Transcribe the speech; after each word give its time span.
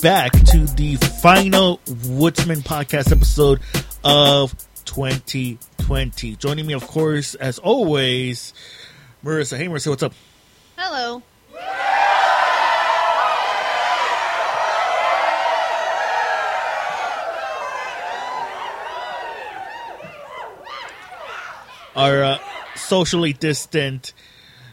back 0.00 0.30
to 0.30 0.64
the 0.76 0.94
final 1.20 1.80
Woodsmen 2.06 2.60
podcast 2.60 3.10
episode 3.10 3.60
of 4.04 4.54
2020. 4.84 6.36
Joining 6.36 6.66
me, 6.66 6.74
of 6.74 6.86
course, 6.86 7.34
as 7.34 7.58
always, 7.58 8.54
Marisa. 9.24 9.56
Hey, 9.56 9.66
Marisa, 9.66 9.88
what's 9.88 10.04
up? 10.04 10.12
Hello. 10.76 11.22
Our 21.96 22.22
uh, 22.22 22.38
socially 22.76 23.32
distant 23.32 24.12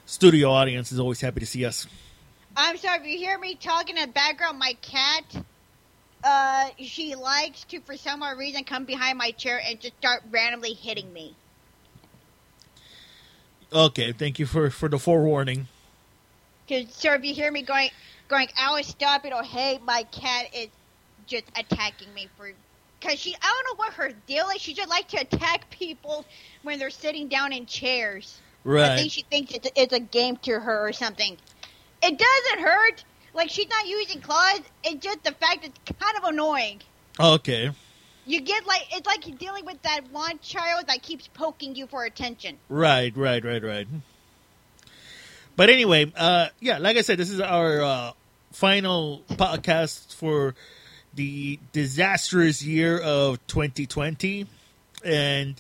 studio 0.06 0.52
audience 0.52 0.92
is 0.92 1.00
always 1.00 1.20
happy 1.20 1.40
to 1.40 1.48
see 1.48 1.66
us. 1.66 1.88
I'm 2.58 2.78
sorry 2.78 3.00
if 3.00 3.06
you 3.06 3.18
hear 3.18 3.38
me 3.38 3.56
talking 3.56 3.98
in 3.98 4.06
the 4.06 4.12
background. 4.12 4.60
My 4.60 4.76
cat, 4.82 5.24
uh, 6.24 6.70
she 6.80 7.16
likes 7.16 7.66
to, 7.66 7.82
for 7.82 7.98
some 7.98 8.24
odd 8.24 8.38
reason, 8.38 8.64
come 8.64 8.86
behind 8.86 9.18
my 9.18 9.32
chair 9.32 9.62
and 9.64 9.80
just 9.80 9.98
start 9.98 10.24
randomly 10.32 10.74
hitting 10.74 11.12
me. 11.12 11.36
Okay, 13.74 14.14
thank 14.14 14.40
you 14.40 14.46
for, 14.46 14.70
for 14.70 14.88
the 14.88 14.98
forewarning. 14.98 15.68
Cause, 16.70 16.86
sir, 16.92 17.16
if 17.16 17.26
you 17.26 17.34
hear 17.34 17.52
me 17.52 17.62
going, 17.62 17.90
going, 18.30 18.48
I 18.58 18.72
was 18.72 18.88
stop 18.88 19.26
it, 19.26 19.34
or 19.34 19.44
hey, 19.44 19.80
my 19.84 20.04
cat 20.04 20.48
is 20.56 20.70
just 21.28 21.44
attacking 21.58 22.14
me 22.14 22.30
for, 22.38 22.52
cause 23.02 23.20
she, 23.20 23.36
I 23.36 23.64
don't 23.66 23.78
know 23.78 23.84
what 23.84 23.94
her 23.96 24.14
deal 24.28 24.48
is. 24.56 24.62
She 24.62 24.74
just 24.74 24.90
likes 24.90 25.12
to 25.12 25.22
attack 25.22 25.70
people 25.72 26.26
when 26.64 26.80
they're 26.80 26.90
sitting 26.90 27.28
down 27.28 27.52
in 27.52 27.66
chairs. 27.66 28.40
Right. 28.64 28.92
I 28.92 28.98
think 28.98 29.12
she 29.12 29.24
thinks 29.24 29.54
it's, 29.54 29.70
it's 29.76 29.94
a 29.94 30.00
game 30.00 30.38
to 30.38 30.60
her 30.60 30.88
or 30.88 30.94
something. 30.94 31.38
It 32.06 32.20
doesn't 32.20 32.64
hurt. 32.64 33.04
Like 33.34 33.50
she's 33.50 33.68
not 33.68 33.88
using 33.88 34.22
claws. 34.22 34.62
It's 34.84 35.04
just 35.04 35.24
the 35.24 35.32
fact 35.32 35.66
it's 35.66 35.80
kind 36.00 36.18
of 36.18 36.24
annoying. 36.24 36.82
Okay. 37.20 37.72
You 38.28 38.42
get 38.42 38.66
like 38.68 38.84
it's 38.92 39.08
like 39.08 39.28
you're 39.28 39.38
dealing 39.38 39.66
with 39.66 39.82
that 39.82 40.02
one 40.12 40.40
child 40.40 40.88
that 40.88 41.02
keeps 41.02 41.28
poking 41.28 41.76
you 41.76 41.88
for 41.88 42.06
attention. 42.06 42.58
Right, 42.70 43.16
right, 43.18 43.44
right, 43.44 43.64
right. 43.64 43.88
But 45.56 45.70
anyway, 45.70 46.12
uh, 46.16 46.50
yeah, 46.60 46.78
like 46.78 46.98
I 46.98 47.02
said, 47.02 47.18
this 47.18 47.32
is 47.32 47.40
our 47.42 47.82
uh, 47.82 48.12
final 48.52 49.22
podcast 49.30 50.14
for 50.14 50.54
the 51.14 51.60
disastrous 51.72 52.62
year 52.62 53.00
of 53.00 53.46
2020, 53.48 54.48
and 55.04 55.56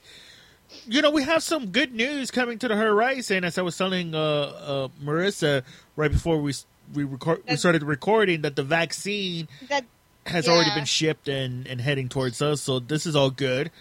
you 0.87 1.01
know 1.01 1.11
we 1.11 1.23
have 1.23 1.43
some 1.43 1.67
good 1.67 1.93
news 1.93 2.31
coming 2.31 2.57
to 2.59 2.67
the 2.67 2.75
horizon. 2.75 3.43
As 3.43 3.57
I 3.57 3.61
was 3.61 3.77
telling 3.77 4.13
uh, 4.15 4.19
uh, 4.19 4.87
Marisa 5.03 5.63
right 5.95 6.11
before 6.11 6.37
we 6.41 6.53
we 6.93 7.03
record 7.03 7.43
we 7.47 7.55
started 7.55 7.83
recording, 7.83 8.41
that 8.41 8.55
the 8.55 8.63
vaccine 8.63 9.47
That 9.69 9.85
has 10.25 10.47
already 10.47 10.71
been 10.75 10.85
shipped 10.85 11.27
and 11.27 11.67
and 11.67 11.79
heading 11.81 12.09
towards 12.09 12.41
us. 12.41 12.61
So 12.61 12.79
this 12.79 13.05
is 13.05 13.15
all 13.15 13.29
good. 13.29 13.71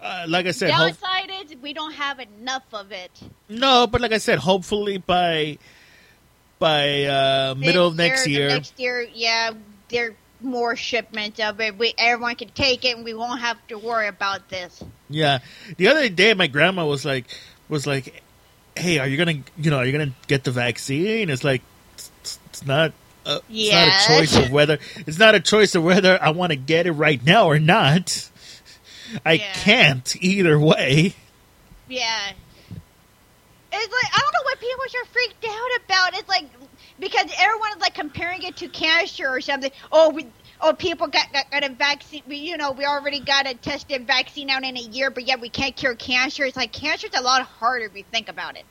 Uh, 0.00 0.24
like 0.28 0.46
I 0.46 0.52
said, 0.52 0.70
hope- 0.70 0.98
downside 0.98 1.30
is 1.44 1.56
we 1.60 1.72
don't 1.74 1.92
have 1.92 2.20
enough 2.20 2.64
of 2.72 2.90
it. 2.92 3.10
no, 3.48 3.86
but 3.86 4.00
like 4.00 4.12
I 4.12 4.18
said, 4.18 4.38
hopefully 4.38 4.98
by 4.98 5.58
by 6.58 7.04
uh, 7.04 7.54
middle 7.56 7.88
of 7.88 7.96
next 7.96 8.24
the 8.24 8.30
year. 8.30 8.48
Next 8.48 8.78
year, 8.78 9.06
yeah, 9.12 9.50
there 9.88 10.08
are 10.10 10.14
more 10.40 10.76
shipments 10.76 11.38
of 11.40 11.60
it. 11.60 11.76
We 11.76 11.94
everyone 11.98 12.36
can 12.36 12.48
take 12.50 12.84
it, 12.84 12.96
and 12.96 13.04
we 13.04 13.14
won't 13.14 13.40
have 13.40 13.58
to 13.68 13.78
worry 13.78 14.08
about 14.08 14.48
this. 14.48 14.82
Yeah. 15.10 15.40
The 15.76 15.88
other 15.88 16.08
day, 16.08 16.32
my 16.34 16.46
grandma 16.46 16.86
was 16.86 17.04
like, 17.04 17.26
was 17.68 17.86
like, 17.86 18.22
"Hey, 18.76 18.98
are 18.98 19.06
you 19.08 19.16
gonna, 19.16 19.40
you 19.58 19.70
know, 19.70 19.78
are 19.78 19.84
you 19.86 19.92
gonna 19.92 20.12
get 20.28 20.44
the 20.44 20.50
vaccine?" 20.52 21.28
It's 21.30 21.44
like, 21.44 21.62
it's, 21.94 22.38
it's 22.46 22.64
not. 22.66 22.92
Uh, 23.26 23.40
It's 23.50 23.70
not 23.72 23.88
a 23.88 24.06
choice 24.18 24.36
of 24.46 24.50
whether 24.50 24.78
it's 25.06 25.18
not 25.18 25.34
a 25.34 25.40
choice 25.40 25.74
of 25.74 25.84
whether 25.84 26.18
I 26.22 26.30
want 26.30 26.52
to 26.52 26.56
get 26.56 26.86
it 26.86 26.92
right 26.92 27.22
now 27.24 27.46
or 27.48 27.58
not. 27.58 28.30
I 29.26 29.32
Yeah. 29.34 29.52
can't 29.54 30.16
either 30.22 30.58
way. 30.58 31.14
Yeah. 31.88 32.30
It's 33.72 33.92
like 33.92 34.12
I 34.12 34.18
don't 34.20 34.32
know 34.32 34.42
what 34.44 34.58
people 34.60 34.84
are 34.84 35.06
freaked 35.12 35.44
out 35.44 35.84
about. 35.84 36.18
It's 36.18 36.28
like 36.28 36.44
because 36.98 37.30
everyone 37.38 37.70
is 37.76 37.80
like 37.80 37.94
comparing 37.94 38.42
it 38.42 38.56
to 38.58 38.68
cancer 38.68 39.28
or 39.28 39.40
something. 39.40 39.70
Oh, 39.92 40.10
we 40.10 40.26
oh 40.62 40.72
people 40.72 41.06
got 41.08 41.32
got, 41.32 41.50
got 41.50 41.64
a 41.64 41.70
vaccine. 41.70 42.22
We, 42.28 42.36
you 42.36 42.56
know, 42.56 42.72
we 42.72 42.84
already 42.84 43.20
got 43.20 43.46
a 43.48 43.54
tested 43.54 44.06
vaccine 44.06 44.50
out 44.50 44.64
in 44.64 44.76
a 44.76 44.80
year, 44.80 45.10
but 45.10 45.26
yet 45.26 45.40
we 45.40 45.48
can't 45.48 45.74
cure 45.76 45.94
cancer. 45.94 46.44
It's 46.44 46.56
like 46.56 46.72
cancer's 46.72 47.10
a 47.16 47.22
lot 47.22 47.42
harder 47.42 47.86
if 47.86 47.96
you 47.96 48.04
think 48.10 48.28
about 48.28 48.56
it. 48.56 48.66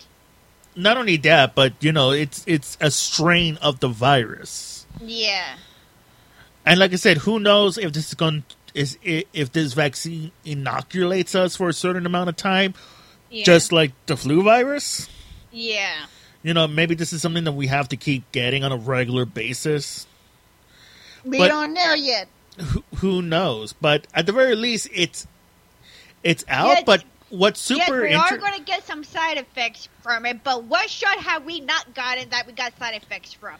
Not 0.76 0.98
only 0.98 1.18
that, 1.18 1.56
but 1.56 1.74
you 1.82 1.92
know, 1.92 2.12
it's 2.12 2.44
it's 2.48 2.78
a 2.80 2.92
strain 2.92 3.58
of 3.62 3.80
the 3.80 3.88
virus. 3.88 4.86
Yeah. 5.02 5.56
And 6.66 6.80
like 6.80 6.94
I 6.94 6.98
said, 6.98 7.18
who 7.18 7.40
knows 7.40 7.78
if 7.78 7.94
this 7.94 8.10
is 8.10 8.14
going 8.14 8.44
is 8.74 8.98
if 9.04 9.52
this 9.52 9.74
vaccine 9.74 10.32
inoculates 10.46 11.34
us 11.34 11.56
for 11.56 11.70
a 11.70 11.74
certain 11.74 12.06
amount 12.06 12.30
of 12.30 12.36
time, 12.36 12.76
Yeah. 13.30 13.44
just 13.44 13.72
like 13.72 13.92
the 14.06 14.16
flu 14.16 14.44
virus. 14.44 15.10
yeah. 15.52 16.06
You 16.44 16.54
know, 16.54 16.68
maybe 16.70 16.96
this 16.96 17.12
is 17.12 17.22
something 17.22 17.44
that 17.44 17.52
we 17.52 17.68
have 17.68 17.90
to 17.90 17.98
keep 17.98 18.32
getting 18.32 18.64
on 18.64 18.72
a 18.72 18.78
regular 18.78 19.26
basis. 19.26 20.08
We 21.24 21.38
But- 21.38 21.50
don't 21.50 21.74
know 21.74 21.94
yet. 21.94 22.28
Who, 22.60 22.84
who 22.98 23.22
knows? 23.22 23.74
But 23.74 24.06
at 24.14 24.26
the 24.26 24.34
very 24.34 24.56
least, 24.56 24.90
it's 24.94 25.26
it's 26.24 26.44
out. 26.50 26.68
Yes. 26.68 26.84
but 26.86 27.04
what's 27.30 27.70
yes, 27.70 27.86
super 27.88 28.02
we 28.02 28.14
are 28.14 28.38
going 28.38 28.56
to 28.56 28.64
get 28.64 28.86
some 28.86 29.04
side 29.06 29.38
effects 29.38 29.88
from 30.04 30.26
it. 30.26 30.44
But 30.44 30.66
what 30.66 30.90
shot 30.90 31.18
have 31.20 31.46
we 31.46 31.62
not 31.62 31.94
gotten 31.94 32.30
that 32.32 32.48
we 32.48 32.54
got 32.54 32.78
side 32.78 32.96
effects 32.96 33.32
from? 33.32 33.56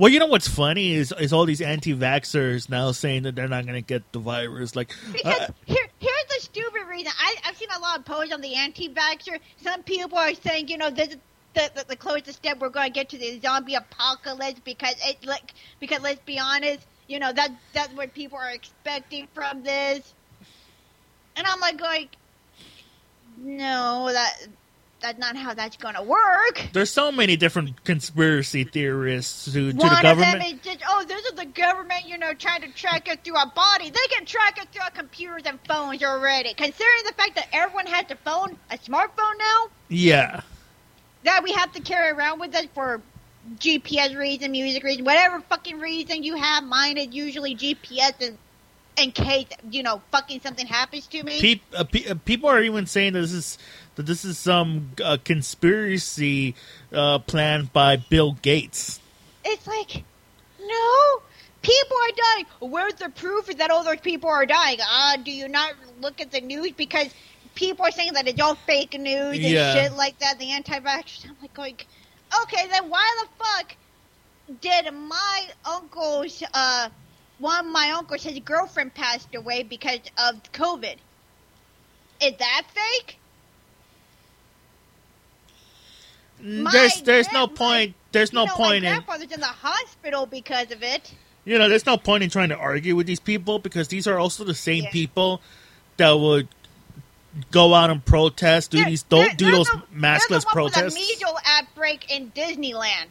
well, 0.00 0.10
you 0.10 0.18
know 0.18 0.26
what's 0.26 0.48
funny 0.48 0.94
is 0.94 1.12
is 1.20 1.30
all 1.30 1.44
these 1.44 1.60
anti-vaxxers 1.60 2.70
now 2.70 2.90
saying 2.90 3.24
that 3.24 3.34
they're 3.34 3.48
not 3.48 3.66
going 3.66 3.74
to 3.74 3.86
get 3.86 4.10
the 4.12 4.18
virus. 4.18 4.74
Like, 4.74 4.94
Because 5.12 5.40
uh, 5.42 5.52
here, 5.66 5.86
here's 5.98 6.24
the 6.30 6.40
stupid 6.40 6.86
reason. 6.88 7.12
I, 7.20 7.36
I've 7.44 7.56
seen 7.56 7.68
a 7.76 7.78
lot 7.78 7.98
of 7.98 8.06
posts 8.06 8.32
on 8.32 8.40
the 8.40 8.54
anti-vaxxer. 8.54 9.38
Some 9.62 9.82
people 9.82 10.16
are 10.16 10.32
saying, 10.34 10.68
you 10.68 10.78
know, 10.78 10.88
this 10.88 11.08
is 11.08 11.16
the, 11.52 11.70
the, 11.74 11.84
the 11.88 11.96
closest 11.96 12.38
step 12.38 12.60
we're 12.60 12.70
going 12.70 12.86
to 12.86 12.92
get 12.94 13.10
to 13.10 13.18
the 13.18 13.38
zombie 13.40 13.74
apocalypse 13.74 14.60
because 14.64 14.94
it 15.04 15.24
like 15.26 15.52
because 15.80 16.00
let's 16.00 16.20
be 16.20 16.38
honest, 16.38 16.86
you 17.10 17.18
know 17.18 17.32
that 17.32 17.50
that's 17.72 17.92
what 17.94 18.14
people 18.14 18.38
are 18.38 18.50
expecting 18.50 19.26
from 19.34 19.64
this. 19.64 20.14
And 21.36 21.44
I'm 21.44 21.58
like 21.58 21.76
going, 21.76 22.08
no, 23.36 24.10
that 24.12 24.46
that's 25.00 25.18
not 25.18 25.34
how 25.34 25.54
that's 25.54 25.76
going 25.76 25.96
to 25.96 26.02
work. 26.02 26.68
there's 26.72 26.90
so 26.90 27.10
many 27.10 27.36
different 27.36 27.82
conspiracy 27.84 28.64
theorists 28.64 29.46
to, 29.46 29.50
to 29.50 29.72
the 29.72 29.96
of 29.96 30.02
government. 30.02 30.40
them 30.40 30.42
is 30.42 30.60
just, 30.62 30.82
oh, 30.86 31.04
this 31.08 31.24
is 31.24 31.32
the 31.32 31.46
government, 31.46 32.06
you 32.06 32.18
know, 32.18 32.34
trying 32.34 32.60
to 32.60 32.68
track 32.68 33.08
us 33.08 33.16
through 33.24 33.36
our 33.36 33.50
body. 33.50 33.90
They 33.90 34.14
can 34.14 34.26
track 34.26 34.58
us 34.60 34.66
through 34.70 34.82
our 34.82 34.90
computers 34.90 35.42
and 35.46 35.58
phones 35.66 36.04
already. 36.04 36.52
Considering 36.54 37.02
the 37.06 37.14
fact 37.14 37.34
that 37.36 37.48
everyone 37.52 37.86
has 37.86 38.04
a 38.10 38.16
phone, 38.16 38.56
a 38.70 38.76
smartphone 38.76 39.38
now, 39.38 39.68
yeah. 39.88 40.42
that 41.24 41.42
we 41.42 41.52
have 41.52 41.72
to 41.72 41.80
carry 41.80 42.10
around 42.10 42.38
with 42.38 42.54
us 42.54 42.66
for 42.74 43.00
GPS 43.58 44.16
reason, 44.16 44.50
music 44.52 44.82
reason, 44.84 45.04
whatever 45.04 45.40
fucking 45.40 45.78
reason 45.80 46.22
you 46.22 46.36
have. 46.36 46.62
Mine 46.64 46.98
is 46.98 47.08
usually 47.14 47.56
GPS 47.56 48.20
in, 48.20 48.38
in 48.96 49.12
case, 49.12 49.46
you 49.70 49.82
know, 49.82 50.02
fucking 50.12 50.40
something 50.40 50.66
happens 50.66 51.06
to 51.08 51.22
me. 51.22 51.60
Uh, 51.74 51.84
pe- 51.84 52.06
uh, 52.06 52.14
people 52.24 52.48
are 52.50 52.60
even 52.62 52.86
saying 52.86 53.14
that 53.14 53.20
this 53.20 53.32
is 53.32 53.58
that 53.96 54.06
this 54.06 54.24
is 54.24 54.38
some 54.38 54.90
uh, 55.02 55.16
conspiracy 55.24 56.54
uh, 56.92 57.18
planned 57.20 57.72
by 57.72 57.96
Bill 57.96 58.32
Gates. 58.42 59.00
It's 59.44 59.66
like, 59.66 60.04
no, 60.60 61.22
people 61.62 61.96
are 61.96 62.34
dying. 62.34 62.46
Where's 62.70 62.94
the 62.94 63.08
proof 63.08 63.46
that 63.56 63.70
all 63.70 63.84
those 63.84 64.00
people 64.00 64.28
are 64.28 64.46
dying? 64.46 64.78
Ah, 64.82 65.16
do 65.22 65.30
you 65.30 65.48
not 65.48 65.72
look 66.00 66.20
at 66.20 66.30
the 66.30 66.40
news 66.42 66.72
because 66.72 67.08
people 67.54 67.84
are 67.86 67.90
saying 67.90 68.12
that 68.12 68.28
it's 68.28 68.40
all 68.40 68.54
fake 68.54 68.92
news 68.98 69.34
and 69.36 69.42
Yeah. 69.42 69.72
shit 69.74 69.92
like 69.94 70.18
that? 70.20 70.38
The 70.38 70.50
anti-vaxxers. 70.52 71.24
I'm 71.28 71.36
like 71.40 71.54
going, 71.54 71.76
okay, 72.42 72.66
then 72.68 72.88
why 72.88 73.06
the 73.22 73.44
fuck 73.44 73.76
did 74.60 74.92
my 74.92 75.48
uncle's 75.64 76.42
uh 76.54 76.88
one 77.38 77.66
of 77.66 77.72
my 77.72 77.90
uncles 77.92 78.22
his 78.22 78.38
girlfriend 78.40 78.94
passed 78.94 79.34
away 79.34 79.62
because 79.62 80.00
of 80.18 80.42
COVID? 80.52 80.96
Is 82.20 82.32
that 82.38 82.64
fake? 82.74 83.18
My 86.42 86.70
there's 86.70 87.02
there's 87.02 87.32
no 87.32 87.46
point. 87.46 87.94
There's 88.12 88.32
no 88.32 88.44
know, 88.46 88.54
point 88.54 88.82
my 88.82 88.88
in 88.88 88.94
grandfather's 88.94 89.32
in 89.32 89.40
the 89.40 89.46
hospital 89.46 90.26
because 90.26 90.70
of 90.72 90.82
it. 90.82 91.14
you 91.44 91.58
know. 91.58 91.68
There's 91.68 91.86
no 91.86 91.96
point 91.96 92.22
in 92.22 92.30
trying 92.30 92.48
to 92.48 92.56
argue 92.56 92.96
with 92.96 93.06
these 93.06 93.20
people 93.20 93.58
because 93.58 93.88
these 93.88 94.06
are 94.06 94.18
also 94.18 94.44
the 94.44 94.54
same 94.54 94.84
Yeah. 94.84 94.90
people 94.90 95.42
that 95.98 96.12
would 96.12 96.48
go 97.50 97.74
out 97.74 97.90
and 97.90 98.04
protest, 98.04 98.70
do 98.72 98.78
There- 98.78 98.86
these 98.86 99.02
don't 99.04 99.36
do 99.36 99.46
there's 99.46 99.56
those 99.58 99.68
a- 99.68 99.82
maskless 99.94 100.28
there's 100.28 100.44
the 100.44 100.50
protests. 100.52 100.94
The 100.94 101.00
measles 101.00 101.40
outbreak 101.46 102.10
in 102.10 102.30
Disneyland. 102.32 103.06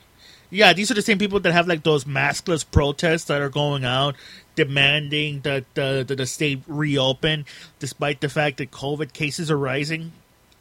Yeah, 0.51 0.73
these 0.73 0.89
are 0.89 0.95
the 0.95 1.01
same 1.03 1.19
people 1.19 1.39
that 1.41 1.51
have 1.53 1.67
like 1.67 1.83
those 1.83 2.05
maskless 2.05 2.65
protests 2.69 3.25
that 3.25 3.41
are 3.41 3.49
going 3.49 3.85
out 3.85 4.15
demanding 4.55 5.41
that 5.41 5.63
uh, 5.77 6.03
that 6.03 6.15
the 6.17 6.25
state 6.25 6.61
reopen, 6.67 7.45
despite 7.79 8.19
the 8.19 8.29
fact 8.29 8.57
that 8.57 8.71
COVID 8.71 9.13
cases 9.13 9.49
are 9.51 9.57
rising. 9.57 10.11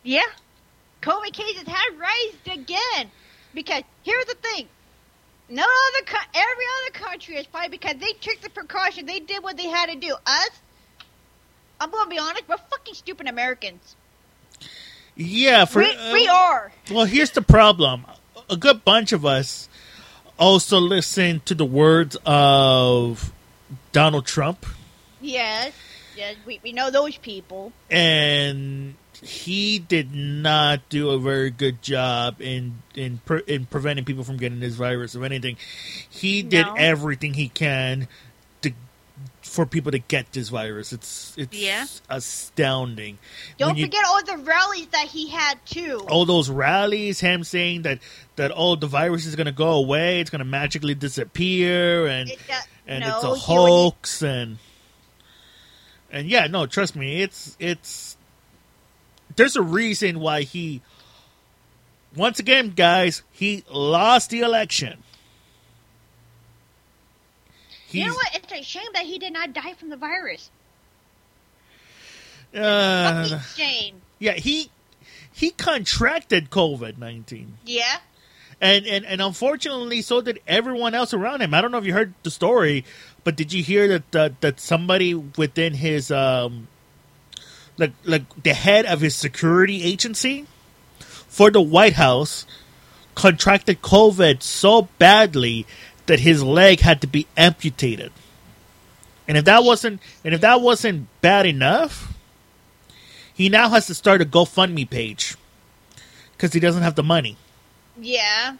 Yeah. 0.03 0.23
COVID 1.03 1.33
cases 1.33 1.67
have 1.67 1.99
raised 1.99 2.61
again. 2.61 3.11
Because 3.55 3.83
here's 4.03 4.27
the 4.27 4.35
thing. 4.35 4.69
No 5.49 5.63
other, 5.63 6.05
co- 6.05 6.29
every 6.35 6.65
other 6.83 6.91
country 7.09 7.37
is 7.37 7.47
fine 7.47 7.71
because 7.71 7.95
they 7.97 8.13
took 8.21 8.41
the 8.43 8.51
precaution. 8.51 9.07
They 9.07 9.21
did 9.21 9.43
what 9.43 9.57
they 9.57 9.69
had 9.69 9.89
to 9.89 9.97
do. 9.97 10.15
Us, 10.27 10.51
I'm 11.81 11.91
gonna 11.91 12.11
be 12.11 12.19
honest, 12.19 12.45
we're 12.49 12.57
fucking 12.57 12.95
stupid 12.95 13.27
Americans. 13.29 13.97
Yeah, 15.17 15.65
for 15.65 15.81
we, 15.81 15.91
uh, 15.95 16.13
we 16.13 16.29
are. 16.29 16.73
Well, 16.91 17.05
here's 17.05 17.31
the 17.33 17.43
problem. 17.43 18.05
A 18.51 18.57
good 18.57 18.85
bunch 18.85 19.13
of 19.13 19.27
us 19.27 19.69
also 20.39 20.79
listen 20.79 21.41
to 21.45 21.55
the 21.55 21.65
words 21.65 22.17
of 22.25 23.33
Donald 23.93 24.27
Trump, 24.27 24.65
Yes, 25.21 25.73
yes, 26.17 26.37
we, 26.47 26.61
we 26.63 26.73
know 26.73 26.91
those 26.91 27.17
people. 27.17 27.73
and 27.91 28.95
he 29.21 29.81
did 29.81 30.15
not 30.15 30.89
do 30.89 31.11
a 31.11 31.19
very 31.19 31.51
good 31.51 31.83
job 31.83 32.41
in 32.41 32.75
in 32.95 33.19
pre- 33.27 33.43
in 33.49 33.67
preventing 33.67 34.05
people 34.05 34.23
from 34.23 34.37
getting 34.37 34.61
this 34.61 34.77
virus. 34.77 35.17
If 35.17 35.23
anything, 35.25 35.57
he 36.09 36.43
did 36.43 36.67
No. 36.67 36.75
everything 36.75 37.35
he 37.35 37.49
can 37.49 38.07
for 39.49 39.67
people 39.67 39.91
to 39.93 39.99
get 39.99 40.33
this 40.33 40.49
virus. 40.51 40.93
It's 40.93 41.35
it's 41.37 41.57
Yeah. 41.57 41.87
astounding. 42.09 43.19
Don't 43.59 43.69
When 43.71 43.77
you- 43.77 43.85
forget 43.87 44.05
all 44.07 44.23
the 44.25 44.37
rallies 44.39 44.87
that 44.93 45.09
he 45.09 45.29
had 45.29 45.59
too. 45.67 46.07
all 46.11 46.25
those 46.27 46.49
rallies, 46.51 47.21
him 47.21 47.45
saying 47.45 47.83
that 47.83 47.99
that 48.37 48.53
oh 48.55 48.77
the 48.77 48.87
virus 48.87 49.27
is 49.27 49.35
gonna 49.37 49.53
go 49.53 49.71
away, 49.73 50.21
it's 50.21 50.31
gonna 50.31 50.45
magically 50.45 50.95
disappear, 50.95 52.07
and 52.07 52.31
It, 52.31 52.39
uh, 52.51 52.61
and 52.87 53.05
no, 53.05 53.17
it's 53.17 53.25
a 53.25 53.35
he 53.35 53.55
hoax, 53.55 54.23
and 54.23 54.59
and 56.11 56.29
yeah, 56.29 56.47
no, 56.47 56.67
trust 56.67 56.95
me, 56.97 57.23
it's 57.23 57.57
it's 57.59 58.17
there's 59.37 59.57
a 59.57 59.63
reason 59.63 60.21
why 60.21 60.43
he 60.43 60.81
once 62.17 62.39
again, 62.39 62.71
guys, 62.71 63.23
he 63.33 63.65
lost 63.71 64.31
the 64.31 64.41
election. 64.41 65.03
You 67.91 68.07
know 68.07 68.15
what? 68.15 68.29
It's 68.35 68.53
a 68.53 68.63
shame 68.63 68.89
that 68.95 69.05
he 69.05 69.19
did 69.19 69.33
not 69.33 69.53
die 69.53 69.75
from 69.75 69.89
the 69.89 69.97
virus. 69.97 70.51
Uh, 72.55 73.29
Fucking 73.29 73.39
shame. 73.57 74.03
yeah, 74.19 74.33
he 74.33 74.71
he 75.33 75.51
contracted 75.51 76.51
COVID 76.51 76.99
nineteen. 76.99 77.59
Yeah. 77.65 77.99
And, 78.61 78.87
and 78.87 79.05
and 79.05 79.23
unfortunately, 79.23 80.03
so 80.03 80.21
did 80.21 80.41
everyone 80.47 80.95
else 80.95 81.15
around 81.15 81.43
him. 81.43 81.55
I 81.55 81.61
don't 81.61 81.71
know 81.71 81.79
if 81.79 81.85
you 81.87 81.93
heard 81.93 82.15
the 82.25 82.31
story, 82.31 82.85
but 83.23 83.37
did 83.37 83.53
you 83.53 83.63
hear 83.63 83.87
that 83.89 84.11
that, 84.13 84.41
that 84.41 84.61
somebody 84.61 85.15
within 85.15 85.75
his 85.75 86.11
um, 86.11 86.67
like 87.77 87.93
like 88.05 88.43
the 88.43 88.55
head 88.55 88.85
of 88.87 89.01
his 89.01 89.15
security 89.15 89.85
agency 89.85 90.47
for 90.99 91.51
the 91.51 91.61
White 91.61 91.93
House 91.93 92.47
contracted 93.15 93.81
COVID 93.83 94.43
so 94.43 94.89
badly 94.99 95.67
that 96.09 96.21
his 96.21 96.43
leg 96.43 96.81
had 96.81 97.01
to 97.03 97.07
be 97.07 97.27
amputated. 97.37 98.13
And 99.29 99.39
if 99.39 99.45
that 99.45 99.63
wasn't 99.63 100.01
and 100.25 100.35
if 100.35 100.41
that 100.41 100.61
wasn't 100.61 101.09
bad 101.21 101.47
enough, 101.47 102.15
he 103.33 103.49
now 103.49 103.69
has 103.69 103.87
to 103.87 103.95
start 103.95 104.21
a 104.21 104.25
GoFundMe 104.25 104.89
page 104.89 105.37
because 106.33 106.53
he 106.53 106.61
doesn't 106.61 106.83
have 106.83 106.97
the 106.97 107.03
money. 107.03 107.37
Yeah. 108.01 108.57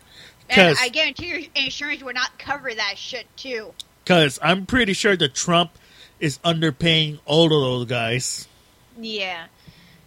And 0.51 0.77
I 0.81 0.89
guarantee 0.89 1.27
your 1.27 1.41
insurance 1.55 2.03
would 2.03 2.15
not 2.15 2.39
cover 2.39 2.73
that 2.73 2.95
shit 2.97 3.27
too. 3.37 3.73
Because 4.05 4.39
I'm 4.43 4.65
pretty 4.65 4.93
sure 4.93 5.17
that 5.17 5.35
Trump 5.35 5.73
is 6.21 6.39
underpaying 6.39 7.19
all 7.27 7.47
of 7.47 7.51
those 7.51 7.87
guys. 7.87 8.49
Yeah. 8.99 9.47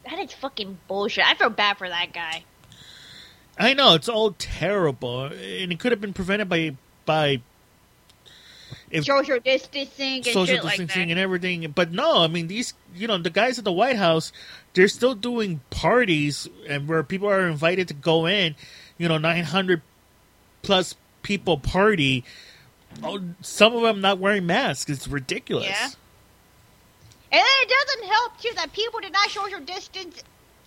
That 0.10 0.20
is 0.20 0.34
fucking 0.34 0.80
bullshit. 0.88 1.26
I 1.26 1.36
feel 1.36 1.50
bad 1.50 1.78
for 1.78 1.88
that 1.88 2.14
guy. 2.14 2.44
I 3.58 3.74
know 3.74 3.94
it's 3.94 4.10
all 4.10 4.32
terrible, 4.32 5.26
and 5.26 5.72
it 5.72 5.80
could 5.80 5.92
have 5.92 6.02
been 6.02 6.14
prevented 6.14 6.50
by 6.50 6.76
by 7.06 7.42
if 8.92 9.06
Social 9.06 9.40
distancing 9.40 10.16
and 10.18 10.26
social 10.26 10.46
shit 10.46 10.64
like 10.64 10.78
that. 10.78 10.98
and 10.98 11.18
everything. 11.18 11.72
But 11.72 11.92
no, 11.92 12.24
I 12.24 12.28
mean 12.28 12.48
these, 12.48 12.74
you 12.94 13.08
know, 13.08 13.18
the 13.18 13.30
guys 13.30 13.58
at 13.58 13.64
the 13.64 13.72
White 13.72 13.96
House, 13.96 14.32
they're 14.74 14.88
still 14.88 15.16
doing 15.16 15.62
parties 15.70 16.48
and 16.68 16.88
where 16.88 17.04
people 17.04 17.30
are 17.30 17.48
invited 17.48 17.88
to 17.90 17.94
go 17.94 18.26
in. 18.28 18.56
You 18.98 19.08
know, 19.08 19.18
900 19.18 19.82
plus 20.62 20.96
people 21.24 21.58
party. 21.58 22.24
Oh, 23.02 23.22
some 23.42 23.76
of 23.76 23.82
them 23.82 24.02
not 24.02 24.20
wearing 24.20 24.46
masks. 24.46 24.90
It's 24.90 25.08
ridiculous. 25.08 25.70
Yeah. 25.70 25.90
And 27.32 27.42
it 27.62 27.70
doesn't 27.70 28.12
help 28.12 28.42
too 28.42 28.52
that 28.56 28.74
people 28.74 29.00
did 29.00 29.14
not 29.14 29.30
social 29.30 29.62
distance 29.62 30.22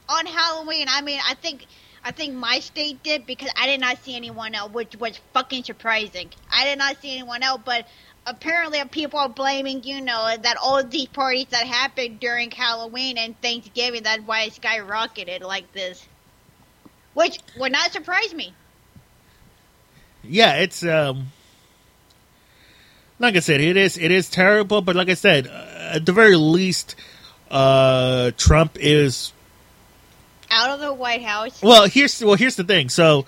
on 0.09 0.27
Halloween. 0.27 0.87
I 0.89 1.03
mean, 1.03 1.21
I 1.29 1.35
think 1.35 1.67
I 2.05 2.13
think 2.13 2.35
my 2.35 2.61
state 2.61 3.03
did 3.03 3.27
because 3.27 3.51
I 3.57 3.67
did 3.67 3.81
not 3.81 4.03
see 4.05 4.15
anyone 4.15 4.55
else, 4.55 4.73
which 4.73 4.97
was 4.97 5.19
fucking 5.33 5.65
surprising. 5.65 6.31
I 6.53 6.65
did 6.67 6.79
not 6.79 7.01
see 7.01 7.13
anyone 7.13 7.43
else, 7.43 7.63
but 7.65 7.87
apparently 8.27 8.83
people 8.91 9.19
are 9.19 9.29
blaming, 9.29 9.85
you 9.85 10.01
know, 10.03 10.37
that 10.43 10.57
all 10.63 10.85
these 10.85 11.09
parties 11.09 11.47
that 11.51 11.67
happened 11.67 12.21
during 12.21 12.51
Halloween 12.51 13.19
and 13.19 13.41
Thanksgiving, 13.41 14.03
that's 14.03 14.23
why 14.23 14.43
it 14.43 14.55
skyrocketed 14.55 15.43
like 15.43 15.73
this. 15.73 16.07
Which 17.15 17.39
would 17.57 17.73
not 17.73 17.93
surprise 17.93 18.35
me. 18.35 18.55
yeah, 20.23 20.57
it's 20.57 20.85
um 20.85 21.29
like 23.19 23.37
I 23.37 23.41
said, 23.41 23.61
it 23.61 23.77
is 23.77 23.97
it 23.99 24.11
is 24.11 24.31
terrible, 24.31 24.81
but 24.83 24.97
like 24.97 25.09
I 25.11 25.15
said, 25.15 25.47
uh, 25.47 25.97
at 25.97 26.07
the 26.07 26.13
very 26.13 26.37
least 26.37 26.97
uh 27.51 28.33
Trump 28.37 28.79
is 28.81 29.34
Out 30.55 30.71
of 30.71 30.81
the 30.81 30.93
White 30.93 31.23
House. 31.23 31.61
well, 31.63 31.87
here's 31.89 32.23
well 32.23 32.37
here's 32.37 32.57
the 32.57 32.65
thing. 32.65 32.89
So 32.89 33.27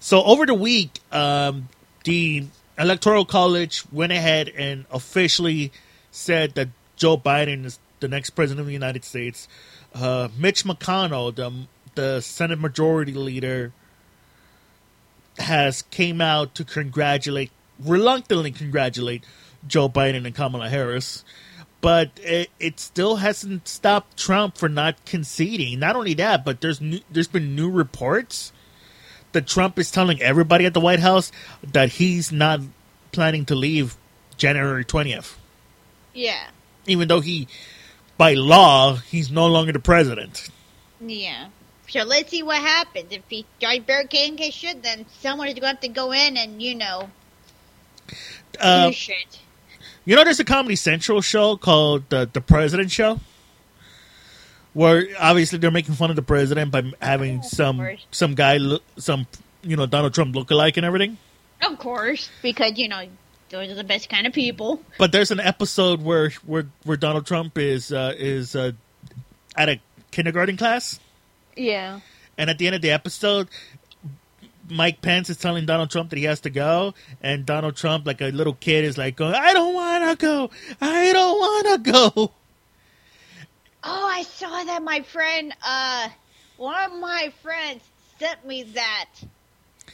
so 0.00 0.22
over 0.24 0.44
the 0.46 0.54
week 0.54 0.98
um 1.12 1.68
the 2.04 2.46
electoral 2.78 3.24
college 3.24 3.84
went 3.92 4.12
ahead 4.12 4.48
and 4.48 4.86
officially 4.90 5.72
said 6.10 6.54
that 6.54 6.68
Joe 6.96 7.16
Biden 7.16 7.64
is 7.64 7.78
the 8.00 8.08
next 8.08 8.30
president 8.30 8.60
of 8.60 8.66
the 8.66 8.72
United 8.72 9.04
States. 9.04 9.46
Uh 9.94 10.28
Mitch 10.36 10.64
McConnell, 10.64 11.34
the 11.34 11.52
the 11.94 12.20
Senate 12.20 12.58
majority 12.58 13.12
leader 13.12 13.72
has 15.38 15.82
came 15.82 16.20
out 16.20 16.54
to 16.56 16.64
congratulate, 16.64 17.50
reluctantly 17.78 18.50
congratulate 18.50 19.24
Joe 19.66 19.88
Biden 19.88 20.26
and 20.26 20.34
Kamala 20.34 20.68
Harris, 20.68 21.24
but 21.80 22.10
it, 22.22 22.50
it 22.58 22.80
still 22.80 23.16
hasn't 23.16 23.68
stopped 23.68 24.16
Trump 24.16 24.56
for 24.58 24.68
not 24.68 25.04
conceding. 25.04 25.78
Not 25.78 25.96
only 25.96 26.14
that, 26.14 26.44
but 26.44 26.60
there's 26.60 26.80
new, 26.80 27.00
there's 27.10 27.28
been 27.28 27.54
new 27.54 27.70
reports 27.70 28.52
that 29.32 29.46
Trump 29.46 29.78
is 29.78 29.90
telling 29.90 30.20
everybody 30.22 30.66
at 30.66 30.74
the 30.74 30.80
White 30.80 31.00
House 31.00 31.30
that 31.62 31.90
he's 31.90 32.32
not 32.32 32.60
planning 33.12 33.44
to 33.46 33.54
leave 33.54 33.96
January 34.36 34.84
twentieth, 34.84 35.36
Yeah. 36.14 36.48
even 36.86 37.08
though 37.08 37.20
he, 37.20 37.48
by 38.16 38.34
law, 38.34 38.96
he's 38.96 39.30
no 39.30 39.46
longer 39.46 39.72
the 39.72 39.78
president. 39.80 40.48
Yeah. 41.00 41.48
So 41.88 42.02
let's 42.04 42.30
see 42.30 42.42
what 42.42 42.58
happens. 42.58 43.06
If 43.12 43.22
he 43.28 43.46
starts 43.58 43.80
barricading 43.80 44.38
his 44.38 44.52
shit, 44.54 44.82
then 44.82 45.06
someone 45.20 45.48
is 45.48 45.54
going 45.54 45.62
to 45.62 45.66
have 45.68 45.80
to 45.80 45.88
go 45.88 46.12
in 46.12 46.36
and, 46.36 46.60
you 46.62 46.74
know, 46.74 47.08
Uh, 48.60 48.88
do 48.88 48.92
shit. 48.92 49.38
You 50.08 50.16
know, 50.16 50.24
there's 50.24 50.40
a 50.40 50.44
Comedy 50.44 50.74
Central 50.74 51.20
show 51.20 51.58
called 51.58 52.08
the 52.08 52.26
the 52.32 52.40
President 52.40 52.90
Show, 52.90 53.20
where 54.72 55.06
obviously 55.20 55.58
they're 55.58 55.70
making 55.70 55.96
fun 55.96 56.08
of 56.08 56.16
the 56.16 56.22
president 56.22 56.70
by 56.70 56.90
having 56.98 57.40
Oh, 57.40 57.46
some 57.46 57.96
some 58.10 58.34
guy, 58.34 58.56
look, 58.56 58.82
some 58.96 59.26
you 59.62 59.76
know 59.76 59.84
Donald 59.84 60.14
Trump 60.14 60.34
lookalike 60.34 60.78
and 60.78 60.86
everything. 60.86 61.18
Of 61.60 61.78
course, 61.78 62.30
because, 62.40 62.78
you 62.78 62.88
know, 62.88 63.06
those 63.50 63.70
are 63.70 63.74
the 63.74 63.84
best 63.84 64.08
kind 64.08 64.26
of 64.26 64.32
people. 64.32 64.80
But 64.96 65.12
there's 65.12 65.30
an 65.30 65.40
episode 65.40 66.00
where 66.00 66.30
where 66.46 66.64
where 66.84 66.96
Donald 66.96 67.26
Trump 67.26 67.58
is 67.58 67.92
uh, 67.92 68.14
is 68.16 68.56
uh, 68.56 68.72
at 69.56 69.68
a 69.68 69.78
kindergarten 70.10 70.56
class, 70.56 71.00
Yeah. 71.54 72.00
and 72.38 72.48
at 72.48 72.56
the 72.56 72.66
end 72.66 72.76
of 72.76 72.80
the 72.80 72.92
episode. 72.92 73.48
Mike 74.70 75.00
Pence 75.02 75.30
is 75.30 75.36
telling 75.36 75.66
Donald 75.66 75.90
Trump 75.90 76.10
that 76.10 76.18
he 76.18 76.24
has 76.24 76.40
to 76.40 76.50
go, 76.50 76.94
and 77.20 77.46
Donald 77.46 77.76
Trump, 77.76 78.06
like 78.06 78.20
a 78.20 78.26
little 78.26 78.54
kid, 78.54 78.84
is 78.84 78.98
like, 78.98 79.16
going, 79.16 79.34
"I 79.34 79.52
don't 79.52 79.74
want 79.74 80.18
to 80.20 80.26
go. 80.26 80.50
I 80.80 81.12
don't 81.12 81.38
want 81.38 81.84
to 81.84 81.92
go." 81.92 82.32
Oh, 83.84 84.08
I 84.08 84.22
saw 84.22 84.64
that 84.64 84.82
my 84.82 85.02
friend, 85.02 85.54
uh, 85.64 86.08
one 86.56 86.84
of 86.84 86.98
my 86.98 87.32
friends 87.42 87.82
sent 88.18 88.44
me 88.46 88.64
that. 88.74 89.08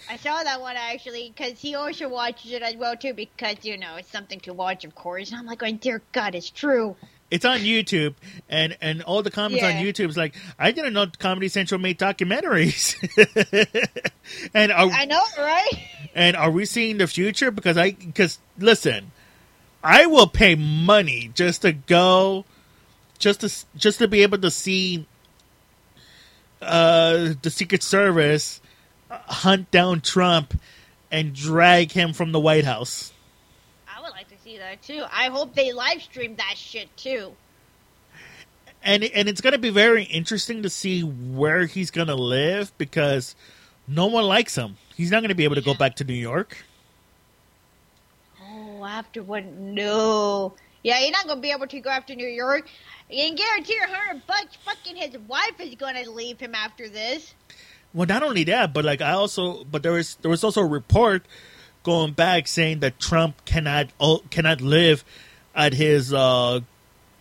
I 0.09 0.17
saw 0.17 0.43
that 0.43 0.61
one 0.61 0.77
actually 0.77 1.33
because 1.35 1.61
he 1.61 1.75
also 1.75 2.09
watches 2.09 2.53
it 2.53 2.63
as 2.63 2.77
well 2.77 2.97
too 2.97 3.15
because 3.15 3.65
you 3.65 3.79
know 3.79 3.97
it's 3.97 4.11
something 4.11 4.41
to 4.41 4.53
watch 4.53 4.85
of 4.85 4.95
course 4.95 5.31
and 5.31 5.39
I'm 5.39 5.47
like 5.47 5.63
oh 5.63 5.73
dear 5.73 6.03
God 6.13 6.35
it's 6.35 6.51
true 6.51 6.97
It's 7.35 7.45
on 7.45 7.59
YouTube, 7.59 8.15
and 8.49 8.77
and 8.81 9.03
all 9.03 9.25
the 9.25 9.31
comments 9.33 9.65
on 9.65 9.73
YouTube 9.73 10.09
is 10.09 10.17
like, 10.17 10.37
I 10.57 10.71
didn't 10.71 10.93
know 10.93 11.07
Comedy 11.19 11.49
Central 11.49 11.81
made 11.81 11.99
documentaries. 11.99 12.95
and 14.55 14.71
are 14.71 14.89
I 14.89 15.05
know 15.05 15.21
right 15.37 15.73
and 16.15 16.37
are 16.37 16.53
we 16.53 16.65
seeing 16.65 16.99
the 16.99 17.09
future? 17.09 17.51
Because 17.51 17.77
I 17.77 17.91
because 17.91 18.39
listen, 18.57 19.11
I 19.83 20.07
will 20.07 20.29
pay 20.29 20.55
money 20.55 21.33
just 21.35 21.63
to 21.63 21.73
go, 21.73 22.45
just 23.19 23.41
to 23.41 23.53
just 23.77 23.99
to 23.99 24.07
be 24.07 24.23
able 24.23 24.39
to 24.39 24.51
see 24.53 25.05
uh, 26.63 27.35
the 27.43 27.51
Secret 27.51 27.83
Service 27.83 28.61
hunt 29.11 29.73
down 29.73 30.03
Trump 30.03 30.55
and 31.11 31.35
drag 31.35 31.91
him 31.91 32.13
from 32.13 32.31
the 32.31 32.39
White 32.39 32.65
House. 32.65 33.13
I 34.83 34.83
would 34.83 34.87
like 34.87 34.87
to 34.87 34.89
see 34.89 34.97
that 34.97 35.05
too. 35.05 35.05
I 35.13 35.29
hope 35.29 35.55
they 35.55 35.73
live 35.73 36.03
stream 36.03 36.37
that 36.37 36.55
shit 36.57 36.97
too. 36.97 37.35
And 38.83 39.05
and 39.05 39.29
it's 39.29 39.41
going 39.41 39.53
to 39.53 39.59
be 39.59 39.71
very 39.71 40.05
interesting 40.05 40.63
to 40.63 40.71
see 40.71 41.03
where 41.03 41.67
he's 41.67 41.91
going 41.91 42.09
to 42.09 42.15
live 42.15 42.77
because 42.79 43.35
no 43.89 44.07
one 44.07 44.25
likes 44.25 44.57
him. 44.57 44.77
He's 44.95 45.11
not 45.11 45.21
going 45.21 45.31
to 45.31 45.35
be 45.35 45.45
able 45.45 45.57
to 45.57 45.63
go 45.63 45.75
back 45.75 45.97
to 45.97 46.05
New 46.05 46.15
York. 46.15 46.65
Oh, 48.43 48.85
after 48.85 49.23
what? 49.23 49.45
No. 49.45 50.55
Yeah, 50.85 51.01
you're 51.01 51.13
not 51.13 51.27
gonna 51.27 51.41
be 51.41 51.51
able 51.51 51.67
to 51.67 51.81
go 51.81 51.89
after 51.89 52.15
New 52.15 52.29
York. 52.29 52.69
You 53.09 53.25
can 53.25 53.37
guarantee 53.37 53.79
a 53.83 53.87
hundred 53.89 54.27
bucks. 54.27 54.57
Fucking 54.67 54.97
his 54.97 55.17
wife 55.27 55.59
is 55.59 55.75
gonna 55.77 56.09
leave 56.11 56.39
him 56.39 56.55
after 56.55 56.91
this. 56.91 57.35
Well, 57.95 58.07
not 58.07 58.23
only 58.23 58.45
that, 58.45 58.75
but 58.75 58.85
like 58.85 59.01
I 59.01 59.13
also, 59.13 59.65
but 59.65 59.83
there 59.83 59.93
was 59.93 60.17
there 60.17 60.31
was 60.31 60.45
also 60.45 60.61
a 60.61 60.67
report 60.67 61.25
going 61.85 62.13
back 62.13 62.49
saying 62.49 62.81
that 62.81 62.99
Trump 62.99 63.45
cannot 63.45 63.91
oh, 64.01 64.23
cannot 64.31 64.61
live 64.61 65.05
at 65.55 65.75
his 65.75 66.13
uh, 66.13 66.59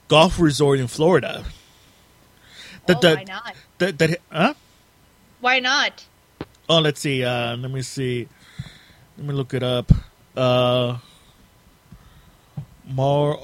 golf 0.08 0.39
resort 0.39 0.79
in 0.79 0.88
Florida. 0.88 1.46
That 2.88 2.98
oh, 2.98 3.01
that, 3.01 3.17
why 3.17 3.24
not? 3.25 3.55
that 3.77 4.00
that 4.00 4.20
huh? 4.32 4.55
Why 5.39 5.60
not? 5.60 6.05
Oh, 6.67 6.79
let's 6.79 7.00
see. 7.01 7.24
Uh, 7.24 7.55
let 7.58 7.70
me 7.70 7.84
see. 7.84 8.27
Let 9.17 9.27
me 9.27 9.34
look 9.34 9.53
it 9.53 9.62
up. 9.62 9.91
Uh, 10.36 10.98
Mar-a-Lago. 12.86 13.38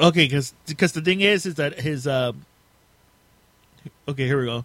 Okay, 0.00 0.24
because 0.24 0.54
the 0.66 1.00
thing 1.00 1.20
is, 1.20 1.46
is 1.46 1.54
that 1.54 1.78
his 1.80 2.06
uh, 2.06 2.32
okay, 4.08 4.26
here 4.26 4.40
we 4.40 4.46
go. 4.46 4.64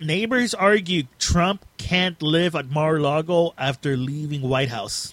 Neighbors 0.00 0.54
argue 0.54 1.04
Trump 1.18 1.64
can't 1.76 2.20
live 2.22 2.54
at 2.54 2.70
Mar-a-Lago 2.70 3.54
after 3.58 3.96
leaving 3.96 4.42
White 4.42 4.68
House 4.68 5.12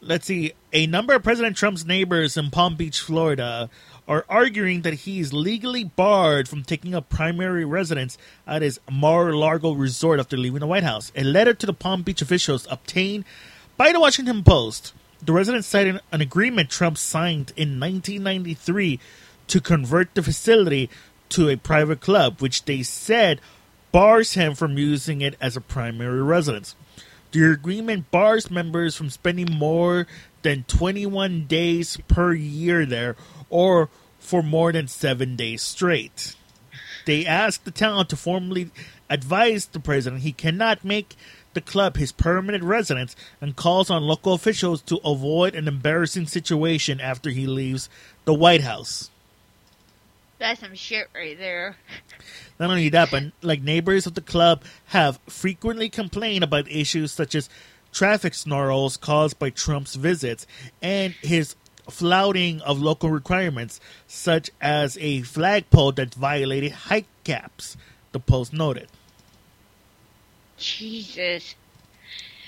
let's 0.00 0.26
see, 0.26 0.52
a 0.72 0.86
number 0.86 1.14
of 1.14 1.22
President 1.22 1.56
Trump's 1.56 1.84
neighbors 1.84 2.36
in 2.36 2.50
Palm 2.50 2.76
Beach, 2.76 3.00
Florida, 3.00 3.68
are 4.06 4.24
arguing 4.28 4.82
that 4.82 4.94
he 4.94 5.20
is 5.20 5.32
legally 5.32 5.84
barred 5.84 6.48
from 6.48 6.64
taking 6.64 6.94
up 6.94 7.08
primary 7.08 7.64
residence 7.64 8.16
at 8.46 8.62
his 8.62 8.80
Mar-a-Lago 8.90 9.72
resort 9.72 10.18
after 10.18 10.36
leaving 10.36 10.60
the 10.60 10.66
White 10.66 10.84
House. 10.84 11.12
A 11.14 11.24
letter 11.24 11.54
to 11.54 11.66
the 11.66 11.74
Palm 11.74 12.02
Beach 12.02 12.22
officials 12.22 12.66
obtained 12.70 13.24
by 13.76 13.92
the 13.92 14.00
Washington 14.00 14.42
Post. 14.42 14.94
The 15.22 15.32
residents 15.32 15.68
cited 15.68 16.00
an 16.12 16.20
agreement 16.20 16.70
Trump 16.70 16.96
signed 16.96 17.52
in 17.56 17.80
1993 17.80 19.00
to 19.48 19.60
convert 19.60 20.14
the 20.14 20.22
facility 20.22 20.88
to 21.30 21.48
a 21.48 21.56
private 21.56 22.00
club, 22.00 22.40
which 22.40 22.64
they 22.64 22.82
said 22.82 23.40
bars 23.92 24.34
him 24.34 24.54
from 24.54 24.78
using 24.78 25.20
it 25.20 25.34
as 25.40 25.56
a 25.56 25.60
primary 25.60 26.22
residence. 26.22 26.74
The 27.32 27.52
agreement 27.52 28.10
bars 28.10 28.50
members 28.50 28.96
from 28.96 29.10
spending 29.10 29.52
more 29.52 30.06
than 30.42 30.64
21 30.64 31.46
days 31.46 31.98
per 32.08 32.32
year 32.32 32.86
there 32.86 33.16
or 33.50 33.90
for 34.18 34.42
more 34.42 34.72
than 34.72 34.88
seven 34.88 35.36
days 35.36 35.62
straight. 35.62 36.34
They 37.06 37.26
asked 37.26 37.64
the 37.64 37.70
town 37.70 38.06
to 38.06 38.16
formally 38.16 38.70
advise 39.10 39.66
the 39.66 39.80
president 39.80 40.22
he 40.22 40.32
cannot 40.32 40.84
make 40.84 41.16
the 41.54 41.60
club 41.60 41.96
his 41.96 42.12
permanent 42.12 42.62
residence 42.62 43.16
and 43.40 43.56
calls 43.56 43.90
on 43.90 44.02
local 44.02 44.34
officials 44.34 44.82
to 44.82 44.98
avoid 44.98 45.54
an 45.54 45.66
embarrassing 45.66 46.26
situation 46.26 47.00
after 47.00 47.30
he 47.30 47.46
leaves 47.46 47.88
the 48.26 48.34
White 48.34 48.60
House. 48.62 49.10
That's 50.38 50.60
some 50.60 50.74
shit 50.74 51.08
right 51.14 51.36
there. 51.36 51.76
Not 52.60 52.70
only 52.70 52.88
that, 52.90 53.10
but 53.10 53.24
like 53.42 53.62
neighbors 53.62 54.06
of 54.06 54.14
the 54.14 54.20
club 54.20 54.62
have 54.86 55.18
frequently 55.28 55.88
complained 55.88 56.44
about 56.44 56.70
issues 56.70 57.12
such 57.12 57.34
as 57.34 57.48
traffic 57.92 58.34
snarls 58.34 58.96
caused 58.96 59.38
by 59.38 59.50
Trump's 59.50 59.94
visits 59.96 60.46
and 60.80 61.12
his 61.14 61.56
flouting 61.90 62.60
of 62.60 62.80
local 62.80 63.10
requirements, 63.10 63.80
such 64.06 64.50
as 64.60 64.96
a 65.00 65.22
flagpole 65.22 65.92
that 65.92 66.14
violated 66.14 66.72
height 66.72 67.06
caps, 67.24 67.76
the 68.12 68.20
Post 68.20 68.52
noted. 68.52 68.88
Jesus. 70.58 71.54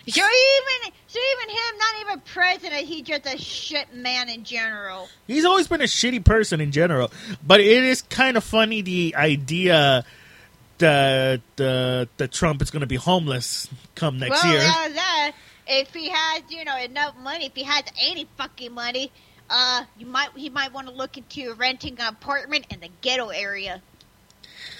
So 0.08 0.22
even 0.22 0.92
so 1.06 1.18
even 1.32 1.54
him, 1.54 1.78
not 1.78 2.00
even 2.00 2.20
president, 2.20 2.86
he's 2.86 3.02
just 3.02 3.26
a 3.26 3.36
shit 3.36 3.94
man 3.94 4.28
in 4.28 4.44
general. 4.44 5.08
He's 5.26 5.44
always 5.44 5.68
been 5.68 5.80
a 5.80 5.84
shitty 5.84 6.24
person 6.24 6.60
in 6.60 6.72
general, 6.72 7.12
but 7.46 7.60
it 7.60 7.84
is 7.84 8.02
kind 8.02 8.36
of 8.36 8.44
funny 8.44 8.82
the 8.82 9.14
idea 9.16 10.04
that 10.78 11.40
uh, 11.58 12.06
that 12.16 12.32
Trump 12.32 12.62
is 12.62 12.70
going 12.70 12.80
to 12.80 12.86
be 12.86 12.96
homeless 12.96 13.68
come 13.94 14.18
next 14.18 14.42
well, 14.42 14.52
year. 14.52 14.60
that 14.60 14.90
that. 14.94 15.32
If 15.72 15.94
he 15.94 16.08
has, 16.08 16.42
you 16.48 16.64
know, 16.64 16.76
enough 16.76 17.16
money, 17.16 17.46
if 17.46 17.54
he 17.54 17.62
has 17.62 17.84
any 18.00 18.26
fucking 18.36 18.72
money, 18.72 19.12
uh, 19.48 19.84
you 19.98 20.06
might 20.06 20.30
he 20.34 20.48
might 20.48 20.72
want 20.72 20.88
to 20.88 20.92
look 20.92 21.16
into 21.16 21.54
renting 21.54 21.98
an 22.00 22.08
apartment 22.08 22.66
in 22.70 22.80
the 22.80 22.88
ghetto 23.02 23.28
area. 23.28 23.80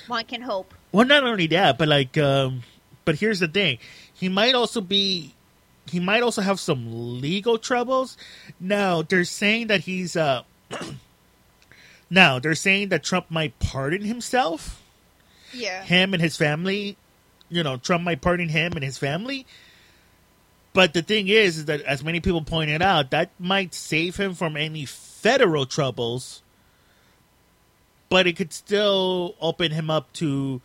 One 0.08 0.24
can 0.24 0.42
hope. 0.42 0.74
Well, 0.90 1.06
not 1.06 1.22
only 1.22 1.46
that, 1.48 1.78
but 1.78 1.86
like, 1.86 2.18
um, 2.18 2.62
but 3.04 3.16
here's 3.16 3.38
the 3.38 3.48
thing: 3.48 3.78
he 4.20 4.28
might 4.28 4.54
also 4.54 4.80
be, 4.82 5.34
he 5.90 5.98
might 5.98 6.22
also 6.22 6.42
have 6.42 6.60
some 6.60 7.20
legal 7.20 7.56
troubles. 7.58 8.16
Now 8.60 9.00
they're 9.02 9.24
saying 9.24 9.68
that 9.68 9.80
he's, 9.80 10.14
uh, 10.14 10.42
now 12.10 12.38
they're 12.38 12.54
saying 12.54 12.90
that 12.90 13.02
Trump 13.02 13.30
might 13.30 13.58
pardon 13.58 14.02
himself, 14.02 14.82
Yeah. 15.54 15.82
him 15.82 16.12
and 16.14 16.22
his 16.22 16.36
family. 16.36 16.96
You 17.48 17.62
know, 17.64 17.78
Trump 17.78 18.04
might 18.04 18.20
pardon 18.20 18.48
him 18.50 18.72
and 18.74 18.84
his 18.84 18.98
family. 18.98 19.46
But 20.72 20.92
the 20.94 21.02
thing 21.02 21.26
is, 21.26 21.58
is 21.58 21.64
that 21.64 21.80
as 21.80 22.04
many 22.04 22.20
people 22.20 22.42
pointed 22.42 22.80
out, 22.82 23.10
that 23.10 23.30
might 23.40 23.74
save 23.74 24.16
him 24.16 24.34
from 24.34 24.56
any 24.56 24.84
federal 24.84 25.66
troubles. 25.66 26.42
But 28.08 28.26
it 28.28 28.36
could 28.36 28.52
still 28.52 29.34
open 29.40 29.72
him 29.72 29.90
up 29.90 30.12
to 30.14 30.60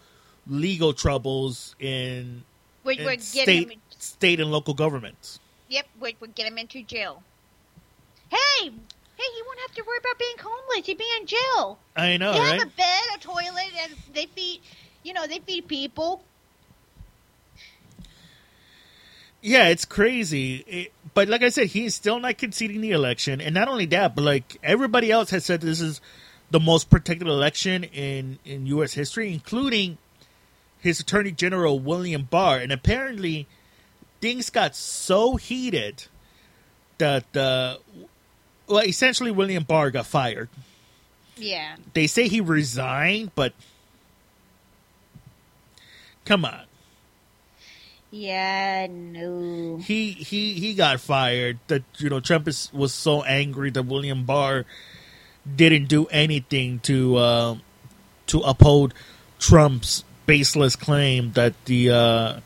legal 0.47 0.93
troubles 0.93 1.75
in, 1.79 2.43
Which 2.85 2.99
in 2.99 3.05
would 3.05 3.17
get 3.17 3.21
state, 3.21 3.71
him. 3.71 3.81
state 3.97 4.39
and 4.39 4.51
local 4.51 4.75
governments. 4.75 5.39
Yep, 5.69 5.87
which 5.97 6.15
would 6.21 6.35
get 6.35 6.45
him 6.45 6.59
into 6.59 6.83
jail. 6.83 7.23
Hey, 8.29 8.69
hey, 8.69 8.69
he 9.17 9.41
won't 9.45 9.59
have 9.61 9.71
to 9.75 9.83
worry 9.87 9.97
about 9.97 10.19
being 10.19 10.35
homeless. 10.39 10.85
He'd 10.85 10.97
be 10.99 11.05
in 11.19 11.25
jail. 11.25 11.79
I 11.95 12.17
know, 12.17 12.33
they 12.33 12.39
right? 12.39 12.59
have 12.59 12.67
a 12.67 12.71
bed, 12.77 13.01
a 13.15 13.17
toilet, 13.19 13.71
and 13.81 13.93
they 14.13 14.27
feed. 14.27 14.61
You 15.03 15.13
know, 15.13 15.25
they 15.25 15.39
feed 15.39 15.67
people. 15.67 16.23
Yeah, 19.41 19.69
it's 19.69 19.85
crazy. 19.85 20.63
It, 20.67 20.93
but 21.15 21.27
like 21.27 21.41
I 21.41 21.49
said, 21.49 21.67
he's 21.67 21.95
still 21.95 22.19
not 22.19 22.37
conceding 22.37 22.81
the 22.81 22.91
election, 22.91 23.41
and 23.41 23.55
not 23.55 23.67
only 23.67 23.87
that, 23.87 24.15
but 24.15 24.23
like 24.23 24.57
everybody 24.63 25.11
else 25.11 25.31
has 25.31 25.43
said, 25.43 25.61
this 25.61 25.81
is 25.81 26.01
the 26.51 26.59
most 26.59 26.91
protected 26.91 27.27
election 27.27 27.83
in 27.83 28.37
in 28.45 28.67
U.S. 28.67 28.93
history, 28.93 29.33
including 29.33 29.97
his 30.85 30.99
Attorney 30.99 31.31
General 31.31 31.79
William 31.79 32.27
Barr. 32.29 32.59
And 32.59 32.71
apparently, 32.71 33.47
things 34.21 34.51
got 34.51 34.75
so 34.75 35.35
heated 35.35 36.05
that 36.99 37.35
uh, 37.35 37.77
well, 38.67 38.83
essentially, 38.83 39.31
William 39.31 39.63
Barr 39.63 39.91
got 39.91 40.05
fired. 40.05 40.47
Yeah. 41.35 41.75
They 41.93 42.07
say 42.07 42.27
he 42.27 42.39
resigned, 42.39 43.31
but 43.35 43.53
come 46.23 46.45
on. 46.45 46.61
Yeah, 48.11 48.87
no. 48.89 49.77
he 49.83 50.11
he 50.11 50.53
he 50.53 50.73
got 50.73 51.01
fired. 51.01 51.59
That 51.67 51.83
you 51.97 52.09
know 52.09 52.21
Trump 52.21 52.47
is, 52.47 52.71
was 52.71 52.93
so 52.93 53.23
angry 53.23 53.71
that 53.71 53.83
William 53.83 54.23
Barr 54.23 54.65
didn't 55.43 55.89
do 55.89 56.05
anything 56.05 56.79
to 56.81 57.17
uh, 57.17 57.57
to 58.27 58.39
uphold 58.39 58.93
Trump's 59.37 60.04
baseless 60.25 60.75
claim 60.75 61.32
that 61.34 61.53
the 61.65 61.89
uh, 61.89 62.39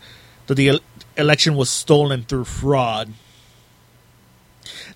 that 0.47 0.55
the 0.55 0.69
el- 0.69 0.79
election 1.17 1.55
was 1.55 1.69
stolen 1.69 2.23
through 2.23 2.45
fraud. 2.45 3.13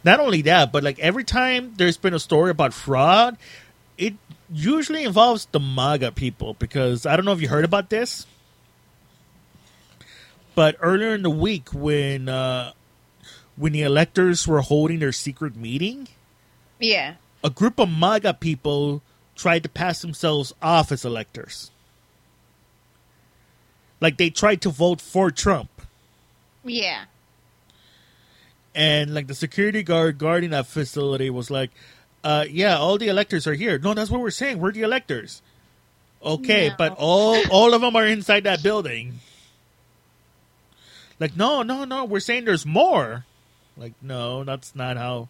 Not 0.03 0.19
only 0.19 0.41
that, 0.43 0.71
but 0.71 0.83
like 0.83 0.99
every 0.99 1.23
time 1.23 1.73
there's 1.77 1.97
been 1.97 2.13
a 2.13 2.19
story 2.19 2.51
about 2.51 2.73
fraud, 2.73 3.37
it 3.97 4.15
usually 4.51 5.03
involves 5.03 5.45
the 5.51 5.59
MAGA 5.59 6.11
people 6.11 6.55
because 6.59 7.05
I 7.05 7.15
don't 7.15 7.25
know 7.25 7.31
if 7.31 7.41
you 7.41 7.47
heard 7.47 7.65
about 7.65 7.89
this. 7.89 8.25
But 10.55 10.75
earlier 10.81 11.15
in 11.15 11.23
the 11.23 11.29
week, 11.29 11.69
when 11.73 12.29
uh, 12.29 12.73
when 13.55 13.71
the 13.71 13.81
electors 13.81 14.47
were 14.47 14.61
holding 14.61 14.99
their 14.99 15.11
secret 15.11 15.55
meeting, 15.55 16.07
Yeah. 16.79 17.15
a 17.43 17.49
group 17.49 17.79
of 17.79 17.89
MAGA 17.89 18.35
people 18.35 19.01
tried 19.35 19.63
to 19.63 19.69
pass 19.69 20.01
themselves 20.01 20.53
off 20.61 20.91
as 20.91 21.05
electors. 21.05 21.71
Like 24.03 24.17
they 24.17 24.29
tried 24.29 24.59
to 24.63 24.69
vote 24.69 24.99
for 24.99 25.31
Trump, 25.31 25.69
Yeah. 26.65 27.05
and 28.75 29.13
like 29.13 29.27
the 29.27 29.33
security 29.33 29.81
guard 29.81 30.17
guarding 30.17 30.49
that 30.49 30.67
facility 30.67 31.29
was 31.29 31.49
like, 31.49 31.71
uh, 32.21 32.43
yeah, 32.49 32.75
all 32.77 32.97
the 32.97 33.07
electors 33.07 33.47
are 33.47 33.53
here. 33.53 33.79
No, 33.79 33.93
that's 33.93 34.11
what 34.11 34.19
we're 34.19 34.29
saying. 34.43 34.59
We're 34.59 34.73
the 34.73 34.81
electors. 34.81 35.41
Okay, 36.21 36.67
No. 36.69 36.75
but 36.77 36.95
all 36.97 37.39
all 37.49 37.73
of 37.73 37.79
them 37.79 37.95
are 37.95 38.05
inside 38.05 38.43
that 38.43 38.61
building. 38.61 39.19
Like, 41.17 41.37
no, 41.37 41.63
no, 41.63 41.85
no. 41.85 42.03
We're 42.03 42.19
saying 42.19 42.43
there's 42.43 42.65
more. 42.65 43.23
Like, 43.77 43.93
no, 44.01 44.43
that's 44.43 44.75
not 44.75 44.97
how 44.97 45.29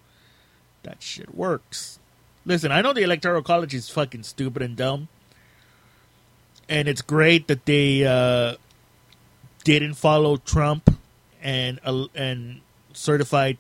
that 0.82 1.03
shit 1.03 1.36
works. 1.36 2.00
Listen, 2.44 2.72
I 2.72 2.82
know 2.82 2.92
the 2.94 3.03
electoral 3.03 3.44
college 3.44 3.74
is 3.75 3.89
fucking 3.89 4.24
stupid 4.24 4.62
and 4.63 4.75
dumb, 4.75 5.10
and 6.68 6.88
it's 6.88 7.01
great 7.01 7.48
that 7.48 7.65
they 7.65 8.06
uh, 8.06 8.56
didn't 9.63 9.93
follow 9.96 10.38
Trump 10.38 10.89
and 11.41 11.79
uh, 11.84 12.05
and 12.15 12.62
certified 12.93 13.58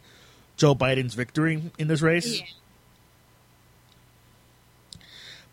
Joe 0.57 0.75
Biden's 0.75 1.13
victory 1.13 1.71
in 1.77 1.87
this 1.87 2.01
race. 2.01 2.39
Yeah. 2.39 2.45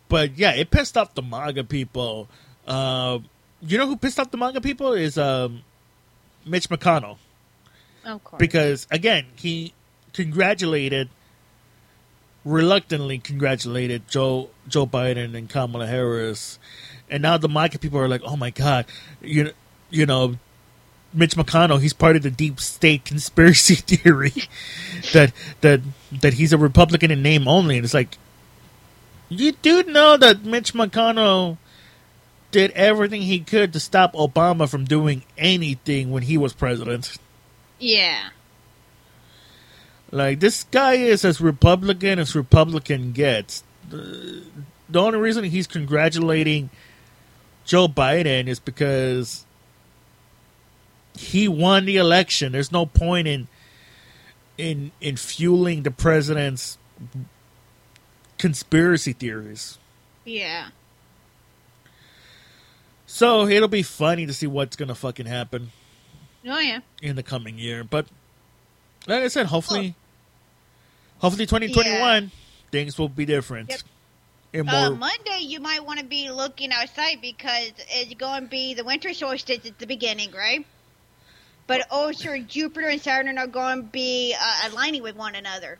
But 0.07 0.37
yeah, 0.37 0.51
it 0.51 0.71
pissed 0.71 0.97
off 0.97 1.13
the 1.13 1.21
MAGA 1.21 1.63
people. 1.65 2.27
Uh, 2.67 3.19
you 3.61 3.77
know 3.77 3.87
who 3.87 3.95
pissed 3.95 4.19
off 4.19 4.31
the 4.31 4.37
MAGA 4.37 4.61
people 4.61 4.93
is 4.93 5.17
um, 5.17 5.61
Mitch 6.45 6.69
McConnell 6.69 7.17
Of 8.05 8.23
course. 8.23 8.39
because 8.39 8.87
again 8.91 9.25
he 9.35 9.73
congratulated, 10.13 11.09
reluctantly 12.43 13.19
congratulated 13.19 14.07
Joe 14.07 14.49
Joe 14.67 14.85
Biden 14.85 15.35
and 15.35 15.49
Kamala 15.49 15.87
Harris, 15.87 16.59
and 17.09 17.21
now 17.23 17.37
the 17.37 17.49
MAGA 17.49 17.79
people 17.79 17.99
are 17.99 18.09
like, 18.09 18.21
oh 18.25 18.35
my 18.35 18.49
god, 18.49 18.85
you 19.21 19.45
know, 19.45 19.51
you 19.91 20.05
know. 20.05 20.37
Mitch 21.13 21.35
McConnell, 21.35 21.81
he's 21.81 21.91
part 21.91 22.15
of 22.15 22.21
the 22.21 22.31
deep 22.31 22.57
state 22.61 23.03
conspiracy 23.03 23.75
theory 23.97 24.31
that 25.11 25.33
that 25.59 25.81
that 26.21 26.35
he's 26.35 26.53
a 26.53 26.57
Republican 26.57 27.11
in 27.11 27.21
name 27.21 27.49
only, 27.49 27.75
and 27.75 27.83
it's 27.83 27.93
like, 27.93 28.17
you 29.27 29.51
do 29.51 29.83
know 29.83 30.15
that 30.15 30.45
Mitch 30.45 30.73
McConnell 30.73 31.57
did 32.51 32.71
everything 32.71 33.23
he 33.23 33.39
could 33.39 33.73
to 33.73 33.79
stop 33.79 34.13
Obama 34.13 34.69
from 34.69 34.85
doing 34.85 35.23
anything 35.37 36.11
when 36.11 36.23
he 36.23 36.37
was 36.37 36.53
president. 36.53 37.17
yeah. 37.79 38.29
Like 40.13 40.41
this 40.41 40.65
guy 40.65 40.95
is 40.95 41.23
as 41.23 41.39
Republican 41.39 42.19
as 42.19 42.35
Republican 42.35 43.13
gets. 43.13 43.63
The, 43.89 44.43
the 44.89 45.01
only 45.01 45.19
reason 45.19 45.45
he's 45.45 45.67
congratulating 45.67 46.69
Joe 47.63 47.87
Biden 47.87 48.47
is 48.47 48.59
because 48.59 49.45
he 51.17 51.47
won 51.47 51.85
the 51.85 51.97
election. 51.97 52.51
There's 52.51 52.71
no 52.71 52.85
point 52.85 53.27
in 53.27 53.47
in 54.57 54.91
in 55.01 55.17
fueling 55.17 55.83
the 55.83 55.91
president's 55.91 56.77
conspiracy 58.37 59.13
theories. 59.13 59.77
Yeah. 60.25 60.69
So 63.05 63.47
it'll 63.47 63.67
be 63.67 63.83
funny 63.83 64.25
to 64.25 64.33
see 64.33 64.47
what's 64.47 64.75
gonna 64.75 64.95
fucking 64.95 65.25
happen 65.25 65.71
Oh 66.47 66.59
yeah. 66.59 66.79
in 67.01 67.15
the 67.15 67.23
coming 67.23 67.57
year. 67.57 67.83
But 67.83 68.07
like 69.07 69.23
I 69.23 69.27
said, 69.27 69.47
hopefully, 69.47 69.95
hopefully, 71.19 71.45
twenty 71.45 71.71
twenty 71.73 71.99
one 71.99 72.31
things 72.71 72.97
will 72.97 73.09
be 73.09 73.25
different. 73.25 73.69
Yep. 73.69 74.65
More, 74.65 74.75
Uh, 74.75 74.89
Monday, 74.91 75.39
you 75.41 75.59
might 75.61 75.85
want 75.85 75.99
to 75.99 76.05
be 76.05 76.29
looking 76.29 76.71
outside 76.73 77.21
because 77.21 77.71
it's 77.89 78.13
going 78.15 78.43
to 78.43 78.49
be 78.49 78.73
the 78.73 78.83
winter 78.83 79.13
solstice 79.13 79.65
at 79.65 79.79
the 79.79 79.87
beginning, 79.87 80.31
right? 80.31 80.65
But 81.71 81.87
oh, 81.89 82.11
sure, 82.11 82.37
Jupiter 82.37 82.89
and 82.89 82.99
Saturn 82.99 83.37
are 83.37 83.47
going 83.47 83.77
to 83.77 83.83
be 83.83 84.35
uh, 84.37 84.69
aligning 84.69 85.03
with 85.03 85.15
one 85.15 85.35
another. 85.35 85.79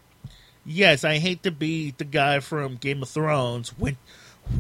yes, 0.66 1.04
I 1.04 1.18
hate 1.18 1.44
to 1.44 1.52
be 1.52 1.92
the 1.92 2.06
guy 2.06 2.40
from 2.40 2.78
Game 2.78 3.04
of 3.04 3.10
Thrones. 3.10 3.78
Win- 3.78 3.98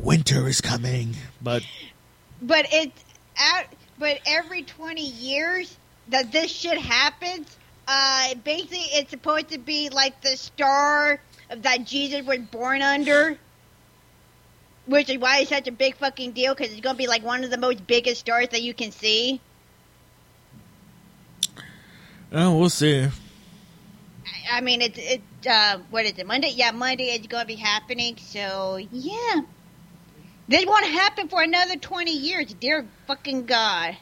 winter 0.04 0.46
is 0.50 0.60
coming, 0.60 1.15
but 1.41 1.63
But 2.41 2.65
it's 2.74 3.02
at, 3.38 3.74
but 3.98 4.20
every 4.26 4.63
20 4.63 5.02
years 5.02 5.78
that 6.10 6.34
this 6.34 6.52
shit 6.52 6.78
happens, 6.78 7.56
uh, 7.88 8.36
basically 8.44 8.80
it's 8.91 9.12
supposed 9.12 9.52
to 9.52 9.58
be 9.58 9.88
like 9.88 10.20
the 10.20 10.36
star 10.36 11.22
of 11.50 11.62
that 11.62 11.86
Jesus 11.86 12.26
was 12.26 12.39
born 12.39 12.82
under. 12.82 13.38
Which 14.86 15.10
is 15.10 15.17
why 15.17 15.38
it's 15.38 15.50
such 15.50 15.70
a 15.70 15.72
big 15.72 15.96
fucking 15.96 16.34
deal 16.34 16.54
because 16.54 16.74
it's 16.74 16.82
going 16.82 16.98
to 16.98 17.02
be 17.02 17.08
like 17.08 17.24
one 17.24 17.46
of 17.46 17.52
the 17.52 17.58
most 17.58 17.88
biggest 17.88 18.20
stars 18.20 18.50
that 18.50 18.63
you 18.63 18.74
can 18.74 18.91
see. 18.91 19.39
Oh, 22.32 22.58
we'll 22.58 22.70
see. 22.70 23.08
I 24.52 24.62
mean, 24.62 24.82
it's 24.82 24.98
it. 25.00 25.22
Uh, 25.50 25.80
what 25.89 26.06
is 26.06 26.13
it? 26.17 26.28
Monday? 26.28 26.52
Yeah, 26.56 26.72
Monday 26.72 27.06
is 27.06 27.26
going 27.28 27.44
to 27.44 27.48
be 27.48 27.56
happening. 27.56 28.17
So 28.17 28.78
yeah, 28.91 29.41
this 30.48 30.65
won't 30.65 30.86
happen 30.86 31.28
for 31.28 31.41
another 31.41 31.78
twenty 31.78 32.15
years. 32.17 32.54
Dear 32.54 32.88
fucking 33.08 33.46
god! 33.46 33.98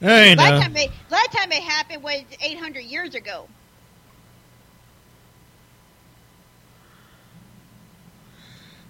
I 0.00 0.34
Last 0.34 0.62
time 0.62 0.76
it 0.76 0.90
last 1.10 1.32
time 1.32 1.52
it 1.52 1.62
happened 1.62 2.02
was 2.02 2.22
eight 2.42 2.58
hundred 2.58 2.84
years 2.84 3.14
ago. 3.14 3.48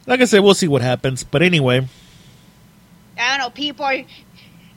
Like 0.06 0.20
I 0.20 0.24
said, 0.24 0.40
we'll 0.40 0.54
see 0.54 0.68
what 0.68 0.82
happens. 0.82 1.22
But 1.22 1.42
anyway, 1.42 1.86
I 3.18 3.36
don't 3.36 3.38
know. 3.38 3.50
People 3.50 3.84
are. 3.84 3.98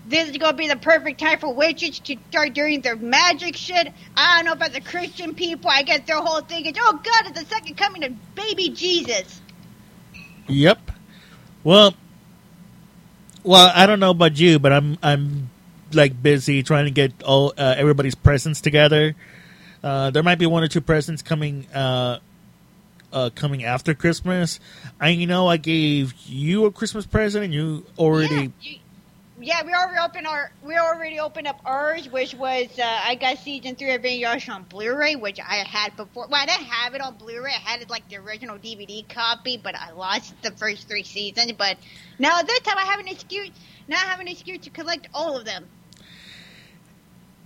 This 0.07 0.29
is 0.29 0.37
going 0.37 0.53
to 0.53 0.57
be 0.57 0.67
the 0.67 0.75
perfect 0.75 1.19
time 1.19 1.39
for 1.39 1.51
witches 1.53 1.97
to 1.99 2.15
start 2.29 2.53
doing 2.53 2.81
their 2.81 2.95
magic 2.95 3.55
shit. 3.55 3.91
I 4.15 4.37
don't 4.37 4.45
know 4.45 4.51
about 4.51 4.71
the 4.73 4.81
Christian 4.81 5.33
people. 5.33 5.69
I 5.71 5.81
guess 5.81 6.01
their 6.05 6.17
whole 6.19 6.41
thing 6.41 6.65
is, 6.67 6.73
oh 6.79 6.93
God, 7.03 7.31
it's 7.31 7.39
the 7.39 7.45
second 7.47 7.75
coming 7.75 8.03
of 8.03 8.35
baby 8.35 8.69
Jesus. 8.69 9.41
Yep. 10.47 10.91
Well, 11.63 11.95
well, 13.43 13.71
I 13.73 13.87
don't 13.87 13.99
know 13.99 14.11
about 14.11 14.39
you, 14.39 14.59
but 14.59 14.71
I'm 14.71 14.97
I'm 15.01 15.49
like 15.91 16.21
busy 16.21 16.61
trying 16.61 16.85
to 16.85 16.91
get 16.91 17.23
all 17.23 17.53
uh, 17.57 17.73
everybody's 17.77 18.15
presents 18.15 18.61
together. 18.61 19.15
Uh, 19.83 20.11
there 20.11 20.21
might 20.23 20.37
be 20.39 20.45
one 20.45 20.63
or 20.63 20.67
two 20.67 20.81
presents 20.81 21.23
coming 21.23 21.65
uh, 21.73 22.19
uh, 23.11 23.29
coming 23.33 23.63
after 23.63 23.95
Christmas. 23.95 24.59
I 24.99 25.09
you 25.09 25.25
know 25.25 25.47
I 25.47 25.57
gave 25.57 26.13
you 26.27 26.65
a 26.65 26.71
Christmas 26.71 27.07
present, 27.07 27.43
and 27.45 27.53
you 27.53 27.85
already 27.97 28.35
Yeah, 28.35 28.47
you- 28.61 28.79
yeah, 29.45 29.63
we 29.63 29.73
already 29.73 29.99
opened 30.03 30.27
our 30.27 30.51
we 30.63 30.75
already 30.77 31.19
opened 31.19 31.47
up 31.47 31.61
ours, 31.65 32.09
which 32.09 32.33
was 32.33 32.67
uh, 32.79 32.83
I 32.83 33.15
got 33.15 33.37
season 33.37 33.75
three 33.75 33.93
of 33.93 34.01
Inuyasha 34.01 34.53
on 34.53 34.63
Blu-ray, 34.63 35.15
which 35.15 35.39
I 35.39 35.57
had 35.57 35.95
before. 35.95 36.27
Well, 36.27 36.41
I 36.41 36.47
didn't 36.47 36.65
have 36.65 36.95
it 36.95 37.01
on 37.01 37.15
Blu-ray. 37.15 37.51
I 37.51 37.69
had 37.69 37.81
it 37.81 37.89
like 37.89 38.09
the 38.09 38.17
original 38.17 38.57
DVD 38.57 39.07
copy, 39.07 39.57
but 39.57 39.75
I 39.75 39.91
lost 39.91 40.33
the 40.41 40.51
first 40.51 40.87
three 40.89 41.03
seasons. 41.03 41.53
But 41.53 41.77
now 42.17 42.41
this 42.41 42.59
time 42.61 42.77
I 42.77 42.85
have 42.85 42.99
an 42.99 43.07
excuse. 43.07 43.51
Now 43.87 43.97
I 43.97 44.07
have 44.07 44.19
an 44.19 44.27
excuse 44.27 44.59
to 44.61 44.71
collect 44.71 45.07
all 45.13 45.37
of 45.37 45.45
them. 45.45 45.65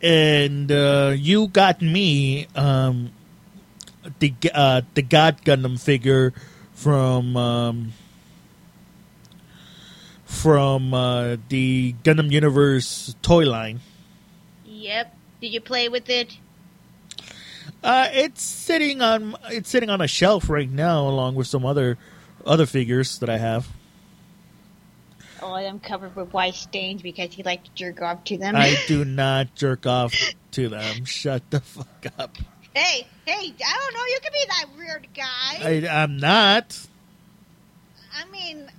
and 0.01 0.71
uh, 0.71 1.13
you 1.15 1.47
got 1.47 1.81
me 1.81 2.47
um, 2.55 3.11
the 4.19 4.33
uh, 4.53 4.81
the 4.93 5.01
God 5.01 5.43
Gundam 5.43 5.79
figure 5.79 6.33
from 6.73 7.35
um, 7.35 7.91
from 10.29 10.93
uh, 10.93 11.37
the 11.49 11.95
Gundam 12.03 12.31
Universe 12.31 13.15
toy 13.21 13.45
line. 13.45 13.81
Yep. 14.63 15.15
Did 15.41 15.53
you 15.53 15.59
play 15.59 15.89
with 15.89 16.09
it? 16.09 16.37
Uh, 17.83 18.07
it's 18.13 18.43
sitting 18.43 19.01
on 19.01 19.35
it's 19.49 19.69
sitting 19.69 19.89
on 19.89 20.01
a 20.01 20.07
shelf 20.07 20.49
right 20.49 20.69
now, 20.69 21.07
along 21.07 21.35
with 21.35 21.47
some 21.47 21.65
other 21.65 21.97
other 22.45 22.65
figures 22.65 23.19
that 23.19 23.29
I 23.29 23.37
have. 23.37 23.67
All 25.41 25.57
of 25.57 25.63
them 25.63 25.79
covered 25.79 26.15
with 26.15 26.31
white 26.31 26.55
stains 26.55 27.01
because 27.01 27.33
he 27.33 27.43
liked 27.43 27.65
to 27.65 27.71
jerk 27.73 28.01
off 28.01 28.23
to 28.25 28.37
them. 28.37 28.55
I 28.55 28.77
do 28.87 29.03
not 29.03 29.55
jerk 29.55 29.85
off 29.87 30.13
to 30.51 30.69
them. 30.69 31.05
Shut 31.05 31.49
the 31.49 31.61
fuck 31.61 32.05
up. 32.17 32.37
hey, 32.73 33.07
hey, 33.25 33.53
I 33.65 33.79
don't 33.79 33.93
know. 33.93 34.05
You 34.05 34.19
could 34.21 34.33
be 34.33 34.45
that 34.47 34.65
weird 34.77 35.07
guy. 35.15 35.87
I, 35.89 36.03
I'm 36.03 36.17
not. 36.17 36.79
I 38.13 38.29
mean, 38.29 38.69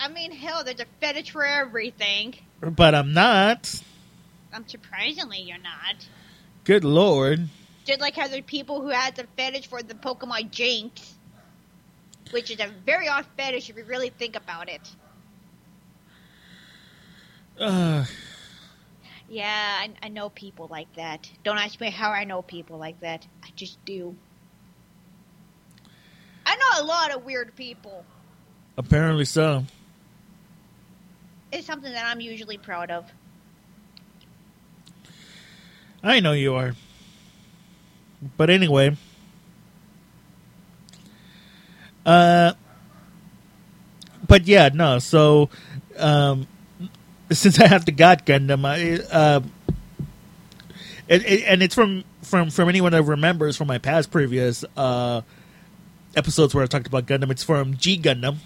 I 0.00 0.08
mean, 0.08 0.32
hell, 0.32 0.64
there's 0.64 0.80
a 0.80 0.86
fetish 1.00 1.30
for 1.30 1.44
everything. 1.44 2.34
But 2.60 2.94
I'm 2.94 3.12
not. 3.12 3.82
I'm 4.52 4.66
surprisingly 4.66 5.42
you're 5.42 5.58
not. 5.58 6.08
Good 6.64 6.84
lord. 6.84 7.48
Just 7.84 8.00
like 8.00 8.16
how 8.16 8.26
there's 8.26 8.44
people 8.44 8.80
who 8.80 8.88
has 8.88 9.12
the 9.14 9.26
fetish 9.36 9.68
for 9.68 9.82
the 9.82 9.94
Pokemon 9.94 10.50
Jynx, 10.50 11.14
which 12.30 12.50
is 12.50 12.60
a 12.60 12.68
very 12.86 13.08
odd 13.08 13.26
fetish 13.36 13.68
if 13.68 13.76
you 13.76 13.84
really 13.84 14.08
think 14.08 14.36
about 14.36 14.70
it. 14.70 14.80
Uh, 17.58 18.04
Yeah, 19.28 19.46
I, 19.80 19.90
I 20.02 20.08
know 20.08 20.30
people 20.30 20.66
like 20.70 20.92
that. 20.96 21.30
Don't 21.44 21.58
ask 21.58 21.78
me 21.80 21.90
how 21.90 22.10
I 22.10 22.24
know 22.24 22.40
people 22.42 22.78
like 22.78 23.00
that. 23.00 23.26
I 23.44 23.48
just 23.54 23.84
do. 23.84 24.16
I 26.46 26.56
know 26.56 26.84
a 26.84 26.86
lot 26.86 27.14
of 27.14 27.24
weird 27.24 27.54
people. 27.54 28.04
apparently 28.78 29.26
so. 29.26 29.64
It's 31.52 31.66
something 31.66 31.92
that 31.92 32.04
I'm 32.06 32.20
usually 32.20 32.58
proud 32.58 32.90
of. 32.90 33.10
I 36.02 36.20
know 36.20 36.32
you 36.32 36.54
are. 36.54 36.74
But 38.36 38.50
anyway, 38.50 38.96
Uh, 42.04 42.54
but 44.26 44.46
yeah, 44.46 44.70
no. 44.72 44.98
So, 44.98 45.50
um, 45.96 46.46
since 47.30 47.60
I 47.60 47.66
have 47.66 47.84
the 47.84 47.92
God 47.92 48.24
Gundam, 48.26 48.64
I 48.64 49.02
uh, 49.14 49.40
it, 51.08 51.24
it, 51.24 51.44
and 51.46 51.62
it's 51.62 51.74
from 51.74 52.04
from 52.22 52.50
from 52.50 52.68
anyone 52.68 52.92
that 52.92 53.02
remembers 53.02 53.56
from 53.56 53.68
my 53.68 53.78
past 53.78 54.10
previous 54.10 54.64
uh 54.76 55.22
episodes 56.16 56.54
where 56.54 56.64
I 56.64 56.66
talked 56.66 56.86
about 56.86 57.06
Gundam. 57.06 57.30
It's 57.30 57.44
from 57.44 57.76
G 57.76 57.98
Gundam. 57.98 58.38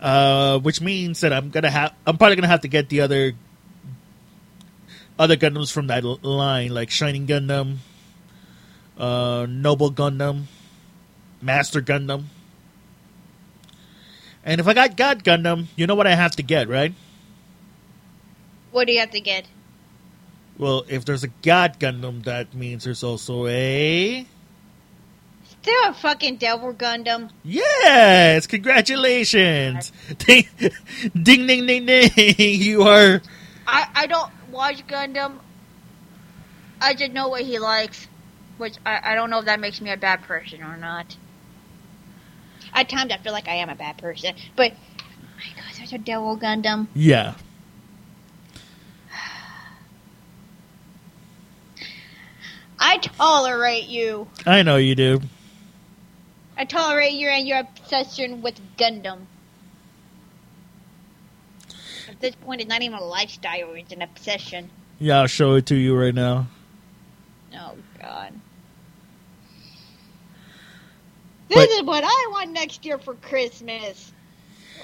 Uh, 0.00 0.58
which 0.60 0.80
means 0.80 1.20
that 1.20 1.32
I'm 1.32 1.50
gonna 1.50 1.70
have 1.70 1.94
I'm 2.06 2.16
probably 2.16 2.36
gonna 2.36 2.48
have 2.48 2.62
to 2.62 2.68
get 2.68 2.88
the 2.88 3.02
other 3.02 3.34
other 5.18 5.36
Gundams 5.36 5.70
from 5.70 5.88
that 5.88 6.02
line, 6.02 6.72
like 6.72 6.88
Shining 6.90 7.26
Gundam, 7.26 7.76
uh, 8.96 9.46
Noble 9.46 9.92
Gundam, 9.92 10.44
Master 11.42 11.82
Gundam. 11.82 12.24
And 14.42 14.58
if 14.58 14.66
I 14.66 14.72
got 14.72 14.96
God 14.96 15.22
Gundam, 15.22 15.66
you 15.76 15.86
know 15.86 15.94
what 15.94 16.06
I 16.06 16.14
have 16.14 16.34
to 16.36 16.42
get, 16.42 16.68
right? 16.70 16.94
What 18.70 18.86
do 18.86 18.94
you 18.94 19.00
have 19.00 19.10
to 19.10 19.20
get? 19.20 19.44
Well, 20.56 20.84
if 20.88 21.04
there's 21.04 21.24
a 21.24 21.28
God 21.28 21.78
Gundam, 21.78 22.24
that 22.24 22.54
means 22.54 22.84
there's 22.84 23.04
also 23.04 23.46
a 23.46 24.26
Still 25.62 25.88
a 25.88 25.92
fucking 25.94 26.36
Devil 26.36 26.72
Gundam. 26.72 27.30
yes. 27.44 28.46
Congratulations! 28.46 29.92
Ding, 30.18 30.46
ding, 31.22 31.46
ding, 31.46 31.66
ding, 31.66 31.84
ding! 31.86 32.10
You 32.38 32.82
are 32.84 33.20
I, 33.66 33.86
I 33.94 34.06
don't 34.06 34.30
watch 34.50 34.86
Gundam. 34.86 35.38
I 36.80 36.94
just 36.94 37.12
know 37.12 37.28
what 37.28 37.42
he 37.42 37.58
likes, 37.58 38.08
which 38.56 38.76
I, 38.86 39.12
I 39.12 39.14
don't 39.14 39.28
know 39.28 39.40
if 39.40 39.44
that 39.44 39.60
makes 39.60 39.82
me 39.82 39.90
a 39.90 39.98
bad 39.98 40.22
person 40.22 40.62
or 40.62 40.78
not. 40.78 41.14
At 42.72 42.88
times 42.88 43.12
I 43.12 43.18
feel 43.18 43.32
like 43.32 43.48
I 43.48 43.56
am 43.56 43.68
a 43.68 43.74
bad 43.74 43.98
person, 43.98 44.34
but 44.56 44.72
my 44.72 45.44
God, 45.56 45.74
there's 45.76 45.92
a 45.92 45.98
Devil 45.98 46.38
Gundam. 46.38 46.86
yeah. 46.94 47.34
I 52.78 52.96
tolerate 52.98 53.88
you. 53.88 54.28
I 54.46 54.62
know 54.62 54.76
you 54.76 54.94
do. 54.94 55.20
I 56.60 56.64
tolerate 56.64 57.14
you 57.14 57.26
and 57.28 57.48
your 57.48 57.60
obsession 57.60 58.42
with 58.42 58.60
Gundam. 58.76 59.20
At 62.06 62.20
this 62.20 62.34
point, 62.34 62.60
it's 62.60 62.68
not 62.68 62.82
even 62.82 62.98
a 62.98 63.02
lifestyle; 63.02 63.72
it's 63.72 63.94
an 63.94 64.02
obsession. 64.02 64.68
Yeah, 64.98 65.20
I'll 65.20 65.26
show 65.26 65.54
it 65.54 65.64
to 65.66 65.74
you 65.74 65.96
right 65.96 66.14
now. 66.14 66.48
Oh 67.54 67.76
God. 67.98 68.34
But- 71.48 71.54
This 71.56 71.78
is 71.78 71.82
what 71.84 72.04
I 72.04 72.28
want 72.32 72.50
next 72.52 72.84
year 72.84 72.98
for 72.98 73.14
Christmas. 73.14 74.12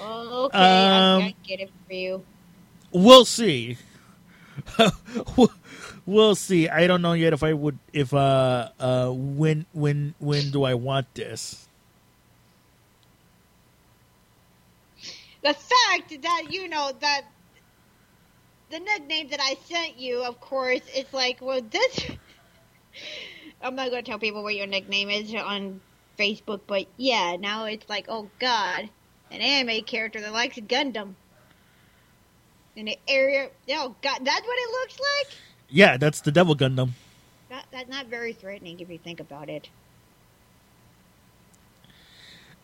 Okay, 0.01 0.57
I 0.57 1.13
Um, 1.13 1.21
can't 1.21 1.43
get 1.43 1.59
it 1.59 1.69
for 1.85 1.93
you. 1.93 2.25
We'll 2.91 3.25
see. 3.25 3.77
we'll 6.07 6.33
see. 6.33 6.69
I 6.69 6.87
don't 6.87 7.03
know 7.03 7.13
yet 7.13 7.33
if 7.33 7.43
I 7.43 7.53
would 7.53 7.77
if 7.93 8.15
uh 8.15 8.69
uh 8.79 9.09
when 9.11 9.67
when 9.73 10.15
when 10.17 10.49
do 10.49 10.63
I 10.63 10.73
want 10.73 11.13
this? 11.13 11.66
The 15.47 15.53
fact 15.53 16.21
that 16.23 16.47
you 16.49 16.67
know 16.67 16.91
that 16.99 17.21
the 18.69 18.79
nickname 18.79 19.29
that 19.29 19.39
I 19.41 19.55
sent 19.63 19.97
you, 19.97 20.25
of 20.25 20.41
course, 20.41 20.81
it's 20.93 21.13
like, 21.13 21.37
well, 21.39 21.61
this. 21.61 22.11
I'm 23.61 23.73
not 23.73 23.89
going 23.89 24.03
to 24.03 24.11
tell 24.11 24.19
people 24.19 24.43
what 24.43 24.55
your 24.55 24.67
nickname 24.67 25.09
is 25.09 25.33
on 25.33 25.79
Facebook, 26.19 26.59
but 26.67 26.87
yeah, 26.97 27.37
now 27.39 27.63
it's 27.63 27.87
like, 27.87 28.07
oh 28.09 28.29
God, 28.39 28.89
an 29.31 29.39
anime 29.39 29.85
character 29.85 30.19
that 30.19 30.33
likes 30.33 30.57
Gundam. 30.57 31.13
In 32.75 32.87
the 32.87 32.99
area, 33.07 33.49
oh 33.69 33.95
God, 34.01 34.19
that's 34.25 34.45
what 34.45 34.57
it 34.57 34.71
looks 34.71 34.99
like. 34.99 35.37
Yeah, 35.69 35.95
that's 35.95 36.19
the 36.19 36.31
Devil 36.33 36.57
Gundam. 36.57 36.89
That, 37.47 37.67
that's 37.71 37.89
not 37.89 38.07
very 38.07 38.33
threatening 38.33 38.81
if 38.81 38.89
you 38.89 38.97
think 38.97 39.21
about 39.21 39.47
it. 39.47 39.69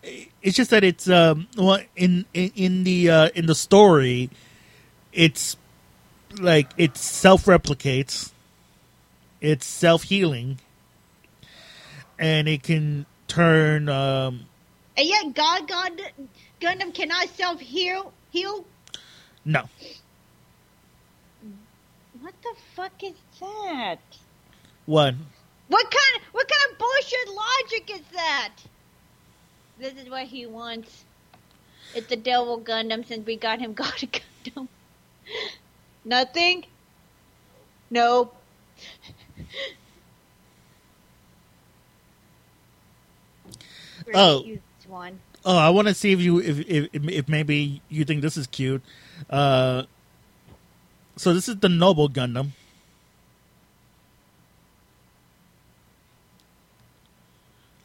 It's 0.04 0.56
just 0.58 0.70
that 0.72 0.84
it's 0.84 1.10
um 1.10 1.48
well 1.58 1.80
in 1.96 2.26
in, 2.34 2.52
in 2.56 2.84
the 2.84 3.10
uh, 3.10 3.30
in 3.36 3.46
the 3.46 3.56
story, 3.56 4.30
it's 5.14 5.56
like 6.40 6.72
it 6.78 6.98
self 6.98 7.46
replicates, 7.46 8.32
it's 9.40 9.66
self 9.66 10.04
healing, 10.04 10.60
and 12.20 12.48
it 12.50 12.64
can 12.64 13.06
turn 13.28 13.88
um 13.88 14.46
And 14.98 15.08
yet, 15.08 15.34
God, 15.34 15.68
God, 15.68 16.02
Gundam 16.60 16.94
cannot 16.94 17.30
self 17.30 17.60
heal. 17.60 18.12
Heal. 18.32 18.66
no 19.46 19.70
What 22.20 22.34
the 22.42 22.56
fuck 22.76 23.04
is 23.04 23.14
that? 23.40 24.00
what 24.86 25.16
What 25.68 25.84
kind? 25.92 26.18
Of, 26.18 26.34
What 26.34 26.48
kind 26.50 26.72
of 26.72 26.78
bullshit 26.78 27.28
logic 27.30 27.92
is 28.02 28.08
that? 28.14 28.52
This 29.84 29.96
is 30.02 30.10
what 30.10 30.28
he 30.28 30.46
wants. 30.46 31.04
It's 31.94 32.08
the 32.08 32.16
Devil 32.16 32.62
Gundam 32.62 33.06
since 33.06 33.26
we 33.26 33.36
got 33.36 33.60
him 33.60 33.74
God 33.82 33.92
Gundam. 34.46 34.70
Nothing. 36.06 36.64
Nope. 37.90 38.34
Oh. 44.16 44.46
one. 44.88 45.20
Oh, 45.44 45.58
I 45.58 45.70
want 45.70 45.90
to 45.90 45.94
see 45.94 46.14
if 46.14 46.22
you 46.22 46.40
if, 46.40 46.60
if 46.60 46.90
if 46.94 47.28
maybe 47.28 47.82
you 47.90 48.06
think 48.06 48.22
this 48.22 48.38
is 48.38 48.48
cute. 48.48 48.82
Uh, 49.30 49.84
so 51.18 51.34
this 51.34 51.50
is 51.50 51.58
the 51.58 51.68
Noble 51.68 52.08
Gundam. 52.08 52.52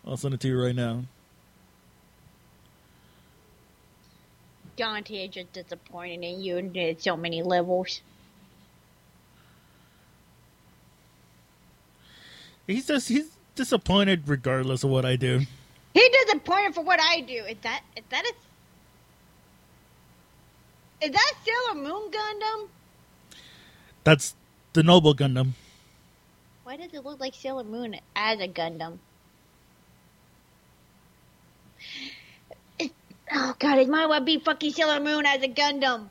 I'll 0.07 0.17
send 0.17 0.35
it 0.35 0.41
to 0.43 0.49
you 0.49 0.63
right 0.63 0.77
now. 0.77 1.03
Dante 4.79 5.27
is 5.27 5.35
just 5.35 5.53
disappointed 5.53 6.23
in 6.23 6.41
you 6.41 6.57
and 6.57 6.73
did 6.73 7.03
so 7.03 7.17
many 7.17 7.43
levels. 7.43 8.01
He's 12.64 12.87
just 12.87 13.09
he's 13.09 13.31
disappointed 13.57 14.29
regardless 14.29 14.85
of 14.85 14.91
what 14.91 15.05
I 15.05 15.17
do. 15.17 15.41
He 15.95 16.09
disappointed 16.25 16.77
for 16.77 16.85
what 16.85 17.01
I 17.03 17.21
do. 17.23 17.45
Is 17.45 17.57
that 17.62 17.83
is 17.97 18.05
that 18.11 18.25
a 18.25 18.33
is 21.05 21.11
that 21.11 21.33
Sailor 21.45 21.83
Moon 21.83 22.11
Gundam? 22.12 22.69
That's 24.05 24.37
the 24.75 24.85
Noble 24.85 25.14
Gundam. 25.14 25.55
Why 26.62 26.77
does 26.77 26.95
it 26.95 27.05
look 27.05 27.19
like 27.19 27.35
Sailor 27.35 27.64
Moon 27.64 27.97
as 28.14 28.38
a 28.38 28.47
Gundam? 28.47 28.99
Oh 33.33 33.55
god, 33.59 33.79
it 33.79 33.88
might 33.88 34.07
well 34.07 34.21
be 34.21 34.38
fucking 34.38 34.73
Sailor 34.73 35.01
Moon 35.01 35.27
as 35.27 35.43
a 35.43 35.49
Gundam. 35.49 36.09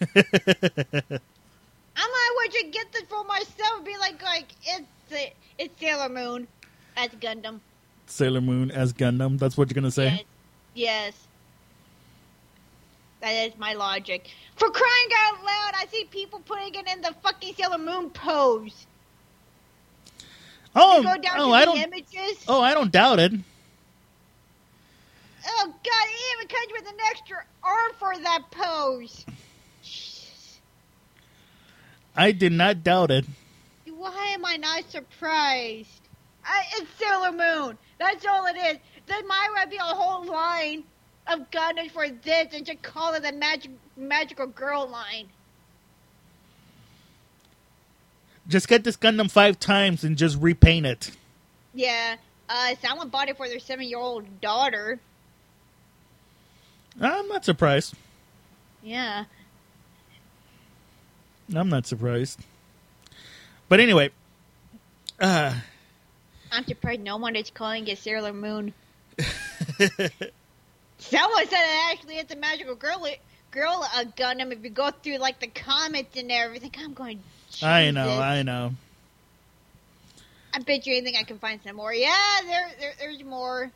I 0.16 0.16
might 1.96 2.30
want 2.34 2.52
to 2.52 2.66
get 2.70 2.92
this 2.92 3.02
for 3.08 3.24
myself 3.24 3.76
and 3.76 3.84
be 3.84 3.96
like, 3.98 4.22
like 4.22 4.48
it's 4.66 5.32
it's 5.58 5.80
Sailor 5.80 6.08
Moon 6.08 6.48
as 6.96 7.08
Gundam. 7.10 7.60
Sailor 8.06 8.40
Moon 8.40 8.70
as 8.70 8.92
Gundam. 8.92 9.38
That's 9.38 9.56
what 9.56 9.68
you're 9.70 9.74
gonna 9.74 9.90
say. 9.90 10.06
Yes. 10.06 10.24
Yes. 10.74 11.14
That 13.20 13.30
is 13.46 13.58
my 13.58 13.72
logic. 13.72 14.28
For 14.56 14.68
crying 14.68 15.08
out 15.20 15.42
loud, 15.44 15.72
I 15.76 15.86
see 15.90 16.04
people 16.10 16.40
putting 16.44 16.74
it 16.74 16.86
in 16.92 17.00
the 17.00 17.14
fucking 17.22 17.54
Sailor 17.54 17.78
Moon 17.78 18.10
pose. 18.10 18.86
Oh, 20.76 21.02
Go 21.02 21.16
down 21.20 21.36
oh, 21.38 21.52
I 21.52 21.64
don't. 21.64 21.78
images. 21.78 22.44
Oh, 22.48 22.60
I 22.60 22.74
don't 22.74 22.90
doubt 22.90 23.20
it. 23.20 23.32
Oh 25.46 25.66
god, 25.66 25.74
it 25.84 26.36
even 26.36 26.48
comes 26.48 26.72
with 26.72 26.88
an 26.92 26.98
extra 27.10 27.36
arm 27.62 27.92
for 27.98 28.16
that 28.22 28.42
pose. 28.50 29.26
I 32.16 32.32
did 32.32 32.52
not 32.52 32.82
doubt 32.82 33.10
it. 33.10 33.24
Why 33.86 34.26
am 34.34 34.44
I 34.44 34.56
not 34.56 34.90
surprised? 34.90 36.00
I, 36.44 36.62
it's 36.76 36.90
Sailor 36.98 37.32
Moon. 37.32 37.78
That's 37.98 38.24
all 38.26 38.46
it 38.46 38.56
is. 38.56 38.78
There 39.06 39.24
might 39.26 39.48
well 39.54 39.66
be 39.66 39.76
a 39.76 39.80
whole 39.80 40.24
line 40.24 40.84
of 41.26 41.50
Gundams 41.50 41.90
for 41.90 42.08
this 42.08 42.48
and 42.52 42.66
just 42.66 42.82
call 42.82 43.14
it 43.14 43.22
the 43.22 43.32
magic 43.32 43.70
magical 43.96 44.46
girl 44.46 44.86
line. 44.88 45.28
Just 48.46 48.68
get 48.68 48.84
this 48.84 48.96
Gundam 48.96 49.30
five 49.30 49.58
times 49.58 50.04
and 50.04 50.18
just 50.18 50.38
repaint 50.38 50.84
it. 50.86 51.10
Yeah. 51.72 52.16
Uh, 52.48 52.74
someone 52.82 53.08
bought 53.08 53.30
it 53.30 53.38
for 53.38 53.48
their 53.48 53.58
seven-year-old 53.58 54.42
daughter. 54.42 55.00
I'm 57.00 57.28
not 57.28 57.44
surprised. 57.44 57.94
Yeah. 58.82 59.24
I'm 61.54 61.68
not 61.68 61.86
surprised. 61.86 62.40
But 63.68 63.80
anyway, 63.80 64.10
uh, 65.20 65.54
I'm 66.52 66.64
surprised 66.64 67.00
no 67.00 67.16
one 67.16 67.36
is 67.36 67.50
calling 67.50 67.86
it 67.88 67.98
Sailor 67.98 68.32
Moon. 68.32 68.72
Someone 69.18 71.46
said 71.46 71.58
it 71.58 71.92
actually 71.92 72.16
it's 72.16 72.32
a 72.32 72.36
magical 72.36 72.74
girl 72.74 73.06
girl 73.50 73.86
uh, 73.94 74.04
Gundam. 74.16 74.52
If 74.52 74.62
you 74.62 74.70
go 74.70 74.90
through 74.90 75.18
like 75.18 75.40
the 75.40 75.48
comments 75.48 76.16
and 76.16 76.30
everything, 76.30 76.72
I'm 76.78 76.94
going. 76.94 77.22
I 77.62 77.90
know, 77.90 78.08
I 78.08 78.42
know. 78.42 78.72
I 80.52 80.60
bet 80.60 80.86
you 80.86 80.96
anything 80.96 81.16
I 81.16 81.24
can 81.24 81.38
find 81.38 81.60
some 81.64 81.76
more. 81.76 81.92
Yeah, 81.92 82.14
there, 82.44 82.70
there 82.78 82.92
there's 82.98 83.24
more. 83.24 83.70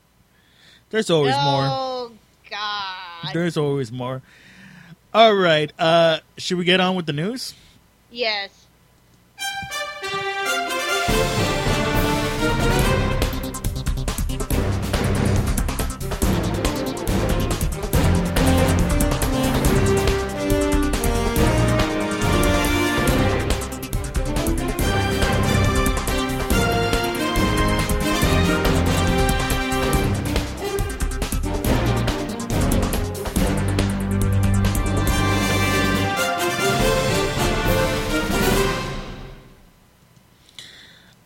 There's 0.91 1.11
always 1.11 1.35
more. 1.35 2.13
God. 2.51 3.31
There's 3.33 3.57
always 3.57 3.91
more. 3.93 4.23
All 5.13 5.35
right. 5.35 5.73
Uh, 5.79 6.19
should 6.37 6.59
we 6.59 6.65
get 6.65 6.81
on 6.81 6.95
with 6.97 7.07
the 7.07 7.13
news? 7.13 7.55
yes. 8.11 8.67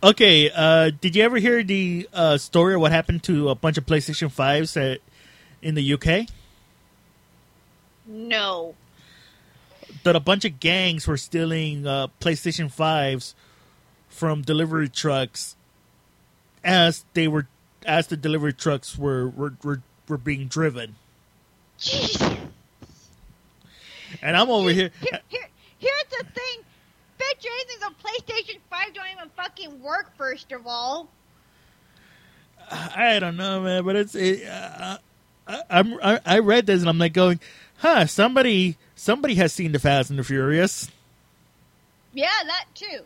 Okay. 0.03 0.51
Uh, 0.51 0.91
did 0.99 1.15
you 1.15 1.23
ever 1.23 1.37
hear 1.37 1.63
the 1.63 2.09
uh, 2.13 2.37
story 2.37 2.75
of 2.75 2.81
what 2.81 2.91
happened 2.91 3.23
to 3.23 3.49
a 3.49 3.55
bunch 3.55 3.77
of 3.77 3.85
PlayStation 3.85 4.29
Fives 4.29 4.75
at, 4.75 4.99
in 5.61 5.75
the 5.75 5.93
UK? 5.93 6.27
No. 8.05 8.75
That 10.03 10.17
a 10.17 10.19
bunch 10.19 10.43
of 10.43 10.59
gangs 10.59 11.07
were 11.07 11.15
stealing 11.15 11.87
uh, 11.87 12.07
PlayStation 12.19 12.69
Fives 12.69 13.33
from 14.09 14.41
delivery 14.41 14.89
trucks 14.89 15.55
as 16.63 17.05
they 17.13 17.27
were 17.27 17.47
as 17.85 18.07
the 18.07 18.15
delivery 18.17 18.53
trucks 18.53 18.97
were 18.97 19.27
were 19.27 19.53
were, 19.63 19.81
were 20.07 20.17
being 20.17 20.47
driven. 20.47 20.95
Jeez. 21.79 22.37
And 24.21 24.37
I'm 24.37 24.49
over 24.49 24.69
here. 24.69 24.91
Here, 25.01 25.19
here, 25.27 25.47
here's 25.79 26.03
the 26.09 26.25
thing. 26.33 26.59
Bet 27.29 27.43
you 27.43 27.51
anything 27.53 27.79
the 27.79 28.03
PlayStation 28.03 28.59
5 28.69 28.93
don't 28.93 29.05
even 29.15 29.29
fucking 29.35 29.81
work, 29.81 30.11
first 30.17 30.51
of 30.51 30.65
all. 30.65 31.09
I 32.69 33.19
don't 33.19 33.37
know, 33.37 33.61
man, 33.61 33.83
but 33.83 33.95
it's 33.95 34.15
it, 34.15 34.47
uh, 34.47 34.97
I, 35.47 35.61
I'm 35.69 35.93
I, 36.01 36.19
I 36.25 36.39
read 36.39 36.65
this 36.65 36.81
and 36.81 36.89
I'm 36.89 36.97
like 36.97 37.13
going, 37.13 37.39
huh? 37.77 38.05
Somebody 38.05 38.77
somebody 38.95 39.35
has 39.35 39.53
seen 39.53 39.73
the 39.73 39.79
Fast 39.79 40.09
and 40.09 40.17
the 40.17 40.23
Furious. 40.23 40.89
Yeah, 42.13 42.29
that 42.45 42.65
too. 42.73 43.01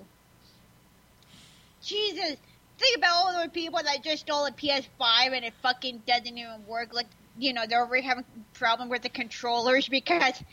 Jesus. 1.84 2.38
Think 2.78 2.98
about 2.98 3.14
all 3.14 3.34
those 3.34 3.50
people 3.52 3.80
that 3.84 4.04
just 4.04 4.22
stole 4.22 4.46
a 4.46 4.52
PS5 4.52 5.32
and 5.32 5.44
it 5.44 5.54
fucking 5.64 6.04
doesn't 6.06 6.38
even 6.38 6.68
work. 6.68 6.94
Like, 6.94 7.08
you 7.40 7.52
know, 7.52 7.64
they're 7.68 7.84
already 7.84 8.06
having 8.06 8.24
problem 8.54 8.90
with 8.90 9.02
the 9.02 9.10
controllers 9.10 9.90
because 9.90 10.44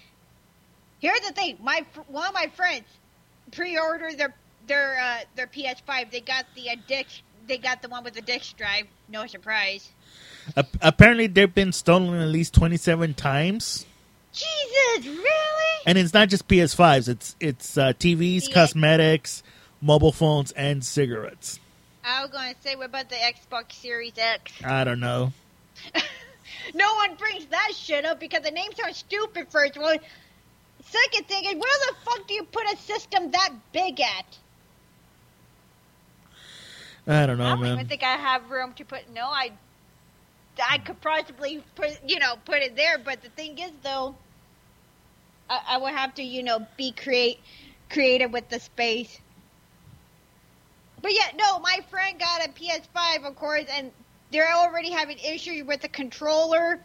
here's 1.00 1.20
the 1.20 1.34
thing. 1.34 1.58
My 1.62 1.84
one 2.08 2.26
of 2.26 2.32
my 2.32 2.50
friends 2.56 2.84
pre-ordered 3.54 4.18
their 4.18 4.34
their 4.66 5.00
uh, 5.00 5.18
their 5.36 5.46
PS5. 5.46 6.10
They 6.10 6.20
got 6.20 6.46
the 6.54 6.70
uh, 6.70 6.76
disc. 6.86 7.22
They 7.46 7.58
got 7.58 7.82
the 7.82 7.88
one 7.88 8.04
with 8.04 8.14
the 8.14 8.22
disc 8.22 8.56
drive. 8.56 8.86
No 9.08 9.26
surprise. 9.26 9.90
A- 10.56 10.66
apparently, 10.80 11.26
they've 11.26 11.52
been 11.52 11.72
stolen 11.72 12.20
at 12.20 12.28
least 12.28 12.54
27 12.54 13.14
times, 13.14 13.86
Jesus, 14.32 15.06
really? 15.06 15.82
and 15.86 15.98
it's 15.98 16.14
not 16.14 16.28
just 16.28 16.48
PS5s. 16.48 17.08
It's 17.08 17.36
it's 17.40 17.78
uh, 17.78 17.92
TVs, 17.92 18.52
cosmetics, 18.52 19.42
mobile 19.80 20.12
phones, 20.12 20.52
and 20.52 20.84
cigarettes. 20.84 21.60
I 22.04 22.22
was 22.22 22.30
going 22.30 22.54
to 22.54 22.60
say, 22.60 22.76
what 22.76 22.86
about 22.86 23.08
the 23.08 23.16
Xbox 23.16 23.72
Series 23.72 24.12
X? 24.18 24.52
I 24.62 24.84
don't 24.84 25.00
know. 25.00 25.32
no 26.74 26.94
one 26.96 27.14
brings 27.14 27.46
that 27.46 27.72
shit 27.74 28.04
up 28.04 28.20
because 28.20 28.42
the 28.42 28.50
name 28.50 28.70
sounds 28.74 28.98
stupid, 28.98 29.48
first 29.48 29.78
all. 29.78 29.96
Second 30.86 31.26
thing 31.26 31.44
is, 31.44 31.54
where 31.54 31.78
the 31.88 31.94
fuck 32.04 32.26
do 32.26 32.34
you 32.34 32.44
put 32.44 32.64
a 32.72 32.76
system 32.76 33.30
that 33.32 33.50
big 33.72 34.00
at? 34.00 34.38
I 37.06 37.26
don't 37.26 37.38
know, 37.38 37.44
man. 37.44 37.46
I 37.46 37.50
don't 37.50 37.60
man. 37.62 37.72
even 37.74 37.88
think 37.88 38.02
I 38.02 38.16
have 38.16 38.50
room 38.50 38.72
to 38.74 38.84
put. 38.84 39.10
No, 39.12 39.26
I, 39.26 39.52
I 40.68 40.78
could 40.78 41.00
possibly 41.00 41.62
put, 41.74 41.98
you 42.06 42.18
know, 42.18 42.36
put 42.44 42.58
it 42.58 42.76
there. 42.76 42.98
But 42.98 43.22
the 43.22 43.28
thing 43.30 43.58
is, 43.58 43.72
though, 43.82 44.14
I, 45.50 45.60
I 45.70 45.78
would 45.78 45.92
have 45.92 46.14
to, 46.14 46.22
you 46.22 46.42
know, 46.42 46.66
be 46.76 46.92
create 46.92 47.40
creative 47.90 48.32
with 48.32 48.48
the 48.48 48.60
space. 48.60 49.20
But 51.02 51.12
yeah, 51.14 51.28
no, 51.36 51.58
my 51.58 51.80
friend 51.90 52.18
got 52.18 52.46
a 52.46 52.48
PS5, 52.50 53.26
of 53.26 53.36
course, 53.36 53.66
and 53.70 53.90
they're 54.30 54.52
already 54.52 54.90
having 54.90 55.18
issues 55.18 55.64
with 55.64 55.82
the 55.82 55.88
controller 55.88 56.80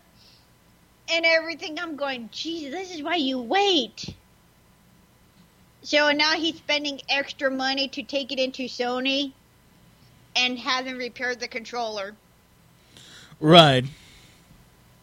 and 1.12 1.26
everything. 1.26 1.80
I'm 1.80 1.96
going, 1.96 2.30
geez, 2.32 2.72
this 2.72 2.94
is 2.94 3.02
why 3.04 3.16
you 3.16 3.40
wait. 3.40 4.14
So 5.82 6.12
now 6.12 6.34
he's 6.34 6.58
spending 6.58 7.02
extra 7.10 7.50
money 7.50 7.88
to 7.90 8.04
take 8.04 8.32
it 8.32 8.40
into 8.40 8.64
Sony 8.64 9.34
and 10.36 10.60
have 10.60 10.86
them 10.86 10.98
repair 10.98 11.36
the 11.36 11.48
controller. 11.48 12.16
Right. 13.40 13.86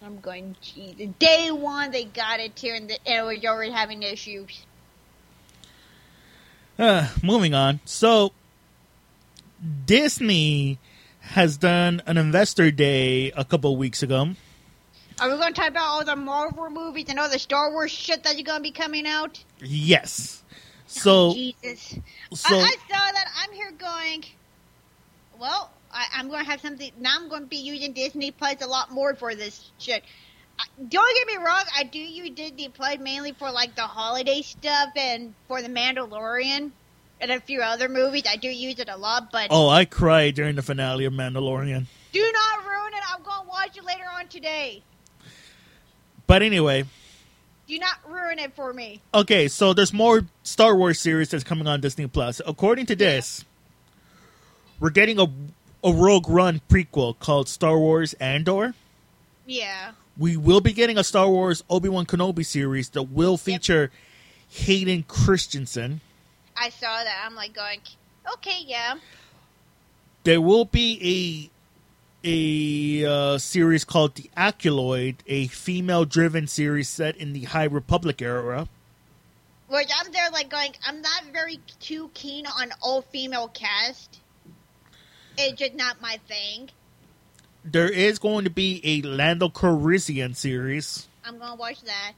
I'm 0.02 0.20
going, 0.20 0.56
geez. 0.60 1.08
Day 1.18 1.50
one, 1.50 1.90
they 1.90 2.04
got 2.04 2.40
it 2.40 2.54
too, 2.54 2.72
and, 2.74 2.90
the, 2.90 2.98
and 3.08 3.26
it 3.26 3.36
was 3.36 3.44
already 3.44 3.72
having 3.72 4.02
issues. 4.02 4.64
Uh, 6.78 7.08
moving 7.22 7.54
on. 7.54 7.80
So, 7.86 8.32
Disney 9.86 10.78
has 11.20 11.56
done 11.56 12.02
an 12.06 12.18
investor 12.18 12.70
day 12.70 13.32
a 13.32 13.44
couple 13.44 13.76
weeks 13.76 14.02
ago. 14.02 14.34
Are 15.18 15.31
we 15.31 15.37
going 15.38 15.55
to 15.55 15.61
talk 15.61 15.70
about 15.70 15.87
all 15.87 16.05
the 16.05 16.14
Marvel 16.16 16.68
movies 16.68 17.07
and 17.09 17.18
all 17.18 17.31
the 17.31 17.38
Star 17.38 17.72
Wars 17.72 17.90
shit 17.90 18.22
that's 18.22 18.40
going 18.42 18.59
to 18.59 18.62
be 18.62 18.70
coming 18.70 19.07
out? 19.07 19.42
Yes. 19.61 20.42
Oh, 20.42 20.52
So, 20.88 21.33
Jesus. 21.35 21.98
so 22.35 22.55
I, 22.55 22.59
I 22.59 22.70
saw 22.88 23.12
that. 23.12 23.26
I'm 23.42 23.52
here 23.52 23.72
going, 23.72 24.24
well, 25.40 25.70
I, 25.90 26.05
I'm 26.14 26.29
going 26.29 26.44
to 26.44 26.50
have 26.50 26.61
something. 26.61 26.92
Now 27.00 27.16
I'm 27.18 27.29
going 27.31 27.42
to 27.42 27.48
be 27.48 27.57
using 27.57 27.92
Disney 27.94 28.31
Plus 28.31 28.61
a 28.61 28.66
lot 28.66 28.90
more 28.92 29.14
for 29.14 29.35
this 29.35 29.70
shit. 29.79 30.05
I, 30.59 30.64
don't 30.87 31.16
get 31.16 31.26
me 31.38 31.44
wrong. 31.44 31.64
I 31.74 31.85
do 31.85 31.98
use 31.98 32.31
Disney 32.31 32.68
Plus 32.68 32.98
mainly 32.98 33.33
for 33.33 33.50
like 33.50 33.74
the 33.74 33.83
holiday 33.83 34.42
stuff 34.42 34.90
and 34.96 35.35
for 35.48 35.62
the 35.62 35.68
Mandalorian 35.68 36.72
and 37.22 37.31
a 37.31 37.40
few 37.40 37.62
other 37.62 37.88
movies. 37.88 38.24
I 38.29 38.37
do 38.37 38.48
use 38.48 38.79
it 38.79 38.90
a 38.90 38.96
lot, 38.96 39.33
but 39.33 39.48
oh, 39.50 39.70
I 39.70 39.87
cried 39.87 40.35
during 40.35 40.57
the 40.57 40.62
finale 40.62 41.07
of 41.07 41.14
Mandalorian. 41.14 41.87
do 42.12 42.33
not 42.33 42.64
ruin 42.66 42.92
it. 42.92 43.02
I'm 43.14 43.22
going 43.22 43.42
to 43.44 43.48
watch 43.48 43.76
it 43.79 43.85
later 43.85 44.05
on 44.14 44.29
today. 44.29 44.83
But 46.26 46.42
anyway, 46.42 46.84
Do 47.68 47.78
not 47.78 47.98
ruin 48.08 48.38
it 48.38 48.54
for 48.54 48.72
me. 48.72 49.00
okay, 49.14 49.48
so 49.48 49.72
there's 49.72 49.92
more 49.92 50.22
Star 50.42 50.76
Wars 50.76 51.00
series 51.00 51.30
that's 51.30 51.44
coming 51.44 51.66
on 51.66 51.80
Disney 51.80 52.06
Plus. 52.06 52.40
According 52.46 52.86
to 52.86 52.96
this, 52.96 53.44
we're 54.80 54.90
getting 54.90 55.18
a 55.20 55.26
a 55.84 55.92
Rogue 55.92 56.28
One 56.28 56.60
prequel 56.68 57.16
called 57.18 57.48
Star 57.48 57.78
Wars 57.78 58.12
Andor. 58.14 58.74
Yeah. 59.46 59.92
We 60.18 60.36
will 60.36 60.60
be 60.60 60.72
getting 60.72 60.98
a 60.98 61.04
Star 61.04 61.28
Wars 61.28 61.62
Obi 61.70 61.88
Wan 61.88 62.06
Kenobi 62.06 62.44
series 62.44 62.88
that 62.90 63.04
will 63.04 63.36
feature 63.36 63.90
Hayden 64.48 65.04
Christensen. 65.06 66.00
I 66.56 66.70
saw 66.70 67.04
that. 67.04 67.22
I'm 67.24 67.34
like 67.36 67.52
going, 67.54 67.80
okay, 68.34 68.62
yeah. 68.66 68.94
There 70.24 70.40
will 70.40 70.64
be 70.64 71.50
a 72.26 73.04
uh, 73.04 73.38
series 73.38 73.84
called 73.84 74.16
The 74.16 74.28
Acolyte, 74.36 75.22
a 75.28 75.46
female-driven 75.46 76.48
series 76.48 76.88
set 76.88 77.16
in 77.16 77.32
the 77.32 77.44
High 77.44 77.64
Republic 77.64 78.20
era. 78.20 78.68
Which 79.68 79.88
I'm 79.98 80.12
there 80.12 80.30
like 80.30 80.50
going, 80.50 80.74
I'm 80.86 81.00
not 81.00 81.24
very 81.32 81.60
too 81.80 82.10
keen 82.14 82.46
on 82.46 82.70
all 82.82 83.02
female 83.02 83.48
cast. 83.48 84.18
It's 85.38 85.58
just 85.58 85.74
not 85.74 86.00
my 86.00 86.18
thing. 86.28 86.70
There 87.64 87.90
is 87.90 88.18
going 88.18 88.44
to 88.44 88.50
be 88.50 88.80
a 88.84 89.02
Lando 89.02 89.48
Calrissian 89.48 90.34
series. 90.34 91.06
I'm 91.24 91.38
gonna 91.38 91.56
watch 91.56 91.82
that. 91.82 92.12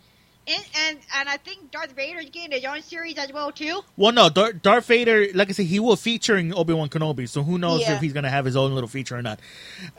And 0.51 0.65
and, 0.87 0.99
and 1.17 1.29
I 1.29 1.37
think 1.37 1.71
Darth 1.71 1.93
Vader's 1.93 2.31
getting 2.31 2.53
his 2.53 2.65
own 2.65 2.81
series 2.83 3.19
as 3.19 3.31
well 3.33 3.53
too. 3.53 3.83
Well, 3.97 4.13
no, 4.13 4.31
Dar- 4.31 4.53
Darth 4.55 4.87
Vader, 4.87 5.27
like 5.35 5.49
I 5.51 5.53
said, 5.53 5.67
he 5.67 5.79
will 5.79 5.97
feature 5.97 6.37
in 6.37 6.55
Obi 6.55 6.73
Wan 6.73 6.89
Kenobi, 6.89 7.29
so 7.29 7.43
who 7.43 7.59
knows 7.59 7.83
Yeah. 7.83 7.95
if 7.97 8.01
he's 8.01 8.13
going 8.15 8.25
to 8.25 8.31
have 8.31 8.45
his 8.47 8.57
own 8.57 8.73
little 8.75 8.89
feature 8.89 9.17
or 9.17 9.23
not. 9.23 9.41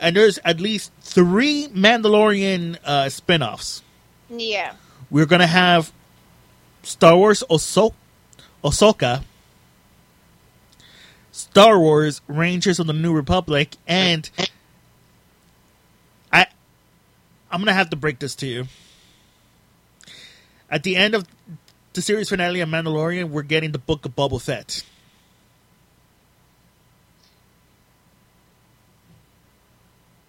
And 0.00 0.16
there's 0.16 0.38
at 0.44 0.58
least 0.60 0.90
three 1.02 1.68
Mandalorian 1.68 2.78
uh, 2.84 3.08
spin 3.10 3.42
offs. 3.42 3.82
Yeah. 4.28 4.74
We're 5.10 5.26
going 5.26 5.40
to 5.40 5.46
have 5.46 5.92
Star 6.82 7.16
Wars 7.16 7.44
Oso- 7.48 7.94
Ahsoka, 8.64 9.22
Star 11.32 11.78
Wars: 11.78 12.20
Rangers 12.26 12.78
of 12.80 12.86
the 12.86 12.92
New 12.92 13.12
Republic, 13.12 13.76
and 13.86 14.28
I 16.32 16.46
I'm 17.50 17.60
gonna 17.60 17.72
have 17.72 17.90
to 17.90 17.96
break 17.96 18.18
this 18.18 18.34
to 18.36 18.46
you. 18.46 18.66
At 20.70 20.82
the 20.82 20.96
end 20.96 21.14
of 21.14 21.26
the 21.92 22.02
series 22.02 22.28
finale 22.28 22.60
of 22.60 22.68
Mandalorian, 22.68 23.30
we're 23.30 23.42
getting 23.42 23.72
the 23.72 23.78
Book 23.78 24.04
of 24.04 24.14
Boba 24.14 24.40
Fett. 24.40 24.84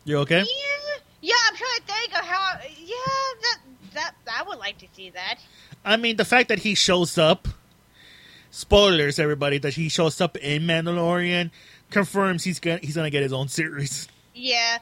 You 0.04 0.18
okay? 0.20 0.40
Yeah, 0.40 0.98
yeah. 1.22 1.34
I'm 1.48 1.56
trying 1.56 1.80
to 1.80 1.94
think 1.94 2.20
of 2.20 2.26
how. 2.26 2.60
Yeah, 2.84 2.96
that 3.42 3.60
that 3.94 4.16
I 4.40 4.44
would 4.44 4.58
like 4.58 4.80
to 4.80 4.88
see 4.94 5.12
that. 5.12 5.36
I 5.86 5.98
mean, 5.98 6.18
the 6.18 6.26
fact 6.26 6.50
that 6.50 6.60
he 6.60 6.74
shows 6.74 7.20
up, 7.20 7.48
spoilers, 8.50 9.20
everybody, 9.20 9.60
that 9.60 9.76
he 9.76 9.90
shows 9.90 10.20
up 10.20 10.38
in 10.38 10.64
Mandalorian 10.64 11.52
confirms 11.92 12.44
he's 12.44 12.60
gonna 12.60 12.80
he's 12.82 12.96
gonna 12.96 13.12
get 13.12 13.22
his 13.22 13.34
own 13.34 13.48
series. 13.48 14.08
Yeah, 14.34 14.80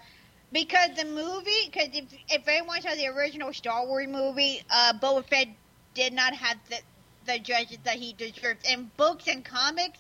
because 0.52 0.96
the 0.96 1.06
movie, 1.06 1.52
because 1.72 1.90
if 1.94 2.06
if 2.30 2.48
anyone 2.48 2.82
saw 2.82 2.96
the 2.96 3.08
original 3.08 3.54
Star 3.54 3.86
Wars 3.86 4.08
movie, 4.08 4.62
uh, 4.70 4.94
Boba 5.02 5.26
Fett 5.26 5.48
did 5.94 6.14
not 6.14 6.34
have 6.34 6.58
the 6.70 6.78
the 7.26 7.40
judges 7.40 7.78
that 7.84 7.96
he 7.96 8.14
deserves. 8.14 8.60
In 8.70 8.90
books 8.98 9.28
and 9.28 9.44
comics, 9.46 10.00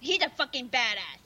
he's 0.00 0.22
a 0.22 0.30
fucking 0.30 0.68
badass. 0.68 1.18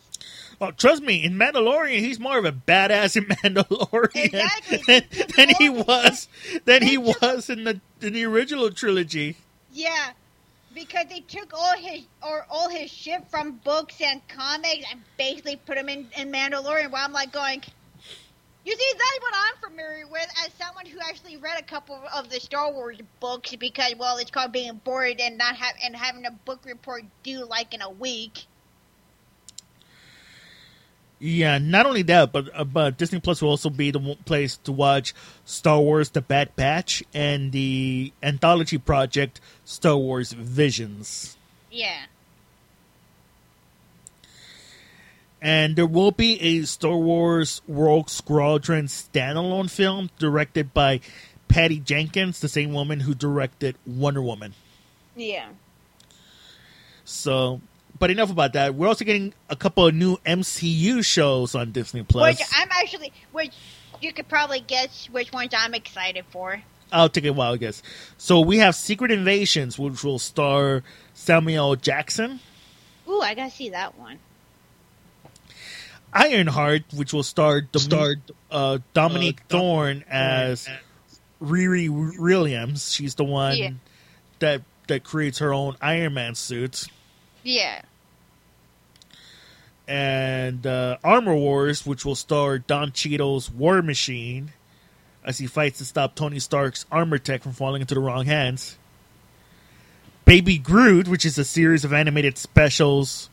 Well, 0.58 0.72
trust 0.72 1.02
me, 1.02 1.22
in 1.22 1.34
Mandalorian, 1.34 1.98
he's 1.98 2.18
more 2.18 2.38
of 2.38 2.44
a 2.46 2.52
badass 2.52 3.16
in 3.16 3.24
Mandalorian 3.54 4.24
Exactly. 4.24 4.80
than, 4.86 5.02
than 5.36 5.48
he 5.58 5.68
was 5.68 6.28
than 6.64 6.82
he 6.82 6.96
was 6.98 7.50
in 7.50 7.64
the 7.64 7.80
in 8.00 8.14
the 8.14 8.24
original 8.24 8.70
trilogy. 8.70 9.36
Yeah, 9.72 10.12
because 10.74 11.06
they 11.10 11.20
took 11.20 11.52
all 11.52 11.76
his 11.76 12.02
or 12.22 12.46
all 12.50 12.70
his 12.70 12.90
shit 12.90 13.28
from 13.30 13.52
books 13.64 14.00
and 14.00 14.26
comics 14.28 14.86
and 14.90 15.02
basically 15.18 15.56
put 15.56 15.76
him 15.76 15.88
in, 15.90 16.08
in 16.16 16.32
Mandalorian. 16.32 16.90
Where 16.90 17.02
I'm 17.02 17.12
like 17.12 17.32
going, 17.32 17.62
you 18.66 18.76
see, 18.76 18.92
that's 18.92 19.22
what 19.22 19.34
I'm 19.34 19.70
familiar 19.70 20.06
with 20.08 20.26
as 20.44 20.52
someone 20.54 20.86
who 20.86 20.98
actually 20.98 21.36
read 21.36 21.58
a 21.58 21.62
couple 21.62 22.00
of 22.12 22.28
the 22.30 22.40
Star 22.40 22.72
Wars 22.72 22.98
books 23.20 23.54
because 23.54 23.94
well, 23.96 24.18
it's 24.18 24.32
called 24.32 24.50
being 24.50 24.80
bored 24.82 25.20
and 25.20 25.38
not 25.38 25.54
have 25.54 25.74
and 25.84 25.94
having 25.94 26.26
a 26.26 26.32
book 26.32 26.64
report 26.64 27.04
due 27.22 27.44
like 27.46 27.72
in 27.72 27.80
a 27.80 27.90
week. 27.90 28.46
Yeah, 31.18 31.58
not 31.58 31.86
only 31.86 32.02
that, 32.02 32.32
but 32.32 32.50
uh, 32.54 32.64
but 32.64 32.98
Disney 32.98 33.20
Plus 33.20 33.40
will 33.40 33.50
also 33.50 33.70
be 33.70 33.90
the 33.92 34.16
place 34.26 34.56
to 34.64 34.72
watch 34.72 35.14
Star 35.44 35.80
Wars: 35.80 36.10
The 36.10 36.20
Bad 36.20 36.54
Batch 36.56 37.04
and 37.14 37.52
the 37.52 38.12
anthology 38.22 38.78
project 38.78 39.40
Star 39.64 39.96
Wars 39.96 40.32
Visions. 40.32 41.36
Yeah. 41.70 42.06
And 45.40 45.76
there 45.76 45.86
will 45.86 46.12
be 46.12 46.40
a 46.40 46.62
Star 46.62 46.96
Wars 46.96 47.60
Rogue 47.68 48.08
Squadron 48.08 48.86
standalone 48.86 49.70
film 49.70 50.10
directed 50.18 50.72
by 50.72 51.00
Patty 51.48 51.78
Jenkins, 51.78 52.40
the 52.40 52.48
same 52.48 52.72
woman 52.72 53.00
who 53.00 53.14
directed 53.14 53.76
Wonder 53.86 54.22
Woman. 54.22 54.54
Yeah. 55.14 55.48
So, 57.04 57.60
but 57.98 58.10
enough 58.10 58.30
about 58.30 58.54
that. 58.54 58.74
We're 58.74 58.88
also 58.88 59.04
getting 59.04 59.34
a 59.48 59.56
couple 59.56 59.86
of 59.86 59.94
new 59.94 60.16
MCU 60.26 61.04
shows 61.04 61.54
on 61.54 61.72
Disney 61.72 62.02
Plus. 62.02 62.38
Which 62.38 62.48
I'm 62.54 62.68
actually, 62.72 63.12
which 63.32 63.52
you 64.00 64.12
could 64.12 64.28
probably 64.28 64.60
guess 64.60 65.08
which 65.10 65.32
ones 65.32 65.52
I'm 65.56 65.74
excited 65.74 66.24
for. 66.30 66.62
I'll 66.92 67.08
take 67.08 67.24
a 67.24 67.32
while, 67.32 67.54
I 67.54 67.56
guess. 67.56 67.82
So 68.16 68.40
we 68.40 68.58
have 68.58 68.74
Secret 68.74 69.10
Invasions, 69.10 69.78
which 69.78 70.04
will 70.04 70.18
star 70.18 70.82
Samuel 71.14 71.76
Jackson. 71.76 72.40
Ooh, 73.08 73.20
I 73.20 73.34
gotta 73.34 73.50
see 73.50 73.70
that 73.70 73.98
one. 73.98 74.18
Ironheart, 76.16 76.84
which 76.94 77.12
will 77.12 77.22
star 77.22 77.60
Dom- 77.60 78.22
uh, 78.50 78.78
Dominique 78.94 79.40
Thorne 79.48 80.04
as 80.08 80.68
Riri 81.42 81.88
Williams. 82.18 82.92
She's 82.92 83.14
the 83.14 83.24
one 83.24 83.56
Yeah. 83.56 83.70
that 84.38 84.62
that 84.88 85.04
creates 85.04 85.38
her 85.38 85.52
own 85.52 85.76
Iron 85.80 86.14
Man 86.14 86.34
suit. 86.34 86.84
Yeah. 87.42 87.82
And 89.88 90.66
uh, 90.66 90.98
Armor 91.04 91.34
Wars, 91.36 91.86
which 91.86 92.04
will 92.04 92.14
star 92.16 92.58
Don 92.58 92.92
Cheadle's 92.92 93.50
War 93.50 93.82
Machine 93.82 94.52
as 95.24 95.38
he 95.38 95.46
fights 95.46 95.78
to 95.78 95.84
stop 95.84 96.14
Tony 96.14 96.38
Stark's 96.38 96.86
armor 96.90 97.18
tech 97.18 97.42
from 97.42 97.52
falling 97.52 97.80
into 97.82 97.94
the 97.94 98.00
wrong 98.00 98.26
hands. 98.26 98.78
Baby 100.24 100.58
Groot, 100.58 101.06
which 101.06 101.24
is 101.24 101.38
a 101.38 101.44
series 101.44 101.84
of 101.84 101.92
animated 101.92 102.36
specials 102.36 103.30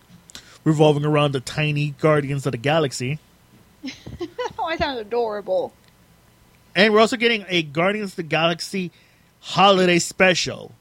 revolving 0.64 1.06
around 1.06 1.34
the 1.34 1.40
tiny 1.40 1.92
Guardians 2.00 2.46
of 2.46 2.52
the 2.52 2.58
Galaxy. 2.58 3.20
Oh, 4.66 4.70
that 4.70 4.80
sounds 4.80 5.00
adorable. 5.00 5.74
And 6.74 6.94
we're 6.94 7.02
also 7.02 7.18
getting 7.18 7.44
a 7.50 7.64
Guardians 7.64 8.12
of 8.12 8.16
the 8.16 8.24
Galaxy 8.24 8.92
holiday 9.42 10.00
special, 10.00 10.72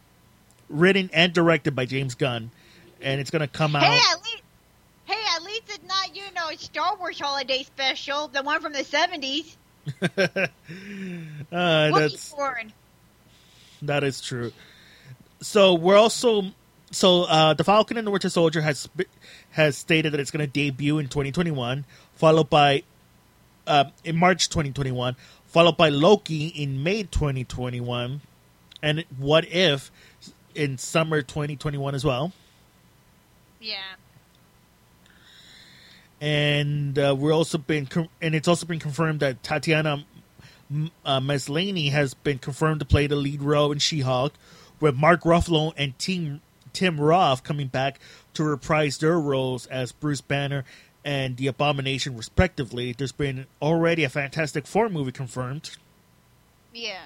written 0.68 1.10
and 1.12 1.32
directed 1.32 1.74
by 1.74 1.84
James 1.84 2.14
Gunn, 2.14 2.52
and 3.00 3.20
it's 3.20 3.30
going 3.30 3.40
to 3.40 3.48
come 3.48 3.74
out. 3.74 3.82
Hey, 3.82 3.98
at 4.12 4.22
least, 4.22 4.42
hey, 5.06 5.20
at 5.34 5.42
least 5.42 5.62
it's 5.66 5.84
not 5.88 6.14
you 6.14 6.22
know 6.34 6.50
Star 6.56 6.96
Wars 6.96 7.18
holiday 7.18 7.64
special, 7.64 8.28
the 8.28 8.42
one 8.44 8.60
from 8.60 8.72
the 8.72 8.84
seventies. 8.84 9.56
uh, 10.00 10.46
that's 11.50 12.34
that 13.82 14.04
is 14.04 14.20
true. 14.20 14.52
So 15.40 15.74
we're 15.74 15.96
also 15.96 16.52
so 16.92 17.24
uh, 17.24 17.54
the 17.54 17.64
Falcon 17.64 17.96
and 17.96 18.06
the 18.06 18.10
Winter 18.10 18.28
Soldier 18.28 18.60
has 18.60 18.88
has 19.50 19.76
stated 19.76 20.12
that 20.12 20.20
it's 20.20 20.30
going 20.30 20.46
to 20.46 20.46
debut 20.46 20.98
in 20.98 21.08
2021, 21.08 21.84
followed 22.14 22.48
by 22.48 22.84
uh, 23.66 23.84
in 24.04 24.16
March 24.16 24.48
2021, 24.48 25.16
followed 25.46 25.76
by 25.76 25.88
Loki 25.88 26.46
in 26.46 26.82
May 26.82 27.02
2021, 27.02 28.20
and 28.82 29.04
What 29.18 29.44
If 29.46 29.90
in 30.54 30.78
summer 30.78 31.22
2021 31.22 31.94
as 31.94 32.04
well. 32.04 32.32
Yeah. 33.60 33.78
and 36.20 36.96
uh, 36.98 37.14
we're 37.18 37.32
also 37.34 37.58
been 37.58 37.88
and 38.20 38.34
it's 38.34 38.46
also 38.46 38.64
been 38.66 38.78
confirmed 38.78 39.20
that 39.20 39.42
Tatiana 39.42 40.04
M- 40.70 40.90
uh, 41.04 41.20
Maslany 41.20 41.90
has 41.90 42.14
been 42.14 42.38
confirmed 42.38 42.80
to 42.80 42.86
play 42.86 43.06
the 43.08 43.16
lead 43.16 43.42
role 43.42 43.72
in 43.72 43.78
She-Hulk, 43.78 44.32
with 44.80 44.94
Mark 44.94 45.22
Ruffalo 45.22 45.72
and 45.76 45.98
Tim 45.98 46.40
Tim 46.72 47.00
Roth 47.00 47.42
coming 47.42 47.68
back 47.68 48.00
to 48.34 48.44
reprise 48.44 48.98
their 48.98 49.18
roles 49.18 49.66
as 49.66 49.92
Bruce 49.92 50.20
Banner 50.20 50.64
and 51.04 51.36
the 51.36 51.46
Abomination, 51.46 52.16
respectively. 52.16 52.92
There's 52.92 53.12
been 53.12 53.46
already 53.60 54.04
a 54.04 54.08
Fantastic 54.08 54.66
Four 54.66 54.88
movie 54.88 55.12
confirmed. 55.12 55.70
Yeah. 56.72 57.00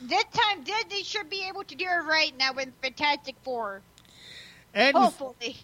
This 0.00 0.24
time 0.32 0.62
Disney 0.62 1.02
should 1.02 1.28
be 1.28 1.46
able 1.48 1.64
to 1.64 1.74
do 1.74 1.84
it 1.84 2.04
right 2.04 2.32
now 2.38 2.52
with 2.52 2.68
Fantastic 2.82 3.34
Four. 3.42 3.80
And 4.74 4.94
we've, 4.94 5.02
Hopefully. 5.02 5.56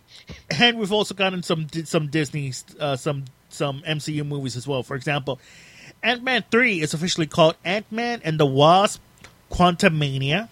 and 0.51 0.79
we've 0.79 0.93
also 0.93 1.15
gotten 1.15 1.43
some 1.43 1.69
some 1.85 2.09
Disney 2.09 2.53
uh, 2.81 2.97
some 2.97 3.27
some 3.49 3.81
MCU 3.83 4.27
movies 4.27 4.57
as 4.57 4.67
well. 4.67 4.83
For 4.83 4.97
example, 4.97 5.39
Ant 6.03 6.23
Man 6.23 6.45
three 6.51 6.81
is 6.81 6.95
officially 6.95 7.27
called 7.27 7.55
Ant 7.65 7.91
Man 7.93 8.21
and 8.25 8.41
the 8.41 8.47
Wasp: 8.47 9.01
Quantumania. 9.51 10.49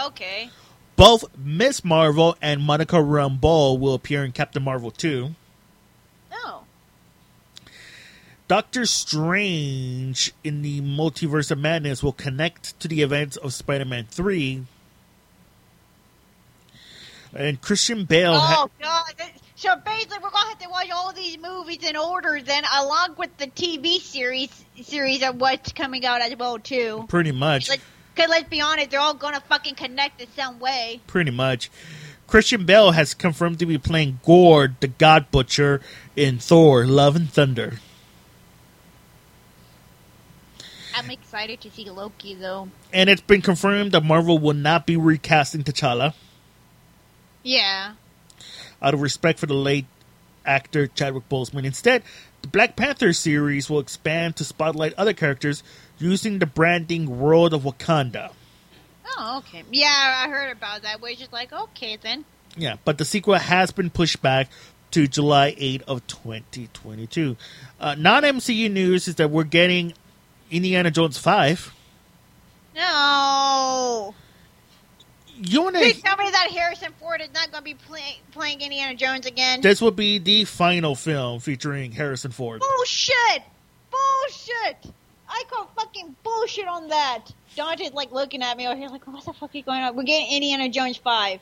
Okay. 0.00 0.50
Both 0.96 1.24
Miss 1.36 1.84
Marvel 1.84 2.36
and 2.40 2.62
Monica 2.62 2.96
Rambeau 2.96 3.78
will 3.78 3.94
appear 3.94 4.24
in 4.24 4.32
Captain 4.32 4.62
Marvel 4.62 4.90
two. 4.90 5.34
Oh. 6.32 6.62
Doctor 8.48 8.86
Strange 8.86 10.32
in 10.44 10.62
the 10.62 10.80
Multiverse 10.80 11.50
of 11.50 11.58
Madness 11.58 12.02
will 12.02 12.12
connect 12.12 12.78
to 12.80 12.88
the 12.88 13.02
events 13.02 13.36
of 13.36 13.52
Spider 13.52 13.84
Man 13.84 14.06
three. 14.08 14.64
And 17.34 17.60
Christian 17.60 18.04
Bale. 18.04 18.38
ha- 18.38 18.66
Oh 18.66 18.70
god. 18.80 19.28
So 19.56 19.74
basically, 19.84 20.18
we're 20.22 20.30
gonna 20.30 20.48
have 20.50 20.58
to 20.60 20.68
watch 20.68 20.90
all 20.90 21.12
these 21.12 21.38
movies 21.38 21.82
in 21.82 21.96
order, 21.96 22.40
then, 22.42 22.62
along 22.74 23.16
with 23.18 23.36
the 23.38 23.46
TV 23.46 23.98
series 24.00 24.50
series 24.82 25.22
of 25.22 25.40
what's 25.40 25.72
coming 25.72 26.04
out 26.06 26.20
as 26.22 26.36
well 26.36 26.58
too. 26.58 27.04
pretty 27.08 27.32
much. 27.32 27.68
Like, 27.70 27.80
cause 28.16 28.28
let's 28.28 28.48
be 28.48 28.60
honest, 28.60 28.90
they're 28.90 29.00
all 29.00 29.14
gonna 29.14 29.40
fucking 29.40 29.74
connect 29.74 30.20
in 30.20 30.28
some 30.36 30.58
way. 30.58 31.00
pretty 31.06 31.30
much. 31.30 31.70
Christian 32.26 32.64
Bale 32.66 32.90
has 32.90 33.14
confirmed 33.14 33.60
to 33.60 33.66
be 33.66 33.78
playing 33.78 34.18
Gord, 34.24 34.74
the 34.80 34.88
God 34.88 35.30
Butcher, 35.30 35.80
in 36.16 36.38
Thor: 36.38 36.84
Love 36.86 37.14
and 37.14 37.30
Thunder. 37.30 37.78
I'm 40.94 41.10
excited 41.10 41.60
to 41.60 41.70
see 41.70 41.88
Loki 41.90 42.34
though. 42.34 42.68
And 42.92 43.10
it's 43.10 43.20
been 43.20 43.42
confirmed 43.42 43.92
that 43.92 44.02
Marvel 44.02 44.38
will 44.38 44.54
not 44.54 44.86
be 44.86 44.96
recasting 44.96 45.62
T'Challa 45.62 46.14
Yeah. 47.42 47.92
out 48.80 48.94
of 48.94 49.00
respect 49.02 49.38
for 49.38 49.46
the 49.46 49.54
late 49.54 49.86
actor 50.44 50.86
Chadwick 50.86 51.28
Boseman. 51.28 51.64
Instead, 51.64 52.02
the 52.42 52.48
Black 52.48 52.76
Panther 52.76 53.12
series 53.12 53.68
will 53.68 53.80
expand 53.80 54.36
to 54.36 54.44
spotlight 54.44 54.94
other 54.94 55.12
characters 55.12 55.62
using 55.98 56.38
the 56.38 56.46
branding 56.46 57.18
World 57.18 57.54
of 57.54 57.62
Wakanda. 57.62 58.32
Oh, 59.18 59.38
okay. 59.38 59.64
Yeah, 59.70 60.24
I 60.24 60.28
heard 60.28 60.52
about 60.52 60.82
that. 60.82 61.00
We're 61.00 61.14
just 61.14 61.32
like, 61.32 61.52
okay 61.52 61.96
then. 61.96 62.24
Yeah, 62.56 62.76
but 62.84 62.98
the 62.98 63.04
sequel 63.04 63.34
has 63.34 63.70
been 63.70 63.90
pushed 63.90 64.20
back 64.22 64.48
to 64.92 65.06
July 65.06 65.54
8 65.56 65.82
of 65.82 66.06
2022. 66.06 67.36
Uh, 67.80 67.94
Non 67.96 68.22
MCU 68.22 68.70
news 68.70 69.08
is 69.08 69.16
that 69.16 69.30
we're 69.30 69.44
getting 69.44 69.94
Indiana 70.50 70.90
Jones 70.90 71.18
5. 71.18 71.72
No. 72.74 74.14
You 75.38 75.62
want 75.62 75.76
to? 75.76 75.92
tell 76.00 76.16
me 76.16 76.30
that 76.30 76.50
Harrison 76.50 76.92
Ford 76.98 77.20
is 77.20 77.28
not 77.34 77.50
going 77.50 77.62
to 77.62 77.64
be 77.64 77.74
play, 77.74 78.20
playing 78.32 78.60
Indiana 78.62 78.94
Jones 78.94 79.26
again. 79.26 79.60
This 79.60 79.82
will 79.82 79.90
be 79.90 80.18
the 80.18 80.44
final 80.44 80.94
film 80.94 81.40
featuring 81.40 81.92
Harrison 81.92 82.30
Ford. 82.30 82.60
Bullshit! 82.60 83.42
Bullshit! 83.90 84.94
I 85.36 85.44
call 85.50 85.70
fucking 85.76 86.16
bullshit 86.22 86.66
on 86.66 86.88
that. 86.88 87.26
Dante's 87.56 87.92
like 87.92 88.10
looking 88.10 88.42
at 88.42 88.56
me 88.56 88.66
over 88.66 88.74
here 88.76 88.88
like, 88.88 89.06
what 89.06 89.22
the 89.22 89.34
fuck 89.34 89.54
is 89.54 89.64
going 89.64 89.82
on? 89.82 89.94
We're 89.94 90.04
getting 90.04 90.32
Indiana 90.32 90.70
Jones 90.70 90.96
5. 90.96 91.40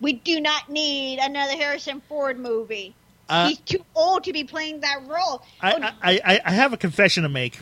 We 0.00 0.12
do 0.12 0.40
not 0.42 0.68
need 0.68 1.20
another 1.22 1.54
Harrison 1.54 2.02
Ford 2.06 2.38
movie. 2.38 2.94
Uh, 3.30 3.48
He's 3.48 3.58
too 3.60 3.82
old 3.94 4.24
to 4.24 4.32
be 4.34 4.44
playing 4.44 4.80
that 4.80 5.06
role. 5.06 5.42
Oh, 5.42 5.42
I, 5.62 5.92
I, 6.02 6.20
I, 6.24 6.40
I 6.44 6.50
have 6.52 6.74
a 6.74 6.76
confession 6.76 7.22
to 7.22 7.30
make. 7.30 7.58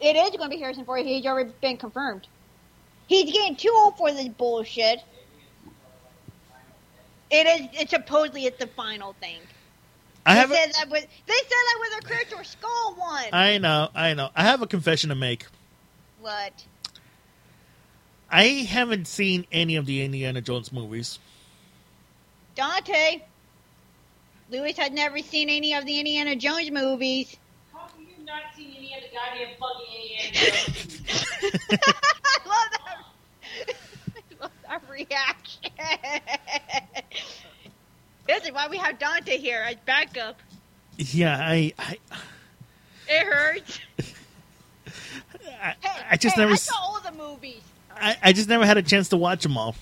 it 0.00 0.16
is 0.16 0.30
going 0.30 0.50
to 0.50 0.56
be 0.56 0.58
Harrison 0.60 0.84
Ford. 0.84 1.06
He's 1.06 1.24
already 1.26 1.52
been 1.60 1.76
confirmed. 1.76 2.26
He's 3.06 3.32
getting 3.32 3.54
too 3.54 3.72
old 3.72 3.96
for 3.96 4.10
this 4.12 4.28
bullshit. 4.28 5.00
It 7.30 7.46
is. 7.46 7.82
It 7.82 7.90
supposedly 7.90 8.46
it's 8.46 8.58
the 8.58 8.66
final 8.66 9.12
thing. 9.20 9.38
I 10.26 10.34
They 10.34 10.40
have. 10.40 10.50
A, 10.50 10.54
said 10.54 10.72
that 10.74 10.90
with 10.90 11.06
they 11.26 11.34
said 11.34 11.48
that 11.50 11.78
with 11.80 12.04
a 12.04 12.06
Crystal 12.06 12.44
Skull 12.44 12.94
one. 12.96 13.24
I 13.32 13.58
know, 13.58 13.88
I 13.94 14.14
know. 14.14 14.30
I 14.36 14.42
have 14.44 14.62
a 14.62 14.66
confession 14.66 15.08
to 15.10 15.14
make. 15.16 15.46
what? 16.20 16.64
I 18.32 18.44
haven't 18.44 19.06
seen 19.08 19.44
any 19.50 19.74
of 19.76 19.86
the 19.86 20.02
Indiana 20.02 20.40
Jones 20.40 20.72
movies. 20.72 21.18
Dante. 22.54 23.22
Lewis 24.50 24.76
has 24.76 24.90
never 24.92 25.18
seen 25.18 25.48
any 25.48 25.74
of 25.74 25.84
the 25.86 25.98
Indiana 25.98 26.36
Jones 26.36 26.70
movies. 26.70 27.36
How 27.72 27.80
have 27.80 27.90
you 27.98 28.24
not 28.24 28.42
seen 28.56 28.74
any 28.76 28.94
of 28.94 29.02
the 29.02 29.08
goddamn 29.16 29.56
fucking 29.58 29.86
Indiana 29.96 30.32
Jones? 30.32 31.00
I 31.82 32.48
love 32.48 32.70
that. 32.72 33.04
I 34.40 34.42
love 34.42 34.52
that 34.68 34.82
reaction. 34.90 35.72
this 38.26 38.44
is 38.44 38.52
why 38.52 38.68
we 38.68 38.76
have 38.78 38.98
Dante 38.98 39.38
here 39.38 39.64
as 39.68 39.76
backup. 39.86 40.38
Yeah, 40.96 41.36
I, 41.38 41.72
I, 41.78 41.96
It 43.08 43.26
hurts. 43.26 43.80
I, 45.62 45.74
Hey, 45.80 46.06
I 46.10 46.16
just 46.16 46.36
hey, 46.36 46.42
never, 46.42 46.52
I 46.52 46.56
saw 46.56 46.74
all 46.78 47.00
the 47.00 47.12
movies. 47.12 47.62
I, 47.94 48.16
I 48.22 48.32
just 48.32 48.48
never 48.48 48.64
had 48.64 48.76
a 48.76 48.82
chance 48.82 49.08
to 49.10 49.16
watch 49.16 49.42
them 49.42 49.56
all. 49.56 49.74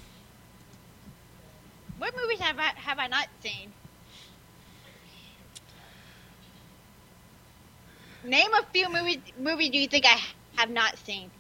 What 1.99 2.15
movies 2.17 2.41
have 2.41 2.59
I 2.59 2.73
have 2.77 2.99
I 2.99 3.07
not 3.09 3.29
seen? 3.43 3.73
Name 8.25 8.53
a 8.55 8.65
few 8.73 8.89
movies. 8.93 9.19
Movies 9.39 9.71
do 9.71 9.79
you 9.79 9.89
think 9.89 10.05
I 10.07 10.19
have 10.57 10.71
not 10.71 10.99
seen? 10.99 11.31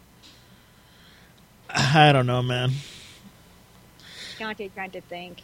I 1.68 2.12
don't 2.12 2.26
know, 2.26 2.42
man. 2.42 2.72
Dante 4.38 4.68
trying 4.68 4.92
to 4.92 5.01
think. 5.03 5.42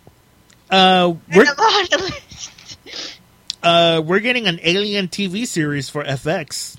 Uh, 0.71 1.15
we're 1.35 1.45
There's 1.45 1.57
a 1.57 1.61
lot 1.61 1.95
of 1.95 2.01
lists. 2.01 3.19
uh, 3.63 4.03
we're 4.05 4.21
getting 4.21 4.47
an 4.47 4.59
Alien 4.63 5.09
TV 5.09 5.47
series 5.47 5.89
for 5.89 6.03
FX. 6.05 6.77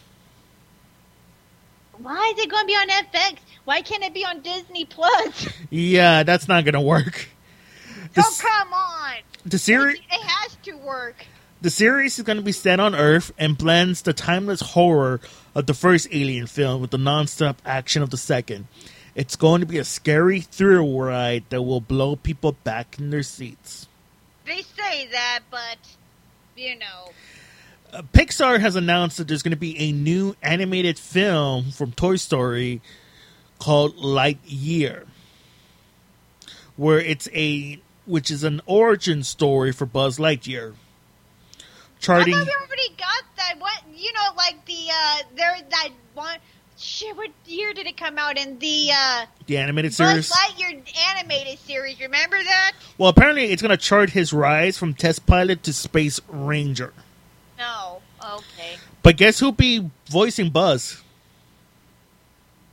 Why 1.97 2.33
is 2.35 2.43
it 2.43 2.49
going 2.49 2.63
to 2.63 2.67
be 2.67 2.73
on 2.73 2.89
FX? 2.89 3.37
Why 3.63 3.81
can't 3.81 4.03
it 4.03 4.13
be 4.13 4.25
on 4.25 4.41
Disney 4.41 4.85
Plus? 4.85 5.49
Yeah, 5.69 6.23
that's 6.23 6.47
not 6.47 6.63
going 6.65 6.73
to 6.73 6.81
work. 6.81 7.27
The, 8.13 8.23
oh, 8.25 8.37
come 8.39 8.73
on. 8.73 9.13
The 9.45 9.57
series. 9.57 9.97
It 9.97 10.21
has 10.21 10.55
to 10.63 10.73
work. 10.77 11.25
the 11.61 11.69
series 11.69 12.17
is 12.17 12.23
gonna 12.23 12.41
be 12.41 12.51
set 12.51 12.79
on 12.79 12.95
Earth 12.95 13.31
and 13.37 13.57
blends 13.57 14.01
the 14.03 14.13
timeless 14.13 14.61
horror 14.61 15.19
of 15.53 15.65
the 15.65 15.73
first 15.73 16.07
Alien 16.11 16.47
film 16.47 16.79
with 16.81 16.91
the 16.91 16.97
non-stop 16.97 17.61
action 17.65 18.01
of 18.03 18.11
the 18.11 18.17
second. 18.17 18.67
It's 19.15 19.37
going 19.37 19.61
to 19.61 19.65
be 19.65 19.77
a 19.77 19.85
scary 19.85 20.41
thrill 20.41 20.99
ride 20.99 21.45
that 21.49 21.61
will 21.61 21.79
blow 21.81 22.17
people 22.17 22.51
back 22.63 22.99
in 22.99 23.09
their 23.11 23.23
seats. 23.23 23.87
They 24.45 24.61
say 24.61 25.07
that, 25.11 25.39
but 25.49 25.77
you 26.55 26.77
know, 26.77 27.11
Uh, 27.93 28.01
Pixar 28.13 28.59
has 28.59 28.75
announced 28.75 29.17
that 29.17 29.27
there's 29.27 29.41
going 29.41 29.51
to 29.51 29.57
be 29.57 29.77
a 29.79 29.91
new 29.93 30.35
animated 30.43 30.99
film 30.99 31.71
from 31.71 31.93
Toy 31.93 32.17
Story 32.17 32.81
called 33.57 33.95
Lightyear, 33.95 35.05
where 36.75 36.99
it's 36.99 37.29
a 37.33 37.79
which 38.05 38.29
is 38.29 38.43
an 38.43 38.61
origin 38.65 39.23
story 39.23 39.71
for 39.71 39.85
Buzz 39.85 40.19
Lightyear, 40.19 40.73
I 40.73 41.63
charting 41.99 42.33
thought 42.33 42.45
we 42.45 42.53
already 42.67 42.89
got 42.97 43.23
that. 43.37 43.55
What 43.59 43.81
you 43.95 44.11
know, 44.13 44.33
like 44.35 44.65
the 44.65 44.87
uh, 44.91 45.17
there 45.35 45.55
that 45.69 45.89
one. 46.13 46.37
Shit, 46.77 47.15
what 47.15 47.29
year 47.45 47.73
did 47.73 47.87
it 47.87 47.95
come 47.95 48.17
out 48.17 48.37
in 48.37 48.59
the 48.59 48.89
uh, 48.93 49.25
the 49.45 49.57
animated 49.57 49.93
series? 49.93 50.29
Buzz. 50.29 50.31
Lightyear 50.31 50.83
animated 51.11 51.57
series? 51.59 51.99
Remember 52.01 52.37
that? 52.37 52.73
Well, 52.97 53.09
apparently 53.09 53.45
it's 53.45 53.61
going 53.61 53.69
to 53.71 53.77
chart 53.77 54.09
his 54.09 54.33
rise 54.33 54.77
from 54.77 54.93
test 54.93 55.25
pilot 55.25 55.63
to 55.63 55.73
space 55.73 56.19
ranger. 56.27 56.93
No. 57.57 58.01
Okay. 58.21 58.75
But 59.03 59.15
guess 59.17 59.39
who'll 59.39 59.51
be 59.53 59.89
voicing 60.09 60.49
Buzz? 60.49 61.01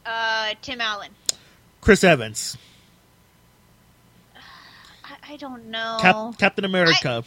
Uh, 0.04 0.54
Tim 0.62 0.80
Allen. 0.80 1.10
Chris 1.80 2.02
Evans, 2.02 2.56
I, 5.04 5.32
I 5.32 5.36
don't 5.36 5.66
know. 5.66 5.98
Cap- 6.00 6.38
Captain 6.38 6.64
America. 6.64 7.24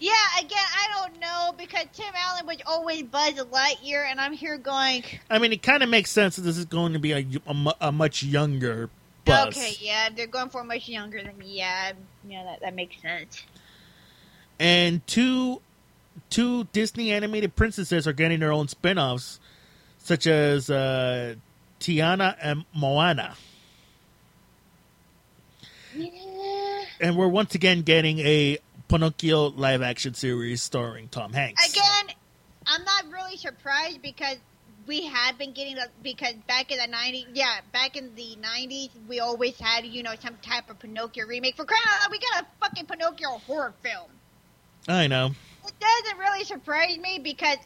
Yeah, 0.00 0.12
again, 0.40 0.58
I 0.58 0.88
don't 0.98 1.20
know 1.20 1.54
because 1.56 1.84
Tim 1.92 2.12
Allen 2.16 2.46
was 2.46 2.56
always 2.66 3.02
Buzz 3.04 3.38
a 3.38 3.44
Lightyear, 3.44 4.10
and 4.10 4.20
I'm 4.20 4.32
here 4.32 4.58
going. 4.58 5.04
I 5.28 5.38
mean, 5.38 5.52
it 5.52 5.62
kind 5.62 5.82
of 5.82 5.88
makes 5.88 6.10
sense 6.10 6.36
that 6.36 6.42
this 6.42 6.58
is 6.58 6.64
going 6.64 6.94
to 6.94 6.98
be 6.98 7.12
a, 7.12 7.24
a 7.46 7.74
a 7.82 7.92
much 7.92 8.22
younger 8.22 8.90
Buzz. 9.24 9.56
Okay, 9.56 9.74
yeah, 9.78 10.08
they're 10.14 10.26
going 10.26 10.48
for 10.48 10.64
much 10.64 10.88
younger 10.88 11.22
than 11.22 11.36
me. 11.38 11.58
Yeah, 11.58 11.92
yeah, 12.26 12.44
that 12.44 12.60
that 12.62 12.74
makes 12.74 13.00
sense. 13.00 13.44
and 14.58 15.06
two 15.06 15.60
two 16.30 16.64
Disney 16.72 17.12
animated 17.12 17.54
princesses 17.54 18.06
are 18.06 18.12
getting 18.12 18.40
their 18.40 18.52
own 18.52 18.68
spin-offs, 18.68 19.38
such 19.98 20.26
as 20.26 20.70
uh, 20.70 21.34
Tiana 21.78 22.36
and 22.40 22.64
Moana. 22.74 23.34
Yeah. 25.94 26.84
And 27.00 27.16
we're 27.16 27.28
once 27.28 27.54
again 27.54 27.82
getting 27.82 28.18
a 28.20 28.58
Pinocchio 28.90 29.50
live 29.50 29.82
action 29.82 30.14
series 30.14 30.60
starring 30.60 31.06
Tom 31.06 31.32
Hanks. 31.32 31.70
Again, 31.70 32.16
I'm 32.66 32.84
not 32.84 33.04
really 33.12 33.36
surprised 33.36 34.02
because 34.02 34.36
we 34.84 35.06
have 35.06 35.38
been 35.38 35.52
getting 35.52 35.76
the 35.76 35.86
because 36.02 36.34
back 36.48 36.72
in 36.72 36.78
the 36.78 36.96
'90s, 36.96 37.26
yeah, 37.32 37.60
back 37.72 37.96
in 37.96 38.12
the 38.16 38.36
'90s, 38.42 38.90
we 39.08 39.20
always 39.20 39.56
had 39.60 39.86
you 39.86 40.02
know 40.02 40.14
some 40.18 40.36
type 40.42 40.68
of 40.68 40.80
Pinocchio 40.80 41.24
remake. 41.24 41.56
For 41.56 41.64
crying 41.64 41.80
out 41.86 42.00
loud, 42.00 42.10
we 42.10 42.18
got 42.18 42.42
a 42.42 42.46
fucking 42.60 42.86
Pinocchio 42.86 43.38
horror 43.46 43.72
film. 43.80 44.10
I 44.88 45.06
know. 45.06 45.30
It 45.64 45.74
doesn't 45.78 46.18
really 46.18 46.42
surprise 46.42 46.98
me 46.98 47.20
because 47.22 47.58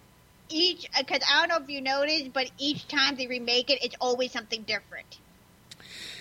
each 0.51 0.91
because 0.99 1.23
I 1.27 1.41
don't 1.41 1.49
know 1.49 1.65
if 1.65 1.71
you 1.71 1.81
noticed, 1.81 2.35
but 2.35 2.51
each 2.59 2.87
time 2.87 3.17
they 3.17 3.29
remake 3.29 3.71
it, 3.71 3.83
it's 3.83 3.97
always 3.99 4.31
something 4.31 4.61
different. 4.65 5.19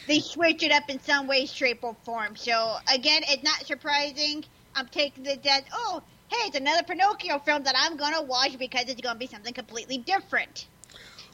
They 0.08 0.22
switch 0.22 0.64
it 0.64 0.72
up 0.72 0.90
in 0.90 1.02
some 1.02 1.28
way, 1.28 1.46
shape, 1.46 1.84
or 1.84 1.98
form. 2.06 2.38
So 2.38 2.78
again, 2.88 3.24
it's 3.28 3.44
not 3.44 3.66
surprising. 3.66 4.46
I'm 4.76 4.88
taking 4.88 5.24
the 5.24 5.36
dead. 5.36 5.66
oh, 5.74 6.02
hey, 6.30 6.48
it's 6.48 6.58
another 6.58 6.84
Pinocchio 6.84 7.40
film 7.40 7.64
that 7.64 7.76
I'm 7.78 7.98
gonna 7.98 8.22
watch 8.24 8.58
because 8.58 8.86
it's 8.90 9.02
gonna 9.02 9.20
be 9.20 9.28
something 9.28 9.54
completely 9.54 9.98
different. 9.98 10.66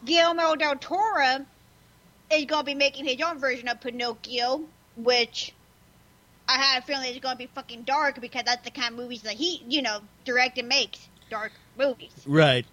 Guillermo 0.05 0.55
del 0.55 0.75
Toro 0.77 1.45
is 2.31 2.45
gonna 2.45 2.63
be 2.63 2.75
making 2.75 3.05
his 3.05 3.19
own 3.21 3.39
version 3.39 3.67
of 3.67 3.79
Pinocchio, 3.81 4.63
which 4.97 5.53
I 6.47 6.57
have 6.57 6.83
a 6.83 6.85
feeling 6.85 7.09
it's 7.09 7.19
gonna 7.19 7.35
be 7.35 7.47
fucking 7.47 7.83
dark 7.83 8.19
because 8.19 8.43
that's 8.45 8.63
the 8.65 8.71
kind 8.71 8.93
of 8.93 8.99
movies 8.99 9.21
that 9.23 9.33
he, 9.33 9.63
you 9.67 9.81
know, 9.81 9.99
direct 10.25 10.57
and 10.57 10.67
makes 10.67 11.07
dark 11.29 11.51
movies. 11.77 12.11
Right. 12.25 12.65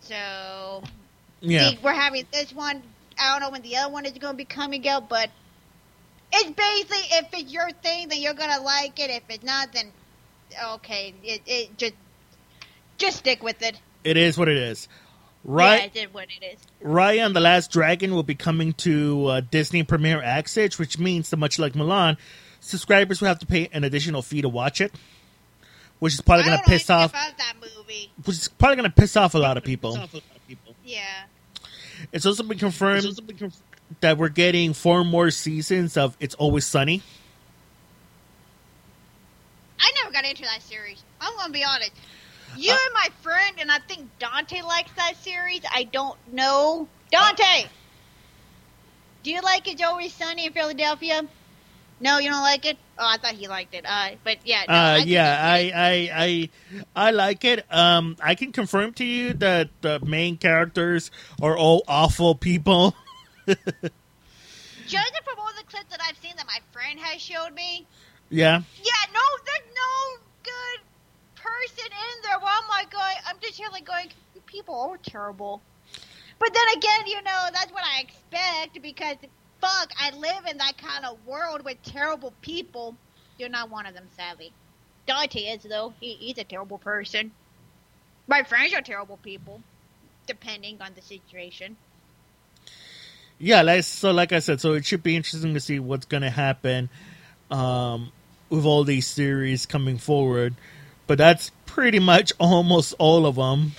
So 0.00 0.82
Yeah. 1.40 1.70
we- 1.70 1.78
we're 1.82 1.92
having 1.92 2.26
this 2.32 2.52
one. 2.52 2.82
I 3.18 3.32
don't 3.32 3.40
know 3.40 3.50
when 3.50 3.62
the 3.62 3.76
other 3.76 3.92
one 3.92 4.06
is 4.06 4.12
going 4.12 4.32
to 4.34 4.36
be 4.36 4.44
coming 4.44 4.88
out, 4.88 5.08
but 5.08 5.30
it's 6.32 6.50
basically 6.50 7.18
if 7.18 7.26
it's 7.32 7.52
your 7.52 7.70
thing, 7.82 8.08
then 8.08 8.20
you're 8.20 8.34
gonna 8.34 8.62
like 8.62 8.98
it. 8.98 9.10
If 9.10 9.22
it's 9.28 9.44
not, 9.44 9.72
then 9.72 9.92
okay, 10.74 11.14
it, 11.22 11.42
it 11.46 11.76
just 11.76 11.94
just 12.96 13.18
stick 13.18 13.42
with 13.42 13.62
it. 13.62 13.80
It 14.04 14.16
is 14.16 14.38
what 14.38 14.48
it 14.48 14.56
is. 14.56 14.88
Right. 15.44 15.90
Yeah, 15.94 16.02
it 16.02 16.08
is 16.08 16.14
what 16.14 16.26
it 16.28 16.44
is. 16.44 16.58
Raya 16.84 17.24
and 17.24 17.34
the 17.34 17.40
Last 17.40 17.70
Dragon 17.70 18.14
will 18.14 18.22
be 18.22 18.34
coming 18.34 18.72
to 18.74 19.26
uh, 19.26 19.40
Disney 19.50 19.82
Premier 19.82 20.22
Access, 20.22 20.78
which 20.78 20.98
means 20.98 21.30
that 21.30 21.36
much 21.36 21.58
like 21.58 21.72
Mulan, 21.72 22.16
subscribers 22.60 23.20
will 23.20 23.28
have 23.28 23.38
to 23.38 23.46
pay 23.46 23.68
an 23.72 23.84
additional 23.84 24.20
fee 24.20 24.42
to 24.42 24.48
watch 24.48 24.80
it, 24.80 24.92
which 26.00 26.14
is 26.14 26.20
probably 26.20 26.44
going 26.44 26.58
to 26.58 26.64
piss 26.64 26.90
off, 26.90 27.12
that 27.12 27.54
movie. 27.60 28.10
which 28.24 28.36
is 28.36 28.48
probably 28.48 28.76
going 28.76 28.90
to 28.90 28.94
piss 28.94 29.16
off 29.16 29.34
a 29.34 29.38
lot 29.38 29.56
of 29.56 29.64
people. 29.64 29.98
Yeah. 30.84 31.02
It's 32.12 32.26
also 32.26 32.42
been 32.42 32.58
confirmed 32.58 33.04
that 34.00 34.18
we're 34.18 34.28
getting 34.28 34.72
four 34.72 35.04
more 35.04 35.30
seasons 35.30 35.96
of 35.96 36.16
It's 36.20 36.34
Always 36.34 36.66
Sunny? 36.66 37.02
I 39.80 39.92
never 40.02 40.12
got 40.12 40.24
into 40.24 40.42
that 40.42 40.62
series. 40.62 41.02
I'm 41.20 41.34
gonna 41.36 41.52
be 41.52 41.64
honest. 41.64 41.92
You 42.56 42.72
Uh, 42.72 42.78
and 42.84 42.94
my 42.94 43.08
friend, 43.22 43.56
and 43.60 43.70
I 43.70 43.78
think 43.78 44.08
Dante 44.18 44.62
likes 44.62 44.90
that 44.96 45.14
series. 45.22 45.60
I 45.72 45.84
don't 45.84 46.16
know. 46.32 46.88
Dante, 47.10 47.66
do 49.22 49.30
you 49.30 49.40
like 49.40 49.68
It's 49.68 49.82
Always 49.82 50.12
Sunny 50.12 50.46
in 50.46 50.52
Philadelphia? 50.52 51.22
No, 52.00 52.18
you 52.18 52.30
don't 52.30 52.42
like 52.42 52.64
it. 52.64 52.78
Oh, 52.96 53.06
I 53.06 53.16
thought 53.16 53.32
he 53.34 53.48
liked 53.48 53.74
it. 53.74 53.84
Uh, 53.86 54.10
but 54.22 54.38
yeah, 54.44 54.62
no, 54.68 54.74
Uh, 54.74 54.94
think 54.98 55.08
yeah, 55.08 55.40
I, 55.42 55.72
I, 55.74 56.10
I, 56.14 57.06
I 57.08 57.10
like 57.10 57.44
it. 57.44 57.66
Um, 57.72 58.16
I 58.22 58.36
can 58.36 58.52
confirm 58.52 58.92
to 58.94 59.04
you 59.04 59.32
that 59.34 59.70
the 59.80 59.98
main 60.00 60.36
characters 60.36 61.10
are 61.42 61.56
all 61.56 61.82
awful 61.88 62.34
people. 62.34 62.94
judging 64.86 65.24
from 65.24 65.38
all 65.38 65.50
the 65.56 65.64
clips 65.68 65.90
that 65.90 66.00
I've 66.06 66.16
seen 66.18 66.34
that 66.36 66.46
my 66.46 66.58
friend 66.72 66.98
has 67.00 67.20
showed 67.20 67.54
me, 67.54 67.86
yeah, 68.30 68.60
yeah, 68.76 69.12
no, 69.12 69.20
there's 69.46 69.74
no 69.74 70.22
good 70.44 70.80
person 71.34 71.86
in 71.86 72.22
there. 72.22 72.38
Well, 72.38 72.50
I'm 72.50 72.68
like 72.68 72.90
going, 72.90 73.16
I'm 73.26 73.36
just 73.40 73.56
here 73.56 73.68
like 73.72 73.86
going, 73.86 74.08
people 74.46 74.74
are 74.74 74.98
terrible. 74.98 75.62
But 76.38 76.54
then 76.54 76.76
again, 76.76 77.06
you 77.06 77.22
know, 77.22 77.48
that's 77.52 77.72
what 77.72 77.84
I 77.84 78.00
expect 78.00 78.82
because 78.82 79.16
fuck, 79.60 79.92
I 79.98 80.10
live 80.16 80.46
in 80.50 80.58
that 80.58 80.78
kind 80.78 81.04
of 81.04 81.18
world 81.26 81.64
with 81.64 81.82
terrible 81.82 82.32
people. 82.42 82.94
You're 83.38 83.48
not 83.48 83.70
one 83.70 83.86
of 83.86 83.94
them, 83.94 84.06
sadly. 84.16 84.52
Dante 85.06 85.40
is 85.40 85.62
though. 85.62 85.94
He, 86.00 86.14
he's 86.14 86.38
a 86.38 86.44
terrible 86.44 86.78
person. 86.78 87.32
My 88.26 88.42
friends 88.42 88.74
are 88.74 88.82
terrible 88.82 89.16
people, 89.22 89.62
depending 90.26 90.82
on 90.82 90.92
the 90.94 91.02
situation. 91.02 91.76
Yeah. 93.38 93.62
Like, 93.62 93.84
so, 93.84 94.10
like 94.12 94.32
I 94.32 94.38
said, 94.40 94.60
so 94.60 94.74
it 94.74 94.84
should 94.84 95.02
be 95.02 95.16
interesting 95.16 95.54
to 95.54 95.60
see 95.60 95.78
what's 95.78 96.06
going 96.06 96.22
to 96.22 96.30
happen 96.30 96.88
um, 97.50 98.12
with 98.50 98.64
all 98.64 98.84
these 98.84 99.06
series 99.06 99.66
coming 99.66 99.98
forward. 99.98 100.54
But 101.06 101.18
that's 101.18 101.50
pretty 101.66 101.98
much 101.98 102.32
almost 102.38 102.94
all 102.98 103.26
of 103.26 103.36
them. 103.36 103.72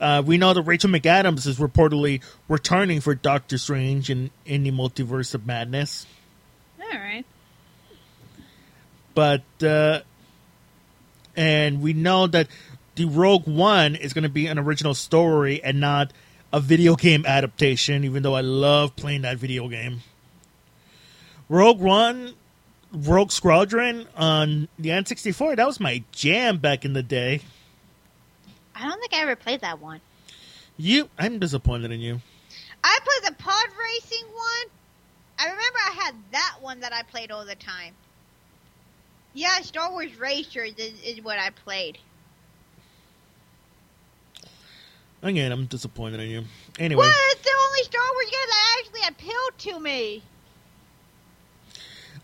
Uh, 0.00 0.22
we 0.24 0.38
know 0.38 0.54
that 0.54 0.62
Rachel 0.62 0.88
McAdams 0.88 1.46
is 1.46 1.58
reportedly 1.58 2.22
returning 2.48 3.00
for 3.00 3.14
Doctor 3.14 3.58
Strange 3.58 4.08
in, 4.08 4.30
in 4.46 4.62
the 4.62 4.70
Multiverse 4.70 5.34
of 5.34 5.46
Madness. 5.46 6.06
All 6.80 6.98
right. 6.98 7.24
but 9.14 9.42
uh, 9.62 10.00
and 11.36 11.82
we 11.82 11.92
know 11.92 12.26
that 12.26 12.48
the 12.94 13.04
Rogue 13.04 13.46
One 13.46 13.94
is 13.94 14.12
going 14.12 14.24
to 14.24 14.30
be 14.30 14.46
an 14.46 14.58
original 14.58 14.94
story 14.94 15.62
and 15.62 15.80
not 15.80 16.12
a 16.52 16.60
video 16.60 16.96
game 16.96 17.24
adaptation. 17.26 18.04
Even 18.04 18.22
though 18.22 18.34
I 18.34 18.40
love 18.40 18.96
playing 18.96 19.22
that 19.22 19.38
video 19.38 19.68
game, 19.68 20.00
Rogue 21.48 21.80
One, 21.80 22.34
Rogue 22.92 23.30
Squadron 23.30 24.06
on 24.16 24.68
the 24.78 24.90
N64 24.90 25.56
that 25.56 25.66
was 25.66 25.80
my 25.80 26.02
jam 26.12 26.58
back 26.58 26.84
in 26.84 26.92
the 26.92 27.02
day. 27.02 27.40
I 28.74 28.84
don't 28.84 28.98
think 28.98 29.14
I 29.14 29.20
ever 29.22 29.36
played 29.36 29.60
that 29.60 29.80
one. 29.80 30.00
You, 30.76 31.08
I'm 31.18 31.38
disappointed 31.38 31.92
in 31.92 32.00
you. 32.00 32.20
I 32.82 32.98
played 33.04 33.32
the 33.32 33.36
pod 33.36 33.66
racing 33.78 34.26
one. 34.32 34.70
I 35.38 35.44
remember 35.44 35.78
I 35.86 35.92
had 36.04 36.14
that 36.32 36.56
one 36.60 36.80
that 36.80 36.92
I 36.92 37.02
played 37.02 37.30
all 37.30 37.44
the 37.44 37.54
time. 37.54 37.94
Yeah, 39.34 39.60
Star 39.60 39.90
Wars 39.90 40.18
Racers 40.18 40.74
is, 40.76 41.00
is 41.02 41.22
what 41.22 41.38
I 41.38 41.50
played. 41.50 41.98
Again, 45.22 45.52
I'm 45.52 45.66
disappointed 45.66 46.20
in 46.20 46.30
you. 46.30 46.44
Anyway, 46.78 47.04
What? 47.04 47.14
It's 47.32 47.42
the 47.42 47.50
only 47.66 47.82
Star 47.84 48.02
Wars 48.14 48.30
game 48.30 48.48
that 48.48 48.76
actually 48.78 49.08
appealed 49.08 49.58
to 49.58 49.80
me. 49.80 50.22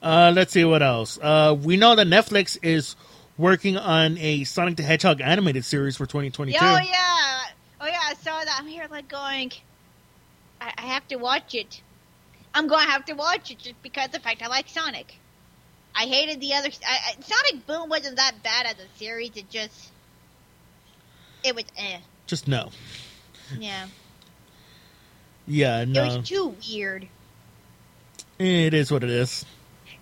Uh, 0.02 0.32
let's 0.34 0.52
see 0.52 0.64
what 0.64 0.82
else. 0.82 1.18
Uh, 1.20 1.56
we 1.60 1.76
know 1.76 1.94
that 1.94 2.06
Netflix 2.06 2.58
is 2.62 2.96
working 3.38 3.76
on 3.76 4.16
a 4.18 4.44
Sonic 4.44 4.76
the 4.76 4.82
Hedgehog 4.82 5.20
animated 5.20 5.64
series 5.64 5.96
for 5.96 6.06
2022. 6.06 6.58
Oh 6.58 6.62
yeah, 6.62 6.78
oh 7.80 7.86
yeah, 7.86 8.00
I 8.02 8.14
saw 8.14 8.38
that. 8.44 8.56
I'm 8.58 8.66
here 8.66 8.86
like 8.90 9.08
going. 9.08 9.52
I, 10.60 10.72
I 10.78 10.82
have 10.82 11.06
to 11.08 11.16
watch 11.16 11.54
it. 11.54 11.82
I'm 12.54 12.68
going 12.68 12.84
to 12.86 12.90
have 12.90 13.04
to 13.06 13.12
watch 13.12 13.50
it 13.50 13.58
just 13.58 13.82
because 13.82 14.06
of 14.06 14.12
the 14.12 14.20
fact 14.20 14.42
I 14.42 14.46
like 14.46 14.68
Sonic. 14.68 15.14
I 15.94 16.04
hated 16.04 16.40
the 16.40 16.54
other. 16.54 16.70
I, 16.86 16.96
I, 17.08 17.20
Sonic 17.20 17.66
Boom 17.66 17.88
wasn't 17.88 18.16
that 18.16 18.42
bad 18.42 18.66
as 18.66 18.74
a 18.74 18.98
series. 18.98 19.32
It 19.34 19.50
just, 19.50 19.90
it 21.44 21.54
was 21.54 21.64
eh. 21.76 21.98
Just 22.26 22.48
no. 22.48 22.70
Yeah, 23.58 23.86
Yeah, 25.46 25.80
it 25.82 25.88
no. 25.88 26.04
was 26.16 26.28
too 26.28 26.56
weird. 26.68 27.08
It 28.38 28.74
is 28.74 28.90
what 28.90 29.04
it 29.04 29.10
is. 29.10 29.44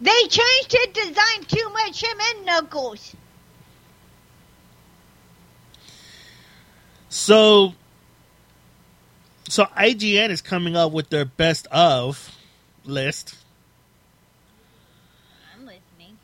They 0.01 0.11
changed 0.29 0.72
his 0.72 0.87
design 0.89 1.45
too 1.47 1.68
much. 1.70 2.03
Him 2.03 2.18
and 2.37 2.47
Knuckles. 2.47 3.14
So, 7.09 7.75
so 9.49 9.64
IGN 9.64 10.31
is 10.31 10.43
coming 10.43 10.75
up 10.77 10.93
with 10.93 11.11
their 11.11 11.25
best 11.25 11.66
of 11.70 12.37
list. 12.85 13.37
I'm 15.55 15.61
listening. 15.64 16.18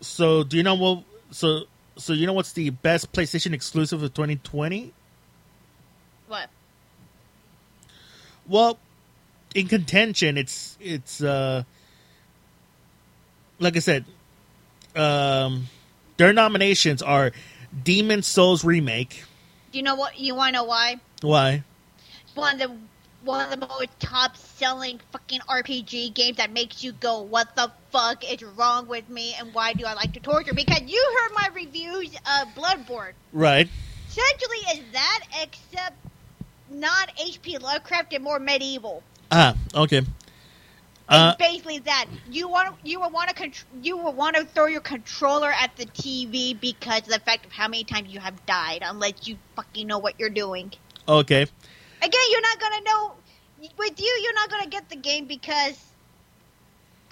So, 0.00 0.42
do 0.44 0.56
you 0.56 0.62
know 0.62 0.76
what? 0.76 1.04
So, 1.30 1.64
so 1.96 2.12
you 2.14 2.26
know 2.26 2.32
what's 2.32 2.52
the 2.52 2.70
best 2.70 3.12
PlayStation 3.12 3.52
exclusive 3.52 4.02
of 4.02 4.14
2020? 4.14 4.92
What? 6.30 6.48
Well, 8.46 8.78
in 9.52 9.66
contention, 9.66 10.38
it's 10.38 10.78
it's 10.80 11.20
uh 11.20 11.64
like 13.58 13.74
I 13.74 13.80
said, 13.80 14.04
um 14.94 15.66
their 16.18 16.32
nominations 16.32 17.02
are 17.02 17.32
Demon 17.82 18.22
Souls 18.22 18.64
remake. 18.64 19.24
Do 19.72 19.78
you 19.78 19.82
know 19.82 19.96
what? 19.96 20.20
You 20.20 20.36
want 20.36 20.54
to 20.54 20.60
know 20.60 20.64
why? 20.64 21.00
Why? 21.20 21.64
one 22.36 22.60
of 22.60 22.70
the 22.70 22.76
one 23.24 23.44
of 23.44 23.50
the 23.50 23.66
most 23.66 23.88
top 23.98 24.36
selling 24.36 25.00
fucking 25.10 25.40
RPG 25.40 26.14
games 26.14 26.36
that 26.36 26.52
makes 26.52 26.84
you 26.84 26.92
go, 26.92 27.22
What 27.22 27.56
the 27.56 27.72
fuck 27.90 28.22
is 28.22 28.44
wrong 28.44 28.86
with 28.86 29.08
me 29.08 29.34
and 29.36 29.52
why 29.52 29.72
do 29.72 29.84
I 29.84 29.94
like 29.94 30.12
to 30.12 30.20
torture? 30.20 30.54
Because 30.54 30.82
you 30.86 31.18
heard 31.20 31.34
my 31.34 31.48
reviews 31.52 32.14
of 32.14 32.54
Bloodborne. 32.54 33.14
Right. 33.32 33.68
Essentially 34.08 34.78
is 34.78 34.92
that 34.92 35.20
except 35.42 35.96
not 36.70 37.10
HP 37.16 37.60
Lovecraft 37.60 38.12
and 38.14 38.24
more 38.24 38.38
medieval. 38.38 39.02
Ah, 39.30 39.54
okay. 39.74 40.02
Uh 41.08 41.34
basically 41.36 41.78
that. 41.80 42.06
You 42.30 42.48
want 42.48 42.76
you 42.84 43.00
will 43.00 43.10
want 43.10 43.28
to 43.30 43.34
contr- 43.34 43.64
you 43.82 43.96
will 43.96 44.12
want 44.12 44.36
to 44.36 44.44
throw 44.44 44.66
your 44.66 44.80
controller 44.80 45.50
at 45.50 45.74
the 45.76 45.86
TV 45.86 46.58
because 46.58 47.00
of 47.02 47.08
the 47.08 47.18
fact 47.18 47.46
of 47.46 47.52
how 47.52 47.66
many 47.66 47.82
times 47.82 48.10
you 48.12 48.20
have 48.20 48.46
died 48.46 48.82
unless 48.84 49.26
you 49.26 49.36
fucking 49.56 49.86
know 49.88 49.98
what 49.98 50.14
you're 50.20 50.30
doing. 50.30 50.72
okay. 51.08 51.42
Again, 52.02 52.20
you're 52.30 52.40
not 52.40 52.60
gonna 52.60 52.80
know. 52.84 53.12
With 53.76 54.00
you, 54.00 54.20
you're 54.22 54.34
not 54.34 54.48
gonna 54.50 54.68
get 54.68 54.88
the 54.88 54.96
game 54.96 55.26
because 55.26 55.78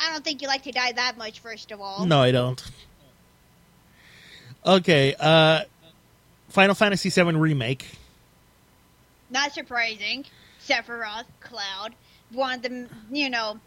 I 0.00 0.12
don't 0.12 0.24
think 0.24 0.40
you 0.42 0.48
like 0.48 0.62
to 0.62 0.72
die 0.72 0.92
that 0.92 1.18
much. 1.18 1.40
First 1.40 1.72
of 1.72 1.80
all, 1.80 2.06
No, 2.06 2.20
I 2.22 2.30
don't. 2.30 2.62
Okay, 4.64 5.14
uh 5.18 5.62
Final 6.50 6.74
Fantasy 6.74 7.10
VII 7.10 7.32
remake. 7.36 7.86
Not 9.30 9.52
surprising. 9.52 10.24
Sephiroth, 10.60 11.24
Cloud, 11.40 11.94
one 12.32 12.56
of 12.56 12.62
the 12.62 12.88
you 13.10 13.30
know, 13.30 13.58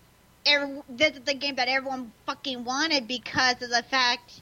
every, 0.46 0.82
this 0.90 1.12
is 1.14 1.22
the 1.22 1.34
game 1.34 1.56
that 1.56 1.68
everyone 1.68 2.12
fucking 2.26 2.64
wanted 2.64 3.08
because 3.08 3.62
of 3.62 3.70
the 3.70 3.84
fact 3.90 4.42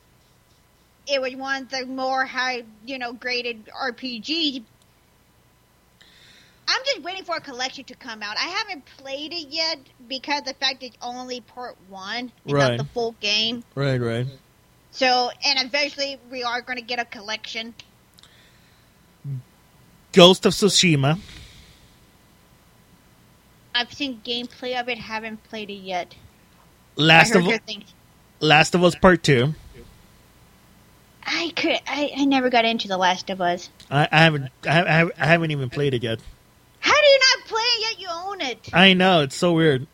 it 1.07 1.22
was 1.22 1.36
one 1.36 1.63
of 1.63 1.70
the 1.70 1.86
more 1.86 2.26
high, 2.26 2.63
you 2.86 2.97
know, 2.99 3.13
graded 3.13 3.70
RPGs. 3.70 4.63
I'm 6.67 6.82
just 6.86 7.01
waiting 7.01 7.24
for 7.24 7.36
a 7.36 7.41
collection 7.41 7.84
to 7.86 7.95
come 7.95 8.22
out. 8.22 8.38
I 8.38 8.47
haven't 8.47 8.86
played 8.97 9.34
it 9.34 9.47
yet 9.49 9.80
because 10.07 10.43
the 10.43 10.53
fact 10.53 10.84
it's 10.84 10.97
only 11.01 11.41
part 11.41 11.76
one, 11.89 12.32
and 12.45 12.53
Right. 12.53 12.78
not 12.78 12.78
the 12.78 12.84
full 12.93 13.13
game. 13.20 13.63
Right, 13.74 13.99
right. 13.99 14.28
So, 14.91 15.32
and 15.43 15.65
eventually 15.65 16.20
we 16.30 16.43
are 16.43 16.61
going 16.61 16.78
to 16.78 16.84
get 16.84 16.99
a 16.99 17.05
collection. 17.05 17.74
Ghost 20.12 20.45
of 20.45 20.53
Tsushima. 20.53 21.20
I've 23.74 23.93
seen 23.93 24.22
gameplay 24.26 24.80
of 24.80 24.89
it, 24.89 24.97
haven't 24.97 25.43
played 25.43 25.70
it 25.70 25.74
yet. 25.74 26.16
Last 26.95 27.36
of 27.36 27.43
heard 27.43 27.51
good 27.51 27.66
things. 27.66 27.93
Last 28.39 28.76
of 28.76 28.84
Us 28.84 28.95
Part 28.95 29.24
2. 29.24 29.53
I 31.26 31.53
could. 31.55 31.80
I, 31.88 32.12
I 32.18 32.26
never 32.26 32.49
got 32.49 32.66
into 32.66 32.88
The 32.88 32.97
Last 32.97 33.30
of 33.30 33.39
Us. 33.39 33.70
I, 33.91 34.07
I 34.12 34.20
haven't 34.20 34.49
I, 34.66 35.10
I 35.18 35.26
haven't 35.26 35.51
even 35.51 35.70
played 35.70 35.93
it 35.93 36.03
yet. 36.03 36.20
How 36.80 36.93
do 36.93 37.07
you 37.07 37.20
not 37.20 37.47
play 37.47 37.62
it 37.62 37.82
yet? 37.82 37.99
You 38.01 38.07
own 38.12 38.41
it. 38.41 38.70
I 38.74 38.93
know, 38.93 39.22
it's 39.22 39.36
so 39.36 39.53
weird. 39.53 39.86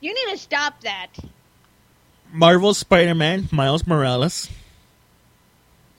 You 0.00 0.14
need 0.14 0.32
to 0.32 0.38
stop 0.38 0.80
that. 0.82 1.08
Marvel 2.32 2.72
Spider-Man, 2.72 3.48
Miles 3.50 3.86
Morales. 3.86 4.48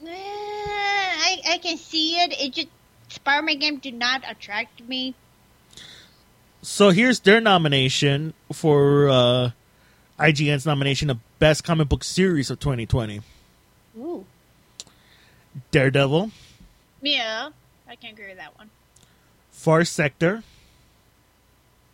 I 0.06 1.40
I 1.46 1.58
can 1.58 1.76
see 1.76 2.16
it. 2.16 2.32
It 2.40 2.54
just 2.54 2.68
Spider-Man 3.10 3.58
games 3.58 3.80
do 3.82 3.92
not 3.92 4.22
attract 4.28 4.82
me. 4.88 5.14
So 6.62 6.90
here's 6.90 7.20
their 7.20 7.40
nomination 7.40 8.34
for 8.52 9.08
uh, 9.08 9.50
IGN's 10.18 10.66
nomination 10.66 11.10
of 11.10 11.18
Best 11.38 11.64
Comic 11.64 11.88
Book 11.88 12.04
Series 12.04 12.50
of 12.50 12.60
2020 12.60 13.22
Ooh. 13.98 14.26
Daredevil, 15.70 16.30
Yeah, 17.02 17.48
I 17.88 17.96
can't 17.96 18.12
agree 18.12 18.28
with 18.28 18.36
that 18.36 18.56
one. 18.56 18.70
Far 19.50 19.84
Sector. 19.84 20.44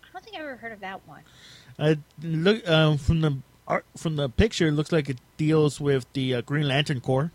I 0.05 0.07
don't 0.13 0.25
think 0.25 0.37
I 0.37 0.41
ever 0.41 0.57
heard 0.57 0.73
of 0.73 0.81
that 0.81 1.07
one. 1.07 1.23
Uh, 1.79 1.95
look 2.23 2.69
um, 2.69 2.99
from 2.99 3.21
the 3.23 3.39
art 3.67 3.85
from 3.97 4.17
the 4.17 4.29
picture, 4.29 4.69
it 4.69 4.73
looks 4.73 4.93
like 4.93 5.09
it 5.09 5.19
deals 5.37 5.81
with 5.81 6.07
the 6.13 6.35
uh, 6.35 6.41
Green 6.43 6.69
Lantern 6.69 7.01
Corps. 7.01 7.33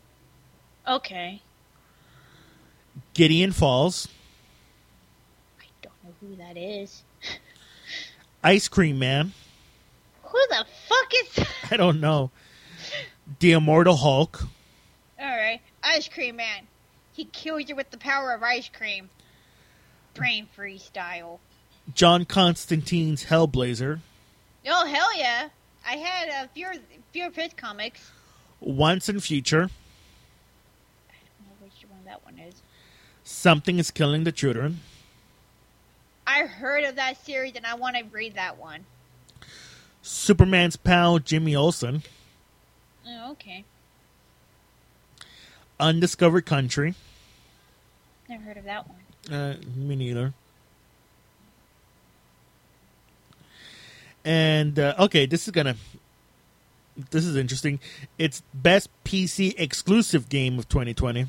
Okay. 0.88 1.42
Gideon 3.14 3.52
Falls, 3.52 4.08
I 5.60 5.66
don't 5.82 5.94
know 6.04 6.12
who 6.22 6.36
that 6.38 6.58
is. 6.58 7.04
Ice 8.44 8.68
Cream 8.68 9.00
Man. 9.00 9.34
Who 10.24 10.40
the 10.50 10.66
fuck 10.88 11.12
is 11.24 11.36
that? 11.36 11.48
I 11.72 11.78
don't 11.78 12.00
know. 12.00 12.32
The 13.40 13.52
Immortal 13.54 13.96
Hulk, 13.98 14.44
Alright. 15.20 15.62
Ice 15.84 16.08
Cream 16.10 16.36
Man. 16.38 16.68
He 17.14 17.26
kills 17.26 17.70
you 17.70 17.76
with 17.76 17.92
the 17.92 17.98
power 17.98 18.32
of 18.34 18.42
ice 18.42 18.70
cream. 18.70 19.10
Brain 20.14 20.48
freestyle. 20.58 21.40
John 21.94 22.26
Constantine's 22.26 23.26
Hellblazer, 23.26 24.00
Oh, 24.68 24.86
hell 24.86 25.18
yeah. 25.18 25.50
I 25.88 25.96
had 25.98 26.46
a 26.46 26.48
few, 26.50 26.68
few 27.12 27.26
of 27.28 27.36
his 27.36 27.54
comics. 27.54 28.12
Once 28.60 29.10
and 29.10 29.24
Future, 29.24 29.64
I 31.10 31.18
don't 31.26 31.48
know 31.48 31.56
which 31.66 31.90
one 31.90 32.04
that 32.06 32.24
one 32.24 32.38
is. 32.40 32.62
Something 33.32 33.80
is 33.80 33.90
Killing 33.92 34.26
the 34.26 34.32
Children, 34.32 34.82
I 36.28 36.42
heard 36.42 36.84
of 36.84 36.98
that 36.98 37.26
series 37.26 37.54
and 37.56 37.66
I 37.66 37.74
want 37.76 37.96
to 37.96 38.04
read 38.04 38.36
that 38.36 38.60
one. 38.60 38.86
Superman's 40.02 40.76
pal 40.76 41.18
Jimmy 41.18 41.56
Olsen, 41.56 42.04
Oh, 43.08 43.32
okay. 43.32 43.64
Undiscovered 45.80 46.46
Country. 46.46 46.94
Never 48.30 48.44
heard 48.44 48.58
of 48.58 48.66
that 48.66 48.86
one. 48.88 49.34
Uh, 49.34 49.56
me 49.76 49.96
neither. 49.96 50.34
And 54.26 54.78
uh, 54.78 54.94
okay, 55.00 55.26
this 55.26 55.48
is 55.48 55.52
gonna. 55.52 55.78
This 57.10 57.26
is 57.26 57.36
interesting. 57.38 57.80
It's 58.20 58.44
best 58.54 58.90
PC 59.04 59.56
exclusive 59.58 60.30
game 60.30 60.60
of 60.60 60.70
2020. 60.70 61.26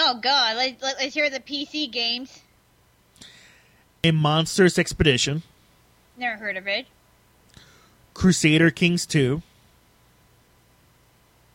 Oh 0.00 0.14
god, 0.22 0.56
let, 0.56 0.80
let, 0.80 0.96
let's 1.00 1.12
hear 1.14 1.28
the 1.28 1.40
PC 1.40 1.90
games. 1.90 2.40
A 4.04 4.12
Monsters 4.12 4.78
Expedition, 4.78 5.42
Never 6.16 6.36
heard 6.36 6.56
of 6.56 6.68
it. 6.68 6.86
Crusader 8.14 8.70
Kings 8.70 9.06
2, 9.06 9.42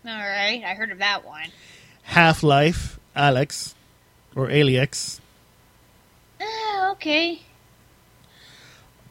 Alright, 0.06 0.64
I 0.66 0.74
heard 0.74 0.92
of 0.92 0.98
that 1.00 1.26
one. 1.26 1.52
Half 2.04 2.44
Life, 2.44 3.00
Alex, 3.16 3.76
or 4.36 4.48
Aliex, 4.50 5.22
Oh, 6.42 6.90
okay. 6.94 7.40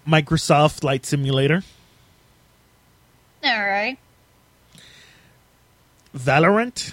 Microsoft 0.07 0.81
Flight 0.81 1.07
Simulator, 1.07 1.63
Alright. 3.43 3.99
Valorant, 6.15 6.93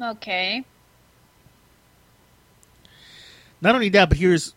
Okay. 0.00 0.64
Not 3.60 3.74
only 3.74 3.88
that, 3.90 4.08
but 4.08 4.18
here's 4.18 4.54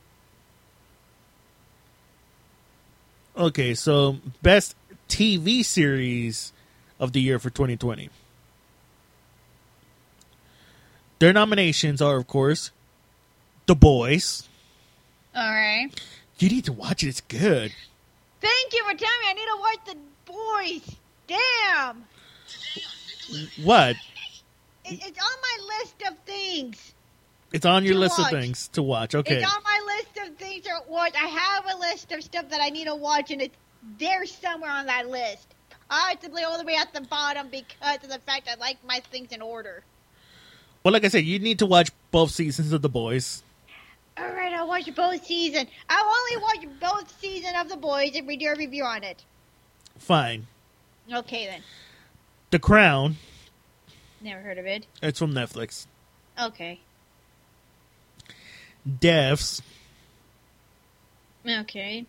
okay. 3.38 3.74
So 3.74 4.18
best 4.42 4.76
TV 5.08 5.64
series 5.64 6.52
of 7.00 7.14
the 7.14 7.22
year 7.22 7.40
for 7.40 7.50
2020. 7.50 8.10
Their 11.20 11.34
nominations 11.34 12.02
are, 12.02 12.18
of 12.18 12.28
course, 12.28 12.72
The 13.66 13.76
Boys. 13.76 14.48
Alright. 15.36 16.02
You 16.40 16.50
need 16.50 16.66
to 16.66 16.74
watch 16.74 17.04
it; 17.04 17.08
it's 17.10 17.22
good. 17.22 17.74
Thank 18.42 18.74
you 18.74 18.84
for 18.84 18.98
telling 18.98 19.20
me 19.22 19.28
I 19.28 19.34
need 19.34 19.46
to 19.46 19.58
watch 19.60 19.80
the 19.86 19.98
boys. 20.26 20.96
Damn. 21.28 22.06
What? 23.64 23.96
It, 24.92 25.00
it's 25.06 25.20
on 25.20 25.42
my 25.42 25.78
list 25.80 25.96
of 26.10 26.18
things. 26.26 26.94
It's 27.52 27.66
on 27.66 27.84
your 27.84 27.96
list 27.96 28.20
watch. 28.20 28.32
of 28.32 28.40
things 28.40 28.68
to 28.70 28.84
watch. 28.84 29.16
Okay. 29.16 29.38
It's 29.42 29.54
on 29.54 29.64
my 29.64 29.96
list 29.96 30.30
of 30.30 30.38
things 30.38 30.66
to 30.66 30.82
watch. 30.88 31.14
I 31.16 31.28
have 31.28 31.66
a 31.74 31.78
list 31.80 32.12
of 32.12 32.24
stuff 32.24 32.50
that 32.50 32.62
I 32.62 32.70
need 32.70 32.86
to 32.86 32.96
watch, 32.96 33.32
and 33.32 33.42
it's 33.42 33.56
there 33.98 34.26
somewhere 34.26 34.72
on 34.72 34.86
that 34.86 35.10
list. 35.10 35.48
Possibly 35.90 36.44
all 36.44 36.58
the 36.60 36.64
way 36.66 36.76
at 36.76 36.94
the 36.94 37.02
bottom 37.02 37.50
because 37.50 38.04
of 38.04 38.10
the 38.10 38.20
fact 38.20 38.48
I 38.48 38.60
like 38.60 38.78
my 38.86 39.00
things 39.12 39.32
in 39.32 39.42
order. 39.42 39.84
Well, 40.84 40.94
like 40.94 41.04
I 41.04 41.08
said, 41.08 41.26
you 41.26 41.40
need 41.40 41.60
to 41.60 41.66
watch 41.66 41.90
both 42.12 42.32
seasons 42.32 42.72
of 42.72 42.82
The 42.82 42.90
Boys. 42.90 43.42
All 44.18 44.30
right, 44.30 44.54
I'll 44.54 44.68
watch 44.68 44.94
both 44.96 45.26
season. 45.26 45.68
I'll 45.90 46.06
only 46.06 46.38
watch 46.38 46.80
both 46.80 47.20
season 47.20 47.56
of 47.56 47.70
The 47.70 47.78
Boys 47.78 48.16
and 48.16 48.28
read 48.28 48.42
your 48.42 48.56
review 48.56 48.84
on 48.84 49.04
it. 49.04 49.24
Fine. 49.98 50.48
Okay 51.12 51.48
then. 51.48 51.64
The 52.52 52.60
Crown. 52.60 53.18
Never 54.22 54.42
heard 54.42 54.58
of 54.58 54.66
it. 54.66 54.86
It's 55.02 55.20
from 55.20 55.34
Netflix. 55.34 55.88
Okay. 56.40 56.80
Devs. 58.88 59.62
Okay. 61.48 62.06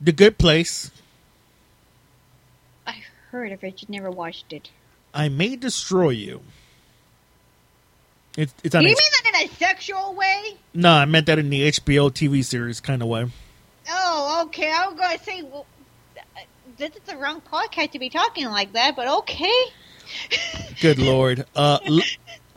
The 0.00 0.12
Good 0.12 0.38
Place. 0.38 0.90
I 2.86 3.02
heard 3.30 3.52
of 3.52 3.62
it, 3.64 3.88
never 3.88 4.10
watched 4.10 4.52
it. 4.52 4.70
I 5.12 5.28
May 5.28 5.56
Destroy 5.56 6.10
You. 6.10 6.40
It's 8.36 8.54
it's 8.62 8.74
on. 8.74 8.82
you 8.82 8.90
H- 8.90 8.96
mean 8.96 9.32
that 9.32 9.42
in 9.42 9.48
a 9.50 9.54
sexual 9.54 10.14
way? 10.14 10.56
no, 10.74 10.92
I 10.92 11.04
meant 11.06 11.26
that 11.26 11.38
in 11.40 11.50
the 11.50 11.68
HBO 11.68 12.10
TV 12.10 12.44
series 12.44 12.80
kind 12.80 13.02
of 13.02 13.08
way. 13.08 13.26
Oh, 13.90 14.42
okay. 14.46 14.70
I 14.70 14.86
was 14.86 14.96
going 14.98 15.18
to 15.18 15.24
say, 15.24 15.42
well, 15.42 15.66
this 16.76 16.90
is 16.94 17.02
the 17.06 17.16
wrong 17.16 17.40
podcast 17.40 17.92
to 17.92 17.98
be 17.98 18.10
talking 18.10 18.46
like 18.46 18.74
that, 18.74 18.94
but 18.94 19.08
okay. 19.08 19.50
Good 20.80 20.98
lord. 20.98 21.46
Uh, 21.54 21.78
L- 21.86 22.00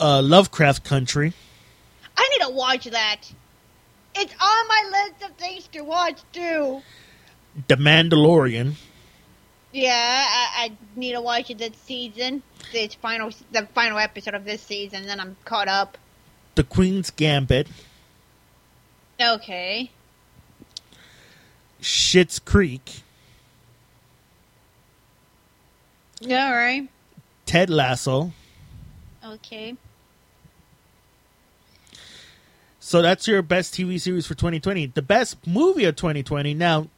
uh, 0.00 0.22
Lovecraft 0.22 0.84
Country. 0.84 1.32
I 2.16 2.28
need 2.32 2.44
to 2.46 2.52
watch 2.52 2.84
that. 2.84 3.20
It's 4.14 4.32
on 4.40 4.68
my 4.68 4.90
list 4.92 5.30
of 5.30 5.36
things 5.36 5.68
to 5.68 5.80
watch 5.82 6.20
too. 6.32 6.82
The 7.68 7.76
Mandalorian. 7.76 8.74
Yeah, 9.72 9.92
I, 10.28 10.64
I 10.64 10.72
need 10.96 11.12
to 11.12 11.20
watch 11.22 11.50
it 11.50 11.58
this 11.58 11.76
season. 11.84 12.42
This 12.72 12.94
final, 12.94 13.30
the 13.52 13.66
final 13.74 13.98
episode 13.98 14.34
of 14.34 14.44
this 14.44 14.60
season. 14.62 15.06
Then 15.06 15.18
I'm 15.18 15.36
caught 15.44 15.68
up. 15.68 15.96
The 16.54 16.64
Queen's 16.64 17.10
Gambit. 17.10 17.68
Okay. 19.20 19.90
Schitt's 21.80 22.38
Creek. 22.38 23.02
All 26.22 26.28
right. 26.30 26.88
Ted 27.52 27.68
Lasso. 27.68 28.32
Okay. 29.22 29.76
So 32.80 33.02
that's 33.02 33.28
your 33.28 33.42
best 33.42 33.74
TV 33.74 34.00
series 34.00 34.26
for 34.26 34.32
2020. 34.32 34.86
The 34.86 35.02
best 35.02 35.46
movie 35.46 35.84
of 35.84 35.94
2020. 35.96 36.54
Now, 36.54 36.88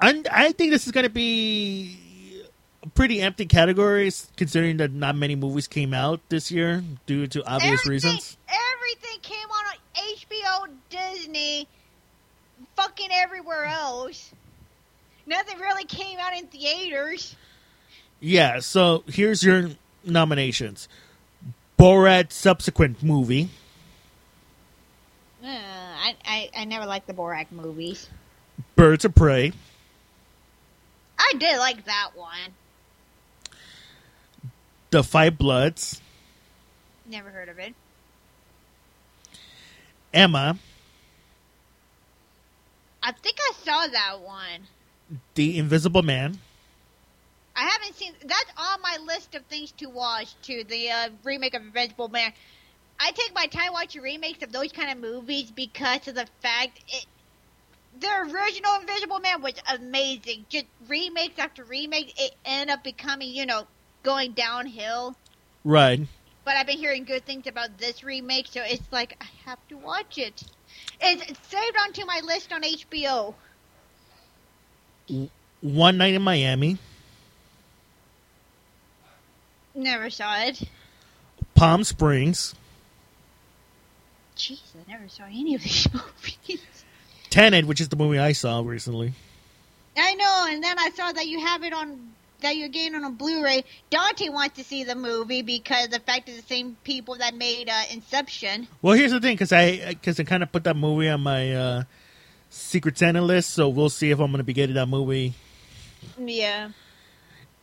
I, 0.00 0.22
I 0.32 0.52
think 0.52 0.72
this 0.72 0.86
is 0.86 0.92
going 0.92 1.04
to 1.04 1.10
be 1.10 2.44
a 2.82 2.88
pretty 2.88 3.20
empty 3.20 3.44
categories 3.44 4.26
considering 4.38 4.78
that 4.78 4.90
not 4.90 5.16
many 5.16 5.36
movies 5.36 5.66
came 5.66 5.92
out 5.92 6.22
this 6.30 6.50
year 6.50 6.82
due 7.04 7.26
to 7.26 7.44
obvious 7.44 7.82
everything, 7.84 8.10
reasons. 8.12 8.38
Everything 8.48 9.20
came 9.20 9.48
out 9.52 9.76
on 9.76 10.68
HBO, 10.70 10.74
Disney, 10.88 11.68
fucking 12.74 13.10
everywhere 13.12 13.66
else. 13.66 14.32
Nothing 15.26 15.58
really 15.58 15.84
came 15.84 16.18
out 16.18 16.34
in 16.34 16.46
theaters. 16.46 17.36
Yeah, 18.26 18.60
so 18.60 19.04
here's 19.06 19.42
your 19.42 19.72
nominations 20.02 20.88
Borat 21.78 22.32
subsequent 22.32 23.02
movie, 23.02 23.50
Uh, 25.44 25.48
I, 25.48 26.16
I 26.24 26.50
I 26.56 26.64
never 26.64 26.86
liked 26.86 27.06
the 27.06 27.12
Borat 27.12 27.52
movies. 27.52 28.08
Birds 28.76 29.04
of 29.04 29.14
Prey, 29.14 29.52
I 31.18 31.32
did 31.38 31.58
like 31.58 31.84
that 31.84 32.12
one. 32.14 32.54
The 34.90 35.02
Five 35.02 35.36
Bloods, 35.36 36.00
Never 37.06 37.28
heard 37.28 37.50
of 37.50 37.58
it. 37.58 37.74
Emma, 40.14 40.56
I 43.02 43.12
think 43.12 43.36
I 43.38 43.52
saw 43.62 43.86
that 43.86 44.20
one. 44.22 44.62
The 45.34 45.58
Invisible 45.58 46.02
Man, 46.02 46.38
I 47.56 47.68
haven't 47.68 47.94
seen. 47.96 48.12
That's 48.20 48.52
on 48.56 48.80
my 48.82 48.98
list 49.06 49.34
of 49.34 49.44
things 49.46 49.72
to 49.72 49.88
watch. 49.88 50.34
Too 50.42 50.64
the 50.64 50.90
uh, 50.90 51.08
remake 51.22 51.54
of 51.54 51.62
Invincible 51.62 52.08
Man. 52.08 52.32
I 52.98 53.10
take 53.12 53.34
my 53.34 53.46
time 53.46 53.72
watching 53.72 54.02
remakes 54.02 54.42
of 54.42 54.52
those 54.52 54.72
kind 54.72 54.90
of 54.90 54.98
movies 54.98 55.50
because 55.50 56.06
of 56.08 56.14
the 56.14 56.26
fact 56.40 56.80
it. 56.88 57.06
The 58.00 58.08
original 58.08 58.80
Invisible 58.80 59.20
Man 59.20 59.40
was 59.40 59.54
amazing. 59.72 60.46
Just 60.48 60.66
remakes 60.88 61.38
after 61.38 61.62
remakes, 61.62 62.12
it 62.18 62.34
ended 62.44 62.74
up 62.74 62.82
becoming, 62.82 63.30
you 63.30 63.46
know, 63.46 63.68
going 64.02 64.32
downhill. 64.32 65.14
Right. 65.64 66.00
But 66.44 66.56
I've 66.56 66.66
been 66.66 66.78
hearing 66.78 67.04
good 67.04 67.24
things 67.24 67.46
about 67.46 67.78
this 67.78 68.02
remake, 68.02 68.48
so 68.50 68.62
it's 68.64 68.90
like 68.90 69.16
I 69.20 69.48
have 69.48 69.58
to 69.68 69.76
watch 69.76 70.18
it. 70.18 70.42
It's 71.00 71.30
it's 71.30 71.48
saved 71.48 71.76
onto 71.82 72.04
my 72.04 72.20
list 72.24 72.52
on 72.52 72.62
HBO. 72.62 73.34
One 75.60 75.96
Night 75.96 76.14
in 76.14 76.22
Miami, 76.22 76.78
Never 79.74 80.10
saw 80.10 80.40
it. 80.40 80.62
Palm 81.54 81.84
Springs, 81.84 82.54
Jeez, 84.36 84.60
I 84.74 84.90
never 84.90 85.08
saw 85.08 85.24
any 85.24 85.54
of 85.54 85.62
these 85.62 85.86
movies. 85.92 86.62
Tenet, 87.30 87.66
which 87.66 87.80
is 87.80 87.88
the 87.88 87.96
movie 87.96 88.18
I 88.18 88.32
saw 88.32 88.60
recently. 88.60 89.12
I 89.96 90.14
know, 90.14 90.46
and 90.48 90.62
then 90.62 90.78
I 90.78 90.90
saw 90.90 91.12
that 91.12 91.26
you 91.26 91.40
have 91.40 91.62
it 91.62 91.72
on 91.72 92.12
that 92.40 92.56
you're 92.56 92.68
getting 92.68 92.94
on 92.94 93.04
a 93.04 93.10
Blu-ray. 93.10 93.64
Dante 93.90 94.28
wants 94.28 94.56
to 94.56 94.64
see 94.64 94.84
the 94.84 94.94
movie 94.94 95.40
because 95.42 95.88
the 95.88 96.00
fact 96.00 96.28
is 96.28 96.36
the 96.42 96.46
same 96.46 96.76
people 96.84 97.14
that 97.16 97.34
made 97.34 97.70
uh, 97.70 97.82
Inception. 97.90 98.68
Well, 98.82 98.94
here's 98.94 99.12
the 99.12 99.20
thing, 99.20 99.34
because 99.34 99.52
I 99.52 99.94
because 99.94 100.18
I 100.20 100.24
kind 100.24 100.42
of 100.42 100.50
put 100.52 100.64
that 100.64 100.76
movie 100.76 101.08
on 101.08 101.20
my 101.20 101.54
uh, 101.54 101.82
Secret 102.50 102.98
Santa 102.98 103.22
list, 103.22 103.50
so 103.50 103.68
we'll 103.68 103.88
see 103.88 104.10
if 104.10 104.18
I'm 104.18 104.26
going 104.30 104.38
to 104.38 104.44
be 104.44 104.52
getting 104.52 104.74
that 104.74 104.86
movie. 104.86 105.34
Yeah. 106.18 106.70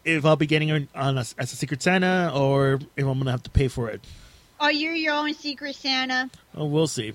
If 0.03 0.25
I'll 0.25 0.35
be 0.35 0.47
getting 0.47 0.69
it 0.69 0.89
on 0.95 1.17
a, 1.17 1.21
as 1.21 1.35
a 1.39 1.45
Secret 1.47 1.83
Santa, 1.83 2.31
or 2.33 2.79
if 2.95 3.05
I'm 3.05 3.23
to 3.23 3.31
have 3.31 3.43
to 3.43 3.49
pay 3.49 3.67
for 3.67 3.89
it. 3.89 4.01
Oh, 4.59 4.65
Are 4.65 4.71
you 4.71 4.91
your 4.91 5.13
own 5.13 5.33
Secret 5.33 5.75
Santa? 5.75 6.29
Oh, 6.55 6.65
we'll 6.65 6.87
see. 6.87 7.13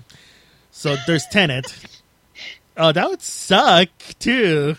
So 0.71 0.97
there's 1.07 1.27
Tenet. 1.27 1.73
oh, 2.77 2.93
that 2.93 3.09
would 3.09 3.23
suck 3.23 3.89
too. 4.19 4.77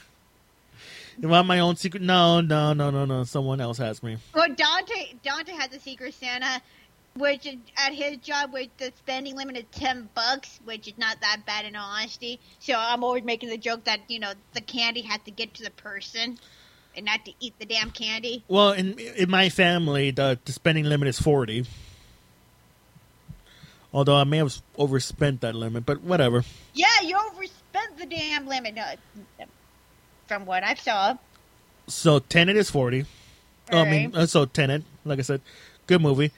If 1.19 1.31
I'm 1.31 1.47
my 1.47 1.59
own 1.59 1.75
secret, 1.75 2.03
no, 2.03 2.41
no, 2.41 2.73
no, 2.73 2.91
no, 2.91 3.05
no. 3.05 3.23
Someone 3.23 3.59
else 3.59 3.79
has 3.79 4.03
me. 4.03 4.17
Well, 4.35 4.49
Dante 4.53 5.13
Dante 5.23 5.51
has 5.53 5.73
a 5.73 5.79
Secret 5.79 6.13
Santa, 6.13 6.61
which 7.15 7.47
at 7.75 7.93
his 7.93 8.17
job 8.17 8.53
with 8.53 8.69
the 8.77 8.93
spending 8.97 9.35
limit 9.35 9.57
of 9.57 9.71
ten 9.71 10.09
bucks, 10.13 10.59
which 10.63 10.87
is 10.87 10.97
not 10.97 11.19
that 11.21 11.41
bad 11.47 11.65
in 11.65 11.75
honesty. 11.75 12.39
So 12.59 12.75
I'm 12.77 13.03
always 13.03 13.23
making 13.23 13.49
the 13.49 13.57
joke 13.57 13.85
that 13.85 14.01
you 14.07 14.19
know 14.19 14.33
the 14.53 14.61
candy 14.61 15.01
has 15.01 15.19
to 15.25 15.31
get 15.31 15.55
to 15.55 15.63
the 15.63 15.71
person, 15.71 16.37
and 16.97 17.05
not 17.05 17.23
to 17.25 17.31
eat 17.39 17.53
the 17.59 17.65
damn 17.65 17.91
candy. 17.91 18.43
Well, 18.49 18.71
in 18.73 18.99
in 18.99 19.29
my 19.29 19.49
family, 19.49 20.11
the, 20.11 20.37
the 20.43 20.51
spending 20.51 20.83
limit 20.83 21.07
is 21.07 21.21
forty. 21.21 21.65
Although 23.93 24.17
I 24.17 24.25
may 24.25 24.37
have 24.37 24.53
overspent 24.77 25.41
that 25.41 25.55
limit, 25.55 25.85
but 25.85 26.01
whatever. 26.01 26.43
Yeah, 26.73 26.87
you 27.03 27.17
overspent 27.31 27.97
the 27.97 28.05
damn 28.05 28.45
limit. 28.45 28.75
No, 28.75 28.85
from 30.27 30.45
what 30.45 30.63
I 30.63 30.73
saw. 30.73 31.17
So 31.87 32.19
Tenet 32.19 32.57
is 32.57 32.69
forty. 32.69 33.05
Oh, 33.71 33.79
I 33.79 33.89
mean, 33.89 34.15
uh, 34.15 34.25
so 34.25 34.45
Tenet, 34.45 34.83
like 35.05 35.19
I 35.19 35.21
said, 35.21 35.41
good 35.87 36.01
movie. 36.01 36.31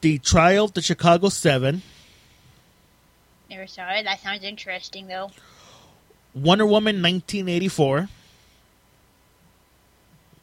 The 0.00 0.18
Trial 0.18 0.64
of 0.64 0.74
the 0.74 0.82
Chicago 0.82 1.28
Seven, 1.28 1.82
Never 3.52 3.66
saw 3.66 3.90
it. 3.90 4.04
That 4.04 4.18
sounds 4.20 4.44
interesting, 4.44 5.08
though. 5.08 5.30
Wonder 6.34 6.64
Woman, 6.64 7.02
nineteen 7.02 7.50
eighty 7.50 7.68
four. 7.68 8.08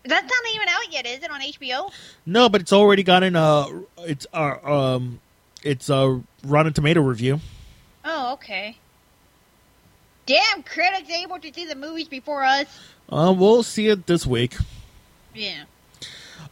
That's 0.04 0.24
not 0.24 0.56
even 0.56 0.68
out 0.68 0.92
yet, 0.92 1.06
is 1.06 1.24
it? 1.24 1.30
On 1.30 1.42
HBO? 1.42 1.92
No, 2.26 2.50
but 2.50 2.62
it's 2.62 2.74
already 2.74 3.04
gotten 3.04 3.36
a 3.36 3.84
it's 4.00 4.26
uh, 4.34 4.56
um 4.64 5.20
it's 5.64 5.90
a 5.90 6.22
Rotten 6.44 6.74
Tomato 6.74 7.02
review. 7.02 7.42
Oh, 8.06 8.34
okay. 8.34 8.78
Damn, 10.26 10.64
critics 10.64 11.10
able 11.10 11.40
to 11.40 11.54
see 11.54 11.66
the 11.66 11.76
movies 11.76 12.08
before 12.08 12.44
us. 12.44 12.68
Uh, 13.10 13.34
we'll 13.36 13.64
see 13.64 13.88
it 13.88 14.06
this 14.06 14.26
week. 14.26 14.56
Yeah. 15.34 15.64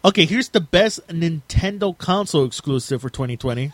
Okay, 0.04 0.26
here's 0.26 0.50
the 0.50 0.62
best 0.62 1.06
Nintendo 1.08 1.98
console 1.98 2.46
exclusive 2.46 3.02
for 3.02 3.10
2020. 3.10 3.72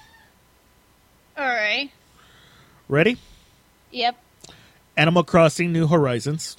All 1.38 1.46
right. 1.46 1.90
Ready? 2.88 3.18
Yep. 3.92 4.18
Animal 4.98 5.24
Crossing 5.24 5.72
New 5.72 5.88
Horizons. 5.88 6.58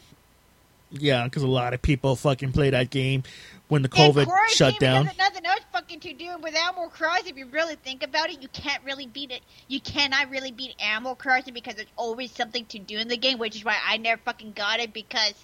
Yeah, 0.94 1.24
because 1.24 1.42
a 1.42 1.48
lot 1.48 1.74
of 1.74 1.82
people 1.82 2.14
fucking 2.14 2.52
play 2.52 2.70
that 2.70 2.90
game 2.90 3.24
when 3.68 3.82
the 3.82 3.90
And 3.96 4.14
COVID 4.14 4.28
shut 4.48 4.78
down. 4.78 5.10
Nothing 5.18 5.44
else 5.44 5.60
fucking 5.72 6.00
to 6.00 6.12
do 6.12 6.38
with 6.40 6.54
Animal 6.54 6.88
Crossing. 6.88 7.26
If 7.26 7.36
you 7.36 7.46
really 7.46 7.74
think 7.74 8.04
about 8.04 8.30
it, 8.30 8.40
you 8.40 8.48
can't 8.48 8.82
really 8.84 9.06
beat 9.06 9.32
it. 9.32 9.42
You 9.66 9.80
cannot 9.80 10.30
really 10.30 10.52
beat 10.52 10.74
Animal 10.80 11.16
Crossing 11.16 11.52
because 11.52 11.74
there's 11.74 11.88
always 11.96 12.30
something 12.30 12.64
to 12.66 12.78
do 12.78 12.96
in 12.98 13.08
the 13.08 13.16
game, 13.16 13.38
which 13.38 13.56
is 13.56 13.64
why 13.64 13.76
I 13.84 13.96
never 13.96 14.20
fucking 14.24 14.52
got 14.52 14.78
it 14.78 14.92
because 14.92 15.34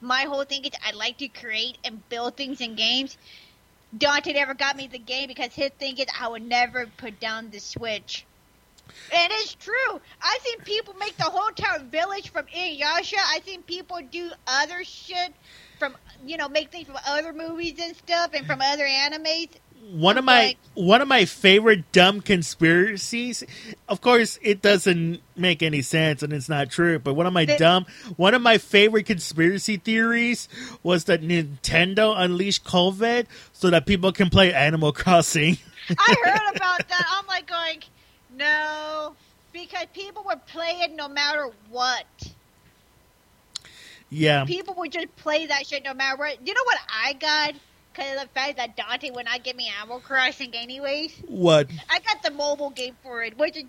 my 0.00 0.22
whole 0.22 0.44
thing 0.44 0.64
is 0.64 0.72
I 0.84 0.92
like 0.92 1.18
to 1.18 1.28
create 1.28 1.78
and 1.84 2.08
build 2.08 2.36
things 2.36 2.60
in 2.60 2.76
games. 2.76 3.16
Dante 3.96 4.32
never 4.32 4.54
got 4.54 4.76
me 4.76 4.86
the 4.86 4.98
game 4.98 5.26
because 5.26 5.52
his 5.52 5.70
thing 5.70 5.98
is 5.98 6.06
I 6.18 6.28
would 6.28 6.46
never 6.46 6.86
put 6.86 7.18
down 7.18 7.50
the 7.50 7.58
Switch. 7.58 8.24
And 9.14 9.32
it's 9.32 9.54
true. 9.54 10.00
I've 10.22 10.40
seen 10.42 10.58
people 10.60 10.94
make 10.94 11.16
the 11.16 11.24
whole 11.24 11.48
entire 11.48 11.80
village 11.80 12.30
from 12.30 12.46
Inuyasha. 12.46 13.18
I've 13.28 13.44
seen 13.44 13.62
people 13.62 13.98
do 14.10 14.30
other 14.46 14.84
shit 14.84 15.32
from, 15.78 15.96
you 16.26 16.36
know, 16.36 16.48
make 16.48 16.70
things 16.70 16.86
from 16.86 16.98
other 17.06 17.32
movies 17.32 17.74
and 17.80 17.96
stuff 17.96 18.30
and 18.34 18.46
from 18.46 18.60
other 18.60 18.84
animes. 18.84 19.48
One 19.92 20.18
of 20.18 20.24
my 20.26 20.42
like- 20.48 20.58
one 20.74 21.00
of 21.00 21.08
my 21.08 21.24
favorite 21.24 21.90
dumb 21.90 22.20
conspiracies. 22.20 23.42
Of 23.88 24.02
course, 24.02 24.38
it 24.42 24.60
doesn't 24.60 25.20
make 25.36 25.62
any 25.62 25.80
sense 25.80 26.22
and 26.22 26.34
it's 26.34 26.50
not 26.50 26.70
true. 26.70 26.98
But 26.98 27.14
one 27.14 27.26
of 27.26 27.32
my 27.32 27.46
dumb, 27.46 27.86
one 28.16 28.34
of 28.34 28.42
my 28.42 28.58
favorite 28.58 29.06
conspiracy 29.06 29.78
theories 29.78 30.48
was 30.82 31.04
that 31.04 31.22
Nintendo 31.22 32.14
unleashed 32.16 32.64
COVID 32.64 33.26
so 33.54 33.70
that 33.70 33.86
people 33.86 34.12
can 34.12 34.28
play 34.28 34.52
Animal 34.52 34.92
Crossing. 34.92 35.56
I 35.88 36.14
heard 36.24 36.56
about 36.56 36.86
that. 36.88 37.04
I'm 37.18 37.26
like 37.26 37.46
going, 37.46 37.82
no, 38.40 39.14
because 39.52 39.86
people 39.94 40.24
would 40.26 40.44
play 40.46 40.80
it 40.82 40.92
no 40.96 41.08
matter 41.08 41.48
what. 41.70 42.06
yeah, 44.08 44.44
People 44.44 44.74
would 44.78 44.92
just 44.92 45.14
play 45.16 45.46
that 45.46 45.66
shit 45.66 45.84
no 45.84 45.94
matter 45.94 46.16
what. 46.16 46.44
You 46.46 46.54
know 46.54 46.64
what 46.64 46.78
I 46.88 47.12
got? 47.12 47.54
Because 47.92 48.14
of 48.16 48.22
the 48.22 48.28
fact 48.28 48.56
that 48.56 48.76
Dante 48.76 49.10
would 49.10 49.26
not 49.26 49.44
give 49.44 49.56
me 49.56 49.70
Animal 49.78 50.00
Crossing 50.00 50.54
anyways. 50.54 51.12
what? 51.28 51.68
I 51.90 51.98
got 52.00 52.22
the 52.22 52.30
mobile 52.30 52.70
game 52.70 52.96
for 53.02 53.22
it, 53.22 53.36
which 53.38 53.56
is 53.56 53.64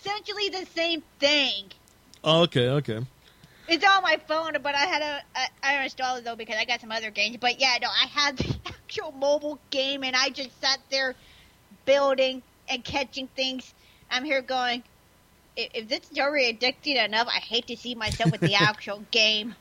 essentially 0.00 0.48
the 0.50 0.66
same 0.74 1.02
thing. 1.18 1.72
Oh, 2.24 2.42
okay, 2.42 2.68
okay. 2.68 3.00
It's 3.68 3.84
on 3.84 4.02
my 4.02 4.18
phone, 4.28 4.52
but 4.62 4.74
I 4.74 4.86
had 4.86 5.22
I, 5.34 5.46
I 5.62 5.84
installed 5.84 6.20
it 6.20 6.24
though 6.24 6.36
because 6.36 6.56
I 6.56 6.64
got 6.64 6.80
some 6.80 6.92
other 6.92 7.10
games. 7.10 7.36
But 7.40 7.60
yeah, 7.60 7.76
no, 7.80 7.88
I 7.88 8.06
had 8.06 8.36
the 8.36 8.54
actual 8.66 9.12
mobile 9.12 9.58
game, 9.70 10.04
and 10.04 10.14
I 10.14 10.30
just 10.30 10.60
sat 10.60 10.78
there 10.90 11.14
building 11.84 12.42
and 12.68 12.84
catching 12.84 13.28
things. 13.28 13.72
I'm 14.12 14.24
here 14.24 14.42
going. 14.42 14.82
If, 15.56 15.70
if 15.74 15.88
this 15.88 16.00
is 16.10 16.18
already 16.18 16.52
addicting 16.56 17.02
enough, 17.04 17.26
I 17.28 17.38
hate 17.40 17.66
to 17.68 17.76
see 17.76 17.94
myself 17.94 18.30
with 18.30 18.40
the 18.42 18.54
actual 18.60 19.02
game. 19.10 19.54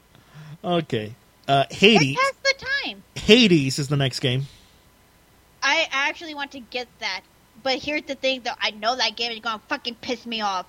Okay. 0.63 1.15
Uh, 1.47 1.65
Hades. 1.71 2.15
pass 2.17 2.33
the 2.43 2.65
time. 2.85 3.03
Hades 3.15 3.79
is 3.79 3.87
the 3.87 3.97
next 3.97 4.19
game. 4.19 4.45
I 5.63 5.87
actually 5.91 6.33
want 6.35 6.51
to 6.51 6.59
get 6.59 6.87
that, 6.99 7.21
but 7.63 7.77
here's 7.79 8.03
the 8.03 8.15
thing: 8.15 8.41
though, 8.43 8.51
I 8.59 8.71
know 8.71 8.95
that 8.95 9.15
game 9.15 9.31
is 9.31 9.39
gonna 9.39 9.61
fucking 9.69 9.95
piss 9.95 10.25
me 10.25 10.41
off. 10.41 10.65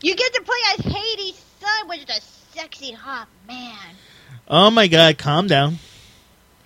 You 0.00 0.14
get 0.14 0.32
to 0.34 0.42
play 0.42 0.56
as 0.78 0.84
Hades' 0.94 1.42
son, 1.60 1.88
which 1.88 2.00
is 2.08 2.18
a 2.18 2.20
sexy 2.58 2.92
hot 2.92 3.28
man. 3.48 3.94
Oh 4.48 4.70
my 4.70 4.88
god, 4.88 5.16
calm 5.18 5.46
down. 5.46 5.78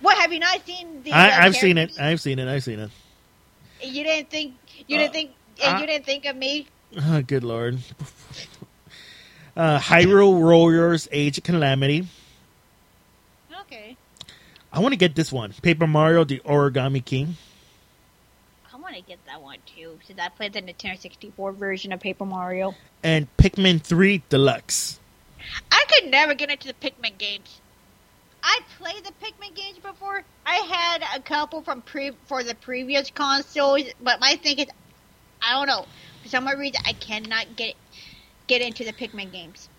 What 0.01 0.17
have 0.17 0.31
you 0.33 0.39
not 0.39 0.65
seen? 0.65 1.03
The, 1.03 1.11
I, 1.13 1.45
I've 1.45 1.55
seen 1.55 1.77
it. 1.77 1.99
I've 1.99 2.19
seen 2.21 2.39
it. 2.39 2.47
I've 2.47 2.63
seen 2.63 2.79
it. 2.79 2.91
You 3.81 4.03
didn't 4.03 4.29
think 4.29 4.55
you 4.87 4.97
Uh, 4.97 5.01
didn't 5.01 5.13
think 5.13 5.31
and 5.63 5.77
uh, 5.77 5.79
you 5.81 5.87
didn't 5.87 6.05
think 6.05 6.25
of 6.25 6.35
me. 6.35 6.67
Oh, 6.97 7.21
good 7.21 7.43
lord. 7.43 7.79
Uh, 9.55 9.77
Hyrule 9.79 10.39
Warriors 10.39 11.07
Age 11.11 11.37
of 11.37 11.43
Calamity. 11.43 12.07
Okay, 13.61 13.97
I 14.71 14.79
want 14.79 14.93
to 14.93 14.97
get 14.97 15.15
this 15.15 15.31
one. 15.31 15.53
Paper 15.61 15.85
Mario 15.87 16.23
The 16.23 16.39
Origami 16.45 17.03
King. 17.03 17.35
I 18.71 18.77
want 18.77 18.95
to 18.95 19.01
get 19.01 19.19
that 19.25 19.41
one 19.41 19.57
too. 19.65 19.99
Since 20.05 20.19
I 20.19 20.29
played 20.29 20.53
the 20.53 20.61
Nintendo 20.61 20.97
64 20.99 21.51
version 21.53 21.91
of 21.91 21.99
Paper 21.99 22.25
Mario. 22.25 22.75
And 23.03 23.27
Pikmin 23.37 23.81
3 23.81 24.23
Deluxe. 24.29 24.99
I 25.71 25.85
could 25.89 26.09
never 26.09 26.33
get 26.33 26.49
into 26.49 26.67
the 26.67 26.73
Pikmin 26.73 27.17
games. 27.17 27.59
I 28.41 28.61
played 28.77 29.03
the 29.03 29.11
Pikmin 29.23 29.55
games 29.55 29.79
before. 29.79 30.23
I 30.45 30.55
had 30.55 31.03
a 31.15 31.21
couple 31.21 31.61
from 31.61 31.81
pre 31.81 32.11
for 32.25 32.43
the 32.43 32.55
previous 32.55 33.09
consoles, 33.11 33.83
but 34.01 34.19
my 34.19 34.35
thing 34.41 34.59
is, 34.59 34.67
I 35.41 35.53
don't 35.53 35.67
know. 35.67 35.85
For 36.23 36.29
some 36.29 36.47
reason, 36.47 36.81
I 36.85 36.93
cannot 36.93 37.55
get 37.55 37.75
get 38.47 38.61
into 38.61 38.83
the 38.83 38.93
Pikmin 38.93 39.31
games. 39.31 39.69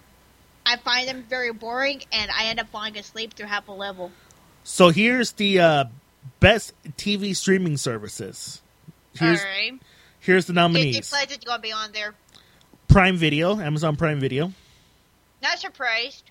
I 0.64 0.76
find 0.76 1.08
them 1.08 1.24
very 1.28 1.52
boring, 1.52 2.02
and 2.12 2.30
I 2.30 2.46
end 2.46 2.60
up 2.60 2.68
falling 2.68 2.96
asleep 2.96 3.34
through 3.34 3.46
half 3.46 3.68
a 3.68 3.72
level. 3.72 4.12
So 4.62 4.90
here's 4.90 5.32
the 5.32 5.60
uh, 5.60 5.84
best 6.38 6.72
TV 6.96 7.34
streaming 7.34 7.76
services. 7.76 8.62
Here's 9.14 9.40
All 9.40 9.46
right. 9.46 9.72
Here's 10.20 10.46
the 10.46 10.52
Disney 10.52 10.62
nominees: 10.62 11.08
Plus 11.08 11.30
is 11.30 11.38
gonna 11.38 11.62
be 11.62 11.72
on 11.72 11.92
there. 11.92 12.14
Prime 12.88 13.16
Video, 13.16 13.58
Amazon 13.58 13.96
Prime 13.96 14.20
Video. 14.20 14.52
Not 15.42 15.58
surprised. 15.58 16.24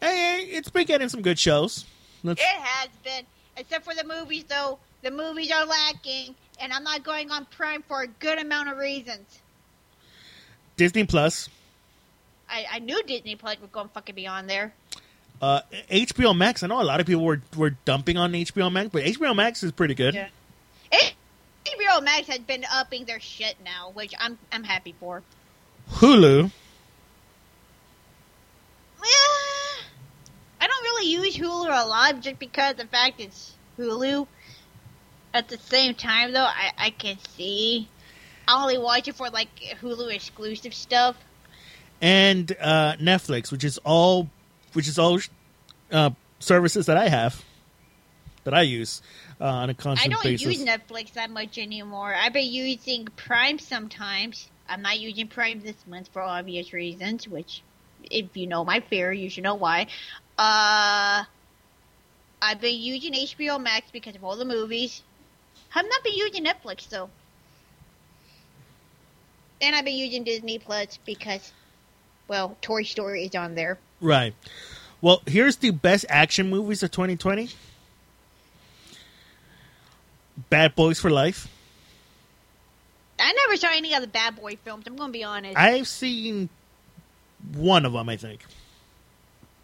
Hey, 0.00 0.40
it's 0.50 0.70
been 0.70 0.86
getting 0.86 1.08
some 1.08 1.22
good 1.22 1.38
shows. 1.38 1.84
Let's, 2.22 2.40
It 2.40 2.46
has 2.46 2.88
been, 3.02 3.24
except 3.56 3.84
for 3.84 3.94
the 3.94 4.04
movies 4.04 4.44
though. 4.44 4.78
The 5.02 5.10
movies 5.10 5.50
are 5.52 5.64
lacking, 5.64 6.34
and 6.60 6.72
I'm 6.72 6.84
not 6.84 7.02
going 7.04 7.30
on 7.30 7.46
Prime 7.46 7.82
for 7.86 8.02
a 8.02 8.06
good 8.06 8.38
amount 8.38 8.68
of 8.70 8.78
reasons. 8.78 9.40
Disney 10.76 11.04
Plus, 11.04 11.48
I, 12.48 12.66
I 12.72 12.78
knew 12.78 13.02
Disney 13.04 13.36
Plus 13.36 13.60
was 13.60 13.70
gonna 13.70 13.88
fucking 13.88 14.14
be 14.14 14.26
on 14.26 14.46
there. 14.46 14.72
uh, 15.42 15.60
HBO 15.90 16.36
Max. 16.36 16.62
I 16.62 16.66
know 16.68 16.80
a 16.80 16.84
lot 16.84 17.00
of 17.00 17.06
people 17.06 17.24
were 17.24 17.40
were 17.56 17.70
dumping 17.84 18.16
on 18.16 18.32
HBO 18.32 18.70
Max, 18.72 18.88
but 18.92 19.04
HBO 19.04 19.34
Max 19.34 19.62
is 19.62 19.72
pretty 19.72 19.94
good. 19.94 20.14
Yeah. 20.14 20.28
HBO 20.92 22.02
Max 22.02 22.26
has 22.28 22.38
been 22.38 22.64
upping 22.72 23.04
their 23.04 23.20
shit 23.20 23.56
now, 23.64 23.90
which 23.92 24.14
I'm 24.18 24.38
I'm 24.52 24.64
happy 24.64 24.94
for. 24.98 25.22
Hulu, 25.92 26.50
I 30.60 30.66
don't 30.66 30.82
really 30.82 31.10
use 31.10 31.36
Hulu 31.36 31.66
a 31.66 31.86
lot 31.86 32.20
just 32.20 32.38
because 32.38 32.76
the 32.76 32.86
fact 32.86 33.20
it's 33.20 33.52
Hulu. 33.78 34.26
At 35.34 35.48
the 35.48 35.58
same 35.58 35.94
time, 35.94 36.32
though, 36.32 36.44
I, 36.44 36.72
I 36.78 36.90
can 36.90 37.18
see. 37.36 37.88
I 38.46 38.62
only 38.62 38.78
watch 38.78 39.08
it 39.08 39.14
for 39.16 39.28
like 39.28 39.48
Hulu 39.82 40.12
exclusive 40.14 40.74
stuff. 40.74 41.16
and 42.00 42.54
uh, 42.60 42.94
Netflix, 42.96 43.52
which 43.52 43.64
is 43.64 43.78
all 43.84 44.28
which 44.72 44.88
is 44.88 44.98
all 44.98 45.18
uh, 45.92 46.10
services 46.38 46.86
that 46.86 46.96
I 46.96 47.08
have 47.08 47.44
that 48.44 48.54
I 48.54 48.62
use 48.62 49.02
uh, 49.40 49.44
on 49.44 49.70
a 49.70 49.74
constant 49.74 50.10
basis. 50.10 50.24
I 50.24 50.28
don't 50.28 50.46
basis. 50.46 50.60
use 50.60 50.68
Netflix 50.68 51.12
that 51.14 51.30
much 51.30 51.58
anymore. 51.58 52.14
I've 52.14 52.32
been 52.32 52.50
using 52.50 53.06
Prime 53.16 53.58
sometimes. 53.58 54.48
I'm 54.68 54.82
not 54.82 54.98
using 54.98 55.28
Prime 55.28 55.60
this 55.60 55.76
month 55.86 56.08
for 56.12 56.22
obvious 56.22 56.72
reasons, 56.72 57.26
which, 57.26 57.62
if 58.10 58.36
you 58.36 58.46
know 58.46 58.64
my 58.64 58.80
fear, 58.80 59.12
you 59.12 59.28
should 59.30 59.44
know 59.44 59.54
why. 59.54 59.88
Uh, 60.38 61.24
I've 62.40 62.60
been 62.60 62.78
using 62.80 63.12
HBO 63.14 63.60
Max 63.60 63.90
because 63.90 64.14
of 64.14 64.24
all 64.24 64.36
the 64.36 64.44
movies. 64.44 65.02
I've 65.74 65.84
not 65.88 66.02
been 66.04 66.14
using 66.14 66.44
Netflix 66.44 66.88
though. 66.88 67.10
And 69.60 69.74
I've 69.74 69.84
been 69.84 69.96
using 69.96 70.22
Disney 70.24 70.58
Plus 70.58 70.98
because, 71.04 71.52
well, 72.28 72.56
Toy 72.62 72.82
Story 72.84 73.24
is 73.24 73.34
on 73.34 73.54
there. 73.56 73.78
Right. 74.00 74.34
Well, 75.00 75.22
here's 75.26 75.56
the 75.56 75.70
best 75.70 76.04
action 76.08 76.48
movies 76.50 76.82
of 76.82 76.90
2020. 76.92 77.50
Bad 80.50 80.74
Boys 80.76 81.00
for 81.00 81.10
Life. 81.10 81.48
I 83.18 83.32
never 83.32 83.56
saw 83.56 83.68
any 83.72 83.94
of 83.94 84.00
the 84.00 84.06
Bad 84.06 84.36
Boy 84.36 84.56
films. 84.56 84.84
I'm 84.86 84.96
gonna 84.96 85.12
be 85.12 85.24
honest. 85.24 85.56
I've 85.56 85.88
seen 85.88 86.48
one 87.54 87.84
of 87.84 87.92
them, 87.92 88.08
I 88.08 88.16
think. 88.16 88.40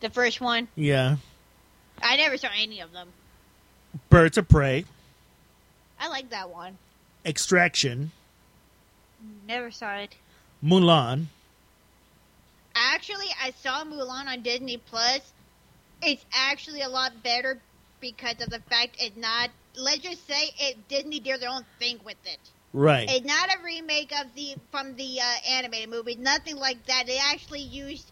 the 0.00 0.10
first 0.10 0.40
one, 0.40 0.68
Yeah. 0.76 1.16
I 2.02 2.16
never 2.16 2.36
saw 2.36 2.48
any 2.56 2.80
of 2.80 2.92
them. 2.92 3.08
Birds 4.10 4.36
of 4.36 4.48
Prey, 4.48 4.84
I 5.98 6.08
like 6.08 6.30
that 6.30 6.50
one. 6.50 6.78
Extraction, 7.24 8.12
Never 9.46 9.70
saw 9.70 9.96
it. 9.96 10.14
Mulan. 10.62 11.26
Actually, 12.74 13.28
I 13.42 13.52
saw 13.62 13.84
Mulan 13.84 14.26
on 14.26 14.42
Disney 14.42 14.78
Plus. 14.78 15.20
It's 16.02 16.24
actually 16.32 16.82
a 16.82 16.88
lot 16.88 17.22
better 17.22 17.60
because 18.00 18.40
of 18.40 18.50
the 18.50 18.60
fact 18.60 18.96
it's 18.98 19.16
not. 19.16 19.50
Let's 19.76 19.98
just 19.98 20.26
say 20.26 20.50
it 20.58 20.88
Disney 20.88 21.20
did 21.20 21.40
their 21.40 21.50
own 21.50 21.64
thing 21.78 22.00
with 22.04 22.16
it. 22.24 22.38
Right. 22.72 23.08
It's 23.08 23.24
not 23.24 23.54
a 23.54 23.62
remake 23.62 24.12
of 24.20 24.34
the 24.34 24.56
from 24.70 24.96
the 24.96 25.20
uh, 25.20 25.34
animated 25.48 25.90
movie. 25.90 26.16
Nothing 26.16 26.56
like 26.56 26.84
that. 26.86 27.06
They 27.06 27.18
actually 27.18 27.62
used. 27.62 28.10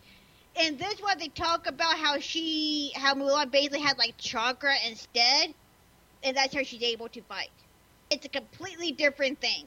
In 0.55 0.77
this 0.77 1.01
one, 1.01 1.19
they 1.19 1.29
talk 1.29 1.67
about 1.67 1.97
how 1.97 2.19
she, 2.19 2.93
how 2.95 3.15
Mulan 3.15 3.51
basically 3.51 3.81
had 3.81 3.97
like 3.97 4.19
chakra 4.19 4.75
instead, 4.87 5.55
and 6.23 6.37
that's 6.37 6.55
how 6.55 6.63
she's 6.63 6.83
able 6.83 7.09
to 7.09 7.23
fight. 7.23 7.51
It's 8.13 8.27
a 8.27 8.29
completely 8.29 8.93
different 8.93 9.41
thing. 9.41 9.67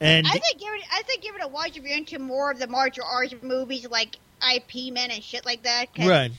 And 0.00 0.26
I 0.26 0.30
think 0.30 0.58
give 0.58 0.72
it. 0.72 0.82
I 0.92 1.02
think 1.02 1.22
give 1.22 1.34
it 1.34 1.42
a 1.42 1.48
watch 1.48 1.76
if 1.76 1.84
you're 1.84 1.96
into 1.96 2.18
more 2.18 2.50
of 2.50 2.58
the 2.58 2.66
martial 2.66 3.04
arts 3.04 3.34
movies 3.42 3.86
like 3.90 4.16
IP 4.54 4.92
Men 4.92 5.10
and 5.10 5.22
shit 5.22 5.44
like 5.44 5.64
that. 5.64 5.86
right. 5.98 6.30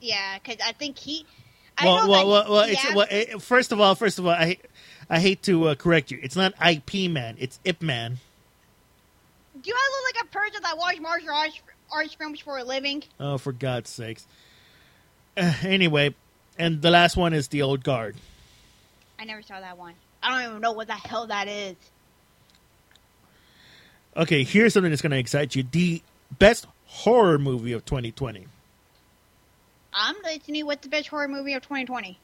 Yeah, 0.00 0.38
because 0.38 0.64
I 0.64 0.72
think 0.72 0.98
he. 0.98 1.24
I 1.76 1.86
Well, 1.86 2.08
well, 2.08 2.28
well, 2.28 2.50
well, 2.50 2.66
it's, 2.68 2.94
well 2.94 3.38
first 3.40 3.72
of 3.72 3.80
all, 3.80 3.94
first 3.94 4.18
of 4.18 4.26
all, 4.26 4.32
I 4.32 4.58
I 5.08 5.20
hate 5.20 5.42
to 5.44 5.68
uh, 5.68 5.74
correct 5.74 6.10
you. 6.10 6.18
It's 6.22 6.36
not 6.36 6.52
IP 6.64 7.10
Man. 7.10 7.36
It's 7.38 7.58
Ip 7.64 7.80
Man. 7.80 8.18
do 9.62 9.72
I 9.72 9.90
look 9.92 10.14
like 10.14 10.24
a 10.24 10.28
person 10.28 10.62
that 10.62 10.76
watches 10.76 11.00
martial 11.00 11.30
arts, 11.30 11.60
arts 11.90 12.14
films 12.14 12.40
for 12.40 12.58
a 12.58 12.64
living? 12.64 13.04
Oh, 13.18 13.38
for 13.38 13.52
God's 13.52 13.90
sakes. 13.90 14.26
Uh, 15.36 15.54
anyway, 15.62 16.14
and 16.58 16.82
the 16.82 16.90
last 16.90 17.16
one 17.16 17.32
is 17.32 17.48
The 17.48 17.62
Old 17.62 17.84
Guard. 17.84 18.16
I 19.18 19.24
never 19.24 19.42
saw 19.42 19.60
that 19.60 19.76
one. 19.76 19.94
I 20.22 20.42
don't 20.42 20.50
even 20.50 20.62
know 20.62 20.72
what 20.72 20.86
the 20.86 20.94
hell 20.94 21.26
that 21.26 21.48
is. 21.48 21.76
Okay, 24.16 24.42
here's 24.44 24.74
something 24.74 24.90
that's 24.90 25.02
going 25.02 25.12
to 25.12 25.18
excite 25.18 25.54
you. 25.54 25.62
The 25.62 26.02
best 26.38 26.66
horror 26.86 27.38
movie 27.38 27.72
of 27.72 27.84
2020. 27.84 28.46
I'm 29.92 30.16
listening. 30.24 30.62
To 30.62 30.66
what's 30.66 30.82
the 30.82 30.88
best 30.88 31.08
horror 31.08 31.28
movie 31.28 31.54
of 31.54 31.62
2020? 31.62 32.18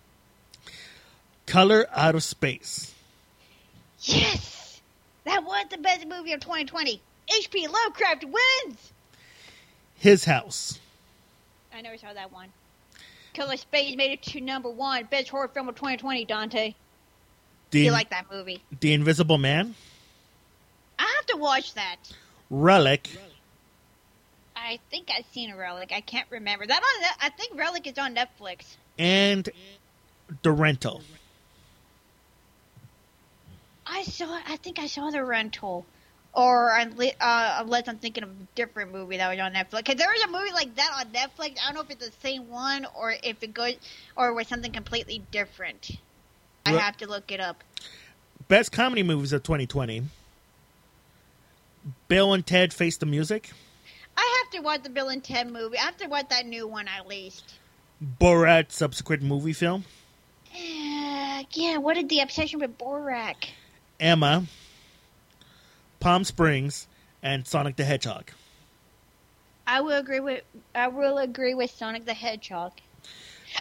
Color 1.47 1.87
Out 1.93 2.15
of 2.15 2.23
Space. 2.23 2.95
Yes, 4.01 4.81
that 5.25 5.45
was 5.45 5.67
the 5.71 5.79
best 5.79 6.07
movie 6.07 6.33
of 6.33 6.41
2020. 6.41 7.01
H.P. 7.39 7.69
Lovecraft 7.69 8.25
wins. 8.25 8.93
His 9.95 10.25
House. 10.25 10.79
I 11.75 11.81
never 11.81 11.97
saw 11.97 12.13
that 12.13 12.33
one. 12.33 12.49
Color 13.35 13.57
Space 13.57 13.97
made 13.97 14.13
it 14.13 14.23
to 14.23 14.41
number 14.41 14.69
one. 14.69 15.05
Best 15.11 15.29
horror 15.29 15.49
film 15.49 15.69
of 15.69 15.75
2020, 15.75 16.25
Dante. 16.25 16.75
The, 17.75 17.81
You 17.81 17.91
like 17.91 18.11
that 18.11 18.27
movie? 18.31 18.62
the 18.79 18.93
Invisible 18.93 19.37
Man. 19.37 19.75
I 20.97 21.12
have 21.16 21.27
to 21.27 21.37
watch 21.37 21.75
that. 21.75 21.97
Relic. 22.49 23.11
I 24.55 24.79
think 24.93 25.11
I've 25.11 25.27
seen 25.33 25.51
a 25.51 25.57
Relic. 25.57 25.91
I 25.93 26.01
can't 26.01 26.29
remember. 26.31 26.64
That 26.64 26.81
on. 26.81 27.05
I 27.20 27.31
think 27.31 27.59
Relic 27.59 27.89
is 27.89 27.99
on 27.99 28.14
Netflix. 28.14 28.77
And 28.97 29.49
The 30.43 30.53
Rental. 30.53 31.03
I 33.85 34.05
saw. 34.05 34.39
I 34.47 34.57
think 34.57 34.79
I 34.79 34.87
saw 34.87 35.11
the 35.11 35.25
rental, 35.25 35.85
or 36.33 36.70
uh, 36.70 36.85
unless 37.61 37.89
I'm 37.89 37.99
thinking 37.99 38.22
of 38.22 38.31
a 38.31 38.47
different 38.55 38.93
movie 38.93 39.16
that 39.16 39.29
was 39.29 39.41
on 39.41 39.53
Netflix. 39.53 39.79
Because 39.79 39.97
there 39.97 40.09
was 40.09 40.22
a 40.22 40.29
movie 40.29 40.53
like 40.53 40.77
that 40.77 40.91
on 41.01 41.12
Netflix. 41.12 41.59
I 41.61 41.66
don't 41.66 41.75
know 41.75 41.81
if 41.81 41.91
it's 41.91 42.07
the 42.07 42.14
same 42.22 42.49
one 42.49 42.87
or 42.97 43.12
if 43.22 43.43
it 43.43 43.53
goes 43.53 43.75
or 44.16 44.33
was 44.33 44.47
something 44.47 44.72
completely 44.72 45.22
different. 45.33 45.91
I 46.67 46.73
have 46.73 46.97
to 46.99 47.07
look 47.07 47.31
it 47.31 47.41
up. 47.41 47.62
Best 48.49 48.73
comedy 48.73 49.03
movies 49.03 49.33
of 49.33 49.43
2020. 49.43 50.03
Bill 52.09 52.33
and 52.33 52.47
Ted 52.47 52.73
Face 52.73 52.97
the 52.97 53.07
Music. 53.07 53.51
I 54.17 54.43
have 54.43 54.53
to 54.53 54.61
watch 54.61 54.83
the 54.83 54.91
Bill 54.91 55.09
and 55.09 55.23
Ted 55.23 55.51
movie. 55.51 55.79
I 55.79 55.83
have 55.83 55.97
to 55.99 56.07
watch 56.07 56.29
that 56.31 56.47
new 56.47 56.67
one 56.67 56.89
at 56.89 57.07
least. 57.07 57.55
Borat 58.21 58.71
subsequent 58.71 59.23
movie 59.23 59.53
film. 59.53 59.85
Uh, 60.55 61.43
yeah, 61.53 61.79
what 61.79 61.97
is 61.97 62.07
the 62.09 62.21
obsession 62.21 62.61
with 62.61 62.79
Borat? 62.79 63.49
Emma. 63.99 64.45
Palm 66.01 66.25
Springs. 66.25 66.87
And 67.23 67.47
Sonic 67.47 67.77
the 67.77 67.85
Hedgehog. 67.85 68.31
I 69.67 69.81
will 69.81 69.97
agree 69.97 70.21
with 70.21 70.43
I 70.75 70.89
will 70.89 71.17
agree 71.17 71.55
with 71.55 71.71
Sonic 71.71 72.05
the 72.05 72.12
Hedgehog. 72.12 72.73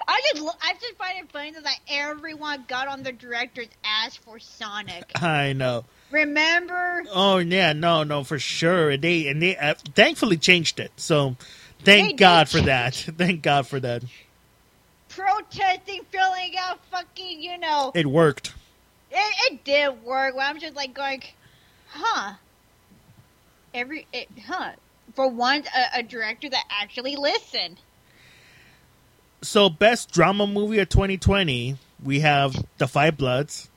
I 0.08 0.22
just 0.34 0.58
I 0.62 0.74
just 0.74 0.96
find 0.96 1.20
it 1.20 1.32
funny 1.32 1.52
that 1.52 1.80
everyone 1.88 2.66
got 2.68 2.88
on 2.88 3.04
the 3.04 3.12
director's 3.12 3.68
ass 3.84 4.16
for 4.16 4.40
Sonic. 4.40 5.12
I 5.22 5.54
know. 5.54 5.86
Remember? 6.12 7.04
Oh 7.12 7.38
yeah, 7.38 7.74
no, 7.74 8.04
no, 8.04 8.24
for 8.24 8.40
sure. 8.40 8.92
And 8.92 9.04
they 9.04 9.28
and 9.28 9.42
they 9.42 9.58
uh, 9.58 9.76
thankfully 9.96 10.38
changed 10.38 10.80
it. 10.80 10.92
So 10.98 11.36
thank 11.84 12.10
They 12.10 12.14
God 12.14 12.50
for 12.50 12.62
that. 12.62 12.96
thank 13.18 13.42
God 13.42 13.68
for 13.68 13.80
that. 13.80 14.04
Protesting, 15.10 16.02
filling 16.12 16.56
out 16.58 16.84
fucking, 16.86 17.42
you 17.42 17.58
know. 17.60 17.92
It 17.94 18.08
worked. 18.08 18.54
It, 19.12 19.54
it 19.54 19.64
did 19.64 20.04
work. 20.04 20.36
Well, 20.36 20.48
I'm 20.48 20.60
just 20.60 20.76
like 20.76 20.96
going, 20.96 21.22
huh? 21.90 22.34
Every, 23.76 24.08
it, 24.12 24.28
huh? 24.48 24.72
For 25.14 25.28
once, 25.28 25.68
a, 25.68 26.00
a 26.00 26.04
director 26.04 26.50
that 26.50 26.64
actually 26.82 27.16
listened. 27.16 27.78
So 29.44 29.70
best 29.70 30.12
drama 30.12 30.48
movie 30.48 30.80
of 30.80 30.88
2020, 30.88 31.76
we 32.02 32.22
have 32.22 32.56
The 32.78 32.88
Five 32.88 33.18
Bloods. 33.18 33.70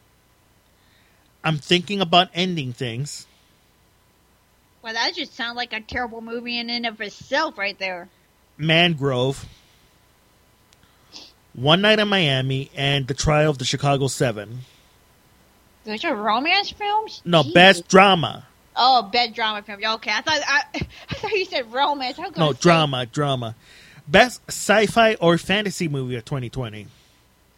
I'm 1.43 1.59
thinking 1.59 2.01
about 2.01 2.29
ending 2.35 2.73
things. 2.73 3.27
Well, 4.83 4.95
that 4.95 5.15
just 5.15 5.35
sounds 5.35 5.57
like 5.57 5.73
a 5.73 5.81
terrible 5.81 6.21
movie 6.21 6.59
in 6.59 6.71
and 6.71 6.87
of 6.87 7.01
itself, 7.01 7.59
right 7.59 7.77
there. 7.79 8.09
Mangrove. 8.57 9.45
One 11.53 11.81
Night 11.81 11.99
in 11.99 12.07
Miami 12.07 12.71
and 12.77 13.09
The 13.09 13.15
Trial 13.15 13.51
of 13.51 13.59
the 13.59 13.65
Chicago 13.65 14.07
7. 14.07 14.61
Those 15.85 16.05
are 16.05 16.15
romance 16.15 16.71
films. 16.71 17.23
No, 17.25 17.43
Jeez. 17.43 17.55
best 17.55 17.89
drama. 17.89 18.47
Oh, 18.77 19.03
best 19.03 19.35
drama 19.35 19.63
film. 19.63 19.81
Okay, 19.85 20.13
I 20.13 20.21
thought 20.21 20.41
I, 20.47 20.63
I 21.11 21.15
thought 21.15 21.33
you 21.33 21.45
said 21.45 21.73
romance. 21.73 22.19
I 22.19 22.23
was 22.23 22.31
gonna 22.33 22.47
No, 22.47 22.53
drama, 22.53 23.07
drama. 23.07 23.57
Best 24.09 24.41
sci-fi 24.49 25.15
or 25.15 25.39
fantasy 25.39 25.89
movie 25.89 26.17
of 26.17 26.25
2020. 26.25 26.87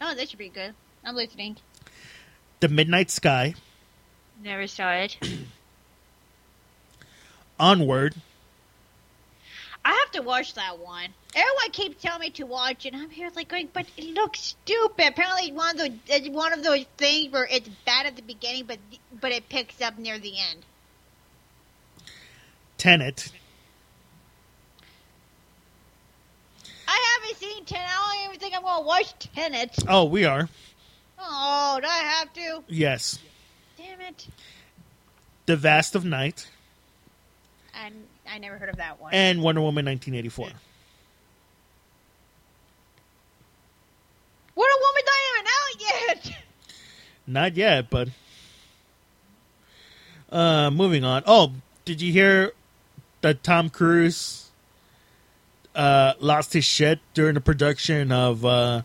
Oh, 0.00 0.14
that 0.14 0.28
should 0.28 0.38
be 0.38 0.48
good. 0.48 0.74
I'm 1.04 1.14
listening. 1.14 1.56
The 2.60 2.68
Midnight 2.68 3.10
Sky, 3.10 3.54
Never 4.42 4.66
saw 4.68 4.92
it. 4.92 5.16
Onward, 7.60 8.14
I 9.84 9.90
have 9.90 10.12
to 10.12 10.22
watch 10.22 10.54
that 10.54 10.78
one. 10.78 11.08
Everyone 11.34 11.70
keeps 11.72 12.02
telling 12.02 12.20
me 12.20 12.30
to 12.30 12.44
watch 12.44 12.86
it. 12.86 12.94
and 12.94 13.02
I'm 13.02 13.10
here 13.10 13.30
like 13.34 13.48
going, 13.48 13.68
but 13.72 13.86
it 13.96 14.14
looks 14.14 14.40
stupid. 14.40 15.08
Apparently, 15.08 15.52
one 15.52 15.70
of 15.70 15.78
those 15.78 15.90
it's 16.06 16.28
one 16.28 16.52
of 16.52 16.62
those 16.62 16.84
things 16.96 17.32
where 17.32 17.48
it's 17.50 17.68
bad 17.84 18.06
at 18.06 18.16
the 18.16 18.22
beginning, 18.22 18.64
but 18.66 18.78
but 19.20 19.32
it 19.32 19.48
picks 19.48 19.80
up 19.80 19.98
near 19.98 20.18
the 20.18 20.34
end. 20.38 20.64
Tenet, 22.76 23.32
I 26.90 27.18
haven't 27.22 27.38
seen 27.38 27.64
Tenet. 27.66 27.86
I 27.86 28.16
don't 28.16 28.28
even 28.30 28.40
think 28.40 28.54
I'm 28.56 28.62
gonna 28.62 28.84
watch 28.86 29.12
Tenet. 29.34 29.76
Oh, 29.86 30.04
we 30.06 30.24
are. 30.24 30.48
Oh, 31.18 31.78
do 31.80 31.86
I 31.86 31.98
have 31.98 32.32
to? 32.32 32.62
Yes. 32.66 33.18
Damn 33.76 34.00
it! 34.00 34.26
The 35.46 35.56
Vast 35.56 35.94
of 35.94 36.04
Night 36.04 36.48
I 37.74 37.90
I 38.28 38.38
never 38.38 38.56
heard 38.58 38.68
of 38.70 38.76
that 38.76 39.00
one. 39.00 39.12
and 39.14 39.42
Wonder 39.42 39.60
Woman 39.60 39.84
1984. 39.86 40.46
Wonder 44.54 44.74
Woman's 44.80 45.04
not 45.06 45.14
even 45.30 45.46
out 45.46 46.26
yet. 46.26 46.38
Not 47.26 47.56
yet, 47.56 47.90
but 47.90 48.08
uh 50.30 50.70
moving 50.70 51.04
on. 51.04 51.22
Oh, 51.26 51.52
did 51.84 52.00
you 52.00 52.12
hear 52.12 52.52
that 53.20 53.42
Tom 53.42 53.68
Cruise 53.70 54.47
uh 55.74 56.14
lost 56.20 56.52
his 56.52 56.64
shit 56.64 57.00
during 57.14 57.34
the 57.34 57.40
production 57.40 58.12
of 58.12 58.44
uh 58.44 58.82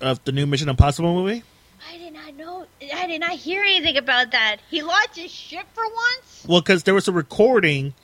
of 0.00 0.22
the 0.24 0.32
new 0.32 0.46
Mission 0.46 0.68
Impossible 0.68 1.14
movie? 1.14 1.42
I 1.88 1.98
did 1.98 2.12
not 2.12 2.34
know. 2.36 2.66
I 2.94 3.06
did 3.06 3.20
not 3.20 3.32
hear 3.32 3.62
anything 3.62 3.96
about 3.96 4.32
that. 4.32 4.58
He 4.70 4.82
lost 4.82 5.16
his 5.16 5.30
shit 5.30 5.64
for 5.74 5.84
once. 5.84 6.44
Well, 6.48 6.60
because 6.60 6.82
there 6.84 6.94
was 6.94 7.08
a 7.08 7.12
recording 7.12 7.94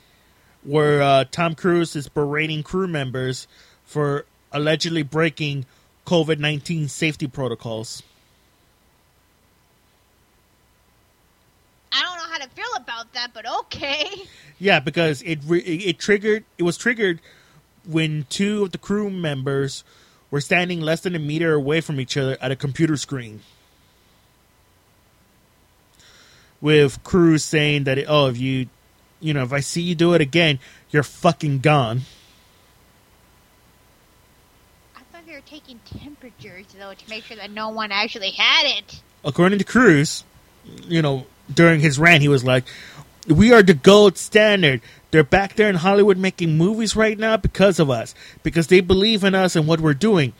where 0.63 1.01
uh, 1.01 1.25
Tom 1.29 1.55
Cruise 1.55 1.95
is 1.95 2.07
berating 2.07 2.63
crew 2.63 2.87
members 2.87 3.47
for 3.83 4.25
allegedly 4.51 5.03
breaking 5.03 5.65
COVID 6.05 6.39
19 6.39 6.87
safety 6.87 7.27
protocols. 7.27 8.03
I 11.91 12.01
don't 12.01 12.17
know 12.17 12.31
how 12.33 12.37
to 12.39 12.49
feel 12.49 12.75
about 12.75 13.13
that, 13.13 13.31
but 13.33 13.45
okay. 13.59 14.05
Yeah, 14.59 14.79
because 14.79 15.21
it 15.23 15.39
re- 15.45 15.59
it 15.59 15.89
it 15.89 15.99
triggered. 15.99 16.45
It 16.57 16.63
was 16.63 16.77
triggered 16.77 17.19
when 17.85 18.25
two 18.29 18.63
of 18.63 18.71
the 18.71 18.77
crew 18.77 19.09
members 19.09 19.83
were 20.31 20.41
standing 20.41 20.81
less 20.81 21.01
than 21.01 21.15
a 21.15 21.19
meter 21.19 21.53
away 21.53 21.81
from 21.81 21.99
each 21.99 22.17
other 22.17 22.37
at 22.41 22.51
a 22.51 22.55
computer 22.55 22.97
screen. 22.97 23.41
With 26.59 27.03
Cruz 27.03 27.43
saying 27.43 27.83
that, 27.83 28.03
oh, 28.07 28.27
if 28.27 28.37
you, 28.37 28.67
you 29.19 29.33
know, 29.33 29.43
if 29.43 29.51
I 29.51 29.59
see 29.59 29.81
you 29.81 29.95
do 29.95 30.13
it 30.13 30.21
again, 30.21 30.59
you're 30.89 31.03
fucking 31.03 31.59
gone. 31.59 32.01
I 34.95 35.01
thought 35.11 35.25
they 35.27 35.33
were 35.33 35.41
taking 35.41 35.79
temperatures 35.85 36.67
though 36.79 36.93
to 36.93 37.09
make 37.09 37.25
sure 37.25 37.37
that 37.37 37.51
no 37.51 37.69
one 37.69 37.91
actually 37.91 38.31
had 38.31 38.65
it. 38.77 39.01
according 39.25 39.59
to 39.59 39.65
Cruz, 39.65 40.23
you 40.87 41.01
know, 41.01 41.25
during 41.53 41.81
his 41.81 41.99
rant, 41.99 42.21
he 42.21 42.29
was 42.29 42.43
like, 42.43 42.63
"We 43.27 43.51
are 43.51 43.61
the 43.61 43.73
gold 43.73 44.17
standard. 44.17 44.81
They're 45.13 45.23
back 45.23 45.55
there 45.57 45.69
in 45.69 45.75
Hollywood 45.75 46.17
making 46.17 46.57
movies 46.57 46.95
right 46.95 47.19
now 47.19 47.37
because 47.37 47.79
of 47.79 47.87
us, 47.91 48.15
because 48.41 48.65
they 48.65 48.79
believe 48.81 49.23
in 49.23 49.35
us 49.35 49.55
and 49.55 49.67
what 49.67 49.79
we're 49.79 49.93
doing. 49.93 50.33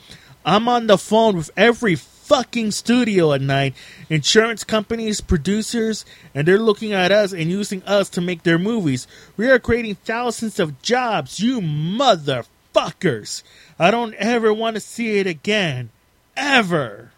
I'm 0.44 0.68
on 0.68 0.88
the 0.88 0.98
phone 0.98 1.36
with 1.36 1.52
every 1.56 1.94
fucking 1.94 2.72
studio 2.72 3.32
at 3.32 3.40
night, 3.40 3.74
insurance 4.10 4.64
companies, 4.64 5.20
producers, 5.20 6.04
and 6.34 6.48
they're 6.48 6.58
looking 6.58 6.92
at 6.92 7.12
us 7.12 7.32
and 7.32 7.52
using 7.52 7.84
us 7.84 8.08
to 8.08 8.20
make 8.20 8.42
their 8.42 8.58
movies. 8.58 9.06
We 9.36 9.48
are 9.48 9.60
creating 9.60 9.94
thousands 9.94 10.58
of 10.58 10.82
jobs, 10.82 11.38
you 11.38 11.60
motherfuckers. 11.60 13.44
I 13.78 13.92
don't 13.92 14.14
ever 14.14 14.52
want 14.52 14.74
to 14.74 14.80
see 14.80 15.18
it 15.18 15.28
again. 15.28 15.90
Ever." 16.36 17.12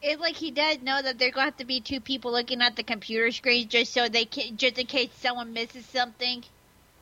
It's 0.00 0.20
like 0.20 0.36
he 0.36 0.52
does 0.52 0.80
know 0.82 1.02
that 1.02 1.18
there's 1.18 1.32
gonna 1.32 1.46
have 1.46 1.56
to 1.56 1.64
be 1.64 1.80
two 1.80 1.98
people 1.98 2.30
looking 2.30 2.62
at 2.62 2.76
the 2.76 2.84
computer 2.84 3.32
screen 3.32 3.66
just 3.68 3.92
so 3.92 4.08
they 4.08 4.24
can, 4.24 4.56
just 4.56 4.78
in 4.78 4.86
case 4.86 5.10
someone 5.20 5.52
misses 5.52 5.84
something. 5.86 6.44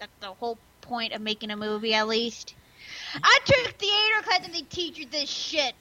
That's 0.00 0.12
the 0.20 0.28
whole 0.28 0.56
point 0.80 1.12
of 1.12 1.20
making 1.20 1.50
a 1.50 1.56
movie, 1.56 1.92
at 1.92 2.08
least. 2.08 2.54
I 3.22 3.38
took 3.44 3.74
theater 3.74 4.22
class 4.22 4.40
and 4.44 4.54
they 4.54 4.62
teach 4.62 4.96
you 4.96 5.04
this 5.06 5.28
shit. 5.28 5.74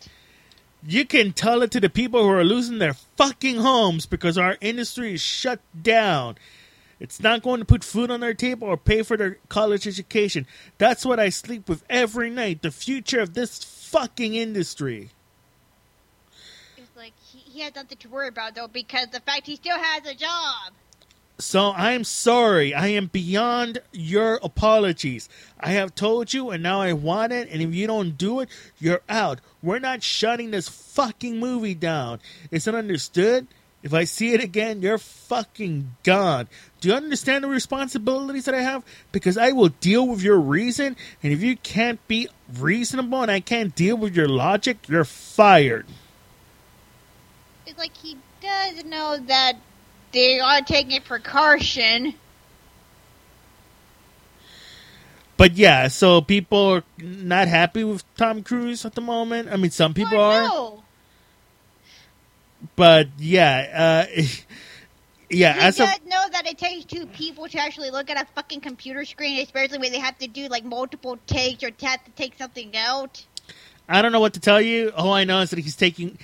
You 0.86 1.06
can 1.06 1.32
tell 1.32 1.62
it 1.62 1.72
to 1.72 1.80
the 1.80 1.90
people 1.90 2.24
who 2.24 2.30
are 2.30 2.44
losing 2.44 2.80
their 2.80 2.94
fucking 2.94 3.58
homes 3.58 4.06
because 4.06 4.38
our 4.38 4.58
industry 4.60 5.14
is 5.14 5.22
shut 5.22 5.62
down. 5.82 6.36
It's 7.00 7.22
not 7.22 7.44
going 7.44 7.60
to 7.60 7.66
put 7.66 7.84
food 7.84 8.12
on 8.12 8.20
their 8.20 8.34
table 8.34 8.68
or 8.68 8.76
pay 8.76 9.04
for 9.04 9.16
their 9.16 9.38
college 9.48 9.88
education. 9.88 10.46
That's 10.78 11.06
what 11.06 11.20
I 11.20 11.30
sleep 11.30 11.70
with 11.70 11.84
every 11.90 12.30
night. 12.30 12.62
The 12.62 12.72
future 12.72 13.22
of 13.22 13.36
this 13.36 13.64
fucking 13.64 14.36
industry. 14.36 15.12
It's 16.78 16.96
like 16.98 17.14
he, 17.26 17.40
he 17.40 17.62
has 17.62 17.74
nothing 17.76 17.98
to 18.00 18.10
worry 18.10 18.28
about 18.28 18.56
though 18.56 18.68
because 18.68 19.08
the 19.08 19.22
fact 19.22 19.48
he 19.48 19.56
still 19.56 19.78
has 19.78 20.06
a 20.06 20.14
job. 20.14 20.74
So 21.40 21.72
I'm 21.72 22.04
sorry. 22.04 22.74
I 22.74 22.88
am 22.88 23.08
beyond 23.08 23.82
your 23.94 24.42
apologies. 24.44 25.30
I 25.58 25.70
have 25.72 25.96
told 25.96 26.34
you 26.34 26.50
and 26.50 26.62
now 26.62 26.82
I 26.82 26.92
want 26.92 27.32
it. 27.32 27.48
And 27.50 27.62
if 27.62 27.74
you 27.74 27.88
don't 27.88 28.18
do 28.18 28.42
it, 28.42 28.50
you're 28.78 29.02
out. 29.08 29.40
We're 29.64 29.80
not 29.80 30.04
shutting 30.04 30.52
this 30.52 30.68
fucking 30.68 31.40
movie 31.40 31.76
down. 31.76 32.20
Is 32.52 32.68
it 32.68 32.76
understood? 32.76 33.48
If 33.82 33.94
I 33.94 34.04
see 34.04 34.34
it 34.34 34.44
again, 34.44 34.82
you're 34.82 34.98
fucking 34.98 35.96
gone. 36.04 36.50
Do 36.82 36.90
you 36.90 36.96
understand 36.96 37.46
the 37.46 37.48
responsibilities 37.48 38.44
that 38.44 38.54
I 38.54 38.62
have? 38.62 38.84
Because 39.14 39.38
I 39.38 39.54
will 39.54 39.70
deal 39.70 40.06
with 40.06 40.22
your 40.22 40.38
reason. 40.38 40.98
And 41.24 41.32
if 41.32 41.42
you 41.42 41.56
can't 41.56 42.06
be 42.10 42.28
reasonable 42.58 43.22
and 43.22 43.32
I 43.32 43.40
can't 43.40 43.74
deal 43.74 43.96
with 43.96 44.14
your 44.14 44.28
logic, 44.28 44.90
you're 44.90 45.06
fired. 45.06 45.86
It's 47.66 47.80
like 47.80 47.96
he 47.96 48.18
does 48.42 48.84
know 48.84 49.18
that 49.28 49.54
they 50.12 50.40
are 50.40 50.62
taking 50.62 51.02
precaution. 51.02 52.14
But 55.38 55.54
yeah, 55.56 55.88
so 55.88 56.20
people 56.22 56.60
are 56.74 56.84
not 56.98 57.48
happy 57.48 57.86
with 57.86 58.04
Tom 58.16 58.44
Cruise 58.44 58.84
at 58.86 58.96
the 58.96 59.02
moment. 59.02 59.48
I 59.50 59.56
mean, 59.56 59.72
some 59.72 59.94
people 59.94 60.18
Oh, 60.18 60.22
are. 60.22 60.42
no. 60.44 60.84
but 62.76 63.08
yeah, 63.18 64.06
uh, 64.10 64.22
yeah. 65.30 65.54
He 65.54 65.60
As 65.60 65.80
know 65.80 66.26
that 66.34 66.46
it 66.46 66.58
takes 66.58 66.84
two 66.84 67.06
people 67.06 67.48
to 67.48 67.58
actually 67.58 67.90
look 67.90 68.10
at 68.10 68.22
a 68.22 68.26
fucking 68.36 68.60
computer 68.60 69.06
screen, 69.06 69.40
especially 69.40 69.78
when 69.78 69.94
they 69.94 70.00
have 70.00 70.18
to 70.18 70.28
do 70.28 70.50
like 70.50 70.66
multiple 70.66 71.18
takes 71.26 71.64
or 71.64 71.72
have 71.84 72.04
to 72.04 72.12
take 72.18 72.38
something 72.38 72.76
out. 72.76 73.26
I 73.88 74.02
don't 74.02 74.12
know 74.12 74.20
what 74.20 74.34
to 74.34 74.42
tell 74.42 74.60
you. 74.60 74.92
All 74.96 75.14
I 75.14 75.24
know 75.24 75.40
is 75.40 75.52
that 75.52 75.60
he's 75.60 75.78
taking. 75.78 76.18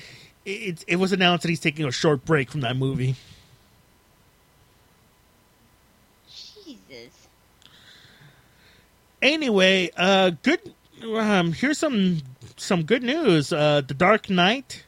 It, 0.45 0.83
it 0.87 0.97
was 0.97 1.13
announced 1.13 1.43
that 1.43 1.49
he's 1.49 1.61
taking 1.61 1.85
a 1.85 1.91
short 1.91 2.25
break 2.25 2.51
from 2.51 2.61
that 2.61 2.75
movie. 2.75 3.15
Jesus. 6.27 7.27
Anyway, 9.25 9.89
uh, 9.97 10.29
good. 10.43 10.59
Um, 11.03 11.53
here's 11.53 11.79
some 11.79 12.21
some 12.57 12.83
good 12.83 13.01
news. 13.01 13.51
Uh, 13.51 13.81
The 13.81 13.95
Dark 13.95 14.29
Knight, 14.29 14.85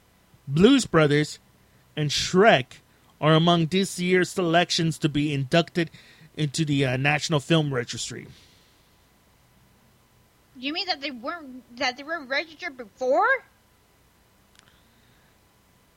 Blues 0.48 0.86
Brothers, 0.86 1.40
and 1.96 2.12
Shrek 2.12 2.66
are 3.20 3.34
among 3.34 3.66
this 3.66 3.98
year's 4.00 4.30
selections 4.30 5.00
to 5.00 5.10
be 5.10 5.34
inducted 5.34 5.90
into 6.36 6.66
the 6.66 6.86
uh, 6.86 6.98
National 6.98 7.40
Film 7.40 7.74
Registry. 7.74 8.28
You 10.56 10.72
mean 10.72 10.86
that 10.86 11.02
they 11.02 11.10
weren't 11.10 11.64
that 11.78 11.98
they 11.98 12.04
weren't 12.04 12.30
registered 12.30 12.78
before? 12.78 13.28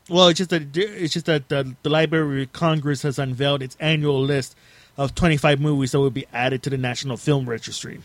Well, 0.08 0.28
it's 0.28 0.38
just 0.38 0.48
that 0.48 0.74
it's 0.74 1.12
just 1.12 1.26
that 1.26 1.50
the, 1.50 1.76
the 1.82 1.90
Library 1.90 2.44
of 2.44 2.54
Congress 2.54 3.02
has 3.02 3.18
unveiled 3.18 3.62
its 3.62 3.76
annual 3.80 4.22
list 4.22 4.56
of 4.96 5.14
25 5.14 5.60
movies 5.60 5.92
that 5.92 6.00
will 6.00 6.08
be 6.08 6.24
added 6.32 6.62
to 6.62 6.70
the 6.70 6.78
National 6.78 7.18
Film 7.18 7.46
Registry. 7.46 8.00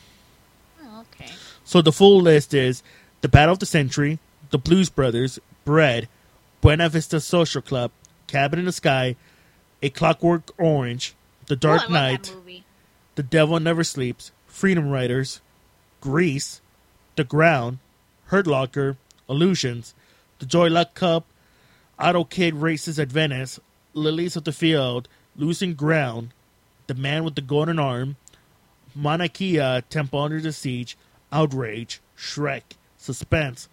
So 1.66 1.82
the 1.82 1.92
full 1.92 2.22
list 2.22 2.54
is 2.54 2.84
The 3.22 3.28
Battle 3.28 3.54
of 3.54 3.60
the 3.60 3.66
Century, 3.66 4.20
The 4.52 4.60
Blues 4.60 4.90
Brothers, 4.90 5.40
Bread, 5.66 6.08
Buena 6.62 6.88
Vista 6.90 7.20
Social 7.20 7.62
Club, 7.62 7.92
Cabin 8.28 8.60
in 8.60 8.66
the 8.66 8.72
Sky, 8.72 9.16
A 9.82 9.90
Clockwork 9.90 10.52
Orange, 10.60 11.16
The 11.48 11.56
Dark 11.56 11.84
oh, 11.90 11.92
Knight. 11.92 12.34
The 13.16 13.24
Devil 13.24 13.60
Never 13.60 13.84
Sleeps, 13.84 14.32
Freedom 14.46 14.90
Riders, 14.90 15.42
Grease, 16.02 16.62
The 17.16 17.24
Ground, 17.24 17.80
Hurt 18.26 18.46
Locker, 18.46 18.98
Illusions, 19.30 19.96
The 20.40 20.46
Joy 20.46 20.68
Luck 20.68 20.94
Club, 20.94 21.24
Auto 21.98 22.26
Kid 22.26 22.56
Races 22.56 23.00
at 23.00 23.08
Venice, 23.08 23.60
Lilies 23.94 24.36
of 24.36 24.44
the 24.44 24.52
Field, 24.52 25.08
Losing 25.36 25.74
Ground, 25.74 26.34
The 26.88 26.94
Man 26.94 27.24
with 27.24 27.36
the 27.36 27.42
Golden 27.42 27.80
Arm, 27.80 28.18
Mauna 28.94 29.30
Kea, 29.30 29.82
Temple 29.90 30.20
Under 30.20 30.42
the 30.42 30.52
Siege, 30.52 30.98
Outrage, 31.36 32.00
Shrek, 32.18 32.62
Suspense, 32.98 33.68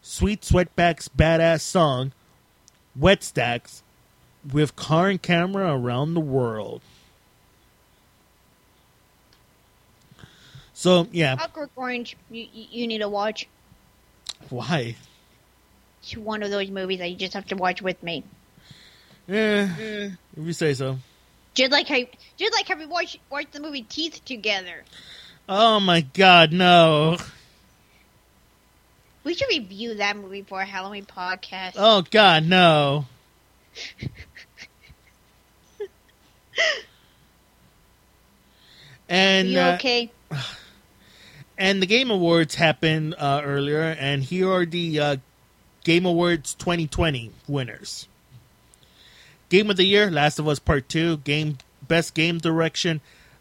Sweet 0.00 0.42
Sweetback's 0.42 1.08
Badass 1.08 1.60
Song, 1.62 2.12
Wattstax, 2.96 3.82
with 4.52 4.76
car 4.76 5.08
and 5.08 5.20
camera 5.20 5.74
around 5.76 6.14
the 6.14 6.20
world. 6.20 6.82
So 10.72 11.08
yeah, 11.12 11.36
Clockwork 11.36 11.70
Orange, 11.76 12.16
you, 12.30 12.46
you 12.52 12.86
need 12.86 12.98
to 12.98 13.08
watch. 13.08 13.48
why? 14.50 14.96
It's 16.02 16.16
one 16.16 16.42
of 16.42 16.50
those 16.50 16.70
movies 16.70 16.98
that 16.98 17.08
you 17.08 17.16
just 17.16 17.34
have 17.34 17.46
to 17.46 17.56
watch 17.56 17.80
with 17.82 18.00
me. 18.02 18.22
Eh, 19.28 19.32
Mm. 19.66 20.18
if 20.36 20.46
you 20.46 20.52
say 20.52 20.74
so. 20.74 20.98
Just 21.54 21.72
like 21.72 21.88
how, 21.88 21.98
just 22.36 22.52
like 22.52 22.68
how 22.68 22.76
we 22.76 22.86
watched 22.86 23.18
watched 23.30 23.52
the 23.52 23.60
movie 23.60 23.82
Teeth 23.82 24.24
together. 24.24 24.84
Oh 25.48 25.80
my 25.80 26.00
God, 26.00 26.52
no! 26.52 27.18
We 29.24 29.34
should 29.34 29.48
review 29.48 29.94
that 29.94 30.16
movie 30.16 30.42
for 30.42 30.60
a 30.60 30.64
Halloween 30.64 31.04
podcast. 31.04 31.74
Oh 31.76 32.02
God, 32.10 32.44
no! 32.44 33.06
And 39.08 39.48
you 39.48 39.58
uh, 39.58 39.74
okay? 39.74 40.10
and 41.58 41.82
the 41.82 41.86
Game 41.86 42.10
Awards 42.10 42.54
happened 42.54 43.14
uh, 43.18 43.42
earlier, 43.44 43.82
and 43.82 44.22
here 44.22 44.50
are 44.50 44.64
the 44.64 45.00
uh, 45.00 45.16
Game 45.84 46.06
Awards 46.06 46.54
2020 46.54 47.30
winners. 47.46 48.08
Game 49.50 49.70
of 49.70 49.76
the 49.76 49.84
Year: 49.84 50.10
Last 50.10 50.38
of 50.38 50.48
Us 50.48 50.58
Part 50.58 50.88
Two. 50.88 51.18
Game 51.18 51.58
Best 51.86 52.14
Game 52.14 52.38
Direction: 52.38 53.00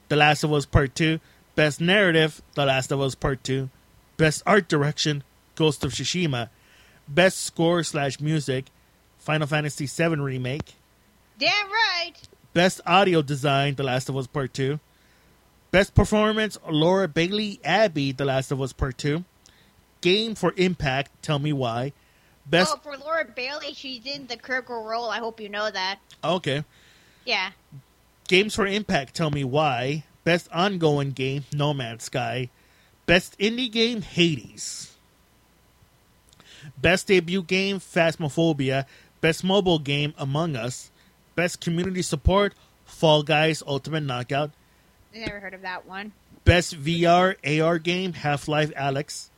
The 0.10 0.18
Last 0.18 0.44
of 0.44 0.52
Us 0.52 0.66
Part 0.66 0.96
Two. 0.96 1.20
Best 1.56 1.80
Narrative: 1.80 2.42
The 2.56 2.66
Last 2.66 2.92
of 2.92 3.00
Us 3.00 3.16
Part 3.16 3.44
Two. 3.44 3.70
Best 4.18 4.42
Art 4.46 4.68
Direction: 4.68 5.24
Ghost 5.56 5.84
of 5.84 5.92
Tsushima. 5.92 6.50
Best 7.08 7.44
Score 7.44 7.84
slash 7.84 8.20
Music: 8.20 8.66
Final 9.20 9.48
Fantasy 9.48 9.86
VII 9.86 10.16
Remake. 10.20 10.74
Damn 11.38 11.72
right. 11.72 12.14
Best 12.54 12.82
Audio 12.86 13.22
Design: 13.22 13.76
The 13.76 13.84
Last 13.84 14.10
of 14.10 14.18
Us 14.18 14.28
Part 14.28 14.54
Two. 14.54 14.80
Best 15.70 15.94
Performance: 15.94 16.58
Laura 16.68 17.08
Bailey 17.08 17.60
Abby, 17.64 18.12
The 18.12 18.26
Last 18.26 18.52
of 18.52 18.62
Us 18.62 18.74
Part 18.74 18.98
Two. 18.98 19.24
Game 20.02 20.34
for 20.34 20.54
Impact: 20.58 21.12
Tell 21.22 21.38
Me 21.38 21.54
Why. 21.54 21.94
Best 22.48 22.74
oh, 22.76 22.80
for 22.84 22.98
Laura 22.98 23.26
Bailey, 23.26 23.74
she's 23.74 24.06
in 24.06 24.28
the 24.28 24.38
critical 24.38 24.84
role. 24.84 25.10
I 25.10 25.20
hope 25.20 25.40
you 25.40 25.50
know 25.50 25.70
that. 25.70 26.00
okay. 26.24 26.64
Yeah. 27.26 27.52
Games 28.28 28.56
for 28.56 28.66
Impact: 28.66 29.14
Tell 29.14 29.30
Me 29.30 29.44
Why. 29.44 30.04
Best 30.24 30.48
Ongoing 30.52 31.12
Game: 31.12 31.46
No 31.54 31.74
Man's 31.74 32.04
Sky. 32.04 32.50
Best 33.06 33.38
Indie 33.38 33.72
Game: 33.72 34.02
Hades. 34.02 34.96
Best 36.78 37.08
Debut 37.08 37.44
Game: 37.44 37.80
Phasmophobia. 37.80 38.86
Best 39.22 39.44
Mobile 39.44 39.80
Game: 39.80 40.14
Among 40.18 40.56
Us. 40.56 40.92
Best 41.36 41.60
Community 41.60 42.02
Support: 42.02 42.54
Fall 42.86 43.24
Guys 43.24 43.64
Ultimate 43.66 44.04
Knockout. 44.04 44.52
I 45.14 45.20
never 45.20 45.40
heard 45.40 45.54
of 45.54 45.62
that 45.62 45.86
one. 45.86 46.14
Best 46.46 46.82
VR 46.82 47.36
AR 47.62 47.80
Game: 47.80 48.14
Half 48.14 48.48
Life 48.48 48.72
Alyx. 48.76 49.30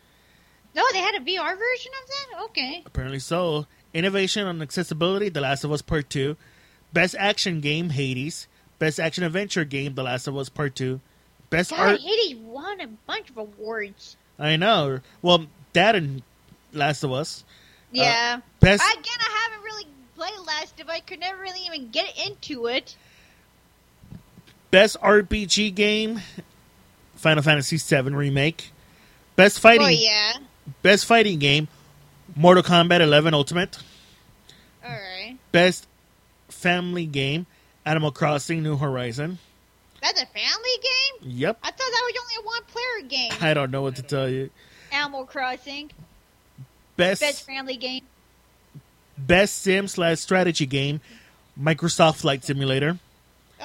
No, 0.75 0.83
they 0.91 0.99
had 0.99 1.15
a 1.15 1.19
VR 1.19 1.57
version 1.57 1.91
of 2.03 2.09
that. 2.09 2.43
Okay. 2.45 2.83
Apparently 2.85 3.19
so. 3.19 3.65
Innovation 3.93 4.45
on 4.45 4.61
accessibility: 4.61 5.29
The 5.29 5.41
Last 5.41 5.63
of 5.63 5.71
Us 5.71 5.81
Part 5.81 6.09
Two. 6.09 6.37
Best 6.93 7.15
action 7.17 7.61
game: 7.61 7.89
Hades. 7.89 8.47
Best 8.79 8.99
action 8.99 9.23
adventure 9.23 9.65
game: 9.65 9.95
The 9.95 10.03
Last 10.03 10.27
of 10.27 10.37
Us 10.37 10.49
Part 10.49 10.75
Two. 10.75 10.99
Best 11.49 11.71
God, 11.71 11.79
art. 11.79 12.01
Hades 12.01 12.35
won 12.37 12.81
a 12.81 12.87
bunch 13.07 13.29
of 13.29 13.37
awards. 13.37 14.17
I 14.37 14.55
know. 14.57 14.99
Well, 15.21 15.45
that 15.73 15.95
and 15.95 16.21
Last 16.73 17.03
of 17.03 17.11
Us. 17.11 17.43
Uh, 17.47 17.53
yeah. 17.93 18.39
Best 18.59 18.83
Again, 18.83 19.19
I 19.19 19.47
haven't 19.49 19.63
really 19.63 19.85
played 20.15 20.37
Last 20.45 20.79
of 20.79 20.89
Us. 20.89 21.01
Could 21.05 21.19
never 21.19 21.41
really 21.41 21.61
even 21.65 21.89
get 21.89 22.11
into 22.27 22.67
it. 22.67 22.95
best 24.71 24.99
RPG 25.01 25.73
game: 25.75 26.21
Final 27.15 27.43
Fantasy 27.43 27.77
VII 27.77 28.11
Remake. 28.13 28.71
Best 29.35 29.59
fighting. 29.59 29.87
Oh 29.87 29.89
yeah. 29.89 30.33
Best 30.81 31.05
fighting 31.05 31.39
game: 31.39 31.67
Mortal 32.35 32.63
Kombat 32.63 32.99
11 32.99 33.33
Ultimate. 33.33 33.77
All 34.83 34.91
right. 34.91 35.37
Best 35.51 35.87
family 36.49 37.05
game: 37.05 37.45
Animal 37.85 38.11
Crossing 38.11 38.63
New 38.63 38.77
Horizon. 38.77 39.37
That's 40.01 40.21
a 40.21 40.25
family 40.25 40.69
game. 40.81 41.31
Yep. 41.31 41.59
I 41.63 41.67
thought 41.71 41.77
that 41.77 42.11
was 42.13 42.21
only 42.21 42.35
a 42.43 42.45
one-player 42.45 43.07
game. 43.07 43.31
I 43.41 43.53
don't 43.53 43.71
know 43.71 43.81
what 43.81 43.95
to 43.97 44.01
tell 44.01 44.29
you. 44.29 44.49
Animal 44.91 45.25
Crossing, 45.25 45.91
Best 46.97 47.21
best 47.21 47.45
family 47.45 47.75
game. 47.75 48.03
Best 49.17 49.61
sim 49.61 49.87
slash 49.87 50.19
strategy 50.19 50.65
game, 50.65 51.01
Microsoft 51.59 52.17
Flight 52.17 52.43
Simulator. 52.43 52.99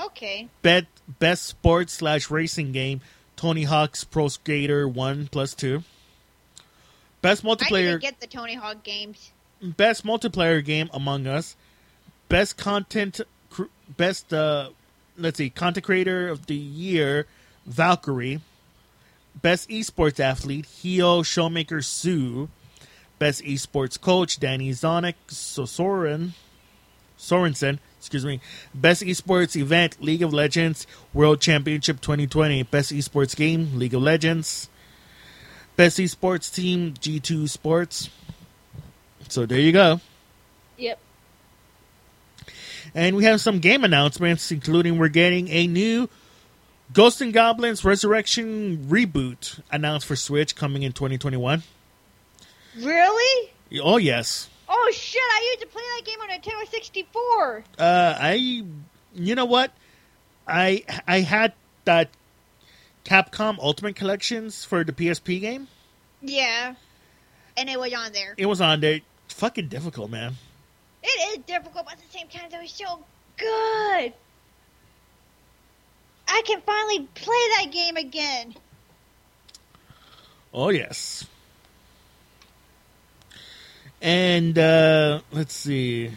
Okay. 0.01 0.49
Bet 0.63 0.87
best 1.19 1.45
sports 1.45 1.93
slash 1.95 2.31
racing 2.31 2.73
game, 2.73 3.01
Tony 3.37 3.65
Hawk's 3.65 4.05
Pro 4.05 4.29
Skater 4.29 4.89
One 4.89 5.29
Plus 5.31 5.55
Two. 5.55 5.83
Best 7.23 7.45
I 7.45 7.49
multiplayer 7.49 8.01
didn't 8.01 8.03
get 8.03 8.21
the 8.21 8.27
Tony 8.27 8.55
Hawk 8.55 8.83
games. 8.83 9.31
best 9.63 10.05
multiplayer 10.05 10.65
game 10.65 10.89
Among 10.93 11.27
Us. 11.27 11.55
Best 12.29 12.57
content 12.57 13.21
best 13.97 14.33
uh 14.33 14.71
let's 15.19 15.39
see 15.39 15.51
content 15.51 15.85
creator 15.85 16.29
of 16.29 16.47
the 16.47 16.55
year 16.55 17.27
Valkyrae. 17.69 18.41
Best 19.41 19.69
esports 19.69 20.19
athlete 20.21 20.67
Heo 20.67 21.23
Showmaker 21.23 21.85
Su. 21.85 22.49
Best 23.19 23.43
esports 23.45 24.01
coach 24.01 24.41
Danny 24.41 24.71
Zonic 24.71 25.15
Soren 25.29 26.35
Sorensen. 27.19 27.79
Excuse 27.99 28.25
me. 28.25 28.41
Best 28.75 29.03
esports 29.03 29.55
event 29.57 30.03
League 30.03 30.23
of 30.23 30.33
Legends 30.33 30.87
World 31.13 31.41
Championship 31.41 32.01
2020. 32.01 32.63
Best 32.65 32.93
esports 32.93 33.37
game 33.37 33.79
League 33.79 33.95
of 33.95 34.03
Legends. 34.03 34.69
Best 35.77 35.99
esports 35.99 36.53
team 36.53 36.95
G2 36.95 37.49
Sports. 37.49 38.09
So 39.29 39.45
there 39.47 39.61
you 39.61 39.73
go. 39.73 40.01
Yep. 40.79 40.99
And 42.95 43.17
we 43.17 43.25
have 43.25 43.41
some 43.41 43.59
game 43.59 43.85
announcements, 43.85 44.51
including 44.51 44.99
we're 44.99 45.09
getting 45.09 45.49
a 45.49 45.67
new 45.67 46.09
Ghost 46.93 47.21
and 47.21 47.33
Goblins 47.33 47.85
Resurrection 47.85 48.87
reboot 48.89 49.61
announced 49.71 50.07
for 50.07 50.17
Switch 50.17 50.57
coming 50.57 50.83
in 50.83 50.93
2021. 50.93 51.63
Really? 52.77 53.51
Oh, 53.83 53.97
yes. 53.97 54.49
Oh 54.73 54.93
shit! 54.95 55.21
I 55.21 55.51
used 55.51 55.63
to 55.63 55.67
play 55.67 55.83
that 55.97 56.05
game 56.07 56.21
on 56.21 56.29
Nintendo 56.29 56.71
64. 56.71 57.65
Uh, 57.77 58.15
I, 58.21 58.65
you 59.15 59.35
know 59.35 59.45
what? 59.45 59.73
I 60.47 60.85
I 61.09 61.21
had 61.21 61.55
that 61.87 62.11
Capcom 63.05 63.59
Ultimate 63.59 63.97
Collections 63.97 64.65
for 64.65 64.85
the 64.85 64.93
PSP 64.93 65.41
game. 65.41 65.67
Yeah. 66.23 66.77
And 67.57 67.69
it 67.69 67.81
was 67.81 67.93
on 67.93 68.13
there. 68.13 68.35
It 68.37 68.47
was 68.47 68.61
on 68.61 68.81
there. 68.81 69.01
Fucking 69.29 69.69
difficult, 69.69 70.09
man. 70.11 70.37
It 71.03 71.39
is 71.39 71.45
difficult, 71.47 71.87
but 71.87 71.95
at 71.95 72.01
the 72.01 72.19
same 72.19 72.29
time, 72.29 72.51
it 72.53 72.61
was 72.61 72.73
so 72.73 73.05
good. 73.37 74.13
I 76.29 76.43
can 76.45 76.61
finally 76.61 77.09
play 77.15 77.45
that 77.59 77.67
game 77.73 77.97
again. 77.97 78.55
Oh 80.53 80.69
yes. 80.69 81.27
And 84.03 84.59
uh, 84.59 85.21
let's 85.33 85.55
see. 85.55 86.11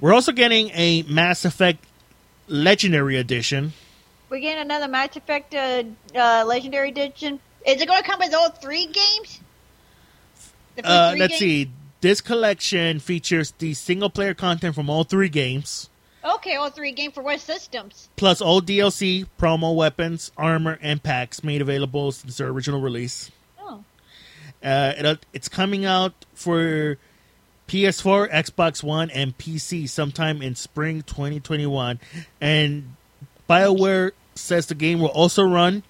We're 0.00 0.14
also 0.14 0.32
getting 0.32 0.70
a 0.70 1.02
Mass 1.02 1.44
Effect 1.44 1.84
Legendary 2.48 3.16
Edition. 3.16 3.72
We're 4.30 4.40
getting 4.40 4.62
another 4.62 4.88
Mass 4.88 5.16
Effect 5.16 5.54
uh, 5.54 5.84
uh, 6.14 6.44
Legendary 6.46 6.88
Edition. 6.90 7.40
Is 7.66 7.82
it 7.82 7.86
going 7.86 8.02
to 8.02 8.08
come 8.08 8.20
with 8.20 8.32
all 8.32 8.50
three 8.50 8.86
games? 8.86 9.40
Uh, 10.82 11.14
let's 11.18 11.32
games? 11.32 11.38
see. 11.38 11.70
This 12.00 12.20
collection 12.20 12.98
features 12.98 13.52
the 13.58 13.74
single 13.74 14.08
player 14.10 14.32
content 14.34 14.74
from 14.74 14.88
all 14.88 15.04
three 15.04 15.28
games, 15.28 15.90
Okay, 16.22 16.56
all 16.56 16.70
three 16.70 16.92
games 16.92 17.14
for 17.14 17.22
what 17.22 17.40
systems? 17.40 18.08
plus 18.16 18.40
all 18.40 18.60
DLC, 18.60 19.26
promo 19.38 19.74
weapons, 19.74 20.30
armor, 20.36 20.78
and 20.82 21.02
packs 21.02 21.42
made 21.42 21.62
available 21.62 22.12
since 22.12 22.36
their 22.36 22.48
original 22.48 22.80
release. 22.80 23.30
Oh, 23.58 23.84
Uh, 24.62 24.92
it, 24.96 25.26
it's 25.32 25.48
coming 25.48 25.84
out 25.86 26.12
for 26.34 26.98
PS4, 27.68 28.30
Xbox 28.30 28.82
One, 28.82 29.10
and 29.10 29.36
PC 29.38 29.88
sometime 29.88 30.42
in 30.42 30.54
spring 30.54 31.02
2021. 31.02 31.98
And 32.40 32.96
BioWare 33.48 34.12
says 34.34 34.66
the 34.66 34.74
game 34.74 35.00
will 35.00 35.08
also 35.08 35.42
run 35.42 35.82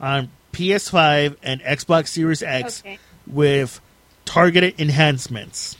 on 0.00 0.30
PS5 0.52 1.36
and 1.42 1.60
Xbox 1.62 2.08
Series 2.08 2.42
X 2.42 2.82
okay. 2.82 2.98
with 3.26 3.80
targeted 4.26 4.78
enhancements. 4.78 5.76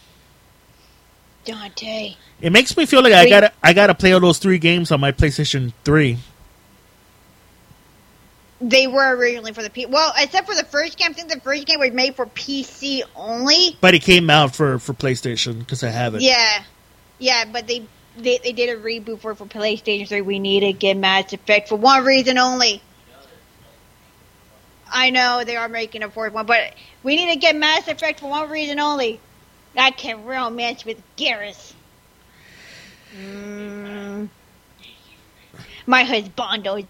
Dante. 1.44 2.14
It 2.40 2.52
makes 2.52 2.77
me 2.77 2.86
feel 2.86 3.02
like 3.02 3.12
I 3.12 3.28
gotta 3.28 3.52
I 3.62 3.73
gotta 3.73 3.94
play 3.94 4.12
all 4.12 4.20
those 4.20 4.39
three 4.39 4.59
games 4.59 4.90
on 4.90 5.01
my 5.01 5.12
PlayStation 5.12 5.73
Three. 5.85 6.18
They 8.60 8.86
were 8.86 9.14
originally 9.16 9.52
for 9.52 9.62
the 9.62 9.70
P. 9.70 9.86
Well, 9.86 10.12
except 10.16 10.47
for 10.48 10.55
the 10.55 10.64
first 10.64 10.98
game. 10.98 11.10
I 11.10 11.12
think 11.12 11.28
the 11.28 11.40
first 11.40 11.66
game 11.66 11.78
was 11.78 11.93
made 11.93 12.16
for 12.16 12.27
PC 12.27 13.02
only. 13.14 13.77
But 13.81 13.94
it 13.94 14.02
came 14.02 14.31
out 14.31 14.56
for 14.56 14.78
for 14.78 14.94
PlayStation 14.94 15.59
because 15.59 15.85
I 15.85 15.90
have 15.90 16.14
it. 16.14 16.23
Yeah, 16.23 16.62
yeah, 17.18 17.44
but 17.44 17.66
they 17.66 17.86
they, 18.16 18.39
they 18.39 18.52
did 18.52 18.70
a 18.70 18.81
reboot 18.81 19.20
for 19.20 19.35
for 19.35 19.47
PlayStation 19.47 20.09
3. 20.09 20.23
We 20.23 20.39
need 20.39 20.60
to 20.60 20.73
get 20.73 20.97
Mass 20.97 21.32
Effect 21.32 21.68
for 21.68 21.77
one 21.77 22.05
reason 22.05 22.39
only. 22.39 22.82
I 24.90 25.10
know 25.10 25.42
they 25.44 25.56
are 25.56 25.68
making 25.68 26.02
a 26.02 26.10
fourth 26.10 26.32
one, 26.32 26.46
but 26.46 26.74
we 27.02 27.16
need 27.16 27.32
to 27.34 27.38
get 27.38 27.56
Mass 27.56 27.88
Effect 27.88 28.20
for 28.20 28.30
one 28.30 28.48
reason 28.50 28.78
only. 28.78 29.20
I 29.76 29.90
can 29.90 30.24
romance 30.24 30.84
with 30.84 31.00
Garrus. 31.16 31.74
Mm. 33.16 34.28
My 35.86 36.04
husbando 36.04 36.80
is 36.80 36.86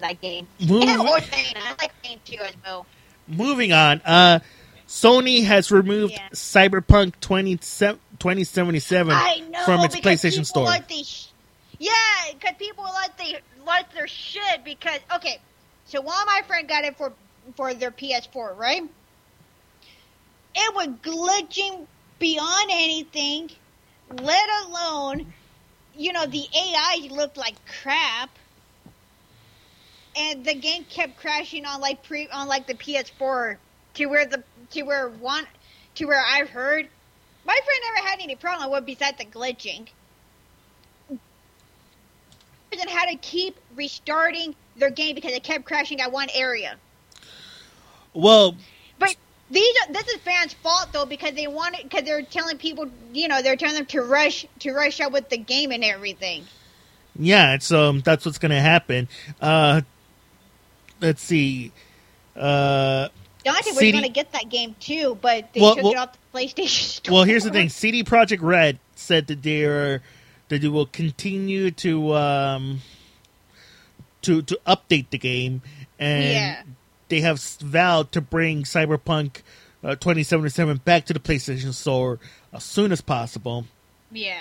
that 0.00 0.20
game. 0.20 0.46
Moving- 0.60 0.88
And. 0.90 1.00
I 1.00 1.74
like 1.80 2.02
game 2.02 2.20
too 2.24 2.38
as 2.40 2.54
well. 2.64 2.86
Moving 3.28 3.72
on, 3.72 4.00
uh, 4.04 4.40
Sony 4.88 5.44
has 5.44 5.70
removed 5.70 6.12
Yeah. 6.12 6.28
Cyberpunk 6.34 7.14
20, 7.20 7.56
2077 7.56 9.14
know 9.50 9.64
from 9.64 9.80
its 9.80 9.96
PlayStation 9.96 10.44
Store. 10.44 10.68
Sh- 11.04 11.26
yeah, 11.78 11.92
because 12.32 12.54
people 12.58 12.84
like 12.84 13.16
they 13.16 13.38
like 13.64 13.92
their 13.94 14.06
shit. 14.06 14.64
Because 14.64 15.00
okay, 15.14 15.40
so 15.92 16.00
while 16.00 16.24
my 16.24 16.40
friend 16.46 16.66
got 16.66 16.84
it 16.84 16.96
for 16.96 17.12
for 17.54 17.74
their 17.74 17.90
PS4, 17.90 18.56
right? 18.56 18.82
It 20.54 20.74
was 20.74 20.88
glitching 21.02 21.86
beyond 22.18 22.70
anything, 22.70 23.50
let 24.10 24.48
alone, 24.66 25.26
you 25.94 26.14
know, 26.14 26.24
the 26.24 26.46
AI 26.56 27.08
looked 27.10 27.36
like 27.36 27.56
crap, 27.82 28.30
and 30.16 30.46
the 30.46 30.54
game 30.54 30.84
kept 30.86 31.18
crashing 31.18 31.66
on 31.66 31.82
like 31.82 32.02
pre 32.02 32.26
on 32.28 32.48
like 32.48 32.66
the 32.66 32.74
PS4 32.74 33.58
to 33.94 34.06
where 34.06 34.24
the 34.24 34.42
to 34.70 34.82
where 34.84 35.10
one 35.10 35.44
to 35.96 36.06
where 36.06 36.24
I've 36.26 36.48
heard 36.48 36.88
my 37.44 37.58
friend 37.64 37.80
never 37.94 38.08
had 38.08 38.20
any 38.22 38.36
problem 38.36 38.70
with 38.70 38.86
besides 38.86 39.18
the 39.18 39.26
glitching. 39.26 39.88
And 42.80 42.88
had 42.90 43.10
to 43.10 43.16
keep 43.18 43.60
restarting 43.74 44.54
their 44.76 44.90
game 44.90 45.14
because 45.14 45.32
it 45.32 45.42
kept 45.42 45.64
crashing 45.64 46.00
at 46.00 46.10
one 46.12 46.28
area. 46.34 46.76
well, 48.14 48.56
But 48.98 49.14
these 49.50 49.74
are, 49.88 49.92
this 49.92 50.08
is 50.08 50.16
fans' 50.20 50.52
fault 50.54 50.88
though 50.92 51.06
because 51.06 51.32
they 51.34 51.46
wanted 51.46 51.82
because 51.84 52.04
they're 52.04 52.22
telling 52.22 52.58
people 52.58 52.88
you 53.12 53.28
know 53.28 53.42
they're 53.42 53.56
telling 53.56 53.74
them 53.76 53.86
to 53.86 54.02
rush 54.02 54.46
to 54.60 54.72
rush 54.72 55.00
out 55.00 55.12
with 55.12 55.28
the 55.28 55.36
game 55.38 55.72
and 55.72 55.84
everything. 55.84 56.44
yeah, 57.18 57.54
it's 57.54 57.70
um 57.72 58.00
that's 58.00 58.24
what's 58.24 58.38
gonna 58.38 58.60
happen. 58.60 59.08
Uh, 59.40 59.82
let's 61.00 61.22
see. 61.22 61.72
Uh, 62.36 63.08
Dante 63.44 63.70
was 63.70 63.78
CD 63.78 63.92
going 63.92 64.04
to 64.04 64.08
get 64.08 64.32
that 64.32 64.48
game 64.48 64.74
too, 64.80 65.18
but 65.20 65.52
they 65.52 65.60
Well, 65.60 65.74
took 65.74 65.84
well- 65.84 65.92
it 65.92 65.98
off 65.98 66.12
the 66.32 66.38
PlayStation 66.38 66.68
Store. 66.84 67.12
well, 67.14 67.24
here's 67.24 67.44
the 67.44 67.50
thing: 67.50 67.68
CD 67.68 68.04
Projekt 68.04 68.38
Red 68.40 68.78
said 68.94 69.26
that 69.26 69.42
they 69.42 69.64
are 69.64 70.00
that 70.48 70.60
they 70.62 70.68
will 70.68 70.86
continue 70.86 71.70
to 71.72 72.14
um 72.14 72.80
to 74.22 74.42
to 74.42 74.58
update 74.66 75.10
the 75.10 75.18
game, 75.18 75.62
and 75.98 76.24
Yeah. 76.24 76.62
they 77.08 77.20
have 77.20 77.40
vowed 77.60 78.12
to 78.12 78.20
bring 78.20 78.62
Cyberpunk 78.64 79.42
uh, 79.84 79.96
2077 79.96 80.78
back 80.84 81.06
to 81.06 81.12
the 81.12 81.18
PlayStation 81.20 81.72
Store 81.74 82.18
as 82.52 82.62
soon 82.64 82.92
as 82.92 83.00
possible. 83.00 83.66
Yeah. 84.10 84.40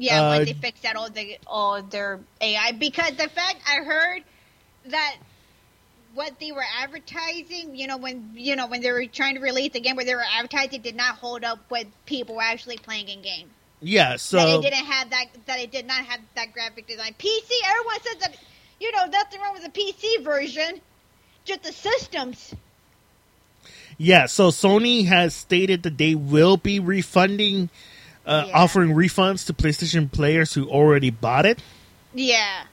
Yeah, 0.00 0.22
Uh, 0.22 0.36
once 0.36 0.46
they 0.46 0.52
fix 0.54 0.84
out 0.84 0.94
all 0.96 1.10
the 1.10 1.38
all 1.46 1.82
their 1.82 2.20
AI 2.40 2.72
because 2.72 3.10
the 3.16 3.28
fact 3.28 3.56
I 3.66 3.82
heard 3.84 4.22
that 4.86 5.16
what 6.14 6.38
they 6.40 6.52
were 6.52 6.64
advertising, 6.80 7.76
you 7.76 7.86
know, 7.86 7.96
when 7.96 8.30
you 8.34 8.54
know 8.56 8.66
when 8.68 8.80
they 8.80 8.92
were 8.92 9.06
trying 9.06 9.34
to 9.34 9.40
release 9.40 9.72
the 9.72 9.80
game 9.80 9.96
where 9.96 10.04
they 10.04 10.14
were 10.14 10.24
advertising 10.36 10.82
did 10.82 10.94
not 10.96 11.16
hold 11.16 11.42
up 11.44 11.58
with 11.70 11.86
people 12.06 12.40
actually 12.40 12.76
playing 12.78 13.08
in 13.08 13.22
game. 13.22 13.50
Yeah, 13.80 14.10
that 14.12 14.20
so 14.20 14.58
it 14.58 14.62
didn't 14.62 14.86
have 14.86 15.10
that 15.10 15.26
that 15.46 15.60
it 15.60 15.70
did 15.72 15.86
not 15.86 16.04
have 16.04 16.20
that 16.36 16.52
graphic 16.52 16.86
design. 16.86 17.14
PC, 17.18 17.50
everyone 17.66 18.00
says 18.02 18.16
that 18.20 18.36
you 18.80 18.92
know, 18.92 19.06
nothing 19.06 19.40
wrong 19.40 19.54
with 19.54 19.64
the 19.64 19.70
PC 19.70 20.22
version. 20.22 20.80
Just 21.44 21.62
the 21.62 21.72
systems. 21.72 22.54
yeah, 23.96 24.26
so 24.26 24.48
Sony 24.50 25.06
has 25.06 25.34
stated 25.34 25.82
that 25.82 25.96
they 25.98 26.14
will 26.14 26.56
be 26.56 26.78
refunding, 26.78 27.70
uh, 28.26 28.44
Yeah. 28.46 28.52
offering 28.54 28.90
refunds 28.94 29.46
to 29.46 29.52
PlayStation 29.54 30.12
players 30.12 30.52
who 30.54 30.68
already 30.68 31.10
bought 31.10 31.46
it. 31.46 31.58
Yeah. 32.14 32.64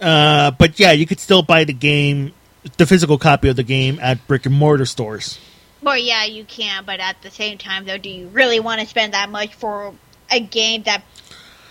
Uh, 0.00 0.50
but 0.50 0.78
yeah, 0.80 0.92
you 0.92 1.06
could 1.06 1.20
still 1.20 1.42
buy 1.42 1.64
the 1.64 1.72
game, 1.72 2.32
the 2.76 2.86
physical 2.86 3.18
copy 3.18 3.48
of 3.48 3.56
the 3.56 3.62
game 3.62 3.98
at 4.02 4.26
brick 4.26 4.46
and 4.46 4.54
mortar 4.54 4.84
stores. 4.86 5.38
Well, 5.80 5.98
yeah, 5.98 6.24
you 6.24 6.44
can, 6.44 6.84
but 6.84 7.00
at 7.00 7.22
the 7.22 7.30
same 7.30 7.58
time, 7.58 7.84
though, 7.86 7.98
do 7.98 8.08
you 8.08 8.28
really 8.28 8.60
want 8.60 8.80
to 8.80 8.86
spend 8.86 9.14
that 9.14 9.30
much 9.30 9.54
for 9.54 9.94
a 10.30 10.40
game 10.40 10.82
that 10.84 11.02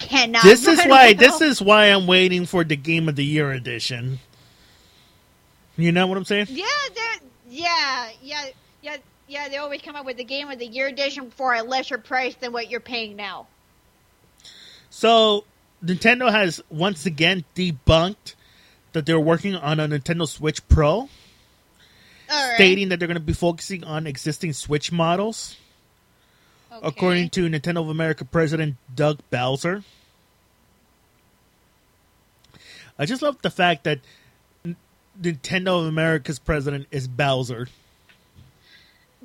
cannot? 0.02 0.44
this 0.44 0.68
is 0.68 0.80
why 0.86 1.14
this 1.14 1.41
is 1.41 1.61
why 1.61 1.88
I'm 1.88 2.07
waiting 2.07 2.45
for 2.45 2.64
the 2.64 2.76
Game 2.76 3.07
of 3.10 3.15
the 3.15 3.26
Year 3.26 3.52
edition. 3.52 4.19
You 5.78 5.91
know 5.91 6.07
what 6.07 6.18
I'm 6.18 6.26
saying? 6.26 6.48
Yeah, 6.49 6.65
yeah, 7.49 8.10
yeah, 8.22 8.45
yeah, 8.82 8.98
yeah. 9.28 9.49
They 9.49 9.57
always 9.57 9.82
come 9.82 9.95
up 9.95 10.06
with 10.06 10.18
the 10.18 10.23
game 10.23 10.49
of 10.49 10.60
the 10.60 10.65
year 10.65 10.88
edition 10.88 11.32
for 11.32 11.53
a 11.53 11.64
lesser 11.64 11.98
price 11.98 12.36
than 12.36 12.52
what 12.52 12.69
you're 12.69 12.80
paying 12.80 13.15
now. 13.15 13.48
So 14.90 15.45
Nintendo 15.84 16.32
has 16.32 16.61
once 16.69 17.06
again 17.06 17.45
debunked 17.56 18.36
that 18.94 19.06
they're 19.06 19.19
working 19.19 19.56
on 19.56 19.80
a 19.80 19.88
Nintendo 19.88 20.28
Switch 20.28 20.68
Pro, 20.68 20.91
All 20.91 21.10
right. 22.30 22.56
stating 22.56 22.90
that 22.90 22.99
they're 22.99 23.07
going 23.07 23.15
to 23.15 23.22
be 23.22 23.34
focusing 23.34 23.84
on 23.84 24.06
existing 24.06 24.53
Switch 24.53 24.91
models. 24.91 25.56
Okay. 26.82 26.88
according 26.90 27.30
to 27.32 27.48
Nintendo 27.48 27.82
of 27.82 27.90
America 27.90 28.26
president 28.26 28.76
Doug 28.95 29.20
Bowser. 29.30 29.84
I 32.98 33.06
just 33.06 33.22
love 33.22 33.41
the 33.41 33.49
fact 33.49 33.84
that 33.86 33.99
N- 34.66 34.76
Nintendo 35.20 35.80
of 35.80 35.86
America's 35.88 36.40
president 36.40 36.88
is 36.91 37.08
Bowser. 37.08 37.68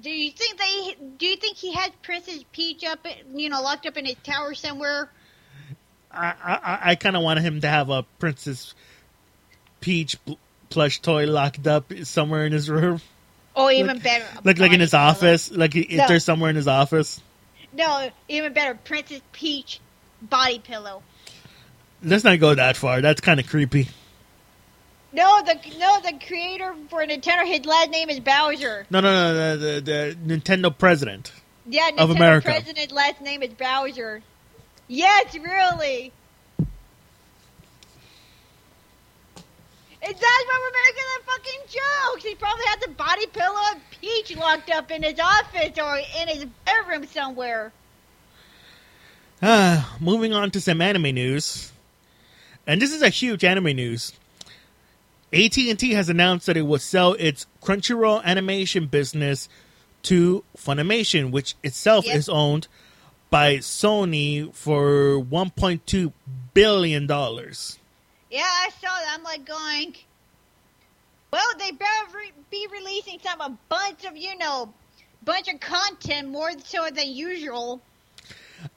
Do 0.00 0.10
you 0.10 0.30
think 0.30 0.58
they? 0.58 0.96
Do 1.18 1.26
you 1.26 1.36
think 1.36 1.56
he 1.56 1.72
has 1.72 1.90
Princess 2.02 2.44
Peach 2.52 2.84
up, 2.84 3.06
you 3.34 3.48
know, 3.48 3.62
locked 3.62 3.86
up 3.86 3.96
in 3.96 4.04
his 4.04 4.16
tower 4.22 4.52
somewhere? 4.54 5.08
I 6.12 6.34
I, 6.44 6.78
I 6.90 6.94
kind 6.96 7.16
of 7.16 7.22
want 7.22 7.40
him 7.40 7.60
to 7.62 7.68
have 7.68 7.88
a 7.88 8.02
Princess 8.18 8.74
Peach 9.80 10.16
plush 10.68 11.00
toy 11.00 11.26
locked 11.26 11.66
up 11.66 11.90
somewhere 12.02 12.44
in 12.44 12.52
his 12.52 12.68
room, 12.68 13.00
Or 13.54 13.70
even 13.72 13.98
better, 13.98 14.26
like 14.44 14.58
like 14.58 14.72
in 14.72 14.80
his 14.80 14.92
office, 14.94 15.50
like 15.50 15.74
if 15.74 15.90
No. 15.90 16.06
there's 16.08 16.24
somewhere 16.24 16.50
in 16.50 16.56
his 16.56 16.68
office. 16.68 17.20
No, 17.76 18.10
even 18.28 18.52
better, 18.52 18.74
Princess 18.74 19.20
Peach 19.32 19.80
body 20.22 20.58
pillow. 20.58 21.02
Let's 22.02 22.24
not 22.24 22.40
go 22.40 22.54
that 22.54 22.76
far. 22.76 23.00
That's 23.02 23.20
kind 23.20 23.38
of 23.38 23.46
creepy. 23.46 23.88
No, 25.12 25.42
the 25.42 25.54
no, 25.78 26.00
the 26.00 26.18
creator 26.26 26.74
for 26.90 27.04
Nintendo, 27.06 27.46
his 27.46 27.64
last 27.64 27.90
name 27.90 28.10
is 28.10 28.20
Bowser. 28.20 28.86
No, 28.90 29.00
no, 29.00 29.10
no, 29.12 29.56
the, 29.56 29.66
the, 29.66 29.80
the 29.80 30.36
Nintendo 30.38 30.76
president. 30.76 31.32
Yeah, 31.66 31.90
Nintendo 31.90 31.98
Of 31.98 32.10
America. 32.10 32.48
president's 32.48 32.92
last 32.92 33.20
name 33.20 33.42
is 33.42 33.52
Bowser. 33.54 34.22
Yes, 34.88 35.34
really. 35.34 36.12
It's 40.08 40.20
that's 40.20 40.44
why 40.46 40.60
we're 40.62 40.78
making 40.86 41.04
the 41.16 41.24
fucking 41.32 41.80
jokes. 42.12 42.24
He 42.24 42.34
probably 42.36 42.64
has 42.66 42.78
a 42.86 42.90
body 42.90 43.26
pillow 43.26 43.60
of 43.74 43.80
Peach 44.00 44.36
locked 44.36 44.70
up 44.70 44.90
in 44.90 45.02
his 45.02 45.18
office 45.18 45.78
or 45.78 45.96
in 46.20 46.28
his 46.28 46.46
bedroom 46.64 47.06
somewhere. 47.06 47.72
Ah, 49.42 49.96
moving 50.00 50.32
on 50.32 50.50
to 50.52 50.60
some 50.60 50.80
anime 50.80 51.14
news, 51.14 51.72
and 52.66 52.80
this 52.80 52.92
is 52.92 53.02
a 53.02 53.08
huge 53.10 53.44
anime 53.44 53.76
news. 53.76 54.12
AT 55.32 55.56
and 55.58 55.78
T 55.78 55.90
has 55.92 56.08
announced 56.08 56.46
that 56.46 56.56
it 56.56 56.62
will 56.62 56.78
sell 56.78 57.12
its 57.14 57.46
Crunchyroll 57.62 58.22
animation 58.24 58.86
business 58.86 59.48
to 60.04 60.44
Funimation, 60.56 61.32
which 61.32 61.54
itself 61.64 62.06
Yep. 62.06 62.16
is 62.16 62.28
owned 62.28 62.68
by 63.28 63.56
Sony 63.56 64.54
for 64.54 65.20
1.2 65.20 66.12
billion 66.54 67.06
dollars. 67.08 67.78
Yeah, 68.36 68.42
I 68.44 68.68
saw 68.68 68.88
that. 68.88 69.14
I'm 69.14 69.22
like 69.22 69.46
going. 69.46 69.96
Well, 71.32 71.52
they 71.58 71.70
better 71.70 71.90
re- 72.14 72.32
be 72.50 72.66
releasing 72.70 73.18
some 73.20 73.40
a 73.40 73.56
bunch 73.70 74.04
of 74.04 74.14
you 74.14 74.36
know, 74.36 74.74
bunch 75.24 75.48
of 75.48 75.58
content 75.58 76.28
more 76.28 76.50
so 76.62 76.90
than 76.90 77.08
usual. 77.08 77.80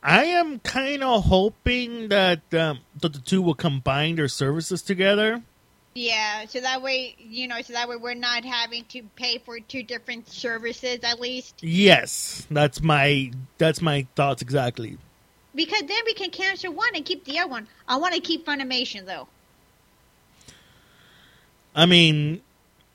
I 0.02 0.24
am 0.26 0.60
kind 0.60 1.04
of 1.04 1.26
hoping 1.26 2.08
that 2.08 2.54
um, 2.54 2.80
that 3.02 3.12
the 3.12 3.20
two 3.20 3.42
will 3.42 3.54
combine 3.54 4.16
their 4.16 4.30
services 4.30 4.82
together. 4.82 5.44
Yeah, 5.94 6.46
so 6.46 6.62
that 6.62 6.82
way, 6.82 7.18
you 7.20 7.50
know, 7.50 7.62
so 7.62 7.74
that 7.74 7.90
way 7.90 7.98
we're 7.98 8.14
not 8.14 8.46
having 8.46 8.86
to 8.86 9.04
pay 9.18 9.40
for 9.40 9.60
two 9.60 9.84
different 9.84 10.30
services 10.30 11.00
at 11.04 11.20
least. 11.20 11.62
Yes, 11.62 12.48
that's 12.50 12.82
my 12.82 13.34
that's 13.58 13.82
my 13.82 14.08
thoughts 14.16 14.42
exactly. 14.42 14.98
Because 15.54 15.82
then 15.82 16.00
we 16.06 16.14
can 16.14 16.30
cancel 16.30 16.72
one 16.72 16.96
and 16.96 17.04
keep 17.04 17.26
the 17.26 17.40
other 17.40 17.50
one. 17.50 17.68
I 17.90 17.98
want 17.98 18.14
to 18.14 18.22
keep 18.22 18.46
Funimation 18.46 19.06
though. 19.06 19.28
I 21.76 21.86
mean, 21.86 22.42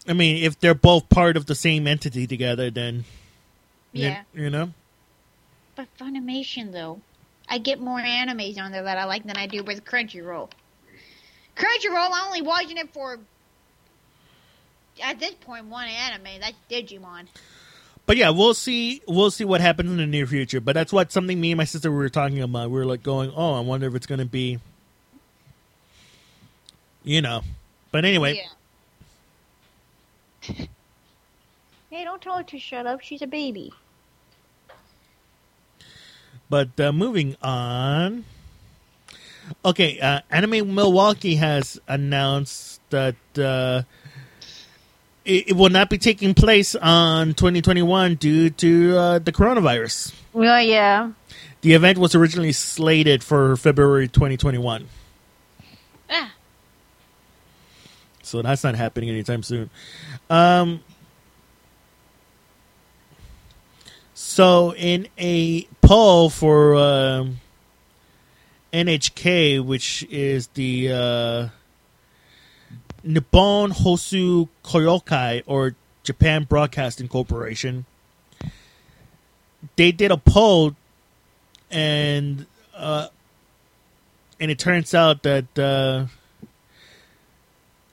I 0.07 0.13
mean, 0.13 0.43
if 0.45 0.59
they're 0.61 0.75
both 0.75 1.09
part 1.09 1.37
of 1.37 1.47
the 1.47 1.55
same 1.55 1.87
entity 1.87 2.27
together, 2.27 2.71
then 2.71 3.05
you- 3.93 4.09
Yeah. 4.09 4.23
you, 4.35 4.51
know. 4.51 4.73
But 5.77 5.89
Funimation 5.99 6.73
though, 6.73 7.01
I 7.49 7.59
get 7.59 7.81
more 7.81 8.01
animes 8.01 8.59
on 8.59 8.73
there 8.73 8.83
that 8.83 8.99
I 8.99 9.05
like 9.05 9.25
than 9.25 9.37
I 9.37 9.47
do 9.47 9.63
with 9.63 9.85
Crunchyroll. 9.85 10.51
Crunchyroll, 11.57 12.11
I'm 12.13 12.27
only 12.27 12.43
watching 12.43 12.77
it 12.79 12.93
for 12.93 13.19
at 15.03 15.19
this 15.21 15.35
point 15.41 15.67
one 15.67 15.89
anime. 15.89 16.41
That's 16.41 16.57
Digimon. 16.71 17.27
But 18.07 18.17
yeah, 18.19 18.31
we'll 18.31 18.55
see. 18.55 19.01
We'll 19.09 19.31
see 19.31 19.45
what 19.45 19.61
happens 19.63 19.91
in 19.91 19.97
the 19.97 20.07
near 20.07 20.27
future. 20.27 20.61
But 20.61 20.75
that's 20.75 20.93
what 20.93 21.11
something 21.11 21.41
me 21.41 21.53
and 21.53 21.59
my 21.59 21.65
sister 21.65 21.91
were 21.91 22.09
talking 22.11 22.41
about. 22.43 22.71
We 22.71 22.77
were 22.79 22.85
like 22.85 23.03
going, 23.03 23.33
"Oh, 23.35 23.55
I 23.55 23.61
wonder 23.61 23.87
if 23.87 23.95
it's 23.95 24.07
going 24.07 24.19
to 24.19 24.27
be, 24.27 24.59
you 27.03 27.23
know." 27.23 27.43
But 27.93 28.05
anyway, 28.05 28.37
Yeah. 28.37 28.49
hey, 31.91 32.05
don't 32.05 32.21
tell 32.21 32.39
her 32.39 32.43
to 32.45 32.59
shut 32.59 32.87
up. 32.87 33.01
She's 33.01 33.23
a 33.23 33.27
baby. 33.27 33.73
But 36.51 36.79
uh, 36.79 36.93
moving 36.93 37.37
on. 37.43 38.25
Okay, 39.65 40.01
uh, 40.01 40.21
Anime 40.31 40.75
Milwaukee 40.75 41.35
has 41.37 41.79
announced 41.87 42.81
that 42.91 43.17
uh, 43.37 43.83
it, 45.25 45.49
it 45.51 45.53
will 45.57 45.69
not 45.69 45.91
be 45.91 45.99
taking 45.99 46.35
place 46.35 46.75
on 46.75 47.35
2021 47.35 48.15
due 48.17 48.51
to 48.51 48.97
uh, 48.97 49.19
the 49.19 49.33
coronavirus. 49.33 50.15
Well, 50.33 50.63
yeah. 50.63 51.13
The 51.61 51.73
event 51.73 51.99
was 51.99 52.15
originally 52.15 52.53
slated 52.53 53.25
for 53.25 53.57
February 53.57 54.09
2021, 54.09 54.87
Ah, 56.11 56.33
so 58.35 58.43
that's 58.43 58.65
not 58.65 58.75
happening 58.75 59.09
anytime 59.11 59.45
soon. 59.45 59.71
Um, 60.29 60.81
so, 64.13 64.75
in 64.75 65.07
a 65.17 65.69
poll 65.81 66.31
for 66.31 66.75
um 66.75 67.39
NHK, 68.73 69.65
which 69.65 70.03
is 70.11 70.49
the 70.49 70.91
uh, 70.91 71.49
Nippon 73.05 73.71
Hoso 73.71 74.49
Kyokai 74.65 75.45
or 75.47 75.77
Japan 76.03 76.43
Broadcasting 76.43 77.07
Corporation, 77.07 77.87
they 79.77 79.93
did 79.93 80.11
a 80.11 80.17
poll, 80.17 80.75
and 81.71 82.47
uh, 82.77 83.07
and 84.41 84.51
it 84.51 84.59
turns 84.59 84.93
out 84.93 85.23
that 85.23 85.57
uh, 85.57 86.07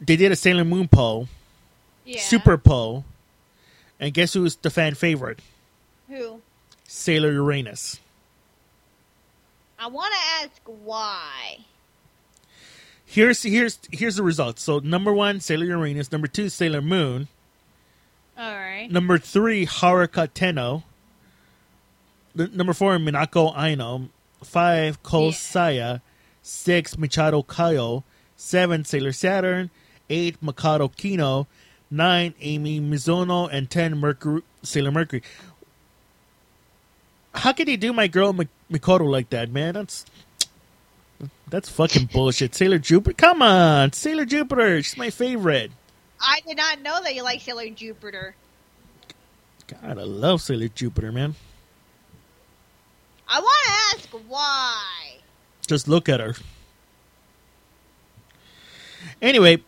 they 0.01 0.15
did 0.15 0.31
a 0.31 0.35
Sailor 0.35 0.65
Moon 0.65 0.87
poll, 0.87 1.27
yeah. 2.05 2.19
Super 2.19 2.57
poll, 2.57 3.05
and 3.99 4.13
guess 4.13 4.33
who's 4.33 4.55
the 4.57 4.69
fan 4.69 4.95
favorite? 4.95 5.39
Who? 6.09 6.41
Sailor 6.87 7.31
Uranus. 7.31 7.99
I 9.79 9.87
want 9.87 10.13
to 10.13 10.45
ask 10.45 10.61
why. 10.65 11.59
Here's 13.05 13.43
here's 13.43 13.79
here's 13.91 14.15
the 14.15 14.23
results. 14.23 14.61
So 14.61 14.79
number 14.79 15.11
one, 15.13 15.39
Sailor 15.39 15.65
Uranus. 15.65 16.11
Number 16.11 16.27
two, 16.27 16.49
Sailor 16.49 16.81
Moon. 16.81 17.27
All 18.37 18.51
right. 18.55 18.87
Number 18.89 19.17
three, 19.17 19.65
Haruka 19.65 20.29
Tenno. 20.33 20.83
Number 22.33 22.73
four, 22.73 22.97
Minako 22.97 23.55
Aino. 23.57 24.09
Five, 24.43 25.03
Ko 25.03 25.25
Yeah. 25.27 25.31
Saya. 25.31 25.99
Six, 26.41 26.95
Michado 26.95 27.45
Kayo. 27.45 28.03
Seven, 28.37 28.85
Sailor 28.85 29.11
Saturn. 29.11 29.69
Eight, 30.11 30.43
Makoto 30.43 30.93
Kino. 30.95 31.47
Nine, 31.89 32.33
Amy 32.41 32.79
Mizuno. 32.79 33.49
And 33.51 33.69
ten, 33.69 33.97
Mercury, 33.97 34.41
Sailor 34.61 34.91
Mercury. 34.91 35.23
How 37.33 37.53
could 37.53 37.67
he 37.67 37.77
do 37.77 37.93
my 37.93 38.07
girl 38.07 38.33
Mi- 38.33 38.49
Mikoto 38.69 39.09
like 39.09 39.29
that, 39.29 39.49
man? 39.49 39.73
That's 39.73 40.05
that's 41.49 41.69
fucking 41.69 42.09
bullshit. 42.11 42.55
Sailor 42.55 42.77
Jupiter, 42.77 43.15
come 43.15 43.41
on, 43.41 43.93
Sailor 43.93 44.25
Jupiter, 44.25 44.81
she's 44.81 44.97
my 44.97 45.09
favorite. 45.09 45.71
I 46.19 46.39
did 46.47 46.57
not 46.57 46.81
know 46.81 47.01
that 47.01 47.15
you 47.15 47.23
like 47.23 47.41
Sailor 47.41 47.69
Jupiter. 47.69 48.35
God, 49.67 49.97
I 49.97 50.03
love 50.03 50.41
Sailor 50.41 50.67
Jupiter, 50.67 51.11
man. 51.11 51.35
I 53.27 53.39
want 53.39 53.65
to 53.65 53.97
ask 53.97 54.09
why. 54.27 55.17
Just 55.67 55.87
look 55.87 56.09
at 56.09 56.19
her. 56.19 56.35
Anyway, 59.21 59.63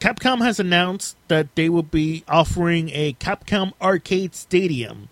Capcom 0.00 0.42
has 0.42 0.60
announced 0.60 1.16
that 1.28 1.54
they 1.54 1.68
will 1.68 1.82
be 1.82 2.24
offering 2.28 2.90
a 2.90 3.14
Capcom 3.14 3.72
Arcade 3.80 4.34
Stadium, 4.34 5.08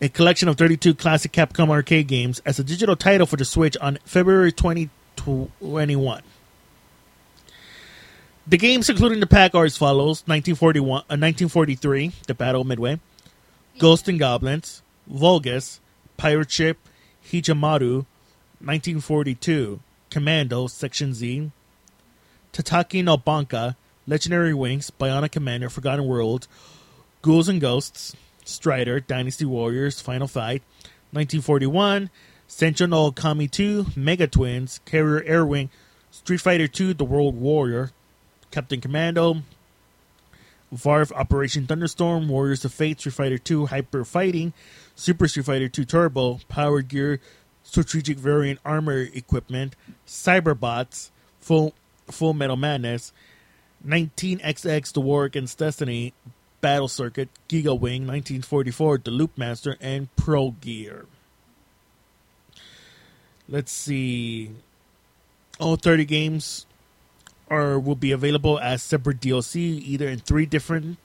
a 0.00 0.08
collection 0.08 0.48
of 0.48 0.56
32 0.56 0.94
classic 0.94 1.32
Capcom 1.32 1.70
arcade 1.70 2.08
games, 2.08 2.40
as 2.44 2.58
a 2.58 2.64
digital 2.64 2.96
title 2.96 3.26
for 3.26 3.36
the 3.36 3.44
Switch 3.44 3.76
on 3.78 3.98
February 4.04 4.52
2021. 4.52 6.22
The 8.46 8.58
games, 8.58 8.90
including 8.90 9.20
the 9.20 9.26
pack, 9.26 9.54
are 9.54 9.64
as 9.64 9.76
follows: 9.76 10.22
1941, 10.26 10.98
uh, 11.02 11.14
1943, 11.14 12.12
The 12.26 12.34
Battle 12.34 12.62
of 12.62 12.66
Midway, 12.66 12.98
Ghost 13.78 14.08
and 14.08 14.18
Goblins, 14.18 14.82
Vulgus, 15.06 15.80
Pirate 16.16 16.50
Ship, 16.50 16.76
Higemaru, 17.30 18.04
1942, 18.58 19.80
Commando, 20.10 20.66
Section 20.66 21.14
Z, 21.14 21.52
Tatakai 22.52 23.02
no 23.02 23.16
Banka, 23.16 23.76
Legendary 24.06 24.52
Wings, 24.52 24.90
Bionic 24.90 25.32
Commando, 25.32 25.68
Forgotten 25.68 26.06
World, 26.06 26.46
Ghouls 27.22 27.48
and 27.48 27.60
Ghosts, 27.60 28.14
Strider, 28.44 29.00
Dynasty 29.00 29.44
Warriors, 29.44 30.00
Final 30.00 30.28
Fight, 30.28 30.62
1941, 31.12 32.10
Senjo 32.48 32.88
no 32.88 33.10
Okami 33.10 33.50
2, 33.50 33.86
Mega 33.96 34.26
Twins, 34.26 34.80
Carrier 34.84 35.22
Air 35.24 35.46
Wing, 35.46 35.70
Street 36.10 36.40
Fighter 36.40 36.68
2, 36.68 36.94
The 36.94 37.04
World 37.04 37.40
Warrior, 37.40 37.90
Captain 38.50 38.80
Commando, 38.80 39.42
Varth 40.74 41.12
Operation 41.12 41.66
Thunderstorm, 41.66 42.28
Warriors 42.28 42.64
of 42.64 42.72
Fate, 42.72 43.00
Street 43.00 43.14
Fighter 43.14 43.38
2, 43.38 43.66
Hyper 43.66 44.04
Fighting, 44.04 44.52
Super 44.94 45.28
Street 45.28 45.46
Fighter 45.46 45.68
2 45.68 45.84
Turbo, 45.84 46.40
Power 46.48 46.82
Gear, 46.82 47.20
Strategic 47.62 48.18
Variant 48.18 48.58
Armor 48.64 49.08
Equipment, 49.14 49.74
Cyberbots, 50.06 51.10
Full 51.40 51.74
Full 52.10 52.34
Metal 52.34 52.56
Madness, 52.56 53.12
19XX 53.86 54.92
The 54.92 55.00
War 55.00 55.24
Against 55.24 55.58
Destiny, 55.58 56.12
Battle 56.60 56.88
Circuit, 56.88 57.28
Giga 57.48 57.78
Wing, 57.78 58.06
1944 58.06 58.98
The 58.98 59.10
Loop 59.10 59.36
Master, 59.36 59.76
and 59.80 60.14
Pro 60.16 60.52
Gear. 60.52 61.06
Let's 63.48 63.72
see. 63.72 64.50
All 65.58 65.76
30 65.76 66.04
games 66.04 66.66
are 67.50 67.78
will 67.78 67.96
be 67.96 68.12
available 68.12 68.58
as 68.58 68.82
separate 68.82 69.20
DLC, 69.20 69.56
either 69.56 70.08
in 70.08 70.18
three 70.20 70.46
different 70.46 70.96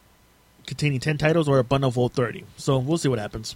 containing 0.66 1.00
10 1.00 1.18
titles 1.18 1.50
or 1.50 1.60
a 1.60 1.64
bundle 1.64 1.90
of 1.90 1.98
all 1.98 2.10
30. 2.10 2.44
So 2.58 2.78
we'll 2.78 2.98
see 2.98 3.10
what 3.10 3.20
happens. 3.20 3.56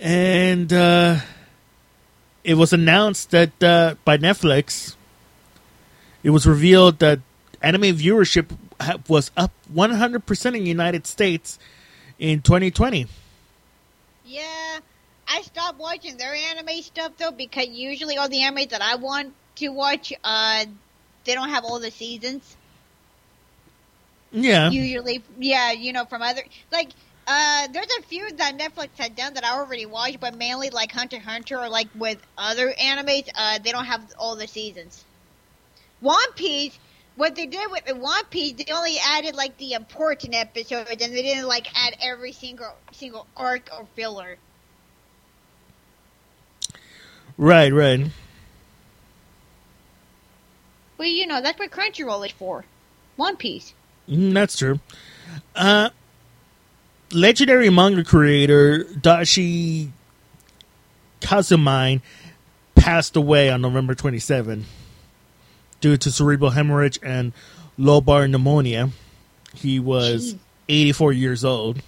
And 0.00 0.72
uh, 0.72 1.20
it 2.48 2.54
was 2.54 2.72
announced 2.72 3.30
that 3.32 3.62
uh, 3.62 3.94
by 4.06 4.16
Netflix, 4.16 4.96
it 6.22 6.30
was 6.30 6.46
revealed 6.46 6.98
that 7.00 7.20
anime 7.60 7.94
viewership 7.94 8.56
ha- 8.80 8.96
was 9.06 9.30
up 9.36 9.52
100% 9.74 10.46
in 10.46 10.52
the 10.54 10.60
United 10.60 11.06
States 11.06 11.58
in 12.18 12.40
2020. 12.40 13.06
Yeah, 14.24 14.78
I 15.28 15.42
stopped 15.42 15.78
watching 15.78 16.16
their 16.16 16.34
anime 16.34 16.80
stuff 16.80 17.12
though 17.18 17.32
because 17.32 17.68
usually 17.68 18.16
all 18.16 18.30
the 18.30 18.40
anime 18.40 18.66
that 18.70 18.80
I 18.80 18.94
want 18.96 19.34
to 19.56 19.68
watch, 19.68 20.14
uh, 20.24 20.64
they 21.24 21.34
don't 21.34 21.50
have 21.50 21.66
all 21.66 21.80
the 21.80 21.90
seasons. 21.90 22.56
Yeah. 24.32 24.70
Usually, 24.70 25.22
yeah, 25.38 25.72
you 25.72 25.92
know, 25.92 26.06
from 26.06 26.22
other 26.22 26.42
like. 26.72 26.88
Uh, 27.30 27.68
there's 27.74 27.90
a 27.98 28.02
few 28.04 28.32
that 28.36 28.56
Netflix 28.56 28.88
had 28.96 29.14
done 29.14 29.34
that 29.34 29.44
I 29.44 29.58
already 29.58 29.84
watched, 29.84 30.18
but 30.18 30.34
mainly 30.34 30.70
like 30.70 30.90
Hunter 30.90 31.18
Hunter 31.18 31.58
or 31.58 31.68
like 31.68 31.88
with 31.94 32.16
other 32.38 32.72
animes, 32.72 33.28
uh, 33.34 33.58
they 33.58 33.70
don't 33.70 33.84
have 33.84 34.00
all 34.18 34.34
the 34.34 34.46
seasons. 34.46 35.04
One 36.00 36.32
Piece, 36.36 36.78
what 37.16 37.34
they 37.36 37.44
did 37.44 37.70
with 37.70 37.82
One 37.98 38.24
Piece, 38.30 38.54
they 38.54 38.72
only 38.72 38.96
added 38.98 39.34
like 39.34 39.58
the 39.58 39.74
important 39.74 40.34
episodes, 40.34 40.90
and 40.90 41.14
they 41.14 41.20
didn't 41.20 41.46
like 41.46 41.66
add 41.76 41.96
every 42.00 42.32
single 42.32 42.72
single 42.92 43.26
arc 43.36 43.68
or 43.78 43.86
filler. 43.94 44.38
Right, 47.36 47.70
right. 47.70 48.10
Well, 50.96 51.08
you 51.08 51.26
know 51.26 51.42
that's 51.42 51.58
what 51.58 51.70
Crunchyroll 51.70 52.24
is 52.24 52.32
for. 52.32 52.64
One 53.16 53.36
Piece. 53.36 53.74
Mm, 54.08 54.32
that's 54.32 54.56
true. 54.56 54.80
Uh, 55.54 55.90
legendary 57.12 57.70
manga 57.70 58.04
creator 58.04 58.84
Daiji 58.84 59.90
Kazumine 61.20 62.00
passed 62.74 63.16
away 63.16 63.50
on 63.50 63.60
November 63.60 63.94
27 63.94 64.64
due 65.80 65.96
to 65.96 66.10
cerebral 66.10 66.50
hemorrhage 66.50 66.98
and 67.02 67.32
lobar 67.78 68.28
pneumonia. 68.30 68.90
He 69.54 69.80
was 69.80 70.34
Jeez. 70.34 70.38
84 70.68 71.12
years 71.12 71.44
old. 71.44 71.82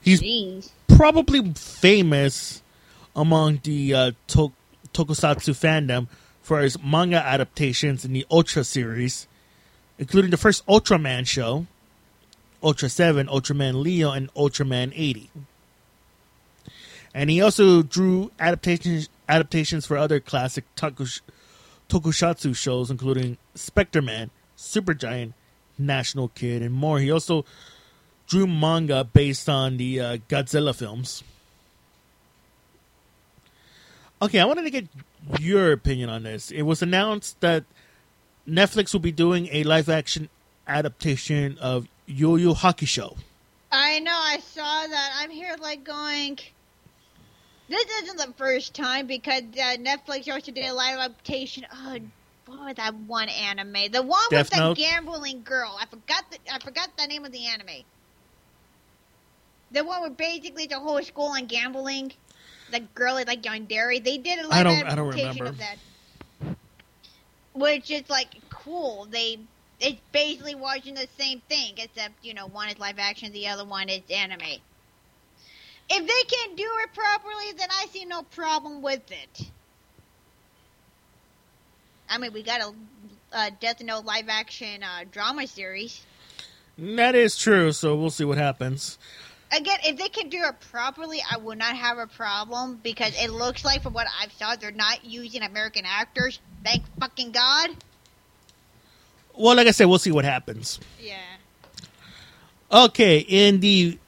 He's 0.00 0.22
Jeez. 0.22 0.70
probably 0.88 1.52
famous 1.54 2.62
among 3.16 3.60
the 3.62 3.94
uh, 3.94 4.12
to- 4.28 4.52
tokusatsu 4.92 5.54
fandom 5.54 6.08
for 6.42 6.60
his 6.60 6.80
manga 6.82 7.16
adaptations 7.16 8.04
in 8.04 8.12
the 8.12 8.26
Ultra 8.30 8.64
series, 8.64 9.26
including 9.98 10.30
the 10.30 10.36
first 10.36 10.66
Ultraman 10.66 11.26
show, 11.26 11.66
Ultra 12.64 12.88
7, 12.88 13.26
Ultraman 13.26 13.82
Leo, 13.82 14.10
and 14.10 14.32
Ultraman 14.34 14.92
80. 14.94 15.30
And 17.14 17.30
he 17.30 17.40
also 17.40 17.82
drew 17.82 18.32
adaptations 18.40 19.08
adaptations 19.28 19.86
for 19.86 19.96
other 19.96 20.20
classic 20.20 20.64
tokus- 20.76 21.20
tokusatsu 21.88 22.56
shows, 22.56 22.90
including 22.90 23.38
Spectre 23.54 24.02
Man, 24.02 24.30
Super 24.56 24.94
Giant, 24.94 25.34
National 25.78 26.28
Kid, 26.28 26.62
and 26.62 26.74
more. 26.74 26.98
He 26.98 27.10
also 27.10 27.44
drew 28.26 28.46
manga 28.46 29.04
based 29.04 29.48
on 29.48 29.76
the 29.76 30.00
uh, 30.00 30.16
Godzilla 30.28 30.74
films. 30.74 31.22
Okay, 34.20 34.40
I 34.40 34.44
wanted 34.44 34.62
to 34.62 34.70
get 34.70 34.88
your 35.38 35.72
opinion 35.72 36.08
on 36.08 36.22
this. 36.22 36.50
It 36.50 36.62
was 36.62 36.82
announced 36.82 37.40
that 37.40 37.64
Netflix 38.48 38.92
will 38.92 39.00
be 39.00 39.12
doing 39.12 39.48
a 39.52 39.64
live 39.64 39.88
action 39.88 40.28
adaptation 40.66 41.58
of 41.58 41.88
Yu 42.06 42.36
Yu 42.36 42.54
Hakusho. 42.54 43.16
I 43.72 43.98
know. 44.00 44.12
I 44.14 44.38
saw 44.38 44.86
that. 44.86 45.16
I'm 45.18 45.30
here 45.30 45.56
like 45.60 45.84
going. 45.84 46.38
This 47.68 47.86
isn't 48.02 48.18
the 48.18 48.32
first 48.34 48.74
time 48.74 49.06
because 49.06 49.42
uh, 49.42 49.76
Netflix 49.78 50.30
also 50.30 50.52
did 50.52 50.66
a 50.66 50.74
live 50.74 50.98
adaptation. 50.98 51.66
Oh, 51.72 51.96
what 52.46 52.58
was 52.60 52.74
that 52.76 52.94
one 52.94 53.28
anime? 53.30 53.90
The 53.90 54.02
one 54.02 54.20
Death 54.30 54.50
with 54.50 54.60
the 54.60 54.74
gambling 54.74 55.42
girl. 55.42 55.76
I 55.80 55.86
forgot 55.86 56.24
the 56.30 56.38
I 56.52 56.58
forgot 56.58 56.90
the 56.98 57.06
name 57.06 57.24
of 57.24 57.32
the 57.32 57.46
anime. 57.46 57.84
The 59.72 59.82
one 59.82 60.02
where 60.02 60.10
basically 60.10 60.66
the 60.66 60.78
whole 60.78 61.02
school 61.02 61.28
on 61.28 61.46
gambling. 61.46 62.12
The 62.70 62.80
girl 62.80 63.16
is 63.16 63.26
like 63.26 63.42
Yandere. 63.42 64.02
They 64.02 64.18
did 64.18 64.38
a 64.40 64.48
live 64.48 64.52
I 64.52 64.62
don't- 64.62 64.86
I 64.86 64.94
don't 64.94 65.08
adaptation 65.08 65.44
remember. 65.44 65.46
of 65.46 65.58
that. 65.58 66.56
Which 67.54 67.90
is 67.90 68.08
like 68.10 68.28
cool. 68.50 69.06
They 69.10 69.38
it's 69.84 70.00
basically 70.12 70.54
watching 70.54 70.94
the 70.94 71.06
same 71.18 71.42
thing, 71.48 71.74
except 71.76 72.24
you 72.24 72.32
know 72.34 72.46
one 72.46 72.68
is 72.68 72.78
live 72.78 72.98
action, 72.98 73.32
the 73.32 73.48
other 73.48 73.64
one 73.64 73.88
is 73.88 74.00
anime. 74.10 74.40
If 75.90 76.00
they 76.00 76.36
can 76.36 76.56
do 76.56 76.68
it 76.82 76.94
properly, 76.94 77.52
then 77.58 77.68
I 77.70 77.86
see 77.90 78.06
no 78.06 78.22
problem 78.22 78.80
with 78.80 79.02
it. 79.12 79.50
I 82.08 82.16
mean, 82.16 82.32
we 82.32 82.42
got 82.42 82.62
a 82.62 82.72
uh, 83.32 83.50
Death 83.60 83.82
Note 83.82 84.06
live 84.06 84.28
action 84.28 84.82
uh, 84.82 85.04
drama 85.10 85.46
series. 85.46 86.04
That 86.78 87.14
is 87.14 87.36
true, 87.36 87.72
so 87.72 87.94
we'll 87.94 88.10
see 88.10 88.24
what 88.24 88.38
happens. 88.38 88.98
Again, 89.52 89.78
if 89.84 89.98
they 89.98 90.08
can 90.08 90.30
do 90.30 90.38
it 90.44 90.58
properly, 90.72 91.22
I 91.30 91.36
will 91.36 91.56
not 91.56 91.76
have 91.76 91.98
a 91.98 92.06
problem 92.06 92.80
because 92.82 93.14
it 93.22 93.30
looks 93.30 93.64
like, 93.64 93.82
from 93.82 93.92
what 93.92 94.06
I've 94.20 94.32
saw, 94.32 94.56
they're 94.56 94.72
not 94.72 95.04
using 95.04 95.42
American 95.42 95.84
actors. 95.86 96.40
Thank 96.64 96.82
fucking 96.98 97.32
God. 97.32 97.70
Well, 99.36 99.56
like 99.56 99.66
I 99.66 99.72
said, 99.72 99.86
we'll 99.86 99.98
see 99.98 100.12
what 100.12 100.24
happens. 100.24 100.78
Yeah. 101.00 101.16
Okay, 102.70 103.18
in 103.18 103.60
the 103.60 103.98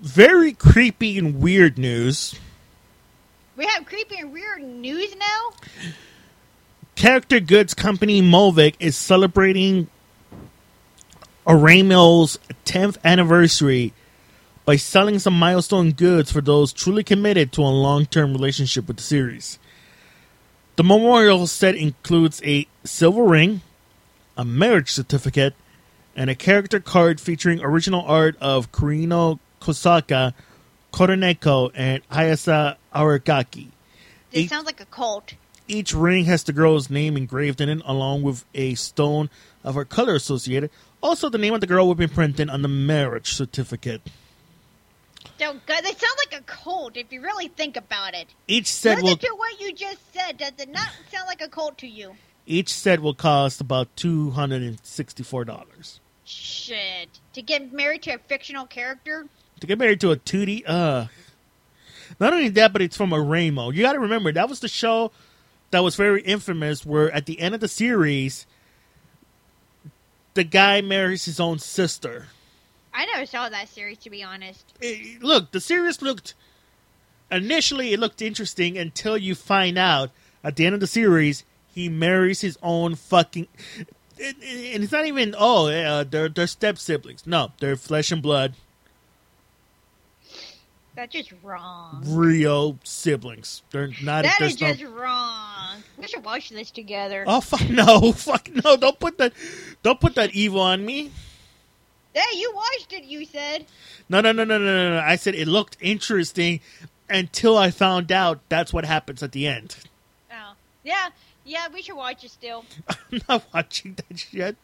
very 0.00 0.52
creepy 0.52 1.18
and 1.18 1.40
weird 1.40 1.78
news, 1.78 2.34
We 3.56 3.66
have 3.66 3.86
creepy 3.86 4.16
and 4.18 4.32
weird 4.32 4.62
news 4.62 5.14
now. 5.16 5.50
character 6.94 7.40
goods 7.40 7.74
company 7.74 8.20
Movic 8.22 8.74
is 8.78 8.96
celebrating 8.96 9.88
Oreimo's 11.46 12.38
10th 12.64 12.96
anniversary 13.04 13.92
by 14.64 14.76
selling 14.76 15.18
some 15.18 15.38
milestone 15.38 15.92
goods 15.92 16.32
for 16.32 16.40
those 16.40 16.72
truly 16.72 17.04
committed 17.04 17.52
to 17.52 17.62
a 17.62 17.68
long-term 17.70 18.32
relationship 18.32 18.88
with 18.88 18.96
the 18.96 19.02
series. 19.02 19.58
The 20.76 20.82
memorial 20.84 21.46
set 21.46 21.74
includes 21.76 22.42
a 22.44 22.66
silver 22.84 23.22
ring, 23.22 23.60
a 24.36 24.44
marriage 24.44 24.90
certificate, 24.90 25.54
and 26.14 26.30
a 26.30 26.34
character 26.34 26.80
card 26.80 27.20
featuring 27.20 27.60
original 27.62 28.02
art 28.02 28.36
of 28.40 28.72
Kirino 28.72 29.38
Kosaka, 29.60 30.32
Kuroneko, 30.92 31.70
and 31.74 32.06
Ayase 32.08 32.76
Aragaki. 32.94 33.68
This 34.30 34.44
Eight- 34.44 34.50
sounds 34.50 34.66
like 34.66 34.80
a 34.80 34.86
cult. 34.86 35.34
Each 35.68 35.92
ring 35.92 36.26
has 36.26 36.44
the 36.44 36.52
girl's 36.52 36.88
name 36.88 37.16
engraved 37.16 37.60
in 37.60 37.68
it, 37.68 37.82
along 37.84 38.22
with 38.22 38.44
a 38.54 38.74
stone 38.76 39.28
of 39.64 39.74
her 39.74 39.84
color 39.84 40.14
associated. 40.14 40.70
Also, 41.02 41.28
the 41.28 41.38
name 41.38 41.54
of 41.54 41.60
the 41.60 41.66
girl 41.66 41.86
will 41.86 41.96
be 41.96 42.06
printed 42.06 42.48
on 42.48 42.62
the 42.62 42.68
marriage 42.68 43.32
certificate. 43.34 44.00
So, 45.38 45.52
God, 45.66 45.80
they 45.82 45.90
sound 45.90 46.16
like 46.30 46.40
a 46.40 46.44
cult 46.44 46.96
if 46.96 47.12
you 47.12 47.20
really 47.20 47.48
think 47.48 47.76
about 47.76 48.14
it. 48.14 48.28
Each 48.46 48.68
set 48.68 49.02
Listen 49.02 49.04
will 49.06 49.16
to 49.16 49.34
what 49.36 49.60
you 49.60 49.72
just 49.72 49.98
said. 50.14 50.38
Does 50.38 50.52
it 50.58 50.70
not 50.70 50.88
sound 51.12 51.26
like 51.26 51.42
a 51.42 51.48
cult 51.48 51.78
to 51.78 51.86
you? 51.86 52.14
Each 52.46 52.72
set 52.72 53.00
will 53.00 53.14
cost 53.14 53.60
about 53.60 53.94
two 53.96 54.30
hundred 54.30 54.62
and 54.62 54.78
sixty-four 54.84 55.44
dollars. 55.44 56.00
Shit. 56.24 57.08
To 57.34 57.42
get 57.42 57.72
married 57.72 58.02
to 58.02 58.12
a 58.14 58.18
fictional 58.18 58.66
character? 58.66 59.26
To 59.60 59.66
get 59.66 59.78
married 59.78 60.00
to 60.00 60.10
a 60.12 60.16
Tootie, 60.16 60.62
uh. 60.66 61.06
Not 62.20 62.32
only 62.32 62.48
that, 62.50 62.72
but 62.72 62.82
it's 62.82 62.96
from 62.96 63.12
a 63.12 63.20
Ramo. 63.20 63.70
You 63.70 63.82
got 63.82 63.92
to 63.94 63.98
remember 64.00 64.32
that 64.32 64.48
was 64.48 64.60
the 64.60 64.68
show 64.68 65.10
that 65.70 65.80
was 65.80 65.96
very 65.96 66.22
infamous. 66.22 66.86
Where 66.86 67.10
at 67.12 67.26
the 67.26 67.40
end 67.40 67.54
of 67.54 67.60
the 67.60 67.68
series, 67.68 68.46
the 70.34 70.44
guy 70.44 70.80
marries 70.80 71.24
his 71.24 71.40
own 71.40 71.58
sister. 71.58 72.26
I 72.94 73.04
never 73.06 73.26
saw 73.26 73.48
that 73.48 73.68
series, 73.68 73.98
to 73.98 74.10
be 74.10 74.22
honest. 74.22 74.64
it- 74.80 75.22
look, 75.22 75.50
the 75.50 75.60
series 75.60 76.00
looked 76.00 76.34
initially 77.30 77.92
it 77.92 77.98
looked 78.00 78.22
interesting 78.22 78.78
until 78.78 79.16
you 79.18 79.34
find 79.34 79.76
out 79.76 80.10
at 80.44 80.54
the 80.56 80.64
end 80.64 80.74
of 80.74 80.80
the 80.80 80.86
series 80.86 81.44
he 81.76 81.88
marries 81.88 82.40
his 82.40 82.58
own 82.62 82.94
fucking. 82.96 83.46
and 84.18 84.34
it's 84.82 84.90
not 84.90 85.06
even 85.06 85.34
oh 85.38 85.68
uh, 85.68 86.02
they're 86.02 86.28
they're 86.28 86.46
step 86.48 86.78
siblings. 86.78 87.24
No, 87.26 87.52
they're 87.60 87.76
flesh 87.76 88.10
and 88.10 88.20
blood, 88.22 88.54
That's 90.94 91.12
just 91.12 91.32
wrong. 91.42 92.02
real 92.06 92.78
siblings. 92.82 93.62
They're 93.70 93.90
not. 94.02 94.24
That 94.24 94.40
is 94.40 94.58
no- 94.60 94.68
just 94.72 94.82
wrong. 94.84 95.82
We 95.98 96.06
should 96.08 96.24
watch 96.24 96.48
this 96.48 96.70
together. 96.70 97.24
Oh 97.26 97.40
fuck 97.42 97.68
no! 97.68 98.12
Fuck 98.12 98.48
no! 98.64 98.76
Don't 98.78 98.98
put 98.98 99.18
that! 99.18 99.34
Don't 99.82 100.00
put 100.00 100.14
that 100.14 100.34
evil 100.34 100.60
on 100.60 100.84
me! 100.84 101.10
Hey, 102.14 102.38
you 102.38 102.50
watched 102.54 102.94
it, 102.94 103.04
you 103.04 103.26
said. 103.26 103.66
No, 104.08 104.22
no, 104.22 104.32
no, 104.32 104.44
no, 104.44 104.56
no, 104.56 104.64
no, 104.64 104.90
no! 104.94 105.00
I 105.00 105.16
said 105.16 105.34
it 105.34 105.46
looked 105.46 105.76
interesting 105.82 106.60
until 107.10 107.58
I 107.58 107.70
found 107.70 108.10
out 108.10 108.40
that's 108.48 108.72
what 108.72 108.86
happens 108.86 109.22
at 109.22 109.32
the 109.32 109.46
end. 109.46 109.76
Oh. 110.32 110.54
Yeah, 110.82 111.08
yeah, 111.46 111.68
we 111.72 111.80
should 111.80 111.96
watch 111.96 112.24
it 112.24 112.30
still. 112.30 112.64
I'm 112.88 113.20
not 113.28 113.44
watching 113.54 113.94
that 113.94 114.18
shit. 114.18 114.56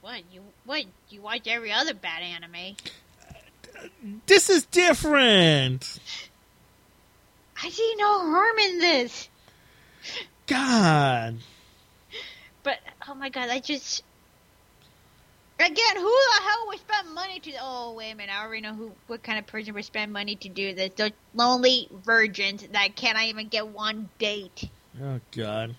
What, 0.00 0.22
you 0.32 0.42
what, 0.64 0.84
you 1.10 1.20
watch 1.20 1.46
every 1.46 1.72
other 1.72 1.92
bad 1.92 2.22
anime? 2.22 2.76
This 4.26 4.48
is 4.48 4.64
different. 4.66 6.00
I 7.62 7.68
see 7.68 7.94
no 7.98 8.20
harm 8.20 8.58
in 8.58 8.78
this. 8.78 9.28
God. 10.46 11.36
But 12.62 12.78
oh 13.08 13.14
my 13.14 13.28
god, 13.28 13.50
I 13.50 13.60
just 13.60 14.02
again, 15.58 15.96
who 15.96 16.02
the 16.02 16.42
hell 16.42 16.66
would 16.68 16.78
spend 16.78 17.14
money 17.14 17.40
to? 17.40 17.52
Oh 17.60 17.92
wait 17.92 18.12
a 18.12 18.14
minute, 18.14 18.34
I 18.34 18.44
already 18.44 18.62
know 18.62 18.74
who, 18.74 18.92
what 19.06 19.22
kind 19.22 19.38
of 19.38 19.46
person 19.46 19.74
would 19.74 19.84
spend 19.84 20.12
money 20.12 20.36
to 20.36 20.48
do 20.48 20.74
this. 20.74 20.92
Those 20.96 21.12
lonely 21.34 21.88
virgins 22.04 22.66
that 22.72 22.96
cannot 22.96 23.24
even 23.24 23.48
get 23.48 23.68
one 23.68 24.08
date. 24.18 24.70
Oh 25.02 25.20
God. 25.36 25.74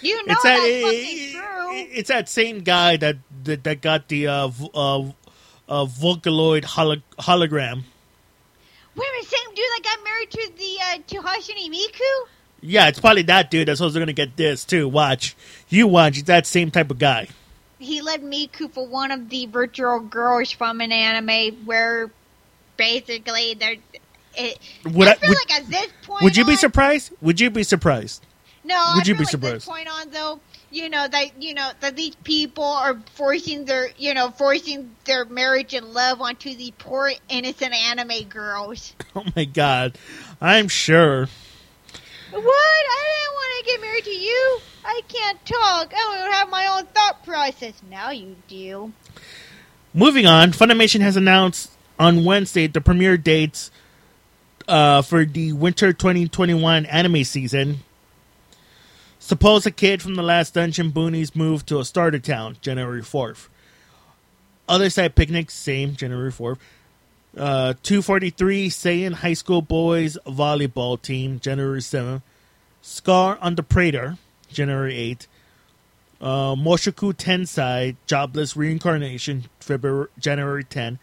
You 0.00 0.16
know 0.26 0.32
it's 0.34 0.42
that. 0.42 0.58
fucking 0.58 1.32
true. 1.32 1.98
it's 1.98 2.08
that 2.08 2.28
same 2.28 2.60
guy 2.60 2.96
that 2.98 3.16
that, 3.44 3.64
that 3.64 3.80
got 3.80 4.08
the 4.08 4.26
uh, 4.28 4.50
uh, 4.74 5.00
uh, 5.68 5.86
Vocaloid 5.86 6.64
holo- 6.64 7.02
hologram. 7.18 7.82
Wait 8.96 9.08
a 9.08 9.12
minute, 9.12 9.26
same 9.28 9.54
dude 9.54 9.64
that 9.64 9.80
got 9.82 10.04
married 10.04 10.30
to 10.30 10.50
the 10.56 10.76
uh, 10.82 10.98
to 11.06 11.16
Hatsune 11.28 11.68
Miku. 11.70 12.28
Yeah, 12.60 12.88
it's 12.88 13.00
probably 13.00 13.22
that 13.22 13.50
dude 13.50 13.68
that's 13.68 13.80
also 13.80 13.98
gonna 13.98 14.12
get 14.12 14.36
this 14.36 14.64
too. 14.64 14.88
Watch, 14.88 15.36
you 15.68 15.86
watch. 15.86 16.18
It's 16.18 16.26
that 16.28 16.46
same 16.46 16.70
type 16.70 16.90
of 16.90 16.98
guy. 16.98 17.28
He 17.78 18.00
led 18.00 18.22
Miku 18.22 18.70
for 18.70 18.86
one 18.86 19.10
of 19.10 19.28
the 19.28 19.46
virtual 19.46 20.00
girls 20.00 20.50
from 20.52 20.80
an 20.80 20.92
anime 20.92 21.64
where 21.66 22.10
basically 22.76 23.54
they're. 23.54 23.76
It, 24.36 24.58
Would 24.84 25.08
I 25.08 25.12
I- 25.12 25.14
feel 25.16 25.28
would- 25.28 25.38
like 25.38 25.60
at 25.60 25.66
this 25.68 25.88
point, 26.02 26.22
Would 26.22 26.36
you 26.36 26.44
be 26.44 26.56
surprised? 26.56 27.12
Would 27.20 27.40
you 27.40 27.50
be 27.50 27.62
surprised? 27.62 28.24
No, 28.64 28.92
Would 28.96 29.06
you 29.06 29.14
be 29.14 29.20
like 29.20 29.28
surprised? 29.28 29.68
Point 29.68 29.88
on 29.88 30.10
though, 30.10 30.40
you 30.70 30.88
know 30.88 31.06
that 31.06 31.42
you 31.42 31.52
know 31.54 31.70
that 31.80 31.96
these 31.96 32.14
people 32.16 32.64
are 32.64 32.98
forcing 33.14 33.66
their 33.66 33.90
you 33.98 34.14
know 34.14 34.30
forcing 34.30 34.94
their 35.04 35.26
marriage 35.26 35.74
and 35.74 35.86
love 35.92 36.20
onto 36.22 36.54
the 36.54 36.72
poor 36.78 37.12
innocent 37.28 37.74
anime 37.74 38.28
girls. 38.28 38.94
Oh 39.16 39.22
my 39.36 39.44
god, 39.44 39.96
I'm 40.40 40.66
sure. 40.66 41.28
What? 42.30 42.42
I 42.42 43.04
didn't 43.06 43.34
want 43.34 43.66
to 43.66 43.72
get 43.72 43.80
married 43.80 44.04
to 44.04 44.10
you. 44.10 44.58
I 44.84 45.00
can't 45.06 45.46
talk. 45.46 45.92
I 45.94 46.18
don't 46.18 46.32
have 46.32 46.50
my 46.50 46.66
own 46.66 46.86
thought 46.86 47.24
process. 47.24 47.80
Now 47.88 48.10
you 48.10 48.34
do. 48.48 48.92
Moving 49.92 50.26
on, 50.26 50.50
Funimation 50.50 51.00
has 51.00 51.16
announced 51.16 51.70
on 51.96 52.24
Wednesday 52.24 52.66
the 52.66 52.80
premiere 52.80 53.16
dates 53.16 53.70
uh, 54.66 55.02
for 55.02 55.24
the 55.24 55.52
winter 55.52 55.92
2021 55.92 56.86
anime 56.86 57.22
season. 57.22 57.84
Suppose 59.24 59.64
a 59.64 59.70
kid 59.70 60.02
from 60.02 60.16
the 60.16 60.22
last 60.22 60.52
Dungeon 60.52 60.92
Boonies 60.92 61.34
moved 61.34 61.66
to 61.68 61.78
a 61.78 61.84
starter 61.86 62.18
town, 62.18 62.58
January 62.60 63.00
4th. 63.00 63.48
Other 64.68 64.90
side 64.90 65.14
picnic, 65.14 65.50
same, 65.50 65.96
January 65.96 66.30
4th. 66.30 66.58
Uh, 67.34 67.72
243 67.82 68.68
Seiin 68.68 69.14
High 69.14 69.32
School 69.32 69.62
Boys 69.62 70.18
Volleyball 70.26 71.00
Team, 71.00 71.40
January 71.40 71.80
7th. 71.80 72.20
Scar 72.82 73.38
on 73.40 73.54
the 73.54 73.62
Praetor, 73.62 74.18
January 74.52 74.92
8th. 74.92 75.26
Uh, 76.20 76.54
Mushoku 76.54 77.14
Tensei 77.14 77.96
Jobless 78.04 78.58
Reincarnation, 78.58 79.46
February 79.58 80.08
January 80.18 80.64
10. 80.64 80.98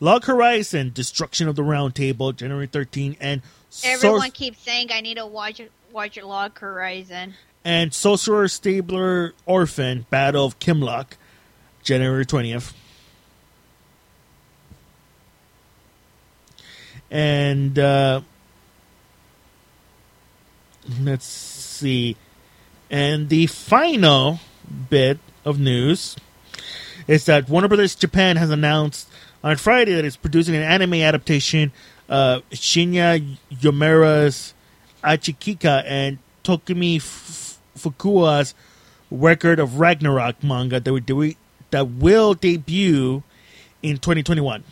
Log 0.00 0.24
Horizon 0.24 0.90
Destruction 0.92 1.46
of 1.46 1.54
the 1.54 1.62
Round 1.62 1.94
Table, 1.94 2.32
January 2.32 2.66
13, 2.66 3.16
and 3.20 3.40
Everyone 3.84 4.32
keeps 4.32 4.58
saying 4.58 4.88
I 4.90 5.00
need 5.00 5.18
to 5.18 5.26
watch. 5.26 5.60
Watch 5.92 6.20
Log 6.20 6.58
Horizon. 6.58 7.34
And 7.64 7.94
Sorcerer 7.94 8.48
Stabber 8.48 9.34
Orphen 9.46 10.06
Battle 10.10 10.44
of 10.44 10.58
Kimluck, 10.58 11.12
January 11.82 12.26
20th. 12.26 12.72
And 17.10 17.78
uh, 17.78 18.22
let's 21.00 21.26
see. 21.26 22.16
And 22.90 23.28
the 23.28 23.46
final 23.46 24.40
bit 24.90 25.18
of 25.44 25.58
news 25.58 26.16
is 27.06 27.26
that 27.26 27.48
Warner 27.48 27.68
Brothers 27.68 27.94
Japan 27.94 28.36
has 28.36 28.50
announced 28.50 29.08
on 29.42 29.56
Friday 29.56 29.94
that 29.94 30.04
it's 30.04 30.16
producing 30.16 30.54
an 30.54 30.62
anime 30.62 30.94
adaptation 30.94 31.72
of 32.08 32.48
Shinya 32.50 33.36
Yomura's 33.50 34.54
Achikika 35.02 35.84
and 35.86 36.18
Takumi 36.44 37.00
Fukui's 37.76 38.54
Record 39.10 39.58
of 39.58 39.78
Ragnarok 39.78 40.42
manga 40.42 40.80
that, 40.80 40.90
would 40.90 41.04
do- 41.04 41.34
that 41.70 41.88
will 41.88 42.34
debut 42.34 43.22
in 43.82 43.98
2021. 43.98 44.64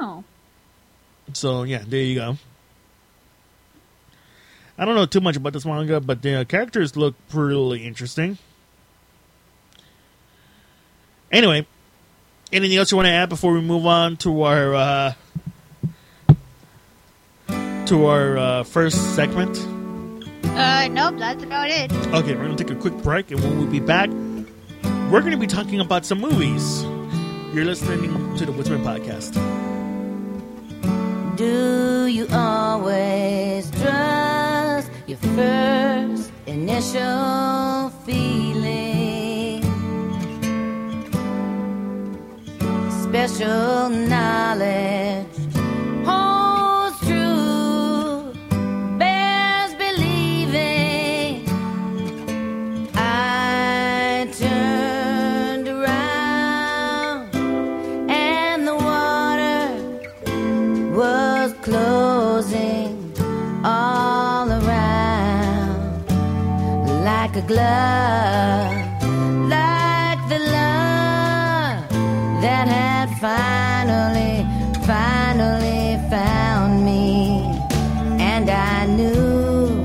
Oh. 0.00 0.24
So 1.32 1.62
yeah, 1.62 1.82
there 1.86 2.02
you 2.02 2.16
go. 2.16 2.36
I 4.76 4.84
don't 4.84 4.96
know 4.96 5.06
too 5.06 5.20
much 5.20 5.36
about 5.36 5.52
this 5.52 5.64
manga, 5.64 6.00
but 6.00 6.20
the 6.20 6.40
uh, 6.40 6.44
characters 6.44 6.96
look 6.96 7.14
pretty 7.28 7.86
interesting. 7.86 8.38
Anyway, 11.30 11.66
anything 12.52 12.76
else 12.76 12.90
you 12.90 12.96
want 12.96 13.06
to 13.06 13.12
add 13.12 13.28
before 13.28 13.52
we 13.52 13.60
move 13.60 13.86
on 13.86 14.16
to 14.18 14.42
our 14.42 14.74
uh, 14.74 15.14
to 17.86 18.06
our 18.06 18.36
uh, 18.36 18.62
first 18.64 19.14
segment? 19.14 19.83
Uh, 20.54 20.88
nope, 20.88 21.16
that's 21.18 21.42
about 21.42 21.68
it. 21.68 21.90
Okay, 22.14 22.34
we're 22.36 22.44
gonna 22.44 22.56
take 22.56 22.70
a 22.70 22.76
quick 22.76 22.94
break, 23.02 23.30
and 23.30 23.40
when 23.42 23.58
we 23.58 23.66
be 23.66 23.84
back, 23.84 24.08
we're 25.10 25.20
gonna 25.20 25.36
be 25.36 25.48
talking 25.48 25.80
about 25.80 26.04
some 26.06 26.20
movies. 26.20 26.84
You're 27.52 27.64
listening 27.64 28.36
to 28.36 28.46
the 28.46 28.52
Woodsmen 28.52 28.82
Podcast. 28.82 29.34
Do 31.36 32.06
you 32.06 32.28
always 32.32 33.68
trust 33.82 34.90
your 35.08 35.18
first 35.34 36.30
initial 36.46 37.90
feeling? 38.06 39.62
Special 43.02 43.88
knowledge 43.90 45.33
like 67.34 67.44
a 67.44 67.46
glove, 67.48 68.70
like 69.48 70.28
the 70.28 70.38
love 70.38 71.88
that 72.40 72.68
had 72.68 73.08
finally, 73.18 74.46
finally 74.86 75.98
found 76.10 76.84
me. 76.84 77.42
And 78.20 78.48
I 78.48 78.86
knew 78.86 79.84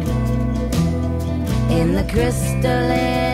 in 1.76 1.96
the 1.96 2.04
crystalline 2.12 3.29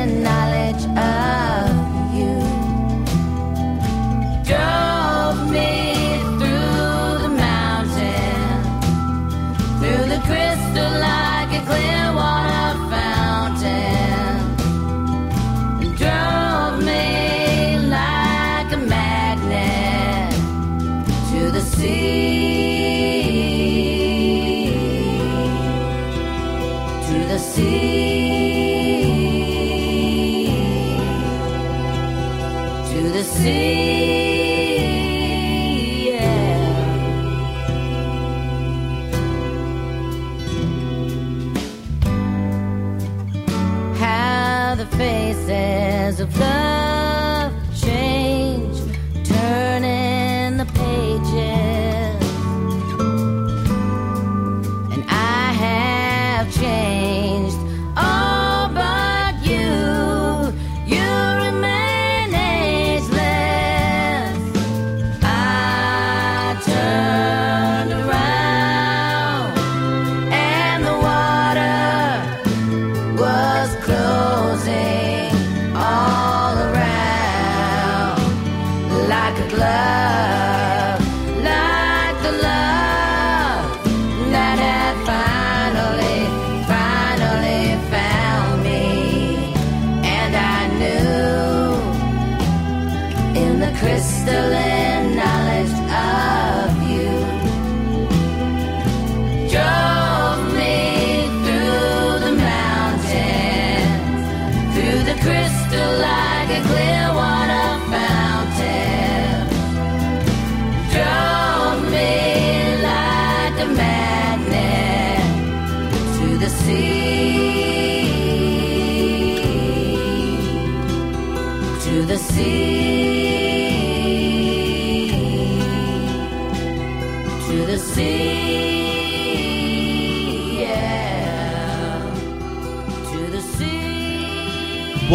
To 33.46 33.85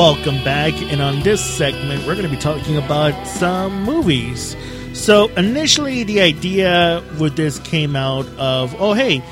Welcome 0.01 0.43
back, 0.45 0.73
and 0.81 1.03
on 1.03 1.21
this 1.21 1.45
segment, 1.45 2.07
we're 2.07 2.15
going 2.15 2.25
to 2.25 2.35
be 2.35 2.41
talking 2.41 2.79
about 2.79 3.27
some 3.27 3.83
movies. 3.85 4.57
So, 4.95 5.29
initially, 5.35 6.05
the 6.05 6.23
idea 6.23 7.05
with 7.21 7.37
this 7.37 7.59
came 7.59 7.95
out 7.95 8.27
of, 8.39 8.75
oh, 8.81 8.95
hey, 8.95 9.23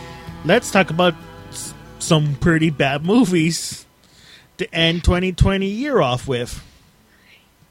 let's 0.45 0.71
talk 0.71 0.91
about 0.91 1.15
some 2.01 2.35
pretty 2.35 2.69
bad 2.69 3.03
movies 3.03 3.87
to 4.59 4.75
end 4.75 5.05
2020 5.05 5.65
year 5.65 6.03
off 6.03 6.29
with. 6.29 6.63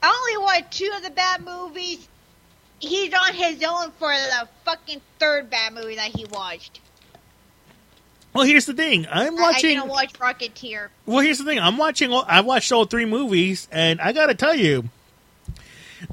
I 0.02 0.08
only 0.08 0.44
watched 0.44 0.72
two 0.72 0.90
of 0.96 1.04
the 1.04 1.10
bad 1.10 1.44
movies. 1.44 2.08
He's 2.80 3.14
on 3.14 3.32
his 3.32 3.62
own 3.62 3.92
for 4.00 4.10
the 4.10 4.48
fucking 4.64 5.00
third 5.20 5.50
bad 5.50 5.72
movie 5.72 5.94
that 5.94 6.16
he 6.16 6.24
watched. 6.24 6.80
Well, 8.38 8.46
here's 8.46 8.66
the 8.66 8.72
thing. 8.74 9.04
I'm 9.10 9.34
I- 9.36 9.38
I 9.38 9.42
watching. 9.50 9.70
didn't 9.70 9.88
watch 9.88 10.12
Rocketeer. 10.12 10.90
Well, 11.06 11.18
here's 11.18 11.38
the 11.38 11.44
thing. 11.44 11.58
I'm 11.58 11.76
watching. 11.76 12.12
I 12.12 12.40
watched 12.40 12.70
all 12.70 12.84
three 12.84 13.04
movies, 13.04 13.66
and 13.72 14.00
I 14.00 14.12
gotta 14.12 14.36
tell 14.36 14.54
you, 14.54 14.90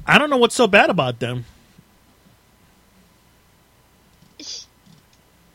I 0.04 0.18
don't 0.18 0.28
know 0.28 0.36
what's 0.36 0.56
so 0.56 0.66
bad 0.66 0.90
about 0.90 1.20
them. 1.20 1.44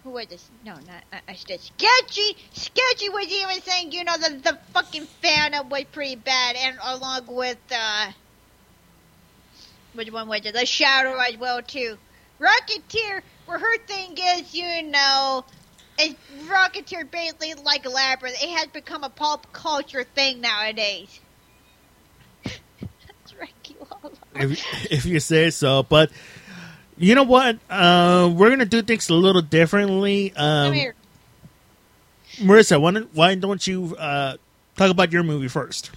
Who 0.06 0.12
was 0.12 0.28
this? 0.28 0.50
No, 0.66 0.76
not 0.76 1.04
uh, 1.12 1.18
uh, 1.28 1.34
Sketchy. 1.36 2.38
Sketchy 2.54 3.10
was 3.10 3.28
even 3.28 3.62
saying, 3.62 3.92
you 3.92 4.06
know, 4.06 4.16
the 4.18 4.30
the 4.42 4.58
fucking 4.74 5.04
Phantom 5.22 5.68
was 5.68 5.84
pretty 5.92 6.16
bad, 6.16 6.56
and 6.56 6.78
along 6.82 7.26
with 7.28 7.58
uh, 7.70 8.12
which 9.94 10.10
one 10.10 10.30
was 10.30 10.40
it? 10.46 10.54
The 10.54 10.66
Shadow 10.66 11.18
as 11.20 11.36
well 11.38 11.62
too. 11.62 11.98
Rocketeer, 12.40 13.22
where 13.46 13.60
her 13.60 13.78
thing 13.86 14.18
is, 14.18 14.56
you 14.56 14.84
know, 14.84 15.44
is 16.00 16.16
Rocketeer 16.46 17.10
basically 17.10 17.54
like 17.56 17.86
Labyrinth. 17.86 18.42
It 18.42 18.50
has 18.58 18.68
become 18.68 19.04
a 19.04 19.10
pop 19.10 19.52
culture 19.54 20.04
thing 20.04 20.42
nowadays. 20.42 21.20
If, 24.34 24.92
if 24.92 25.06
you 25.06 25.20
say 25.20 25.50
so. 25.50 25.84
But 25.84 26.10
you 26.98 27.16
know 27.16 27.24
what? 27.24 27.60
Uh, 27.70 28.32
we're 28.34 28.50
gonna 28.50 28.66
do 28.66 28.82
things 28.82 29.10
a 29.10 29.14
little 29.14 29.42
differently. 29.42 30.34
Um, 30.36 30.68
Come 30.68 30.74
here. 30.74 30.96
Marisa, 32.38 32.80
why 32.80 32.92
don't, 32.92 33.14
why 33.14 33.36
don't 33.36 33.66
you 33.68 33.96
uh, 33.98 34.38
talk 34.78 34.90
about 34.90 35.12
your 35.12 35.24
movie 35.24 35.48
first? 35.48 35.92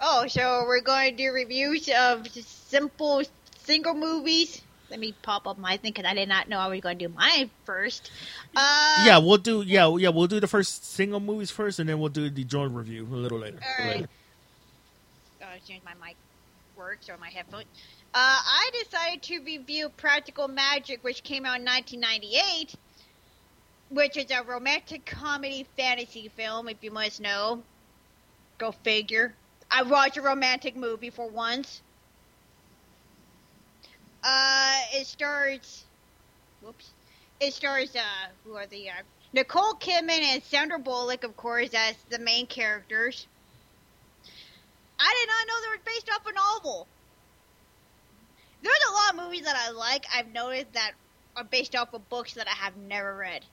Oh, 0.00 0.26
so 0.26 0.64
we're 0.66 0.80
going 0.80 1.16
to 1.16 1.16
do 1.16 1.32
reviews 1.32 1.88
of 1.88 2.26
simple 2.28 3.22
single 3.58 3.94
movies. 3.94 4.60
Let 4.90 5.00
me 5.00 5.14
pop 5.22 5.46
up 5.46 5.58
my 5.58 5.76
thing 5.76 5.92
because 5.92 6.04
I 6.04 6.14
did 6.14 6.28
not 6.28 6.48
know 6.48 6.58
I 6.58 6.68
was 6.68 6.80
going 6.80 6.98
to 6.98 7.08
do 7.08 7.14
mine 7.14 7.50
first. 7.64 8.10
Uh, 8.54 9.04
yeah, 9.06 9.18
we'll 9.18 9.38
do. 9.38 9.62
Yeah, 9.62 9.96
yeah, 9.96 10.10
we'll 10.10 10.26
do 10.26 10.40
the 10.40 10.46
first 10.46 10.84
single 10.84 11.20
movies 11.20 11.50
first, 11.50 11.78
and 11.78 11.88
then 11.88 11.98
we'll 11.98 12.10
do 12.10 12.28
the 12.28 12.44
joint 12.44 12.72
review 12.72 13.06
a 13.10 13.16
little 13.16 13.38
later. 13.38 13.58
All 13.80 13.86
right. 13.86 14.06
Oh, 15.42 15.46
as 15.56 15.62
soon 15.62 15.76
as 15.76 15.84
my 15.84 15.94
mic 16.06 16.16
works 16.76 17.08
or 17.08 17.16
my 17.16 17.30
headphones. 17.30 17.66
Uh, 18.14 18.16
I 18.16 18.70
decided 18.84 19.22
to 19.22 19.40
review 19.40 19.88
Practical 19.88 20.46
Magic, 20.46 21.02
which 21.02 21.24
came 21.24 21.44
out 21.44 21.58
in 21.58 21.64
1998, 21.64 22.74
which 23.90 24.16
is 24.16 24.30
a 24.30 24.44
romantic 24.44 25.04
comedy 25.04 25.66
fantasy 25.76 26.28
film, 26.28 26.68
if 26.68 26.76
you 26.82 26.92
must 26.92 27.20
know. 27.20 27.62
Go 28.58 28.70
figure. 28.70 29.34
I 29.70 29.82
watched 29.82 30.16
a 30.16 30.22
romantic 30.22 30.76
movie 30.76 31.10
for 31.10 31.26
once. 31.28 31.82
Uh, 34.24 34.80
it 34.94 35.06
stars. 35.06 35.84
Whoops. 36.62 36.90
It 37.40 37.52
stars, 37.52 37.94
uh, 37.94 38.28
who 38.44 38.56
are 38.56 38.66
the, 38.66 38.88
uh, 38.90 39.02
Nicole 39.34 39.74
Kidman 39.74 40.22
and 40.22 40.42
Sandra 40.42 40.78
Bullock, 40.78 41.24
of 41.24 41.36
course, 41.36 41.70
as 41.74 41.96
the 42.10 42.18
main 42.18 42.46
characters. 42.46 43.26
I 44.98 45.14
did 45.20 45.28
not 45.28 45.46
know 45.48 45.60
they 45.60 45.76
were 45.76 45.84
based 45.84 46.10
off 46.10 46.26
a 46.26 46.32
novel. 46.32 46.88
There's 48.62 48.76
a 48.88 48.92
lot 48.92 49.10
of 49.10 49.26
movies 49.26 49.44
that 49.44 49.56
I 49.56 49.70
like. 49.72 50.06
I've 50.14 50.32
noticed 50.32 50.72
that 50.72 50.92
are 51.36 51.44
based 51.44 51.74
off 51.76 51.92
of 51.92 52.08
books 52.08 52.34
that 52.34 52.48
I 52.48 52.52
have 52.54 52.76
never 52.76 53.14
read. 53.14 53.44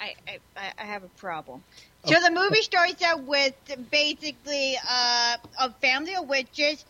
I 0.00 0.14
I, 0.26 0.38
I- 0.56 0.72
I 0.78 0.84
have 0.84 1.02
a 1.04 1.08
problem. 1.08 1.62
So 2.06 2.14
the 2.20 2.30
movie 2.30 2.62
starts 2.62 3.02
out 3.02 3.24
with 3.24 3.54
basically 3.90 4.76
uh, 4.88 5.36
a 5.60 5.70
family 5.80 6.14
of 6.14 6.28
witches. 6.28 6.84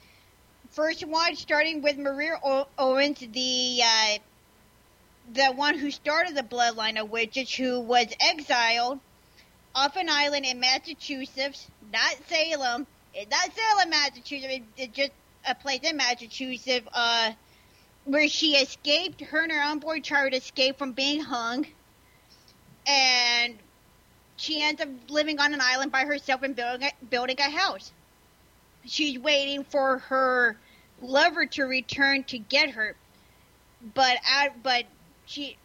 First 0.73 1.07
one 1.07 1.37
starting 1.37 1.83
with 1.83 1.99
Maria 1.99 2.39
o- 2.43 2.67
Owens, 2.79 3.19
the 3.21 3.83
uh, 3.85 4.19
the 5.35 5.53
one 5.53 5.79
who 5.79 5.91
started 5.91 6.35
the 6.35 6.43
bloodline 6.43 6.99
of 6.99 7.11
witches, 7.11 7.55
who 7.55 7.81
was 7.81 8.07
exiled 8.21 8.99
off 9.75 9.97
an 9.97 10.09
island 10.09 10.47
in 10.47 10.61
Massachusetts, 10.61 11.69
not 11.93 12.17
Salem. 12.27 12.87
It's 13.13 13.31
not 13.31 13.51
Salem, 13.55 13.91
Massachusetts. 13.91 14.55
It, 14.55 14.63
it's 14.79 14.97
just 14.97 15.13
a 15.47 15.55
place 15.55 15.81
in 15.83 15.99
Massachusetts 15.99 16.89
uh, 16.95 17.33
where 18.07 18.29
she 18.29 18.53
escaped. 18.53 19.21
Her 19.21 19.43
and 19.43 19.53
her 19.53 19.61
onboard 19.63 20.03
child 20.03 20.33
escaped 20.33 20.79
from 20.79 20.93
being 20.93 21.21
hung, 21.21 21.67
and 22.87 23.59
she 24.39 24.63
ends 24.63 24.81
up 24.81 24.89
living 25.11 25.39
on 25.39 25.53
an 25.53 25.61
island 25.61 25.93
by 25.93 26.07
herself 26.07 26.43
and 26.43 26.57
building 26.57 26.89
a, 26.89 27.05
building 27.05 27.37
a 27.39 27.51
house. 27.51 27.93
She's 28.85 29.19
waiting 29.19 29.65
for 29.65 29.99
her 29.99 30.57
lover 31.03 31.47
to 31.47 31.65
return 31.65 32.25
to 32.25 32.39
get 32.39 32.71
her, 32.71 32.95
but 33.95 34.17
out, 34.27 34.63
but 34.63 34.85
she 35.27 35.57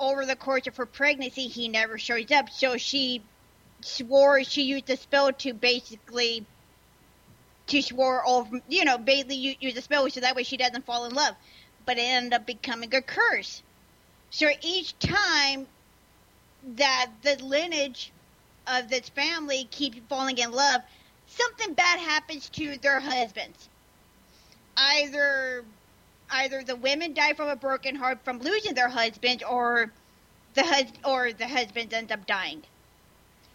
over 0.00 0.26
the 0.26 0.36
course 0.36 0.66
of 0.66 0.76
her 0.76 0.86
pregnancy, 0.86 1.46
he 1.46 1.68
never 1.68 1.96
shows 1.98 2.30
up. 2.32 2.50
So 2.50 2.76
she 2.76 3.22
swore 3.80 4.44
she 4.44 4.62
used 4.62 4.88
a 4.90 4.96
spell 4.96 5.32
to 5.32 5.52
basically 5.52 6.44
to 7.68 7.82
swore 7.82 8.22
off, 8.26 8.48
you 8.68 8.84
know, 8.84 8.98
basically 8.98 9.56
use 9.60 9.76
a 9.76 9.82
spell 9.82 10.08
so 10.10 10.20
that 10.20 10.34
way 10.34 10.42
she 10.42 10.56
doesn't 10.56 10.84
fall 10.84 11.04
in 11.04 11.14
love. 11.14 11.34
But 11.86 11.98
it 11.98 12.02
ended 12.02 12.32
up 12.32 12.46
becoming 12.46 12.94
a 12.94 13.02
curse. 13.02 13.62
So 14.30 14.48
each 14.62 14.98
time 14.98 15.66
that 16.76 17.10
the 17.22 17.36
lineage 17.42 18.12
of 18.66 18.88
this 18.88 19.08
family 19.10 19.64
keeps 19.70 19.98
falling 20.08 20.38
in 20.38 20.52
love, 20.52 20.80
something 21.26 21.74
bad 21.74 22.00
happens 22.00 22.48
to 22.50 22.76
their 22.78 23.00
husbands. 23.00 23.68
Either 24.76 25.64
either 26.30 26.62
the 26.64 26.76
women 26.76 27.14
die 27.14 27.34
from 27.34 27.48
a 27.48 27.56
broken 27.56 27.94
heart 27.96 28.24
from 28.24 28.38
losing 28.38 28.74
their 28.74 28.88
husband, 28.88 29.42
or 29.44 29.92
the 30.54 30.64
hus- 30.64 30.92
or 31.04 31.32
the 31.32 31.48
husband 31.48 31.92
ends 31.92 32.12
up 32.12 32.26
dying. 32.26 32.62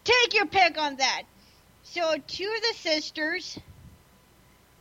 Take 0.04 0.34
your 0.34 0.46
pick 0.46 0.78
on 0.78 0.98
that. 0.98 1.24
So 1.84 2.18
two 2.28 2.54
of 2.56 2.62
the 2.62 2.74
sisters 2.78 3.58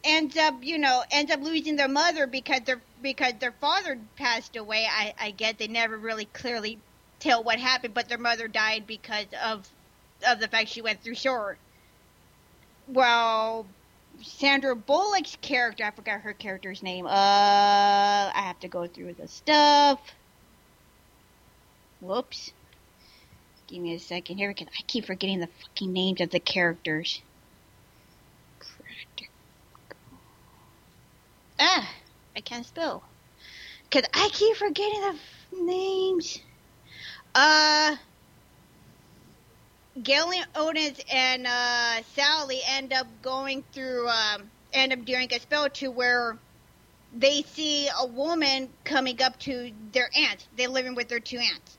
ends 0.04 0.36
up, 0.36 0.62
you 0.62 0.78
know, 0.78 1.04
ends 1.10 1.32
up 1.32 1.40
losing 1.42 1.76
their 1.76 1.88
mother 1.88 2.26
because 2.26 2.60
their 2.62 2.80
because 3.02 3.34
their 3.40 3.52
father 3.52 3.98
passed 4.16 4.56
away. 4.56 4.86
I 4.90 5.14
I 5.18 5.30
get 5.30 5.58
they 5.58 5.68
never 5.68 5.96
really 5.96 6.26
clearly 6.26 6.78
tell 7.18 7.42
what 7.42 7.58
happened, 7.58 7.94
but 7.94 8.08
their 8.08 8.18
mother 8.18 8.48
died 8.48 8.86
because 8.86 9.26
of 9.44 9.68
of 10.26 10.40
the 10.40 10.48
fact 10.48 10.68
she 10.70 10.82
went 10.82 11.02
through 11.02 11.14
sorrow. 11.14 11.56
Well, 12.88 13.66
Sandra 14.22 14.74
Bullock's 14.74 15.36
character, 15.40 15.84
I 15.84 15.90
forgot 15.90 16.20
her 16.22 16.32
character's 16.32 16.82
name. 16.82 17.06
Uh, 17.06 17.10
I 17.10 18.32
have 18.34 18.58
to 18.60 18.68
go 18.68 18.86
through 18.86 19.14
the 19.14 19.28
stuff. 19.28 20.00
Whoops. 22.00 22.52
Give 23.66 23.82
me 23.82 23.94
a 23.94 23.98
second 23.98 24.38
here 24.38 24.50
because 24.50 24.68
I 24.68 24.82
keep 24.86 25.06
forgetting 25.06 25.40
the 25.40 25.48
fucking 25.48 25.92
names 25.92 26.20
of 26.20 26.30
the 26.30 26.40
characters. 26.40 27.20
Ah, 31.58 31.90
I 32.36 32.40
can't 32.40 32.66
spell. 32.66 33.02
Cause 33.90 34.04
I 34.12 34.28
keep 34.32 34.56
forgetting 34.56 35.00
the 35.00 35.06
f- 35.08 35.46
names. 35.60 36.40
Uh, 37.34 37.96
Gillian 40.02 40.44
Otis 40.54 41.00
and 41.10 41.46
uh, 41.46 42.02
Sally 42.14 42.60
end 42.66 42.92
up 42.92 43.06
going 43.22 43.64
through, 43.72 44.08
um, 44.08 44.50
end 44.72 44.92
up 44.92 45.04
doing 45.04 45.28
a 45.32 45.40
spell 45.40 45.70
to 45.70 45.90
where 45.90 46.36
they 47.14 47.42
see 47.42 47.88
a 47.88 48.06
woman 48.06 48.68
coming 48.84 49.22
up 49.22 49.38
to 49.40 49.72
their 49.92 50.10
aunt. 50.14 50.46
They're 50.56 50.68
living 50.68 50.94
with 50.94 51.08
their 51.08 51.20
two 51.20 51.38
aunts. 51.38 51.78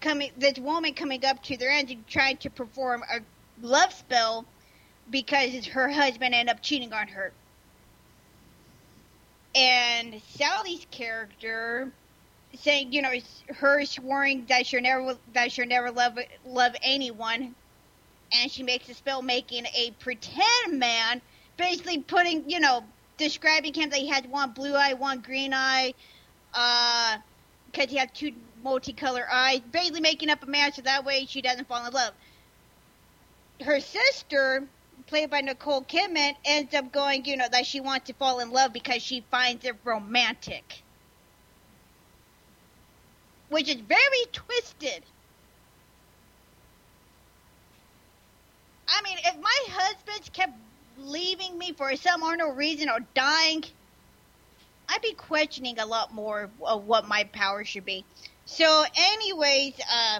Coming, 0.00 0.30
this 0.36 0.58
woman 0.58 0.92
coming 0.92 1.24
up 1.24 1.42
to 1.44 1.56
their 1.56 1.70
aunt 1.70 1.90
and 1.90 2.06
trying 2.06 2.36
to 2.38 2.50
perform 2.50 3.02
a 3.02 3.20
love 3.64 3.92
spell 3.94 4.44
because 5.10 5.66
her 5.66 5.88
husband 5.88 6.34
ended 6.34 6.54
up 6.54 6.62
cheating 6.62 6.92
on 6.92 7.08
her. 7.08 7.32
And 9.54 10.20
Sally's 10.36 10.86
character 10.90 11.92
saying, 12.56 12.92
you 12.92 13.02
know, 13.02 13.12
her 13.56 13.84
swearing 13.86 14.46
that 14.48 14.66
she'll 14.66 14.82
never 14.82 15.16
that 15.34 15.52
she'll 15.52 15.66
never 15.66 15.90
love 15.90 16.18
love 16.46 16.74
anyone, 16.82 17.54
and 18.32 18.50
she 18.50 18.62
makes 18.62 18.88
a 18.88 18.94
spell 18.94 19.22
making 19.22 19.66
a 19.66 19.92
pretend 20.00 20.78
man, 20.78 21.22
basically 21.56 22.00
putting, 22.00 22.48
you 22.50 22.60
know, 22.60 22.84
describing 23.18 23.74
him 23.74 23.90
that 23.90 23.98
he 23.98 24.08
has 24.08 24.24
one 24.26 24.52
blue 24.52 24.74
eye, 24.74 24.94
one 24.94 25.20
green 25.20 25.54
eye, 25.54 25.94
uh, 26.54 27.18
because 27.72 27.90
he 27.90 27.96
has 27.98 28.10
two 28.14 28.32
multicolored 28.62 29.26
eyes, 29.32 29.60
basically 29.72 30.00
making 30.00 30.30
up 30.30 30.42
a 30.42 30.46
man 30.46 30.72
so 30.72 30.82
that 30.82 31.04
way 31.04 31.26
she 31.26 31.42
doesn't 31.42 31.68
fall 31.68 31.86
in 31.86 31.92
love. 31.92 32.14
her 33.64 33.80
sister, 33.80 34.68
played 35.06 35.30
by 35.30 35.40
Nicole 35.42 35.82
Kidman, 35.82 36.34
ends 36.44 36.74
up 36.74 36.92
going, 36.92 37.24
you 37.26 37.36
know, 37.36 37.48
that 37.50 37.66
she 37.66 37.80
wants 37.80 38.08
to 38.08 38.14
fall 38.14 38.40
in 38.40 38.50
love 38.52 38.72
because 38.72 39.02
she 39.02 39.24
finds 39.30 39.64
it 39.66 39.76
romantic. 39.84 40.83
Which 43.54 43.68
is 43.68 43.76
very 43.76 44.24
twisted. 44.32 45.04
I 48.88 49.00
mean, 49.02 49.16
if 49.24 49.40
my 49.40 49.58
husband 49.70 50.32
kept 50.32 50.54
leaving 50.98 51.56
me 51.56 51.70
for 51.70 51.94
some 51.94 52.24
or 52.24 52.36
no 52.36 52.50
reason 52.50 52.88
or 52.88 52.98
dying, 53.14 53.62
I'd 54.88 55.02
be 55.02 55.12
questioning 55.12 55.78
a 55.78 55.86
lot 55.86 56.12
more 56.12 56.50
of 56.62 56.84
what 56.84 57.06
my 57.06 57.22
power 57.32 57.64
should 57.64 57.84
be. 57.84 58.04
So, 58.44 58.84
anyways, 58.96 59.74
uh, 59.88 60.18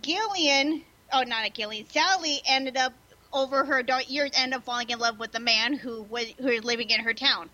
Gillian, 0.00 0.84
oh, 1.12 1.24
not 1.24 1.46
a 1.46 1.50
Gillian, 1.50 1.88
Sally 1.90 2.40
ended 2.46 2.76
up 2.76 2.92
over 3.32 3.64
her 3.64 3.82
years 4.06 4.30
ended 4.36 4.58
up 4.58 4.64
falling 4.64 4.90
in 4.90 5.00
love 5.00 5.18
with 5.18 5.34
a 5.34 5.40
man 5.40 5.74
who 5.74 6.02
was 6.02 6.32
who 6.38 6.46
was 6.46 6.62
living 6.62 6.90
in 6.90 7.00
her 7.00 7.12
town. 7.12 7.50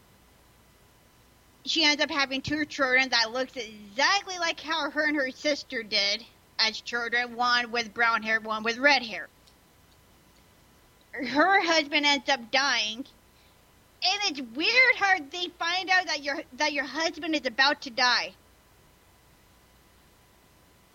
She 1.64 1.84
ends 1.84 2.02
up 2.02 2.10
having 2.10 2.42
two 2.42 2.64
children 2.64 3.10
that 3.10 3.32
looks 3.32 3.56
exactly 3.56 4.38
like 4.38 4.60
how 4.60 4.90
her 4.90 5.06
and 5.06 5.16
her 5.16 5.30
sister 5.30 5.82
did 5.82 6.24
as 6.58 6.80
children, 6.80 7.36
one 7.36 7.70
with 7.70 7.92
brown 7.94 8.22
hair, 8.22 8.40
one 8.40 8.62
with 8.62 8.78
red 8.78 9.02
hair. 9.02 9.28
Her 11.12 11.62
husband 11.62 12.06
ends 12.06 12.28
up 12.28 12.50
dying, 12.50 12.98
and 12.98 14.20
it's 14.24 14.40
weird 14.40 14.94
how 14.96 15.18
they 15.18 15.48
find 15.58 15.90
out 15.90 16.06
that 16.06 16.22
your 16.22 16.42
that 16.54 16.72
your 16.72 16.84
husband 16.84 17.34
is 17.34 17.46
about 17.46 17.82
to 17.82 17.90
die 17.90 18.34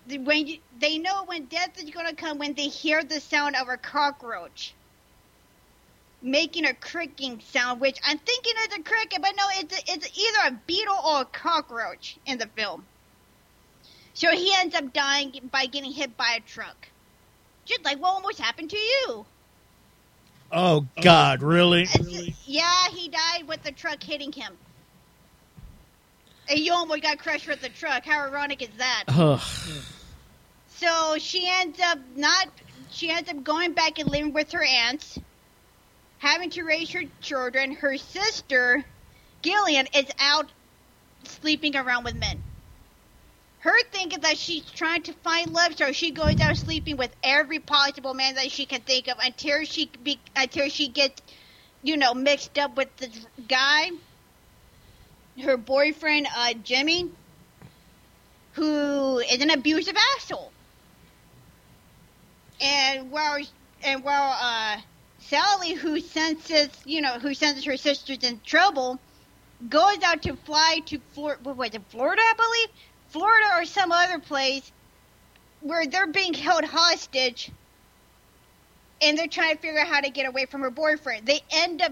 when 0.07 0.47
you, 0.47 0.57
they 0.79 0.97
know 0.97 1.23
when 1.25 1.45
death 1.45 1.81
is 1.81 1.89
going 1.89 2.07
to 2.07 2.15
come 2.15 2.37
when 2.37 2.53
they 2.53 2.67
hear 2.67 3.03
the 3.03 3.19
sound 3.19 3.55
of 3.55 3.69
a 3.69 3.77
cockroach 3.77 4.73
making 6.25 6.65
a 6.65 6.73
cricking 6.73 7.39
sound, 7.39 7.79
which 7.79 7.99
I'm 8.03 8.17
thinking 8.17 8.53
is 8.67 8.75
a 8.77 8.81
cricket, 8.83 9.21
but 9.21 9.31
no, 9.37 9.43
it's 9.53 9.77
a, 9.77 9.93
it's 9.93 10.19
either 10.19 10.55
a 10.55 10.59
beetle 10.67 10.97
or 11.05 11.21
a 11.21 11.25
cockroach 11.25 12.17
in 12.25 12.37
the 12.39 12.47
film. 12.47 12.83
So 14.13 14.31
he 14.31 14.51
ends 14.55 14.75
up 14.75 14.91
dying 14.91 15.49
by 15.51 15.67
getting 15.67 15.91
hit 15.91 16.17
by 16.17 16.37
a 16.37 16.41
truck, 16.41 16.87
just 17.65 17.85
like 17.85 17.99
what 17.99 18.09
almost 18.09 18.39
happened 18.39 18.71
to 18.71 18.77
you. 18.77 19.25
Oh 20.51 20.85
God, 21.01 21.41
really? 21.41 21.83
It's- 21.83 22.33
Yeah, 22.45 22.87
he 22.89 23.07
died 23.09 23.47
with 23.47 23.63
the 23.63 23.71
truck 23.71 24.01
hitting 24.01 24.31
him. 24.31 24.57
And 26.49 26.59
you 26.59 26.73
almost 26.73 27.01
got 27.01 27.17
crushed 27.17 27.47
with 27.47 27.61
the 27.61 27.69
truck. 27.69 28.05
How 28.05 28.23
ironic 28.27 28.61
is 28.61 28.69
that? 28.77 29.05
Ugh. 29.07 29.41
So 30.69 31.17
she 31.17 31.49
ends 31.49 31.79
up 31.83 31.97
not. 32.15 32.47
She 32.91 33.09
ends 33.09 33.29
up 33.29 33.43
going 33.43 33.73
back 33.73 33.97
and 33.99 34.09
living 34.09 34.31
with 34.31 34.51
her 34.51 34.63
aunts, 34.63 35.17
having 36.17 36.49
to 36.51 36.63
raise 36.63 36.91
her 36.91 37.03
children. 37.21 37.73
Her 37.75 37.97
sister, 37.97 38.83
Gillian, 39.43 39.87
is 39.95 40.05
out 40.19 40.51
sleeping 41.25 41.75
around 41.75 42.03
with 42.05 42.15
men. 42.15 42.43
Her 43.59 43.75
thinking 43.91 44.21
that 44.21 44.37
she's 44.37 44.65
trying 44.71 45.03
to 45.03 45.13
find 45.13 45.51
love, 45.51 45.75
so 45.77 45.91
she 45.91 46.11
goes 46.11 46.39
out 46.39 46.57
sleeping 46.57 46.97
with 46.97 47.13
every 47.23 47.59
possible 47.59 48.13
man 48.13 48.35
that 48.35 48.51
she 48.51 48.65
can 48.65 48.81
think 48.83 49.07
of 49.07 49.17
until 49.19 49.65
she 49.65 49.91
be, 50.03 50.23
until 50.35 50.69
she 50.69 50.89
gets, 50.89 51.21
you 51.81 51.97
know, 51.97 52.13
mixed 52.13 52.57
up 52.59 52.75
with 52.77 52.95
this 52.97 53.25
guy, 53.47 53.89
her 55.41 55.57
boyfriend, 55.57 56.27
uh, 56.35 56.53
Jimmy, 56.53 57.11
who 58.53 59.19
is 59.19 59.41
an 59.41 59.49
abusive 59.51 59.95
asshole. 60.17 60.53
And 62.61 63.11
while 63.11 63.39
and 63.83 64.03
while 64.03 64.31
uh, 64.39 64.81
Sally, 65.29 65.73
who 65.73 65.99
senses 65.99 66.69
you 66.85 67.01
know 67.01 67.19
who 67.19 67.33
senses 67.33 67.65
her 67.65 67.77
sister's 67.77 68.19
in 68.19 68.39
trouble, 68.45 68.99
goes 69.69 69.97
out 70.03 70.21
to 70.23 70.35
fly 70.35 70.79
to 70.85 70.99
Florida. 71.13 71.41
What 71.43 71.57
was 71.57 71.73
it, 71.73 71.81
Florida? 71.89 72.21
I 72.21 72.33
believe 72.37 72.69
Florida 73.09 73.45
or 73.55 73.65
some 73.65 73.91
other 73.91 74.19
place 74.19 74.71
where 75.61 75.87
they're 75.87 76.11
being 76.11 76.33
held 76.33 76.63
hostage, 76.63 77.49
and 79.01 79.17
they're 79.17 79.27
trying 79.27 79.55
to 79.55 79.61
figure 79.61 79.79
out 79.79 79.87
how 79.87 80.01
to 80.01 80.09
get 80.11 80.27
away 80.27 80.45
from 80.45 80.61
her 80.61 80.69
boyfriend. 80.69 81.25
They 81.25 81.41
end 81.51 81.81
up 81.81 81.91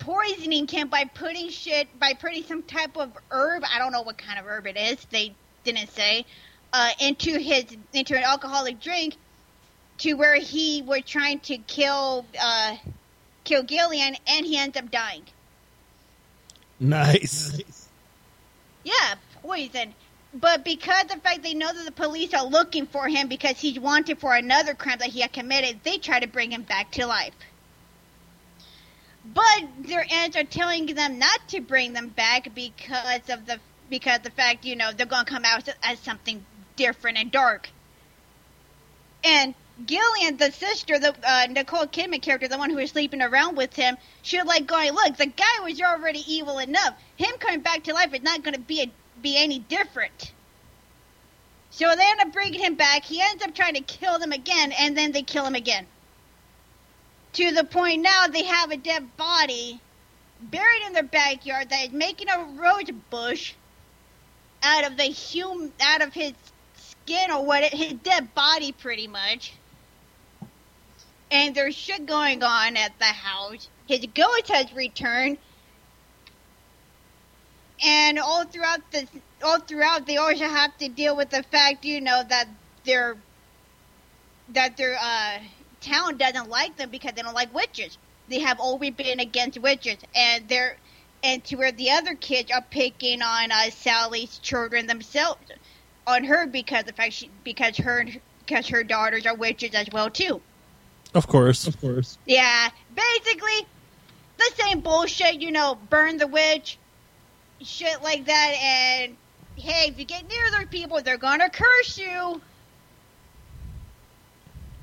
poisoning 0.00 0.66
him 0.66 0.88
by 0.88 1.04
putting 1.04 1.48
shit 1.50 1.98
by 1.98 2.14
putting 2.14 2.42
some 2.42 2.62
type 2.62 2.96
of 2.96 3.12
herb. 3.30 3.62
I 3.72 3.78
don't 3.78 3.92
know 3.92 4.02
what 4.02 4.18
kind 4.18 4.38
of 4.38 4.46
herb 4.46 4.66
it 4.66 4.76
is. 4.76 5.04
They 5.10 5.36
didn't 5.64 5.90
say 5.90 6.24
uh, 6.72 6.90
into 7.00 7.38
his 7.38 7.66
into 7.92 8.16
an 8.16 8.24
alcoholic 8.24 8.80
drink 8.80 9.16
to 9.98 10.14
where 10.14 10.36
he 10.36 10.82
was 10.82 11.02
trying 11.06 11.40
to 11.40 11.58
kill 11.58 12.24
uh, 12.40 12.76
kill 13.44 13.62
Gillian, 13.62 14.16
and 14.26 14.46
he 14.46 14.56
ends 14.56 14.76
up 14.76 14.90
dying. 14.90 15.22
Nice. 16.80 17.88
Yeah, 18.84 19.14
poison. 19.42 19.94
But 20.32 20.64
because 20.64 21.04
of 21.04 21.08
the 21.08 21.16
fact 21.16 21.42
they 21.42 21.54
know 21.54 21.72
that 21.72 21.84
the 21.84 21.92
police 21.92 22.34
are 22.34 22.44
looking 22.44 22.86
for 22.86 23.08
him 23.08 23.28
because 23.28 23.58
he's 23.58 23.80
wanted 23.80 24.18
for 24.18 24.34
another 24.34 24.74
crime 24.74 24.98
that 24.98 25.08
he 25.08 25.20
had 25.20 25.32
committed, 25.32 25.80
they 25.82 25.98
try 25.98 26.20
to 26.20 26.26
bring 26.26 26.52
him 26.52 26.62
back 26.62 26.92
to 26.92 27.06
life. 27.06 27.34
But 29.24 29.64
their 29.80 30.06
aunts 30.10 30.36
are 30.36 30.44
telling 30.44 30.86
them 30.86 31.18
not 31.18 31.48
to 31.48 31.60
bring 31.60 31.92
them 31.92 32.08
back 32.08 32.54
because 32.54 33.28
of 33.28 33.46
the 33.46 33.58
because 33.90 34.20
the 34.20 34.30
fact 34.30 34.64
you 34.64 34.76
know 34.76 34.92
they're 34.92 35.06
gonna 35.06 35.24
come 35.24 35.44
out 35.44 35.68
as 35.82 35.98
something 35.98 36.44
different 36.76 37.18
and 37.18 37.32
dark. 37.32 37.70
And 39.24 39.54
Gillian, 39.86 40.36
the 40.36 40.50
sister, 40.50 40.98
the 40.98 41.14
uh, 41.22 41.46
Nicole 41.48 41.86
Kidman 41.86 42.20
character, 42.20 42.48
the 42.48 42.58
one 42.58 42.70
who 42.70 42.76
was 42.76 42.90
sleeping 42.90 43.22
around 43.22 43.56
with 43.56 43.74
him, 43.74 43.96
she 44.22 44.36
was 44.36 44.46
like 44.46 44.66
going, 44.66 44.92
"Look, 44.92 45.16
the 45.16 45.26
guy 45.26 45.60
was 45.62 45.80
already 45.80 46.24
evil 46.26 46.58
enough. 46.58 46.94
Him 47.16 47.36
coming 47.38 47.60
back 47.60 47.84
to 47.84 47.94
life 47.94 48.12
is 48.12 48.22
not 48.22 48.42
going 48.42 48.54
to 48.54 48.60
be 48.60 48.82
a, 48.82 48.90
be 49.22 49.36
any 49.36 49.60
different." 49.60 50.32
So 51.70 51.94
they 51.94 52.10
end 52.10 52.20
up 52.20 52.32
bringing 52.32 52.60
him 52.60 52.74
back. 52.74 53.04
He 53.04 53.20
ends 53.22 53.42
up 53.42 53.54
trying 53.54 53.74
to 53.74 53.80
kill 53.80 54.18
them 54.18 54.32
again, 54.32 54.72
and 54.72 54.98
then 54.98 55.12
they 55.12 55.22
kill 55.22 55.44
him 55.44 55.54
again. 55.54 55.86
To 57.34 57.52
the 57.52 57.62
point 57.62 58.02
now 58.02 58.26
they 58.26 58.44
have 58.44 58.72
a 58.72 58.76
dead 58.76 59.16
body 59.16 59.80
buried 60.40 60.86
in 60.86 60.92
their 60.92 61.02
backyard 61.04 61.70
that 61.70 61.86
is 61.86 61.92
making 61.92 62.28
a 62.28 62.44
rose 62.56 62.90
bush 63.10 63.54
out 64.62 64.84
of 64.84 64.96
the 64.96 65.12
hum 65.12 65.72
out 65.80 66.02
of 66.02 66.14
his 66.14 66.32
skin 66.74 67.30
or 67.30 67.44
what 67.44 67.62
his 67.64 67.92
dead 67.92 68.34
body 68.34 68.72
pretty 68.72 69.06
much. 69.06 69.52
And 71.30 71.54
there's 71.54 71.74
shit 71.74 72.06
going 72.06 72.42
on 72.42 72.76
at 72.76 72.98
the 72.98 73.04
house. 73.04 73.68
His 73.86 74.06
ghost 74.14 74.48
has 74.48 74.72
returned. 74.72 75.38
And 77.84 78.18
all 78.18 78.44
throughout 78.44 78.80
the 78.90 79.06
all 79.42 79.60
throughout 79.60 80.06
they 80.06 80.16
also 80.16 80.46
have 80.46 80.76
to 80.78 80.88
deal 80.88 81.16
with 81.16 81.30
the 81.30 81.42
fact, 81.44 81.84
you 81.84 82.00
know, 82.00 82.22
that 82.28 82.48
their 82.84 83.16
that 84.48 84.76
their 84.76 84.96
uh 85.00 85.38
town 85.80 86.16
doesn't 86.16 86.48
like 86.48 86.76
them 86.76 86.90
because 86.90 87.12
they 87.12 87.22
don't 87.22 87.34
like 87.34 87.54
witches. 87.54 87.98
They 88.28 88.40
have 88.40 88.58
always 88.58 88.92
been 88.92 89.20
against 89.20 89.58
witches 89.60 89.98
and 90.14 90.48
they're 90.48 90.76
and 91.22 91.44
to 91.44 91.56
where 91.56 91.72
the 91.72 91.90
other 91.90 92.14
kids 92.14 92.50
are 92.50 92.64
picking 92.70 93.22
on 93.22 93.50
uh, 93.50 93.70
Sally's 93.70 94.38
children 94.38 94.86
themselves 94.86 95.40
on 96.06 96.24
her 96.24 96.46
because 96.46 96.84
the 96.84 96.92
fact 96.92 97.12
she 97.12 97.30
because 97.44 97.76
her 97.78 98.04
because 98.40 98.68
her 98.68 98.82
daughters 98.82 99.26
are 99.26 99.34
witches 99.34 99.74
as 99.74 99.88
well 99.92 100.10
too. 100.10 100.40
Of 101.14 101.26
course. 101.26 101.66
Of 101.66 101.80
course. 101.80 102.18
Yeah, 102.26 102.68
basically 102.94 103.66
the 104.36 104.50
same 104.56 104.80
bullshit, 104.80 105.40
you 105.40 105.50
know, 105.50 105.78
burn 105.90 106.16
the 106.18 106.26
witch, 106.26 106.78
shit 107.60 108.02
like 108.02 108.26
that, 108.26 108.54
and 108.60 109.16
hey, 109.56 109.88
if 109.88 109.98
you 109.98 110.04
get 110.04 110.28
near 110.28 110.50
those 110.52 110.68
people, 110.68 111.02
they're 111.02 111.18
gonna 111.18 111.50
curse 111.50 111.98
you. 111.98 112.40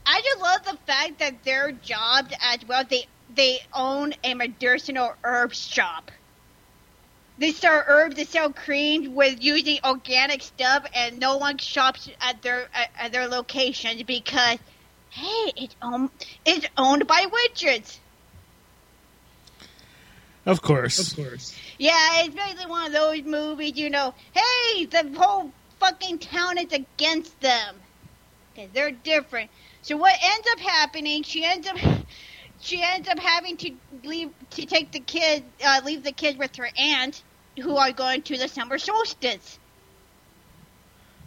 I 0.05 0.21
just 0.21 0.39
love 0.41 0.63
the 0.65 0.77
fact 0.85 1.19
that 1.19 1.43
their 1.43 1.71
jobs 1.71 2.33
as 2.41 2.59
well, 2.67 2.83
they 2.87 3.07
they 3.33 3.59
own 3.73 4.13
a 4.23 4.33
medicinal 4.33 5.13
herbs 5.23 5.59
shop. 5.59 6.11
They 7.37 7.51
sell 7.51 7.83
herbs, 7.85 8.15
they 8.15 8.25
sell 8.25 8.53
creams 8.53 9.09
with 9.09 9.43
using 9.43 9.79
organic 9.83 10.41
stuff, 10.41 10.85
and 10.93 11.19
no 11.19 11.37
one 11.37 11.57
shops 11.57 12.09
at 12.21 12.41
their 12.41 12.67
at, 12.73 12.89
at 12.97 13.11
their 13.11 13.27
locations 13.27 14.03
because, 14.03 14.59
hey, 15.15 15.53
it's 15.55 15.75
owned 15.81 16.09
it's 16.45 16.67
owned 16.77 17.07
by 17.07 17.25
witches. 17.31 17.99
Of 20.45 20.61
course. 20.61 21.11
Of 21.11 21.15
course. 21.15 21.55
Yeah, 21.79 22.23
it's 22.23 22.35
basically 22.35 22.67
one 22.67 22.85
of 22.87 22.93
those 22.93 23.23
movies, 23.23 23.77
you 23.77 23.89
know. 23.89 24.13
Hey, 24.31 24.85
the 24.85 25.11
whole 25.17 25.51
fucking 25.79 26.19
town 26.19 26.59
is 26.59 26.71
against 26.71 27.39
them 27.41 27.75
because 28.53 28.69
they're 28.73 28.91
different. 28.91 29.49
So 29.81 29.97
what 29.97 30.13
ends 30.21 30.47
up 30.51 30.59
happening? 30.59 31.23
She 31.23 31.43
ends 31.43 31.67
up 31.67 31.77
she 32.59 32.83
ends 32.83 33.07
up 33.07 33.19
having 33.19 33.57
to 33.57 33.71
leave 34.03 34.31
to 34.51 34.65
take 34.65 34.91
the 34.91 34.99
kid, 34.99 35.43
uh, 35.65 35.81
leave 35.83 36.03
the 36.03 36.11
kids 36.11 36.37
with 36.37 36.55
her 36.57 36.69
aunt, 36.77 37.23
who 37.59 37.77
are 37.77 37.91
going 37.91 38.21
to 38.23 38.37
the 38.37 38.47
summer 38.47 38.77
solstice. 38.77 39.59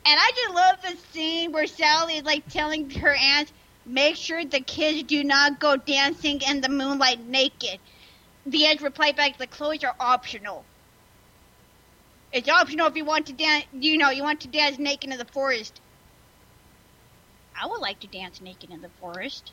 And 0.06 0.18
I 0.18 0.30
just 0.34 0.54
love 0.54 0.76
the 0.82 1.12
scene 1.12 1.52
where 1.52 1.66
Sally 1.66 2.16
is 2.18 2.24
like 2.24 2.48
telling 2.48 2.88
her 2.90 3.14
aunt, 3.14 3.52
Make 3.88 4.16
sure 4.16 4.44
the 4.44 4.60
kids 4.60 5.02
do 5.04 5.24
not 5.24 5.60
go 5.60 5.76
dancing 5.76 6.42
in 6.46 6.60
the 6.60 6.68
moonlight 6.68 7.26
naked. 7.26 7.80
The 8.44 8.66
Edge 8.66 8.82
replied 8.82 9.16
back, 9.16 9.38
the 9.38 9.46
clothes 9.46 9.82
are 9.82 9.94
optional. 9.98 10.64
It's 12.30 12.48
optional 12.48 12.86
if 12.86 12.96
you 12.96 13.06
want 13.06 13.26
to 13.26 13.32
dance, 13.32 13.64
you 13.72 13.96
know, 13.96 14.10
you 14.10 14.22
want 14.22 14.42
to 14.42 14.48
dance 14.48 14.78
naked 14.78 15.10
in 15.10 15.18
the 15.18 15.24
forest. 15.24 15.80
I 17.60 17.66
would 17.66 17.80
like 17.80 18.00
to 18.00 18.06
dance 18.06 18.42
naked 18.42 18.70
in 18.70 18.82
the 18.82 18.90
forest. 19.00 19.52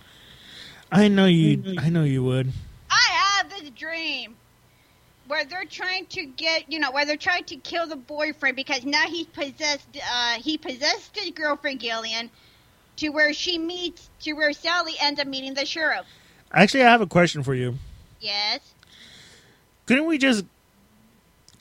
I 0.92 1.08
know 1.08 1.26
you. 1.26 1.76
I 1.80 1.90
know 1.90 2.04
you 2.04 2.22
would. 2.24 2.52
I 2.90 3.40
have 3.40 3.50
this 3.50 3.70
dream 3.72 4.36
where 5.28 5.46
they're 5.46 5.66
trying 5.66 6.06
to 6.08 6.26
get, 6.26 6.72
you 6.72 6.80
know, 6.80 6.92
where 6.92 7.06
they're 7.06 7.18
trying 7.18 7.46
to 7.46 7.56
kill 7.56 7.88
the 7.88 7.96
boyfriend 7.96 8.56
because 8.58 8.84
now 8.84 9.08
he's 9.08 9.26
possessed, 9.28 9.88
uh, 10.12 10.34
he 10.36 10.58
possessed 10.58 11.18
his 11.18 11.32
girlfriend 11.32 11.80
Gillian 11.80 12.30
to 12.98 13.10
where 13.10 13.34
she 13.34 13.58
meets, 13.58 14.10
to 14.22 14.34
where 14.34 14.54
Sally 14.54 14.94
ends 15.02 15.20
up 15.20 15.28
meeting 15.28 15.54
the 15.54 15.66
sheriff. 15.66 16.06
Actually, 16.52 16.84
I 16.84 16.90
have 16.90 17.02
a 17.02 17.08
question 17.08 17.44
for 17.44 17.54
you. 17.54 17.76
Yes. 18.20 18.60
Couldn't 19.86 20.06
we 20.06 20.18
just? 20.18 20.46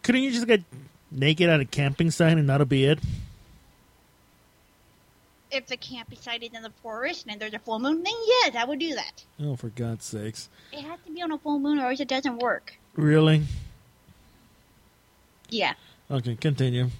Couldn't 0.02 0.23
you 0.23 0.31
just 0.31 0.47
get 0.47 0.62
naked 1.11 1.48
at 1.48 1.61
a 1.61 1.65
camping 1.65 2.11
site 2.11 2.36
and 2.36 2.48
that'll 2.48 2.66
be 2.66 2.85
it? 2.85 2.98
If 5.51 5.66
the 5.66 5.77
camping 5.77 6.19
site 6.19 6.43
is 6.43 6.51
in 6.52 6.62
the 6.62 6.73
forest 6.82 7.27
and 7.28 7.40
there's 7.40 7.55
a 7.55 7.59
full 7.59 7.78
moon, 7.78 8.02
then 8.02 8.15
yes, 8.27 8.55
I 8.56 8.65
would 8.65 8.81
do 8.81 8.94
that. 8.94 9.24
Oh, 9.40 9.56
for 9.56 9.69
God's 9.69 10.05
sakes! 10.05 10.48
It 10.73 10.81
has 10.81 10.98
to 11.06 11.12
be 11.12 11.23
on 11.23 11.31
a 11.32 11.39
full 11.39 11.59
moon 11.59 11.78
or 11.78 11.90
else 11.90 12.01
it 12.01 12.09
doesn't 12.09 12.39
work. 12.39 12.74
Really? 12.97 13.43
Yeah. 15.51 15.74
Okay, 16.11 16.35
continue. 16.35 16.90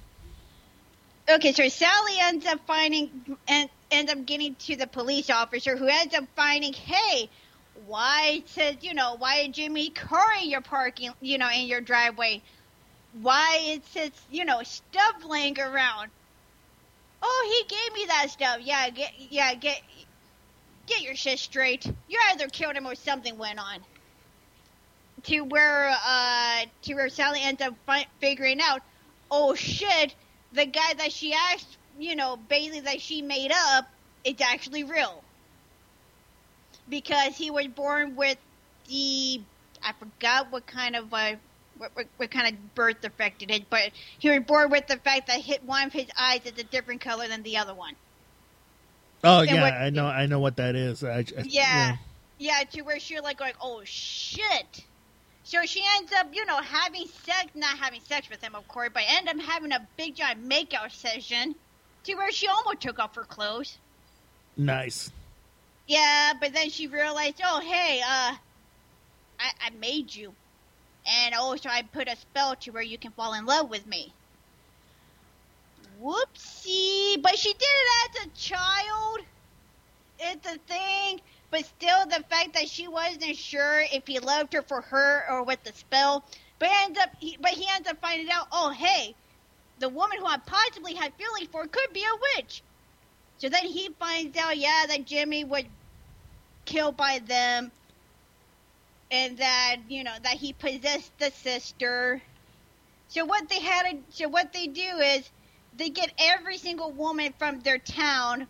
Okay, 1.29 1.53
so 1.53 1.67
Sally 1.69 2.13
ends 2.21 2.47
up 2.47 2.61
finding 2.67 3.11
and 3.49 3.69
ends 3.95 4.13
up 4.13 4.27
getting 4.27 4.55
to 4.57 4.77
the 4.77 4.87
police 4.87 5.31
officer 5.31 5.77
who 5.77 5.87
ends 5.87 6.15
up 6.15 6.25
finding, 6.37 6.73
hey, 6.73 7.31
why 7.87 8.43
says 8.47 8.77
you 8.83 8.95
know 8.95 9.17
why 9.19 9.49
Jimmy 9.49 9.93
in 10.43 10.51
your 10.51 10.61
parking 10.61 11.13
you 11.21 11.39
know 11.39 11.51
in 11.51 11.67
your 11.67 11.81
driveway? 11.81 12.43
Why 13.21 13.79
it 13.95 14.13
you 14.31 14.45
know 14.45 14.63
stuff 14.63 15.25
laying 15.25 15.59
around? 15.59 16.11
Oh, 17.23 17.65
he 17.69 17.75
gave 17.75 17.95
me 17.95 18.07
that 18.07 18.31
stuff. 18.31 18.59
Yeah, 18.63 18.91
get 18.91 19.13
yeah 19.31 19.55
get 19.55 19.81
get 20.87 21.03
your 21.03 21.15
shit 21.15 21.39
straight. 21.39 21.87
You 22.09 22.19
either 22.31 22.49
killed 22.49 22.77
him 22.77 22.87
or 22.87 22.95
something 22.95 23.37
went 23.39 23.59
on. 23.59 23.81
To 25.25 25.41
where 25.41 25.89
uh 25.89 26.65
to 26.83 26.95
where 26.95 27.09
Sally 27.09 27.41
ends 27.43 27.63
up 27.63 27.75
fi- 27.87 28.07
figuring 28.21 28.61
out, 28.61 28.83
oh 29.31 29.55
shit, 29.55 30.15
the 30.53 30.67
guy 30.67 30.95
that 30.99 31.13
she 31.13 31.33
asked, 31.33 31.79
you 31.99 32.17
know, 32.17 32.37
Bailey 32.37 32.81
that 32.81 33.01
she 33.01 33.23
made 33.23 33.53
up, 33.53 33.89
it's 34.25 34.41
actually 34.43 34.85
real. 34.85 35.23
Because 36.89 37.37
he 37.37 37.51
was 37.51 37.67
born 37.69 38.17
with 38.17 38.39
the, 38.89 39.41
I 39.83 39.93
forgot 39.99 40.53
what 40.53 40.67
kind 40.67 40.97
of, 40.97 41.13
uh, 41.13 41.33
what, 41.79 41.91
what, 41.95 42.07
what 42.19 42.31
kind 42.31 42.55
of 42.55 42.75
birth 42.75 43.01
defect 43.01 43.43
it 43.43 43.51
is, 43.51 43.61
but 43.71 43.91
he 44.19 44.31
was 44.31 44.41
born 44.41 44.71
with 44.71 44.87
the 44.87 44.97
fact 44.99 45.29
that 45.29 45.41
hit 45.41 45.65
one 45.65 45.87
of 45.87 45.93
his 45.93 46.07
eyes 46.19 46.41
is 46.45 46.59
a 46.59 46.65
different 46.65 47.01
color 47.01 47.27
than 47.27 47.43
the 47.43 47.57
other 47.57 47.75
one. 47.75 47.95
Oh 49.23 49.41
And 49.41 49.51
yeah, 49.51 49.63
what- 49.63 49.73
I 49.73 49.91
know. 49.91 50.07
I 50.07 50.27
know 50.27 50.39
what 50.41 50.57
that 50.57 50.77
is. 50.77 51.03
I, 51.03 51.19
I- 51.21 51.25
Yeah. 51.47 51.97
Yeah, 52.37 52.65
to 52.73 52.83
where 52.83 52.99
she 52.99 53.19
like 53.21 53.39
going, 53.39 53.53
oh 53.63 53.83
shit. 53.85 54.85
So 55.45 55.59
she 55.65 55.83
ends 55.97 56.13
up, 56.13 56.29
you 56.33 56.45
know, 56.47 56.57
having 56.57 57.07
sex, 57.25 57.47
not 57.55 57.79
having 57.79 58.01
sex 58.01 58.29
with 58.29 58.43
him, 58.43 58.55
of 58.55 58.67
course, 58.67 58.91
but 58.93 59.05
end 59.07 59.29
up 59.29 59.39
having 59.39 59.73
a 59.73 59.87
big 59.97 60.17
giant 60.17 60.47
makeout 60.49 60.91
session 60.91 61.55
to 62.05 62.15
where 62.15 62.33
she 62.33 62.49
almost 62.49 62.81
took 62.81 62.99
off 62.99 63.15
her 63.17 63.25
clothes. 63.25 63.79
Nice. 64.57 65.11
Yeah, 65.87 66.33
but 66.41 66.55
then 66.55 66.71
she 66.71 66.87
realized, 66.87 67.41
oh 67.45 67.61
hey, 67.61 68.01
uh, 68.01 68.35
I, 69.39 69.51
I 69.61 69.71
made 69.81 70.15
you, 70.15 70.33
and 71.07 71.35
also 71.35 71.69
I 71.69 71.83
put 71.83 72.09
a 72.09 72.17
spell 72.17 72.57
to 72.57 72.71
where 72.71 72.83
you 72.83 72.97
can 72.97 73.11
fall 73.13 73.35
in 73.35 73.45
love 73.45 73.69
with 73.69 73.87
me. 73.87 74.13
Whoopsie! 76.03 77.21
But 77.23 77.39
she 77.39 77.53
did 77.53 77.63
it 77.63 78.11
as 78.21 78.27
a 78.27 78.29
child. 78.37 79.19
It's 80.19 80.47
a 80.47 80.59
thing, 80.59 81.21
but 81.51 81.65
still, 81.65 82.07
the 82.07 82.25
fact 82.31 82.55
that 82.55 82.69
she 82.69 82.89
wasn't 82.89 83.37
sure 83.37 83.83
if 83.93 84.07
he 84.07 84.19
loved 84.21 84.53
her 84.55 84.63
for 84.63 84.81
her 84.81 85.25
or 85.29 85.43
with 85.43 85.63
the 85.65 85.73
spell, 85.73 86.25
but 86.59 86.69
ends 86.83 86.99
up, 86.99 87.11
he, 87.19 87.37
but 87.41 87.51
he 87.51 87.67
ends 87.75 87.89
up 87.89 88.01
finding 88.01 88.31
out, 88.31 88.47
oh 88.53 88.71
hey, 88.71 89.15
the 89.79 89.89
woman 89.89 90.19
who 90.19 90.27
I 90.27 90.39
possibly 90.39 90.95
had 90.95 91.13
feelings 91.15 91.49
for 91.51 91.67
could 91.67 91.93
be 91.93 92.03
a 92.05 92.39
witch. 92.39 92.63
So 93.39 93.49
then 93.49 93.65
he 93.67 93.89
finds 93.99 94.37
out, 94.39 94.57
yeah, 94.57 94.85
that 94.89 95.07
Jimmy 95.07 95.45
was 95.45 95.65
killed 96.65 96.97
by 96.97 97.21
them, 97.27 97.73
and 99.11 99.39
that 99.39 99.77
you 99.89 100.05
know 100.05 100.15
that 100.23 100.35
he 100.35 100.53
possessed 100.53 101.13
the 101.19 101.31
sister. 101.31 102.23
So 103.09 103.25
what 103.25 103.49
they 103.49 103.61
had, 103.61 103.91
to, 103.91 103.99
so 104.11 104.29
what 104.29 104.53
they 104.53 104.67
do 104.67 104.81
is 104.81 105.29
they 105.77 105.91
get 105.91 106.13
every 106.19 106.59
single 106.59 106.91
woman 106.93 107.35
from 107.39 107.61
their 107.61 107.79
town 107.79 108.47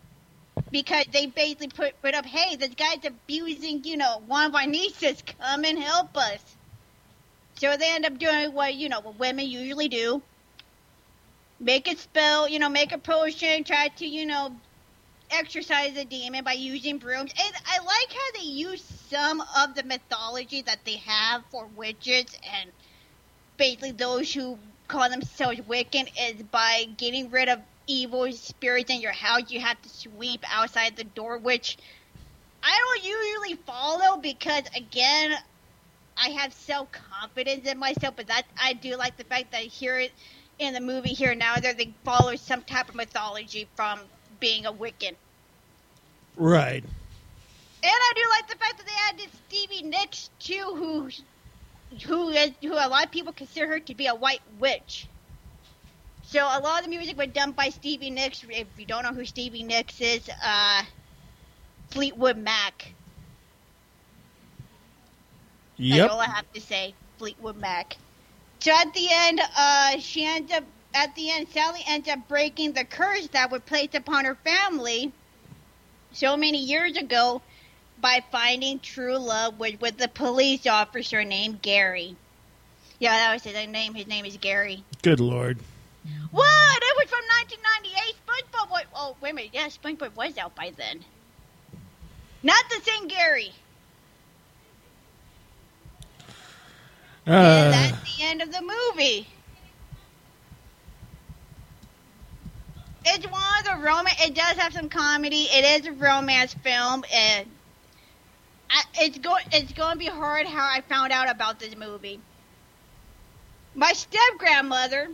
because 0.70 1.06
they 1.12 1.26
basically 1.26 1.68
put 1.68 2.01
put 2.02 2.14
up, 2.14 2.24
hey, 2.24 2.56
this 2.56 2.74
guy's 2.74 3.05
abusing, 3.05 3.84
you 3.84 3.96
know, 3.96 4.22
one 4.26 4.46
of 4.46 4.55
our 4.55 4.66
nieces. 4.66 5.22
Come 5.40 5.64
and 5.64 5.78
help 5.78 6.16
us. 6.16 6.42
So 7.56 7.76
they 7.76 7.90
end 7.94 8.05
up 8.05 8.18
doing 8.18 8.52
what 8.52 8.74
you 8.74 8.88
know 8.88 9.01
what 9.01 9.18
women 9.18 9.46
usually 9.46 9.88
do. 9.88 10.22
Make 11.60 11.89
a 11.89 11.97
spell, 11.97 12.48
you 12.48 12.59
know, 12.59 12.68
make 12.68 12.93
a 12.93 12.98
potion, 12.98 13.64
try 13.64 13.89
to, 13.89 14.06
you 14.06 14.26
know, 14.26 14.60
exorcise 15.31 15.94
the 15.94 16.05
demon 16.05 16.44
by 16.44 16.52
using 16.52 16.98
brooms. 16.98 17.32
And 17.32 17.55
I 17.66 17.78
like 17.78 18.12
how 18.12 18.40
they 18.40 18.47
use 18.47 18.85
some 19.09 19.40
of 19.59 19.74
the 19.74 19.82
mythology 19.85 20.62
that 20.62 20.85
they 20.85 20.97
have 20.98 21.44
for 21.51 21.66
witches 21.66 22.26
and 22.43 22.72
basically 23.56 23.93
those 23.93 24.32
who 24.32 24.59
call 24.89 25.09
themselves 25.10 25.60
Wiccan 25.60 26.09
is 26.20 26.43
by 26.43 26.85
getting 26.97 27.31
rid 27.31 27.48
of 27.48 27.60
evil 27.86 28.31
spirits 28.32 28.90
in 28.90 29.01
your 29.01 29.12
house. 29.12 29.51
You 29.51 29.60
have 29.60 29.81
to 29.82 29.89
sweep 29.89 30.44
outside 30.51 30.97
the 30.97 31.05
door, 31.05 31.39
which 31.39 31.78
I 32.62 32.78
don't 32.78 33.05
usually 33.05 33.64
follow 33.66 34.18
because 34.20 34.64
again, 34.76 35.35
I 36.16 36.31
have 36.31 36.52
self 36.52 36.90
confidence 36.93 37.66
in 37.66 37.78
myself. 37.78 38.16
But 38.16 38.28
that 38.28 38.44
I 38.60 38.72
do 38.74 38.97
like 38.97 39.16
the 39.16 39.24
fact 39.24 39.52
that 39.52 39.62
here 39.62 39.98
it 39.98 40.12
in 40.59 40.74
the 40.74 40.81
movie 40.81 41.14
here 41.14 41.35
now 41.35 41.59
that 41.59 41.76
they 41.78 41.97
follow 42.05 42.36
some 42.36 42.62
type 42.62 42.89
of 42.89 42.94
mythology 42.94 43.70
from 43.76 44.10
being 44.40 44.66
a 44.66 44.72
Wiccan. 44.72 45.16
Right. 46.36 46.85
And 47.82 47.93
I 47.93 48.12
do 48.16 48.22
like 48.31 48.48
the 48.48 48.56
fact 48.59 48.78
that 48.78 48.86
they 48.86 49.24
added 49.24 49.35
Stevie 49.35 49.82
Nicks 49.89 50.31
too, 50.39 50.74
who 50.76 51.10
who 52.06 52.31
is 52.31 52.52
who 52.62 52.72
a 52.74 52.89
lot 52.89 53.05
of 53.05 53.12
people 53.12 53.32
consider 53.32 53.68
her 53.68 53.81
to 53.81 53.94
be 53.94 54.06
a 54.06 54.14
white 54.14 54.43
witch. 54.48 55.10
So 56.22 56.40
a 56.40 56.60
lot 56.60 56.78
of 56.81 56.85
the 56.85 56.90
music 56.90 57.16
was 57.16 57.28
done 57.28 57.52
by 57.52 57.68
Stevie 57.70 58.10
Nicks. 58.10 58.44
If 58.48 58.78
you 58.78 58.86
don't 58.86 59.05
know 59.05 59.12
who 59.14 59.24
Stevie 59.24 59.62
Nicks 59.62 60.01
is, 60.01 60.28
uh, 60.43 60.82
Fleetwood 61.90 62.36
Mac. 62.39 62.97
That's 65.89 66.06
Yep. 66.06 66.06
all 66.06 66.20
I 66.20 66.26
have 66.26 66.51
to 66.52 66.60
say. 66.60 66.97
Fleetwood 67.18 67.56
Mac. 67.56 67.97
So 68.65 68.73
at 68.73 68.95
the 68.95 69.07
end, 69.11 69.43
uh, 69.59 69.99
she 69.99 70.24
ends 70.24 70.51
up 70.51 70.65
at 70.95 71.15
the 71.16 71.31
end. 71.31 71.49
Sally 71.51 71.82
ends 71.86 72.09
up 72.09 72.27
breaking 72.27 72.73
the 72.73 72.85
curse 72.85 73.27
that 73.32 73.51
was 73.51 73.61
placed 73.61 73.95
upon 73.95 74.24
her 74.24 74.36
family 74.36 75.12
so 76.12 76.35
many 76.39 76.65
years 76.65 76.97
ago 76.97 77.43
by 78.01 78.24
finding 78.32 78.78
true 78.78 79.19
love 79.19 79.59
with 79.61 79.82
with 79.82 79.99
the 79.99 80.09
police 80.09 80.66
officer 80.66 81.24
named 81.24 81.61
Gary. 81.61 82.16
Yeah, 82.99 83.11
that 83.11 83.35
was 83.35 83.43
his 83.43 83.53
name. 83.69 83.93
His 83.93 84.07
name 84.07 84.24
is 84.24 84.39
Gary. 84.39 84.82
Good 85.03 85.20
lord. 85.20 85.59
What? 86.31 86.82
It 86.82 86.97
was 86.97 87.11
from 87.11 87.24
1998. 87.53 88.15
SpongeBob. 88.27 88.70
Was, 88.70 88.85
oh, 88.95 89.16
wait 89.20 89.32
a 89.32 89.35
minute. 89.35 89.51
Yeah, 89.53 89.66
SpongeBob 89.66 90.16
was 90.16 90.39
out 90.39 90.55
by 90.55 90.73
then. 90.74 91.05
Not 92.43 92.65
the 92.70 92.81
same 92.82 93.09
Gary. 93.09 93.53
And 97.26 97.36
Uh, 97.36 97.70
that's 97.70 97.96
the 98.16 98.24
end 98.24 98.42
of 98.42 98.52
the 98.52 98.60
movie. 98.62 99.28
It's 103.05 103.26
one 103.26 103.42
of 103.60 103.64
the 103.64 103.86
romance. 103.86 104.20
It 104.22 104.34
does 104.34 104.56
have 104.59 104.72
some 104.72 104.88
comedy. 104.88 105.42
It 105.51 105.80
is 105.80 105.86
a 105.86 105.92
romance 105.92 106.55
film, 106.55 107.05
and 107.12 107.59
I, 108.70 108.82
it's 109.01 109.18
going. 109.18 109.44
It's 109.52 109.72
going 109.72 109.92
to 109.92 109.98
be 109.98 110.06
hard 110.06 110.46
how 110.46 110.64
I 110.66 110.80
found 110.82 111.12
out 111.12 111.30
about 111.30 111.59
this 111.59 111.76
movie. 111.76 112.20
My 113.74 113.92
step 113.92 114.38
grandmother, 114.38 115.09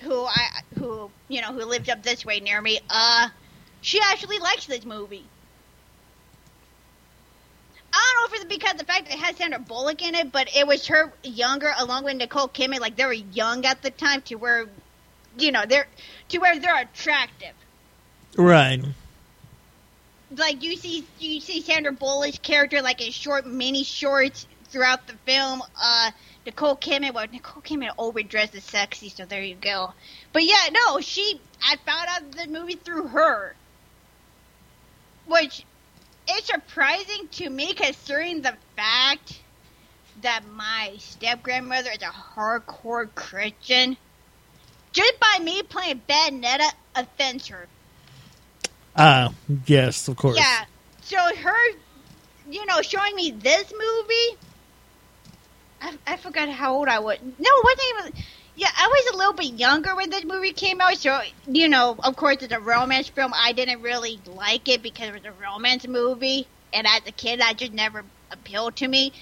who 0.00 0.24
I 0.26 0.48
who 0.78 1.12
you 1.28 1.40
know 1.40 1.52
who 1.52 1.64
lived 1.64 1.88
up 1.90 2.02
this 2.02 2.24
way 2.24 2.40
near 2.40 2.60
me, 2.60 2.80
uh, 2.90 3.28
she 3.80 4.00
actually 4.00 4.38
likes 4.38 4.66
this 4.66 4.84
movie. 4.84 5.32
I 7.92 8.14
don't 8.14 8.30
know 8.30 8.36
if 8.36 8.42
it's 8.42 8.54
because 8.54 8.72
of 8.72 8.78
the 8.78 8.84
fact 8.84 9.06
that 9.06 9.14
it 9.14 9.20
has 9.20 9.36
Sandra 9.36 9.58
Bullock 9.58 10.02
in 10.02 10.14
it, 10.14 10.30
but 10.32 10.54
it 10.54 10.66
was 10.66 10.86
her 10.88 11.12
younger 11.22 11.72
along 11.78 12.04
with 12.04 12.16
Nicole 12.16 12.48
Kidman. 12.48 12.80
Like 12.80 12.96
they 12.96 13.06
were 13.06 13.12
young 13.12 13.64
at 13.64 13.82
the 13.82 13.90
time 13.90 14.22
to 14.22 14.34
where, 14.36 14.66
you 15.38 15.52
know, 15.52 15.64
they're 15.66 15.86
to 16.28 16.38
where 16.38 16.58
they're 16.58 16.82
attractive. 16.82 17.54
right. 18.36 18.84
like 20.36 20.62
you 20.62 20.76
see 20.76 21.06
you 21.18 21.40
see 21.40 21.62
Sandra 21.62 21.92
Bullock's 21.92 22.38
character 22.38 22.82
like 22.82 23.00
in 23.04 23.10
short 23.10 23.46
mini 23.46 23.84
shorts 23.84 24.46
throughout 24.70 25.06
the 25.06 25.14
film. 25.24 25.62
Uh, 25.80 26.10
Nicole 26.46 26.76
Kidman, 26.76 27.12
well, 27.12 27.26
Nicole 27.30 27.62
Kidman 27.62 27.90
overdresses 27.98 28.62
sexy, 28.62 29.08
so 29.10 29.24
there 29.24 29.42
you 29.42 29.54
go. 29.54 29.92
But 30.32 30.44
yeah, 30.44 30.68
no, 30.72 31.00
she. 31.00 31.40
I 31.62 31.76
found 31.84 32.08
out 32.08 32.32
the 32.32 32.46
movie 32.46 32.76
through 32.76 33.08
her, 33.08 33.54
which 35.26 35.64
is 36.30 36.44
surprising 36.44 37.28
to 37.32 37.50
me 37.50 37.72
considering 37.74 38.42
the 38.42 38.54
fact 38.76 39.40
that 40.22 40.42
my 40.54 40.94
step 40.98 41.42
grandmother 41.42 41.90
is 41.90 42.02
a 42.02 42.06
hardcore 42.06 43.08
Christian. 43.14 43.96
Just 44.92 45.20
by 45.20 45.38
me 45.42 45.62
playing 45.62 46.02
Bayonetta 46.08 46.70
offends 46.94 47.48
her. 47.48 47.68
Ah, 48.96 49.32
yes, 49.66 50.08
of 50.08 50.16
course. 50.16 50.36
Yeah. 50.36 50.64
So 51.02 51.16
her, 51.16 51.78
you 52.50 52.66
know, 52.66 52.82
showing 52.82 53.14
me 53.14 53.30
this 53.30 53.72
movie. 53.72 54.38
I, 55.80 55.96
I 56.06 56.16
forgot 56.16 56.48
how 56.48 56.74
old 56.74 56.88
I 56.88 56.98
was. 56.98 57.18
No, 57.22 57.28
it 57.38 57.64
wasn't 57.64 58.14
even. 58.14 58.24
Yeah, 58.58 58.70
I 58.76 58.88
was 58.88 59.14
a 59.14 59.16
little 59.18 59.34
bit 59.34 59.60
younger 59.60 59.94
when 59.94 60.10
this 60.10 60.24
movie 60.24 60.50
came 60.50 60.80
out. 60.80 60.96
So 60.96 61.20
you 61.46 61.68
know, 61.68 61.96
of 62.02 62.16
course, 62.16 62.38
it's 62.42 62.52
a 62.52 62.58
romance 62.58 63.08
film. 63.08 63.32
I 63.32 63.52
didn't 63.52 63.82
really 63.82 64.18
like 64.26 64.68
it 64.68 64.82
because 64.82 65.10
it 65.10 65.14
was 65.14 65.24
a 65.26 65.30
romance 65.30 65.86
movie, 65.86 66.44
and 66.72 66.84
as 66.84 67.02
a 67.06 67.12
kid, 67.12 67.38
that 67.38 67.56
just 67.56 67.72
never 67.72 68.02
appealed 68.32 68.74
to 68.78 68.88
me. 68.88 69.12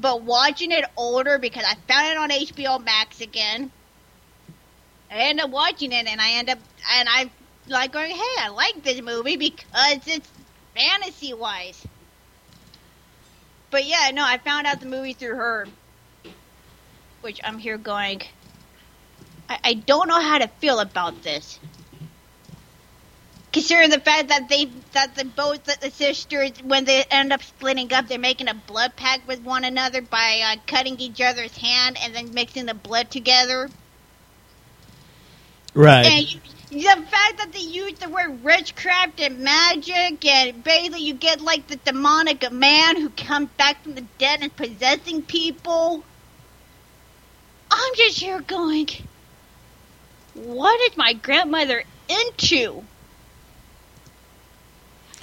But 0.00 0.22
watching 0.22 0.72
it 0.72 0.84
older 0.96 1.38
because 1.38 1.64
I 1.64 1.76
found 1.86 2.08
it 2.08 2.16
on 2.16 2.30
HBO 2.30 2.84
Max 2.84 3.20
again. 3.20 3.70
I 5.12 5.14
end 5.14 5.40
up 5.40 5.50
watching 5.50 5.92
it, 5.92 6.08
and 6.08 6.20
I 6.20 6.32
end 6.32 6.50
up 6.50 6.58
and 6.96 7.08
I 7.08 7.30
like 7.68 7.92
going, 7.92 8.10
"Hey, 8.10 8.34
I 8.40 8.48
like 8.48 8.82
this 8.82 9.00
movie 9.00 9.36
because 9.36 10.08
it's 10.08 10.28
fantasy 10.74 11.32
wise." 11.34 11.86
But 13.70 13.84
yeah, 13.84 14.10
no, 14.12 14.24
I 14.24 14.38
found 14.38 14.66
out 14.66 14.80
the 14.80 14.86
movie 14.86 15.12
through 15.12 15.36
her, 15.36 15.68
which 17.20 17.40
I'm 17.44 17.58
here 17.58 17.78
going. 17.78 18.22
I, 19.48 19.58
I 19.64 19.74
don't 19.74 20.08
know 20.08 20.20
how 20.20 20.38
to 20.38 20.48
feel 20.48 20.80
about 20.80 21.22
this, 21.22 21.58
considering 23.52 23.90
the 23.90 24.00
fact 24.00 24.28
that 24.28 24.48
they 24.48 24.66
that 24.92 25.14
the 25.14 25.24
both 25.24 25.64
the 25.64 25.90
sisters 25.90 26.52
when 26.62 26.84
they 26.84 27.04
end 27.10 27.32
up 27.32 27.42
splitting 27.42 27.92
up, 27.92 28.08
they're 28.08 28.18
making 28.18 28.48
a 28.48 28.54
blood 28.54 28.96
pact 28.96 29.26
with 29.26 29.40
one 29.42 29.64
another 29.64 30.02
by 30.02 30.42
uh, 30.44 30.56
cutting 30.66 30.98
each 30.98 31.20
other's 31.20 31.56
hand 31.56 31.96
and 32.02 32.14
then 32.14 32.32
mixing 32.34 32.66
the 32.66 32.74
blood 32.74 33.10
together. 33.10 33.70
Right. 35.74 36.06
And 36.06 36.34
you, 36.34 36.40
the 36.70 37.02
fact 37.02 37.38
that 37.38 37.50
they 37.52 37.60
use 37.60 37.98
the 37.98 38.08
word 38.08 38.42
witchcraft 38.42 39.20
and 39.20 39.40
magic, 39.40 40.24
and 40.24 40.64
basically 40.64 41.02
you 41.02 41.14
get 41.14 41.40
like 41.40 41.66
the 41.68 41.76
demonic 41.76 42.50
man 42.50 42.96
who 43.00 43.10
comes 43.10 43.48
back 43.56 43.82
from 43.82 43.94
the 43.94 44.04
dead 44.18 44.40
and 44.42 44.54
possessing 44.56 45.22
people. 45.22 46.02
I'm 47.70 47.94
just 47.94 48.18
here 48.18 48.40
going, 48.40 48.88
what 50.36 50.80
is 50.90 50.96
my 50.96 51.14
grandmother 51.14 51.82
into? 52.08 52.82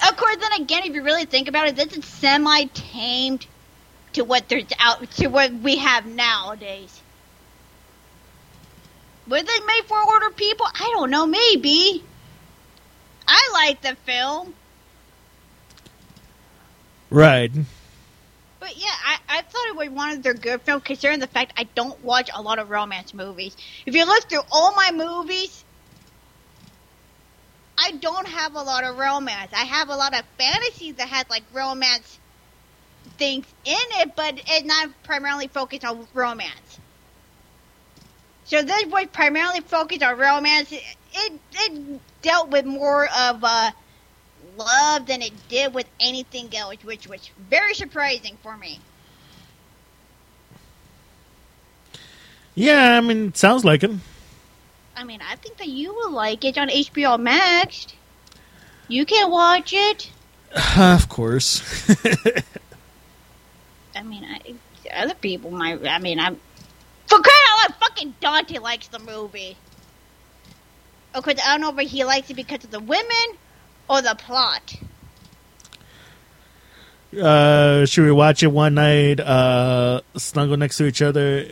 Of 0.06 0.16
course, 0.16 0.36
then 0.36 0.60
again, 0.60 0.82
if 0.84 0.94
you 0.94 1.02
really 1.02 1.24
think 1.24 1.48
about 1.48 1.68
it, 1.68 1.76
this 1.76 1.96
is 1.96 2.04
semi-tamed 2.04 3.46
to 4.14 4.24
what 4.24 4.48
there's 4.48 4.64
out 4.78 5.10
to 5.12 5.28
what 5.28 5.52
we 5.52 5.76
have 5.76 6.06
nowadays. 6.06 7.00
Was 9.26 9.42
it 9.42 9.66
made 9.66 9.84
for 9.86 9.96
older 9.98 10.30
people? 10.30 10.66
I 10.66 10.90
don't 10.94 11.10
know, 11.10 11.26
maybe. 11.26 12.02
I 13.26 13.50
like 13.54 13.80
the 13.80 13.96
film. 14.04 14.52
Right. 17.08 17.50
But 18.64 18.78
yeah, 18.78 18.86
I, 19.06 19.16
I 19.28 19.42
thought 19.42 19.68
it 19.68 19.76
was 19.76 19.90
one 19.90 20.16
of 20.16 20.22
their 20.22 20.32
good 20.32 20.62
films 20.62 20.84
considering 20.86 21.20
the 21.20 21.26
fact 21.26 21.52
I 21.58 21.64
don't 21.76 22.02
watch 22.02 22.30
a 22.34 22.40
lot 22.40 22.58
of 22.58 22.70
romance 22.70 23.12
movies. 23.12 23.54
If 23.84 23.94
you 23.94 24.06
look 24.06 24.30
through 24.30 24.40
all 24.50 24.74
my 24.74 24.90
movies, 24.90 25.66
I 27.78 27.90
don't 28.00 28.26
have 28.26 28.54
a 28.54 28.62
lot 28.62 28.84
of 28.84 28.96
romance. 28.96 29.52
I 29.52 29.64
have 29.64 29.90
a 29.90 29.96
lot 29.96 30.18
of 30.18 30.24
fantasies 30.38 30.94
that 30.94 31.10
has 31.10 31.26
like 31.28 31.44
romance 31.52 32.18
things 33.18 33.44
in 33.66 33.76
it, 34.00 34.12
but 34.16 34.40
it's 34.46 34.64
not 34.64 34.88
primarily 35.04 35.48
focused 35.48 35.84
on 35.84 36.08
romance. 36.14 36.80
So 38.44 38.62
this 38.62 38.86
was 38.86 39.08
primarily 39.12 39.60
focused 39.60 40.02
on 40.02 40.18
romance. 40.18 40.72
It, 40.72 40.82
it, 41.12 41.40
it 41.52 42.02
dealt 42.22 42.48
with 42.48 42.64
more 42.64 43.04
of 43.04 43.44
uh, 43.44 43.72
love 44.56 45.06
than 45.06 45.22
it 45.22 45.32
did 45.48 45.74
with 45.74 45.86
anything 46.00 46.54
else, 46.56 46.82
which 46.84 47.08
was 47.08 47.30
very 47.50 47.74
surprising 47.74 48.38
for 48.42 48.56
me. 48.56 48.80
Yeah, 52.54 52.96
I 52.96 53.00
mean, 53.00 53.28
it 53.28 53.36
sounds 53.36 53.64
like 53.64 53.82
it. 53.82 53.90
I 54.96 55.04
mean, 55.04 55.20
I 55.28 55.36
think 55.36 55.56
that 55.56 55.68
you 55.68 55.92
will 55.92 56.12
like 56.12 56.44
it 56.44 56.56
on 56.56 56.68
HBO 56.68 57.18
Max. 57.18 57.88
You 58.86 59.04
can 59.04 59.30
watch 59.30 59.72
it. 59.72 60.10
of 60.76 61.08
course. 61.08 61.88
I 63.96 64.02
mean, 64.02 64.24
I, 64.24 64.54
other 64.92 65.14
people 65.14 65.50
might. 65.50 65.84
I 65.86 65.98
mean, 65.98 66.20
I'm. 66.20 66.36
For 67.06 67.20
crying 67.20 67.38
out 67.48 67.70
loud, 67.70 67.78
fucking 67.80 68.14
Dante 68.20 68.58
likes 68.58 68.88
the 68.88 68.98
movie. 68.98 69.56
Of 71.14 71.24
course, 71.24 71.36
I 71.44 71.52
don't 71.52 71.60
know 71.60 71.80
if 71.80 71.90
he 71.90 72.04
likes 72.04 72.30
it 72.30 72.34
because 72.34 72.64
of 72.64 72.70
the 72.70 72.80
women 72.80 73.38
or 73.88 74.02
the 74.02 74.14
plot. 74.16 74.74
uh, 77.20 77.86
should 77.86 78.04
we 78.04 78.12
watch 78.12 78.42
it 78.42 78.48
one 78.48 78.74
night, 78.74 79.20
uh, 79.20 80.00
snuggle 80.16 80.56
next 80.56 80.78
to 80.78 80.86
each 80.86 81.02
other, 81.02 81.46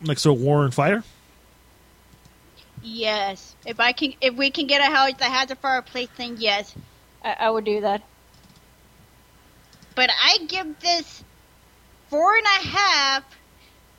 next 0.00 0.22
to 0.22 0.30
a 0.30 0.32
war 0.32 0.64
and 0.64 0.72
fire? 0.72 1.02
Yes, 2.82 3.54
if 3.66 3.78
I 3.80 3.92
can, 3.92 4.14
if 4.20 4.34
we 4.34 4.50
can 4.50 4.66
get 4.66 4.80
a 4.80 4.94
house 4.94 5.12
that 5.18 5.30
has 5.30 5.50
a 5.50 5.56
fireplace, 5.56 6.08
then 6.16 6.36
yes, 6.38 6.74
I, 7.22 7.36
I 7.40 7.50
would 7.50 7.64
do 7.64 7.82
that. 7.82 8.02
But 9.94 10.10
I 10.10 10.38
give 10.46 10.80
this 10.80 11.22
four 12.08 12.34
and 12.36 12.46
a 12.46 12.68
half 12.68 13.24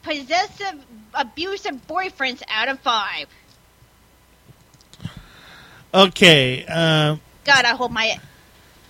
possessive, 0.01 0.83
abusive 1.13 1.87
boyfriends 1.87 2.41
out 2.47 2.69
of 2.69 2.79
five. 2.79 3.27
Okay. 5.93 6.65
Uh, 6.67 7.17
God, 7.43 7.65
I 7.65 7.75
hope 7.75 7.91
my, 7.91 8.17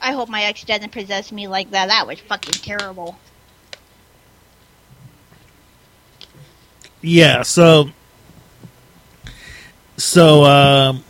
I 0.01 0.11
hope 0.11 0.29
my 0.29 0.43
ex 0.43 0.63
doesn't 0.63 0.91
possess 0.91 1.31
me 1.31 1.47
like 1.47 1.71
that. 1.71 1.87
That 1.87 2.07
was 2.07 2.19
fucking 2.19 2.53
terrible. 2.53 3.17
yeah. 7.01 7.41
So. 7.43 7.89
So. 9.97 10.43
Um, 10.43 11.03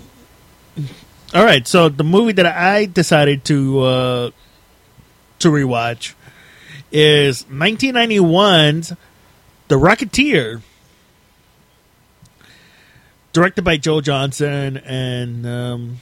all 1.33 1.43
right. 1.45 1.67
So 1.67 1.89
the 1.89 2.03
movie 2.03 2.33
that 2.33 2.45
I 2.45 2.85
decided 2.85 3.45
to 3.45 3.79
uh, 3.79 4.31
to 5.39 5.49
rewatch 5.49 6.13
is 6.91 7.43
1991's 7.45 8.93
The 9.69 9.75
Rocketeer, 9.75 10.61
directed 13.33 13.63
by 13.63 13.77
Joe 13.77 14.01
Johnston, 14.01 14.77
and 14.77 15.45
um, 15.45 15.97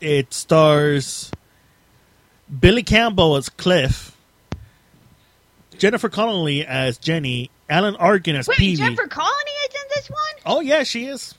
it 0.00 0.32
stars 0.32 1.30
Billy 2.58 2.82
Campbell 2.82 3.36
as 3.36 3.48
Cliff, 3.48 4.16
Jennifer 5.78 6.08
Connelly 6.08 6.64
as 6.66 6.98
Jenny, 6.98 7.50
Alan 7.68 7.96
Arkin 7.96 8.36
as 8.36 8.48
Wait, 8.48 8.58
Peavy. 8.58 8.76
Jennifer 8.76 9.06
Connelly 9.06 9.52
is 9.68 9.74
in 9.74 9.88
this 9.94 10.10
one? 10.10 10.34
Oh 10.46 10.60
yeah, 10.60 10.82
she 10.82 11.06
is. 11.06 11.34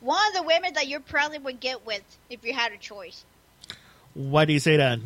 One 0.00 0.20
of 0.28 0.34
the 0.34 0.42
women 0.42 0.74
that 0.74 0.86
you 0.86 1.00
probably 1.00 1.38
would 1.38 1.60
get 1.60 1.86
with 1.86 2.02
if 2.28 2.44
you 2.44 2.52
had 2.52 2.72
a 2.72 2.76
choice. 2.76 3.24
Why 4.12 4.44
do 4.44 4.52
you 4.52 4.60
say 4.60 4.76
that? 4.76 4.98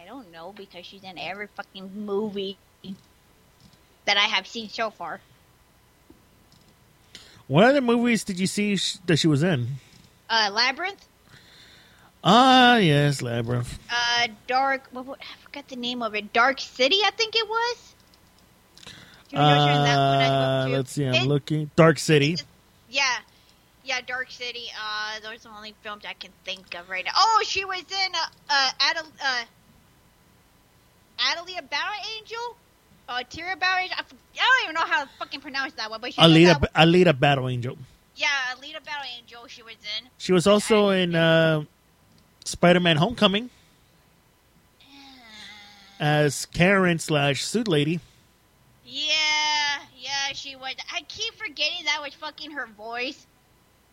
I 0.00 0.06
don't 0.06 0.30
know 0.30 0.52
because 0.56 0.86
she's 0.86 1.02
in 1.02 1.18
every 1.18 1.48
fucking 1.48 2.06
movie 2.06 2.56
that 4.04 4.16
I 4.16 4.20
have 4.20 4.46
seen 4.46 4.68
so 4.68 4.90
far. 4.90 5.20
What 7.50 7.64
other 7.64 7.80
movies 7.80 8.22
did 8.22 8.38
you 8.38 8.46
see 8.46 8.76
sh- 8.76 8.98
that 9.06 9.16
she 9.18 9.26
was 9.26 9.42
in? 9.42 9.66
Uh, 10.28 10.50
Labyrinth, 10.52 11.04
Ah, 12.22 12.76
yes, 12.76 13.22
Labyrinth. 13.22 13.76
uh, 13.90 14.28
Dark. 14.46 14.86
What, 14.92 15.04
what, 15.06 15.18
I 15.20 15.42
forgot 15.42 15.66
the 15.66 15.74
name 15.74 16.00
of 16.00 16.14
it. 16.14 16.32
Dark 16.32 16.60
City, 16.60 16.98
I 17.04 17.10
think 17.10 17.34
it 17.34 17.48
was. 17.48 17.94
Do 18.86 18.92
you 19.32 19.38
know 19.38 19.48
she 19.48 19.58
was 19.58 19.78
in 19.78 19.84
that 19.84 19.96
one 19.96 20.20
as 20.22 20.30
well, 20.30 20.62
Uh, 20.62 20.68
let's 20.68 20.92
see. 20.92 21.04
I'm 21.06 21.14
It- 21.14 21.26
looking. 21.26 21.70
Dark 21.74 21.98
City. 21.98 22.36
Yeah, 22.88 23.02
yeah, 23.84 24.00
Dark 24.06 24.30
City. 24.30 24.66
Uh, 24.80 25.18
those 25.20 25.44
are 25.44 25.48
the 25.50 25.56
only 25.56 25.74
films 25.82 26.04
I 26.06 26.12
can 26.12 26.30
think 26.44 26.74
of 26.78 26.88
right 26.88 27.04
now. 27.04 27.12
Oh, 27.16 27.42
she 27.44 27.64
was 27.64 27.80
in 27.82 28.14
uh, 28.14 28.18
uh, 28.48 28.70
Adel, 28.92 29.06
uh, 29.24 29.44
Adelia 31.32 31.62
Battle 31.62 31.94
Angel. 32.16 32.56
Tira 33.28 33.56
Battle 33.56 33.82
Angel. 33.82 33.96
I, 33.98 34.02
I 34.02 34.04
don't 34.36 34.64
even 34.64 34.74
know 34.74 34.86
how 34.86 35.04
to 35.04 35.10
fucking 35.18 35.40
pronounce 35.40 35.72
that 35.74 35.90
one, 35.90 36.00
but 36.00 36.14
she 36.14 36.20
Alita, 36.20 36.60
that 36.60 36.74
Alita 36.74 37.18
Battle 37.18 37.48
Angel. 37.48 37.76
Yeah, 38.16 38.28
Alita 38.54 38.84
Battle 38.84 39.04
Angel. 39.18 39.46
She 39.46 39.62
was 39.62 39.74
in. 39.98 40.08
She 40.18 40.32
was 40.32 40.46
also 40.46 40.90
in 40.90 41.14
uh, 41.14 41.64
Spider-Man: 42.44 42.96
Homecoming 42.96 43.50
as 46.00 46.46
Karen 46.46 46.98
slash 46.98 47.44
Suit 47.44 47.68
Lady. 47.68 48.00
Yeah, 48.84 49.12
yeah, 49.96 50.32
she 50.32 50.56
was. 50.56 50.74
I 50.92 51.02
keep 51.02 51.34
forgetting 51.34 51.84
that 51.84 52.00
was 52.02 52.14
fucking 52.14 52.52
her 52.52 52.66
voice. 52.66 53.26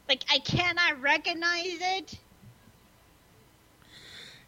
Like 0.07 0.23
I 0.31 0.39
cannot 0.39 1.01
recognize 1.01 1.77
it. 1.81 2.17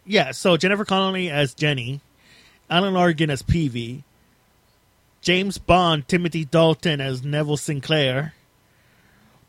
Yeah, 0.06 0.32
so 0.32 0.58
Jennifer 0.58 0.86
Connelly 0.86 1.30
as 1.30 1.54
Jenny, 1.54 2.02
Alan 2.70 2.96
Arkin 2.96 3.30
as 3.30 3.44
Peavy, 3.44 4.04
James 5.22 5.58
Bond, 5.58 6.08
Timothy 6.08 6.46
Dalton 6.46 7.02
as 7.02 7.24
Neville 7.24 7.58
Sinclair, 7.58 8.34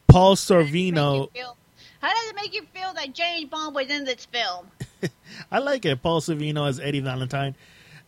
Paul 0.08 0.36
Sorvino. 0.36 1.20
Make 1.20 1.36
you 1.36 1.42
feel- 1.42 1.56
How 2.00 2.08
does 2.14 2.30
it 2.30 2.34
make 2.36 2.54
you 2.54 2.62
feel 2.74 2.92
that 2.94 3.14
James 3.14 3.50
Bond 3.50 3.74
was 3.74 3.88
in 3.88 4.04
this 4.04 4.26
film? 4.26 4.66
I 5.52 5.58
like 5.58 5.84
it. 5.84 6.02
Paul 6.02 6.20
Sorvino 6.20 6.68
as 6.68 6.80
Eddie 6.80 7.00
Valentine, 7.00 7.54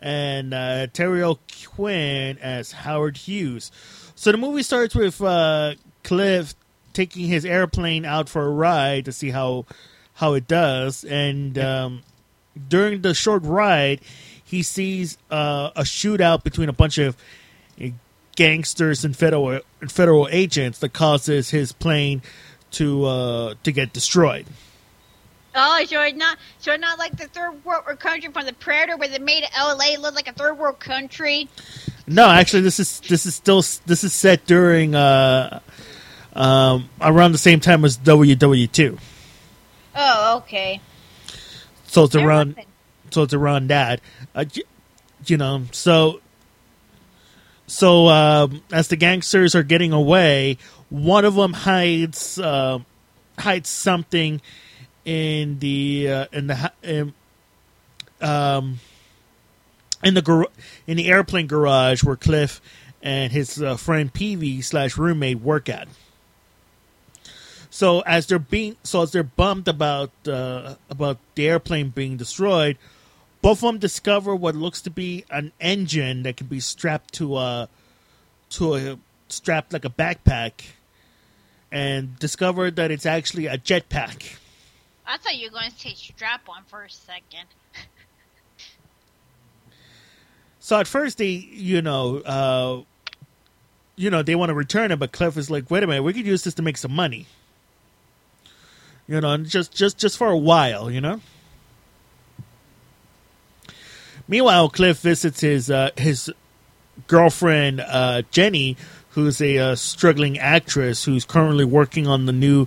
and 0.01 0.53
uh, 0.53 0.87
Terry 0.89 1.23
O'Quinn 1.23 2.39
as 2.39 2.73
Howard 2.73 3.17
Hughes. 3.17 3.71
So 4.15 4.33
the 4.33 4.39
movie 4.39 4.63
starts 4.63 4.95
with 4.95 5.21
uh, 5.23 5.75
Cliff 6.05 6.55
taking 6.93 7.27
his 7.27 7.45
airplane 7.45 8.05
out 8.05 8.29
for 8.29 8.43
a 8.45 8.51
ride 8.51 9.05
to 9.07 9.13
see 9.13 9.31
how 9.31 9.67
how 10.15 10.35
it 10.35 10.47
does, 10.47 11.05
and 11.05 11.57
um, 11.59 12.03
during 12.69 13.01
the 13.01 13.15
short 13.15 13.43
ride, 13.45 14.01
he 14.45 14.63
sees 14.63 15.17
uh, 15.31 15.71
a 15.75 15.83
shootout 15.83 16.45
between 16.45 16.69
a 16.69 16.73
bunch 16.73 16.99
of 16.99 17.17
gangsters 18.37 19.05
and 19.05 19.17
federal 19.17 19.61
federal 19.89 20.29
agents 20.31 20.79
that 20.81 20.93
causes 20.93 21.51
his 21.51 21.73
plane 21.73 22.23
to 22.73 23.05
uh, 23.05 23.55
to 23.63 23.73
get 23.73 23.93
destroyed. 23.93 24.47
Oh, 25.55 25.85
so 25.87 26.01
it's 26.03 26.17
not 26.17 26.39
so 26.59 26.73
it's 26.73 26.81
not 26.81 26.99
like 26.99 27.17
the 27.17 27.27
third 27.29 27.65
world 27.65 27.85
country 27.99 28.31
from 28.33 28.47
the 28.47 28.55
Predator, 28.55 28.97
where 28.97 29.09
they 29.09 29.19
made 29.19 29.45
L.A. 29.55 29.99
look 29.99 30.15
like 30.15 30.29
a 30.29 30.33
third 30.33 30.55
world 30.59 30.81
country. 30.81 31.49
No, 32.07 32.27
actually, 32.29 32.63
this 32.63 32.81
is 32.81 33.01
this 33.01 33.27
is 33.27 33.35
still 33.35 33.63
this 33.87 34.03
is 34.03 34.13
set 34.15 34.47
during 34.47 34.95
uh, 34.95 35.61
um, 36.33 36.89
around 37.01 37.33
the 37.33 37.39
same 37.39 37.61
time 37.61 37.85
as 37.85 37.99
WW 37.99 38.71
two. 38.73 38.99
Oh, 39.95 40.39
okay. 40.39 40.81
So 41.87 42.05
it's 42.05 42.15
around 42.17 42.57
so 43.11 43.23
it's 43.25 43.35
around 43.35 43.69
that. 43.69 44.01
Uh, 44.35 44.47
y- 44.57 44.63
you 45.27 45.37
know, 45.37 45.65
so 45.71 46.21
so 47.67 48.09
um, 48.09 48.63
as 48.73 48.89
the 48.89 48.97
gangsters 48.97 49.55
are 49.55 49.63
getting 49.63 49.93
away, 49.93 50.59
one 50.91 51.25
of 51.25 51.35
them 51.35 51.53
hides 51.53 52.39
uh, 52.39 52.81
hides 53.39 53.69
something 53.69 54.41
in 55.05 55.59
the 55.59 56.09
uh, 56.11 56.27
in 56.33 56.47
the 56.49 56.73
in, 56.83 57.15
um 58.21 58.81
in 60.03 60.15
the 60.15 60.23
gar- 60.23 60.49
in 60.87 60.97
the 60.97 61.09
airplane 61.09 61.47
garage 61.47 62.03
where 62.03 62.17
Cliff 62.17 62.61
and 63.03 63.33
his 63.33 63.61
uh, 63.61 63.77
friend 63.77 64.13
Peavy 64.13 64.61
slash 64.61 64.97
roommate 64.97 65.41
work 65.41 65.69
at. 65.69 65.89
So 67.71 68.01
as 68.01 68.27
they're 68.27 68.39
being 68.39 68.77
so 68.83 69.03
as 69.03 69.13
they're 69.13 69.23
bummed 69.23 69.67
about 69.67 70.11
uh, 70.29 70.75
about 70.91 71.19
the 71.35 71.49
airplane 71.49 71.89
being 71.89 72.17
destroyed, 72.17 72.77
both 73.43 73.59
of 73.59 73.67
them 73.67 73.79
discover 73.79 74.35
what 74.35 74.55
looks 74.55 74.81
to 74.83 74.91
be 74.91 75.25
an 75.31 75.53
engine 75.61 76.23
that 76.23 76.37
can 76.37 76.47
be 76.47 76.61
strapped 76.61 77.13
to 77.15 77.37
a 77.37 77.69
to 78.51 78.75
a 78.77 78.99
strapped 79.29 79.73
like 79.73 79.85
a 79.85 79.91
backpack, 79.91 80.53
and 81.71 82.19
discover 82.19 82.71
that 82.71 82.91
it's 82.91 83.05
actually 83.05 83.47
a 83.47 83.59
jetpack. 83.59 84.37
I 85.07 85.19
thought 85.19 85.35
you 85.35 85.49
were 85.49 85.59
going 85.59 85.71
to 85.71 85.79
say 85.79 85.95
strap 85.95 86.49
on 86.49 86.63
for 86.69 86.85
a 86.85 86.91
second. 86.91 87.49
So 90.65 90.79
at 90.79 90.87
first 90.87 91.19
they, 91.19 91.27
you 91.27 91.83
know, 91.83 92.19
uh, 92.19 92.83
you 93.97 94.11
know, 94.11 94.23
they 94.23 94.37
want 94.37 94.51
to 94.51 94.55
return 94.55 94.93
it, 94.93 94.99
but 95.01 95.11
Cliff 95.11 95.37
is 95.37 95.51
like, 95.51 95.69
"Wait 95.69 95.83
a 95.83 95.89
minute, 95.89 96.05
we 96.05 96.13
could 96.13 96.25
use 96.25 96.45
this 96.45 96.55
to 96.55 96.63
make 96.63 96.77
some 96.77 96.95
money." 96.95 97.27
You 99.09 99.21
know, 99.21 99.33
and 99.33 99.45
just 99.45 99.73
just 99.73 99.99
just 99.99 100.17
for 100.17 100.29
a 100.29 100.39
while, 100.39 100.89
you 100.89 101.01
know. 101.01 101.21
Meanwhile, 104.33 104.71
Cliff 104.71 104.99
visits 105.01 105.41
his 105.41 105.71
uh, 105.71 105.91
his 105.95 106.33
girlfriend 107.07 107.83
uh, 107.83 108.23
Jenny, 108.31 108.79
who's 109.11 109.43
a 109.43 109.59
uh, 109.59 109.75
struggling 109.75 110.39
actress 110.39 111.05
who's 111.05 111.27
currently 111.27 111.67
working 111.67 112.07
on 112.07 112.25
the 112.25 112.33
new 112.33 112.67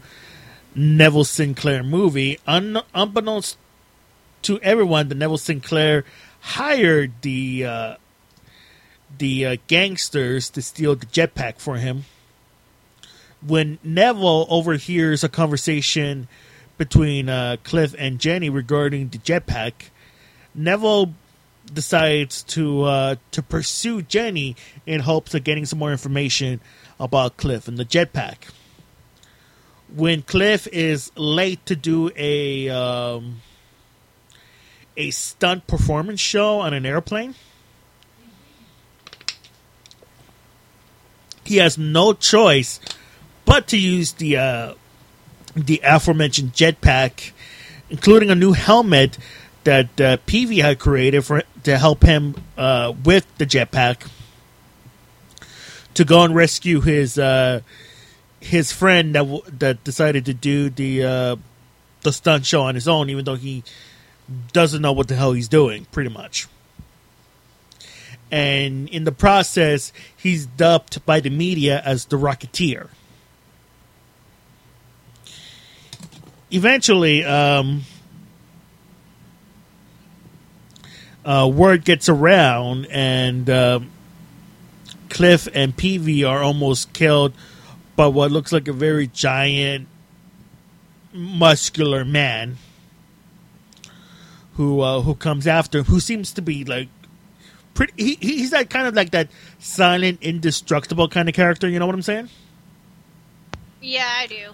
Neville 0.75 1.23
Sinclair 1.23 1.81
movie. 1.81 2.37
Un- 2.45 2.83
unbeknownst 2.93 3.57
to 4.43 4.59
everyone, 4.59 5.09
the 5.09 5.15
Neville 5.15 5.39
Sinclair 5.39 6.05
hired 6.39 7.13
the 7.23 7.65
uh, 7.65 7.95
the 9.17 9.47
uh, 9.47 9.57
gangsters 9.65 10.51
to 10.51 10.61
steal 10.61 10.95
the 10.95 11.07
jetpack 11.07 11.57
for 11.57 11.77
him. 11.77 12.05
When 13.41 13.79
Neville 13.83 14.45
overhears 14.51 15.23
a 15.23 15.29
conversation 15.29 16.27
between 16.77 17.27
uh, 17.27 17.57
Cliff 17.63 17.95
and 17.97 18.19
Jenny 18.19 18.51
regarding 18.51 19.09
the 19.09 19.17
jetpack, 19.17 19.89
Neville 20.53 21.15
decides 21.73 22.43
to 22.43 22.83
uh, 22.83 23.15
to 23.31 23.41
pursue 23.41 24.01
Jenny 24.01 24.55
in 24.85 25.01
hopes 25.01 25.33
of 25.33 25.43
getting 25.43 25.65
some 25.65 25.79
more 25.79 25.91
information 25.91 26.61
about 26.99 27.37
Cliff 27.37 27.67
and 27.67 27.77
the 27.77 27.85
jetpack. 27.85 28.49
When 29.93 30.21
Cliff 30.21 30.67
is 30.67 31.11
late 31.15 31.65
to 31.67 31.75
do 31.75 32.11
a 32.15 32.69
um, 32.69 33.41
a 34.97 35.11
stunt 35.11 35.67
performance 35.67 36.19
show 36.19 36.59
on 36.59 36.73
an 36.73 36.85
airplane. 36.85 37.35
He 41.43 41.57
has 41.57 41.77
no 41.77 42.13
choice 42.13 42.79
but 43.45 43.67
to 43.67 43.77
use 43.77 44.13
the 44.13 44.37
uh, 44.37 44.73
the 45.55 45.81
aforementioned 45.83 46.53
jetpack, 46.53 47.31
including 47.89 48.29
a 48.29 48.35
new 48.35 48.53
helmet 48.53 49.17
that 49.63 50.01
uh, 50.01 50.17
Peavy 50.25 50.59
had 50.59 50.79
created 50.79 51.23
for 51.23 51.43
to 51.65 51.77
help 51.77 52.03
him 52.03 52.35
uh, 52.57 52.93
with 53.03 53.25
the 53.37 53.45
jetpack 53.45 54.07
to 55.95 56.05
go 56.05 56.23
and 56.23 56.35
rescue 56.35 56.81
his 56.81 57.17
uh, 57.17 57.61
his 58.39 58.71
friend 58.71 59.15
that 59.15 59.19
w- 59.19 59.43
that 59.59 59.83
decided 59.83 60.25
to 60.25 60.33
do 60.33 60.69
the 60.69 61.03
uh, 61.03 61.35
the 62.01 62.13
stunt 62.13 62.45
show 62.45 62.61
on 62.61 62.75
his 62.75 62.87
own, 62.87 63.09
even 63.09 63.25
though 63.25 63.35
he 63.35 63.63
doesn't 64.53 64.81
know 64.81 64.93
what 64.93 65.07
the 65.07 65.15
hell 65.15 65.33
he's 65.33 65.47
doing, 65.47 65.85
pretty 65.91 66.09
much. 66.09 66.47
And 68.31 68.89
in 68.89 69.03
the 69.03 69.11
process, 69.11 69.93
he's 70.15 70.45
dubbed 70.45 71.05
by 71.05 71.19
the 71.19 71.29
media 71.29 71.81
as 71.85 72.05
the 72.05 72.17
Rocketeer. 72.17 72.89
Eventually, 76.51 77.23
um, 77.23 77.83
uh, 81.25 81.49
word 81.51 81.83
gets 81.83 82.07
around, 82.07 82.87
and 82.89 83.49
um 83.49 83.91
Cliff 85.09 85.47
and 85.53 85.75
Peavy 85.75 86.23
are 86.23 86.41
almost 86.43 86.91
killed 86.93 87.33
by 87.95 88.07
what 88.07 88.31
looks 88.31 88.51
like 88.51 88.67
a 88.67 88.73
very 88.73 89.07
giant, 89.07 89.87
muscular 91.13 92.03
man 92.03 92.57
who 94.55 94.81
uh, 94.81 95.01
who 95.01 95.15
comes 95.15 95.47
after 95.47 95.79
him, 95.79 95.85
who 95.85 95.99
seems 95.99 96.33
to 96.33 96.41
be 96.41 96.65
like 96.65 96.89
pretty. 97.73 97.93
He, 97.95 98.15
he's 98.15 98.51
that 98.51 98.69
kind 98.69 98.87
of 98.87 98.95
like 98.95 99.11
that 99.11 99.29
silent, 99.59 100.19
indestructible 100.21 101.07
kind 101.07 101.29
of 101.29 101.35
character. 101.35 101.69
You 101.69 101.79
know 101.79 101.85
what 101.85 101.95
I'm 101.95 102.01
saying? 102.01 102.29
Yeah, 103.81 104.11
I 104.17 104.27
do. 104.27 104.51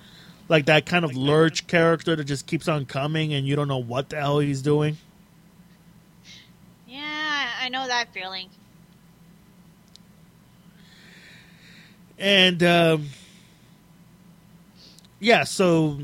Like 0.49 0.65
that 0.65 0.85
kind 0.85 1.05
of 1.05 1.15
lurch 1.15 1.65
character 1.67 2.15
that 2.15 2.25
just 2.25 2.45
keeps 2.45 2.67
on 2.67 2.85
coming, 2.85 3.33
and 3.33 3.47
you 3.47 3.55
don't 3.55 3.67
know 3.67 3.77
what 3.81 4.09
the 4.09 4.17
hell 4.17 4.39
he's 4.39 4.61
doing. 4.61 4.97
I 7.61 7.69
know 7.69 7.85
that 7.85 8.11
feeling. 8.11 8.49
And 12.17 12.63
um, 12.63 13.09
yeah, 15.19 15.43
so 15.43 15.99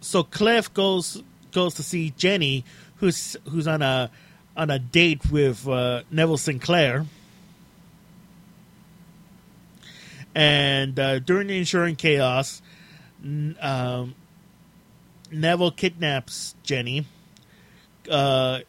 so 0.00 0.22
Cliff 0.22 0.72
goes 0.72 1.22
goes 1.52 1.74
to 1.74 1.82
see 1.82 2.14
Jenny, 2.16 2.64
who's 2.96 3.36
who's 3.50 3.68
on 3.68 3.82
a 3.82 4.10
on 4.56 4.70
a 4.70 4.78
date 4.78 5.30
with 5.30 5.68
uh, 5.68 6.04
Neville 6.10 6.38
Sinclair. 6.38 7.04
And 10.34 10.98
uh, 10.98 11.18
during 11.18 11.48
the 11.48 11.58
ensuing 11.58 11.96
chaos, 11.96 12.62
um, 13.22 14.14
Neville 15.30 15.70
kidnaps 15.70 16.54
Jenny. 16.62 17.04
Uh, 18.10 18.60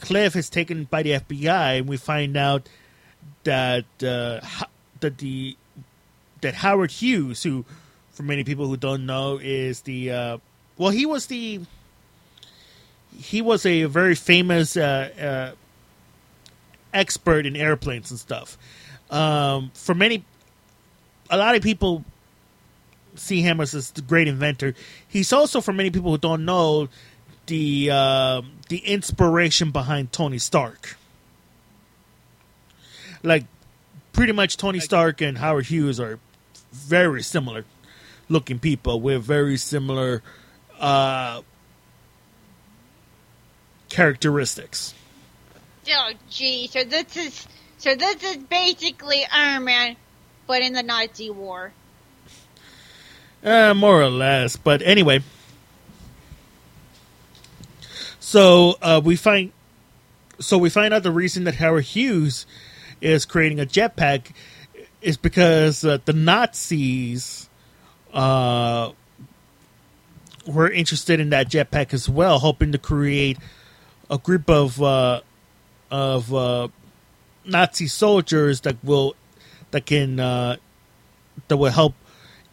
Cliff 0.00 0.34
is 0.34 0.48
taken 0.48 0.84
by 0.84 1.02
the 1.02 1.12
FBI, 1.12 1.78
and 1.78 1.88
we 1.88 1.96
find 1.96 2.36
out 2.36 2.68
that 3.44 3.84
uh, 4.02 4.40
that 5.00 5.18
the 5.18 5.56
that 6.40 6.54
Howard 6.54 6.90
Hughes, 6.90 7.42
who 7.42 7.64
for 8.10 8.22
many 8.22 8.42
people 8.42 8.66
who 8.66 8.76
don't 8.76 9.06
know, 9.06 9.38
is 9.42 9.82
the 9.82 10.10
uh, 10.10 10.38
well, 10.78 10.90
he 10.90 11.06
was 11.06 11.26
the 11.26 11.60
he 13.18 13.42
was 13.42 13.66
a 13.66 13.84
very 13.84 14.14
famous 14.14 14.76
uh, 14.76 15.52
uh, 15.54 15.56
expert 16.94 17.44
in 17.44 17.54
airplanes 17.54 18.10
and 18.10 18.18
stuff. 18.18 18.56
Um, 19.10 19.70
for 19.74 19.94
many, 19.94 20.24
a 21.28 21.36
lot 21.36 21.54
of 21.54 21.62
people 21.62 22.04
see 23.16 23.42
him 23.42 23.60
as 23.60 23.72
this 23.72 23.90
great 24.06 24.28
inventor. 24.28 24.74
He's 25.06 25.32
also, 25.32 25.60
for 25.60 25.72
many 25.72 25.90
people 25.90 26.10
who 26.12 26.18
don't 26.18 26.44
know, 26.44 26.88
the 27.50 27.90
uh, 27.90 28.42
the 28.68 28.78
inspiration 28.78 29.72
behind 29.72 30.12
Tony 30.12 30.38
Stark. 30.38 30.96
Like, 33.22 33.44
pretty 34.12 34.32
much 34.32 34.56
Tony 34.56 34.78
Stark 34.78 35.20
and 35.20 35.36
Howard 35.36 35.66
Hughes 35.66 35.98
are 35.98 36.20
very 36.72 37.22
similar 37.22 37.64
looking 38.28 38.60
people 38.60 39.00
with 39.00 39.24
very 39.24 39.56
similar 39.56 40.22
uh, 40.78 41.42
characteristics. 43.90 44.94
Oh, 45.92 46.12
gee. 46.30 46.68
So 46.68 46.84
this 46.84 47.16
is 47.16 47.48
so 47.78 47.96
this 47.96 48.22
is 48.22 48.36
basically 48.36 49.26
Iron 49.30 49.64
Man, 49.64 49.96
but 50.46 50.62
in 50.62 50.72
the 50.72 50.84
Nazi 50.84 51.30
war. 51.30 51.72
Uh, 53.42 53.74
more 53.74 54.00
or 54.00 54.08
less. 54.08 54.54
But 54.54 54.82
anyway. 54.82 55.22
So 58.20 58.76
uh, 58.82 59.00
we 59.02 59.16
find 59.16 59.52
so 60.38 60.58
we 60.58 60.70
find 60.70 60.94
out 60.94 61.02
the 61.02 61.10
reason 61.10 61.44
that 61.44 61.56
Howard 61.56 61.84
Hughes 61.84 62.46
is 63.00 63.24
creating 63.24 63.60
a 63.60 63.66
jetpack 63.66 64.32
is 65.00 65.16
because 65.16 65.84
uh, 65.84 65.98
the 66.04 66.12
Nazis 66.12 67.48
uh, 68.12 68.92
were 70.46 70.70
interested 70.70 71.18
in 71.18 71.30
that 71.30 71.50
jetpack 71.50 71.94
as 71.94 72.08
well, 72.08 72.38
hoping 72.38 72.72
to 72.72 72.78
create 72.78 73.38
a 74.10 74.18
group 74.18 74.50
of 74.50 74.80
uh, 74.82 75.22
of 75.90 76.34
uh, 76.34 76.68
Nazi 77.46 77.86
soldiers 77.86 78.60
that 78.62 78.76
will 78.84 79.16
that 79.70 79.86
can 79.86 80.20
uh, 80.20 80.56
that 81.48 81.56
will 81.56 81.70
help 81.70 81.94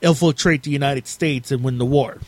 infiltrate 0.02 0.64
the 0.64 0.72
United 0.72 1.08
States 1.08 1.52
and 1.52 1.64
win 1.64 1.78
the 1.78 1.86
war. 1.86 2.20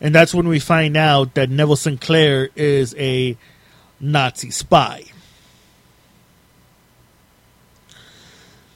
And 0.00 0.14
that's 0.14 0.32
when 0.34 0.48
we 0.48 0.60
find 0.60 0.96
out 0.96 1.34
that 1.34 1.50
Neville 1.50 1.76
Sinclair 1.76 2.50
is 2.54 2.94
a 2.96 3.36
Nazi 4.00 4.50
spy. 4.50 5.04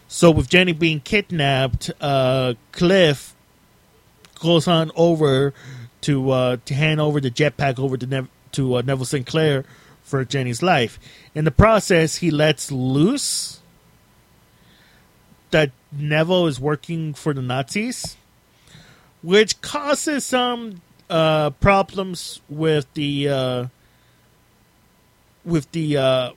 So, 0.09 0.31
with 0.31 0.49
Jenny 0.49 0.73
being 0.73 1.01
kidnapped, 1.01 1.91
uh, 2.01 2.55
Cliff 2.73 3.35
goes 4.41 4.69
on 4.69 4.91
over 4.95 5.55
to 6.03 6.31
uh, 6.31 6.57
to 6.67 6.75
hand 6.75 7.01
over 7.01 7.21
the 7.21 7.31
jetpack 7.31 7.79
over 7.79 7.97
to 7.97 8.07
Nev- 8.07 8.29
to 8.53 8.77
uh, 8.77 8.83
Neville 8.83 9.07
Sinclair 9.07 9.65
for 10.03 10.25
Jenny's 10.25 10.63
life. 10.63 10.99
In 11.35 11.45
the 11.45 11.51
process, 11.51 12.17
he 12.17 12.31
lets 12.31 12.71
loose 12.71 13.61
that 15.51 15.71
Neville 15.91 16.47
is 16.47 16.61
working 16.61 17.15
for 17.15 17.33
the 17.33 17.43
Nazis, 17.43 18.17
which 19.23 19.61
causes 19.61 20.25
some 20.25 20.83
uh, 21.11 21.51
problems 21.51 22.41
with 22.49 22.93
the 22.95 23.29
uh, 23.29 23.67
with 25.45 25.71
the 25.73 25.97
uh, 25.97 26.31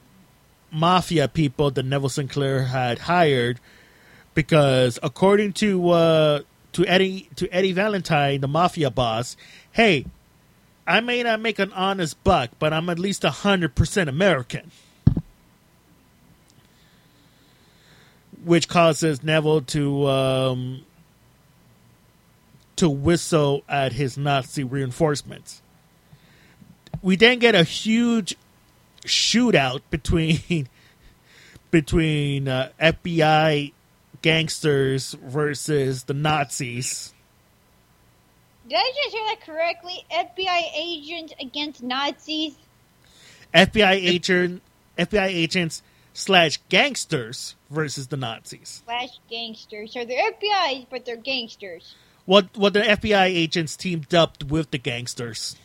mafia 0.71 1.27
people 1.27 1.71
that 1.71 1.83
Neville 1.83 2.09
Sinclair 2.09 2.63
had 2.63 2.99
hired, 2.99 3.59
because 4.33 4.99
according 5.01 5.53
to 5.53 5.89
uh, 5.89 6.41
to 6.73 6.85
Eddie 6.85 7.29
to 7.35 7.47
Eddie 7.49 7.71
Valentine, 7.71 8.41
the 8.41 8.47
mafia 8.47 8.89
boss, 8.89 9.37
hey, 9.71 10.05
I 10.85 10.99
may 10.99 11.23
not 11.23 11.39
make 11.39 11.59
an 11.59 11.71
honest 11.73 12.23
buck, 12.23 12.51
but 12.59 12.73
I'm 12.73 12.89
at 12.89 12.99
least 12.99 13.23
hundred 13.23 13.75
percent 13.75 14.09
American. 14.09 14.71
which 18.45 18.67
causes 18.67 19.23
Neville 19.23 19.61
to 19.61 20.07
um, 20.07 20.85
to 22.77 22.89
whistle 22.89 23.63
at 23.69 23.93
his 23.93 24.17
Nazi 24.17 24.63
reinforcements. 24.63 25.61
We 27.01 27.15
then 27.15 27.39
get 27.39 27.55
a 27.55 27.63
huge 27.63 28.35
shootout 29.05 29.81
between 29.89 30.67
between 31.71 32.47
uh, 32.47 32.69
FBI 32.79 33.73
gangsters 34.21 35.13
versus 35.21 36.03
the 36.03 36.13
Nazis. 36.13 37.13
Did 38.67 38.77
I 38.77 38.91
just 39.03 39.15
hear 39.15 39.25
that 39.27 39.41
correctly? 39.45 40.05
FBI 40.11 40.61
agents 40.75 41.33
against 41.39 41.83
Nazis. 41.83 42.55
FBI 43.53 43.91
agent 43.91 44.61
FBI 44.97 45.27
agents 45.27 45.83
slash 46.13 46.59
gangsters 46.69 47.55
versus 47.69 48.07
the 48.07 48.17
Nazis. 48.17 48.81
Slash 48.85 49.19
gangsters. 49.29 49.93
So 49.93 50.05
they're 50.05 50.31
FBI's, 50.31 50.85
but 50.89 51.05
they're 51.05 51.17
gangsters. 51.17 51.95
What 52.25 52.57
what 52.57 52.73
the 52.73 52.81
FBI 52.81 53.25
agents 53.25 53.75
teamed 53.75 54.13
up 54.13 54.43
with 54.43 54.71
the 54.71 54.77
gangsters 54.77 55.55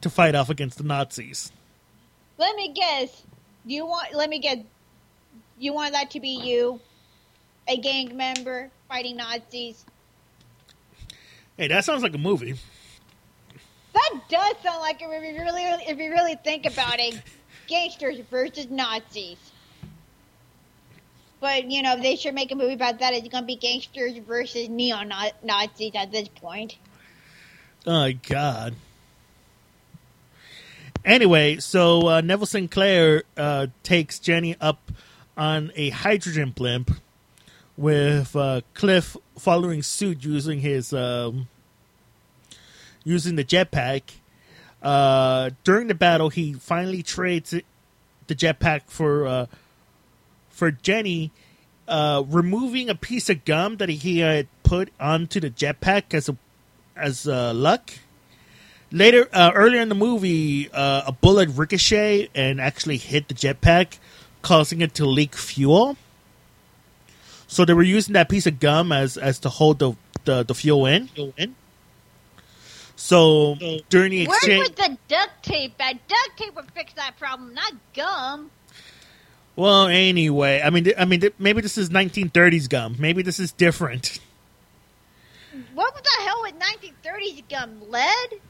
to 0.00 0.10
fight 0.10 0.34
off 0.34 0.50
against 0.50 0.78
the 0.78 0.84
Nazis. 0.84 1.52
Let 2.38 2.56
me 2.56 2.72
guess. 2.72 3.22
Do 3.66 3.74
you 3.74 3.86
want? 3.86 4.14
Let 4.14 4.28
me 4.28 4.38
guess. 4.38 4.58
You 5.58 5.74
want 5.74 5.92
that 5.92 6.10
to 6.12 6.20
be 6.20 6.40
you, 6.42 6.80
a 7.68 7.76
gang 7.76 8.16
member 8.16 8.70
fighting 8.88 9.16
Nazis? 9.16 9.84
Hey, 11.56 11.68
that 11.68 11.84
sounds 11.84 12.02
like 12.02 12.14
a 12.14 12.18
movie. 12.18 12.54
That 13.92 14.20
does 14.30 14.54
sound 14.62 14.80
like 14.80 15.02
a, 15.02 15.04
If 15.04 15.36
you 15.36 15.42
really, 15.42 15.62
if 15.62 15.98
you 15.98 16.10
really 16.10 16.36
think 16.36 16.64
about 16.64 16.98
it, 16.98 17.20
gangsters 17.66 18.18
versus 18.30 18.70
Nazis. 18.70 19.36
But 21.40 21.70
you 21.70 21.82
know, 21.82 21.98
they 22.00 22.16
should 22.16 22.34
make 22.34 22.52
a 22.52 22.54
movie 22.54 22.74
about 22.74 22.98
that. 22.98 23.14
It's 23.14 23.28
gonna 23.28 23.46
be 23.46 23.56
gangsters 23.56 24.18
versus 24.18 24.68
neo 24.68 25.02
Nazis 25.42 25.92
at 25.94 26.12
this 26.12 26.28
point. 26.28 26.76
Oh 27.86 28.12
God. 28.28 28.74
Anyway, 31.04 31.56
so 31.56 32.08
uh, 32.08 32.20
Neville 32.20 32.46
Sinclair 32.46 33.22
uh, 33.36 33.68
takes 33.82 34.18
Jenny 34.18 34.54
up 34.60 34.92
on 35.34 35.72
a 35.74 35.88
hydrogen 35.88 36.50
blimp 36.50 36.90
with 37.76 38.36
uh, 38.36 38.60
Cliff 38.74 39.16
following 39.38 39.82
suit 39.82 40.22
using 40.22 40.60
his 40.60 40.92
um, 40.92 41.48
using 43.02 43.36
the 43.36 43.44
jetpack. 43.44 44.02
Uh, 44.82 45.50
during 45.64 45.88
the 45.88 45.94
battle, 45.94 46.28
he 46.28 46.52
finally 46.52 47.02
trades 47.02 47.50
the 47.50 48.34
jetpack 48.34 48.82
for 48.86 49.26
uh, 49.26 49.46
for 50.60 50.70
Jenny, 50.70 51.32
uh, 51.88 52.22
removing 52.28 52.90
a 52.90 52.94
piece 52.94 53.30
of 53.30 53.46
gum 53.46 53.78
that 53.78 53.88
he 53.88 54.18
had 54.18 54.46
put 54.62 54.90
onto 55.00 55.40
the 55.40 55.48
jetpack 55.48 56.12
as 56.12 56.28
a 56.28 56.36
as 56.94 57.26
uh, 57.26 57.54
luck. 57.54 57.90
Later, 58.92 59.26
uh, 59.32 59.52
earlier 59.54 59.80
in 59.80 59.88
the 59.88 59.94
movie, 59.94 60.70
uh, 60.70 61.04
a 61.06 61.12
bullet 61.12 61.48
ricochet 61.48 62.28
and 62.34 62.60
actually 62.60 62.98
hit 62.98 63.28
the 63.28 63.34
jetpack, 63.34 63.96
causing 64.42 64.82
it 64.82 64.92
to 64.96 65.06
leak 65.06 65.34
fuel. 65.34 65.96
So 67.46 67.64
they 67.64 67.72
were 67.72 67.82
using 67.82 68.12
that 68.12 68.28
piece 68.28 68.46
of 68.46 68.60
gum 68.60 68.92
as 68.92 69.16
as 69.16 69.38
to 69.40 69.48
hold 69.48 69.78
the 69.78 69.96
the, 70.26 70.42
the 70.42 70.54
fuel 70.54 70.84
in. 70.84 71.08
So 72.96 73.56
during 73.88 74.10
the 74.10 74.26
Where 74.26 74.36
exchange, 74.36 74.68
was 74.68 74.88
the 74.88 74.98
duct 75.08 75.42
tape? 75.42 75.78
That 75.78 76.06
duct 76.06 76.36
tape 76.36 76.54
would 76.54 76.70
fix 76.72 76.92
that 76.94 77.16
problem, 77.18 77.54
not 77.54 77.72
gum. 77.94 78.50
Well, 79.60 79.88
anyway, 79.88 80.62
I 80.64 80.70
mean, 80.70 80.90
I 80.96 81.04
mean, 81.04 81.22
maybe 81.38 81.60
this 81.60 81.76
is 81.76 81.90
1930s 81.90 82.66
gum. 82.66 82.96
Maybe 82.98 83.20
this 83.20 83.38
is 83.38 83.52
different. 83.52 84.18
What 85.74 85.94
the 86.02 86.24
hell 86.24 86.40
with 86.40 86.54
1930s 86.58 87.42
gum? 87.50 87.90
Lead? 87.90 88.40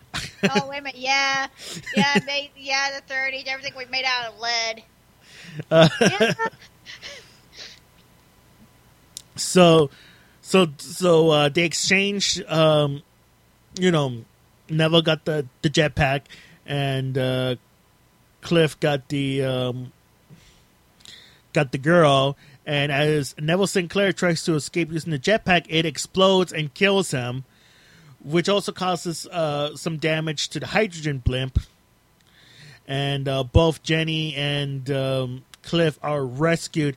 oh 0.55 0.69
wait 0.69 0.79
a 0.79 0.83
minute, 0.83 0.97
yeah, 0.97 1.49
yeah, 1.97 2.19
they, 2.21 2.53
yeah, 2.57 3.01
the 3.01 3.13
30s. 3.13 3.49
Everything 3.49 3.75
was 3.75 3.91
made 3.91 4.05
out 4.05 4.33
of 4.33 4.39
lead. 4.39 4.83
Uh, 5.69 5.89
Yeah. 6.01 6.33
so, 9.35 9.91
so, 10.43 10.69
so 10.79 11.31
uh, 11.31 11.49
they 11.49 11.65
exchanged. 11.65 12.45
Um, 12.47 13.03
you 13.77 13.91
know, 13.91 14.25
Neville 14.69 15.03
got 15.03 15.25
the 15.25 15.45
the 15.63 15.71
jetpack, 15.71 16.23
and 16.67 17.19
uh, 17.19 17.57
Cliff 18.43 18.79
got 18.79 19.09
the 19.09 19.43
um, 19.43 19.93
got 21.53 21.73
the 21.73 21.79
girl. 21.79 22.37
And 22.67 22.93
as 22.93 23.35
Neville 23.39 23.67
Sinclair 23.67 24.13
tries 24.13 24.45
to 24.45 24.55
escape 24.55 24.93
using 24.93 25.11
the 25.11 25.19
jetpack, 25.19 25.67
it 25.69 25.87
explodes 25.87 26.53
and 26.53 26.73
kills 26.73 27.11
him, 27.11 27.45
which 28.23 28.49
also 28.49 28.73
causes 28.73 29.27
uh, 29.27 29.77
some 29.77 29.97
damage 29.97 30.49
to 30.51 30.61
the 30.61 30.67
hydrogen 30.67 31.19
blimp. 31.19 31.59
And 32.87 33.29
uh, 33.29 33.45
both 33.45 33.83
Jenny 33.83 34.35
and 34.35 34.91
um, 34.91 35.43
Cliff 35.63 35.99
are 36.03 36.25
rescued 36.25 36.97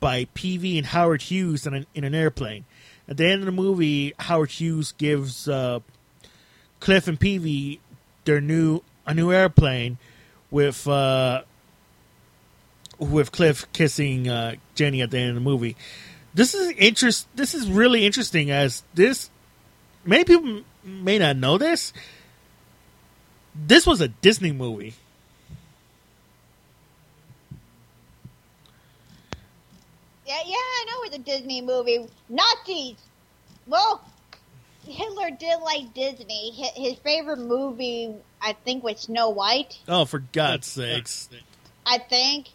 by 0.00 0.26
Peavy 0.34 0.78
and 0.78 0.86
Howard 0.88 1.22
Hughes 1.22 1.66
in 1.66 1.74
an, 1.74 1.86
in 1.94 2.04
an 2.04 2.14
airplane. 2.14 2.64
at 3.08 3.16
the 3.16 3.26
end 3.26 3.40
of 3.40 3.46
the 3.46 3.52
movie, 3.52 4.14
Howard 4.18 4.50
Hughes 4.50 4.92
gives 4.98 5.48
uh, 5.48 5.80
Cliff 6.80 7.06
and 7.06 7.18
Peavy 7.18 7.80
their 8.24 8.40
new 8.40 8.82
a 9.06 9.14
new 9.14 9.32
airplane 9.32 9.98
with 10.50 10.86
uh, 10.86 11.42
with 13.02 13.32
Cliff 13.32 13.70
kissing 13.72 14.28
uh, 14.28 14.54
Jenny 14.74 15.02
at 15.02 15.10
the 15.10 15.18
end 15.18 15.30
of 15.30 15.34
the 15.36 15.40
movie. 15.40 15.76
This 16.34 16.54
is 16.54 16.70
interest. 16.78 17.26
This 17.34 17.54
is 17.54 17.68
really 17.68 18.06
interesting 18.06 18.50
as 18.50 18.82
this. 18.94 19.30
Many 20.04 20.24
people 20.24 20.62
may 20.84 21.18
not 21.18 21.36
know 21.36 21.58
this. 21.58 21.92
This 23.54 23.86
was 23.86 24.00
a 24.00 24.08
Disney 24.08 24.52
movie. 24.52 24.94
Yeah, 30.26 30.38
yeah, 30.46 30.54
I 30.54 30.86
know 30.88 31.02
it's 31.04 31.16
a 31.16 31.18
Disney 31.18 31.60
movie. 31.60 32.06
Nazis. 32.30 32.96
Well, 33.66 34.02
Hitler 34.86 35.30
did 35.38 35.58
like 35.62 35.92
Disney. 35.92 36.52
His, 36.52 36.70
his 36.74 36.94
favorite 37.00 37.38
movie, 37.38 38.14
I 38.40 38.54
think, 38.64 38.82
was 38.82 39.00
Snow 39.00 39.28
White. 39.28 39.78
Oh, 39.86 40.06
for 40.06 40.20
God's 40.20 40.66
sakes! 40.66 41.28
I 41.84 41.98
think. 41.98 42.48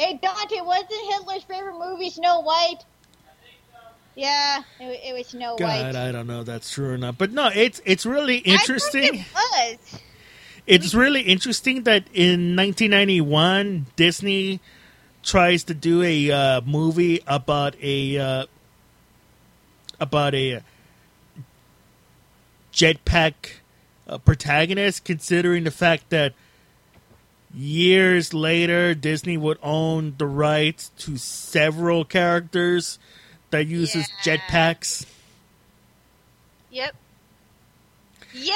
Hey, 0.00 0.14
Dante, 0.14 0.62
wasn't 0.62 1.12
Hitler's 1.12 1.42
favorite 1.42 1.78
movie 1.78 2.08
Snow 2.08 2.40
White? 2.40 2.86
Yeah, 4.14 4.62
it, 4.80 5.00
it 5.04 5.14
was 5.14 5.26
Snow 5.26 5.56
God, 5.58 5.66
White. 5.66 5.94
I 5.94 6.10
don't 6.10 6.26
know 6.26 6.40
if 6.40 6.46
that's 6.46 6.70
true 6.70 6.94
or 6.94 6.96
not. 6.96 7.18
But 7.18 7.32
no, 7.32 7.50
it's 7.54 7.82
it's 7.84 8.06
really 8.06 8.38
I 8.38 8.40
think 8.40 8.60
interesting. 8.60 9.14
it 9.16 9.26
was. 9.34 10.00
It's 10.66 10.94
really 10.94 11.20
interesting 11.20 11.82
that 11.82 12.04
in 12.14 12.56
1991 12.56 13.88
Disney 13.96 14.60
tries 15.22 15.64
to 15.64 15.74
do 15.74 16.02
a 16.02 16.30
uh, 16.30 16.60
movie 16.62 17.20
about 17.26 17.76
a 17.82 18.16
uh, 18.16 18.46
about 20.00 20.34
a 20.34 20.62
jetpack 22.72 23.34
uh, 24.08 24.16
protagonist, 24.16 25.04
considering 25.04 25.64
the 25.64 25.70
fact 25.70 26.08
that 26.08 26.32
years 27.54 28.32
later 28.32 28.94
Disney 28.94 29.36
would 29.36 29.58
own 29.62 30.14
the 30.18 30.26
rights 30.26 30.90
to 30.98 31.16
several 31.16 32.04
characters 32.04 32.98
that 33.50 33.66
uses 33.66 34.08
Yeah. 34.24 34.36
jetpacks. 34.36 35.06
Yep. 36.70 36.94
Yeah, 38.32 38.54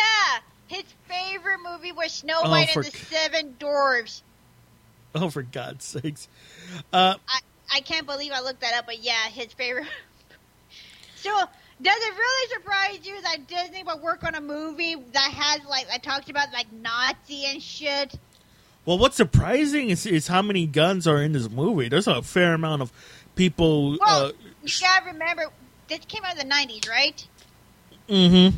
his 0.69 0.85
favorite 1.09 1.59
movie 1.69 1.91
was 1.93 2.13
Snow 2.13 2.41
Oh, 2.45 2.51
White 2.51 2.71
for 2.71 2.81
and 2.83 2.93
the 2.93 2.97
Seven 2.97 3.57
Dwarfs. 3.59 4.23
Oh, 5.17 5.31
for 5.31 5.43
God's 5.43 5.85
sakes! 5.85 6.29
Uh, 6.93 7.15
I, 7.29 7.41
I 7.73 7.81
can't 7.81 8.07
believe 8.07 8.33
I 8.33 8.41
looked 8.41 8.61
that 8.61 8.75
up, 8.75 8.87
but 8.87 9.01
yeah, 9.03 9.29
his 9.31 9.53
favorite. 9.53 9.87
so, 11.17 11.31
does 11.83 11.97
it 11.97 12.15
really 12.17 12.49
surprise 12.55 12.99
you 13.07 13.21
that 13.23 13.47
Disney 13.49 13.83
would 13.83 14.01
work 14.01 14.23
on 14.25 14.35
a 14.37 14.41
movie 14.41 14.95
that 15.13 15.31
has 15.33 15.61
like 15.69 15.89
that 15.89 16.03
talks 16.05 16.29
about 16.31 16.53
like 16.53 16.73
Nazi 16.73 17.45
and 17.47 17.61
shit? 17.63 18.15
Well, 18.87 18.99
what's 18.99 19.17
surprising 19.17 19.89
is, 19.89 20.05
is 20.05 20.27
how 20.27 20.43
many 20.43 20.67
guns 20.67 21.07
are 21.07 21.23
in 21.23 21.33
this 21.33 21.49
movie. 21.49 21.89
There's 21.89 22.07
a 22.07 22.21
fair 22.21 22.55
amount 22.55 22.83
of 22.83 22.93
people. 23.35 23.97
Well, 23.99 24.27
uh, 24.27 24.33
you 24.63 24.73
gotta 24.81 25.07
remember 25.07 25.47
this 25.89 26.01
came 26.01 26.25
out 26.25 26.39
in 26.39 26.49
the 26.49 26.55
'90s, 26.55 26.89
right? 26.89 27.27
mm-hmm. 28.09 28.57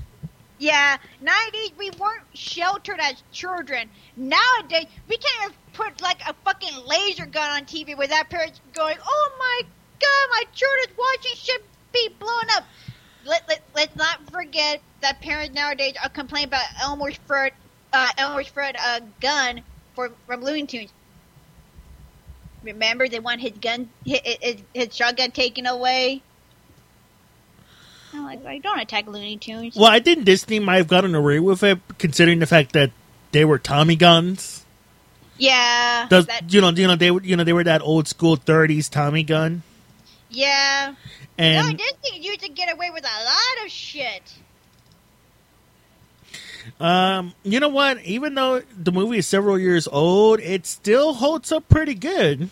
Yeah, 0.58 0.96
'90s 1.22 1.76
we 1.78 1.90
weren't 1.90 2.24
sheltered 2.34 2.98
as 3.00 3.22
children. 3.30 3.88
Nowadays 4.16 4.86
we 5.08 5.16
can't 5.16 5.44
even 5.44 5.56
put 5.74 6.00
like 6.02 6.20
a 6.28 6.34
fucking 6.44 6.84
laser 6.86 7.26
gun 7.26 7.50
on 7.50 7.64
TV 7.64 7.96
without 7.96 8.28
parents 8.28 8.60
going, 8.72 8.96
"Oh 9.06 9.32
my 9.38 9.60
god, 10.00 10.28
my 10.30 10.42
children's 10.54 10.98
watching 10.98 11.36
shit 11.36 11.64
be 11.92 12.08
blown 12.18 12.46
up." 12.56 12.64
Let, 13.24 13.48
let 13.48 13.62
let's 13.76 13.94
not 13.94 14.28
forget 14.30 14.80
that 15.02 15.20
parents 15.20 15.54
nowadays 15.54 15.94
are 16.02 16.08
complaining 16.08 16.48
about 16.48 16.64
Elmer's 16.80 17.18
Fudd, 17.28 17.52
uh, 17.92 18.08
Elmer's 18.18 18.50
Fudd 18.50 18.74
uh, 18.76 19.00
gun 19.20 19.62
for 19.96 20.12
from 20.26 20.42
Looney 20.44 20.66
Tunes. 20.66 20.92
Remember, 22.62 23.08
they 23.08 23.20
want 23.20 23.40
his 23.40 23.52
gun, 23.52 23.88
his, 24.04 24.20
his, 24.40 24.56
his 24.74 24.96
shotgun 24.96 25.30
taken 25.32 25.66
away. 25.66 26.22
I'm 28.12 28.24
like, 28.24 28.44
I 28.46 28.58
don't 28.58 28.78
attack 28.78 29.06
Looney 29.06 29.36
Tunes. 29.36 29.76
Well, 29.76 29.90
I 29.90 30.00
think 30.00 30.24
Disney 30.24 30.58
might 30.58 30.76
have 30.76 30.88
gotten 30.88 31.14
away 31.14 31.40
with 31.40 31.62
it, 31.62 31.78
considering 31.98 32.38
the 32.38 32.46
fact 32.46 32.72
that 32.72 32.90
they 33.32 33.44
were 33.44 33.58
Tommy 33.58 33.96
guns. 33.96 34.64
Yeah. 35.38 36.06
Does 36.08 36.26
that- 36.26 36.52
you 36.52 36.60
know? 36.60 36.70
You 36.70 36.86
know 36.86 36.96
they 36.96 37.10
were. 37.10 37.22
You 37.22 37.36
know 37.36 37.44
they 37.44 37.52
were 37.52 37.64
that 37.64 37.82
old 37.82 38.08
school 38.08 38.36
'30s 38.36 38.88
Tommy 38.88 39.22
gun, 39.22 39.62
yeah. 40.30 40.94
no, 41.38 41.44
and 41.44 41.78
Disney 41.78 42.20
used 42.20 42.40
to 42.40 42.48
get 42.48 42.72
away 42.72 42.90
with 42.90 43.04
a 43.04 43.24
lot 43.24 43.64
of 43.66 43.70
shit. 43.70 44.22
Um, 46.80 47.34
you 47.42 47.60
know 47.60 47.68
what? 47.68 48.02
Even 48.04 48.34
though 48.34 48.62
the 48.76 48.92
movie 48.92 49.18
is 49.18 49.26
several 49.26 49.58
years 49.58 49.86
old, 49.88 50.40
it 50.40 50.66
still 50.66 51.14
holds 51.14 51.52
up 51.52 51.68
pretty 51.68 51.94
good. 51.94 52.50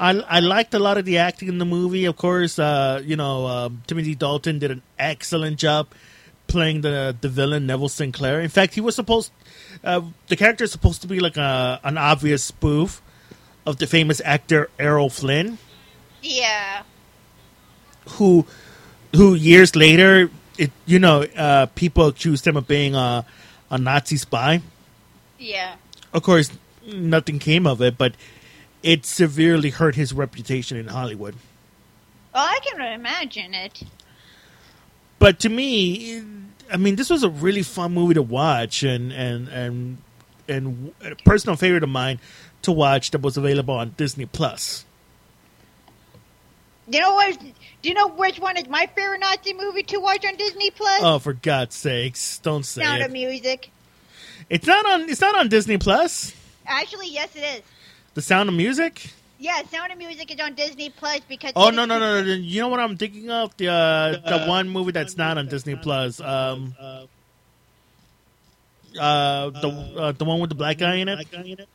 I, 0.00 0.10
I 0.20 0.40
liked 0.40 0.74
a 0.74 0.78
lot 0.78 0.96
of 0.96 1.04
the 1.04 1.18
acting 1.18 1.48
in 1.48 1.58
the 1.58 1.64
movie. 1.64 2.04
Of 2.04 2.16
course, 2.16 2.58
uh, 2.58 3.02
you 3.04 3.16
know 3.16 3.46
um, 3.46 3.82
Timothy 3.86 4.14
Dalton 4.14 4.58
did 4.60 4.70
an 4.70 4.82
excellent 4.98 5.58
job 5.58 5.88
playing 6.46 6.82
the 6.82 7.16
the 7.20 7.28
villain 7.28 7.66
Neville 7.66 7.88
Sinclair. 7.88 8.40
In 8.40 8.48
fact, 8.48 8.74
he 8.74 8.80
was 8.80 8.94
supposed 8.94 9.32
uh, 9.82 10.02
the 10.28 10.36
character 10.36 10.64
is 10.64 10.70
supposed 10.72 11.02
to 11.02 11.08
be 11.08 11.18
like 11.18 11.36
a 11.36 11.80
an 11.82 11.98
obvious 11.98 12.44
spoof 12.44 13.02
of 13.66 13.78
the 13.78 13.86
famous 13.88 14.22
actor 14.24 14.70
Errol 14.78 15.10
Flynn, 15.10 15.58
Yeah. 16.22 16.82
who 18.10 18.46
who 19.16 19.34
years 19.34 19.74
later, 19.74 20.30
it 20.58 20.70
you 20.84 20.98
know, 20.98 21.22
uh, 21.22 21.66
people 21.74 22.06
accused 22.08 22.46
him 22.46 22.56
of 22.56 22.66
being 22.68 22.94
a 22.94 23.24
a 23.70 23.78
Nazi 23.78 24.16
spy. 24.16 24.60
Yeah. 25.38 25.76
Of 26.12 26.22
course, 26.22 26.50
nothing 26.86 27.38
came 27.38 27.66
of 27.66 27.80
it, 27.80 27.96
but 27.96 28.14
it 28.82 29.06
severely 29.06 29.70
hurt 29.70 29.94
his 29.94 30.12
reputation 30.12 30.76
in 30.76 30.88
Hollywood. 30.88 31.34
Well, 32.34 32.44
I 32.44 32.58
can 32.62 32.80
imagine 32.80 33.54
it. 33.54 33.82
but 35.18 35.40
to 35.40 35.48
me, 35.48 36.22
I 36.72 36.76
mean, 36.76 36.96
this 36.96 37.10
was 37.10 37.22
a 37.22 37.28
really 37.28 37.62
fun 37.62 37.92
movie 37.94 38.14
to 38.14 38.22
watch, 38.22 38.82
and 38.82 39.12
and 39.12 39.48
and 39.48 39.98
and 40.48 40.92
a 41.02 41.14
personal 41.24 41.56
favorite 41.56 41.82
of 41.82 41.88
mine 41.88 42.20
to 42.62 42.72
watch 42.72 43.10
that 43.12 43.20
was 43.22 43.36
available 43.36 43.74
on 43.74 43.94
Disney 43.96 44.26
Plus. 44.26 44.84
You 46.90 47.00
know 47.00 47.14
what? 47.14 47.38
Do 47.82 47.88
you 47.88 47.94
know 47.94 48.08
which 48.08 48.40
one 48.40 48.56
is 48.56 48.68
my 48.68 48.88
favorite 48.94 49.20
Nazi 49.20 49.54
movie 49.54 49.84
to 49.84 49.98
watch 49.98 50.24
on 50.26 50.34
Disney 50.34 50.70
Plus? 50.70 51.00
Oh, 51.02 51.18
for 51.18 51.32
God's 51.32 51.76
sakes, 51.76 52.38
don't 52.38 52.64
say 52.64 52.82
Sound 52.82 53.02
of 53.02 53.10
it! 53.10 53.12
Music. 53.12 53.70
It's 54.50 54.66
not 54.66 54.84
on. 54.86 55.08
It's 55.08 55.20
not 55.20 55.36
on 55.36 55.48
Disney 55.48 55.78
Plus. 55.78 56.34
Actually, 56.66 57.10
yes, 57.10 57.34
it 57.36 57.40
is. 57.40 57.62
The 58.14 58.22
Sound 58.22 58.48
of 58.48 58.54
Music. 58.56 59.12
Yeah, 59.38 59.62
Sound 59.70 59.92
of 59.92 59.98
Music 59.98 60.32
is 60.32 60.40
on 60.40 60.54
Disney 60.54 60.90
Plus 60.90 61.20
because. 61.28 61.52
Oh 61.54 61.68
it 61.68 61.74
no 61.74 61.84
no 61.84 61.98
no 62.00 62.22
no! 62.22 62.32
You 62.32 62.62
know 62.62 62.68
what 62.68 62.80
I'm 62.80 62.96
thinking 62.96 63.30
of 63.30 63.56
the 63.56 63.68
uh, 63.68 64.12
the 64.28 64.46
one 64.46 64.68
movie 64.68 64.92
that's 64.92 65.16
not 65.16 65.38
on 65.38 65.46
Disney 65.46 65.76
Plus. 65.76 66.20
Um, 66.20 66.74
uh, 66.80 67.06
the 69.50 69.68
uh, 69.96 70.12
the 70.12 70.24
one 70.24 70.40
with 70.40 70.50
the 70.50 70.56
black 70.56 70.78
guy 70.78 70.96
in 70.96 71.08
it. 71.08 71.68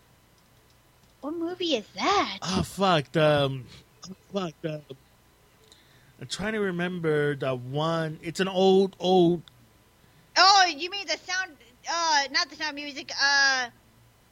What 1.22 1.36
movie 1.36 1.76
is 1.76 1.86
that? 1.96 2.40
Oh 2.42 2.64
fuck! 2.64 3.10
The, 3.14 3.46
um, 3.46 3.66
fuck. 4.34 4.54
The, 4.62 4.82
I'm 6.24 6.30
trying 6.30 6.54
to 6.54 6.62
remember 6.62 7.36
the 7.36 7.54
one. 7.54 8.18
It's 8.24 8.40
an 8.40 8.48
old, 8.48 8.96
old. 8.98 9.42
Oh, 10.38 10.66
you 10.74 10.90
mean 10.90 11.06
the 11.06 11.18
sound? 11.18 11.52
Uh, 11.86 12.22
not 12.32 12.50
the 12.50 12.56
sound 12.56 12.76
music. 12.76 13.12
Uh, 13.22 13.68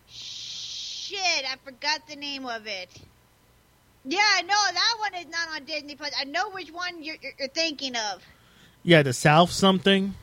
shit, 0.07 1.19
I 1.19 1.57
forgot 1.65 2.07
the 2.07 2.15
name 2.15 2.45
of 2.45 2.65
it. 2.65 2.89
Yeah, 4.05 4.21
no, 4.45 4.55
that 4.55 4.95
one 4.99 5.15
is 5.15 5.25
not 5.29 5.49
on 5.53 5.65
Disney 5.65 5.95
Plus. 5.95 6.13
I 6.17 6.23
know 6.23 6.51
which 6.51 6.71
one 6.71 7.03
you're, 7.03 7.17
you're, 7.21 7.33
you're 7.37 7.49
thinking 7.49 7.97
of. 7.97 8.23
Yeah, 8.83 9.03
the 9.03 9.11
South 9.11 9.51
something. 9.51 10.13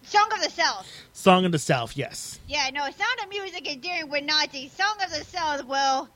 Song 0.00 0.30
of 0.32 0.42
the 0.42 0.50
South. 0.50 0.88
Song 1.12 1.44
of 1.44 1.52
the 1.52 1.58
South. 1.58 1.94
Yes. 1.94 2.40
Yeah, 2.48 2.70
no, 2.72 2.84
Sound 2.84 3.20
of 3.22 3.28
Music 3.28 3.70
is 3.70 3.76
dealing 3.76 4.08
with 4.08 4.24
Nazis. 4.24 4.72
Song 4.72 4.96
of 5.04 5.10
the 5.10 5.26
South, 5.26 5.66
well, 5.66 6.08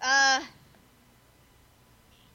uh, 0.00 0.40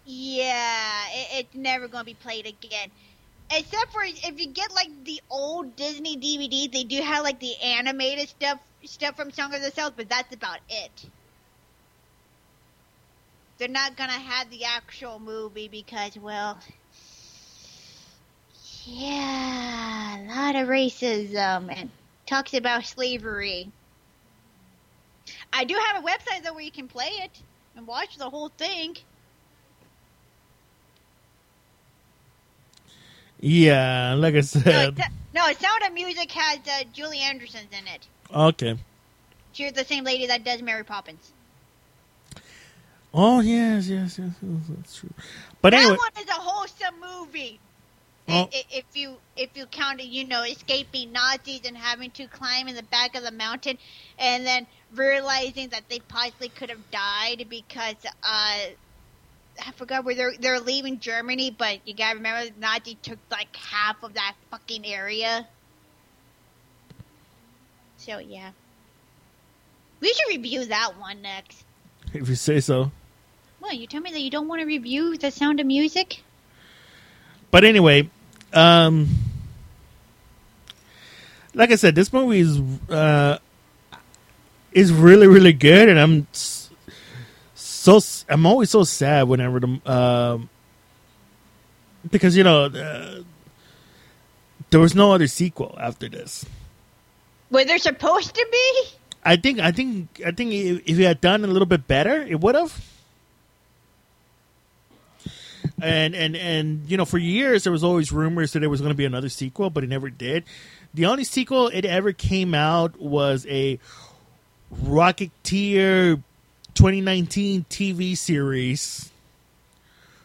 yeah, 0.10 1.06
it, 1.14 1.28
it's 1.46 1.56
never 1.56 1.88
going 1.88 2.02
to 2.02 2.06
be 2.06 2.16
played 2.16 2.48
again. 2.48 2.90
Except 3.52 3.92
for 3.92 4.02
if 4.04 4.40
you 4.40 4.48
get 4.54 4.74
like 4.74 4.90
the 5.06 5.22
old 5.30 5.76
Disney 5.76 6.18
DVDs, 6.18 6.72
they 6.74 6.84
do 6.84 7.02
have 7.02 7.24
like 7.24 7.40
the 7.40 7.54
animated 7.64 8.28
stuff 8.28 8.60
stuff 8.86 9.16
from 9.16 9.32
Song 9.32 9.54
of 9.54 9.62
the 9.62 9.72
South, 9.72 9.94
but 9.96 10.10
that's 10.10 10.34
about 10.34 10.60
it. 10.68 11.06
They're 13.60 13.68
not 13.68 13.98
gonna 13.98 14.14
have 14.14 14.50
the 14.50 14.66
actual 14.66 15.20
movie 15.20 15.68
because, 15.68 16.18
well, 16.18 16.60
yeah, 18.86 20.18
a 20.18 20.26
lot 20.26 20.56
of 20.56 20.70
racism 20.70 21.72
and 21.76 21.92
talks 22.26 22.56
about 22.56 22.86
slavery. 22.86 23.72
I 25.54 25.66
do 25.66 25.76
have 25.76 26.04
a 26.04 26.08
website 26.08 26.44
though 26.44 26.54
where 26.54 26.64
you 26.64 26.72
can 26.72 26.88
play 26.88 27.10
it 27.10 27.44
and 27.76 27.86
watch 27.86 28.18
the 28.18 28.30
whole 28.30 28.50
thing. 28.50 28.96
Yeah, 33.40 34.16
like 34.18 34.34
I 34.34 34.38
No, 34.38 34.42
said. 34.42 34.66
it's- 34.94 35.10
no, 35.34 35.42
Sound 35.54 35.84
of 35.88 35.94
Music 35.94 36.32
has 36.32 36.60
uh, 36.68 36.84
Julie 36.94 37.20
Anderson's 37.20 37.72
in 37.72 37.88
it. 37.88 38.08
Okay. 38.34 38.78
She's 39.54 39.74
the 39.74 39.86
same 39.86 40.04
lady 40.04 40.28
that 40.28 40.44
does 40.44 40.62
Mary 40.62 40.84
Poppins. 40.84 41.32
Oh 43.14 43.40
yes, 43.40 43.88
yes, 43.88 44.20
yes, 44.20 44.32
yes 44.42 44.62
that's 44.70 44.96
true. 44.98 45.10
But 45.62 45.72
that 45.72 45.82
anyway, 45.82 45.98
one 45.98 46.12
is 46.24 46.30
a 46.30 46.34
wholesome 46.34 46.96
movie. 47.02 47.60
Oh. 48.28 48.48
If 48.52 48.86
you 48.94 49.18
if 49.36 49.50
you 49.56 49.66
count 49.66 50.00
it, 50.02 50.06
you 50.06 50.28
know, 50.28 50.44
escaping 50.44 51.12
Nazis 51.12 51.62
and 51.66 51.76
having 51.76 52.12
to 52.12 52.28
climb 52.28 52.68
in 52.68 52.76
the 52.76 52.84
back 52.84 53.16
of 53.16 53.24
the 53.24 53.32
mountain, 53.32 53.80
and 54.20 54.46
then 54.46 54.68
realizing 54.94 55.70
that 55.70 55.90
they 55.90 56.00
possibly 56.00 56.50
could 56.50 56.70
have 56.70 56.92
died 56.92 57.48
because 57.50 57.96
uh, 58.24 58.58
I 59.66 59.72
forgot 59.72 60.04
where 60.06 60.16
they're 60.16 60.34
they're 60.40 60.60
leaving 60.60 61.00
Germany, 61.00 61.54
but 61.58 61.80
you 61.86 61.94
gotta 61.94 62.16
remember 62.18 62.52
Nazi 62.60 62.96
took 63.02 63.20
like 63.32 63.56
half 63.56 64.04
of 64.04 64.14
that 64.14 64.36
fucking 64.52 64.86
area. 64.86 65.48
So 67.98 68.20
yeah, 68.20 68.52
we 70.00 70.14
should 70.14 70.28
review 70.30 70.66
that 70.66 70.98
one 71.00 71.22
next. 71.22 71.64
if 72.14 72.30
you 72.30 72.36
say 72.36 72.60
so. 72.60 72.92
Well, 73.60 73.74
you 73.74 73.88
tell 73.88 74.02
me 74.02 74.12
that 74.12 74.22
you 74.22 74.30
don't 74.30 74.48
want 74.48 74.62
to 74.62 74.66
review 74.66 75.18
The 75.18 75.32
Sound 75.32 75.60
of 75.60 75.66
Music. 75.66 76.24
But 77.52 77.66
anyway, 77.66 78.10
um, 78.54 79.08
like 81.54 81.72
I 81.72 81.76
said, 81.76 81.94
this 81.96 82.14
movie 82.14 82.40
is 82.40 82.60
uh, 82.90 83.40
is 84.72 84.94
really 84.94 85.28
really 85.28 85.54
good, 85.54 85.90
and 85.90 86.00
I'm 86.00 86.28
s- 86.34 86.59
so 87.80 88.00
I'm 88.28 88.46
always 88.46 88.70
so 88.70 88.84
sad 88.84 89.28
whenever 89.28 89.60
the 89.60 89.92
um 89.92 90.50
because 92.12 92.36
you 92.36 92.44
know 92.44 92.66
uh, 92.66 93.22
there 94.70 94.80
was 94.80 94.96
no 94.96 95.14
other 95.14 95.28
sequel 95.28 95.78
after 95.80 96.10
this. 96.10 96.46
Were 97.50 97.64
there 97.64 97.78
supposed 97.78 98.36
to 98.36 98.48
be? 98.52 98.84
I 99.24 99.38
think 99.38 99.60
I 99.60 99.72
think 99.72 100.22
I 100.26 100.32
think 100.32 100.54
if 100.54 100.82
if 100.86 100.98
he 100.98 101.04
had 101.04 101.22
done 101.22 101.44
a 101.44 101.48
little 101.48 101.66
bit 101.66 101.88
better, 101.88 102.22
it 102.22 102.40
would 102.42 102.56
have. 102.56 102.86
And 105.82 106.14
and 106.16 106.36
and 106.36 106.90
you 106.90 106.98
know, 106.98 107.06
for 107.06 107.18
years 107.18 107.64
there 107.64 107.72
was 107.72 107.84
always 107.84 108.12
rumors 108.12 108.52
that 108.54 108.60
there 108.60 108.70
was 108.70 108.82
going 108.82 108.92
to 108.92 108.98
be 108.98 109.06
another 109.06 109.30
sequel, 109.30 109.70
but 109.70 109.86
it 109.86 109.88
never 109.88 110.10
did. 110.10 110.44
The 110.94 111.06
only 111.06 111.24
sequel 111.24 111.70
it 111.70 111.86
ever 111.86 112.12
came 112.12 112.54
out 112.54 113.00
was 113.00 113.46
a 113.48 113.80
Rocketeer 114.84 116.22
2019 116.76 117.66
TV 117.70 118.18
series 118.18 119.12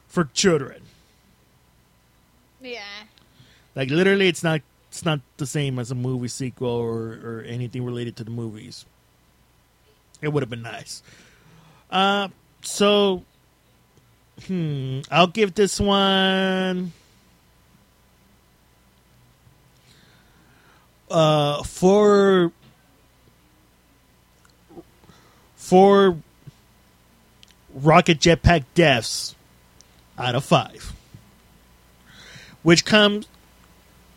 for 0.07 0.25
children. 0.33 0.83
Yeah. 2.61 2.81
Like 3.75 3.91
literally, 3.91 4.29
it's 4.29 4.43
not 4.43 4.63
it's 4.89 5.05
not 5.05 5.21
the 5.37 5.47
same 5.47 5.79
as 5.79 5.91
a 5.91 5.95
movie 5.95 6.29
sequel 6.29 6.69
or 6.69 7.19
or 7.23 7.45
anything 7.47 7.85
related 7.85 8.17
to 8.17 8.25
the 8.25 8.31
movies. 8.31 8.87
It 10.23 10.29
would 10.29 10.43
have 10.43 10.51
been 10.51 10.63
nice. 10.63 11.03
Uh, 11.91 12.29
so, 12.63 13.25
hmm, 14.47 15.01
I'll 15.11 15.27
give 15.27 15.55
this 15.55 15.79
one 15.79 16.93
uh 21.11 21.63
four 21.63 22.51
four 25.55 26.17
rocket 27.75 28.21
jetpack 28.21 28.65
deaths 28.75 29.35
out 30.17 30.35
of 30.35 30.45
five, 30.45 30.95
which 32.63 32.85
comes 32.85 33.27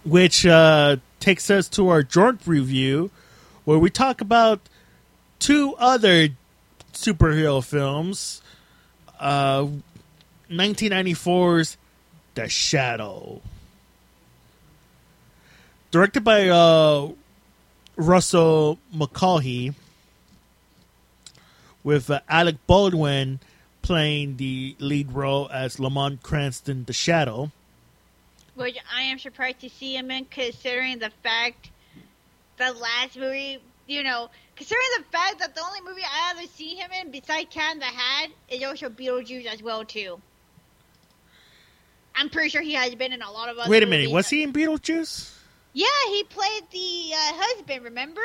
which 0.06 0.46
uh, 0.46 0.96
takes 1.20 1.50
us 1.50 1.68
to 1.68 1.90
our 1.90 2.02
joint 2.02 2.40
review, 2.46 3.12
where 3.66 3.78
we 3.78 3.90
talk 3.90 4.22
about 4.22 4.62
two 5.40 5.76
other 5.78 6.30
superhero 6.94 7.64
films. 7.64 8.42
Uh, 9.20 9.68
1994's 10.50 11.76
The 12.36 12.48
Shadow, 12.48 13.42
directed 15.92 16.24
by 16.24 16.48
uh, 16.48 17.10
Russell 17.98 18.80
Mulcahy, 18.94 19.74
with 21.84 22.10
uh, 22.10 22.22
Alec 22.30 22.56
Baldwin 22.68 23.40
playing 23.88 24.36
the 24.36 24.76
lead 24.80 25.14
role 25.14 25.50
as 25.50 25.80
Lamont 25.80 26.22
Cranston, 26.22 26.84
The 26.84 26.92
Shadow. 26.92 27.52
Which 28.56 28.78
I 28.94 29.04
am 29.04 29.18
surprised 29.18 29.62
to 29.62 29.70
see 29.70 29.96
him 29.96 30.12
in, 30.12 30.26
considering 30.26 31.00
the 31.00 31.10
fact 31.24 31.70
the 32.58 32.74
last 32.74 33.16
movie, 33.16 33.60
you 33.88 34.04
know, 34.04 34.30
considering 34.58 34.88
the 34.98 35.06
fact 35.06 35.40
that 35.40 35.56
the 35.56 35.62
only 35.64 35.80
movie 35.82 36.02
I 36.04 36.32
ever 36.32 36.48
see 36.54 36.76
him 36.76 36.92
in 37.00 37.12
besides 37.12 37.48
Cat 37.50 37.76
in 37.76 37.80
the 37.80 37.86
Hat 37.86 38.30
is 38.50 38.62
also 38.62 38.90
Beetlejuice 38.90 39.46
as 39.46 39.64
well 39.64 39.86
too. 39.86 40.20
I'm 42.14 42.30
pretty 42.30 42.50
sure 42.50 42.62
he 42.62 42.74
has 42.74 42.94
been 42.94 43.14
in 43.14 43.22
a 43.22 43.32
lot 43.32 43.48
of 43.48 43.58
other. 43.58 43.70
Wait 43.70 43.84
a 43.84 43.86
minute, 43.86 44.06
movies. 44.06 44.14
was 44.16 44.30
he 44.30 44.44
in 44.44 44.52
Beetlejuice? 44.52 45.34
Yeah, 45.72 45.88
he 46.10 46.24
played 46.26 46.64
the 46.72 47.14
uh, 47.14 47.34
husband. 47.36 47.86
Remember? 47.86 48.22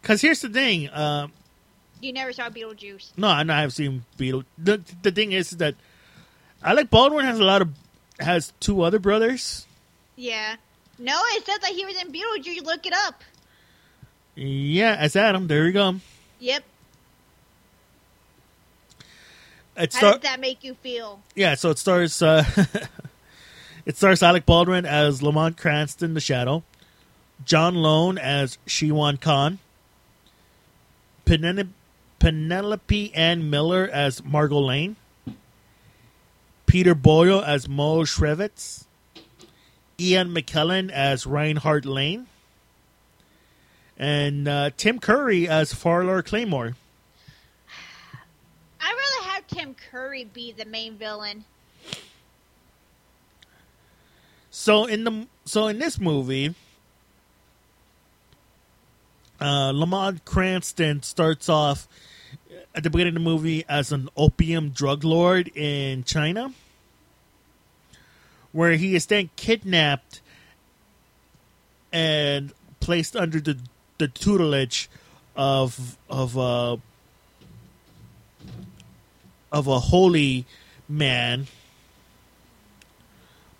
Because 0.00 0.20
here's 0.20 0.42
the 0.42 0.48
thing. 0.48 0.90
Um, 0.92 1.32
You 2.00 2.12
never 2.12 2.32
saw 2.32 2.48
Beetlejuice. 2.48 3.12
No, 3.16 3.28
I 3.28 3.42
know 3.42 3.54
I've 3.54 3.72
seen 3.72 4.04
Beetle. 4.16 4.44
The 4.56 4.80
the 5.02 5.10
thing 5.10 5.32
is 5.32 5.50
that 5.50 5.74
Alec 6.62 6.90
Baldwin 6.90 7.24
has 7.24 7.38
a 7.40 7.44
lot 7.44 7.62
of 7.62 7.70
has 8.20 8.52
two 8.60 8.82
other 8.82 8.98
brothers. 8.98 9.66
Yeah. 10.16 10.56
No, 10.98 11.20
it 11.32 11.46
says 11.46 11.58
that 11.60 11.70
he 11.70 11.84
was 11.84 12.00
in 12.00 12.12
Beetlejuice. 12.12 12.64
Look 12.64 12.86
it 12.86 12.92
up. 12.92 13.22
Yeah, 14.34 14.94
as 14.98 15.16
Adam. 15.16 15.46
There 15.48 15.66
you 15.66 15.72
go. 15.72 15.96
Yep. 16.40 16.62
It 19.76 19.92
How 19.94 19.98
star- 19.98 20.12
does 20.14 20.22
that 20.22 20.40
make 20.40 20.64
you 20.64 20.74
feel? 20.74 21.20
yeah, 21.36 21.54
so 21.54 21.70
it 21.70 21.78
stars 21.78 22.20
uh, 22.20 22.44
it 23.86 23.96
stars 23.96 24.22
Alec 24.22 24.44
Baldwin 24.44 24.84
as 24.86 25.22
Lamont 25.22 25.56
Cranston, 25.56 26.14
the 26.14 26.20
Shadow, 26.20 26.64
John 27.44 27.76
Lone 27.76 28.18
as 28.18 28.58
Shiwan 28.66 29.20
Khan, 29.20 29.60
Penelope, 31.24 31.70
Penelope 32.18 33.14
Ann 33.14 33.48
Miller 33.48 33.88
as 33.92 34.24
Margot 34.24 34.58
Lane, 34.58 34.96
Peter 36.66 36.94
Boyle 36.94 37.42
as 37.42 37.68
Mo 37.68 38.02
Shrevnitz, 38.02 38.86
Ian 40.00 40.34
McKellen 40.34 40.90
as 40.90 41.26
Reinhard 41.26 41.86
Lane, 41.86 42.26
and 43.96 44.46
uh, 44.48 44.70
Tim 44.76 44.98
Curry 44.98 45.48
as 45.48 45.72
Farley 45.72 46.22
Claymore. 46.22 46.76
I'd 48.80 48.94
rather 48.94 49.28
have 49.30 49.46
Tim 49.46 49.74
Curry 49.90 50.24
be 50.24 50.52
the 50.52 50.64
main 50.64 50.96
villain. 50.96 51.44
So 54.50 54.86
in 54.86 55.04
the 55.04 55.26
so 55.44 55.68
in 55.68 55.78
this 55.78 56.00
movie, 56.00 56.54
uh, 59.40 59.72
Lamont 59.74 60.24
Cranston 60.24 61.02
starts 61.02 61.48
off 61.48 61.88
at 62.78 62.84
the 62.84 62.90
beginning 62.90 63.08
of 63.08 63.14
the 63.14 63.28
movie 63.28 63.64
as 63.68 63.90
an 63.90 64.08
opium 64.16 64.68
drug 64.68 65.02
lord 65.02 65.50
in 65.56 66.04
China, 66.04 66.52
where 68.52 68.74
he 68.74 68.94
is 68.94 69.06
then 69.06 69.30
kidnapped 69.34 70.20
and 71.92 72.52
placed 72.78 73.16
under 73.16 73.40
the 73.40 73.58
the 73.98 74.06
tutelage 74.06 74.88
of 75.34 75.98
of 76.08 76.38
uh, 76.38 76.76
of 79.50 79.66
a 79.66 79.80
holy 79.80 80.46
man 80.88 81.48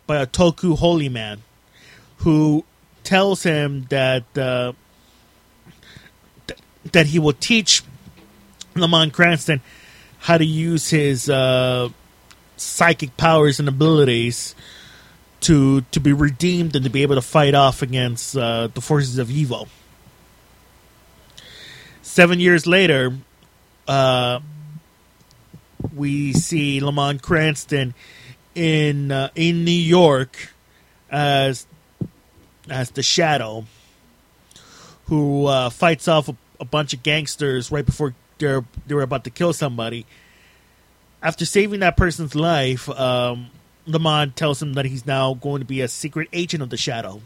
by 0.07 0.19
a 0.19 0.29
Tulku 0.29 0.79
holy 0.79 1.09
man 1.09 1.43
who 2.19 2.65
tells 3.03 3.43
him 3.43 3.87
that 3.91 4.23
uh, 4.39 4.75
th- 6.47 6.61
that 6.93 7.07
he 7.07 7.19
will 7.19 7.33
teach 7.33 7.83
Lamont 8.81 9.13
Cranston 9.13 9.61
how 10.21 10.37
to 10.37 10.45
use 10.45 10.91
his 10.91 11.31
uh, 11.31 11.89
psychic 12.57 13.17
powers 13.17 13.61
and 13.61 13.69
abilities 13.69 14.55
to 15.41 15.83
to 15.93 16.01
be 16.01 16.13
redeemed 16.13 16.75
and 16.75 16.85
to 16.85 16.91
be 16.91 17.03
able 17.03 17.15
to 17.15 17.23
fight 17.23 17.55
off 17.55 17.83
against 17.83 18.37
uh, 18.37 18.67
the 18.69 18.81
forces 18.81 19.19
of 19.19 19.31
evil. 19.31 19.69
Seven 22.03 22.41
years 22.41 22.67
later, 22.67 23.17
uh, 23.87 24.41
we 25.95 26.33
see 26.33 26.81
Lamont 26.81 27.23
Cranston 27.23 27.95
in 28.55 29.13
uh, 29.13 29.31
in 29.35 29.65
New 29.65 29.71
York 29.71 30.53
as 31.11 31.67
as 32.69 32.91
the 32.91 33.03
Shadow, 33.03 33.67
who 35.07 35.47
uh, 35.47 35.71
fights 35.71 36.09
off 36.09 36.29
a, 36.29 36.37
a 36.61 36.65
bunch 36.65 36.93
of 36.93 37.03
gangsters 37.03 37.71
right 37.71 37.87
before 37.87 38.15
they're 38.39 38.65
they 38.87 38.95
were 38.95 39.03
about 39.03 39.25
to 39.25 39.31
kill 39.31 39.53
somebody. 39.53 40.07
After 41.23 41.45
saving 41.45 41.81
that 41.81 41.97
person's 41.97 42.35
life, 42.35 42.89
um, 42.89 43.51
Lamont 43.87 44.37
tells 44.37 44.63
him 44.63 44.75
that 44.75 44.85
he's 44.85 45.05
now 45.05 45.35
going 45.35 45.61
to 45.61 45.67
be 45.67 45.81
a 45.81 45.89
secret 45.89 46.29
agent 46.33 46.63
of 46.63 46.71
the 46.71 46.77
Shadow. 46.77 47.23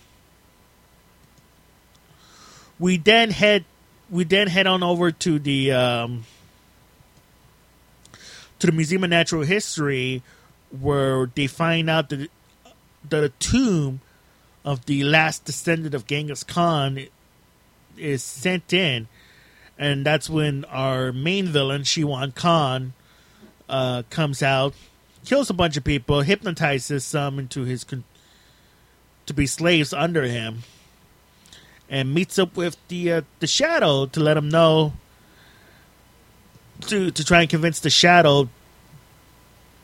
We 2.78 2.97
then 2.97 3.30
head 3.30 3.64
we 4.10 4.24
then 4.24 4.48
head 4.48 4.66
on 4.66 4.82
over 4.82 5.10
to 5.10 5.39
the 5.39 5.72
um, 5.72 6.24
to 8.59 8.66
the 8.66 8.72
Museum 8.72 9.05
of 9.05 9.10
Natural 9.10 9.43
History, 9.43 10.22
where 10.70 11.30
they 11.34 11.47
find 11.47 11.90
out 11.90 12.09
that 12.10 12.28
the 13.09 13.28
tomb 13.39 14.01
of 14.64 14.86
the 14.86 15.02
last 15.05 15.44
descendant 15.44 15.94
of 15.94 16.06
Genghis 16.06 16.44
Khan 16.44 17.06
is 17.97 18.22
sent 18.22 18.72
in, 18.72 19.09
and 19.82 20.06
that's 20.06 20.30
when 20.30 20.64
our 20.66 21.12
main 21.12 21.46
villain 21.46 21.82
Shiwan 21.82 22.36
Khan 22.36 22.92
uh, 23.68 24.04
comes 24.10 24.40
out, 24.40 24.74
kills 25.24 25.50
a 25.50 25.54
bunch 25.54 25.76
of 25.76 25.82
people, 25.82 26.20
hypnotizes 26.20 27.04
some 27.04 27.40
into 27.40 27.64
his 27.64 27.82
con- 27.82 28.04
to 29.26 29.34
be 29.34 29.44
slaves 29.44 29.92
under 29.92 30.22
him, 30.22 30.59
and 31.90 32.14
meets 32.14 32.38
up 32.38 32.56
with 32.56 32.76
the 32.86 33.10
uh, 33.12 33.22
the 33.40 33.48
Shadow 33.48 34.06
to 34.06 34.20
let 34.20 34.36
him 34.36 34.48
know 34.48 34.92
to 36.82 37.10
to 37.10 37.24
try 37.24 37.40
and 37.40 37.50
convince 37.50 37.80
the 37.80 37.90
Shadow 37.90 38.48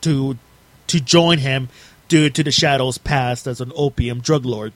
to 0.03 0.39
to 0.87 1.01
join 1.01 1.39
him 1.39 1.71
due 2.07 2.31
to 2.31 2.45
the 2.45 2.53
Shadow's 2.53 2.99
past 2.99 3.49
as 3.49 3.61
an 3.61 3.73
opium 3.75 4.21
drug 4.21 4.47
lord. 4.47 4.73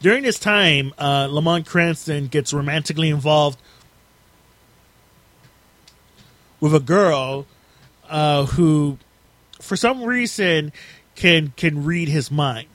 During 0.00 0.22
this 0.22 0.38
time, 0.38 0.94
uh, 0.98 1.28
Lamont 1.30 1.66
Cranston 1.66 2.28
gets 2.28 2.52
romantically 2.52 3.08
involved 3.08 3.58
with 6.60 6.74
a 6.74 6.80
girl 6.80 7.46
uh, 8.08 8.46
who, 8.46 8.98
for 9.60 9.76
some 9.76 10.04
reason, 10.04 10.72
can 11.16 11.52
can 11.56 11.84
read 11.84 12.08
his 12.08 12.30
mind 12.30 12.68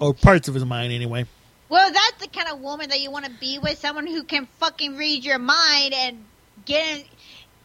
or 0.00 0.12
parts 0.12 0.48
of 0.48 0.54
his 0.54 0.64
mind 0.64 0.92
anyway. 0.92 1.26
Well, 1.68 1.92
that's 1.92 2.20
the 2.20 2.28
kind 2.28 2.48
of 2.48 2.60
woman 2.60 2.88
that 2.90 3.00
you 3.00 3.10
want 3.10 3.26
to 3.26 3.30
be 3.30 3.58
with. 3.58 3.78
Someone 3.78 4.06
who 4.06 4.24
can 4.24 4.48
fucking 4.58 4.96
read 4.96 5.24
your 5.24 5.38
mind 5.38 5.92
and 5.94 6.24
get 6.64 6.98
in, 6.98 7.04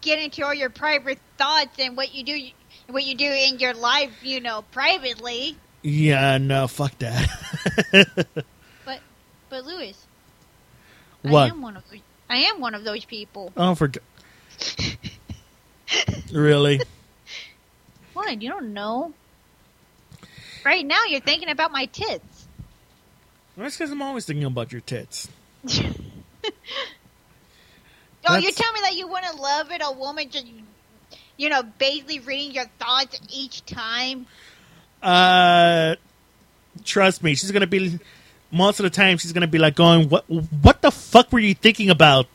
get 0.02 0.20
into 0.20 0.46
all 0.46 0.54
your 0.54 0.70
private 0.70 1.20
thoughts 1.38 1.80
and 1.80 1.96
what 1.96 2.14
you 2.14 2.24
do, 2.24 2.48
what 2.90 3.04
you 3.04 3.16
do 3.16 3.26
in 3.26 3.60
your 3.60 3.74
life, 3.74 4.12
you 4.22 4.42
know, 4.42 4.64
privately. 4.72 5.56
Yeah, 5.82 6.38
no, 6.38 6.68
fuck 6.68 6.98
that. 7.00 8.28
But, 9.54 9.66
but 9.66 9.72
Louis, 9.72 9.96
I 11.24 11.48
am 11.48 11.62
one 11.62 11.78
of 11.78 11.84
those, 11.92 12.00
I 12.28 12.38
am 12.38 12.60
one 12.60 12.74
of 12.74 12.84
those 12.84 13.06
people. 13.06 13.54
Oh, 13.56 13.76
for 13.76 13.92
really? 16.32 16.82
What? 18.14 18.42
You 18.42 18.50
don't 18.50 18.74
know? 18.74 19.14
Right 20.64 20.86
now, 20.86 21.04
you're 21.08 21.20
thinking 21.20 21.50
about 21.50 21.72
my 21.72 21.86
tits. 21.86 22.48
That's 23.58 23.76
because 23.76 23.92
I'm 23.92 24.02
always 24.02 24.26
thinking 24.26 24.46
about 24.46 24.72
your 24.72 24.82
tits. 24.82 25.30
Oh, 28.26 28.36
you 28.36 28.42
That's- 28.44 28.56
tell 28.56 28.72
me 28.72 28.80
that 28.84 28.96
you 28.96 29.06
want 29.10 29.26
to 29.26 29.36
love 29.36 29.70
it, 29.72 29.82
a 29.84 29.92
woman 29.92 30.30
just, 30.30 30.46
you 31.36 31.50
know, 31.50 31.62
basically 31.62 32.20
reading 32.20 32.54
your 32.54 32.68
thoughts 32.80 33.20
each 33.30 33.66
time. 33.66 34.28
Uh, 35.02 35.96
trust 36.86 37.22
me, 37.22 37.36
she's 37.36 37.52
gonna 37.52 37.68
be. 37.68 38.00
Most 38.54 38.80
of 38.80 38.84
the 38.84 38.92
time, 38.92 39.18
she's 39.18 39.34
gonna 39.34 39.48
be 39.48 39.58
like 39.58 39.74
going, 39.74 40.10
"What? 40.10 40.30
What 40.30 40.84
the 40.84 40.92
fuck 40.92 41.34
were 41.34 41.40
you 41.40 41.56
thinking 41.56 41.90
about?" 41.90 42.28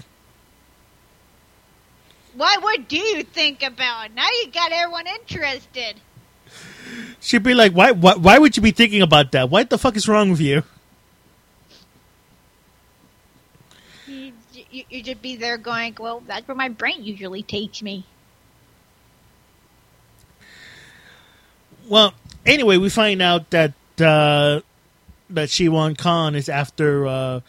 Why? 2.34 2.56
What 2.60 2.88
do 2.88 2.96
you 2.98 3.22
think 3.22 3.62
about? 3.62 4.12
Now 4.12 4.26
you 4.26 4.50
got 4.50 4.72
everyone 4.72 5.06
interested. 5.06 6.00
She'd 7.20 7.44
be 7.44 7.54
like, 7.54 7.70
"Why? 7.72 7.92
Why, 7.92 8.14
why 8.14 8.38
would 8.38 8.56
you 8.56 8.62
be 8.62 8.72
thinking 8.72 9.00
about 9.00 9.30
that? 9.30 9.48
What 9.48 9.70
the 9.70 9.78
fuck 9.78 9.96
is 9.96 10.08
wrong 10.08 10.30
with 10.30 10.40
you?" 10.40 10.64
You, 14.08 14.32
you, 14.72 14.84
you 14.90 15.02
just 15.02 15.22
be 15.22 15.36
there 15.36 15.56
going, 15.56 15.94
well, 16.00 16.22
that's 16.26 16.48
where 16.48 16.56
my 16.56 16.68
brain 16.68 17.04
usually 17.04 17.42
takes 17.42 17.80
me. 17.82 18.04
Well, 21.86 22.12
anyway, 22.44 22.76
we 22.76 22.88
find 22.90 23.22
out 23.22 23.50
that 23.50 23.72
uh, 24.00 24.60
that 25.30 25.48
Shiwan 25.48 25.96
Khan 25.96 26.34
is 26.34 26.48
after 26.48 27.06
uh, 27.06 27.40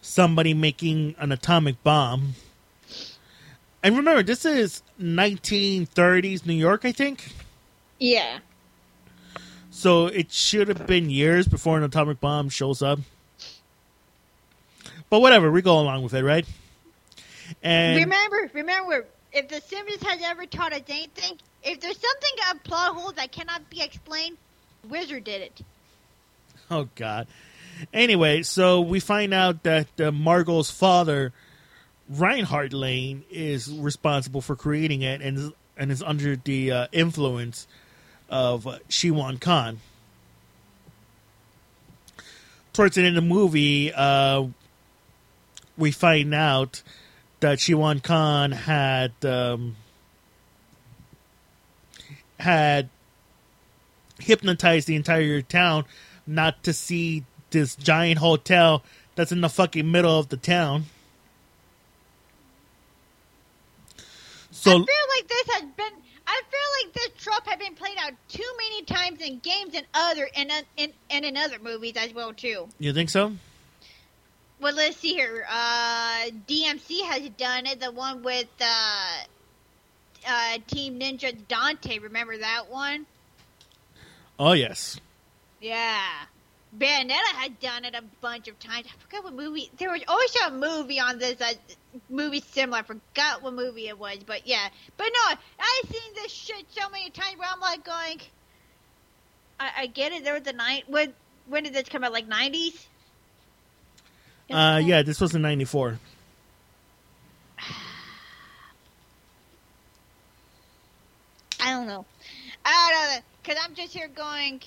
somebody 0.00 0.54
making 0.54 1.14
an 1.18 1.32
atomic 1.32 1.82
bomb. 1.82 2.34
And 3.82 3.96
remember, 3.96 4.22
this 4.22 4.44
is 4.44 4.82
1930s 5.00 6.44
New 6.46 6.54
York, 6.54 6.84
I 6.84 6.92
think. 6.92 7.32
Yeah. 7.98 8.38
So 9.70 10.06
it 10.06 10.32
should 10.32 10.68
have 10.68 10.86
been 10.86 11.10
years 11.10 11.46
before 11.46 11.78
an 11.78 11.84
atomic 11.84 12.20
bomb 12.20 12.48
shows 12.48 12.82
up. 12.82 12.98
But 15.08 15.20
whatever, 15.20 15.50
we 15.50 15.62
go 15.62 15.80
along 15.80 16.02
with 16.02 16.14
it, 16.14 16.22
right? 16.22 16.46
And 17.62 17.98
remember, 17.98 18.50
remember, 18.52 19.06
if 19.32 19.48
The 19.48 19.60
Simpsons 19.60 20.02
has 20.02 20.20
ever 20.22 20.46
taught 20.46 20.72
us 20.72 20.82
anything, 20.88 21.38
if 21.62 21.80
there's 21.80 21.98
something 21.98 22.30
a 22.50 22.68
plot 22.68 22.94
hole 22.94 23.12
that 23.12 23.32
cannot 23.32 23.68
be 23.70 23.80
explained, 23.80 24.36
Wizard 24.88 25.24
did 25.24 25.42
it. 25.42 25.60
oh 26.72 26.88
god. 26.94 27.26
Anyway, 27.92 28.42
so 28.42 28.80
we 28.80 29.00
find 29.00 29.34
out 29.34 29.62
that 29.64 29.88
uh, 29.98 30.10
Margot's 30.10 30.70
father, 30.70 31.32
Reinhard 32.08 32.72
Lane, 32.72 33.24
is 33.30 33.72
responsible 33.72 34.40
for 34.40 34.54
creating 34.54 35.02
it 35.02 35.20
and 35.20 35.52
and 35.76 35.90
is 35.90 36.02
under 36.02 36.36
the 36.36 36.70
uh, 36.70 36.86
influence 36.92 37.66
of 38.28 38.66
uh, 38.66 38.78
Shiwan 38.88 39.40
Khan. 39.40 39.80
Towards 42.72 42.94
the 42.94 43.02
end 43.02 43.16
of 43.16 43.24
the 43.24 43.28
movie, 43.28 43.92
uh, 43.92 44.44
we 45.76 45.90
find 45.90 46.34
out 46.34 46.82
that 47.40 47.58
Shiwan 47.58 48.02
Khan 48.02 48.52
had 48.52 49.12
um, 49.24 49.76
had 52.38 52.90
hypnotized 54.20 54.86
the 54.86 54.96
entire 54.96 55.40
town 55.40 55.84
not 56.30 56.62
to 56.62 56.72
see 56.72 57.24
this 57.50 57.74
giant 57.74 58.18
hotel 58.18 58.82
that's 59.16 59.32
in 59.32 59.40
the 59.40 59.48
fucking 59.48 59.90
middle 59.90 60.18
of 60.18 60.28
the 60.28 60.36
town. 60.36 60.84
So 64.50 64.70
I 64.70 64.74
feel 64.74 64.84
like 64.84 65.28
this 65.28 65.54
has 65.54 65.62
been. 65.62 65.92
I 66.26 66.42
feel 66.48 66.84
like 66.84 66.94
this 66.94 67.24
trope 67.24 67.46
has 67.46 67.58
been 67.58 67.74
played 67.74 67.96
out 67.98 68.12
too 68.28 68.48
many 68.58 68.82
times 68.84 69.20
in 69.20 69.40
games 69.40 69.74
and 69.74 69.84
other 69.94 70.28
and 70.36 70.52
in, 70.76 70.92
and 71.10 71.24
in 71.24 71.36
other 71.36 71.58
movies 71.60 71.94
as 71.96 72.14
well 72.14 72.32
too. 72.32 72.68
you 72.78 72.92
think 72.92 73.10
so? 73.10 73.32
Well, 74.60 74.74
let's 74.74 74.98
see 74.98 75.14
here. 75.14 75.44
Uh, 75.50 76.26
DMC 76.46 77.02
has 77.04 77.28
done 77.30 77.66
it. 77.66 77.80
The 77.80 77.90
one 77.90 78.22
with 78.22 78.48
uh, 78.60 79.24
uh, 80.28 80.58
Team 80.68 81.00
Ninja 81.00 81.34
Dante. 81.48 81.98
Remember 81.98 82.36
that 82.36 82.70
one? 82.70 83.06
Oh 84.38 84.52
yes. 84.52 85.00
Yeah. 85.60 86.00
Bayonetta 86.76 87.34
had 87.34 87.58
done 87.58 87.84
it 87.84 87.94
a 87.94 88.02
bunch 88.20 88.46
of 88.48 88.58
times. 88.60 88.86
I 88.86 89.02
forgot 89.02 89.24
what 89.24 89.34
movie. 89.34 89.70
There 89.78 89.90
was 89.90 90.02
always 90.06 90.34
a 90.46 90.50
movie 90.52 91.00
on 91.00 91.18
this 91.18 91.40
uh, 91.40 91.52
movie 92.08 92.40
similar. 92.40 92.78
I 92.78 92.82
forgot 92.82 93.42
what 93.42 93.54
movie 93.54 93.88
it 93.88 93.98
was, 93.98 94.18
but 94.24 94.46
yeah. 94.46 94.68
But 94.96 95.08
no, 95.12 95.34
I've 95.58 95.90
seen 95.90 96.14
this 96.14 96.30
shit 96.30 96.64
so 96.70 96.88
many 96.90 97.10
times 97.10 97.38
where 97.38 97.48
I'm 97.52 97.58
like 97.60 97.84
going. 97.84 98.20
I, 99.58 99.70
I 99.78 99.86
get 99.86 100.12
it. 100.12 100.22
There 100.22 100.34
was 100.34 100.46
a 100.46 100.52
night. 100.52 100.84
When 100.86 101.12
when 101.48 101.64
did 101.64 101.72
this 101.74 101.88
come 101.88 102.04
out? 102.04 102.12
Like 102.12 102.28
nineties? 102.28 102.86
Uh, 104.48 104.80
yeah, 104.82 105.02
this 105.02 105.20
was 105.20 105.34
in 105.34 105.42
'94. 105.42 105.98
I 111.60 111.70
don't 111.72 111.88
know. 111.88 112.06
I 112.64 112.92
don't 112.92 113.16
know. 113.16 113.22
Because 113.42 113.58
I'm 113.64 113.74
just 113.74 113.92
here 113.92 114.08
going, 114.08 114.60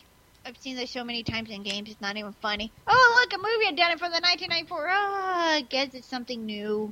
I've 0.45 0.57
seen 0.57 0.75
this 0.75 0.91
so 0.91 1.05
many 1.05 1.23
times 1.23 1.49
in 1.49 1.63
games, 1.63 1.89
it's 1.89 2.01
not 2.01 2.17
even 2.17 2.33
funny. 2.33 2.71
Oh, 2.85 3.19
look, 3.19 3.33
a 3.33 3.37
movie 3.37 3.65
had 3.65 3.77
done 3.77 3.91
it 3.91 3.99
from 3.99 4.11
the 4.11 4.19
1994. 4.19 4.89
Oh, 4.89 4.91
I 4.91 5.61
guess 5.69 5.93
it's 5.93 6.07
something 6.07 6.45
new. 6.45 6.91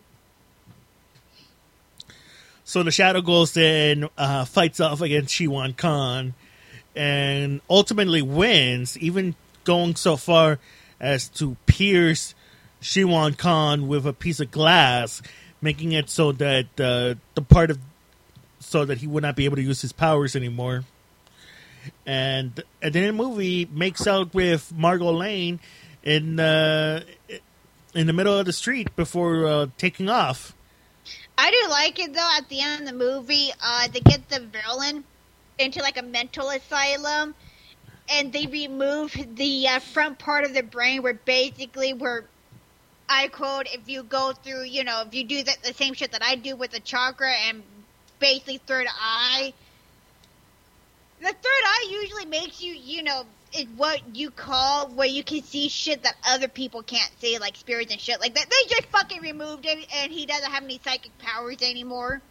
So 2.63 2.83
the 2.83 2.91
Shadow 2.91 3.21
goes 3.21 3.57
in, 3.57 4.07
uh, 4.17 4.45
fights 4.45 4.79
off 4.79 5.01
against 5.01 5.35
Shiwan 5.35 5.75
Khan, 5.75 6.33
and 6.95 7.59
ultimately 7.69 8.21
wins, 8.21 8.97
even 8.99 9.35
going 9.65 9.97
so 9.97 10.15
far 10.15 10.59
as 11.01 11.27
to 11.29 11.57
pierce 11.65 12.33
Shiwan 12.81 13.37
Khan 13.37 13.89
with 13.89 14.05
a 14.05 14.13
piece 14.13 14.39
of 14.39 14.51
glass, 14.51 15.21
making 15.61 15.91
it 15.91 16.09
so 16.09 16.31
that 16.31 16.67
uh, 16.79 17.15
the 17.35 17.41
part 17.41 17.69
of 17.69 17.79
so 18.59 18.85
that 18.85 18.99
he 18.99 19.07
would 19.07 19.23
not 19.23 19.35
be 19.35 19.43
able 19.43 19.57
to 19.57 19.61
use 19.61 19.81
his 19.81 19.91
powers 19.91 20.35
anymore. 20.37 20.85
And 22.05 22.63
and 22.81 22.93
then 22.93 23.05
the 23.05 23.13
movie 23.13 23.67
makes 23.71 24.07
out 24.07 24.33
with 24.33 24.73
Margot 24.75 25.11
Lane 25.11 25.59
in 26.03 26.39
uh, 26.39 27.03
in 27.93 28.07
the 28.07 28.13
middle 28.13 28.37
of 28.37 28.45
the 28.45 28.53
street 28.53 28.95
before 28.95 29.45
uh, 29.45 29.67
taking 29.77 30.09
off. 30.09 30.55
I 31.37 31.51
do 31.51 31.69
like 31.69 31.99
it 31.99 32.13
though. 32.13 32.29
At 32.37 32.49
the 32.49 32.61
end 32.61 32.81
of 32.81 32.87
the 32.87 32.93
movie, 32.93 33.51
uh, 33.63 33.87
they 33.87 33.99
get 33.99 34.29
the 34.29 34.39
villain 34.39 35.03
into 35.57 35.81
like 35.81 35.97
a 35.97 36.03
mental 36.03 36.49
asylum, 36.49 37.35
and 38.09 38.33
they 38.33 38.47
remove 38.47 39.15
the 39.35 39.67
uh, 39.67 39.79
front 39.79 40.19
part 40.19 40.43
of 40.43 40.53
the 40.53 40.63
brain 40.63 41.01
where 41.03 41.13
basically 41.13 41.93
where 41.93 42.25
I 43.09 43.27
quote, 43.27 43.67
if 43.73 43.89
you 43.89 44.03
go 44.03 44.31
through, 44.31 44.63
you 44.63 44.85
know, 44.85 45.03
if 45.05 45.13
you 45.13 45.25
do 45.25 45.43
the, 45.43 45.55
the 45.63 45.73
same 45.73 45.93
shit 45.93 46.13
that 46.13 46.23
I 46.23 46.35
do 46.35 46.55
with 46.55 46.71
the 46.71 46.79
chakra 46.79 47.31
and 47.47 47.61
basically 48.19 48.57
third 48.59 48.87
eye, 48.89 49.53
the 51.21 51.27
third 51.27 51.35
eye 51.45 51.87
usually 51.91 52.25
makes 52.25 52.61
you, 52.61 52.73
you 52.73 53.03
know, 53.03 53.23
is 53.53 53.67
what 53.77 54.01
you 54.15 54.31
call 54.31 54.87
where 54.89 55.07
you 55.07 55.23
can 55.23 55.43
see 55.43 55.69
shit 55.69 56.03
that 56.03 56.15
other 56.27 56.47
people 56.47 56.81
can't 56.83 57.11
see, 57.19 57.37
like 57.37 57.55
spirits 57.55 57.91
and 57.91 58.01
shit 58.01 58.19
like 58.19 58.33
that. 58.35 58.45
They 58.49 58.69
just 58.75 58.87
fucking 58.87 59.21
removed 59.21 59.65
it, 59.65 59.87
and 59.95 60.11
he 60.11 60.25
doesn't 60.25 60.49
have 60.51 60.63
any 60.63 60.79
psychic 60.83 61.17
powers 61.19 61.61
anymore. 61.61 62.21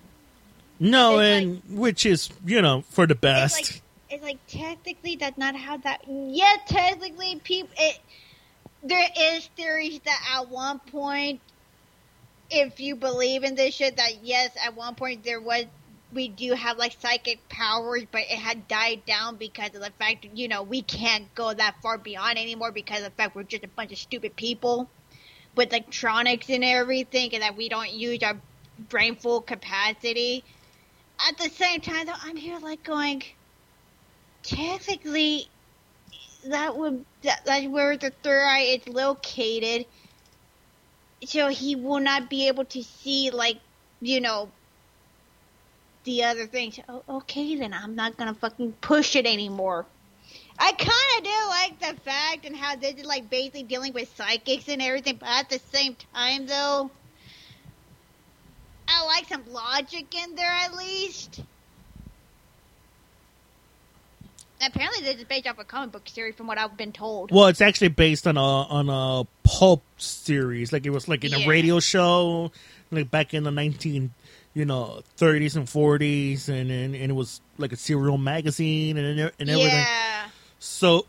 No, 0.79 1.19
It's 1.21 1.43
and 1.69 1.79
which 1.79 2.05
is 2.07 2.31
you 2.45 2.63
know 2.63 2.83
for 2.89 3.07
the 3.07 3.13
It's 3.15 3.21
best. 3.21 3.55
like, 3.55 3.83
it's 4.11 4.23
like 4.25 4.47
technically 4.49 5.17
that's 5.17 5.39
not 5.39 5.55
how 5.55 5.77
that. 5.79 6.03
Yeah, 6.09 6.57
technically, 6.67 7.39
people. 7.45 7.71
It 7.79 7.99
there 8.83 9.09
is 9.35 9.47
theories 9.57 10.01
that 10.07 10.39
at 10.39 10.49
one 10.49 10.79
point, 10.79 11.41
if 12.51 12.81
you 12.81 12.97
believe 12.97 13.45
in 13.45 13.55
this 13.55 13.75
shit, 13.75 13.99
that 13.99 14.25
yes, 14.25 14.51
at 14.65 14.75
one 14.75 14.95
point 14.95 15.23
there 15.23 15.41
was. 15.41 15.67
We 16.13 16.29
do 16.29 16.55
have 16.55 16.77
like 16.77 16.97
psychic 17.01 17.49
powers, 17.49 18.05
but 18.11 18.23
it 18.23 18.39
had 18.39 18.67
died 18.67 19.05
down 19.07 19.37
because 19.37 19.75
of 19.75 19.81
the 19.81 19.93
fact, 19.99 20.27
you 20.35 20.49
know, 20.49 20.63
we 20.63 20.83
can't 20.83 21.33
go 21.35 21.53
that 21.53 21.77
far 21.83 21.99
beyond 21.99 22.39
anymore 22.39 22.73
because 22.73 22.99
of 22.99 23.05
the 23.05 23.11
fact 23.11 23.37
we're 23.37 23.45
just 23.45 23.65
a 23.65 23.69
bunch 23.69 23.93
of 23.93 23.99
stupid 23.99 24.35
people 24.35 24.89
with 25.55 25.73
electronics 25.73 26.49
and 26.49 26.65
everything, 26.65 27.35
and 27.35 27.43
that 27.43 27.57
we 27.57 27.69
don't 27.69 27.93
use 27.93 28.23
our 28.23 28.37
brain 28.89 29.17
full 29.17 29.41
capacity. 29.41 30.43
At 31.29 31.39
the 31.39 31.51
same 31.51 31.81
time, 31.81 32.07
though, 32.07 32.13
I'm 32.23 32.37
here 32.37 32.59
like 32.59 32.83
going, 32.83 33.23
technically, 34.43 35.49
that 36.47 36.77
would 36.77 37.05
that, 37.23 37.43
that's 37.45 37.67
where 37.67 37.97
the 37.97 38.11
third 38.23 38.43
eye 38.43 38.81
is 38.81 38.89
located. 38.89 39.87
So 41.25 41.49
he 41.49 41.77
will 41.77 42.01
not 42.01 42.31
be 42.31 42.49
able 42.49 42.65
to 42.65 42.83
see 42.83 43.31
like, 43.31 43.59
you 44.01 44.21
know, 44.21 44.49
the 46.05 46.25
other 46.25 46.47
things. 46.47 46.79
Oh, 46.89 47.03
okay, 47.09 47.57
then 47.57 47.73
I'm 47.73 47.95
not 47.95 48.17
gonna 48.17 48.35
fucking 48.35 48.73
push 48.81 49.17
it 49.17 49.27
anymore. 49.27 49.87
I 50.59 50.73
kind 50.73 50.91
of 51.19 51.25
do 51.25 51.49
like 51.49 51.81
the 51.97 52.01
fact 52.03 52.45
and 52.45 52.55
how 52.55 52.77
this 52.77 52.95
is 52.97 53.07
like 53.07 53.31
basically 53.31 53.63
dealing 53.63 53.95
with 53.95 54.15
psychics 54.15 54.69
and 54.69 54.83
everything, 54.83 55.17
but 55.19 55.29
at 55.29 55.49
the 55.49 55.59
same 55.73 55.97
time, 56.15 56.47
though, 56.47 56.91
I 58.87 59.05
like 59.07 59.27
some 59.29 59.45
logic 59.51 60.15
in 60.15 60.35
there 60.35 60.51
at 60.51 60.75
least. 60.75 61.41
Apparently, 64.63 65.03
this 65.03 65.17
is 65.17 65.25
based 65.25 65.47
off 65.47 65.59
a 65.59 65.65
comic 65.65 65.93
book 65.93 66.07
series, 66.07 66.35
from 66.35 66.47
what 66.47 66.59
I've 66.59 66.77
been 66.77 66.93
told. 66.93 67.31
Well, 67.31 67.47
it's 67.47 67.63
actually 67.63 67.89
based 67.89 68.27
on 68.27 68.37
a 68.37 68.41
on 68.41 68.91
a 68.91 69.27
pulp 69.43 69.83
series. 69.97 70.71
Like 70.71 70.85
it 70.85 70.91
was 70.91 71.09
like 71.09 71.25
in 71.25 71.33
a 71.33 71.49
radio 71.49 71.81
show, 71.81 72.53
like 72.91 73.11
back 73.11 73.33
in 73.33 73.45
the 73.45 73.51
nineteen, 73.51 74.13
you 74.55 74.65
know, 74.65 75.03
thirties 75.17 75.57
and 75.57 75.69
forties, 75.69 76.49
and, 76.49 76.71
and 76.71 76.95
and 76.95 77.11
it 77.11 77.15
was 77.15 77.41
like 77.59 77.73
a 77.73 77.77
serial 77.77 78.19
magazine 78.19 78.97
and 78.97 79.21
and 79.21 79.51
everything. 79.51 79.71
yeah. 79.71 80.29
So, 80.59 81.07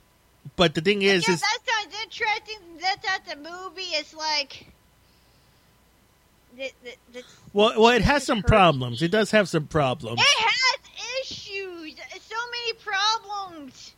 but 0.56 0.76
the 0.76 0.82
thing 0.82 1.02
is, 1.02 1.28
yeah, 1.28 1.34
is 1.34 1.42
that 1.42 1.58
sounds 1.66 1.96
interesting. 2.04 2.58
That's 2.80 3.06
not 3.06 3.26
the 3.26 3.36
movie. 3.38 3.82
It's 3.82 4.14
like. 4.14 4.68
The, 6.58 6.70
the, 6.84 6.92
the, 7.14 7.24
well, 7.54 7.80
well, 7.80 7.90
it 7.96 8.02
has 8.02 8.26
some 8.26 8.44
problems. 8.44 9.02
It 9.02 9.10
does 9.10 9.32
have 9.32 9.48
some 9.48 9.68
problems. 9.68 10.20
it 10.20 10.26
has 10.26 11.22
issues. 11.22 11.96
So 12.20 12.36
many 12.52 12.74
problems. 12.74 13.94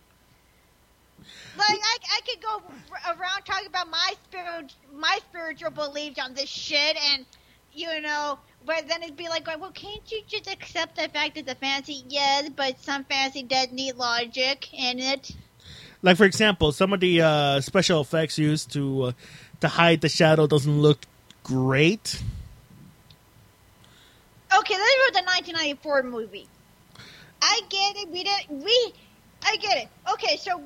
Like 1.57 1.79
I, 1.81 1.97
I 2.11 2.19
could 2.27 2.41
go 2.41 2.61
around 3.07 3.43
talking 3.45 3.67
about 3.67 3.89
my 3.89 4.13
spirit, 4.23 4.73
my 4.93 5.19
spiritual 5.29 5.71
beliefs 5.71 6.19
on 6.19 6.33
this 6.33 6.49
shit, 6.49 6.95
and 7.11 7.25
you 7.73 8.01
know, 8.01 8.39
but 8.65 8.87
then 8.87 9.03
it'd 9.03 9.17
be 9.17 9.29
like, 9.29 9.47
well, 9.47 9.71
can't 9.71 10.09
you 10.11 10.21
just 10.27 10.51
accept 10.51 10.95
the 10.95 11.09
fact 11.09 11.35
that 11.35 11.45
the 11.45 11.55
fantasy, 11.55 12.03
yes, 12.07 12.49
but 12.55 12.79
some 12.81 13.03
fantasy 13.03 13.43
does 13.43 13.71
need 13.71 13.95
logic 13.95 14.73
in 14.73 14.99
it. 14.99 15.31
Like 16.01 16.17
for 16.17 16.25
example, 16.25 16.71
some 16.71 16.93
of 16.93 16.99
the 16.99 17.21
uh, 17.21 17.61
special 17.61 18.01
effects 18.01 18.37
used 18.37 18.71
to 18.73 19.03
uh, 19.03 19.11
to 19.61 19.69
hide 19.69 20.01
the 20.01 20.09
shadow 20.09 20.47
doesn't 20.47 20.81
look 20.81 20.99
great. 21.43 22.21
Okay, 24.55 24.75
this 24.75 24.95
was 25.05 25.13
the 25.13 25.23
1994 25.23 26.03
movie. 26.03 26.47
I 27.41 27.61
get 27.69 27.95
it. 27.97 28.09
We 28.09 28.23
didn't. 28.23 28.63
We. 28.63 28.93
I 29.43 29.55
get 29.57 29.77
it. 29.77 29.87
Okay, 30.11 30.37
so 30.37 30.61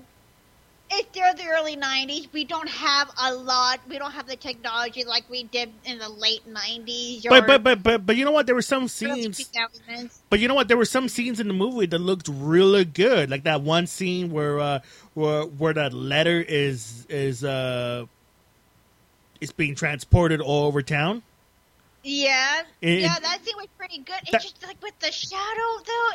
it's 0.90 1.10
still 1.10 1.34
the 1.36 1.48
early 1.52 1.76
90s. 1.76 2.28
We 2.32 2.44
don't 2.46 2.70
have 2.70 3.10
a 3.22 3.34
lot. 3.34 3.80
We 3.90 3.98
don't 3.98 4.12
have 4.12 4.28
the 4.28 4.36
technology 4.36 5.04
like 5.04 5.30
we 5.30 5.44
did 5.44 5.72
in 5.86 6.00
the 6.00 6.10
late 6.10 6.42
90s. 6.48 7.26
Or 7.26 7.30
But 7.30 7.48
but 7.48 7.64
but 7.64 7.84
but 7.84 8.06
but 8.06 8.16
you 8.16 8.26
know 8.26 8.32
what? 8.32 8.46
There 8.46 8.56
were 8.56 8.62
some 8.62 8.88
scenes. 8.88 9.50
But 10.30 10.40
you 10.40 10.48
know 10.48 10.56
what? 10.56 10.68
There 10.68 10.78
were 10.78 10.86
some 10.86 11.10
scenes 11.10 11.40
in 11.40 11.48
the 11.48 11.54
movie 11.54 11.86
that 11.88 12.00
looked 12.00 12.28
really 12.28 12.86
good. 12.86 13.30
Like 13.30 13.44
that 13.44 13.62
one 13.62 13.88
scene 13.88 14.32
where 14.32 14.60
uh, 14.60 14.80
where 15.14 15.44
where 15.44 15.74
that 15.74 15.94
letter 15.94 16.44
is 16.48 17.06
is 17.10 17.44
uh 17.44 18.06
is 19.42 19.52
being 19.52 19.76
transported 19.76 20.42
all 20.42 20.66
over 20.68 20.82
town. 20.82 21.24
Yeah, 22.04 22.62
It- 22.82 23.02
yeah, 23.02 23.20
that 23.20 23.44
scene 23.44 23.56
was 23.58 23.68
pretty 23.78 23.98
good. 23.98 24.16
that- 24.32 24.36
it's 24.36 24.46
just 24.52 24.66
like 24.66 24.82
with 24.82 24.98
the 25.00 25.12
shadow 25.12 25.84
though. 25.86 26.10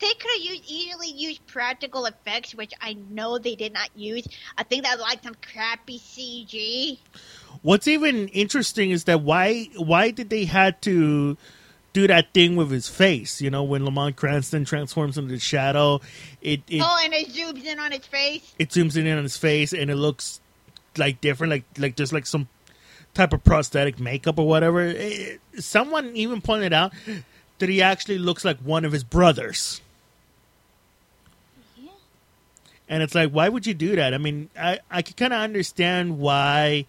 They 0.00 0.12
could 0.14 0.30
have 0.36 0.44
used 0.44 0.62
easily 0.68 1.08
used 1.10 1.46
practical 1.46 2.06
effects, 2.06 2.54
which 2.54 2.72
I 2.80 2.96
know 3.10 3.38
they 3.38 3.56
did 3.56 3.72
not 3.72 3.90
use. 3.96 4.26
I 4.56 4.62
think 4.62 4.84
that 4.84 4.96
was 4.98 5.02
like 5.02 5.22
some 5.22 5.34
crappy 5.52 5.98
CG. 5.98 6.98
What's 7.62 7.88
even 7.88 8.28
interesting 8.28 8.90
is 8.90 9.04
that 9.04 9.22
why 9.22 9.68
why 9.76 10.10
did 10.12 10.30
they 10.30 10.44
had 10.44 10.80
to 10.82 11.36
do 11.92 12.06
that 12.06 12.32
thing 12.32 12.54
with 12.54 12.70
his 12.70 12.88
face? 12.88 13.40
You 13.40 13.50
know, 13.50 13.64
when 13.64 13.84
Lamont 13.84 14.14
Cranston 14.14 14.64
transforms 14.64 15.18
into 15.18 15.32
the 15.32 15.40
shadow, 15.40 16.00
it 16.40 16.62
it, 16.68 16.80
oh, 16.84 17.00
and 17.02 17.12
it 17.12 17.30
zooms 17.30 17.64
in 17.64 17.80
on 17.80 17.90
his 17.90 18.06
face. 18.06 18.54
it 18.58 18.68
zooms 18.70 18.96
in 18.96 19.08
on 19.08 19.22
his 19.24 19.36
face 19.36 19.72
and 19.72 19.90
it 19.90 19.96
looks 19.96 20.40
like 20.96 21.20
different, 21.20 21.50
like 21.50 21.64
like 21.76 21.96
there's 21.96 22.12
like 22.12 22.26
some 22.26 22.46
type 23.14 23.32
of 23.32 23.42
prosthetic 23.42 23.98
makeup 23.98 24.38
or 24.38 24.46
whatever. 24.46 24.80
Eh, 24.80 25.38
someone 25.58 26.14
even 26.14 26.40
pointed 26.40 26.72
out 26.72 26.92
that 27.58 27.68
he 27.68 27.82
actually 27.82 28.18
looks 28.18 28.44
like 28.44 28.58
one 28.58 28.84
of 28.84 28.92
his 28.92 29.02
brothers. 29.02 29.80
Yeah. 31.76 31.90
And 32.88 33.02
it's 33.02 33.14
like, 33.14 33.30
why 33.30 33.48
would 33.48 33.66
you 33.66 33.74
do 33.74 33.96
that? 33.96 34.14
I 34.14 34.18
mean, 34.18 34.50
I 34.58 34.80
I 34.90 35.02
can 35.02 35.14
kind 35.14 35.32
of 35.32 35.40
understand 35.40 36.18
why 36.18 36.86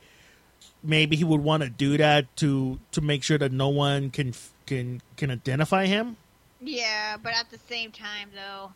maybe 0.83 1.15
he 1.15 1.23
would 1.23 1.41
want 1.41 1.63
to 1.63 1.69
do 1.69 1.97
that 1.97 2.35
to 2.37 2.79
to 2.91 3.01
make 3.01 3.23
sure 3.23 3.37
that 3.37 3.51
no 3.51 3.69
one 3.69 4.09
can 4.09 4.33
can 4.65 5.01
can 5.17 5.31
identify 5.31 5.85
him. 5.85 6.17
Yeah, 6.61 7.17
but 7.21 7.33
at 7.33 7.49
the 7.51 7.57
same 7.57 7.91
time, 7.91 8.31
though, 8.33 8.73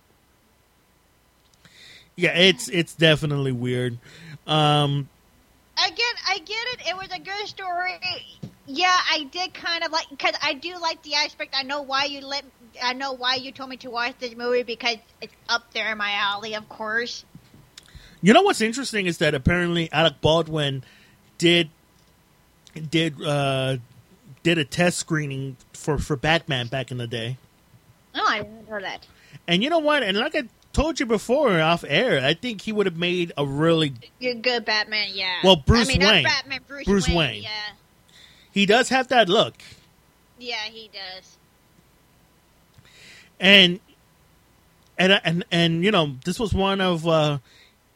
Yeah, 2.16 2.38
it's 2.38 2.68
it's 2.69 2.93
definitely 2.93 3.52
weird. 3.52 3.98
Um, 4.45 5.10
I 5.77 5.90
get, 5.90 6.16
I 6.27 6.38
get 6.40 6.68
it. 6.74 6.88
It 6.90 6.98
was 6.98 7.10
a 7.11 7.19
good 7.19 7.48
story. 7.48 8.00
Yeah, 8.66 8.98
I 9.11 9.24
did 9.32 9.53
kind 9.53 9.84
of 9.84 9.92
like 9.92 10.10
because 10.10 10.35
I 10.42 10.53
do 10.53 10.77
like 10.80 11.02
the 11.03 11.16
aspect. 11.16 11.56
I 11.58 11.64
know 11.64 11.82
why 11.82 12.06
you 12.06 12.22
let, 12.26 12.45
I 12.82 12.93
know 12.93 13.14
why 13.14 13.35
you 13.35 13.52
told 13.52 13.69
me 13.69 13.77
to 13.77 13.90
watch 13.90 14.16
this 14.19 14.35
movie 14.35 14.64
because 14.64 14.98
it's 15.22 15.34
up 15.50 15.74
there 15.74 15.92
in 15.92 15.98
my 15.98 16.11
alley, 16.14 16.56
of 16.56 16.68
course. 16.69 17.26
You 18.22 18.34
know 18.34 18.42
what's 18.42 18.61
interesting 18.61 19.06
is 19.06 19.18
that 19.18 19.34
apparently 19.34 19.92
Alec 19.92 20.22
Baldwin 20.22 20.84
did 21.38 21.69
did 22.90 23.22
uh, 23.22 23.77
did 24.43 24.58
a 24.58 24.66
test 24.66 24.98
screening 24.98 25.58
for 25.74 25.98
for 25.98 26.16
Batman 26.16 26.68
back 26.68 26.90
in 26.92 26.98
the 26.98 27.08
day, 27.08 27.38
No, 28.16 28.24
I 28.26 28.40
didn't 28.43 28.69
know 28.69 28.80
that. 28.80 29.06
and 29.48 29.61
you 29.64 29.69
know 29.69 29.80
what? 29.80 30.03
And 30.03 30.18
like 30.18 30.35
I 30.35 30.43
told 30.72 31.00
you 31.00 31.06
before 31.06 31.60
off 31.61 31.84
air, 31.88 32.26
I 32.26 32.34
think 32.34 32.61
he 32.61 32.72
would 32.72 32.85
have 32.85 32.98
made 32.98 33.32
a 33.38 33.45
really. 33.45 33.93
You're 34.19 34.35
good, 34.35 34.66
Batman. 34.66 35.10
Yeah. 35.11 35.40
Well, 35.43 35.58
Bruce 35.58 35.90
I 35.90 35.98
mean, 35.98 36.08
Wayne. 36.08 36.24
Batman. 36.24 36.61
Bruce, 36.68 36.85
Bruce 36.85 37.08
Wayne. 37.08 37.18
Wayne. 37.18 37.43
Yeah. 37.43 37.50
He 38.52 38.66
does 38.66 38.90
have 38.90 39.08
that 39.10 39.27
look, 39.30 39.56
Yeah, 40.40 40.64
he 40.66 40.90
does. 40.93 41.38
And 43.43 43.81
and 44.97 45.22
and 45.23 45.45
and 45.51 45.83
you 45.83 45.91
know 45.91 46.15
this 46.23 46.39
was 46.39 46.53
one 46.53 46.81
of 46.81 47.05
uh, 47.05 47.38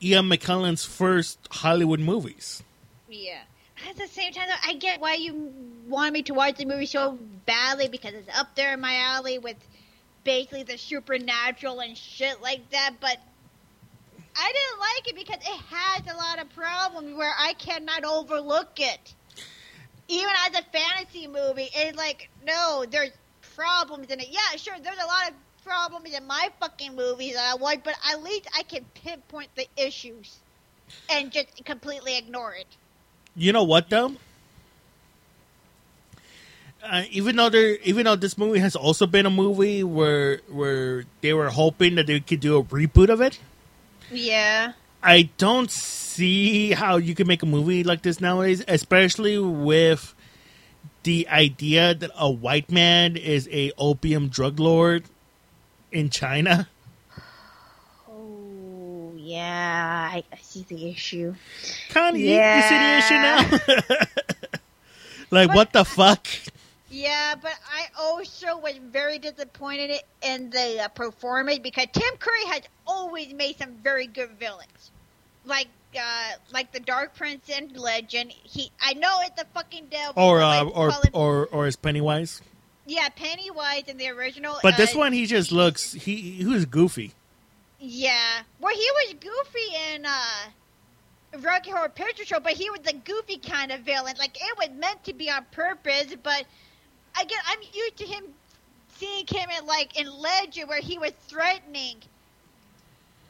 Ian 0.03 0.25
McKellen's 0.25 0.83
first 0.83 1.39
Hollywood 1.49 2.01
movies. 2.01 2.61
Yeah. 3.09 3.39
At 3.89 3.95
the 3.95 4.07
same 4.07 4.33
time, 4.33 4.47
though, 4.49 4.69
I 4.69 4.73
get 4.73 4.99
why 4.99 5.13
you 5.13 5.53
want 5.87 6.11
me 6.11 6.23
to 6.23 6.33
watch 6.33 6.57
the 6.57 6.65
movie 6.65 6.87
so 6.87 7.17
badly 7.45 7.87
because 7.87 8.13
it's 8.13 8.37
up 8.37 8.55
there 8.55 8.73
in 8.73 8.81
my 8.81 8.97
alley 8.97 9.37
with 9.37 9.55
basically 10.23 10.63
the 10.63 10.77
supernatural 10.77 11.79
and 11.79 11.95
shit 11.95 12.41
like 12.41 12.69
that. 12.71 12.95
But 12.99 13.17
I 14.35 14.51
didn't 14.51 14.79
like 14.79 15.07
it 15.07 15.15
because 15.15 15.47
it 15.47 15.61
has 15.69 16.13
a 16.13 16.17
lot 16.17 16.39
of 16.39 16.53
problems 16.53 17.15
where 17.15 17.33
I 17.39 17.53
cannot 17.53 18.03
overlook 18.03 18.79
it. 18.79 19.13
even 20.09 20.33
as 20.47 20.59
a 20.59 20.63
fantasy 20.77 21.27
movie, 21.27 21.69
it's 21.73 21.95
like 21.95 22.29
no, 22.45 22.85
there's 22.89 23.11
problems 23.57 24.07
in 24.09 24.19
it. 24.19 24.27
Yeah, 24.29 24.55
sure, 24.57 24.75
there's 24.81 24.97
a 24.97 25.07
lot 25.07 25.29
of 25.29 25.33
problems 25.65 26.13
in 26.15 26.25
my 26.25 26.49
fucking 26.59 26.95
movies 26.95 27.33
that 27.33 27.55
I 27.55 27.61
like, 27.61 27.83
but 27.83 27.95
at 28.09 28.23
least 28.23 28.47
I 28.57 28.63
can 28.63 28.85
pinpoint 28.93 29.49
the 29.55 29.67
issues 29.75 30.37
and 31.09 31.31
just 31.31 31.65
completely 31.65 32.17
ignore 32.17 32.53
it. 32.53 32.67
You 33.35 33.51
know 33.51 33.63
what 33.63 33.89
though? 33.89 34.13
Uh, 36.83 37.03
even 37.09 37.35
though 37.35 37.49
there, 37.49 37.77
even 37.83 38.05
though 38.05 38.15
this 38.15 38.37
movie 38.37 38.59
has 38.59 38.75
also 38.75 39.07
been 39.07 39.25
a 39.25 39.29
movie 39.31 39.83
where 39.83 40.39
where 40.47 41.03
they 41.21 41.33
were 41.33 41.49
hoping 41.49 41.95
that 41.95 42.07
they 42.07 42.19
could 42.19 42.39
do 42.39 42.57
a 42.57 42.63
reboot 42.63 43.09
of 43.09 43.19
it, 43.19 43.39
Yeah. 44.11 44.73
I 45.03 45.29
don't 45.37 45.69
see 45.69 46.71
how 46.71 46.97
you 46.97 47.13
can 47.13 47.27
make 47.27 47.43
a 47.43 47.45
movie 47.45 47.83
like 47.83 48.03
this 48.03 48.21
nowadays, 48.21 48.63
especially 48.67 49.37
with 49.37 50.15
the 51.07 51.25
idea 51.29 51.93
that 51.95 52.11
a 52.17 52.29
white 52.29 52.69
man 52.69 53.15
is 53.15 53.47
a 53.49 53.71
opium 53.77 54.27
drug 54.27 54.59
lord 54.59 55.05
in 55.89 56.09
China. 56.09 56.67
Oh, 58.09 59.13
yeah. 59.15 60.09
I, 60.11 60.23
I 60.33 60.37
see 60.41 60.65
the 60.67 60.89
issue. 60.89 61.33
Connie, 61.91 62.19
Yeah. 62.23 62.57
you 62.57 62.63
see 62.67 62.77
the 62.77 62.97
issue 62.99 63.87
now? 63.87 63.97
like, 65.31 65.47
But- 65.47 65.55
what 65.55 65.71
the 65.71 65.85
fuck? 65.85 66.27
Yeah, 66.89 67.35
but 67.41 67.53
I 67.73 67.87
also 68.01 68.57
was 68.59 68.77
very 68.77 69.17
disappointed 69.19 69.99
in 70.23 70.49
the 70.49 70.83
uh, 70.83 70.87
performance 70.89 71.59
because 71.59 71.87
Tim 71.93 72.15
Curry 72.17 72.45
has 72.47 72.61
always 72.85 73.33
made 73.33 73.57
some 73.57 73.73
very 73.83 74.07
good 74.07 74.31
villains, 74.39 74.91
like 75.47 75.67
uh, 75.99 76.31
like 76.51 76.71
the 76.71 76.79
Dark 76.79 77.15
Prince 77.15 77.49
in 77.49 77.73
Legend. 77.73 78.31
He, 78.31 78.71
I 78.81 78.93
know 78.93 79.19
it's 79.21 79.41
the 79.41 79.47
fucking 79.53 79.87
devil, 79.89 80.21
Or 80.21 80.41
uh, 80.41 80.63
or 80.65 80.91
him- 80.91 80.99
or 81.13 81.47
or 81.51 81.67
is 81.67 81.75
Pennywise? 81.75 82.41
yeah, 82.85 83.09
Pennywise 83.09 83.83
in 83.87 83.97
the 83.97 84.07
original. 84.09 84.57
But 84.61 84.77
this 84.77 84.95
uh, 84.95 84.99
one, 84.99 85.13
he 85.13 85.25
just 85.25 85.51
looks 85.51 85.93
he 85.93 86.15
he 86.15 86.45
was 86.45 86.65
goofy. 86.65 87.13
Yeah, 87.79 88.41
well, 88.59 88.73
he 88.75 88.89
was 88.95 89.13
goofy 89.19 89.93
in 89.93 90.05
uh, 90.05 91.39
Rocky 91.39 91.69
Horror 91.71 91.89
Picture 91.89 92.25
Show, 92.25 92.39
but 92.39 92.53
he 92.53 92.69
was 92.69 92.79
the 92.81 92.93
goofy 92.93 93.37
kind 93.37 93.71
of 93.71 93.81
villain. 93.81 94.15
Like 94.17 94.35
it 94.35 94.57
was 94.57 94.69
meant 94.79 95.03
to 95.05 95.13
be 95.13 95.29
on 95.29 95.45
purpose, 95.51 96.07
but 96.23 96.45
again, 97.21 97.39
I'm 97.47 97.59
used 97.73 97.97
to 97.97 98.05
him 98.05 98.23
seeing 98.95 99.25
him 99.27 99.49
in 99.59 99.65
like 99.67 99.99
in 99.99 100.07
Legend 100.11 100.67
where 100.69 100.81
he 100.81 100.97
was 100.97 101.11
threatening. 101.27 101.97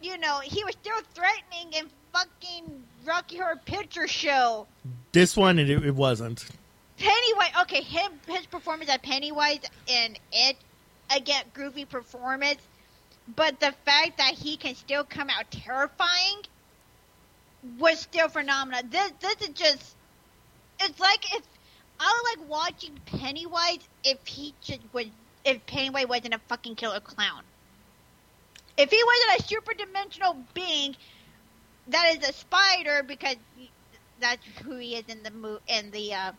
You 0.01 0.17
know, 0.17 0.39
he 0.43 0.63
was 0.63 0.75
still 0.75 1.01
threatening 1.13 1.73
in 1.73 1.89
fucking 2.13 2.83
Rocky 3.05 3.37
Horror 3.37 3.59
Picture 3.65 4.07
Show. 4.07 4.67
This 5.11 5.35
one, 5.35 5.59
it, 5.59 5.69
it 5.69 5.95
wasn't. 5.95 6.45
Pennywise, 6.97 7.51
okay, 7.61 7.81
him 7.81 8.11
his 8.27 8.45
performance 8.47 8.89
at 8.89 9.03
Pennywise 9.03 9.59
and 9.89 10.19
it, 10.31 10.57
again, 11.15 11.43
groovy 11.55 11.87
performance, 11.87 12.59
but 13.35 13.59
the 13.59 13.73
fact 13.85 14.17
that 14.17 14.33
he 14.33 14.57
can 14.57 14.75
still 14.75 15.03
come 15.03 15.29
out 15.29 15.49
terrifying 15.51 16.43
was 17.79 17.99
still 17.99 18.29
phenomenal. 18.29 18.81
This 18.89 19.11
this 19.19 19.41
is 19.41 19.49
just, 19.49 19.95
it's 20.79 20.99
like 20.99 21.35
if 21.35 21.43
I 21.99 22.35
like 22.35 22.49
watching 22.49 22.97
Pennywise 23.05 23.79
if 24.03 24.25
he 24.25 24.53
just 24.61 24.81
was 24.93 25.05
if 25.45 25.65
Pennywise 25.65 26.07
wasn't 26.07 26.33
a 26.33 26.39
fucking 26.47 26.75
killer 26.75 26.99
clown. 26.99 27.43
If 28.77 28.91
he 28.91 29.03
wasn't 29.03 29.41
a 29.41 29.47
super 29.47 29.73
dimensional 29.73 30.37
being 30.53 30.95
that 31.89 32.15
is 32.17 32.29
a 32.29 32.33
spider 32.33 33.03
because 33.03 33.35
that's 34.19 34.45
who 34.63 34.77
he 34.77 34.95
is 34.95 35.03
in 35.07 35.23
the 35.23 35.31
mo- 35.31 35.59
in 35.67 35.91
the 35.91 36.13
uh, 36.13 36.31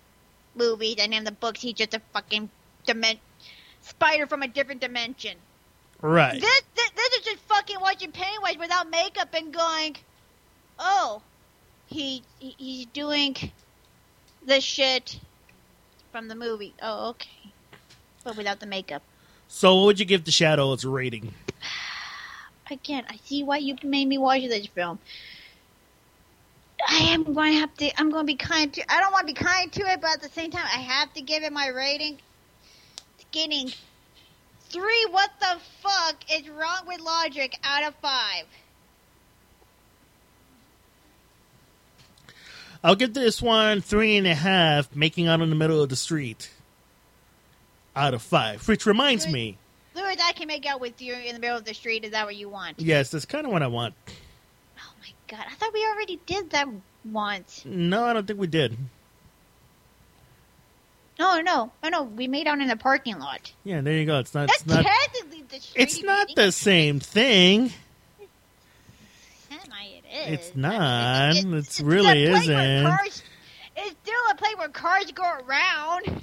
movies 0.55 0.97
and 0.99 1.15
in 1.15 1.25
the 1.25 1.33
books 1.33 1.61
he's 1.61 1.75
just 1.75 1.95
a 1.95 2.01
fucking 2.13 2.51
dimen- 2.87 3.19
spider 3.83 4.27
from 4.27 4.43
a 4.43 4.49
different 4.49 4.81
dimension. 4.81 5.37
Right. 6.01 6.41
This, 6.41 6.63
this 6.77 6.91
this 6.91 7.15
is 7.15 7.25
just 7.25 7.39
fucking 7.45 7.81
watching 7.81 8.13
Pennywise 8.13 8.57
without 8.59 8.89
makeup 8.91 9.29
and 9.35 9.53
going, 9.53 9.97
oh, 10.79 11.23
he, 11.87 12.23
he 12.39 12.55
he's 12.59 12.87
doing 12.87 13.35
the 14.47 14.61
shit 14.61 15.19
from 16.13 16.29
the 16.29 16.35
movie. 16.35 16.75
Oh, 16.81 17.11
okay, 17.11 17.53
but 18.23 18.37
without 18.37 18.61
the 18.61 18.67
makeup. 18.67 19.03
So, 19.49 19.75
what 19.77 19.87
would 19.87 19.99
you 19.99 20.05
give 20.05 20.25
the 20.25 20.31
Shadow 20.31 20.73
a 20.73 20.89
rating? 20.89 21.33
Again, 22.71 23.05
I 23.09 23.17
see 23.25 23.43
why 23.43 23.57
you 23.57 23.77
made 23.83 24.07
me 24.07 24.19
watch 24.19 24.43
this 24.43 24.67
film. 24.67 24.99
I 26.87 26.97
am 27.11 27.25
going 27.25 27.55
to 27.55 27.59
have 27.61 27.75
to. 27.79 28.01
I'm 28.01 28.11
going 28.11 28.27
to 28.27 28.33
be 28.33 28.37
kind 28.37 28.73
to. 28.75 28.93
I 28.93 29.01
don't 29.01 29.13
want 29.13 29.27
to 29.27 29.35
be 29.35 29.41
kind 29.41 29.73
to 29.73 29.81
it, 29.83 30.01
but 30.01 30.11
at 30.11 30.23
the 30.23 30.29
same 30.29 30.51
time, 30.51 30.65
I 30.65 30.79
have 30.79 31.13
to 31.15 31.23
give 31.23 31.43
it 31.43 31.53
my 31.53 31.69
rating. 31.69 32.19
It's 33.17 33.27
getting 33.33 33.71
three. 34.69 35.07
What 35.11 35.31
the 35.41 35.59
fuck 35.83 36.17
is 36.33 36.49
wrong 36.49 36.83
with 36.87 37.01
logic? 37.01 37.59
Out 37.65 37.85
of 37.85 37.95
five. 37.97 38.45
I'll 42.85 42.95
give 42.95 43.13
this 43.13 43.43
one 43.43 43.81
three 43.81 44.17
and 44.17 44.27
a 44.27 44.35
half, 44.35 44.95
making 44.95 45.27
out 45.27 45.41
in 45.41 45.51
the 45.51 45.57
middle 45.57 45.83
of 45.83 45.89
the 45.89 45.97
street. 45.97 46.51
Out 47.97 48.15
of 48.15 48.23
five, 48.23 48.67
which 48.69 48.87
reminds 48.87 49.27
me, 49.27 49.59
Louis, 49.97 50.17
I 50.23 50.33
can 50.33 50.47
make 50.47 50.65
out 50.67 50.81
with 50.81 51.03
you 51.03 51.15
in 51.15 51.35
the 51.35 51.41
middle 51.41 51.57
of 51.57 51.65
the 51.65 51.75
street. 51.75 52.05
Is 52.05 52.13
that 52.13 52.25
what 52.27 52.37
you 52.37 52.49
want? 52.49 52.79
yes, 52.81 53.11
that's 53.11 53.25
kind 53.25 53.45
of 53.45 53.51
what 53.53 53.65
I 53.65 53.67
want. 53.67 53.95
God! 55.29 55.45
I 55.49 55.55
thought 55.55 55.73
we 55.73 55.87
already 55.87 56.19
did 56.27 56.51
that 56.51 56.69
once. 57.05 57.63
No, 57.67 58.05
I 58.05 58.13
don't 58.13 58.27
think 58.27 58.41
we 58.41 58.47
did. 58.47 58.77
No, 61.19 61.41
no, 61.41 61.73
no, 61.83 61.89
no. 61.89 62.03
We 62.05 62.29
made 62.29 62.47
out 62.47 62.61
in 62.61 62.69
the 62.69 62.77
parking 62.77 63.19
lot. 63.19 63.53
Yeah, 63.65 63.81
there 63.81 63.95
you 63.95 64.07
go. 64.07 64.19
It's 64.21 64.35
not. 64.35 64.47
That's 64.49 64.63
It's 64.63 64.67
not. 64.71 64.85
technically 64.85 65.43
the 65.49 65.61
street. 65.61 65.83
It's 65.83 66.03
not 66.03 66.29
the 66.37 66.53
same 66.53 67.01
thing. 67.01 67.73
Semi 69.49 69.85
it 69.85 70.05
is. 70.33 70.33
It's 70.47 70.57
not. 70.57 71.31
It's, 71.31 71.45
It's 71.45 71.69
it's 71.69 71.81
really 71.81 72.25
a 72.27 72.31
place 72.31 72.49
where 72.49 72.77
isn't. 72.79 72.87
Cars, 72.87 73.23
it's 73.77 73.97
still 74.03 74.31
a 74.31 74.35
place 74.37 74.57
where 74.57 74.69
cars 74.69 75.11
go 75.13 75.25
around. 75.47 76.23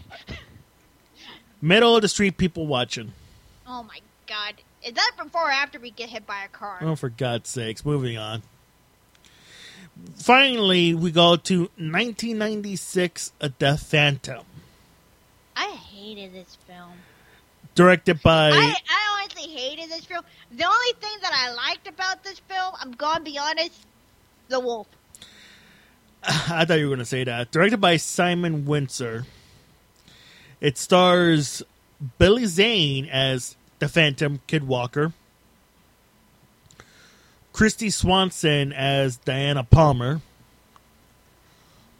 Middle 1.61 1.95
of 1.95 2.01
the 2.01 2.07
street, 2.07 2.37
people 2.37 2.67
watching. 2.67 3.11
Oh 3.67 3.83
my 3.83 3.99
god. 4.27 4.55
Is 4.85 4.93
that 4.93 5.11
before 5.17 5.47
or 5.47 5.51
after 5.51 5.79
we 5.79 5.89
get 5.91 6.09
hit 6.09 6.25
by 6.27 6.43
a 6.43 6.47
car? 6.47 6.77
Oh, 6.81 6.95
for 6.95 7.09
God's 7.09 7.49
sakes! 7.49 7.83
Moving 7.83 8.17
on. 8.17 8.43
Finally, 10.15 10.93
we 10.93 11.11
go 11.11 11.35
to 11.35 11.59
1996, 11.61 13.31
A 13.39 13.49
Death 13.49 13.83
Phantom, 13.83 14.43
I 15.55 15.69
hated 15.69 16.33
this 16.33 16.57
film. 16.67 16.91
directed 17.75 18.21
by. 18.21 18.49
I, 18.51 18.75
I 18.89 19.21
honestly 19.21 19.51
hated 19.53 19.89
this 19.89 20.05
film. 20.05 20.23
The 20.51 20.65
only 20.65 20.93
thing 20.99 21.17
that 21.21 21.31
I 21.33 21.53
liked 21.53 21.87
about 21.87 22.23
this 22.23 22.39
film, 22.39 22.73
I'm 22.79 22.91
gonna 22.91 23.23
be 23.23 23.37
honest, 23.37 23.85
the 24.49 24.59
wolf. 24.59 24.87
I 26.23 26.65
thought 26.65 26.79
you 26.79 26.85
were 26.85 26.95
going 26.95 26.99
to 26.99 27.05
say 27.05 27.23
that. 27.23 27.51
Directed 27.51 27.79
by 27.79 27.97
Simon 27.97 28.65
Wincer. 28.65 29.25
It 30.59 30.77
stars 30.77 31.61
Billy 32.17 32.45
Zane 32.45 33.05
as 33.05 33.55
the 33.79 33.87
Phantom 33.87 34.41
Kit 34.47 34.63
Walker, 34.63 35.13
Christy 37.55 37.89
Swanson 37.89 38.73
as 38.73 39.15
Diana 39.15 39.63
Palmer, 39.63 40.19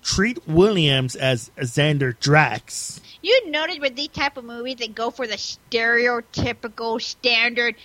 Treat 0.04 0.46
Williams 0.46 1.16
as 1.16 1.50
Xander 1.58 2.14
Drax, 2.20 3.00
You 3.22 3.50
notice 3.50 3.80
with 3.80 3.96
these 3.96 4.10
type 4.10 4.36
of 4.36 4.44
movies, 4.44 4.76
they 4.76 4.90
go 4.90 5.12
for 5.12 5.26
the 5.26 5.38
stereotypical, 5.38 7.02
standard, 7.02 7.76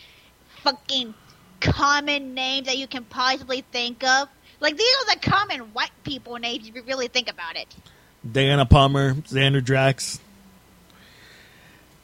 fucking 0.64 1.14
common 1.60 2.34
names 2.34 2.66
that 2.66 2.76
you 2.76 2.88
can 2.88 3.04
possibly 3.04 3.60
think 3.70 4.02
of. 4.02 4.28
Like 4.58 4.76
these 4.76 4.96
are 5.02 5.14
the 5.14 5.20
common 5.20 5.60
white 5.72 5.92
people 6.02 6.38
names 6.38 6.66
if 6.66 6.74
you 6.74 6.82
really 6.82 7.06
think 7.06 7.30
about 7.30 7.54
it. 7.54 7.72
Diana 8.28 8.66
Palmer, 8.66 9.14
Xander 9.14 9.62
Drax. 9.62 10.18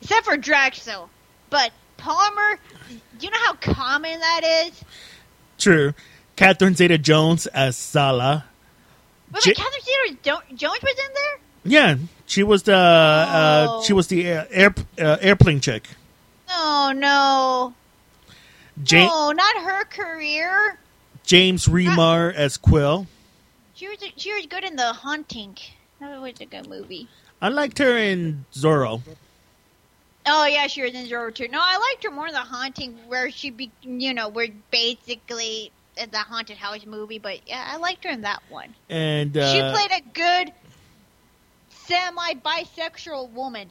Except 0.00 0.26
for 0.26 0.36
Drax, 0.36 0.84
though. 0.84 1.10
But 1.50 1.72
Palmer, 1.96 2.60
do 3.18 3.26
you 3.26 3.32
know 3.32 3.40
how 3.40 3.54
common 3.54 4.20
that 4.20 4.68
is? 4.68 4.84
True. 5.58 5.94
Catherine 6.36 6.74
Zeta 6.74 6.98
Jones 6.98 7.46
as 7.48 7.76
Sala. 7.76 8.44
Wait, 9.32 9.42
J- 9.42 9.54
Catherine 9.54 9.82
Zeta 9.82 10.42
Jones 10.54 10.82
was 10.82 10.98
in 10.98 11.14
there? 11.14 11.38
Yeah, 11.64 11.96
she 12.26 12.42
was 12.42 12.62
the 12.64 12.74
uh, 12.76 13.66
Oh. 13.68 13.82
she 13.82 13.92
was 13.92 14.06
the 14.08 14.26
air, 14.26 14.46
air 14.50 14.74
uh, 15.00 15.16
airplane 15.20 15.60
chick. 15.60 15.88
Oh 16.50 16.92
no, 16.94 17.74
Ja- 18.86 19.06
no, 19.06 19.32
not 19.32 19.56
her 19.64 19.84
career. 19.84 20.78
James 21.24 21.66
Remar 21.66 22.32
as 22.32 22.56
Quill. 22.56 23.06
She 23.74 23.88
was 23.88 23.98
she 24.16 24.32
was 24.32 24.46
good 24.46 24.62
in 24.64 24.76
The 24.76 24.92
Haunting. 24.92 25.56
That 26.00 26.20
was 26.20 26.40
a 26.40 26.46
good 26.46 26.68
movie. 26.68 27.08
I 27.42 27.48
liked 27.48 27.78
her 27.78 27.96
in 27.98 28.44
Zorro. 28.54 29.02
Oh 30.28 30.44
yeah, 30.46 30.66
she 30.66 30.82
was 30.82 30.92
in 30.92 31.06
Zorro 31.06 31.32
too. 31.34 31.48
No, 31.48 31.60
I 31.60 31.78
liked 31.92 32.04
her 32.04 32.10
more 32.10 32.26
in 32.26 32.32
The 32.32 32.40
Haunting, 32.40 32.98
where 33.06 33.30
she 33.30 33.50
be, 33.50 33.70
you 33.82 34.12
know, 34.12 34.28
we're 34.28 34.52
basically 34.70 35.70
the 35.96 36.18
haunted 36.18 36.56
house 36.56 36.84
movie. 36.84 37.18
But 37.18 37.48
yeah, 37.48 37.64
I 37.72 37.76
liked 37.76 38.04
her 38.04 38.10
in 38.10 38.22
that 38.22 38.42
one. 38.48 38.74
And 38.90 39.36
uh, 39.36 39.52
she 39.52 39.60
played 39.60 40.02
a 40.02 40.02
good 40.12 40.52
semi 41.70 42.34
bisexual 42.34 43.30
woman. 43.30 43.70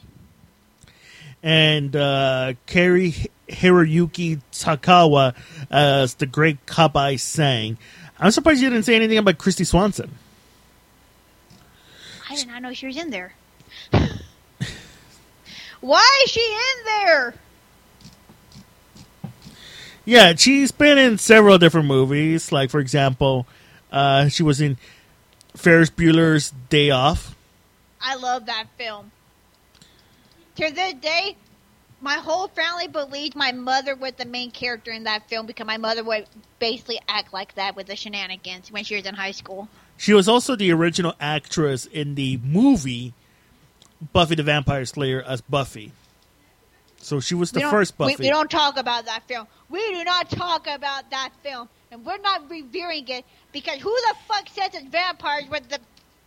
and 1.44 1.96
uh, 1.96 2.54
Cary 2.68 3.14
Hiroyuki 3.50 4.40
Tagawa 4.52 5.36
as 5.70 6.16
the 6.16 6.26
great 6.26 6.66
Kabai 6.66 7.16
Sengh. 7.16 7.78
I'm 8.18 8.32
surprised 8.32 8.62
you 8.62 8.70
didn't 8.70 8.86
say 8.86 8.96
anything 8.96 9.18
about 9.18 9.38
Christy 9.38 9.66
Swanson. 9.66 10.10
I 12.30 12.36
did 12.36 12.48
not 12.48 12.62
know 12.62 12.74
she 12.74 12.88
was 12.88 12.98
in 12.98 13.10
there. 13.10 13.34
Why 15.86 16.22
is 16.24 16.32
she 16.32 16.42
in 16.42 16.86
there? 16.86 17.36
Yeah, 20.04 20.34
she's 20.34 20.72
been 20.72 20.98
in 20.98 21.20
several 21.20 21.60
different 21.60 21.86
movies. 21.86 22.52
Like, 22.52 22.72
for 22.72 22.80
example, 22.80 23.46
uh, 23.92 24.30
she 24.30 24.42
was 24.42 24.60
in 24.60 24.78
Ferris 25.56 25.92
Bueller's 25.92 26.52
Day 26.70 26.90
Off. 26.90 27.36
I 28.02 28.16
love 28.16 28.48
that 28.48 28.66
film. 28.80 29.12
To 30.56 30.72
this 30.72 30.94
day, 30.96 31.38
my 32.02 32.16
whole 32.16 32.48
family 32.48 32.88
believes 32.88 33.36
my 33.36 33.52
mother 33.52 33.96
was 33.96 34.14
the 34.14 34.26
main 34.26 34.50
character 34.50 34.90
in 34.90 35.04
that 35.04 35.30
film 35.30 35.46
because 35.46 35.68
my 35.68 35.78
mother 35.78 36.04
would 36.04 36.26
basically 36.58 37.00
act 37.08 37.32
like 37.32 37.54
that 37.54 37.76
with 37.76 37.86
the 37.86 37.96
shenanigans 37.96 38.72
when 38.72 38.84
she 38.84 38.96
was 38.96 39.06
in 39.06 39.14
high 39.14 39.30
school. 39.30 39.70
She 39.98 40.14
was 40.14 40.28
also 40.28 40.56
the 40.56 40.72
original 40.72 41.14
actress 41.20 41.86
in 41.86 42.16
the 42.16 42.38
movie 42.38 43.14
Buffy 44.14 44.36
the 44.36 44.44
Vampire 44.44 44.86
Slayer 44.86 45.22
as 45.22 45.42
Buffy. 45.42 45.92
So 46.98 47.20
she 47.20 47.36
was 47.36 47.52
the 47.52 47.62
first 47.62 47.98
Buffy. 47.98 48.16
We, 48.18 48.30
don't 48.30 48.50
talk 48.50 48.78
about 48.78 49.06
that 49.06 49.28
film. 49.28 49.48
We 49.70 49.80
do 49.94 50.04
not 50.04 50.30
talk 50.30 50.66
about 50.68 51.12
that 51.12 51.30
film, 51.44 51.70
and 51.92 52.04
we're 52.04 52.18
not 52.18 52.50
reviewing 52.50 53.08
it 53.08 53.26
because 53.52 53.80
who 53.80 53.94
the 53.94 54.16
fuck 54.28 54.50
says 54.50 54.72
it's 54.74 54.86
vampires 54.88 55.46
with 55.50 55.70
the 55.70 55.80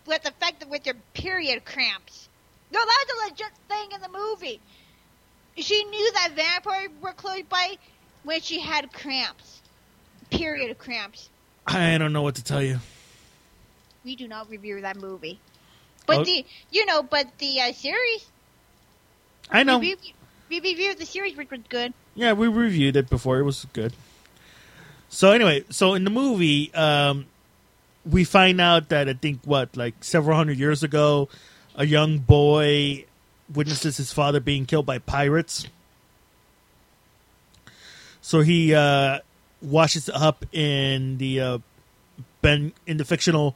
with 0.07 0.25
affected 0.27 0.71
with 0.71 0.85
their 0.85 0.95
period 1.15 1.65
cramps? 1.65 2.29
No, 2.71 2.79
that 2.79 3.05
was 3.09 3.23
a 3.23 3.31
legit 3.31 3.53
thing 3.69 3.93
in 3.93 4.01
the 4.01 4.09
movie. 4.09 4.61
She 5.57 5.83
knew 5.85 6.13
that 6.13 6.33
vampires 6.37 6.91
were 7.03 7.13
close 7.13 7.43
by 7.49 7.77
when 8.23 8.41
she 8.41 8.61
had 8.61 8.93
cramps, 8.93 9.61
period 10.31 10.79
cramps. 10.79 11.29
I 11.67 11.99
don't 11.99 12.13
know 12.13 12.23
what 12.23 12.37
to 12.37 12.45
tell 12.45 12.63
you. 12.63 12.79
We 14.05 14.17
do 14.17 14.29
not 14.29 14.49
review 14.49 14.81
that 14.81 14.97
movie, 14.97 15.41
but 16.09 16.19
Oh. 16.19 16.25
the 16.25 16.45
you 16.73 16.85
know, 16.87 17.05
but 17.05 17.27
the 17.39 17.61
uh, 17.61 17.73
series 17.73 18.27
I 19.51 19.63
know. 19.63 19.79
we, 19.79 19.91
reviewed- 19.95 20.15
we 20.51 20.61
reviewed 20.61 20.99
the 20.99 21.07
series, 21.07 21.37
which 21.37 21.51
was 21.51 21.61
good. 21.69 21.93
Yeah, 22.17 22.33
we 22.33 22.49
reviewed 22.49 22.97
it 22.97 23.09
before. 23.09 23.39
It 23.39 23.45
was 23.45 23.67
good. 23.73 23.93
So 25.09 25.31
anyway, 25.31 25.65
so 25.71 25.95
in 25.95 26.05
the 26.05 26.11
movie, 26.11 26.73
um, 26.75 27.27
we 28.05 28.25
find 28.25 28.61
out 28.61 28.89
that 28.89 29.09
I 29.09 29.13
think 29.15 29.41
what 29.45 29.77
like 29.77 29.95
several 30.03 30.37
hundred 30.37 30.59
years 30.59 30.83
ago, 30.83 31.29
a 31.77 31.87
young 31.87 32.19
boy 32.19 33.05
witnesses 33.55 33.97
his 33.99 34.13
father 34.13 34.41
being 34.41 34.67
killed 34.67 34.85
by 34.87 34.99
pirates. 34.99 35.67
So 38.21 38.41
he 38.41 38.75
uh, 38.75 39.21
washes 39.63 40.09
up 40.13 40.45
in 40.53 41.19
the 41.19 41.41
uh, 41.41 41.59
ben 42.43 42.73
in 42.87 42.97
the 42.99 43.05
fictional 43.05 43.55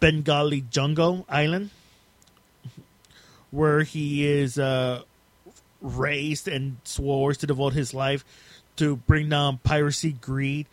Bengalla 0.00 0.68
jungle 0.70 1.24
island, 1.28 1.70
where 3.50 3.82
he 3.82 4.26
is 4.26 4.58
uh, 4.58 5.02
raised 5.80 6.48
and 6.48 6.76
swore 6.84 7.34
to 7.34 7.46
devote 7.46 7.72
his 7.72 7.94
life 7.94 8.24
to 8.76 8.96
bring 8.96 9.28
down 9.28 9.58
piracy, 9.58 10.12
greed, 10.12 10.66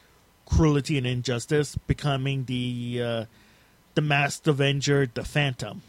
cruelty, 0.45 0.97
and 0.97 1.07
injustice, 1.07 1.75
becoming 1.87 2.45
the 2.45 3.01
uh, 3.03 3.25
the 3.95 4.01
masked 4.01 4.47
avenger, 4.47 5.09
the 5.13 5.23
Phantom. 5.23 5.81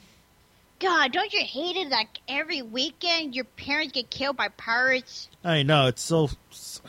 God, 0.78 1.12
don't 1.12 1.33
you 1.33 1.44
hate 1.44 1.77
it? 1.77 1.89
Like 1.89 2.09
every 2.27 2.61
weekend, 2.61 3.35
your 3.35 3.44
parents 3.44 3.93
get 3.93 4.11
killed 4.11 4.36
by 4.36 4.49
pirates. 4.49 5.28
I 5.44 5.62
know 5.62 5.86
it's 5.86 6.02
so 6.02 6.28
so 6.51 6.81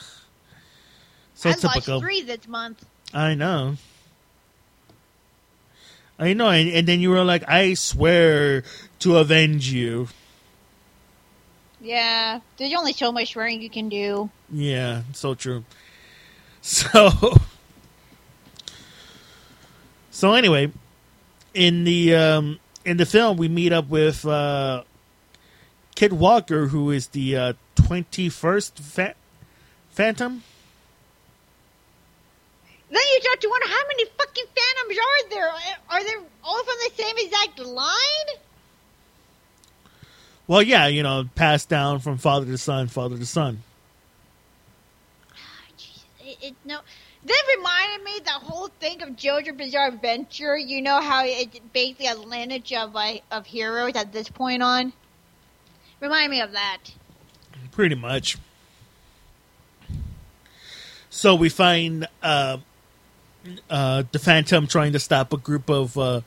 I 1.50 1.54
typical. 1.54 1.96
lost 1.96 2.04
three 2.04 2.22
this 2.22 2.48
month. 2.48 2.84
I 3.14 3.36
know. 3.36 3.76
I 6.20 6.34
know, 6.34 6.50
and, 6.50 6.70
and 6.70 6.88
then 6.88 7.00
you 7.00 7.10
were 7.10 7.24
like, 7.24 7.44
"I 7.50 7.74
swear 7.74 8.64
to 9.00 9.18
avenge 9.18 9.72
you." 9.72 10.08
Yeah, 11.82 12.40
there's 12.58 12.74
only 12.76 12.94
so 12.94 13.12
much 13.12 13.34
swearing 13.34 13.62
you 13.62 13.70
can 13.70 13.90
do. 13.90 14.30
Yeah, 14.52 15.04
so 15.14 15.36
true. 15.36 15.66
So, 16.66 17.10
so 20.12 20.34
anyway, 20.34 20.72
in 21.54 21.84
the 21.84 22.16
um, 22.16 22.60
in 22.86 22.96
the 22.96 23.06
film, 23.06 23.36
we 23.36 23.50
meet 23.50 23.74
up 23.74 23.90
with 23.90 24.26
uh, 24.26 24.84
Kit 25.96 26.14
Walker, 26.14 26.68
who 26.68 26.90
is 26.90 27.08
the 27.08 27.36
uh 27.36 27.54
twenty 27.76 28.30
first 28.30 28.80
fa- 28.80 29.16
Phantom. 29.92 30.44
Then 32.94 33.02
you 33.12 33.22
start 33.22 33.42
to 33.42 33.50
wonder 33.50 33.68
how 33.68 33.82
many 33.88 34.06
fucking 34.06 34.46
phantoms 34.56 35.00
are 35.00 35.30
there? 35.30 35.50
Are 35.90 36.04
they 36.04 36.28
all 36.44 36.64
from 36.64 36.76
the 36.86 36.92
same 36.94 37.16
exact 37.18 37.58
line? 37.58 38.38
Well, 40.46 40.62
yeah, 40.62 40.86
you 40.86 41.02
know, 41.02 41.28
passed 41.34 41.70
down 41.70 42.02
from 42.02 42.20
father 42.20 42.46
to 42.46 42.58
son, 42.60 42.90
father 42.90 43.18
to 43.18 43.26
son. 43.26 43.64
Jeez, 45.76 46.04
It, 46.22 46.38
it, 46.44 46.56
no, 46.66 46.82
that 47.26 47.44
reminded 47.58 48.04
me 48.04 48.20
the 48.24 48.32
whole 48.32 48.68
thing 48.68 49.02
of 49.02 49.10
JoJo 49.10 49.58
Bizarre 49.58 49.88
Adventure. 49.88 50.56
You 50.56 50.84
know 50.84 51.02
how 51.02 51.24
it's 51.26 51.60
basically 51.74 52.06
a 52.06 52.16
lineage 52.16 52.74
of 52.74 52.96
uh, 52.96 53.14
of 53.32 53.48
heroes 53.48 53.96
at 53.96 54.14
this 54.14 54.30
point 54.30 54.62
on. 54.62 54.94
Remind 56.00 56.30
me 56.30 56.42
of 56.42 56.52
that. 56.52 56.78
Pretty 57.72 57.96
much. 57.96 58.38
So 61.10 61.34
we 61.34 61.50
find 61.50 62.08
uh, 62.22 62.58
uh, 63.70 64.04
the 64.12 64.20
Phantom 64.20 64.68
trying 64.68 64.94
to 64.94 65.00
stop 65.00 65.34
a 65.34 65.38
group 65.38 65.70
of 65.70 65.98
uh, 65.98 66.22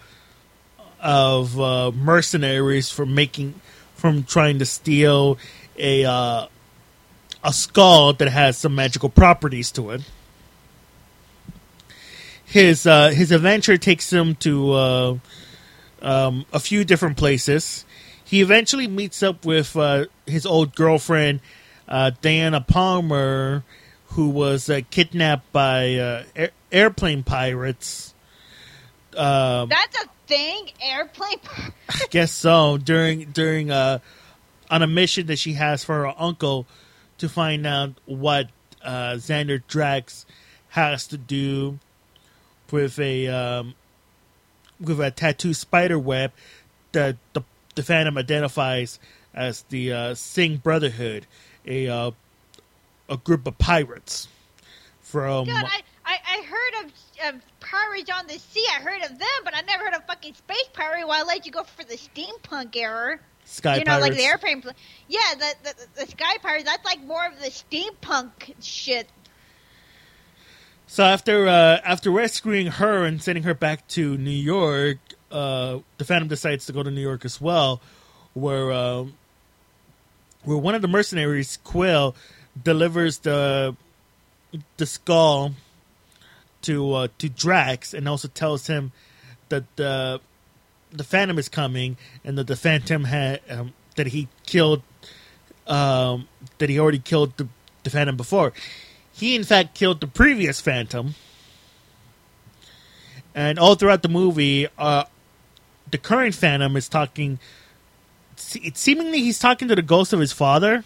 of 1.00 1.58
uh, 1.60 1.92
mercenaries 1.92 2.90
from 2.90 3.14
making 3.14 3.54
from 3.94 4.24
trying 4.24 4.58
to 4.58 4.66
steal 4.66 5.38
a 5.78 6.04
uh, 6.04 6.46
a 7.44 7.52
skull 7.52 8.12
that 8.14 8.28
has 8.28 8.58
some 8.58 8.74
magical 8.74 9.08
properties 9.08 9.70
to 9.72 9.90
it. 9.90 10.02
His 12.44 12.86
uh, 12.86 13.10
his 13.10 13.32
adventure 13.32 13.76
takes 13.76 14.12
him 14.12 14.34
to 14.36 14.72
uh, 14.72 15.18
um, 16.02 16.46
a 16.52 16.60
few 16.60 16.84
different 16.84 17.16
places. 17.16 17.84
He 18.24 18.40
eventually 18.40 18.88
meets 18.88 19.22
up 19.22 19.44
with 19.44 19.76
uh, 19.76 20.06
his 20.26 20.46
old 20.46 20.74
girlfriend, 20.74 21.40
uh, 21.88 22.10
Diana 22.20 22.60
Palmer, 22.60 23.62
who 24.08 24.28
was 24.28 24.68
uh, 24.68 24.80
kidnapped 24.90 25.52
by 25.52 25.94
uh, 25.94 26.48
airplane 26.76 27.22
pirates. 27.22 28.14
Um, 29.16 29.68
That's 29.68 30.05
a 30.05 30.08
thing. 30.26 30.70
Airplane. 30.80 31.40
I 31.88 32.06
guess 32.10 32.32
so. 32.32 32.76
During 32.76 33.30
during 33.30 33.70
uh, 33.70 34.00
on 34.70 34.82
a 34.82 34.86
mission 34.86 35.26
that 35.28 35.38
she 35.38 35.55
has 35.55 35.84
for 35.84 36.05
her 36.05 36.14
uncle 36.18 36.66
to 37.18 37.28
find 37.28 37.66
out 37.66 37.94
what 38.05 38.50
uh, 38.82 39.14
Xander 39.14 39.62
Drax 39.66 40.26
has 40.68 41.06
to 41.08 41.16
do 41.16 41.78
with 42.70 42.98
a 42.98 43.28
um, 43.28 43.74
with 44.78 45.00
a 45.00 45.10
tattoo 45.10 45.55
spider 45.55 45.98
web 45.98 46.32
that 46.92 47.16
the 47.32 47.42
the 47.74 47.82
Phantom 47.82 48.18
identifies 48.18 48.98
as 49.34 49.62
the 49.68 49.92
uh, 49.92 50.14
Sengh 50.14 50.62
Brotherhood, 50.62 51.26
a 51.66 51.88
uh, 51.88 52.10
a 53.08 53.16
group 53.16 53.46
of 53.46 53.56
pirates 53.58 54.28
from 55.00 55.46
God, 55.46 55.64
I, 55.66 55.82
I, 56.06 56.18
I 56.24 56.42
heard 56.44 56.84
of, 56.86 57.34
of 57.34 57.42
pirates 57.58 58.10
on 58.16 58.26
the 58.28 58.38
sea. 58.38 58.64
I 58.78 58.80
heard 58.80 59.02
of 59.02 59.18
them, 59.18 59.28
but 59.44 59.54
I 59.56 59.62
never 59.62 59.84
heard 59.84 59.94
of 59.94 60.06
fucking 60.06 60.34
space 60.34 60.68
pirate. 60.72 61.06
Well, 61.06 61.20
I 61.20 61.26
let 61.26 61.44
you 61.46 61.52
go 61.52 61.64
for 61.64 61.82
the 61.84 61.96
steampunk 61.96 62.76
era. 62.76 63.18
Sky 63.44 63.78
you 63.78 63.84
know, 63.84 63.92
Pirates. 63.92 64.08
like 64.08 64.16
the 64.16 64.24
airplane. 64.24 64.62
pl- 64.62 64.72
Yeah, 65.08 65.20
the, 65.38 65.54
the 65.64 66.04
the 66.04 66.10
sky 66.10 66.36
pirates. 66.42 66.64
That's 66.64 66.84
like 66.84 67.02
more 67.04 67.24
of 67.26 67.38
the 67.40 67.50
steampunk 67.50 68.54
shit. 68.62 69.08
So 70.88 71.04
after 71.04 71.46
uh, 71.48 71.80
after 71.84 72.10
rescuing 72.10 72.68
her 72.68 73.04
and 73.04 73.22
sending 73.22 73.44
her 73.44 73.54
back 73.54 73.86
to 73.88 74.16
New 74.16 74.30
York, 74.30 74.98
uh, 75.30 75.78
the 75.98 76.04
Phantom 76.04 76.28
decides 76.28 76.66
to 76.66 76.72
go 76.72 76.82
to 76.82 76.90
New 76.90 77.00
York 77.00 77.24
as 77.24 77.40
well, 77.40 77.80
where 78.34 78.70
uh, 78.72 79.04
where 80.44 80.56
one 80.58 80.74
of 80.74 80.82
the 80.82 80.88
mercenaries, 80.88 81.58
Quill, 81.64 82.14
delivers 82.62 83.18
the 83.18 83.76
the 84.76 84.86
skull 84.86 85.52
to 86.66 86.92
uh, 86.92 87.08
to 87.18 87.28
Drax, 87.28 87.94
and 87.94 88.08
also 88.08 88.28
tells 88.28 88.66
him 88.66 88.92
that 89.48 89.64
the 89.76 90.20
the 90.92 91.04
Phantom 91.04 91.38
is 91.38 91.48
coming, 91.48 91.96
and 92.24 92.38
that 92.38 92.46
the 92.46 92.56
Phantom 92.56 93.04
had 93.04 93.40
um, 93.50 93.72
that 93.96 94.08
he 94.08 94.28
killed 94.44 94.82
um, 95.66 96.28
that 96.58 96.68
he 96.68 96.78
already 96.78 96.98
killed 96.98 97.36
the, 97.36 97.48
the 97.82 97.90
Phantom 97.90 98.16
before. 98.16 98.52
He, 99.12 99.34
in 99.34 99.44
fact, 99.44 99.74
killed 99.74 100.00
the 100.00 100.06
previous 100.06 100.60
Phantom. 100.60 101.14
And 103.34 103.58
all 103.58 103.74
throughout 103.74 104.02
the 104.02 104.08
movie, 104.08 104.66
uh, 104.78 105.04
the 105.90 105.98
current 105.98 106.34
Phantom 106.34 106.76
is 106.76 106.88
talking 106.88 107.38
se- 108.36 108.60
it 108.62 108.76
seemingly 108.76 109.20
he's 109.20 109.38
talking 109.38 109.68
to 109.68 109.74
the 109.74 109.82
ghost 109.82 110.12
of 110.12 110.20
his 110.20 110.32
father, 110.32 110.84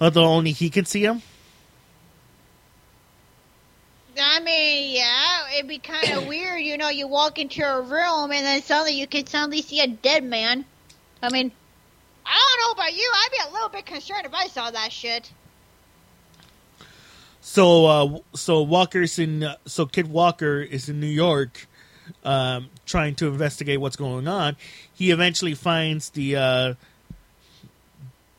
although 0.00 0.24
only 0.24 0.52
he 0.52 0.70
can 0.70 0.84
see 0.84 1.02
him. 1.04 1.22
I 4.20 4.40
mean, 4.40 4.94
yeah, 4.94 5.54
it'd 5.54 5.68
be 5.68 5.78
kind 5.78 6.12
of 6.12 6.26
weird, 6.28 6.60
you 6.60 6.76
know. 6.76 6.88
You 6.88 7.08
walk 7.08 7.38
into 7.38 7.62
a 7.62 7.80
room 7.80 8.32
and 8.32 8.44
then 8.44 8.62
suddenly 8.62 8.98
you 8.98 9.06
can 9.06 9.26
suddenly 9.26 9.62
see 9.62 9.80
a 9.80 9.86
dead 9.86 10.24
man. 10.24 10.64
I 11.22 11.30
mean, 11.30 11.50
I 12.24 12.56
don't 12.56 12.66
know 12.66 12.82
about 12.82 12.94
you. 12.94 13.10
I'd 13.14 13.28
be 13.32 13.50
a 13.50 13.52
little 13.52 13.68
bit 13.68 13.86
concerned 13.86 14.26
if 14.26 14.34
I 14.34 14.46
saw 14.48 14.70
that 14.70 14.92
shit. 14.92 15.32
So, 17.40 17.86
uh, 17.86 18.18
so 18.34 18.62
Walker's 18.62 19.18
in. 19.18 19.42
Uh, 19.42 19.56
so 19.64 19.86
Kit 19.86 20.06
Walker 20.06 20.60
is 20.60 20.88
in 20.88 21.00
New 21.00 21.06
York, 21.06 21.66
um, 22.24 22.68
trying 22.84 23.14
to 23.16 23.28
investigate 23.28 23.80
what's 23.80 23.96
going 23.96 24.28
on. 24.28 24.56
He 24.92 25.10
eventually 25.10 25.54
finds 25.54 26.10
the 26.10 26.36
uh, 26.36 26.74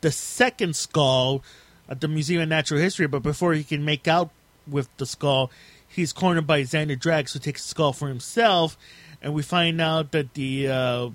the 0.00 0.12
second 0.12 0.76
skull 0.76 1.42
at 1.88 2.00
the 2.00 2.06
Museum 2.08 2.42
of 2.42 2.48
Natural 2.48 2.80
History, 2.80 3.08
but 3.08 3.22
before 3.22 3.52
he 3.52 3.64
can 3.64 3.84
make 3.84 4.06
out 4.06 4.30
with 4.66 4.88
the 4.96 5.06
skull, 5.06 5.50
he's 5.86 6.12
cornered 6.12 6.46
by 6.46 6.62
Xander 6.62 6.98
Drax, 6.98 7.32
who 7.32 7.38
takes 7.38 7.62
the 7.62 7.68
skull 7.68 7.92
for 7.92 8.08
himself, 8.08 8.76
and 9.20 9.34
we 9.34 9.42
find 9.42 9.80
out 9.80 10.12
that 10.12 10.34
the 10.34 10.68
uh, 10.68 11.10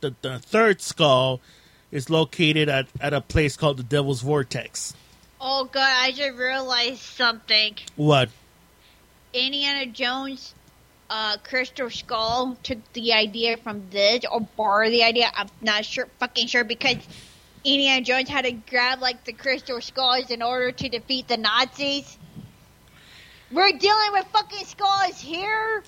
the, 0.00 0.14
the 0.22 0.38
third 0.38 0.80
skull 0.80 1.40
is 1.90 2.10
located 2.10 2.68
at, 2.68 2.88
at 3.00 3.12
a 3.12 3.20
place 3.20 3.56
called 3.56 3.76
the 3.76 3.82
Devil's 3.82 4.20
Vortex. 4.20 4.94
Oh 5.40 5.68
god, 5.70 5.92
I 6.00 6.10
just 6.12 6.36
realized 6.36 7.00
something. 7.00 7.76
What? 7.96 8.30
Indiana 9.32 9.86
Jones, 9.86 10.54
uh, 11.10 11.36
Crystal 11.42 11.90
Skull 11.90 12.56
took 12.62 12.78
the 12.92 13.12
idea 13.12 13.56
from 13.56 13.82
this 13.90 14.24
or 14.30 14.40
borrowed 14.40 14.92
the 14.92 15.02
idea. 15.02 15.30
I'm 15.34 15.48
not 15.60 15.84
sure, 15.84 16.08
fucking 16.18 16.46
sure, 16.46 16.64
because 16.64 16.96
Indiana 17.64 18.04
Jones 18.04 18.28
had 18.28 18.44
to 18.44 18.52
grab 18.52 19.00
like 19.00 19.24
the 19.24 19.32
Crystal 19.32 19.80
Skulls 19.80 20.30
in 20.30 20.42
order 20.42 20.72
to 20.72 20.88
defeat 20.88 21.28
the 21.28 21.36
Nazis. 21.36 22.16
We're 23.54 23.70
dealing 23.78 24.12
with 24.12 24.26
fucking 24.32 24.66
skulls 24.66 25.20
here. 25.20 25.84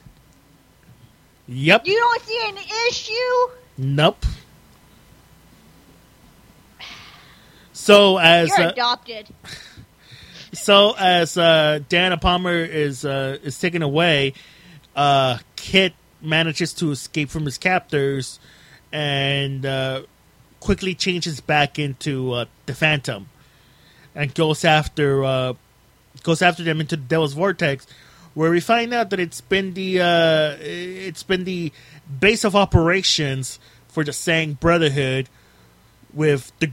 Yep. 1.49 1.87
You 1.87 1.97
don't 1.97 2.23
see 2.23 2.49
an 2.49 2.57
issue. 2.89 3.57
Nope. 3.77 4.25
So 7.73 8.19
as 8.19 8.51
You're 8.51 8.69
uh, 8.69 8.71
adopted. 8.71 9.27
so 10.53 10.95
as 10.97 11.37
uh, 11.37 11.81
Diana 11.89 12.19
Palmer 12.19 12.57
is 12.57 13.05
uh, 13.05 13.39
is 13.43 13.59
taken 13.59 13.83
away, 13.83 14.35
uh, 14.95 15.39
Kit 15.57 15.95
manages 16.23 16.73
to 16.75 16.93
escape 16.93 17.31
from 17.31 17.47
his 17.47 17.59
captors 17.59 18.39
and 18.93 19.67
uh, 19.67 20.03
quickly 20.61 20.95
changes 20.95 21.41
back 21.41 21.81
into 21.81 22.33
uh, 22.33 22.45
the 22.67 22.75
Phantom 22.75 23.29
and 24.15 24.33
goes 24.35 24.65
after 24.65 25.25
uh, 25.25 25.53
goes 26.27 26.43
after 26.43 26.65
them 26.65 26.81
into 26.81 26.97
the 26.97 27.03
Devil's 27.03 27.35
Vortex, 27.35 27.87
where 28.35 28.51
we 28.51 28.61
find 28.61 28.93
out 28.93 29.11
that 29.11 29.21
it's 29.21 29.41
been 29.41 29.73
the 29.75 30.01
uh, 30.01 30.57
it's 30.61 31.23
been 31.23 31.45
the 31.45 31.73
base 32.21 32.45
of 32.45 32.57
operations 32.57 33.61
for 33.89 34.03
the 34.05 34.11
Sengh 34.11 34.59
Brotherhood, 34.59 35.29
with 36.13 36.53
the 36.59 36.73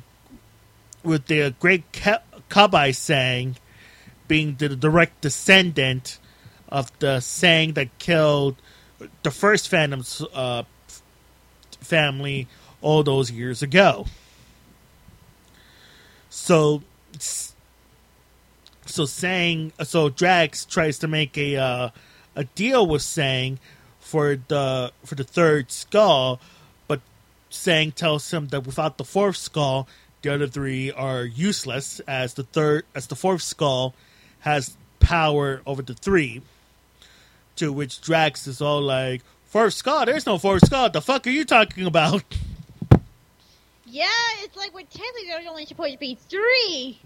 with 1.03 1.27
the 1.27 1.53
great 1.59 1.83
Ka- 1.93 2.23
Kabai 2.49 2.89
Sengh 2.89 3.55
being 4.27 4.55
the 4.55 4.69
direct 4.69 5.21
descendant 5.21 6.17
of 6.69 6.91
the 6.99 7.17
Sengh 7.17 7.75
that 7.75 7.97
killed 7.99 8.55
the 9.21 9.31
first 9.31 9.69
Phantom's 9.69 10.21
uh, 10.33 10.63
family 11.79 12.47
all 12.81 13.03
those 13.03 13.29
years 13.29 13.61
ago. 13.61 14.07
So, 16.29 16.81
so 18.85 19.03
Sengh, 19.03 19.71
so 19.85 20.09
Drax 20.09 20.65
tries 20.65 20.99
to 20.99 21.07
make 21.07 21.37
a 21.37 21.55
uh, 21.55 21.89
a 22.35 22.43
deal 22.43 22.85
with 22.85 23.01
Sengh 23.01 23.57
for 23.99 24.37
the 24.47 24.91
for 25.05 25.15
the 25.15 25.23
third 25.23 25.71
skull, 25.71 26.39
but 26.87 27.01
Sengh 27.51 27.93
tells 27.93 28.31
him 28.31 28.47
that 28.47 28.65
without 28.65 28.97
the 28.97 29.03
fourth 29.03 29.37
skull, 29.37 29.87
the 30.21 30.33
other 30.33 30.47
three 30.47 30.91
are 30.91 31.23
useless, 31.23 31.99
as 32.01 32.33
the 32.33 32.43
third 32.43 32.85
as 32.95 33.07
the 33.07 33.15
fourth 33.15 33.41
skull 33.41 33.93
has 34.41 34.77
power 34.99 35.61
over 35.65 35.81
the 35.81 35.93
three. 35.93 36.41
To 37.57 37.71
which 37.71 38.01
Drax 38.01 38.47
is 38.47 38.61
all 38.61 38.81
like, 38.81 39.21
Fourth 39.53 39.75
skull? 39.75 40.03
There's 40.07 40.25
no 40.25 40.39
fourth 40.39 40.65
skull. 40.65 40.89
The 40.89 40.99
fuck 40.99 41.27
are 41.27 41.29
you 41.29 41.45
talking 41.45 41.85
about? 41.85 42.23
Yeah, 43.85 44.07
it's 44.39 44.57
like 44.57 44.73
when 44.73 44.87
technically 44.87 45.27
there's 45.27 45.45
only 45.47 45.67
supposed 45.67 45.93
to 45.93 45.99
be 45.99 46.15
three. 46.27 46.99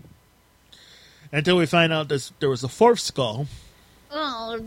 Until 1.31 1.57
we 1.57 1.65
find 1.65 1.91
out 1.91 2.07
this, 2.09 2.31
there 2.39 2.49
was 2.49 2.63
a 2.63 2.67
fourth 2.67 2.99
skull. 2.99 3.47
Oh, 4.11 4.63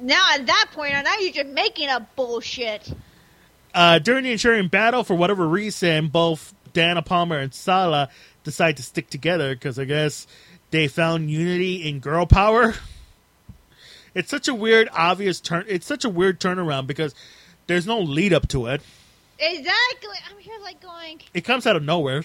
now 0.00 0.34
at 0.34 0.46
that 0.46 0.68
point, 0.72 0.92
now 0.92 1.16
you're 1.20 1.32
just 1.32 1.48
making 1.48 1.88
up 1.88 2.14
bullshit. 2.16 2.92
Uh, 3.74 3.98
during 3.98 4.24
the 4.24 4.32
ensuing 4.32 4.68
battle, 4.68 5.04
for 5.04 5.14
whatever 5.14 5.46
reason, 5.46 6.08
both 6.08 6.54
Diana 6.72 7.02
Palmer 7.02 7.38
and 7.38 7.52
Sala 7.52 8.08
decide 8.44 8.76
to 8.78 8.82
stick 8.82 9.10
together 9.10 9.54
because 9.54 9.78
I 9.78 9.84
guess 9.84 10.26
they 10.70 10.88
found 10.88 11.30
unity 11.30 11.88
in 11.88 12.00
girl 12.00 12.26
power. 12.26 12.74
It's 14.14 14.30
such 14.30 14.48
a 14.48 14.54
weird, 14.54 14.88
obvious 14.94 15.40
turn. 15.40 15.66
It's 15.68 15.86
such 15.86 16.04
a 16.04 16.08
weird 16.08 16.40
turnaround 16.40 16.86
because 16.86 17.14
there's 17.66 17.86
no 17.86 18.00
lead 18.00 18.32
up 18.32 18.48
to 18.48 18.66
it. 18.66 18.80
Exactly. 19.38 20.16
I'm 20.30 20.38
here 20.38 20.58
like 20.62 20.80
going. 20.80 21.20
It 21.34 21.42
comes 21.42 21.66
out 21.66 21.76
of 21.76 21.82
nowhere. 21.82 22.22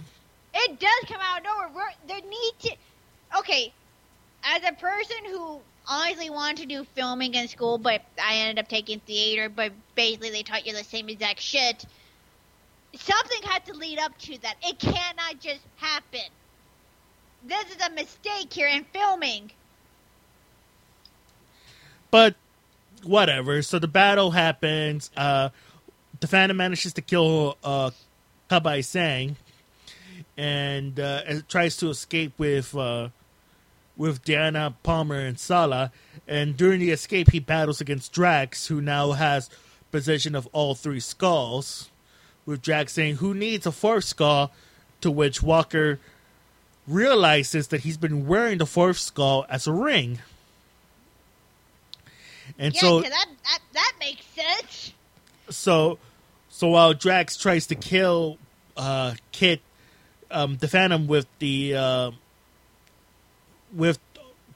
It 0.54 0.80
does 0.80 1.04
come 1.08 1.20
out 1.22 1.40
of 1.40 1.44
nowhere. 1.44 1.70
We're, 1.76 2.08
there 2.08 2.22
need 2.30 2.52
to. 2.62 2.76
Okay, 3.38 3.74
as 4.43 4.61
a 4.68 4.74
person 4.74 5.18
who 5.26 5.60
honestly 5.88 6.30
wanted 6.30 6.58
to 6.58 6.66
do 6.66 6.85
filming 6.95 7.34
in 7.34 7.48
school, 7.48 7.77
but 7.77 8.01
I 8.22 8.35
ended 8.35 8.64
up 8.64 8.69
taking 8.69 9.00
theater, 9.00 9.50
but 9.50 9.72
basically 9.95 10.30
they 10.30 10.43
taught 10.43 10.66
you 10.66 10.74
the 10.74 10.84
same 10.84 11.10
exact 11.10 11.40
shit. 11.40 11.85
Something 12.95 13.42
had 13.43 13.66
to 13.68 13.74
lead 13.74 14.00
up 14.00 14.18
to 14.19 14.38
that. 14.42 14.56
It 14.64 14.80
cannot 14.80 15.40
just 15.40 15.61
happen. 15.77 16.30
This 17.43 17.66
is 17.72 17.82
a 17.82 17.90
mistake 17.92 18.51
here 18.53 18.68
in 18.68 18.84
filming. 18.85 19.51
But 22.11 22.35
whatever. 23.03 23.61
So 23.61 23.80
the 23.80 23.88
battle 23.88 24.32
happens. 24.32 25.10
Uh, 25.16 25.50
the 26.19 26.27
Phantom 26.27 26.58
manages 26.58 26.93
to 26.93 27.01
kill 27.01 27.58
uh, 27.64 27.92
Kabai 28.50 28.80
Sengh, 28.80 29.35
and 30.38 31.00
uh, 31.00 31.22
tries 31.48 31.77
to 31.77 31.90
escape 31.90 32.34
with 32.38 32.76
uh, 32.76 33.10
with 34.02 34.26
Diana 34.26 34.74
Palmer 34.82 35.20
and 35.20 35.40
Sala. 35.40 35.92
And 36.28 36.58
during 36.58 36.80
the 36.80 36.90
escape, 36.90 37.30
he 37.30 37.40
battles 37.40 37.80
against 37.80 38.12
Drax, 38.12 38.66
who 38.66 38.82
now 38.82 39.12
has 39.12 39.48
possession 39.92 40.34
of 40.34 40.48
all 40.52 40.74
three 40.74 41.00
skulls. 41.00 41.90
With 42.44 42.64
Drax 42.64 42.94
saying, 42.94 43.18
"Who 43.18 43.36
needs 43.36 43.68
a 43.68 43.72
fourth 43.72 44.06
skull?" 44.06 44.52
To 45.02 45.12
which 45.12 45.44
Walker 45.44 46.00
realizes 46.88 47.68
that 47.68 47.82
he's 47.82 47.98
been 47.98 48.26
wearing 48.26 48.58
the 48.58 48.66
fourth 48.66 48.98
skull 48.98 49.46
as 49.50 49.68
a 49.68 49.72
ring. 49.72 50.20
And 52.58 52.74
yeah, 52.74 52.82
so 52.82 53.02
that, 53.02 53.12
that 53.44 53.60
that 53.74 53.94
makes 54.00 54.26
sense. 54.26 54.94
so 55.50 56.00
so 56.50 56.70
while 56.70 56.94
Drax 56.96 57.38
tries 57.38 57.68
to 57.68 57.76
kill 57.76 58.40
uh 58.76 59.14
Kit 59.32 59.62
um 60.32 60.58
the 60.58 60.68
Phantom 60.68 61.08
with 61.08 61.28
the 61.38 61.76
uh 61.76 62.12
with 63.74 64.00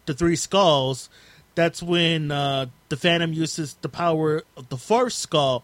the 0.06 0.14
three 0.14 0.36
skulls, 0.36 1.10
that's 1.56 1.82
when 1.82 2.32
uh 2.32 2.68
the 2.90 2.98
Phantom 2.98 3.34
uses 3.34 3.76
the 3.82 3.90
power 3.90 4.44
of 4.58 4.70
the 4.70 4.78
fourth 4.78 5.14
skull 5.14 5.64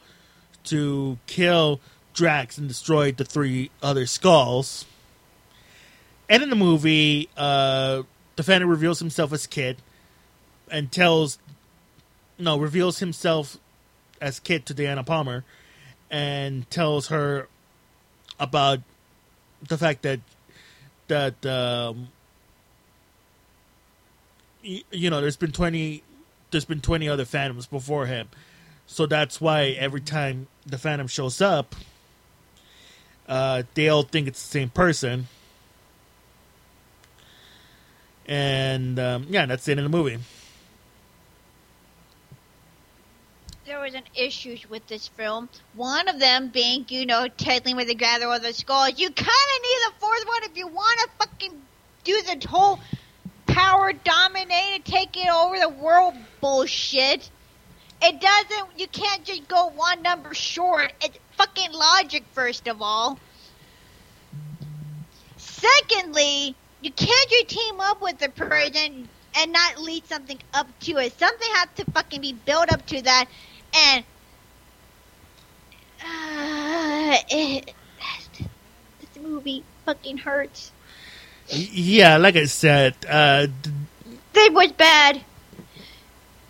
to 0.65 1.17
kill 1.27 1.80
Drax 2.13 2.57
and 2.57 2.67
destroy 2.67 3.11
the 3.11 3.25
three 3.25 3.71
other 3.81 4.05
skulls. 4.05 4.85
And 6.30 6.43
in 6.43 6.49
the 6.49 6.55
movie, 6.55 7.30
uh 7.38 8.03
the 8.35 8.43
Phantom 8.43 8.69
reveals 8.69 8.99
himself 8.99 9.33
as 9.33 9.47
Kit 9.47 9.77
and 10.69 10.91
tells 10.91 11.38
no, 12.39 12.57
reveals 12.57 12.99
himself 12.99 13.57
as 14.19 14.39
Kit 14.39 14.65
to 14.67 14.73
Diana 14.73 15.03
Palmer 15.03 15.43
and 16.09 16.69
tells 16.69 17.07
her 17.07 17.47
about 18.39 18.80
the 19.67 19.77
fact 19.77 20.01
that 20.01 20.19
that 21.07 21.45
um, 21.45 22.09
you 24.64 25.09
know 25.09 25.22
there's 25.22 25.38
been 25.38 25.51
20 25.51 26.03
there's 26.51 26.65
been 26.65 26.81
20 26.81 27.09
other 27.09 27.25
phantoms 27.25 27.65
before 27.65 28.06
him 28.06 28.30
so 28.85 29.06
that's 29.06 29.40
why 29.40 29.67
every 29.80 30.01
time 30.01 30.48
the 30.65 30.77
phantom 30.77 31.07
shows 31.07 31.41
up 31.41 31.75
uh, 33.27 33.64
they 33.73 33.88
all 33.88 34.03
think 34.03 34.27
it's 34.27 34.41
the 34.41 34.49
same 34.49 34.69
person 34.69 35.27
and 38.25 38.99
um, 38.99 39.25
yeah 39.30 39.45
that's 39.45 39.67
it 39.67 39.77
in 39.77 39.83
the 39.83 39.90
movie 39.90 40.17
there 43.65 43.80
was 43.80 43.93
an 43.93 44.03
issues 44.15 44.69
with 44.69 44.85
this 44.88 45.07
film. 45.07 45.48
One 45.75 46.09
of 46.09 46.19
them 46.19 46.49
being, 46.49 46.85
you 46.90 47.06
know, 47.06 47.30
tackling 47.30 47.77
with 47.77 47.88
the 47.88 47.95
gather 47.95 48.25
of 48.25 48.41
the 48.41 48.51
skulls. 48.51 48.99
You 48.99 49.09
kind 49.09 49.19
of 49.19 49.61
need 49.64 49.80
the 49.88 49.93
fourth 49.98 50.25
one 50.27 50.43
if 50.43 50.57
you 50.57 50.67
want 50.67 50.99
to 50.99 51.09
fucking 51.17 51.61
do 52.03 52.22
the 52.22 52.48
whole 52.49 52.81
power 53.53 53.93
dominate 53.93 54.75
and 54.75 54.85
take 54.85 55.15
it 55.17 55.30
over 55.30 55.59
the 55.59 55.69
world 55.69 56.15
bullshit. 56.39 57.30
It 58.01 58.19
doesn't. 58.19 58.80
You 58.80 58.88
can't 58.88 59.23
just 59.23 59.47
go 59.47 59.67
one 59.67 60.01
number 60.01 60.33
short. 60.33 60.91
It's 61.01 61.17
fucking 61.38 61.71
logic, 61.71 62.23
first 62.33 62.67
of 62.67 62.81
all. 62.81 63.19
Secondly, 65.38 66.55
you 66.81 66.91
can't 66.91 67.30
just 67.30 67.49
team 67.49 67.80
up 67.80 68.01
with 68.01 68.17
the 68.17 68.30
person 68.30 69.07
and 69.35 69.51
not 69.53 69.80
lead 69.80 70.05
something 70.07 70.39
up 70.53 70.67
to 70.81 70.97
it. 70.97 71.17
Something 71.17 71.49
has 71.53 71.69
to 71.75 71.91
fucking 71.91 72.21
be 72.21 72.33
built 72.33 72.71
up 72.71 72.85
to 72.88 73.01
that, 73.03 73.25
and 73.75 74.03
uh, 76.03 77.17
it, 77.30 77.73
this 78.99 79.23
movie 79.23 79.63
fucking 79.85 80.17
hurts. 80.17 80.71
Yeah, 81.51 82.17
like 82.17 82.35
I 82.35 82.45
said, 82.45 82.95
uh, 83.09 83.47
It 84.33 84.53
was 84.53 84.71
bad. 84.71 85.21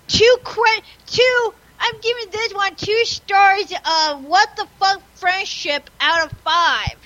Two 0.07 0.37
que- 0.43 0.83
two. 1.07 1.53
I'm 1.79 1.99
giving 2.01 2.29
this 2.31 2.53
one 2.53 2.75
two 2.75 3.05
stars 3.05 3.73
of 3.85 4.23
what 4.25 4.55
the 4.55 4.67
fuck 4.79 5.01
friendship 5.15 5.89
out 5.99 6.31
of 6.31 6.37
five. 6.39 6.97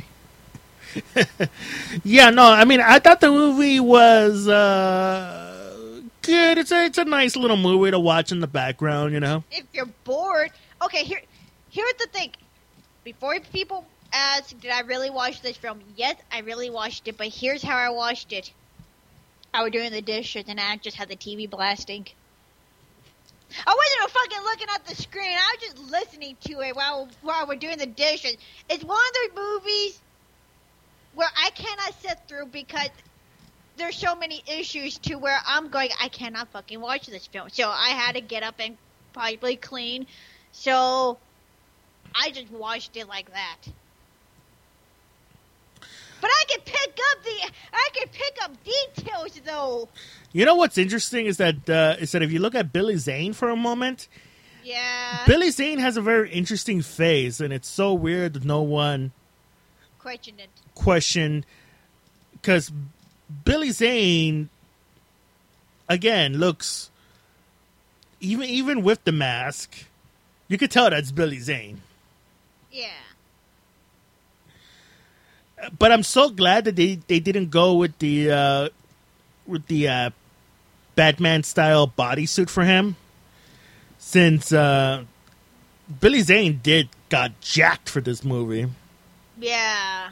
yeah, 2.03 2.29
no, 2.29 2.43
I 2.51 2.65
mean, 2.65 2.81
I 2.81 2.99
thought 2.99 3.21
the 3.21 3.31
movie 3.31 3.79
was 3.79 4.47
uh, 4.47 6.01
good. 6.21 6.57
It's 6.57 6.71
a 6.71 6.85
it's 6.85 6.97
a 6.97 7.05
nice 7.05 7.35
little 7.37 7.57
movie 7.57 7.91
to 7.91 7.99
watch 7.99 8.31
in 8.33 8.41
the 8.41 8.47
background, 8.47 9.13
you 9.13 9.19
know. 9.21 9.43
If 9.51 9.65
you're 9.73 9.89
bored, 10.03 10.51
okay. 10.83 11.03
Here, 11.03 11.21
here's 11.69 11.93
the 11.99 12.07
thing. 12.07 12.31
Before 13.05 13.39
people 13.53 13.85
did 14.59 14.71
I 14.71 14.81
really 14.81 15.09
watch 15.09 15.41
this 15.41 15.57
film? 15.57 15.81
Yes, 15.95 16.15
I 16.31 16.39
really 16.39 16.69
watched 16.69 17.07
it. 17.07 17.17
But 17.17 17.27
here's 17.27 17.61
how 17.61 17.77
I 17.77 17.89
watched 17.89 18.33
it. 18.33 18.51
I 19.53 19.63
was 19.63 19.71
doing 19.71 19.91
the 19.91 20.01
dishes 20.01 20.45
and 20.47 20.59
I 20.59 20.75
just 20.77 20.97
had 20.97 21.07
the 21.09 21.15
TV 21.15 21.49
blasting. 21.49 22.07
I 23.65 23.73
wasn't 23.73 24.11
fucking 24.11 24.43
looking 24.43 24.67
at 24.73 24.85
the 24.85 24.95
screen. 24.95 25.31
I 25.31 25.55
was 25.55 25.69
just 25.69 25.91
listening 25.91 26.35
to 26.45 26.61
it 26.61 26.75
while 26.75 27.07
while 27.21 27.47
we're 27.47 27.55
doing 27.55 27.77
the 27.77 27.85
dishes. 27.85 28.35
It's 28.69 28.83
one 28.83 28.97
of 28.97 29.35
those 29.35 29.43
movies 29.43 29.99
where 31.13 31.29
I 31.37 31.51
cannot 31.51 31.93
sit 32.01 32.19
through 32.27 32.47
because 32.47 32.89
there's 33.77 33.95
so 33.95 34.15
many 34.15 34.43
issues 34.47 34.97
to 34.99 35.15
where 35.15 35.39
I'm 35.45 35.69
going. 35.69 35.89
I 36.01 36.09
cannot 36.09 36.49
fucking 36.49 36.81
watch 36.81 37.07
this 37.07 37.27
film. 37.27 37.49
So 37.49 37.69
I 37.69 37.89
had 37.89 38.15
to 38.15 38.21
get 38.21 38.43
up 38.43 38.55
and 38.59 38.77
probably 39.13 39.55
clean. 39.55 40.07
So 40.51 41.17
I 42.13 42.31
just 42.31 42.51
watched 42.51 42.97
it 42.97 43.07
like 43.07 43.31
that. 43.31 43.57
But 46.25 46.31
I 46.31 46.43
can 46.47 46.59
pick 46.61 46.97
up 47.11 47.23
the 47.23 47.51
I 47.71 47.89
can 47.93 48.07
pick 48.07 48.37
up 48.41 48.51
details 48.63 49.39
though. 49.45 49.89
You 50.33 50.43
know 50.45 50.55
what's 50.55 50.75
interesting 50.75 51.27
is 51.27 51.37
that 51.37 51.69
uh, 51.69 51.97
is 51.99 52.13
that 52.13 52.23
if 52.23 52.31
you 52.31 52.39
look 52.39 52.55
at 52.55 52.73
Billy 52.73 52.97
Zane 52.97 53.31
for 53.33 53.49
a 53.49 53.55
moment, 53.55 54.07
Yeah. 54.63 55.23
Billy 55.27 55.51
Zane 55.51 55.77
has 55.77 55.97
a 55.97 56.01
very 56.01 56.31
interesting 56.31 56.81
face, 56.81 57.39
and 57.39 57.53
it's 57.53 57.67
so 57.67 57.93
weird 57.93 58.33
that 58.33 58.43
no 58.43 58.63
one 58.63 59.11
Question 59.99 60.39
it. 60.39 60.49
questioned 60.73 61.45
because 62.33 62.71
Billy 63.43 63.69
Zane 63.69 64.49
again 65.87 66.39
looks 66.39 66.89
even 68.19 68.49
even 68.49 68.81
with 68.81 69.03
the 69.03 69.11
mask, 69.11 69.85
you 70.47 70.57
could 70.57 70.71
tell 70.71 70.89
that's 70.89 71.11
Billy 71.11 71.37
Zane. 71.37 71.81
Yeah. 72.71 72.87
But 75.77 75.91
I'm 75.91 76.03
so 76.03 76.29
glad 76.29 76.65
that 76.65 76.75
they, 76.75 76.95
they 77.07 77.19
didn't 77.19 77.49
go 77.49 77.75
with 77.75 77.97
the 77.99 78.31
uh, 78.31 78.69
with 79.47 79.67
the 79.67 79.87
uh, 79.87 80.09
Batman 80.95 81.43
style 81.43 81.87
bodysuit 81.87 82.49
for 82.49 82.63
him, 82.63 82.95
since 83.97 84.51
uh, 84.51 85.03
Billy 85.99 86.21
Zane 86.21 86.59
did 86.63 86.89
got 87.09 87.39
jacked 87.41 87.89
for 87.89 88.01
this 88.01 88.23
movie. 88.23 88.67
Yeah. 89.39 90.11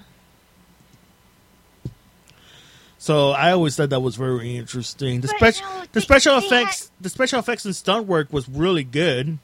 So 2.97 3.31
I 3.31 3.51
always 3.51 3.75
thought 3.75 3.89
that 3.89 3.99
was 3.99 4.15
very 4.15 4.55
interesting. 4.55 5.19
The 5.19 5.27
But, 5.27 5.55
special 5.55 5.65
no, 5.65 5.83
the 5.91 6.01
special 6.01 6.37
effects 6.37 6.89
the 7.01 7.09
special 7.09 7.39
effects 7.39 7.65
and 7.65 7.75
stunt 7.75 8.07
work 8.07 8.31
was 8.31 8.47
really 8.47 8.85
good. 8.85 9.39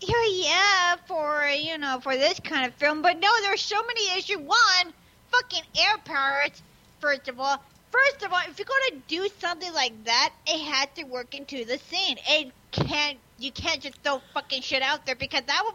Yeah, 0.00 0.26
yeah, 0.30 0.96
for 1.06 1.44
you 1.48 1.76
know, 1.76 1.98
for 2.00 2.16
this 2.16 2.38
kind 2.38 2.66
of 2.66 2.74
film. 2.74 3.02
But 3.02 3.18
no, 3.18 3.28
there's 3.42 3.62
so 3.62 3.82
many 3.82 4.16
issues. 4.16 4.36
One, 4.36 4.92
fucking 5.30 5.64
air 5.78 5.98
pirates. 6.04 6.62
First 7.00 7.28
of 7.28 7.38
all, 7.40 7.62
first 7.90 8.24
of 8.24 8.32
all, 8.32 8.40
if 8.48 8.58
you're 8.58 8.66
gonna 8.66 9.02
do 9.08 9.28
something 9.38 9.72
like 9.72 10.04
that, 10.04 10.32
it 10.46 10.60
has 10.72 10.88
to 10.96 11.04
work 11.04 11.34
into 11.34 11.64
the 11.64 11.78
scene. 11.78 12.18
It 12.28 12.52
can't. 12.72 13.18
You 13.38 13.52
can't 13.52 13.80
just 13.80 13.96
throw 14.02 14.20
fucking 14.34 14.62
shit 14.62 14.82
out 14.82 15.06
there 15.06 15.14
because 15.14 15.42
that 15.46 15.62
would. 15.64 15.74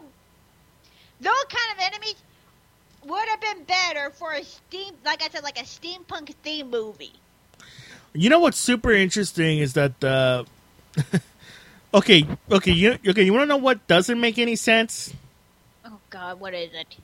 Those 1.20 1.44
kind 1.48 1.78
of 1.78 1.86
enemies 1.86 2.16
would 3.06 3.28
have 3.28 3.40
been 3.40 3.64
better 3.64 4.10
for 4.10 4.32
a 4.32 4.44
steam, 4.44 4.94
like 5.04 5.22
I 5.22 5.28
said, 5.28 5.42
like 5.42 5.58
a 5.58 5.64
steampunk 5.64 6.34
theme 6.42 6.70
movie. 6.70 7.12
You 8.12 8.30
know 8.30 8.38
what's 8.38 8.58
super 8.58 8.92
interesting 8.92 9.58
is 9.58 9.72
that 9.74 10.02
uh, 10.04 10.44
okay, 11.94 12.26
okay, 12.50 12.72
you 12.72 12.98
okay, 13.06 13.22
you 13.22 13.32
want 13.32 13.42
to 13.42 13.46
know 13.46 13.56
what 13.56 13.86
doesn't 13.86 14.20
make 14.20 14.38
any 14.38 14.56
sense? 14.56 15.12
Oh 15.84 15.98
God, 16.10 16.38
what 16.38 16.54
is 16.54 16.70
it? 16.72 16.96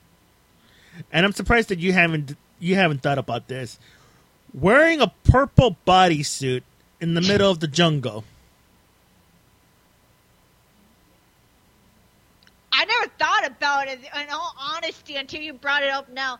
And 1.12 1.25
I'm 1.27 1.33
surprised 1.33 1.69
that 1.70 1.79
you 1.79 1.93
haven't 1.93 2.37
you 2.59 2.75
haven't 2.75 3.03
thought 3.03 3.19
about 3.19 3.49
this. 3.49 3.79
Wearing 4.53 5.01
a 5.01 5.12
purple 5.25 5.77
bodysuit 5.87 6.62
in 7.01 7.15
the 7.15 7.20
middle 7.20 7.51
of 7.51 7.61
the 7.61 7.69
jungle. 7.69 8.25
I 12.73 12.85
never 12.85 13.09
thought 13.19 13.47
about 13.47 13.89
it 13.89 14.01
in 14.01 14.31
all 14.31 14.55
honesty 14.59 15.17
until 15.17 15.41
you 15.41 15.53
brought 15.53 15.83
it 15.83 15.91
up 15.91 16.09
now. 16.11 16.39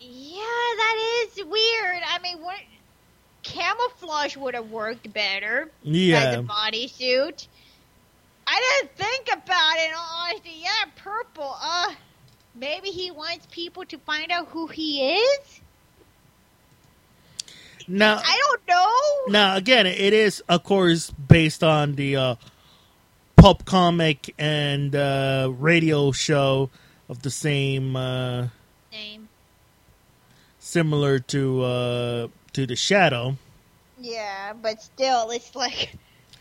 Yeah, 0.00 0.40
that 0.42 1.24
is 1.28 1.36
weird. 1.44 2.02
I 2.06 2.18
mean, 2.22 2.38
what 2.42 2.58
camouflage 3.42 4.36
would 4.36 4.54
have 4.54 4.70
worked 4.70 5.12
better 5.12 5.70
as 5.82 5.88
Yeah. 5.90 6.32
a 6.32 6.42
bodysuit. 6.42 7.46
I 8.46 8.78
didn't 8.82 8.96
think 8.96 9.28
about 9.32 9.76
it 9.78 9.88
in 9.88 9.94
all 9.94 10.26
honesty. 10.26 10.52
Yeah, 10.58 10.84
purple. 10.96 11.56
Uh, 11.60 11.94
maybe 12.54 12.88
he 12.90 13.10
wants 13.10 13.46
people 13.50 13.84
to 13.86 13.98
find 13.98 14.30
out 14.30 14.48
who 14.48 14.66
he 14.66 15.14
is. 15.14 15.60
Now 17.86 18.20
I 18.24 18.40
don't 18.48 18.68
know. 18.68 19.32
now 19.32 19.56
again, 19.56 19.86
it 19.86 20.12
is 20.12 20.42
of 20.48 20.64
course 20.64 21.10
based 21.10 21.62
on 21.62 21.96
the 21.96 22.16
uh, 22.16 22.34
pulp 23.36 23.64
comic 23.66 24.34
and 24.38 24.94
uh, 24.96 25.52
radio 25.58 26.10
show 26.12 26.70
of 27.10 27.22
the 27.22 27.30
same 27.30 27.94
uh, 27.94 28.48
Name. 28.90 29.28
similar 30.58 31.18
to 31.18 31.62
uh, 31.62 32.28
to 32.54 32.66
the 32.66 32.76
Shadow. 32.76 33.36
Yeah, 33.98 34.54
but 34.54 34.82
still, 34.82 35.30
it's 35.30 35.54
like, 35.54 35.94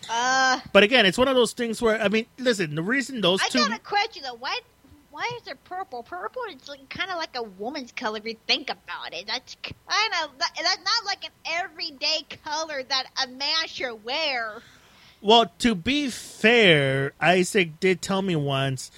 uh. 0.10 0.60
But 0.72 0.84
again, 0.84 1.06
it's 1.06 1.18
one 1.18 1.28
of 1.28 1.36
those 1.36 1.54
things 1.54 1.82
where 1.82 2.02
I 2.02 2.08
mean, 2.08 2.26
listen, 2.38 2.76
the 2.76 2.82
reason 2.82 3.22
those 3.22 3.42
I 3.42 3.50
two 3.50 3.60
got 3.60 3.78
a 3.78 3.80
question 3.80 4.24
though. 4.24 4.36
Why, 4.36 4.60
why 5.14 5.30
is 5.40 5.48
it 5.48 5.64
purple? 5.66 6.02
Purple 6.02 6.42
is 6.50 6.68
like, 6.68 6.90
kind 6.90 7.12
of 7.12 7.18
like 7.18 7.36
a 7.36 7.44
woman's 7.44 7.92
color 7.92 8.18
if 8.18 8.26
you 8.26 8.36
think 8.48 8.72
about 8.72 9.14
it. 9.14 9.28
That's 9.28 9.56
kind 9.62 10.14
of 10.24 10.32
that's 10.40 10.80
not 10.80 11.06
like 11.06 11.24
an 11.24 11.32
everyday 11.46 12.26
color 12.44 12.82
that 12.82 13.06
a 13.24 13.28
man 13.28 13.68
should 13.68 14.04
wear. 14.04 14.64
Well, 15.22 15.52
to 15.60 15.76
be 15.76 16.10
fair, 16.10 17.14
Isaac 17.22 17.80
did 17.80 18.02
tell 18.02 18.24
me 18.24 18.36
once 18.36 18.90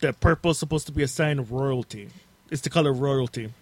that 0.00 0.20
purple 0.20 0.52
is 0.52 0.58
supposed 0.58 0.86
to 0.86 0.92
be 0.92 1.02
a 1.02 1.08
sign 1.08 1.38
of 1.38 1.52
royalty. 1.52 2.08
It's 2.50 2.62
the 2.62 2.70
color 2.70 2.90
of 2.90 3.00
royalty. 3.00 3.52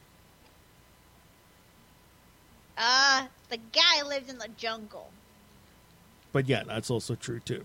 Uh, 2.78 3.26
the 3.48 3.58
guy 3.72 4.06
lives 4.06 4.30
in 4.30 4.38
the 4.38 4.48
jungle. 4.56 5.10
But 6.32 6.48
yeah, 6.48 6.62
that's 6.64 6.88
also 6.88 7.16
true 7.16 7.40
too. 7.40 7.64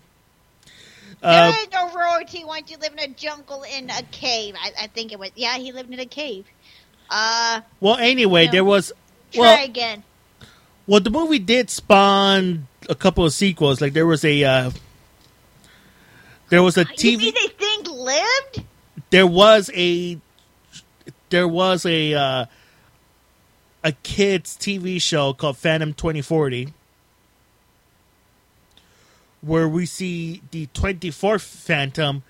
There 1.20 1.30
Uh, 1.48 1.50
is 1.50 1.68
no 1.72 1.92
royalty 1.92 2.44
once 2.44 2.70
you 2.70 2.76
live 2.78 2.92
in 2.92 2.98
a 2.98 3.08
jungle 3.08 3.62
in 3.64 3.90
a 3.90 4.02
cave. 4.10 4.54
I, 4.60 4.72
I 4.82 4.86
think 4.88 5.12
it 5.12 5.18
was. 5.18 5.30
Yeah, 5.34 5.56
he 5.58 5.72
lived 5.72 5.92
in 5.92 6.00
a 6.00 6.06
cave. 6.06 6.46
Uh, 7.10 7.60
well, 7.80 7.96
anyway, 7.96 8.46
No. 8.46 8.52
there 8.52 8.64
was 8.64 8.92
try 9.32 9.40
well, 9.42 9.64
again. 9.64 10.02
well, 10.86 11.00
the 11.00 11.10
movie 11.10 11.38
did 11.38 11.68
spawn 11.70 12.66
a 12.88 12.94
couple 12.94 13.24
of 13.24 13.32
sequels. 13.32 13.80
Like 13.80 13.92
there 13.92 14.06
was 14.06 14.24
a 14.24 14.42
uh, 14.44 14.70
there 16.48 16.62
was 16.62 16.76
a 16.76 16.80
You 16.82 17.18
TV. 17.18 17.32
they 17.34 17.48
think 17.48 17.88
lived? 17.90 18.62
There 19.10 19.26
was 19.26 19.70
a 19.74 20.18
there 21.30 21.48
was 21.48 21.84
a 21.86 22.14
uh, 22.14 22.46
a 23.84 23.92
kids 24.02 24.56
TV 24.56 25.00
show 25.00 25.32
called 25.34 25.58
Phantom 25.58 25.92
2040 25.92 26.72
where 29.42 29.68
we 29.68 29.84
see 29.84 30.40
the 30.50 30.68
24th 30.68 31.42
Phantom 31.42 32.22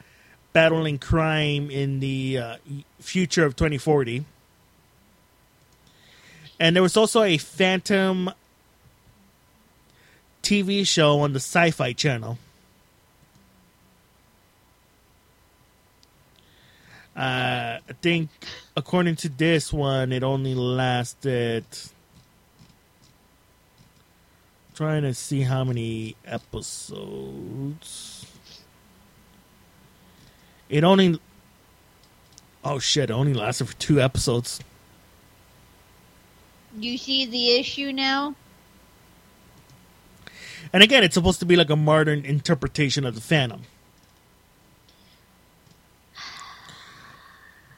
battling 0.53 0.99
crime 0.99 1.71
in 1.71 2.01
the 2.01 2.39
uh, 2.39 2.57
future 3.01 3.47
of 3.47 3.55
2040. 3.55 4.25
And 6.59 6.77
there 6.77 6.83
was 6.83 6.97
also 6.97 7.23
a 7.23 7.39
Phantom 7.39 8.31
TV 10.43 10.87
show 10.87 11.21
on 11.21 11.33
the 11.33 11.41
Sci 11.41 11.71
Fi 11.71 11.93
Channel. 11.93 12.39
Uh, 17.15 17.79
I 17.89 17.93
think, 18.01 18.31
according 18.75 19.17
to 19.17 19.29
this 19.29 19.73
one, 19.73 20.13
it 20.13 20.23
only 20.23 20.55
lasted. 20.55 21.65
Trying 24.75 25.03
to 25.03 25.13
see 25.13 25.43
how 25.43 25.65
many 25.65 26.17
episodes. 26.25 28.25
It 30.69 30.85
only. 30.85 31.21
Oh 32.65 32.79
shit! 32.79 33.11
It 33.11 33.13
only 33.13 33.35
lasted 33.35 33.67
for 33.67 33.77
two 33.77 34.01
episodes. 34.01 34.61
You 36.79 36.97
see 36.97 37.27
the 37.27 37.59
issue 37.59 37.93
now? 37.93 38.35
And 40.73 40.83
again, 40.83 41.05
it's 41.05 41.15
supposed 41.15 41.41
to 41.41 41.47
be 41.47 41.57
like 41.57 41.69
a 41.69 41.77
modern 41.77 42.25
interpretation 42.25 43.05
of 43.05 43.15
the 43.15 43.21
Phantom. 43.21 43.63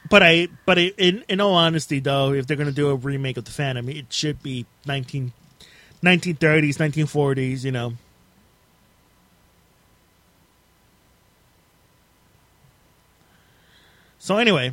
But 0.08 0.22
I, 0.22 0.48
but 0.64 0.78
in 0.78 1.24
in 1.28 1.40
all 1.40 1.54
honesty, 1.54 1.98
though, 1.98 2.32
if 2.32 2.46
they're 2.46 2.56
gonna 2.56 2.70
do 2.70 2.90
a 2.90 2.94
remake 2.94 3.36
of 3.36 3.46
the 3.46 3.50
Phantom, 3.50 3.88
it 3.88 4.12
should 4.12 4.42
be 4.42 4.66
19, 4.86 5.32
1930s, 6.04 6.76
1940s, 6.76 7.64
you 7.64 7.72
know. 7.72 7.94
So 14.18 14.38
anyway, 14.38 14.72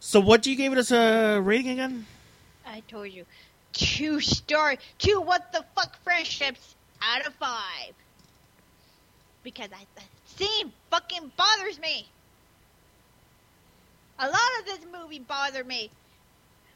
so 0.00 0.20
what 0.20 0.42
do 0.42 0.50
you 0.50 0.56
give 0.56 0.72
it 0.72 0.78
as 0.78 0.92
a 0.92 1.40
rating 1.42 1.70
again? 1.70 2.06
I 2.66 2.80
told 2.88 3.08
you. 3.08 3.24
Two 3.72 4.20
star, 4.20 4.76
two 4.98 5.22
what 5.22 5.52
the 5.52 5.64
fuck 5.74 5.96
friendships 6.02 6.74
out 7.00 7.26
of 7.26 7.32
five. 7.34 7.94
Because 9.42 9.70
I, 9.72 9.86
the 10.36 10.70
fucking 10.90 11.32
bothers 11.36 11.78
me. 11.80 12.06
A 14.20 14.26
lot 14.26 14.50
of 14.60 14.66
this 14.66 14.80
movie 14.92 15.18
bothered 15.18 15.66
me. 15.66 15.90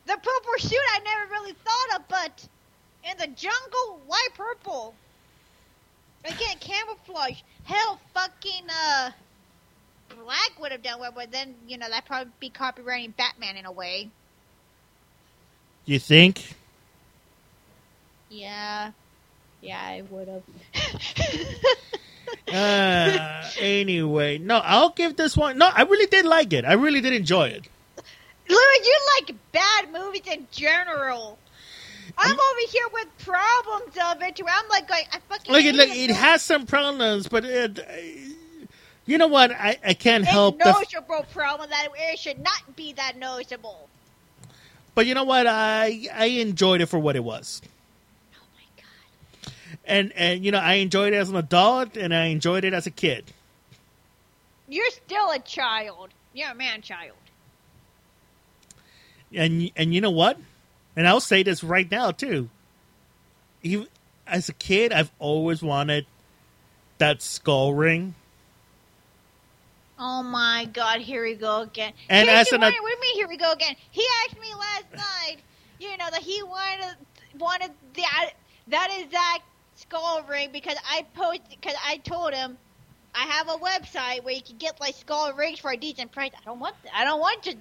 The 0.07 0.15
purple 0.15 0.59
suit 0.59 0.79
I 0.93 0.99
never 1.01 1.31
really 1.31 1.53
thought 1.53 2.01
of, 2.01 2.09
but 2.09 2.49
in 3.11 3.17
the 3.19 3.27
jungle, 3.27 4.01
why 4.07 4.27
purple? 4.35 4.95
Again, 6.25 6.57
camouflage. 6.61 7.43
Hell, 7.65 8.01
fucking 8.15 8.65
uh, 8.71 9.11
black 10.23 10.53
would 10.59 10.73
have 10.73 10.83
done 10.83 11.01
well, 11.01 11.13
but 11.15 11.31
then 11.31 11.55
you 11.69 11.77
know 11.77 11.89
that 11.89 12.07
probably 12.07 12.33
be 12.41 12.51
copywriting 12.51 13.15
Batman 13.15 13.57
in 13.57 13.67
a 13.67 13.73
way. 13.73 14.09
You 15.85 15.99
think? 15.99 16.55
Yeah. 18.31 18.93
Yeah, 19.61 19.81
I 19.81 20.03
would 20.11 20.29
have. 20.29 20.43
Uh, 22.53 23.43
anyway, 23.61 24.39
no, 24.39 24.61
I'll 24.63 24.91
give 24.91 25.17
this 25.17 25.37
one. 25.37 25.59
No, 25.59 25.69
I 25.73 25.83
really 25.83 26.07
did 26.07 26.25
like 26.25 26.53
it. 26.53 26.65
I 26.65 26.75
really 26.75 27.01
did 27.01 27.13
enjoy 27.13 27.49
it. 27.49 27.69
Louis, 28.49 28.81
you 28.85 28.99
like 29.19 29.35
bad 29.53 29.93
movies 29.93 30.23
in 30.31 30.47
general. 30.51 31.39
I'm 32.17 32.33
over 32.33 32.61
here 32.71 32.87
with 32.93 33.09
problems 33.19 33.97
of 34.11 34.23
it. 34.23 34.39
Where 34.43 34.55
I'm 34.55 34.69
like, 34.69 34.87
going, 34.87 35.03
I 35.13 35.19
fucking 35.29 35.55
hate 35.55 35.67
it, 35.67 35.77
like, 35.77 35.97
it 35.97 36.11
has 36.11 36.43
some 36.43 36.67
problems, 36.67 37.27
but 37.27 37.45
it, 37.45 37.81
you 39.07 39.19
know 39.19 39.27
what? 39.27 39.51
I, 39.51 39.79
I 39.85 39.95
can't 39.95 40.23
It's 40.23 40.31
help. 40.31 40.59
The, 40.59 40.73
noticeable 40.73 41.25
problem 41.33 41.71
that 41.71 41.89
it 41.97 42.19
should 42.19 42.39
not 42.39 42.77
be 42.77 42.93
that 42.93 43.17
noticeable. 43.19 43.89
but 44.95 45.07
you 45.07 45.15
know 45.15 45.25
what? 45.25 45.47
I 45.47 46.07
I 46.15 46.27
enjoyed 46.27 46.81
it 46.81 46.87
for 46.87 46.99
what 46.99 47.17
it 47.17 47.25
was. 47.25 47.61
And 49.87 50.13
and 50.17 50.45
you 50.45 50.51
know 50.51 50.59
I 50.59 50.75
enjoyed 50.75 51.13
it 51.13 51.17
as 51.17 51.31
an 51.31 51.37
adult, 51.37 51.97
and 51.97 52.15
I 52.15 52.27
enjoyed 52.27 52.65
it 52.65 52.73
as 52.73 52.87
a 52.87 52.91
kid. 52.91 53.33
You're 54.69 54.91
still 54.91 55.31
a 55.31 55.39
child. 55.39 56.11
You're 56.33 56.51
a 56.51 56.55
man 56.55 56.83
child. 56.83 57.17
And 59.33 59.71
and 59.77 59.95
you 59.95 60.01
know 60.01 60.11
what? 60.11 60.39
And 60.97 61.09
I'll 61.09 61.21
say 61.21 61.43
this 61.43 61.65
right 61.65 61.91
now 61.91 62.11
too. 62.11 62.49
Even 63.63 63.89
as 64.27 64.49
a 64.49 64.53
kid, 64.53 64.93
I've 64.93 65.11
always 65.19 65.63
wanted 65.63 66.07
that 66.99 67.23
skull 67.23 67.75
ring. 67.75 68.15
Oh 69.99 70.23
my 70.23 70.69
god, 70.73 71.01
here 71.01 71.23
we 71.23 71.35
go 71.35 71.63
again. 71.63 71.93
And 72.09 72.29
Here's 72.29 72.49
as 72.49 72.53
an 72.53 72.63
ad- 72.63 72.75
what 72.81 72.89
do 72.89 72.95
you 72.95 73.01
mean 73.01 73.15
here 73.17 73.29
we 73.29 73.37
go 73.37 73.53
again? 73.53 73.77
He 73.91 74.05
asked 74.25 74.41
me 74.41 74.53
last 74.55 74.87
night, 74.93 75.37
you 75.79 75.97
know, 75.97 76.11
that 76.11 76.23
he 76.23 76.43
wanted 76.43 76.97
wanted 77.39 77.71
that 77.97 78.31
that 78.69 78.89
exact 79.01 79.43
skull 79.95 80.23
ring 80.29 80.51
because 80.53 80.77
I 80.89 81.05
posted 81.15 81.49
because 81.51 81.77
I 81.87 81.99
told 81.99 82.35
him 82.35 82.57
I 83.15 83.27
have 83.27 83.49
a 83.49 83.57
website 83.59 84.25
where 84.25 84.35
you 84.35 84.43
can 84.43 84.57
get 84.57 84.81
like 84.81 84.95
skull 84.95 85.33
rings 85.33 85.61
for 85.61 85.71
a 85.71 85.77
decent 85.77 86.11
price. 86.13 86.33
I 86.39 86.45
don't 86.45 86.59
want 86.59 86.75
I 86.95 87.05
don't 87.05 87.21
want 87.21 87.43
just 87.43 87.57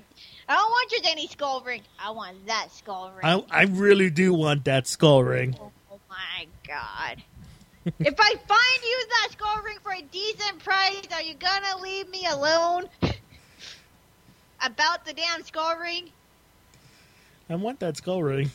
I 0.49 0.55
don't 0.55 0.69
want 0.69 0.89
just 0.89 1.05
any 1.05 1.27
skull 1.27 1.61
ring. 1.61 1.81
I 1.99 2.11
want 2.11 2.47
that 2.47 2.69
skull 2.71 3.11
ring. 3.11 3.23
I 3.23 3.61
I 3.61 3.63
really 3.63 4.09
do 4.09 4.33
want 4.33 4.65
that 4.65 4.87
skull 4.87 5.23
ring. 5.23 5.55
Oh, 5.61 5.71
oh 5.91 5.99
my 6.09 6.47
god. 6.67 7.23
if 7.99 8.15
I 8.19 8.35
find 8.47 8.83
you 8.83 9.05
that 9.09 9.27
skull 9.31 9.61
ring 9.63 9.77
for 9.83 9.91
a 9.91 10.01
decent 10.01 10.59
price, 10.63 11.07
are 11.13 11.21
you 11.21 11.35
gonna 11.35 11.81
leave 11.81 12.09
me 12.09 12.25
alone? 12.25 12.85
About 14.61 15.05
the 15.05 15.13
damn 15.13 15.43
skull 15.43 15.77
ring? 15.77 16.09
I 17.49 17.55
want 17.55 17.79
that 17.81 17.97
skull 17.97 18.23
ring. 18.23 18.49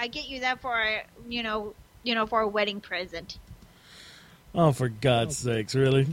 I 0.00 0.06
get 0.06 0.28
you 0.30 0.40
that 0.40 0.62
for 0.62 0.80
a, 0.80 1.04
you 1.28 1.42
know, 1.42 1.74
you 2.02 2.14
know, 2.14 2.26
for 2.26 2.40
a 2.40 2.48
wedding 2.48 2.80
present. 2.80 3.38
Oh, 4.54 4.72
for 4.72 4.88
God's 4.88 5.36
sakes, 5.36 5.74
really? 5.74 6.06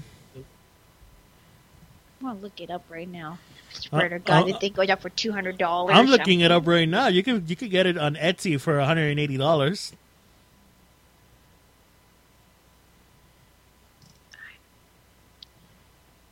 I'm 2.19 2.27
gonna 2.27 2.39
look 2.39 2.59
it 2.59 2.69
up 2.69 2.83
right 2.89 3.07
now. 3.07 3.39
I 3.71 3.73
swear 3.79 4.09
to 4.09 4.15
Uh, 4.15 4.19
God, 4.19 4.43
uh, 4.43 4.45
this 4.47 4.57
thing 4.57 4.73
goes 4.73 4.89
up 4.89 5.01
for 5.01 5.09
two 5.09 5.31
hundred 5.31 5.57
dollars. 5.57 5.95
I'm 5.95 6.07
looking 6.07 6.41
it 6.41 6.51
up 6.51 6.67
right 6.67 6.87
now. 6.89 7.07
You 7.07 7.23
could 7.23 7.49
you 7.49 7.55
could 7.55 7.71
get 7.71 7.85
it 7.85 7.97
on 7.97 8.15
Etsy 8.15 8.59
for 8.59 8.77
180 8.77 9.37
dollars. 9.37 9.93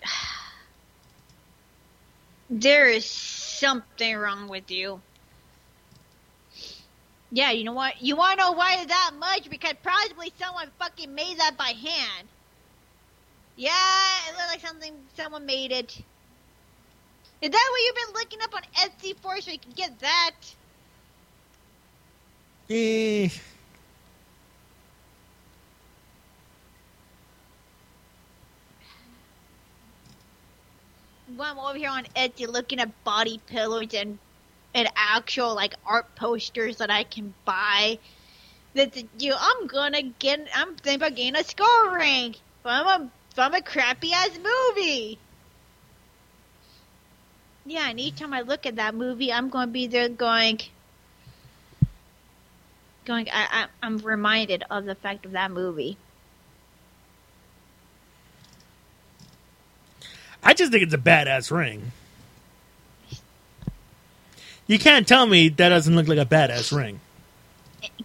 There 2.49 2.87
is 2.89 3.05
something 3.05 4.15
wrong 4.15 4.47
with 4.47 4.69
you. 4.69 5.01
Yeah, 7.31 7.51
you 7.51 7.63
know 7.63 7.73
what? 7.73 8.01
You 8.01 8.15
want 8.15 8.39
to 8.39 8.45
know 8.45 8.51
why 8.53 8.75
it's 8.75 8.87
that 8.87 9.11
much? 9.19 9.49
Because 9.49 9.73
probably 9.83 10.31
someone 10.39 10.69
fucking 10.79 11.13
made 11.13 11.37
that 11.39 11.57
by 11.57 11.69
hand. 11.69 12.27
Yeah, 13.57 13.71
it 14.29 14.37
looked 14.37 14.49
like 14.49 14.67
something 14.67 14.93
someone 15.15 15.45
made 15.45 15.71
it. 15.71 15.97
Is 17.41 17.49
that 17.49 17.69
what 17.71 17.81
you've 17.83 17.95
been 17.95 18.13
looking 18.21 18.41
up 18.41 18.55
on 18.55 18.61
Etsy 18.77 19.15
for 19.17 19.39
so 19.41 19.51
you 19.51 19.59
can 19.59 19.71
get 19.71 19.99
that? 19.99 20.31
Eh, 22.69 23.29
Well, 31.35 31.51
I'm 31.51 31.59
over 31.59 31.77
here 31.77 31.89
on 31.89 32.05
Etsy 32.15 32.47
looking 32.47 32.79
at 32.79 33.03
body 33.03 33.41
pillows 33.47 33.93
and 33.93 34.19
and 34.75 34.89
actual 34.95 35.55
like 35.55 35.73
art 35.87 36.13
posters 36.15 36.77
that 36.77 36.91
I 36.91 37.03
can 37.03 37.33
buy. 37.45 37.97
That 38.75 39.01
you, 39.17 39.33
I'm 39.35 39.67
gonna 39.67 40.03
get. 40.03 40.47
I'm 40.53 40.75
thinking 40.75 40.95
about 40.95 41.15
getting 41.15 41.35
a 41.37 41.43
skull 41.43 41.89
ring 41.91 42.35
from 42.61 42.85
a 42.85 43.09
from 43.33 43.55
a 43.55 43.61
crappy 43.61 44.11
ass 44.13 44.37
movie. 44.37 45.17
Yeah, 47.65 47.89
and 47.89 47.99
each 47.99 48.17
time 48.17 48.33
I 48.33 48.41
look 48.41 48.67
at 48.67 48.75
that 48.75 48.93
movie, 48.93 49.33
I'm 49.33 49.49
going 49.49 49.69
to 49.69 49.71
be 49.71 49.87
there 49.87 50.07
going, 50.07 50.59
going. 53.05 53.27
I, 53.29 53.47
I 53.51 53.65
I'm 53.81 53.97
reminded 53.97 54.63
of 54.69 54.85
the 54.85 54.93
fact 54.93 55.25
of 55.25 55.31
that 55.31 55.49
movie. 55.49 55.97
I 60.43 60.53
just 60.53 60.71
think 60.71 60.83
it's 60.83 60.93
a 60.93 60.99
badass 60.99 61.49
ring. 61.49 61.91
You 64.67 64.79
can't 64.79 65.07
tell 65.07 65.27
me 65.27 65.49
that 65.49 65.69
doesn't 65.69 65.95
look 65.95 66.07
like 66.07 66.17
a 66.17 66.25
badass 66.25 66.75
ring. 66.75 66.99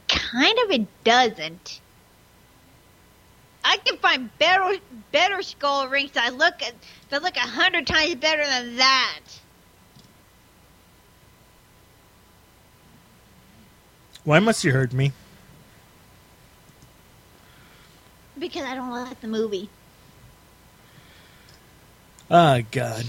kind 0.09 0.59
of 0.65 0.71
it 0.71 0.87
doesn't. 1.05 1.81
I 3.65 3.77
can 3.79 3.97
find 3.99 4.31
better 4.39 4.79
better 5.13 5.43
skull 5.43 5.89
rings 5.89 6.13
that 6.13 6.35
look 6.35 6.63
at, 6.63 6.75
that 7.11 7.23
look 7.23 7.37
a 7.37 7.41
hundred 7.41 7.87
times 7.87 8.15
better 8.17 8.45
than 8.45 8.77
that. 8.77 9.21
Why 14.25 14.39
must 14.39 14.65
you 14.65 14.73
hurt 14.73 14.93
me? 14.93 15.13
Because 18.39 18.65
I 18.65 18.75
don't 18.75 18.91
like 18.91 19.21
the 19.21 19.29
movie. 19.29 19.69
Ah, 22.31 22.61
God. 22.71 23.05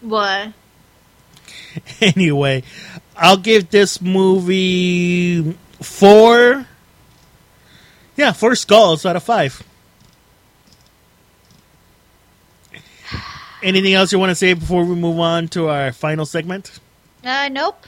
What? 0.00 0.52
Anyway, 2.00 2.62
I'll 3.16 3.36
give 3.36 3.70
this 3.70 4.00
movie 4.00 5.56
four. 5.80 6.66
Yeah, 8.16 8.32
four 8.32 8.54
skulls 8.54 9.06
out 9.06 9.16
of 9.16 9.22
five. 9.22 9.62
Anything 13.62 13.94
else 13.94 14.12
you 14.12 14.18
want 14.18 14.30
to 14.30 14.34
say 14.34 14.54
before 14.54 14.84
we 14.84 14.94
move 14.94 15.18
on 15.18 15.48
to 15.48 15.68
our 15.68 15.92
final 15.92 16.26
segment? 16.26 16.78
Uh, 17.24 17.48
nope. 17.50 17.86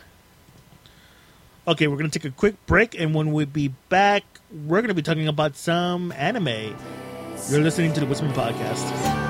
Okay, 1.66 1.86
we're 1.86 1.97
going 1.97 2.10
to 2.10 2.18
take 2.18 2.31
a 2.31 2.34
quick 2.34 2.55
break, 2.66 2.99
and 2.99 3.15
when 3.15 3.32
we 3.32 3.44
be 3.44 3.68
back, 3.89 4.24
we're 4.50 4.81
going 4.81 4.89
to 4.89 4.94
be 4.94 5.02
talking 5.02 5.28
about 5.28 5.57
some 5.57 6.10
anime. 6.12 6.74
You're 7.49 7.60
listening 7.60 7.92
to 7.94 8.00
the 8.00 8.07
Whisper 8.07 8.26
Podcast. 8.28 9.30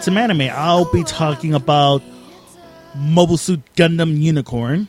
About 0.00 0.04
some 0.06 0.16
anime. 0.16 0.48
I'll 0.50 0.90
be 0.90 1.04
talking 1.04 1.52
about 1.52 2.02
Mobile 2.94 3.36
Suit 3.36 3.60
Gundam 3.76 4.18
Unicorn. 4.18 4.88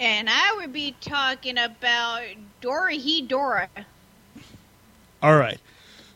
And 0.00 0.28
I 0.28 0.56
would 0.56 0.72
be 0.72 0.96
talking 1.00 1.58
about 1.58 2.22
Dorohedoro. 2.60 3.68
All 5.22 5.36
right. 5.36 5.60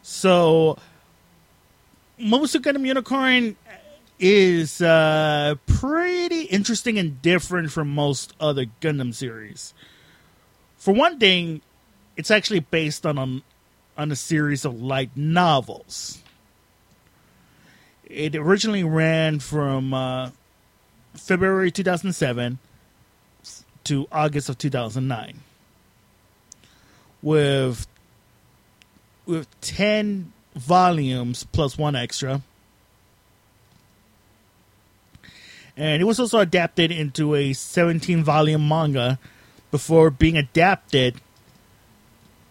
So, 0.02 0.76
Mobile 2.18 2.48
Suit 2.48 2.62
Gundam 2.62 2.84
Unicorn 2.84 3.54
is 4.18 4.80
uh, 4.80 5.54
pretty 5.66 6.46
interesting 6.46 6.98
and 6.98 7.22
different 7.22 7.70
from 7.70 7.90
most 7.90 8.34
other 8.40 8.64
Gundam 8.80 9.14
series. 9.14 9.72
For 10.76 10.92
one 10.92 11.20
thing, 11.20 11.62
it's 12.16 12.32
actually 12.32 12.58
based 12.58 13.06
on 13.06 13.18
a, 13.18 13.40
on 13.96 14.10
a 14.10 14.16
series 14.16 14.64
of 14.64 14.80
light 14.80 15.10
novels. 15.16 16.22
It 18.04 18.36
originally 18.36 18.84
ran 18.84 19.40
from 19.40 19.94
uh, 19.94 20.30
February 21.14 21.70
2007 21.70 22.58
to 23.84 24.08
August 24.10 24.48
of 24.48 24.58
2009 24.58 25.40
with 27.22 27.86
with 29.26 29.48
10 29.62 30.32
volumes 30.54 31.44
plus 31.44 31.78
one 31.78 31.96
extra. 31.96 32.42
And 35.76 36.00
it 36.00 36.04
was 36.04 36.20
also 36.20 36.38
adapted 36.38 36.92
into 36.92 37.34
a 37.34 37.52
17 37.52 38.22
volume 38.22 38.68
manga 38.68 39.18
before 39.70 40.10
being 40.10 40.36
adapted 40.36 41.20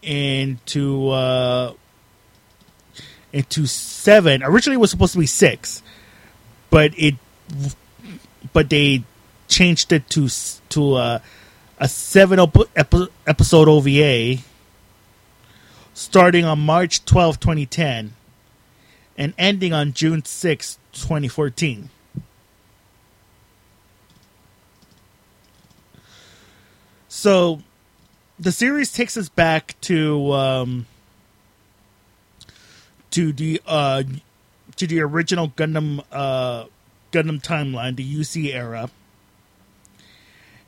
into 0.04 1.10
uh, 1.10 1.74
into 3.32 3.66
seven. 3.66 4.44
Originally, 4.44 4.76
it 4.76 4.80
was 4.82 4.92
supposed 4.92 5.14
to 5.14 5.20
be 5.20 5.26
six, 5.26 5.82
but 6.70 6.92
it 6.98 7.16
but 8.54 8.70
they 8.70 9.04
changed 9.48 9.92
it 9.92 10.10
to 10.10 10.30
to 10.70 10.94
uh, 10.96 11.20
a 11.80 11.88
seven 11.88 12.40
op- 12.40 12.70
episode 12.76 13.68
OVA 13.68 14.38
starting 15.94 16.44
on 16.44 16.60
March 16.60 17.06
12, 17.06 17.40
2010 17.40 18.14
and 19.18 19.34
ending 19.38 19.74
on 19.74 19.94
June 19.94 20.26
6, 20.26 20.80
2014. 20.94 21.90
So 27.08 27.62
the 28.44 28.52
series 28.52 28.92
takes 28.92 29.16
us 29.16 29.30
back 29.30 29.76
to 29.82 30.34
um, 30.34 30.86
to 33.12 33.32
the 33.32 33.62
uh, 33.66 34.04
to 34.76 34.86
the 34.86 35.00
original 35.00 35.50
Gundam 35.50 36.04
uh, 36.12 36.66
Gundam 37.14 37.42
timeline, 37.42 37.96
the 37.96 38.04
UC 38.04 38.54
era, 38.54 38.90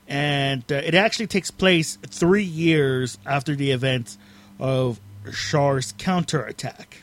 and 0.07 0.63
uh, 0.71 0.75
it 0.75 0.95
actually 0.95 1.27
takes 1.27 1.51
place 1.51 1.97
three 2.07 2.43
years 2.43 3.17
after 3.25 3.55
the 3.55 3.71
events 3.71 4.17
of 4.57 5.01
Char's 5.33 5.93
counterattack. 5.97 7.01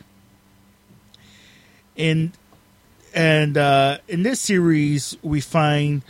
In 1.96 2.32
and 3.14 3.58
uh, 3.58 3.98
in 4.08 4.22
this 4.22 4.40
series, 4.40 5.18
we 5.22 5.42
find 5.42 6.00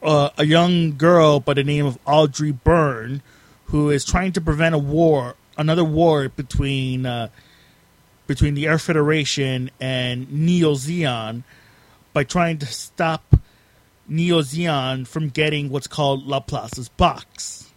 uh, 0.00 0.30
a 0.38 0.46
young 0.46 0.96
girl 0.96 1.40
by 1.40 1.54
the 1.54 1.64
name 1.64 1.86
of 1.86 1.98
Audrey 2.06 2.52
Byrne, 2.52 3.20
who 3.72 3.88
is 3.88 4.04
trying 4.04 4.32
to 4.32 4.40
prevent 4.40 4.74
a 4.74 4.78
war, 4.78 5.34
another 5.56 5.82
war 5.82 6.28
between 6.28 7.06
uh, 7.06 7.28
between 8.26 8.52
the 8.54 8.68
Earth 8.68 8.82
Federation 8.82 9.70
and 9.80 10.30
Neo 10.30 10.74
Zeon, 10.74 11.42
by 12.12 12.22
trying 12.22 12.58
to 12.58 12.66
stop 12.66 13.34
Neo 14.06 14.42
Zeon 14.42 15.06
from 15.06 15.30
getting 15.30 15.70
what's 15.70 15.86
called 15.86 16.26
Laplace's 16.26 16.90
box. 16.90 17.72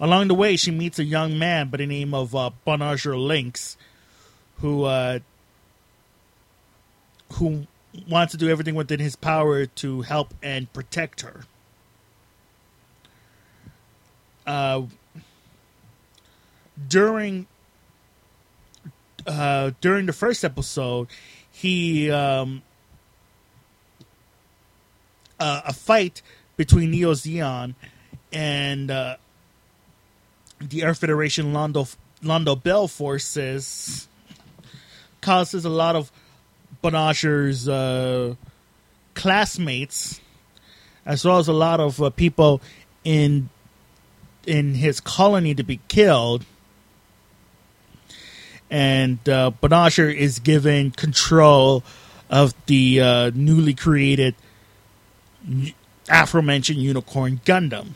Along 0.00 0.28
the 0.28 0.34
way, 0.34 0.56
she 0.56 0.70
meets 0.70 0.98
a 0.98 1.04
young 1.04 1.38
man 1.38 1.68
by 1.68 1.76
the 1.76 1.86
name 1.86 2.14
of 2.14 2.34
uh, 2.34 2.50
Banagher 2.66 3.14
Links, 3.14 3.76
who 4.60 4.84
uh, 4.84 5.18
who 7.34 7.66
wants 8.08 8.32
to 8.32 8.38
do 8.38 8.48
everything 8.48 8.74
within 8.74 9.00
his 9.00 9.16
power 9.16 9.66
to 9.66 10.00
help 10.00 10.32
and 10.42 10.72
protect 10.72 11.20
her. 11.20 11.44
Uh, 14.46 14.82
during 16.88 17.46
uh, 19.26 19.70
during 19.80 20.06
the 20.06 20.12
first 20.12 20.44
episode, 20.44 21.08
he 21.50 22.10
um, 22.10 22.62
uh, 25.38 25.62
a 25.66 25.72
fight 25.72 26.22
between 26.56 26.90
Neo 26.90 27.12
Zeon 27.12 27.74
and 28.32 28.90
uh, 28.90 29.16
the 30.60 30.84
Earth 30.84 30.98
Federation 30.98 31.52
Londo 31.52 31.94
Londo 32.22 32.60
Bell 32.60 32.88
forces 32.88 34.08
causes 35.20 35.64
a 35.64 35.70
lot 35.70 35.96
of 35.96 36.10
Banagher's 36.82 37.68
uh, 37.68 38.34
classmates, 39.14 40.20
as 41.06 41.24
well 41.24 41.38
as 41.38 41.48
a 41.48 41.52
lot 41.52 41.80
of 41.80 42.02
uh, 42.02 42.10
people 42.10 42.60
in 43.04 43.48
in 44.46 44.74
his 44.74 45.00
colony 45.00 45.54
to 45.54 45.62
be 45.62 45.80
killed. 45.88 46.44
And 48.70 49.18
uh, 49.28 49.52
Banagher 49.62 50.14
is 50.14 50.38
given 50.38 50.92
control 50.92 51.84
of 52.30 52.54
the 52.66 53.00
uh, 53.00 53.30
newly 53.34 53.74
created 53.74 54.34
aforementioned 56.08 56.78
Unicorn 56.78 57.40
Gundam. 57.44 57.90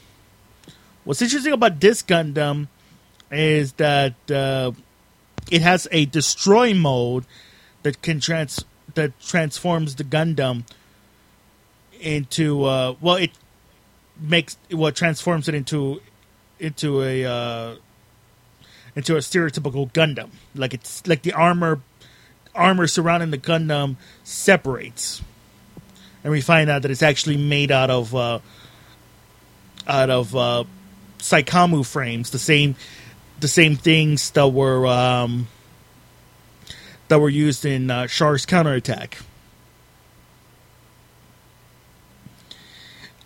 What's 1.05 1.23
interesting 1.23 1.53
about 1.53 1.81
this 1.81 2.03
Gundam 2.03 2.69
is 3.31 3.73
that 3.75 4.15
uh, 4.31 4.73
it 5.51 5.63
has 5.63 5.89
a 5.91 6.07
destroy 6.07 6.75
mode 6.75 7.25
that 7.83 8.03
can 8.03 8.21
trans 8.21 8.65
that 8.95 9.19
transforms 9.21 9.95
the 9.95 10.05
Gundam 10.05 10.65
into 12.01 12.65
uh, 12.65 12.95
well, 13.01 13.17
it 13.17 13.31
makes 14.21 14.57
what 14.71 14.97
transforms 14.97 15.49
it 15.49 15.55
into 15.55 16.01
into 16.59 17.03
a 17.03 17.25
uh, 17.25 17.77
into 18.95 19.17
a 19.17 19.19
stereotypical 19.19 19.93
Gundam. 19.93 20.31
Like 20.55 20.75
it's 20.75 21.07
like 21.07 21.23
the 21.23 21.33
armor 21.33 21.81
armor 22.55 22.87
surrounding 22.87 23.31
the 23.31 23.39
Gundam 23.39 23.97
separates, 24.25 25.23
and 26.25 26.31
we 26.31 26.41
find 26.41 26.71
out 26.71 26.83
that 26.83 26.91
it's 26.91 27.03
actually 27.03 27.37
made 27.37 27.71
out 27.71 27.91
of 27.91 28.15
uh, 28.15 28.39
out 29.87 30.11
of 30.11 30.35
uh, 30.35 30.65
Saikamu 31.19 31.87
frames, 31.87 32.31
the 32.31 32.39
same 32.39 32.77
the 33.41 33.49
same 33.49 33.77
things 33.77 34.31
that 34.33 34.49
were 34.49 34.87
um, 34.87 35.49
that 37.09 37.21
were 37.21 37.29
used 37.29 37.65
in 37.65 37.91
uh, 37.91 38.07
Char's 38.07 38.47
counterattack. 38.47 39.19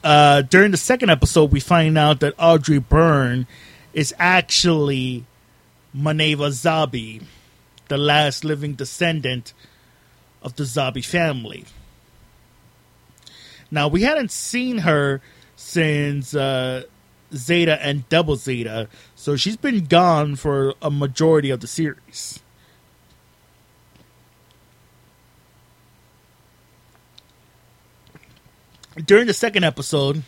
Uh, 0.03 0.43
during 0.43 0.70
the 0.70 0.77
second 0.77 1.11
episode, 1.11 1.53
we 1.53 1.61
find 1.61 1.99
out 1.99 2.20
that 2.20 2.35
Audrey 2.39 2.79
Byrne 2.79 3.47
is 3.93 4.15
actually 4.19 5.25
Mineva 5.95 6.49
Zabi, 6.49 7.23
the 7.89 7.99
last 7.99 8.45
living 8.45 8.75
descendant 8.75 9.53
of 10.43 10.57
the 10.57 10.65
Zabi 10.65 11.05
family. 11.05 11.65
Now, 13.70 13.89
we 13.89 14.03
hadn't 14.03 14.31
seen 14.31 14.79
her 14.79 15.20
since 15.55 16.35
uh, 16.35 16.85
Zeta 17.35 17.81
and 17.85 18.09
Double 18.09 18.37
Zeta, 18.37 18.89
so 19.15 19.37
she's 19.37 19.57
been 19.57 19.85
gone 19.85 20.37
for 20.37 20.75
a 20.81 20.91
majority 20.91 21.51
of 21.51 21.61
the 21.61 21.67
series. 21.67 22.41
During 29.05 29.27
the 29.27 29.35
second 29.35 29.65
episode, 29.65 30.23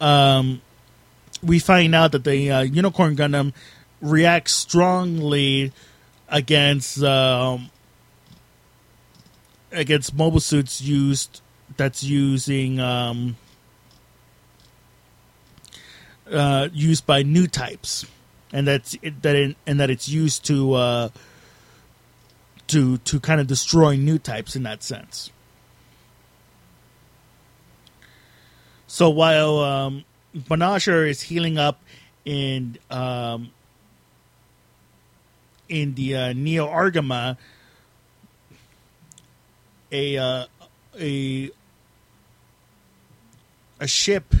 um, 0.00 0.62
we 1.42 1.58
find 1.58 1.94
out 1.94 2.12
that 2.12 2.24
the 2.24 2.50
uh, 2.50 2.60
Unicorn 2.62 3.16
Gundam 3.16 3.52
reacts 4.00 4.52
strongly 4.52 5.72
against 6.28 7.02
um, 7.02 7.70
against 9.72 10.14
mobile 10.14 10.40
suits 10.40 10.80
used 10.80 11.40
that's 11.76 12.04
using 12.04 12.78
um, 12.80 13.36
uh, 16.30 16.68
used 16.72 17.06
by 17.06 17.22
new 17.22 17.46
types, 17.46 18.06
and 18.52 18.66
that's 18.66 18.96
it, 19.02 19.22
that 19.22 19.36
it, 19.36 19.56
and 19.66 19.80
that 19.80 19.90
it's 19.90 20.08
used 20.08 20.44
to 20.46 20.74
uh, 20.74 21.08
to 22.68 22.98
to 22.98 23.20
kind 23.20 23.40
of 23.40 23.46
destroy 23.46 23.96
new 23.96 24.18
types 24.18 24.56
in 24.56 24.62
that 24.62 24.82
sense. 24.82 25.30
So 28.94 29.10
while 29.10 29.58
um, 29.58 30.04
Banagher 30.36 31.10
is 31.10 31.20
healing 31.20 31.58
up 31.58 31.82
in 32.24 32.78
um, 32.92 33.50
in 35.68 35.96
the 35.96 36.14
uh, 36.14 36.32
Neo 36.32 36.68
Argama, 36.68 37.36
a 39.90 40.16
uh, 40.16 40.46
a 40.96 41.50
a 43.80 43.88
ship 43.88 44.32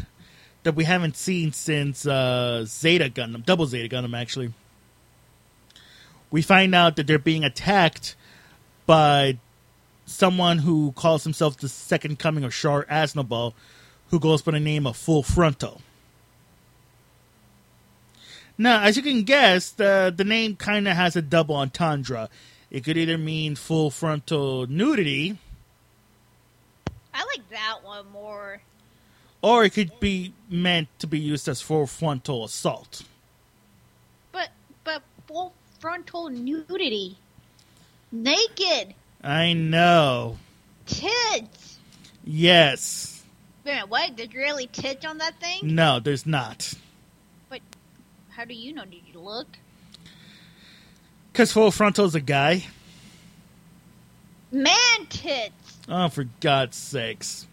that 0.62 0.76
we 0.76 0.84
haven't 0.84 1.16
seen 1.16 1.50
since 1.50 2.06
uh, 2.06 2.64
Zeta 2.64 3.10
Gundam, 3.10 3.44
Double 3.44 3.66
Zeta 3.66 3.92
Gundam, 3.92 4.16
actually. 4.16 4.52
We 6.30 6.42
find 6.42 6.76
out 6.76 6.94
that 6.94 7.08
they're 7.08 7.18
being 7.18 7.42
attacked 7.42 8.14
by 8.86 9.36
someone 10.06 10.58
who 10.58 10.92
calls 10.92 11.24
himself 11.24 11.56
the 11.56 11.68
second 11.68 12.20
coming 12.20 12.44
of 12.44 12.52
Char 12.54 12.84
Aznable, 12.84 13.54
who 14.10 14.18
goes 14.20 14.42
by 14.42 14.52
the 14.52 14.60
name 14.60 14.86
of 14.86 14.96
Full 14.96 15.22
Frontal. 15.22 15.80
Now, 18.56 18.82
as 18.82 18.96
you 18.96 19.02
can 19.02 19.22
guess, 19.24 19.70
the 19.70 20.12
the 20.16 20.24
name 20.24 20.56
kind 20.56 20.86
of 20.86 20.96
has 20.96 21.16
a 21.16 21.22
double 21.22 21.56
entendre. 21.56 22.28
It 22.70 22.84
could 22.84 22.96
either 22.96 23.18
mean 23.18 23.54
full 23.56 23.90
frontal 23.90 24.66
nudity, 24.66 25.38
I 27.12 27.24
like 27.24 27.48
that 27.50 27.78
one 27.84 28.10
more. 28.12 28.60
or 29.42 29.64
it 29.64 29.70
could 29.70 29.98
be 30.00 30.34
meant 30.48 30.88
to 30.98 31.06
be 31.06 31.18
used 31.20 31.48
as 31.48 31.60
full 31.60 31.86
frontal 31.86 32.44
assault. 32.44 33.02
But 34.32 34.50
but 34.84 35.02
full 35.26 35.54
frontal 35.80 36.28
nudity. 36.30 37.18
Naked. 38.12 38.94
I 39.22 39.52
know. 39.52 40.38
Kids. 40.86 41.78
Yes. 42.24 43.13
Wait 43.64 43.72
minute, 43.72 43.88
what? 43.88 44.16
There's 44.16 44.34
really 44.34 44.66
tits 44.66 45.04
on 45.04 45.18
that 45.18 45.40
thing? 45.40 45.74
No, 45.74 46.00
there's 46.00 46.26
not. 46.26 46.74
But 47.48 47.60
how 48.30 48.44
do 48.44 48.54
you 48.54 48.74
know? 48.74 48.84
Did 48.84 49.02
you 49.12 49.20
look? 49.20 49.46
Because 51.32 51.52
full 51.52 51.70
frontal's 51.70 52.14
a 52.14 52.20
guy. 52.20 52.64
Man 54.52 55.06
tits. 55.08 55.78
Oh, 55.88 56.08
for 56.08 56.24
God's 56.40 56.76
sakes. 56.76 57.46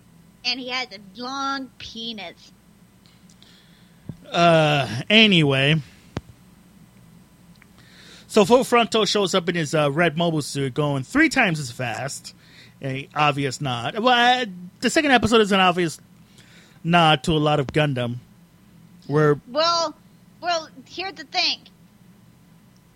And 0.46 0.60
he 0.60 0.70
has 0.70 0.88
a 0.92 1.20
long 1.20 1.72
penis. 1.78 2.52
Uh, 4.32 5.02
anyway. 5.10 5.82
So 8.28 8.46
Full 8.46 8.64
Frontal 8.64 9.06
shows 9.06 9.36
up 9.36 9.50
in 9.50 9.56
his 9.56 9.76
uh, 9.76 9.92
red 9.92 10.18
mobile 10.18 10.42
suit 10.42 10.74
going 10.74 11.04
three 11.04 11.28
times 11.28 11.60
as 11.60 11.70
fast. 11.70 12.34
A 12.82 13.10
obvious 13.14 13.60
nod. 13.60 14.00
Well, 14.00 14.46
the 14.82 14.90
second 14.90 15.12
episode 15.12 15.42
is 15.42 15.52
an 15.52 15.60
obvious 15.60 16.00
nod 16.84 17.24
to 17.24 17.32
a 17.32 17.40
lot 17.40 17.60
of 17.60 17.68
Gundam. 17.68 18.18
Where, 19.08 19.40
Well, 19.48 19.96
well, 20.42 20.70
here's 20.86 21.14
the 21.14 21.24
thing. 21.26 21.60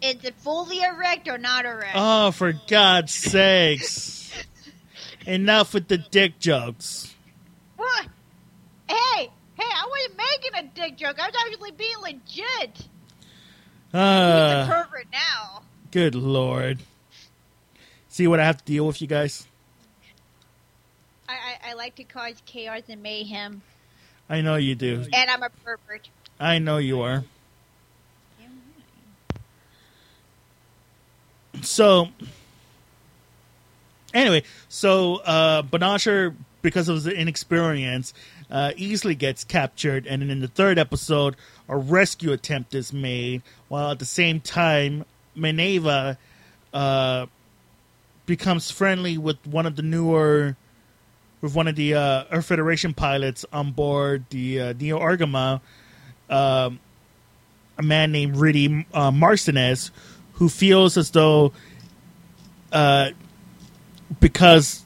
is 0.01 0.23
it 0.23 0.35
fully 0.35 0.81
erect 0.81 1.27
or 1.27 1.37
not 1.37 1.65
erect? 1.65 1.93
Oh, 1.95 2.31
for 2.31 2.53
God's 2.67 3.13
sakes! 3.13 4.31
Enough 5.25 5.73
with 5.73 5.87
the 5.87 5.97
dick 5.97 6.39
jokes. 6.39 7.13
What? 7.77 8.05
Hey, 8.87 8.95
hey, 9.25 9.29
I 9.59 9.87
wasn't 9.89 10.17
making 10.17 10.69
a 10.69 10.75
dick 10.75 10.97
joke. 10.97 11.19
I 11.19 11.27
was 11.27 11.35
actually 11.47 11.71
being 11.71 11.97
legit. 12.01 12.77
He's 12.77 13.95
a 13.95 13.97
Uh, 13.97 14.67
pervert 14.67 15.07
now. 15.11 15.63
good 15.91 16.13
lord. 16.15 16.79
See 18.09 18.27
what 18.27 18.39
I 18.39 18.45
have 18.45 18.57
to 18.57 18.63
deal 18.65 18.85
with, 18.87 19.01
you 19.01 19.07
guys. 19.07 19.47
I, 21.27 21.33
I, 21.33 21.71
I 21.71 21.73
like 21.73 21.95
to 21.95 22.03
cause 22.03 22.41
chaos 22.45 22.83
and 22.89 23.01
mayhem, 23.01 23.61
I 24.29 24.41
know 24.41 24.55
you 24.55 24.75
do. 24.75 25.05
and 25.13 25.29
I'm 25.29 25.43
a 25.43 25.49
pervert. 25.49 26.09
I 26.39 26.59
know 26.59 26.77
you 26.77 27.01
are. 27.01 27.23
So, 31.61 32.09
anyway, 34.13 34.43
so 34.67 35.17
uh, 35.17 35.63
Banagher, 35.63 36.35
because 36.61 36.89
of 36.89 36.95
his 36.95 37.07
inexperience, 37.07 38.13
uh, 38.51 38.71
easily 38.75 39.15
gets 39.15 39.43
captured, 39.43 40.05
and 40.05 40.21
then 40.21 40.29
in 40.29 40.39
the 40.41 40.47
third 40.47 40.77
episode, 40.77 41.35
a 41.69 41.77
rescue 41.77 42.31
attempt 42.31 42.75
is 42.75 42.91
made, 42.91 43.41
while 43.67 43.91
at 43.91 43.99
the 43.99 44.05
same 44.05 44.39
time, 44.41 45.05
Mineva 45.35 46.17
uh, 46.73 47.25
becomes 48.25 48.69
friendly 48.69 49.17
with 49.17 49.37
one 49.47 49.65
of 49.65 49.75
the 49.75 49.81
newer, 49.81 50.55
with 51.45 51.53
one 51.53 51.67
of 51.67 51.75
the 51.75 51.93
uh, 51.93 52.23
Earth 52.31 52.47
Federation 52.47 52.95
pilots 52.95 53.45
on 53.53 53.71
board 53.71 54.25
the 54.31 54.59
uh, 54.59 54.73
Neo 54.73 54.99
Argama, 54.99 55.61
um, 56.27 56.79
a 57.77 57.83
man 57.83 58.11
named 58.11 58.35
Riddy 58.35 58.87
uh, 58.91 59.11
Marcenas, 59.11 59.91
who 60.33 60.49
feels 60.49 60.97
as 60.97 61.11
though 61.11 61.53
uh, 62.71 63.11
because 64.19 64.83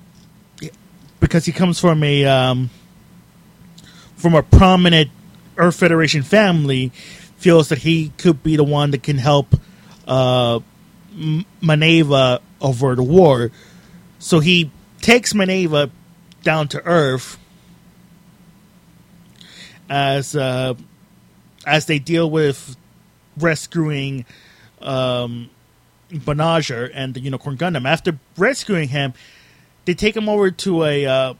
because 1.22 1.46
he 1.46 1.54
comes 1.54 1.80
from 1.80 2.04
a 2.04 2.26
um, 2.26 2.70
from 4.18 4.36
a 4.36 4.44
prominent 4.44 5.10
Earth 5.56 5.78
Federation 5.78 6.24
family, 6.24 6.90
feels 7.38 7.70
that 7.70 7.78
he 7.80 8.10
could 8.18 8.44
be 8.44 8.58
the 8.58 8.66
one 8.66 8.92
that 8.92 9.02
can 9.02 9.18
help 9.18 9.56
uh, 10.10 10.60
M- 11.18 11.46
Mineva 11.62 12.42
over 12.60 12.96
the 12.96 13.04
war. 13.04 13.50
So 14.20 14.42
he 14.42 14.72
takes 15.00 15.32
Mineva 15.32 15.90
down 16.43 16.68
to 16.69 16.85
Earth 16.85 17.38
as 19.90 20.35
uh, 20.35 20.76
as 21.66 21.85
they 21.85 22.00
deal 22.00 22.30
with 22.30 22.77
rescuing 23.38 24.26
um, 24.82 25.50
and 26.11 27.14
the 27.14 27.19
Unicorn 27.19 27.58
Gundam. 27.58 27.88
After 27.88 28.18
rescuing 28.38 28.90
him, 28.90 29.14
they 29.85 29.93
take 29.93 30.16
him 30.16 30.30
over 30.30 30.51
to 30.51 30.84
a 30.84 31.06
uh, 31.06 31.34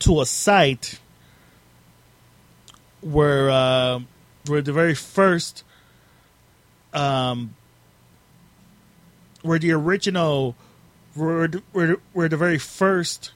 to 0.00 0.20
a 0.20 0.26
site 0.26 0.98
where 3.00 3.50
uh, 3.50 4.00
where 4.46 4.62
the 4.62 4.72
very 4.72 4.94
first 4.94 5.64
um, 6.92 7.54
where 9.42 9.58
the 9.58 9.72
original 9.72 10.56
where 11.14 11.48
where, 11.72 11.96
where 12.12 12.28
the 12.28 12.36
very 12.36 12.58
first 12.58 13.32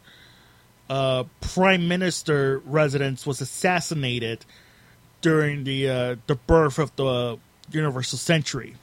uh, 0.88 1.24
prime 1.40 1.88
minister 1.88 2.62
residence 2.64 3.26
was 3.26 3.40
assassinated 3.40 4.44
during 5.20 5.64
the 5.64 5.88
uh, 5.88 6.16
the 6.26 6.34
birth 6.34 6.78
of 6.78 6.94
the 6.96 7.38
Universal 7.70 8.18
Century. 8.18 8.76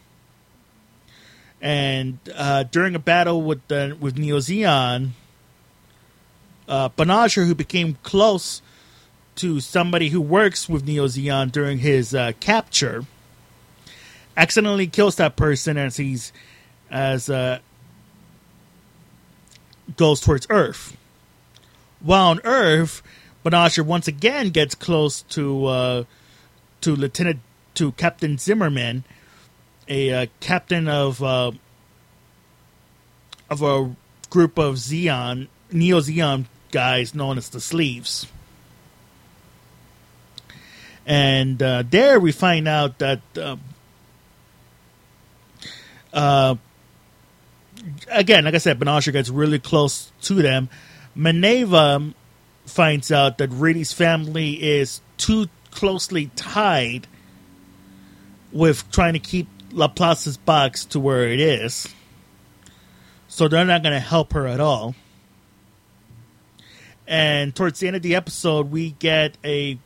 And 1.61 2.19
uh, 2.35 2.63
during 2.63 2.93
a 2.95 2.99
battle 2.99 3.41
with 3.41 3.67
the, 3.69 3.97
with 3.99 4.17
Neo 4.19 4.37
Zeon, 4.37 5.11
uh, 6.67 6.89
Banagher, 6.89 7.47
who 7.47 7.55
became 7.55 7.97
close 8.03 8.61
to 9.37 9.59
somebody 9.59 10.09
who 10.09 10.21
works 10.21 10.69
with 10.69 10.85
Neo 10.85 11.07
Zeon 11.07 11.51
during 11.51 11.79
his 11.79 12.13
uh, 12.13 12.33
capture, 12.39 13.05
accidentally 14.37 14.87
kills 14.87 15.15
that 15.15 15.35
person 15.35 15.77
as 15.77 15.97
he's 15.97 16.31
as 16.91 17.29
uh, 17.29 17.59
goes 19.97 20.21
towards 20.21 20.45
Earth. 20.49 20.95
While 21.99 22.27
on 22.27 22.41
Earth, 22.43 23.01
Banagher 23.43 23.85
once 23.85 24.07
again 24.07 24.49
gets 24.49 24.75
close 24.75 25.21
to 25.23 25.65
uh, 25.65 26.03
to 26.81 26.95
Lieutenant 26.95 27.39
to 27.75 27.91
Captain 27.93 28.37
Zinnerman, 28.37 29.03
a 29.87 30.11
uh, 30.11 30.25
captain 30.39 30.87
of 30.87 31.21
uh, 31.23 31.51
of 33.49 33.61
a 33.61 33.95
group 34.29 34.57
of 34.57 34.75
Zeon 34.75 35.47
Neo 35.71 35.99
Zeon 35.99 36.45
guys 36.71 37.15
known 37.15 37.37
as 37.37 37.49
the 37.49 37.61
Sleeves. 37.61 38.27
And 41.05 41.61
uh, 41.61 41.83
there 41.87 42.19
we 42.19 42.31
find 42.31 42.67
out 42.67 42.97
that 42.97 43.21
uh, 43.37 43.57
uh, 46.11 46.55
again, 48.09 48.45
like 48.45 48.55
I 48.55 48.57
said, 48.57 48.79
Banagher 48.79 49.13
gets 49.13 49.29
really 49.29 49.59
close 49.59 50.11
to 50.23 50.33
them. 50.33 50.69
Mineva 51.17 52.13
finds 52.65 53.11
out 53.11 53.37
that 53.37 53.49
Riddy's 53.49 53.93
family 53.93 54.53
is 54.61 55.01
too 55.17 55.47
closely 55.71 56.31
tied 56.35 57.07
with 58.51 58.89
trying 58.91 59.13
to 59.13 59.19
keep 59.19 59.47
Laplace's 59.71 60.37
box 60.37 60.85
to 60.85 60.99
where 60.99 61.27
it 61.27 61.39
is. 61.39 61.87
So 63.27 63.47
they're 63.47 63.65
not 63.65 63.83
going 63.83 63.93
to 63.93 63.99
help 63.99 64.33
her 64.33 64.47
at 64.47 64.59
all. 64.59 64.95
And 67.07 67.55
towards 67.55 67.79
the 67.79 67.87
end 67.87 67.95
of 67.95 68.01
the 68.01 68.15
episode, 68.15 68.71
we 68.71 68.91
get 68.91 69.37
a 69.43 69.77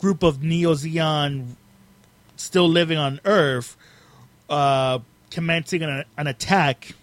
group 0.00 0.22
of 0.22 0.42
Neo 0.42 0.74
Zeon 0.74 1.54
still 2.36 2.68
living 2.68 2.98
on 2.98 3.20
Earth 3.24 3.76
uh, 4.50 4.98
commencing 5.30 5.82
an, 5.82 6.04
an 6.16 6.26
attack. 6.26 6.94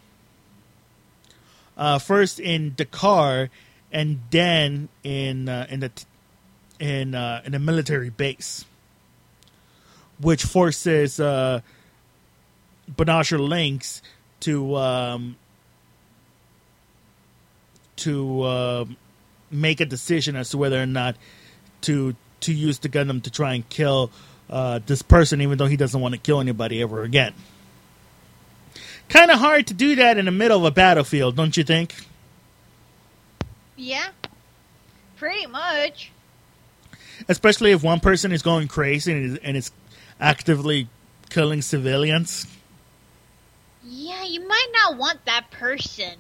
Uh, 1.82 1.98
first 1.98 2.40
in 2.40 2.76
Dakar, 2.76 3.50
and 3.92 4.22
then 4.30 4.88
in 5.04 5.50
uh, 5.50 5.66
in 5.68 5.80
the 5.80 5.92
in 6.80 7.16
uh, 7.16 7.42
in 7.44 7.56
a 7.56 7.60
military 7.60 8.12
base, 8.12 8.66
which 10.20 10.44
forces 10.44 11.20
uh, 11.20 11.62
Banagher 12.88 13.40
Links 13.40 14.04
to 14.42 14.76
um, 14.76 15.38
to 17.96 18.42
uh, 18.44 18.86
make 19.50 19.82
a 19.82 19.86
decision 19.86 20.36
as 20.36 20.52
to 20.52 20.60
whether 20.60 20.80
or 20.80 20.86
not 20.86 21.16
to 21.82 22.16
to 22.42 22.54
use 22.54 22.78
the 22.78 22.90
Gundam 22.90 23.24
to 23.24 23.32
try 23.32 23.56
and 23.56 23.68
kill 23.70 24.12
uh, 24.52 24.82
this 24.86 25.02
person, 25.02 25.42
even 25.42 25.58
though 25.58 25.66
he 25.66 25.78
doesn't 25.78 26.00
want 26.00 26.14
to 26.14 26.22
kill 26.22 26.42
anybody 26.42 26.80
ever 26.80 27.02
again. 27.02 27.34
Kind 29.12 29.30
of 29.30 29.40
hard 29.40 29.68
to 29.68 29.74
do 29.74 29.96
that 29.96 30.18
in 30.18 30.24
the 30.24 30.32
middle 30.32 30.60
of 30.60 30.64
a 30.64 30.72
battlefield, 30.72 31.36
don't 31.36 31.58
you 31.58 31.66
think? 31.66 31.94
Yeah, 33.76 34.08
pretty 35.18 35.48
much. 35.48 36.12
Especially 37.28 37.72
if 37.72 37.84
one 37.84 38.00
person 38.00 38.32
is 38.32 38.42
going 38.42 38.70
crazy 38.70 39.12
and 39.12 39.26
is, 39.26 39.38
and 39.44 39.58
is 39.58 39.72
actively 40.22 40.88
killing 41.30 41.62
civilians. 41.62 42.48
Yeah, 43.84 44.24
you 44.24 44.48
might 44.48 44.68
not 44.72 44.98
want 44.98 45.26
that 45.26 45.52
person. 45.52 46.14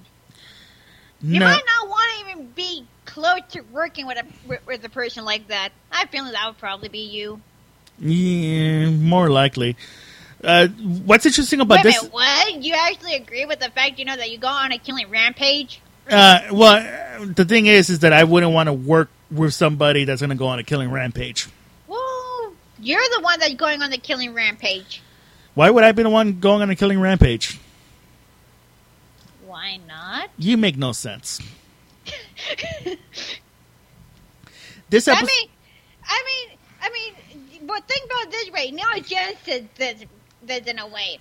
You 1.22 1.40
might 1.40 1.62
not 1.80 1.88
want 1.88 2.12
to 2.12 2.32
even 2.32 2.52
be 2.52 2.86
close 3.06 3.42
to 3.52 3.62
working 3.72 4.06
with 4.06 4.18
a 4.18 4.26
with, 4.66 4.84
a 4.84 4.90
person 4.90 5.24
like 5.24 5.48
that. 5.48 5.70
I 5.92 6.08
feeling 6.08 6.34
that 6.34 6.46
would 6.48 6.58
probably 6.58 6.90
be 6.90 7.06
you. 7.06 7.40
yeah, 8.00 8.90
more 8.90 9.30
likely. 9.30 9.78
Uh, 10.44 10.68
what's 11.06 11.26
interesting 11.26 11.62
about 11.62 11.78
Wait 11.78 11.84
this? 11.84 12.02
minute, 12.02 12.14
what? 12.14 12.64
You 12.64 12.74
actually 12.74 13.16
agree 13.16 13.46
with 13.46 13.60
the 13.60 13.70
fact, 13.70 14.00
you 14.00 14.06
know, 14.06 14.16
that 14.16 14.32
you 14.32 14.38
go 14.38 14.48
on 14.48 14.72
a 14.72 14.78
killing 14.78 15.10
rampage? 15.10 15.82
Uh, 16.10 16.42
well, 16.52 17.26
the 17.26 17.46
thing 17.46 17.68
is, 17.68 17.90
is 17.90 18.00
that 18.00 18.12
I 18.12 18.24
wouldn't 18.24 18.52
want 18.52 18.68
to 18.68 18.74
work 18.74 19.10
with 19.30 19.54
somebody 19.54 20.04
that's 20.04 20.22
going 20.22 20.30
to 20.32 20.36
go 20.36 20.48
on 20.48 20.60
a 20.60 20.64
killing 20.64 20.92
rampage. 20.92 21.48
Well, 21.88 22.54
you're 22.80 23.02
the 23.16 23.22
one 23.22 23.40
that's 23.40 23.54
going 23.54 23.82
on 23.82 23.92
the 23.92 23.98
killing 23.98 24.34
rampage. 24.34 25.02
Why 25.54 25.70
would 25.70 25.84
I 25.84 25.92
be 25.92 26.04
the 26.04 26.10
one 26.10 26.40
going 26.40 26.62
on 26.62 26.70
a 26.70 26.76
killing 26.76 27.00
rampage? 27.00 27.60
Why 29.46 29.80
not? 29.88 30.30
You 30.38 30.58
make 30.58 30.78
no 30.78 30.92
sense. 30.92 31.40
This 34.92 35.08
episode. 35.08 35.24
I 35.24 35.26
mean, 35.26 35.50
I 36.04 36.24
mean, 36.26 36.58
I 36.82 36.90
mean, 36.90 37.66
but 37.66 37.88
think 37.88 38.06
about 38.06 38.24
it 38.24 38.32
this 38.32 38.52
way. 38.52 38.72
Now, 38.72 38.92
Genesis 38.96 39.38
this, 39.48 39.64
this 39.78 40.06
in 40.50 40.80
a 40.80 40.88
way. 40.88 41.20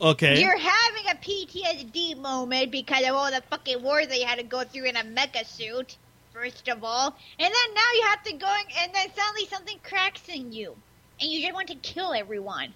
okay. 0.00 0.40
You're 0.40 0.58
having 0.58 1.06
a 1.10 1.14
PTSD 1.16 2.18
moment 2.18 2.70
because 2.72 3.02
of 3.04 3.14
all 3.14 3.30
the 3.30 3.42
fucking 3.50 3.82
wars 3.82 4.08
that 4.08 4.18
you 4.18 4.26
had 4.26 4.38
to 4.38 4.44
go 4.44 4.64
through 4.64 4.84
in 4.86 4.96
a 4.96 5.04
mecha 5.04 5.46
suit, 5.46 5.96
first 6.32 6.68
of 6.68 6.82
all. 6.84 7.16
And 7.38 7.52
then 7.54 7.74
now 7.74 7.90
you 7.94 8.02
have 8.04 8.22
to 8.24 8.32
go 8.34 8.46
and, 8.46 8.68
and 8.78 8.94
then 8.94 9.06
suddenly 9.14 9.46
something 9.46 9.78
cracks 9.82 10.28
in 10.28 10.52
you. 10.52 10.76
And 11.20 11.30
you 11.30 11.40
just 11.42 11.54
want 11.54 11.68
to 11.68 11.76
kill 11.76 12.12
everyone. 12.12 12.74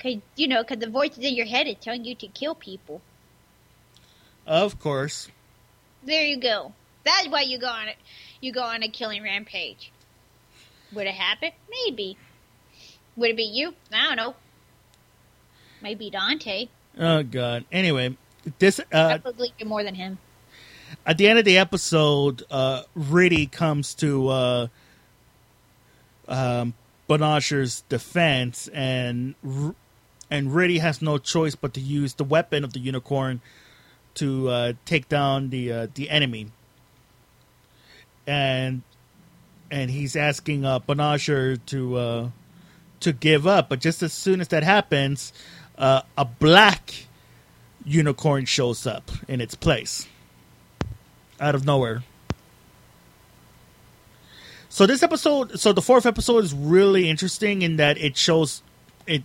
Cause 0.00 0.16
you 0.36 0.48
know, 0.48 0.64
cause 0.64 0.78
the 0.78 0.90
voices 0.90 1.24
in 1.24 1.34
your 1.34 1.46
head 1.46 1.66
is 1.66 1.76
telling 1.80 2.04
you 2.04 2.14
to 2.16 2.28
kill 2.28 2.54
people. 2.54 3.00
Of 4.46 4.78
course. 4.78 5.28
There 6.02 6.24
you 6.24 6.36
go. 6.38 6.74
That's 7.04 7.28
why 7.28 7.42
you 7.42 7.58
go 7.58 7.68
on 7.68 7.88
it. 7.88 7.96
You 8.40 8.52
go 8.52 8.62
on 8.62 8.82
a 8.82 8.88
killing 8.88 9.22
rampage. 9.22 9.92
Would 10.92 11.06
it 11.06 11.14
happen? 11.14 11.52
Maybe. 11.70 12.18
Would 13.16 13.30
it 13.30 13.36
be 13.36 13.44
you? 13.44 13.74
I 13.92 14.06
don't 14.08 14.16
know. 14.16 14.34
Maybe 15.82 16.10
Dante. 16.10 16.68
Oh 16.98 17.22
god. 17.22 17.64
Anyway, 17.70 18.16
this 18.58 18.80
uh 18.80 18.82
I 18.92 19.18
believe 19.18 19.52
you 19.58 19.66
more 19.66 19.84
than 19.84 19.94
him. 19.94 20.18
at 21.06 21.18
the 21.18 21.28
end 21.28 21.38
of 21.38 21.44
the 21.44 21.58
episode, 21.58 22.42
uh 22.50 22.82
Riddy 22.94 23.46
comes 23.46 23.94
to 23.96 24.28
uh 24.28 24.66
um 26.28 26.74
Banagher's 27.08 27.82
defense 27.82 28.68
and 28.68 29.34
and 30.30 30.54
Riddy 30.54 30.78
has 30.78 31.02
no 31.02 31.18
choice 31.18 31.54
but 31.54 31.74
to 31.74 31.80
use 31.80 32.14
the 32.14 32.24
weapon 32.24 32.64
of 32.64 32.72
the 32.72 32.80
unicorn 32.80 33.40
to 34.14 34.48
uh, 34.48 34.72
take 34.84 35.08
down 35.08 35.50
the 35.50 35.72
uh, 35.72 35.86
the 35.94 36.08
enemy. 36.08 36.48
And 38.26 38.82
and 39.70 39.90
he's 39.90 40.16
asking 40.16 40.64
uh, 40.64 40.78
Banagher 40.80 41.58
to 41.66 41.96
uh, 41.96 42.28
to 43.04 43.12
give 43.12 43.46
up, 43.46 43.68
but 43.68 43.80
just 43.80 44.02
as 44.02 44.12
soon 44.12 44.40
as 44.40 44.48
that 44.48 44.62
happens, 44.62 45.32
uh, 45.78 46.02
a 46.18 46.24
black 46.24 47.06
unicorn 47.84 48.44
shows 48.44 48.86
up 48.86 49.10
in 49.28 49.40
its 49.40 49.54
place 49.54 50.06
out 51.40 51.54
of 51.54 51.64
nowhere. 51.64 52.02
So 54.68 54.86
this 54.86 55.02
episode, 55.02 55.60
so 55.60 55.72
the 55.72 55.82
fourth 55.82 56.04
episode 56.04 56.42
is 56.42 56.52
really 56.52 57.08
interesting 57.08 57.62
in 57.62 57.76
that 57.76 57.96
it 57.98 58.16
shows 58.16 58.62
it 59.06 59.22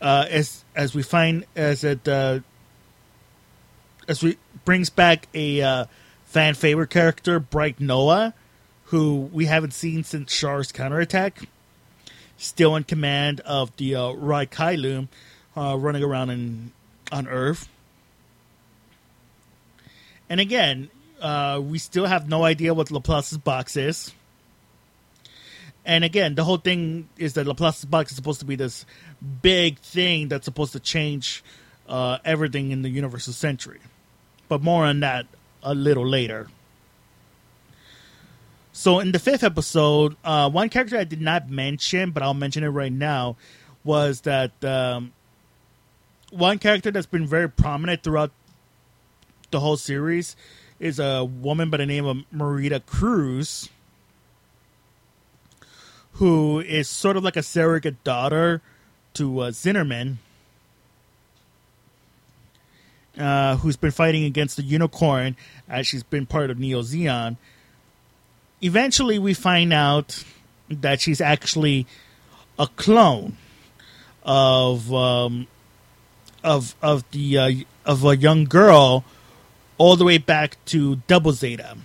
uh, 0.00 0.26
as 0.28 0.64
as 0.74 0.94
we 0.94 1.02
find 1.02 1.44
as 1.54 1.84
it 1.84 2.08
uh, 2.08 2.40
as 4.08 4.22
we 4.22 4.36
brings 4.64 4.90
back 4.90 5.28
a 5.32 5.62
uh, 5.62 5.84
fan 6.24 6.54
favorite 6.54 6.90
character, 6.90 7.38
Bright 7.38 7.78
Noa, 7.78 8.34
who 8.86 9.30
we 9.32 9.46
haven't 9.46 9.74
seen 9.74 10.02
since 10.02 10.32
Char's 10.32 10.72
counterattack. 10.72 11.48
Still 12.38 12.76
in 12.76 12.84
command 12.84 13.40
of 13.40 13.76
the 13.76 13.96
uh, 13.96 14.12
Ra 14.12 14.44
Cailum, 14.44 15.08
uh, 15.56 15.76
running 15.76 16.02
around 16.02 16.30
in 16.30 16.72
on 17.12 17.28
Earth. 17.28 17.68
And 20.30 20.40
again, 20.40 20.90
uh, 21.20 21.60
we 21.62 21.78
still 21.78 22.06
have 22.06 22.28
no 22.28 22.44
idea 22.44 22.74
what 22.74 22.90
Laplace's 22.90 23.38
box 23.38 23.76
is. 23.76 24.12
And 25.84 26.04
again, 26.04 26.34
the 26.34 26.44
whole 26.44 26.58
thing 26.58 27.08
is 27.16 27.32
that 27.34 27.46
Laplace's 27.46 27.86
box 27.86 28.10
is 28.10 28.16
supposed 28.16 28.40
to 28.40 28.46
be 28.46 28.56
this 28.56 28.84
big 29.42 29.78
thing 29.78 30.28
that's 30.28 30.44
supposed 30.44 30.72
to 30.72 30.80
change 30.80 31.42
uh, 31.88 32.18
everything 32.24 32.70
in 32.70 32.82
the 32.82 32.90
Universal 32.90 33.32
Century. 33.32 33.80
But 34.48 34.62
more 34.62 34.84
on 34.84 35.00
that 35.00 35.26
a 35.62 35.74
little 35.74 36.06
later. 36.06 36.48
So 38.78 39.00
in 39.00 39.10
the 39.10 39.18
fifth 39.18 39.42
episode, 39.42 40.14
uh, 40.22 40.48
one 40.48 40.68
character 40.68 40.96
I 40.96 41.02
did 41.02 41.20
not 41.20 41.50
mention, 41.50 42.12
but 42.12 42.22
I'll 42.22 42.32
mention 42.32 42.62
it 42.62 42.68
right 42.68 42.92
now, 42.92 43.34
was 43.82 44.20
that 44.20 44.52
um, 44.64 45.12
one 46.30 46.60
character 46.60 46.92
that's 46.92 47.04
been 47.04 47.26
very 47.26 47.50
prominent 47.50 48.04
throughout 48.04 48.30
the 49.50 49.58
whole 49.58 49.76
series 49.76 50.36
is 50.78 51.00
a 51.00 51.24
woman 51.24 51.70
by 51.70 51.78
the 51.78 51.86
name 51.86 52.04
of 52.04 52.18
Marida 52.32 52.86
Cruz, 52.86 53.68
who 56.12 56.60
is 56.60 56.88
sort 56.88 57.16
of 57.16 57.24
like 57.24 57.36
a 57.36 57.42
surrogate 57.42 58.04
daughter 58.04 58.62
to 59.14 59.40
uh, 59.40 59.50
Zinnerman, 59.50 60.18
uh, 63.18 63.56
who's 63.56 63.76
been 63.76 63.90
fighting 63.90 64.22
against 64.22 64.56
the 64.56 64.62
unicorn 64.62 65.34
as 65.68 65.84
she's 65.88 66.04
been 66.04 66.26
part 66.26 66.48
of 66.48 66.60
Neo 66.60 66.82
Zeon. 66.82 67.38
Eventually, 68.60 69.18
we 69.18 69.34
find 69.34 69.72
out 69.72 70.24
that 70.68 71.00
she's 71.00 71.20
actually 71.20 71.86
a 72.58 72.66
clone 72.66 73.36
of 74.24 74.92
um, 74.92 75.46
of 76.42 76.74
of 76.82 77.08
the 77.12 77.38
uh, 77.38 77.50
of 77.84 78.04
a 78.04 78.16
young 78.16 78.44
girl 78.44 79.04
all 79.78 79.96
the 79.96 80.04
way 80.04 80.18
back 80.18 80.56
to 80.66 80.96
Double 81.06 81.32
Zeta, 81.32 81.76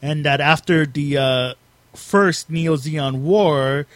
and 0.00 0.24
that 0.24 0.40
after 0.40 0.86
the 0.86 1.16
uh, 1.18 1.54
first 1.94 2.48
Neo 2.48 2.76
Zeon 2.76 3.20
War, 3.20 3.86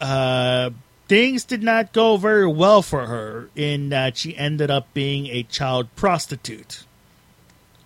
uh, 0.00 0.70
things 1.08 1.44
did 1.44 1.62
not 1.64 1.92
go 1.92 2.16
very 2.16 2.46
well 2.46 2.80
for 2.80 3.06
her. 3.06 3.50
In 3.56 3.88
that 3.88 4.16
she 4.16 4.36
ended 4.36 4.70
up 4.70 4.94
being 4.94 5.26
a 5.26 5.42
child 5.42 5.94
prostitute 5.96 6.84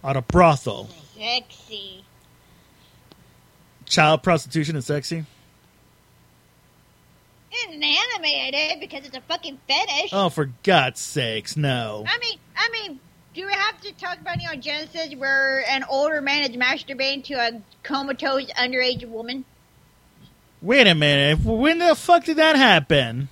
at 0.04 0.16
a 0.16 0.22
brothel. 0.22 0.90
Sexy. 1.16 2.04
Child 3.86 4.22
prostitution 4.22 4.76
is 4.76 4.86
sexy. 4.86 5.24
In 7.64 7.72
an 7.72 7.82
anime, 7.82 8.24
it 8.24 8.54
is 8.54 8.80
because 8.80 9.06
it's 9.06 9.16
a 9.16 9.20
fucking 9.22 9.58
fetish. 9.66 10.10
Oh, 10.12 10.28
for 10.28 10.50
God's 10.62 11.00
sakes, 11.00 11.56
no. 11.56 12.04
I 12.06 12.18
mean, 12.18 12.38
I 12.56 12.68
mean, 12.70 13.00
do 13.34 13.46
we 13.46 13.52
have 13.52 13.80
to 13.82 13.92
talk 13.92 14.20
about 14.20 14.38
Neon 14.38 14.60
Genesis 14.60 15.14
where 15.16 15.64
an 15.70 15.84
older 15.88 16.20
man 16.20 16.50
is 16.50 16.56
masturbating 16.56 17.24
to 17.24 17.34
a 17.34 17.62
comatose 17.82 18.50
underage 18.52 19.08
woman? 19.08 19.44
Wait 20.60 20.86
a 20.86 20.94
minute. 20.94 21.40
When 21.44 21.78
the 21.78 21.94
fuck 21.94 22.24
did 22.24 22.38
that 22.38 22.56
happen? 22.56 23.28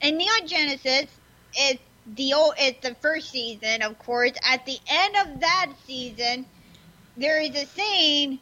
In 0.00 0.16
Neon 0.16 0.46
Genesis, 0.46 1.06
it's 1.54 1.82
the 2.06 2.32
old, 2.32 2.54
it's 2.58 2.80
the 2.86 2.94
first 2.96 3.30
season, 3.30 3.82
of 3.82 3.98
course. 3.98 4.32
At 4.48 4.64
the 4.66 4.78
end 4.88 5.16
of 5.16 5.40
that 5.40 5.72
season, 5.86 6.46
there 7.18 7.42
is 7.42 7.50
a 7.50 7.66
scene 7.66 8.38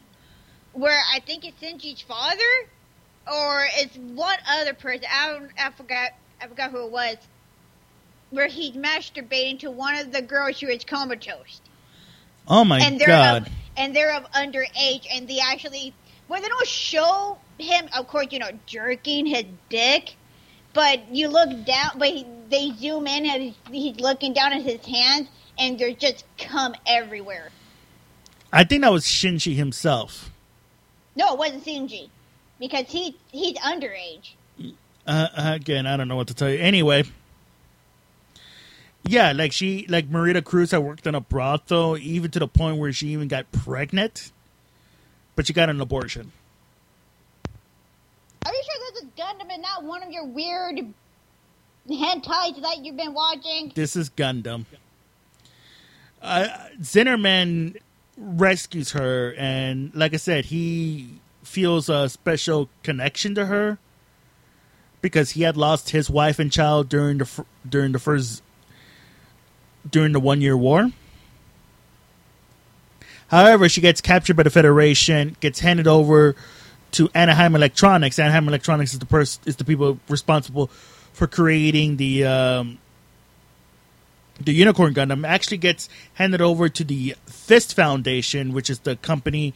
where 0.73 0.99
I 1.13 1.19
think 1.19 1.43
it's 1.43 1.59
Shinji's 1.61 2.01
father, 2.01 2.69
or 3.31 3.67
it's 3.75 3.97
one 3.97 4.37
other 4.47 4.73
person. 4.73 5.05
I 5.11 5.31
don't, 5.31 5.51
I 5.59 5.71
forgot, 5.71 6.11
I 6.41 6.47
forgot 6.47 6.71
who 6.71 6.85
it 6.85 6.91
was. 6.91 7.17
Where 8.29 8.47
he's 8.47 8.73
masturbating 8.73 9.59
to 9.59 9.71
one 9.71 9.95
of 9.95 10.11
the 10.11 10.21
girls 10.21 10.59
who 10.59 10.67
is 10.67 10.83
comatose. 10.83 11.61
Oh 12.47 12.63
my 12.63 12.79
and 12.79 12.99
they're 12.99 13.07
God. 13.07 13.47
of 13.47 13.53
and 13.75 13.95
they're 13.95 14.15
of 14.15 14.31
underage, 14.31 15.07
and 15.11 15.27
they 15.27 15.39
actually 15.39 15.93
well 16.27 16.41
they 16.41 16.47
don't 16.47 16.67
show 16.67 17.37
him, 17.57 17.87
of 17.97 18.07
course, 18.07 18.27
you 18.31 18.39
know, 18.39 18.51
jerking 18.65 19.25
his 19.25 19.45
dick, 19.69 20.15
but 20.73 21.13
you 21.13 21.27
look 21.29 21.65
down, 21.65 21.91
but 21.97 22.09
he, 22.09 22.27
they 22.49 22.71
zoom 22.71 23.07
in 23.07 23.25
and 23.25 23.41
he's, 23.41 23.55
he's 23.71 23.99
looking 23.99 24.33
down 24.33 24.53
at 24.53 24.61
his 24.61 24.85
hands, 24.85 25.27
and 25.57 25.79
there's 25.79 25.95
just 25.95 26.23
cum 26.37 26.75
everywhere. 26.85 27.49
I 28.57 28.63
think 28.63 28.81
that 28.81 28.91
was 28.91 29.05
Shinji 29.05 29.55
himself. 29.55 30.31
No, 31.15 31.33
it 31.33 31.37
wasn't 31.37 31.63
Shinji, 31.63 32.09
because 32.59 32.85
he 32.87 33.15
he's 33.31 33.55
underage. 33.59 34.31
Uh, 35.05 35.27
again, 35.35 35.85
I 35.85 35.95
don't 35.95 36.07
know 36.07 36.15
what 36.15 36.27
to 36.29 36.33
tell 36.33 36.49
you. 36.49 36.57
Anyway, 36.57 37.03
yeah, 39.05 39.31
like 39.31 39.51
she, 39.51 39.85
like 39.87 40.09
Marida 40.09 40.43
Cruz, 40.43 40.71
had 40.71 40.79
worked 40.79 41.05
in 41.05 41.13
a 41.13 41.21
brothel, 41.21 41.99
even 41.99 42.31
to 42.31 42.39
the 42.39 42.47
point 42.47 42.79
where 42.79 42.91
she 42.91 43.09
even 43.09 43.27
got 43.27 43.51
pregnant, 43.51 44.31
but 45.35 45.45
she 45.45 45.53
got 45.53 45.69
an 45.69 45.79
abortion. 45.79 46.31
Are 48.43 48.51
you 48.51 48.63
sure 48.65 48.91
this 48.91 49.03
is 49.03 49.09
Gundam 49.15 49.53
and 49.53 49.61
not 49.61 49.83
one 49.83 50.01
of 50.01 50.09
your 50.09 50.25
weird 50.25 50.79
hentais 51.87 52.59
that 52.63 52.79
you've 52.81 52.97
been 52.97 53.13
watching? 53.13 53.71
This 53.75 53.95
is 53.95 54.09
Gundam. 54.09 54.65
Uh, 56.23 56.47
Zinnerman 56.81 57.77
rescues 58.17 58.91
her, 58.91 59.33
and 59.37 59.93
like 59.93 60.13
I 60.13 60.17
said, 60.17 60.45
he 60.45 61.19
feels 61.43 61.87
a 61.87 62.09
special 62.09 62.69
connection 62.83 63.35
to 63.35 63.45
her 63.45 63.77
because 65.01 65.31
he 65.31 65.43
had 65.43 65.55
lost 65.55 65.91
his 65.91 66.09
wife 66.09 66.39
and 66.39 66.51
child 66.51 66.89
during 66.89 67.19
the 67.19 67.45
during 67.67 67.91
the 67.91 67.99
first 67.99 68.41
during 69.89 70.11
the 70.11 70.19
one 70.19 70.41
year 70.41 70.57
war. 70.57 70.91
However, 73.29 73.67
she 73.69 73.81
gets 73.81 74.01
captured 74.01 74.35
by 74.35 74.43
the 74.43 74.49
Federation, 74.49 75.35
gets 75.39 75.59
handed 75.59 75.87
over 75.87 76.35
to 76.91 77.09
Anaheim 77.13 77.55
Electronics. 77.55 78.19
Anaheim 78.19 78.47
Electronics 78.47 78.93
is 78.93 78.99
the 78.99 79.05
person 79.05 79.43
is 79.45 79.57
the 79.57 79.65
people 79.65 79.99
responsible 80.07 80.67
for 81.13 81.27
creating 81.27 81.97
the 81.97 82.25
um, 82.25 82.77
the 84.39 84.53
Unicorn 84.53 84.93
Gundam. 84.93 85.25
Actually, 85.27 85.57
gets 85.57 85.89
handed 86.15 86.41
over 86.41 86.69
to 86.69 86.83
the 86.83 87.15
Vist 87.27 87.75
Foundation, 87.75 88.53
which 88.53 88.69
is 88.69 88.79
the 88.79 88.95
company 88.97 89.53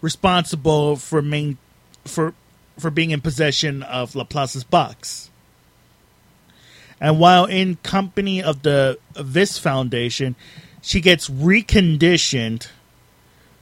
responsible 0.00 0.96
for 0.96 1.22
main 1.22 1.58
for 2.04 2.34
for 2.78 2.90
being 2.90 3.10
in 3.10 3.20
possession 3.20 3.82
of 3.82 4.14
Laplace's 4.14 4.64
box. 4.64 5.30
And 7.00 7.18
while 7.18 7.44
in 7.44 7.76
company 7.76 8.42
of 8.42 8.62
the 8.62 8.98
Vist 9.16 9.60
Foundation, 9.60 10.36
she 10.80 11.00
gets 11.00 11.28
reconditioned 11.28 12.68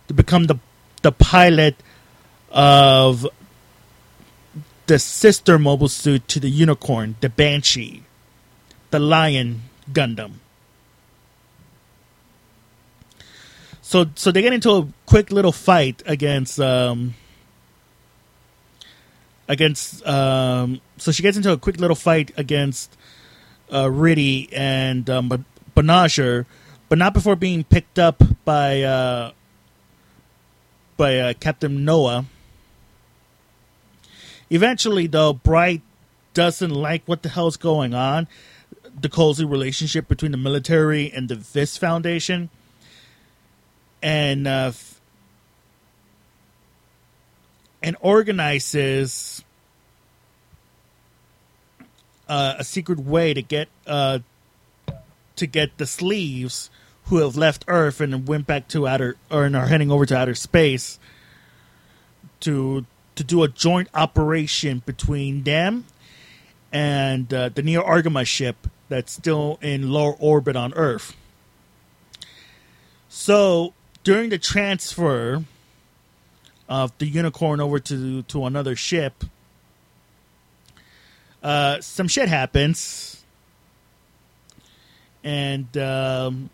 to 0.08 0.14
become 0.14 0.44
the 0.44 0.56
the 1.02 1.12
pilot 1.12 1.76
of 2.50 3.26
the 4.86 4.98
sister 4.98 5.58
mobile 5.58 5.88
suit 5.88 6.26
to 6.28 6.38
the 6.40 6.50
unicorn, 6.50 7.16
the 7.20 7.28
Banshee, 7.28 8.02
the 8.90 8.98
Lion 8.98 9.62
Gundam. 9.90 10.41
So 13.92 14.06
so 14.14 14.32
they 14.32 14.40
get 14.40 14.54
into 14.54 14.70
a 14.70 14.88
quick 15.04 15.30
little 15.30 15.52
fight 15.52 16.02
against 16.06 16.58
um 16.58 17.12
against 19.46 20.02
um 20.06 20.80
so 20.96 21.12
she 21.12 21.22
gets 21.22 21.36
into 21.36 21.52
a 21.52 21.58
quick 21.58 21.78
little 21.78 21.94
fight 21.94 22.30
against 22.38 22.96
uh 23.70 23.90
Riddy 23.90 24.48
and 24.50 25.10
um 25.10 25.28
but 25.28 25.44
not 25.84 27.12
before 27.12 27.36
being 27.36 27.64
picked 27.64 27.98
up 27.98 28.22
by 28.46 28.80
uh 28.80 29.32
by 30.96 31.18
uh, 31.18 31.34
Captain 31.34 31.84
Noa. 31.84 32.24
Eventually, 34.48 35.06
though, 35.06 35.34
Bright 35.34 35.82
doesn't 36.32 36.70
like 36.70 37.02
what 37.04 37.22
the 37.22 37.28
hell's 37.28 37.58
going 37.58 37.92
on. 37.92 38.26
The 38.98 39.10
cozy 39.10 39.44
relationship 39.44 40.08
between 40.08 40.32
the 40.32 40.38
military 40.38 41.12
and 41.12 41.28
the 41.28 41.34
Vist 41.34 41.78
Foundation, 41.78 42.48
and 44.02 44.46
uh, 44.46 44.72
and 47.82 47.96
organizes 48.00 49.44
uh, 52.28 52.54
a 52.58 52.64
secret 52.64 52.98
way 52.98 53.34
to 53.34 53.42
get 53.42 53.68
uh, 53.86 54.18
to 55.36 55.46
get 55.46 55.76
the 55.78 55.86
sleeves 55.86 56.70
who 57.06 57.18
have 57.18 57.36
left 57.36 57.64
Earth 57.68 58.00
and 58.00 58.26
went 58.26 58.46
back 58.46 58.68
to 58.68 58.86
outer 58.86 59.16
or 59.30 59.44
and 59.44 59.56
are 59.56 59.66
heading 59.66 59.90
over 59.90 60.06
to 60.06 60.16
outer 60.16 60.34
space 60.34 60.98
to 62.40 62.86
to 63.14 63.24
do 63.24 63.42
a 63.42 63.48
joint 63.48 63.88
operation 63.94 64.82
between 64.86 65.42
them 65.42 65.84
and 66.72 67.32
uh, 67.34 67.50
the 67.50 67.62
Neo 67.62 67.82
Argama 67.82 68.24
ship 68.24 68.66
that's 68.88 69.12
still 69.12 69.58
in 69.60 69.90
low 69.90 70.12
orbit 70.18 70.56
on 70.56 70.72
Earth. 70.74 71.14
So 73.08 73.74
during 74.04 74.30
the 74.30 74.38
transfer 74.38 75.44
of 76.68 76.96
the 76.98 77.06
unicorn 77.06 77.60
over 77.60 77.78
to 77.78 78.22
to 78.22 78.46
another 78.46 78.76
ship, 78.76 79.24
uh, 81.42 81.80
some 81.80 82.08
shit 82.08 82.28
happens, 82.28 83.24
and 85.22 85.76
um, 85.76 86.50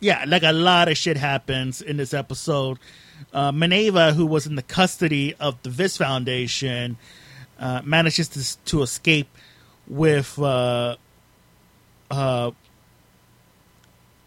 yeah, 0.00 0.24
like 0.26 0.42
a 0.42 0.52
lot 0.52 0.88
of 0.88 0.96
shit 0.96 1.16
happens 1.16 1.82
in 1.82 1.96
this 1.96 2.14
episode. 2.14 2.78
Uh, 3.32 3.50
Mineva, 3.50 4.12
who 4.14 4.24
was 4.24 4.46
in 4.46 4.54
the 4.54 4.62
custody 4.62 5.34
of 5.34 5.60
the 5.62 5.70
Vist 5.70 5.98
Foundation, 5.98 6.96
uh, 7.58 7.82
manages 7.84 8.28
to, 8.28 8.64
to 8.64 8.82
escape 8.82 9.28
with 9.88 10.38
uh, 10.38 10.96
uh, 12.10 12.50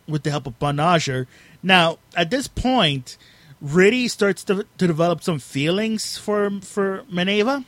with 0.07 0.23
the 0.23 0.31
help 0.31 0.47
of 0.47 0.57
Banagher. 0.59 1.27
Now, 1.63 1.99
at 2.15 2.29
this 2.29 2.47
point, 2.47 3.17
Riddy 3.61 4.07
starts 4.07 4.43
to, 4.45 4.65
to 4.77 4.87
develop 4.87 5.23
some 5.23 5.39
feelings 5.39 6.17
for 6.17 6.49
for 6.61 7.03
Mineva. 7.11 7.65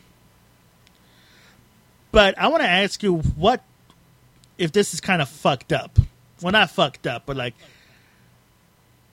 But 2.12 2.38
I 2.38 2.48
want 2.48 2.64
to 2.64 2.70
ask 2.70 3.02
you 3.02 3.18
what 3.18 3.64
if 4.58 4.72
this 4.72 4.94
is 4.94 5.02
kind 5.02 5.22
of 5.22 5.30
fucked 5.30 5.74
up. 5.74 6.00
Well, 6.42 6.52
not 6.52 6.72
fucked 6.72 7.08
up, 7.08 7.24
but 7.26 7.38
like 7.38 7.54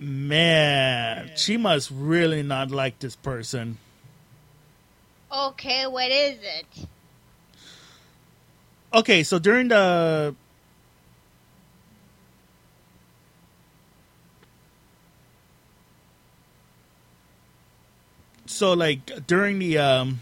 Man, 0.03 1.31
she 1.37 1.59
must 1.59 1.91
really 1.91 2.43
not 2.43 2.71
like 2.71 3.01
this 3.01 3.17
person. 3.17 3.77
Okay, 5.31 5.87
what 5.87 6.11
is 6.11 6.39
it? 6.41 6.87
Okay, 8.95 9.23
so 9.23 9.39
during 9.39 9.69
the 9.69 10.35
so 18.61 18.75
like 18.75 19.27
during 19.27 19.59
the 19.59 19.79
um 19.79 20.21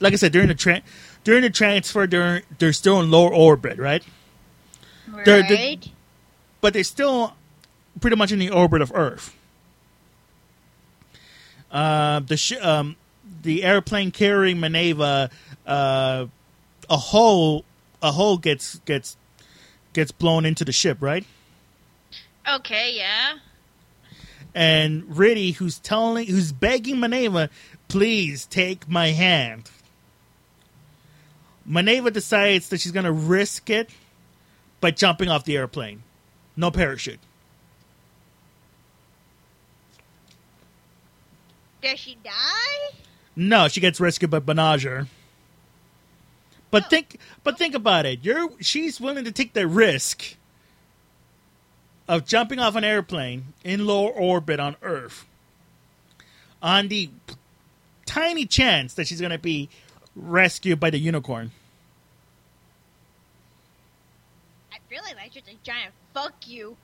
like 0.00 0.12
I 0.12 0.16
said 0.16 0.32
during 0.32 0.48
the 0.48 0.54
tra- 0.54 0.82
during 1.24 1.40
the 1.40 1.48
transfer 1.50 2.06
during 2.06 2.42
they're 2.58 2.74
still 2.74 3.00
in 3.00 3.10
lower 3.10 3.32
orbit, 3.32 3.78
right? 3.78 4.02
They're- 5.24 5.40
Right? 5.40 5.48
they're- 5.48 5.56
But 6.60 6.74
they're 6.74 6.84
still 6.84 7.34
pretty 8.00 8.16
much 8.16 8.32
in 8.32 8.38
the 8.38 8.50
orbit 8.50 8.82
of 8.82 8.92
Earth. 8.94 9.34
Uh, 11.70 12.20
the 12.20 12.36
sh- 12.36 12.60
um, 12.60 12.96
the 13.42 13.62
airplane 13.64 14.10
carrying 14.10 14.58
Mineva, 14.58 15.30
uh, 15.66 16.26
a 16.90 16.96
hole 16.96 17.64
a 18.02 18.12
hole 18.12 18.36
gets 18.38 18.78
gets 18.84 19.16
gets 19.94 20.12
blown 20.12 20.44
into 20.44 20.64
the 20.66 20.72
ship, 20.72 20.98
right? 21.00 21.24
okay, 22.46 22.94
yeah. 22.96 23.38
And 24.54 25.16
Riddy, 25.16 25.52
who's 25.52 25.78
telling, 25.78 26.26
who's 26.26 26.52
begging 26.52 26.96
Mineva, 26.96 27.50
please 27.88 28.46
take 28.46 28.88
my 28.88 29.08
hand. 29.08 29.70
Mineva 31.68 32.12
decides 32.12 32.68
that 32.70 32.80
she's 32.80 32.92
going 32.92 33.04
to 33.04 33.12
risk 33.12 33.68
it 33.70 33.90
by 34.80 34.90
jumping 34.90 35.28
off 35.28 35.44
the 35.44 35.56
airplane. 35.56 36.02
No 36.56 36.70
parachute. 36.70 37.20
Does 41.82 41.98
she 41.98 42.16
die? 42.24 42.96
No, 43.36 43.68
she 43.68 43.80
gets 43.80 44.00
rescued 44.00 44.30
by 44.30 44.40
Banagher. 44.40 45.06
But 46.70 46.84
oh. 46.86 46.88
think, 46.88 47.18
but 47.44 47.56
think 47.56 47.74
about 47.74 48.06
it. 48.06 48.20
You're 48.24 48.48
she's 48.60 49.00
willing 49.00 49.24
to 49.24 49.32
take 49.32 49.52
the 49.52 49.66
risk 49.66 50.36
of 52.08 52.24
jumping 52.24 52.58
off 52.58 52.74
an 52.74 52.84
airplane 52.84 53.52
in 53.62 53.86
low 53.86 54.06
orbit 54.06 54.58
on 54.58 54.76
Earth, 54.82 55.26
on 56.62 56.88
the 56.88 57.10
tiny 58.06 58.46
chance 58.46 58.94
that 58.94 59.06
she's 59.06 59.20
going 59.20 59.30
to 59.30 59.38
be 59.38 59.68
rescued 60.16 60.80
by 60.80 60.88
the 60.90 60.98
unicorn. 60.98 61.52
I 64.72 64.78
feel 64.88 65.02
like 65.02 65.32
just 65.32 65.48
a 65.48 65.56
giant 65.62 65.92
fuck 66.14 66.48
you. 66.48 66.76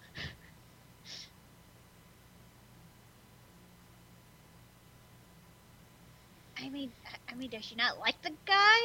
I 6.58 6.68
mean, 6.68 6.92
I 7.30 7.34
mean, 7.34 7.50
does 7.50 7.64
she 7.64 7.74
not 7.74 7.98
like 7.98 8.20
the 8.22 8.32
guy? 8.46 8.78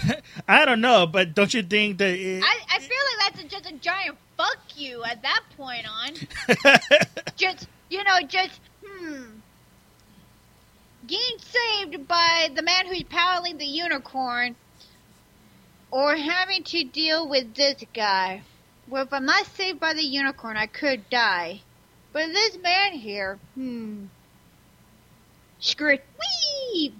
I 0.48 0.64
don't 0.64 0.80
know, 0.80 1.06
but 1.06 1.34
don't 1.34 1.52
you 1.52 1.62
think 1.62 1.98
that? 1.98 2.14
It, 2.14 2.42
I, 2.44 2.58
I 2.70 2.78
feel 2.78 2.98
like 3.18 3.34
that's 3.34 3.52
just 3.52 3.70
a 3.70 3.74
giant 3.76 4.16
fuck 4.36 4.58
you 4.76 5.04
at 5.04 5.22
that 5.22 5.42
point 5.56 5.86
on. 5.88 6.14
just, 7.36 7.68
you 7.88 8.02
know, 8.04 8.20
just, 8.26 8.60
hmm. 8.84 9.22
Getting 11.06 11.38
saved 11.38 12.08
by 12.08 12.50
the 12.54 12.62
man 12.62 12.86
who's 12.86 13.02
piloting 13.02 13.58
the 13.58 13.66
unicorn, 13.66 14.54
or 15.90 16.16
having 16.16 16.62
to 16.64 16.84
deal 16.84 17.28
with 17.28 17.54
this 17.54 17.82
guy. 17.92 18.42
Well, 18.88 19.02
if 19.02 19.12
I'm 19.12 19.26
not 19.26 19.46
saved 19.46 19.80
by 19.80 19.94
the 19.94 20.04
unicorn, 20.04 20.56
I 20.56 20.66
could 20.66 21.08
die. 21.10 21.60
But 22.12 22.28
this 22.28 22.58
man 22.62 22.92
here, 22.92 23.38
hmm. 23.54 24.04
Screw 25.58 25.94
it. 25.94 26.04
Whee! 26.18 26.92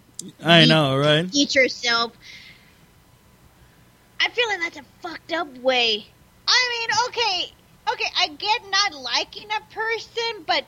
I 0.43 0.65
know, 0.65 0.97
right? 0.97 1.29
Eat 1.33 1.55
yourself. 1.55 2.13
I 4.23 4.29
feel 4.31 4.49
like 4.49 4.61
that's 4.61 4.77
a 4.79 4.85
fucked 5.01 5.33
up 5.33 5.59
way. 5.59 6.07
I 6.47 6.87
mean, 6.89 7.09
okay, 7.09 7.53
okay, 7.93 8.11
I 8.17 8.29
get 8.29 8.63
not 8.71 8.95
liking 8.95 9.49
a 9.51 9.75
person, 9.75 10.45
but 10.47 10.65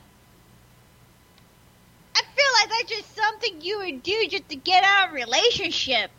I 2.15 2.21
feel 2.21 2.51
like 2.59 2.69
that's 2.69 2.89
just 2.97 3.15
something 3.15 3.61
you 3.61 3.77
would 3.79 4.03
do 4.03 4.27
just 4.29 4.49
to 4.49 4.55
get 4.57 4.83
out 4.83 5.07
of 5.07 5.13
a 5.13 5.15
relationship. 5.15 6.11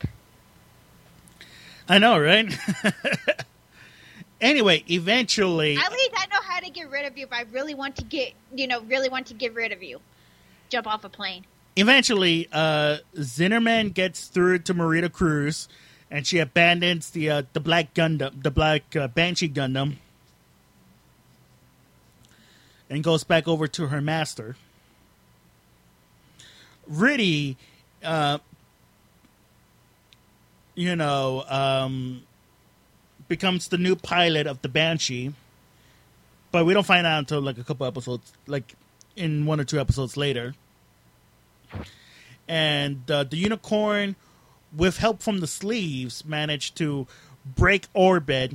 I 1.89 1.99
know, 1.99 2.19
right? 2.19 2.53
anyway, 4.41 4.83
eventually, 4.91 5.77
At 5.77 5.93
least 5.93 6.13
I 6.17 6.27
know 6.27 6.41
how 6.43 6.61
to 6.61 6.71
get 6.71 6.91
rid 6.91 7.05
of 7.05 7.17
you 7.19 7.27
if 7.27 7.33
I 7.33 7.43
really 7.53 7.75
want 7.75 7.97
to 7.97 8.05
get, 8.05 8.33
you 8.55 8.67
know, 8.67 8.81
really 8.83 9.09
want 9.09 9.27
to 9.27 9.35
get 9.35 9.55
rid 9.55 9.73
of 9.73 9.83
you. 9.83 10.01
Jump 10.69 10.87
off 10.87 11.05
a 11.05 11.09
plane. 11.09 11.45
eventually, 11.77 12.49
uh, 12.51 12.99
Zinnerman 13.17 13.93
gets 13.95 14.27
through 14.27 14.61
to 14.61 14.75
Marida 14.75 15.13
Cruz, 15.13 15.69
and 16.11 16.27
she 16.27 16.39
abandons 16.39 17.11
the 17.11 17.31
uh, 17.31 17.43
the 17.53 17.61
black 17.61 17.95
Gundam, 17.95 18.43
the 18.43 18.51
black 18.51 18.95
uh, 18.95 19.09
Banshee 19.09 19.49
Gundam, 19.49 19.97
and 22.89 23.03
goes 23.03 23.25
back 23.25 23.49
over 23.49 23.67
to 23.69 23.89
her 23.89 24.01
master. 24.01 24.57
Riddy, 26.87 27.57
uh, 28.05 28.39
you 30.77 30.95
know, 30.95 31.45
um, 31.49 32.23
becomes 33.29 33.69
the 33.69 33.79
new 33.79 33.97
pilot 33.97 34.47
of 34.47 34.63
the 34.63 34.69
Banshee, 34.69 35.35
but 36.53 36.65
we 36.65 36.75
don't 36.75 36.87
find 36.87 37.07
out 37.07 37.19
until 37.19 37.41
like 37.41 37.59
a 37.59 37.65
couple 37.65 37.87
episodes, 37.87 38.33
like 38.47 38.75
in 39.17 39.47
one 39.47 39.59
or 39.59 39.65
two 39.65 39.81
episodes 39.81 40.17
later. 40.17 40.55
and 42.47 43.11
uh, 43.11 43.25
the 43.25 43.37
unicorn, 43.37 44.15
with 44.77 44.99
help 44.99 45.23
from 45.23 45.41
the 45.41 45.47
sleeves, 45.47 46.25
managed 46.25 46.77
to 46.77 47.07
break 47.55 47.87
orbit 47.95 48.55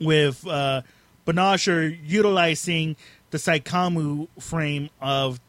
with 0.00 0.46
uh, 0.46 0.82
Banagher 1.26 1.96
utilizing 2.04 2.96
the 3.30 3.38
Saikamu 3.38 4.28
frame 4.38 4.90
of 5.00 5.40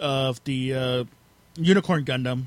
of 0.00 0.42
the 0.44 0.74
uh, 0.74 1.04
Unicorn 1.56 2.04
Gundam 2.04 2.44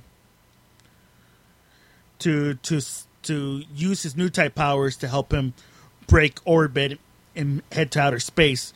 to 2.19 2.55
to 2.55 2.81
to 3.23 3.63
use 3.73 4.03
his 4.03 4.15
new 4.15 4.29
type 4.29 4.55
powers 4.55 4.95
to 4.97 5.07
help 5.07 5.33
him 5.33 5.53
break 6.07 6.39
orbit 6.45 6.99
and 7.35 7.61
head 7.71 7.91
to 7.91 7.99
outer 7.99 8.19
space. 8.19 8.73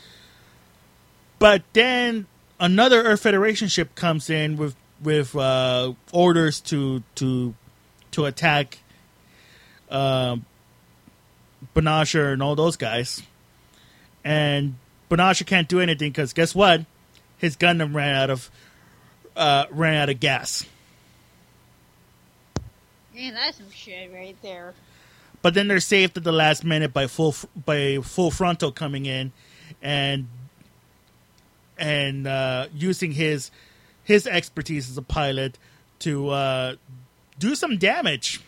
But 1.37 1.63
then 1.73 2.27
another 2.59 3.03
Earth 3.03 3.21
Federation 3.21 3.67
ship 3.67 3.95
comes 3.95 4.29
in 4.29 4.57
with 4.57 4.75
with 5.01 5.35
uh, 5.35 5.93
orders 6.11 6.59
to 6.61 7.03
to 7.15 7.53
to 8.11 8.25
attack 8.25 8.79
um 9.89 10.45
Banagher 11.75 12.33
and 12.33 12.41
all 12.41 12.55
those 12.55 12.77
guys. 12.77 13.21
And 14.23 14.75
Banagher 15.09 15.45
can't 15.45 15.67
do 15.67 15.79
anything 15.79 16.11
because 16.11 16.33
guess 16.33 16.53
what? 16.53 16.85
His 17.37 17.55
Gundam 17.57 17.95
ran 17.95 18.15
out 18.15 18.29
of 18.29 18.51
uh, 19.35 19.65
ran 19.71 19.95
out 19.95 20.09
of 20.09 20.19
gas. 20.19 20.65
Man, 23.15 23.33
that's 23.33 23.57
some 23.57 23.71
shit 23.71 24.11
right 24.13 24.35
there. 24.41 24.73
But 25.41 25.53
then 25.53 25.67
they're 25.67 25.79
saved 25.79 26.17
at 26.17 26.23
the 26.23 26.31
last 26.31 26.63
minute 26.63 26.93
by 26.93 27.07
full 27.07 27.35
by 27.65 27.99
full 28.03 28.31
frontal 28.31 28.71
coming 28.71 29.05
in 29.05 29.31
and 29.81 30.27
and 31.77 32.27
uh, 32.27 32.67
using 32.73 33.13
his 33.13 33.51
his 34.09 34.25
expertise 34.25 34.89
as 34.89 34.97
a 34.97 35.03
pilot 35.03 35.59
to 35.99 36.29
uh, 36.29 36.75
do 37.37 37.53
some 37.53 37.77
damage. 37.77 38.41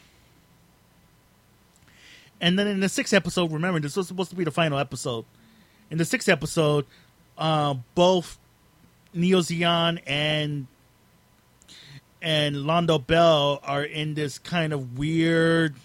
And 2.41 2.57
then 2.57 2.65
in 2.65 2.80
the 2.80 2.90
sixth 2.90 3.14
episode, 3.14 3.51
remember 3.51 3.80
this 3.80 3.95
was 3.95 4.07
supposed 4.07 4.31
to 4.31 4.35
be 4.35 4.43
the 4.43 4.49
final 4.49 4.80
episode. 4.80 5.23
In 5.91 5.99
the 5.99 6.06
sixth 6.06 6.27
episode, 6.27 6.88
uh, 7.38 7.75
both 7.93 8.40
Neo 9.14 9.41
Zeon 9.41 10.01
and 10.07 10.65
and 12.23 12.56
Londo 12.56 13.06
Bell 13.06 13.59
are 13.64 13.83
in 13.83 14.15
this 14.15 14.40
kind 14.40 14.73
of 14.73 14.98
weird 14.98 15.75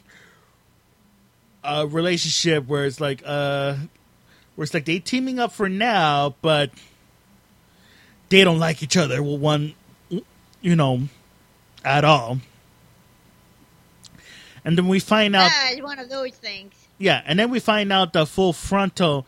uh, 1.63 1.87
relationship 1.87 2.67
where 2.67 2.87
it's 2.87 2.99
like 2.99 3.23
uh, 3.27 3.77
where 4.55 4.63
it's 4.63 4.73
like 4.73 4.87
they 4.87 5.01
teaming 5.01 5.39
up 5.39 5.53
for 5.53 5.69
now, 5.69 6.35
but 6.41 6.71
they 8.29 8.45
don't 8.45 8.59
like 8.59 8.83
each 8.83 8.97
other. 8.97 9.23
Well, 9.23 9.39
one, 9.39 9.75
you 10.61 10.77
know, 10.77 11.03
at 11.85 12.05
all. 12.05 12.39
And 14.65 14.77
then 14.77 14.89
we 14.89 14.99
find 14.99 15.37
out 15.37 15.51
Ah, 15.53 15.69
it's 15.71 15.83
one 15.83 15.99
of 15.99 16.09
those 16.11 16.33
things. 16.33 16.75
yeah, 16.99 17.23
and 17.25 17.39
then 17.39 17.51
we 17.51 17.61
find 17.61 17.93
out 17.93 18.13
the 18.13 18.27
full 18.27 18.53
frontal. 18.53 19.27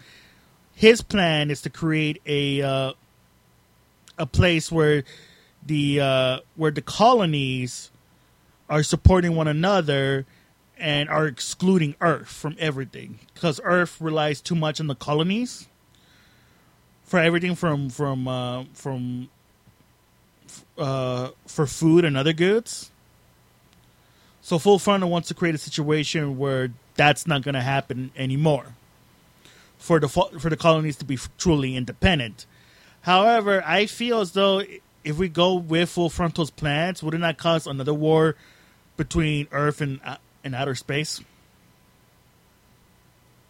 His 0.74 1.00
plan 1.00 1.50
is 1.50 1.62
to 1.62 1.70
create 1.70 2.20
a 2.26 2.60
uh, 2.62 2.92
a 4.18 4.26
place 4.26 4.72
where 4.72 5.04
the 5.64 6.00
uh, 6.00 6.38
where 6.56 6.72
the 6.72 6.82
colonies 6.82 7.90
are 8.68 8.82
supporting 8.82 9.36
one 9.36 9.46
another 9.48 10.26
and 10.76 11.08
are 11.08 11.26
excluding 11.26 11.94
Earth 12.00 12.28
from 12.28 12.56
everything 12.58 13.20
because 13.34 13.60
Earth 13.64 14.00
relies 14.00 14.40
too 14.40 14.54
much 14.56 14.80
on 14.80 14.88
the 14.88 14.94
colonies 14.96 15.67
for 17.08 17.18
everything 17.18 17.54
from 17.54 17.88
from 17.88 18.28
uh, 18.28 18.64
from 18.74 19.28
uh, 20.76 21.30
for 21.46 21.66
food 21.66 22.04
and 22.04 22.16
other 22.16 22.32
goods. 22.34 22.90
So 24.42 24.58
Full 24.58 24.78
Frontal 24.78 25.10
wants 25.10 25.28
to 25.28 25.34
create 25.34 25.54
a 25.54 25.58
situation 25.58 26.38
where 26.38 26.70
that's 26.94 27.26
not 27.26 27.42
going 27.42 27.54
to 27.54 27.62
happen 27.62 28.12
anymore. 28.16 28.74
For 29.78 29.98
the 29.98 30.08
for 30.08 30.50
the 30.50 30.56
colonies 30.56 30.96
to 30.96 31.04
be 31.04 31.18
truly 31.38 31.76
independent. 31.76 32.46
However, 33.02 33.62
I 33.64 33.86
feel 33.86 34.20
as 34.20 34.32
though 34.32 34.62
if 35.02 35.16
we 35.16 35.28
go 35.28 35.54
with 35.54 35.88
Full 35.88 36.10
Frontal's 36.10 36.50
plans, 36.50 37.02
would 37.02 37.14
it 37.14 37.18
not 37.18 37.38
cause 37.38 37.66
another 37.66 37.94
war 37.94 38.36
between 38.96 39.48
Earth 39.50 39.80
and 39.80 40.00
uh, 40.04 40.16
and 40.44 40.54
outer 40.54 40.74
space? 40.74 41.22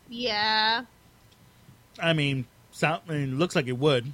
Yeah. 0.09 0.85
I 2.01 2.13
mean, 2.13 2.47
sound, 2.79 3.03
I 3.09 3.13
mean, 3.13 3.39
looks 3.39 3.57
like 3.57 3.67
it 3.67 3.79
would. 3.79 4.13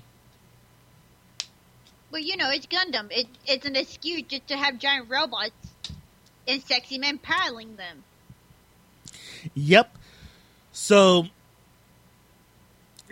But 2.11 2.23
you 2.23 2.37
know, 2.37 2.51
it's 2.51 2.67
Gundam. 2.67 3.09
It, 3.11 3.27
it's 3.47 3.67
an 3.67 3.77
excuse 3.77 4.23
just 4.23 4.47
to 4.49 4.57
have 4.57 4.79
giant 4.79 5.11
robots 5.11 5.53
and 6.47 6.63
sexy 6.63 6.99
men 6.99 7.19
piloting 7.19 7.77
them. 7.77 8.05
Yep. 9.55 9.97
So, 10.73 11.27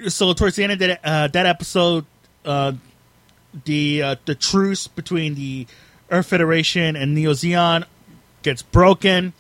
so 0.09 0.33
towards 0.33 0.57
the 0.57 0.65
end 0.65 0.73
of 0.73 0.79
that 0.79 1.01
uh, 1.05 1.29
that 1.29 1.47
episode, 1.47 2.07
uh, 2.45 2.73
the 3.65 4.03
uh, 4.03 4.17
the 4.25 4.35
truce 4.35 4.89
between 4.89 5.35
the 5.35 5.67
Earth 6.11 6.27
Federation 6.27 6.97
and 6.97 7.15
Neo 7.15 7.33
Zeon 7.33 7.85
gets 8.43 8.63
broken. 8.63 9.33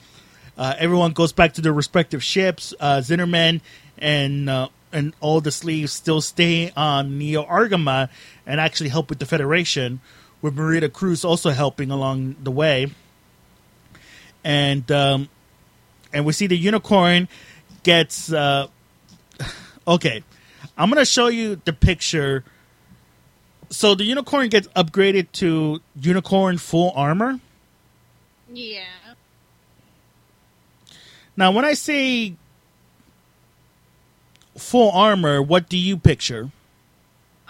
Uh, 0.56 0.74
everyone 0.78 1.12
goes 1.12 1.32
back 1.32 1.54
to 1.54 1.60
their 1.60 1.72
respective 1.72 2.22
ships. 2.22 2.74
Uh, 2.78 2.98
Zinnerman 2.98 3.60
and 3.98 4.50
uh, 4.50 4.68
and 4.92 5.14
all 5.20 5.40
the 5.40 5.50
sleeves 5.50 5.92
still 5.92 6.20
stay 6.20 6.70
on 6.76 7.18
Neo 7.18 7.44
Argama 7.44 8.08
and 8.46 8.60
actually 8.60 8.90
help 8.90 9.08
with 9.08 9.18
the 9.18 9.26
Federation, 9.26 10.00
with 10.40 10.56
Marida 10.56 10.92
Cruz 10.92 11.24
also 11.24 11.50
helping 11.50 11.90
along 11.90 12.36
the 12.42 12.50
way. 12.50 12.90
And 14.44 14.90
um, 14.90 15.28
and 16.12 16.24
we 16.24 16.32
see 16.32 16.46
the 16.46 16.56
unicorn 16.56 17.28
gets 17.82 18.32
uh 18.32 18.66
okay 19.88 20.22
i'm 20.78 20.88
gonna 20.88 21.04
show 21.04 21.26
you 21.28 21.60
the 21.64 21.72
picture 21.72 22.44
so 23.70 23.94
the 23.94 24.04
unicorn 24.04 24.48
gets 24.48 24.68
upgraded 24.68 25.26
to 25.32 25.80
unicorn 26.00 26.58
full 26.58 26.92
armor 26.94 27.40
Yeah. 28.52 28.84
now 31.36 31.50
when 31.50 31.64
i 31.64 31.74
say 31.74 32.34
full 34.56 34.90
armor 34.90 35.42
what 35.42 35.68
do 35.68 35.76
you 35.76 35.96
picture 35.96 36.50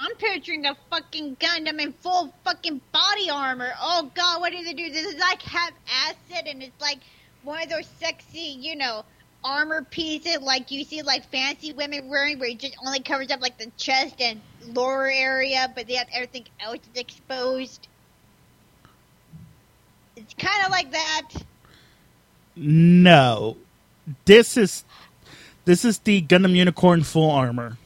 I'm 0.03 0.17
picturing 0.17 0.67
a 0.67 0.77
fucking 0.91 1.37
Gundam 1.37 1.81
in 1.81 1.93
full 1.93 2.35
fucking 2.43 2.81
body 2.91 3.31
armor. 3.31 3.71
Oh 3.81 4.11
god, 4.17 4.41
what 4.41 4.51
do 4.51 4.65
they 4.65 4.73
do? 4.73 4.91
This 4.91 5.07
is 5.07 5.21
like 5.21 5.41
half 5.43 5.71
acid 6.09 6.49
and 6.49 6.61
it's 6.61 6.81
like 6.81 6.99
one 7.45 7.63
of 7.63 7.69
those 7.69 7.87
sexy, 8.01 8.59
you 8.61 8.75
know, 8.75 9.05
armor 9.45 9.83
pieces 9.91 10.41
like 10.41 10.73
you 10.73 10.85
see 10.85 11.03
like 11.03 11.25
fancy 11.31 11.73
women 11.73 12.09
wearing 12.09 12.41
where 12.41 12.49
it 12.49 12.59
just 12.59 12.77
only 12.85 12.99
covers 12.99 13.31
up 13.31 13.41
like 13.41 13.59
the 13.59 13.71
chest 13.77 14.21
and 14.21 14.41
lower 14.73 15.09
area, 15.09 15.73
but 15.75 15.87
they 15.87 15.95
have 15.95 16.09
everything 16.13 16.47
else 16.59 16.81
is 16.93 17.01
exposed. 17.01 17.87
It's 20.17 20.35
kind 20.35 20.65
of 20.65 20.71
like 20.73 20.91
that. 20.91 21.29
no 22.57 23.57
this 24.25 24.57
is 24.57 24.85
this 25.65 25.84
is 25.84 25.99
the 26.00 26.23
gundam 26.23 26.55
unicorn 26.57 27.02
full 27.02 27.31
armor 27.31 27.78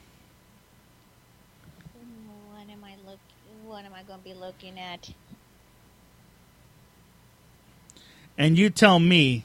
What 2.48 2.68
am 2.70 2.84
I 2.84 2.96
look? 3.08 3.20
What 3.64 3.84
am 3.84 3.94
I 3.94 4.02
going 4.04 4.20
to 4.20 4.24
be 4.24 4.34
looking 4.34 4.78
at? 4.78 5.10
and 8.38 8.58
you 8.58 8.70
tell 8.70 8.98
me 8.98 9.44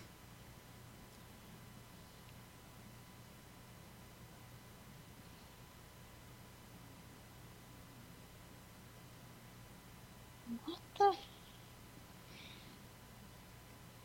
What 10.65 10.79
the? 10.99 11.05
F- 11.05 11.17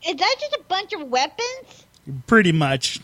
is 0.08 0.16
that 0.16 0.36
just 0.40 0.54
a 0.54 0.62
bunch 0.68 0.92
of 0.92 1.02
weapons? 1.08 1.86
pretty 2.26 2.52
much 2.52 3.00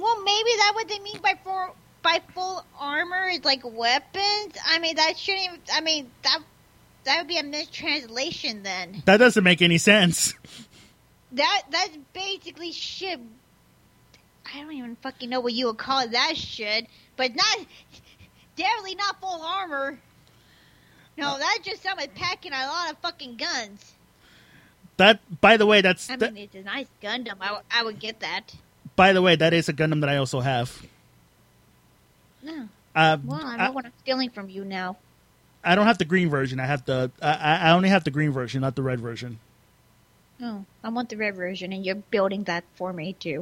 Well, 0.00 0.22
maybe 0.22 0.50
that's 0.58 0.74
what 0.74 0.88
they 0.88 0.98
mean 1.00 1.18
by 1.22 1.34
full 1.44 1.76
by 2.02 2.20
full 2.34 2.64
armor 2.78 3.28
is 3.28 3.44
like 3.44 3.60
weapons. 3.64 4.54
I 4.66 4.78
mean, 4.80 4.96
that 4.96 5.18
shouldn't. 5.18 5.44
Even, 5.44 5.60
I 5.74 5.80
mean, 5.82 6.10
that 6.22 6.38
that 7.04 7.18
would 7.18 7.28
be 7.28 7.36
a 7.38 7.42
mistranslation 7.42 8.62
then. 8.62 9.02
that 9.06 9.18
doesn't 9.18 9.44
make 9.44 9.60
any 9.62 9.78
sense 9.78 10.34
That 11.32 11.62
that's 11.70 11.96
basically 12.12 12.72
shit. 12.72 13.20
I 14.52 14.60
don't 14.62 14.72
even 14.72 14.96
fucking 14.96 15.28
know 15.30 15.40
what 15.40 15.52
you 15.52 15.66
would 15.66 15.78
call 15.78 16.08
that 16.08 16.36
shit, 16.36 16.86
but 17.16 17.34
not 17.36 17.58
definitely 18.56 18.96
not 18.96 19.20
full 19.20 19.40
armor. 19.42 20.00
No, 21.16 21.28
uh. 21.34 21.38
that's 21.38 21.60
just 21.60 21.82
someone 21.82 22.08
packing 22.14 22.52
a 22.52 22.66
lot 22.66 22.90
of 22.92 22.98
fucking 22.98 23.36
guns. 23.36 23.92
that 24.96 25.20
by 25.40 25.56
the 25.56 25.66
way 25.66 25.82
that's 25.82 26.08
I 26.10 26.16
that- 26.16 26.32
mean, 26.34 26.44
it's 26.44 26.54
a 26.56 26.62
nice 26.62 26.86
Gundam. 27.02 27.36
I, 27.40 27.46
w- 27.46 27.64
I 27.70 27.84
would 27.84 27.98
get 28.00 28.20
that. 28.20 28.54
By 29.00 29.10
the 29.16 29.22
way 29.26 29.34
that 29.42 29.52
is 29.58 29.68
a 29.72 29.74
gundam 29.80 30.00
that 30.04 30.10
i 30.14 30.16
also 30.22 30.40
have 30.52 30.68
No, 32.42 32.68
uh, 32.96 33.16
well, 33.24 33.40
I 33.44 33.56
I- 33.66 33.70
what 33.76 33.84
I'm 33.88 33.92
stealing 34.04 34.30
from 34.36 34.48
you 34.56 34.64
now. 34.64 34.96
I 35.62 35.74
don't 35.76 35.84
have 35.90 35.98
the 36.00 36.08
green 36.12 36.28
version. 36.32 36.56
I 36.58 36.64
have 36.72 36.82
the 36.88 36.98
I, 37.20 37.32
I 37.50 37.52
I 37.66 37.70
only 37.76 37.90
have 37.94 38.02
the 38.08 38.10
green 38.16 38.32
version, 38.32 38.62
not 38.66 38.74
the 38.80 38.82
red 38.90 38.98
version. 39.08 39.36
Oh, 40.40 40.64
I 40.82 40.88
want 40.88 41.10
the 41.12 41.18
red 41.20 41.34
version, 41.36 41.68
and 41.76 41.84
you're 41.84 42.00
building 42.16 42.44
that 42.48 42.64
for 42.80 42.94
me 43.00 43.12
too. 43.12 43.40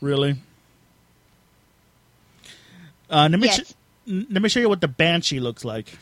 Really? 0.00 0.32
Uh, 3.10 3.26
let 3.30 3.40
me 3.42 3.48
Yes. 3.50 3.74
sh- 3.74 3.74
let 4.30 4.40
me 4.42 4.48
show 4.48 4.60
you 4.62 4.68
what 4.70 4.80
the 4.80 4.88
banshee 5.02 5.40
looks 5.40 5.64
like. 5.64 5.98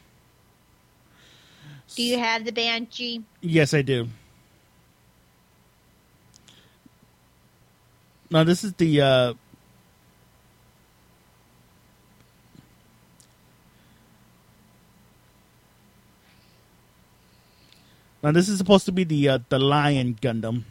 Do 1.96 2.02
you 2.02 2.18
have 2.20 2.44
the 2.44 2.52
banshee? 2.52 3.24
Yes, 3.40 3.72
I 3.72 3.80
do. 3.82 4.08
Now 8.32 8.44
this 8.44 8.64
is 8.64 8.72
the 8.72 9.00
uh 9.02 9.34
Now 18.22 18.30
this 18.32 18.48
is 18.48 18.56
supposed 18.56 18.86
to 18.86 18.92
be 18.92 19.04
the 19.04 19.28
uh, 19.28 19.38
the 19.50 19.58
Lion 19.58 20.14
Gundam. 20.14 20.62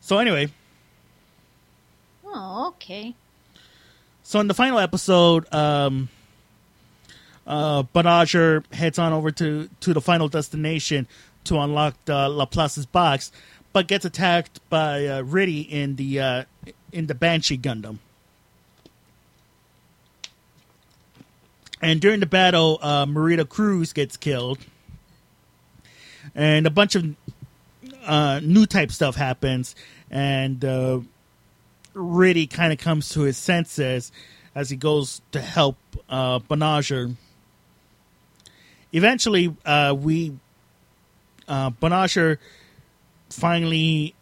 So 0.00 0.18
anyway, 0.18 0.50
Oh, 2.26 2.68
okay. 2.68 3.14
So 4.22 4.40
in 4.40 4.48
the 4.48 4.54
final 4.54 4.78
episode, 4.80 5.46
um, 5.54 6.08
uh, 7.46 7.82
heads 8.72 8.98
on 8.98 9.12
over 9.12 9.30
to, 9.32 9.68
to 9.80 9.92
the 9.92 10.00
final 10.00 10.28
destination 10.28 11.06
to 11.44 11.58
unlock 11.58 11.96
the 12.04 12.28
Laplace's 12.28 12.86
box, 12.86 13.32
but 13.72 13.88
gets 13.88 14.04
attacked 14.04 14.60
by 14.70 15.06
uh, 15.06 15.22
Riddy 15.22 15.62
in 15.62 15.96
the 15.96 16.20
uh, 16.20 16.44
in 16.92 17.06
the 17.06 17.14
Banshee 17.14 17.58
Gundam. 17.58 17.98
And 21.80 22.00
during 22.00 22.20
the 22.20 22.26
battle, 22.26 22.78
uh, 22.80 23.06
Marida 23.06 23.48
Cruz 23.48 23.92
gets 23.92 24.16
killed, 24.16 24.58
and 26.34 26.66
a 26.66 26.70
bunch 26.70 26.94
of 26.94 27.16
uh, 28.06 28.40
new 28.40 28.66
type 28.66 28.92
stuff 28.92 29.16
happens, 29.16 29.74
and 30.10 30.64
uh, 30.64 31.00
Riddy 31.94 32.46
kind 32.46 32.72
of 32.72 32.78
comes 32.78 33.08
to 33.10 33.22
his 33.22 33.36
senses 33.36 34.12
as 34.54 34.70
he 34.70 34.76
goes 34.76 35.22
to 35.32 35.40
help 35.40 35.76
uh. 36.08 36.38
Eventually, 38.92 39.54
uh, 39.64 39.94
we 39.98 40.34
uh, 41.48 41.70
Banagher 41.70 42.38
finally 43.30 44.14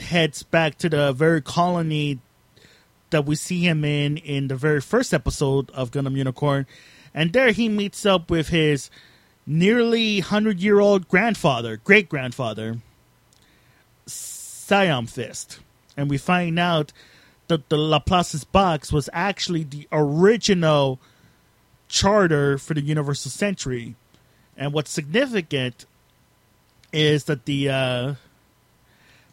heads 0.00 0.42
back 0.42 0.78
to 0.78 0.88
the 0.88 1.12
very 1.12 1.40
colony 1.40 2.18
that 3.10 3.24
we 3.26 3.36
see 3.36 3.60
him 3.60 3.84
in 3.84 4.16
in 4.18 4.48
the 4.48 4.56
very 4.56 4.80
first 4.80 5.12
episode 5.12 5.70
of 5.70 5.90
Gundam 5.90 6.16
Unicorn, 6.16 6.66
and 7.14 7.32
there 7.32 7.52
he 7.52 7.68
meets 7.68 8.04
up 8.06 8.30
with 8.30 8.48
his 8.48 8.90
nearly 9.46 10.20
hundred 10.20 10.60
year 10.60 10.80
old 10.80 11.08
grandfather, 11.08 11.76
great 11.76 12.08
grandfather, 12.08 12.78
Syam 14.06 15.08
Vist, 15.08 15.60
and 15.96 16.08
we 16.08 16.18
find 16.18 16.58
out 16.58 16.92
that 17.48 17.68
the 17.68 17.76
Laplace's 17.76 18.44
box 18.44 18.92
was 18.92 19.08
actually 19.12 19.64
the 19.64 19.88
original 19.90 21.00
charter 21.90 22.56
for 22.56 22.72
the 22.72 22.80
Universal 22.80 23.32
Century, 23.32 23.96
and 24.56 24.72
what's 24.72 24.90
significant 24.90 25.84
is 26.92 27.24
that 27.24 27.44
the 27.44 27.68
uh, 27.68 28.14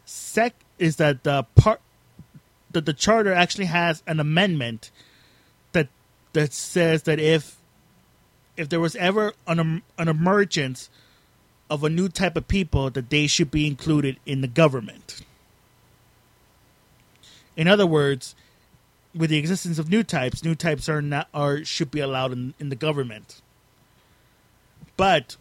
sec 0.04 0.54
is 0.78 0.96
that 0.96 1.22
the 1.22 1.44
part 1.54 1.80
that 2.70 2.84
the 2.84 2.92
charter 2.92 3.32
actually 3.32 3.64
has 3.66 4.02
an 4.06 4.20
amendment 4.20 4.90
that 5.72 5.88
that 6.32 6.52
says 6.52 7.04
that 7.04 7.18
if 7.18 7.56
if 8.56 8.68
there 8.68 8.80
was 8.80 8.96
ever 8.96 9.32
an 9.46 9.82
an 9.96 10.08
emergence 10.08 10.90
of 11.70 11.84
a 11.84 11.88
new 11.88 12.08
type 12.08 12.36
of 12.36 12.48
people 12.48 12.90
that 12.90 13.10
they 13.10 13.26
should 13.26 13.50
be 13.50 13.66
included 13.66 14.18
in 14.26 14.40
the 14.40 14.48
government. 14.48 15.20
In 17.56 17.68
other 17.68 17.86
words, 17.86 18.34
with 19.14 19.30
the 19.30 19.38
existence 19.38 19.78
of 19.78 19.88
new 19.88 20.02
types, 20.02 20.44
new 20.44 20.54
types 20.54 20.88
are 20.88 21.02
not 21.02 21.28
are 21.32 21.64
should 21.64 21.90
be 21.90 22.00
allowed 22.00 22.32
in, 22.32 22.54
in 22.58 22.68
the 22.68 22.76
government. 22.76 23.40
But 24.96 25.36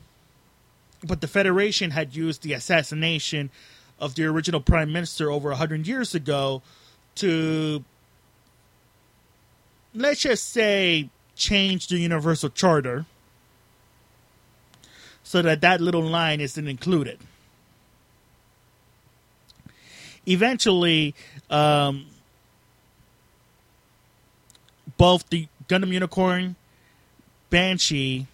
but 1.03 1.21
the 1.21 1.27
Federation 1.27 1.91
had 1.91 2.15
used 2.15 2.41
the 2.41 2.53
assassination 2.53 3.49
of 3.99 4.15
the 4.15 4.25
original 4.25 4.61
prime 4.61 4.91
minister 4.91 5.31
over 5.31 5.49
100 5.49 5.87
years 5.87 6.13
ago 6.15 6.61
to 7.15 7.83
let's 9.93 10.21
just 10.21 10.49
say 10.49 11.09
change 11.35 11.87
the 11.87 11.97
universal 11.97 12.49
charter 12.49 13.05
so 15.23 15.41
that 15.41 15.61
that 15.61 15.81
little 15.81 16.01
line 16.03 16.39
isn't 16.39 16.67
included 16.67 17.19
eventually 20.27 21.15
um, 21.49 22.05
both 24.97 25.29
the 25.29 25.47
gundam 25.67 25.91
unicorn 25.91 26.55
banshee 27.49 28.27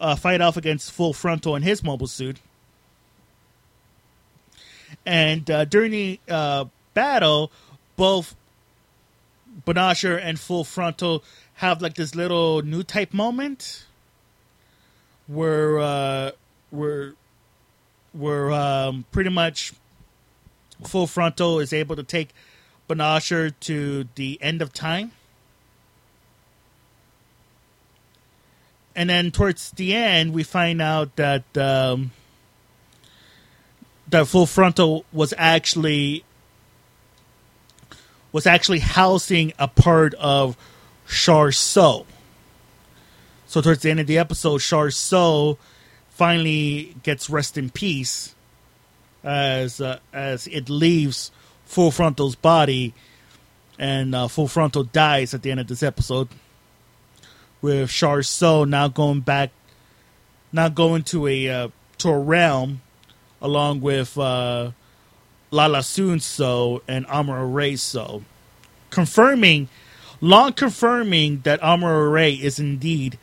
uh, 0.00 0.16
fight 0.16 0.40
off 0.40 0.56
against 0.56 0.90
full 0.92 1.12
frontal 1.12 1.54
in 1.54 1.62
his 1.62 1.82
mobile 1.82 2.06
suit 2.06 2.38
and 5.06 5.50
uh, 5.50 5.64
during 5.64 5.90
the 5.90 6.20
uh, 6.28 6.66
battle, 6.94 7.50
both 7.96 8.34
Banagher 9.66 10.18
and 10.22 10.38
Full 10.38 10.64
Frontal 10.64 11.22
have 11.54 11.80
like 11.80 11.94
this 11.94 12.14
little 12.14 12.62
new 12.62 12.82
type 12.82 13.12
moment 13.12 13.86
where 15.26 15.78
uh, 15.78 16.30
where 16.70 17.14
where 18.12 18.52
um, 18.52 19.04
pretty 19.12 19.30
much 19.30 19.72
Full 20.84 21.06
Frontal 21.06 21.60
is 21.60 21.72
able 21.72 21.96
to 21.96 22.02
take 22.02 22.30
Banagher 22.88 23.52
to 23.60 24.08
the 24.14 24.38
end 24.42 24.62
of 24.62 24.72
time. 24.72 25.12
And 28.96 29.10
then 29.10 29.30
towards 29.30 29.70
the 29.72 29.94
end, 29.94 30.32
we 30.32 30.42
find 30.42 30.80
out 30.80 31.16
that 31.16 31.44
um, 31.56 32.12
that 34.08 34.26
full 34.26 34.46
frontal 34.46 35.04
was 35.12 35.34
actually 35.36 36.24
was 38.32 38.46
actually 38.46 38.80
housing 38.80 39.52
a 39.58 39.68
part 39.68 40.14
of 40.14 40.56
Char 41.08 41.52
So. 41.52 42.06
So 43.46 43.60
towards 43.60 43.82
the 43.82 43.90
end 43.90 44.00
of 44.00 44.06
the 44.06 44.18
episode, 44.18 44.58
Char 44.58 44.90
So 44.90 45.58
finally 46.10 46.96
gets 47.02 47.30
rest 47.30 47.56
in 47.56 47.70
peace 47.70 48.34
as 49.22 49.80
uh, 49.80 49.98
as 50.12 50.46
it 50.48 50.68
leaves 50.68 51.30
Full 51.64 51.90
Frontal's 51.90 52.36
body, 52.36 52.94
and 53.78 54.14
uh, 54.14 54.28
Full 54.28 54.48
Frontal 54.48 54.84
dies 54.84 55.34
at 55.34 55.42
the 55.42 55.50
end 55.50 55.60
of 55.60 55.66
this 55.66 55.82
episode. 55.82 56.28
With 57.64 57.88
Char 57.88 58.20
now 58.66 58.88
going 58.88 59.20
back, 59.20 59.48
now 60.52 60.68
going 60.68 61.02
to 61.04 61.26
a 61.26 61.48
uh, 61.48 61.68
to 61.96 62.10
a 62.10 62.18
realm 62.18 62.82
along 63.40 63.80
with 63.80 64.18
uh, 64.18 64.72
Lalah 65.50 65.82
Sune 65.82 66.20
So 66.20 66.82
and 66.86 67.06
Amuro 67.06 67.54
Ray 67.54 67.76
So, 67.76 68.22
confirming, 68.90 69.70
long 70.20 70.52
confirming 70.52 71.40
that 71.44 71.58
Amuro 71.62 72.12
Ray 72.12 72.34
is 72.34 72.58
indeed 72.58 73.18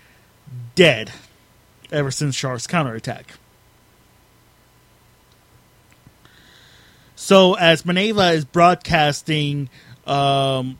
dead 0.74 1.12
ever 1.92 2.10
since 2.10 2.36
Char's 2.36 2.66
counterattack. 2.66 3.34
So, 7.16 7.54
as 7.54 7.84
Mineva 7.84 8.34
is 8.34 8.46
broadcasting 8.46 9.70
um, 10.08 10.80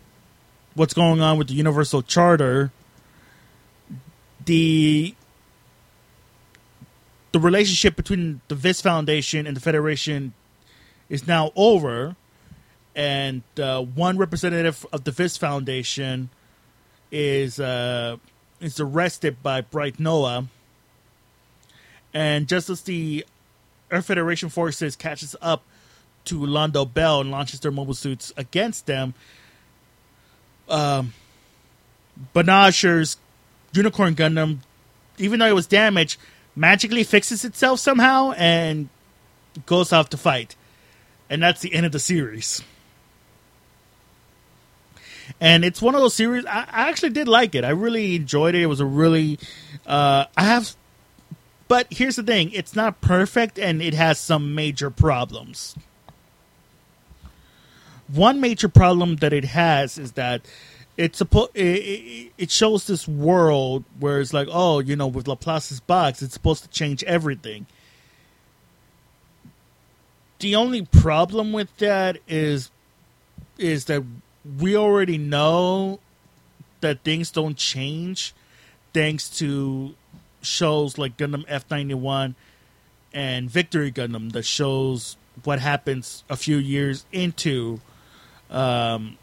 what's 0.74 0.96
going 0.96 1.22
on 1.22 1.38
with 1.38 1.50
the 1.50 1.54
Universal 1.54 2.02
Charter, 2.02 2.72
the 4.52 5.16
the 7.32 7.40
relationship 7.40 7.96
between 7.96 8.42
the 8.50 8.56
Vist 8.56 8.84
Foundation 8.84 9.48
and 9.48 9.56
the 9.56 9.62
Federation 9.62 10.34
is 11.08 11.26
now 11.26 11.54
over, 11.56 12.18
and 12.94 13.44
uh, 13.58 13.82
one 13.82 14.18
representative 14.18 14.86
of 14.92 15.06
the 15.06 15.12
Vist 15.12 15.40
Foundation 15.40 16.30
is 17.14 17.62
uh, 17.62 18.18
is 18.60 18.78
arrested 18.78 19.42
by 19.42 19.62
Bright 19.62 20.02
Noa, 20.02 20.48
and 22.14 22.46
just 22.50 22.70
as 22.70 22.82
the 22.82 23.26
Earth 23.90 24.08
Federation 24.08 24.50
forces 24.50 24.98
catches 24.98 25.34
up 25.42 25.64
to 26.26 26.38
Londo 26.42 26.94
Bell 26.94 27.22
and 27.22 27.32
launches 27.32 27.62
their 27.62 27.72
mobile 27.72 27.94
suits 27.94 28.34
against 28.36 28.86
them, 28.86 29.14
um, 30.68 31.14
Banagher's 32.36 33.16
Unicorn 33.74 34.16
Gundam, 34.16 34.60
even 35.18 35.40
though 35.40 35.48
it 35.48 35.56
was 35.56 35.68
damaged, 35.68 36.18
magically 36.56 37.04
fixes 37.04 37.46
itself 37.46 37.80
somehow 37.80 38.32
and 38.38 38.90
goes 39.66 39.94
off 39.94 40.10
to 40.10 40.18
fight. 40.18 40.56
and 41.30 41.42
that's 41.42 41.62
the 41.62 41.74
end 41.74 41.86
of 41.86 41.94
the 41.94 42.00
series. 42.00 42.62
And 45.40 45.64
it's 45.64 45.82
one 45.82 45.96
of 45.96 46.02
those 46.02 46.14
series 46.14 46.46
I, 46.46 46.66
I 46.70 46.90
actually 46.90 47.12
did 47.12 47.30
like 47.30 47.56
it. 47.56 47.64
I 47.64 47.70
really 47.70 48.16
enjoyed 48.18 48.54
it. 48.54 48.62
It 48.62 48.66
was 48.66 48.82
a 48.82 48.86
really 48.86 49.40
uh, 49.88 50.26
I 50.36 50.44
have 50.44 50.76
but 51.70 51.88
here's 51.90 52.18
the 52.18 52.24
thing, 52.24 52.52
it's 52.52 52.76
not 52.76 53.00
perfect 53.00 53.58
and 53.58 53.82
it 53.82 53.94
has 53.94 54.20
some 54.20 54.54
major 54.54 54.90
problems. 54.90 55.74
One 58.10 58.42
major 58.42 58.68
problem 58.68 59.16
that 59.18 59.32
it 59.32 59.46
has 59.46 59.98
is 59.98 60.12
that 60.14 60.42
it's 61.02 61.18
supposed 61.18 61.50
it, 61.56 61.66
it, 61.66 62.32
it 62.38 62.52
shows 62.52 62.86
this 62.86 63.08
world 63.08 63.84
where 64.00 64.22
it's 64.22 64.34
like, 64.34 64.48
oh, 64.52 64.78
you 64.78 64.96
know, 64.96 65.08
with 65.08 65.28
Laplace's 65.28 65.80
box, 65.80 66.22
it's 66.22 66.36
supposed 66.36 66.62
to 66.62 66.70
change 66.70 67.04
everything. 67.06 67.66
The 70.38 70.56
only 70.56 70.84
problem 70.84 71.54
with 71.54 71.76
that 71.78 72.20
is 72.28 72.70
is 73.58 73.86
that 73.86 74.04
we 74.60 74.78
already 74.78 75.18
know 75.18 76.00
that 76.82 77.02
things 77.02 77.32
don't 77.32 77.58
change 77.58 78.36
thanks 78.94 79.28
to 79.40 79.96
shows 80.44 81.00
like 81.00 81.18
Gundam 81.18 81.48
F91 81.48 82.36
and 83.12 83.50
Victory 83.50 83.92
Gundam 83.92 84.34
that 84.34 84.44
shows 84.44 85.18
what 85.44 85.60
happens 85.60 86.24
a 86.30 86.38
few 86.38 86.58
years 86.58 87.06
into 87.12 87.80
um, 88.52 89.18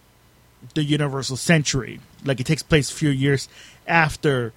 the 0.75 0.85
Universal 0.85 1.37
Century. 1.37 2.01
Like 2.25 2.41
it 2.41 2.47
takes 2.47 2.63
place 2.63 2.91
a 2.91 2.95
few 2.95 3.11
years 3.11 3.49
after 3.87 4.53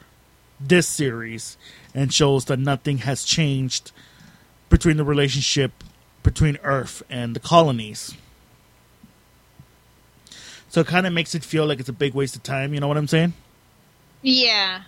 this 0.60 0.88
series 0.88 1.58
and 1.94 2.14
shows 2.14 2.46
that 2.46 2.60
nothing 2.60 3.00
has 3.00 3.24
changed 3.24 3.92
between 4.70 4.98
the 4.98 5.04
relationship 5.04 5.72
between 6.24 6.58
Earth 6.64 7.04
and 7.10 7.36
the 7.36 7.40
colonies. 7.40 8.16
So 10.70 10.82
it 10.82 10.88
kind 10.88 11.06
of 11.06 11.12
makes 11.12 11.36
it 11.36 11.44
feel 11.44 11.66
like 11.66 11.80
it's 11.80 11.90
a 11.90 11.94
big 11.94 12.14
waste 12.14 12.36
of 12.36 12.44
time. 12.44 12.74
You 12.74 12.80
know 12.80 12.88
what 12.88 12.98
I'm 12.98 13.08
saying? 13.08 13.34
Yeah. 14.22 14.84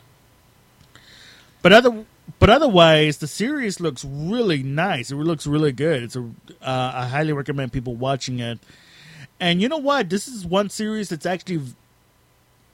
But 1.61 1.74
other, 1.74 2.06
but 2.40 2.50
otherwise, 2.50 3.17
the 3.17 3.27
series 3.27 3.80
looks 3.80 4.06
really 4.06 4.64
nice. 4.64 5.11
It 5.11 5.16
looks 5.16 5.45
really 5.45 5.74
good. 5.74 6.03
It's 6.03 6.16
a, 6.16 6.22
uh, 6.61 6.92
I 6.95 7.08
highly 7.08 7.33
recommend 7.33 7.74
people 7.74 7.95
watching 7.95 8.40
it. 8.40 8.59
And 9.44 9.62
you 9.62 9.68
know 9.68 9.78
what? 9.78 10.10
This 10.10 10.26
is 10.30 10.46
one 10.46 10.70
series 10.70 11.10
that's 11.10 11.26
actually 11.26 11.62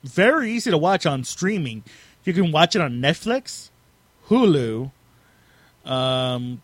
very 0.04 0.52
easy 0.52 0.70
to 0.70 0.78
watch 0.78 1.04
on 1.08 1.24
streaming. 1.24 1.84
You 2.26 2.32
can 2.32 2.52
watch 2.52 2.76
it 2.76 2.82
on 2.84 3.02
Netflix, 3.02 3.72
Hulu, 4.28 4.92
um, 5.84 6.62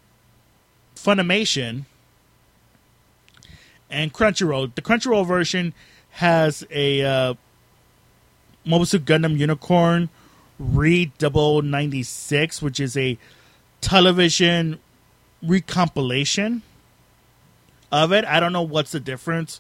Funimation, 0.95 1.85
and 3.89 4.13
Crunchyroll. 4.13 4.75
The 4.75 4.83
Crunchyroll 4.83 5.25
version 5.25 5.73
has 6.11 6.63
a 6.69 7.01
uh, 7.01 7.33
Mobile 8.63 8.85
Suit 8.85 9.05
Gundam 9.05 9.39
Unicorn 9.39 10.09
Re 10.59 11.11
96, 11.19 12.61
which 12.61 12.79
is 12.79 12.95
a 12.95 13.17
television 13.81 14.79
recompilation 15.43 16.61
of 17.91 18.11
it. 18.11 18.23
I 18.23 18.39
don't 18.39 18.53
know 18.53 18.61
what's 18.61 18.91
the 18.91 18.99
difference 18.99 19.59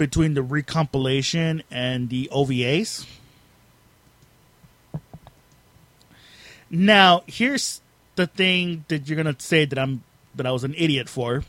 between 0.00 0.32
the 0.32 0.40
recompilation 0.40 1.62
and 1.70 2.08
the 2.08 2.26
OVAs. 2.32 3.04
Now, 6.70 7.22
here's 7.26 7.82
the 8.16 8.26
thing 8.26 8.86
that 8.88 9.06
you're 9.06 9.16
gonna 9.18 9.36
say 9.38 9.66
that 9.66 9.78
I'm 9.78 10.02
that 10.34 10.46
I 10.46 10.52
was 10.52 10.64
an 10.64 10.74
idiot 10.78 11.10
for. 11.10 11.44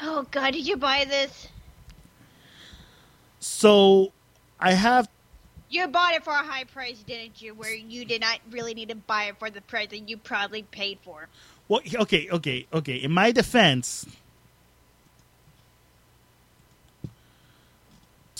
Oh 0.00 0.28
God, 0.30 0.52
did 0.52 0.64
you 0.64 0.76
buy 0.76 1.06
this? 1.08 1.48
So 3.40 4.12
I 4.60 4.74
have 4.74 5.08
You 5.68 5.88
bought 5.88 6.14
it 6.14 6.22
for 6.22 6.32
a 6.32 6.44
high 6.44 6.64
price, 6.64 7.02
didn't 7.02 7.42
you? 7.42 7.52
Where 7.52 7.74
you 7.74 8.04
did 8.04 8.20
not 8.20 8.38
really 8.52 8.74
need 8.74 8.90
to 8.90 8.94
buy 8.94 9.24
it 9.24 9.40
for 9.40 9.50
the 9.50 9.60
price 9.60 9.88
that 9.88 10.08
you 10.08 10.16
probably 10.16 10.62
paid 10.62 11.00
for. 11.02 11.26
well 11.66 11.80
okay, 11.96 12.28
okay, 12.30 12.68
okay. 12.72 12.94
In 12.94 13.10
my 13.10 13.32
defense, 13.32 14.06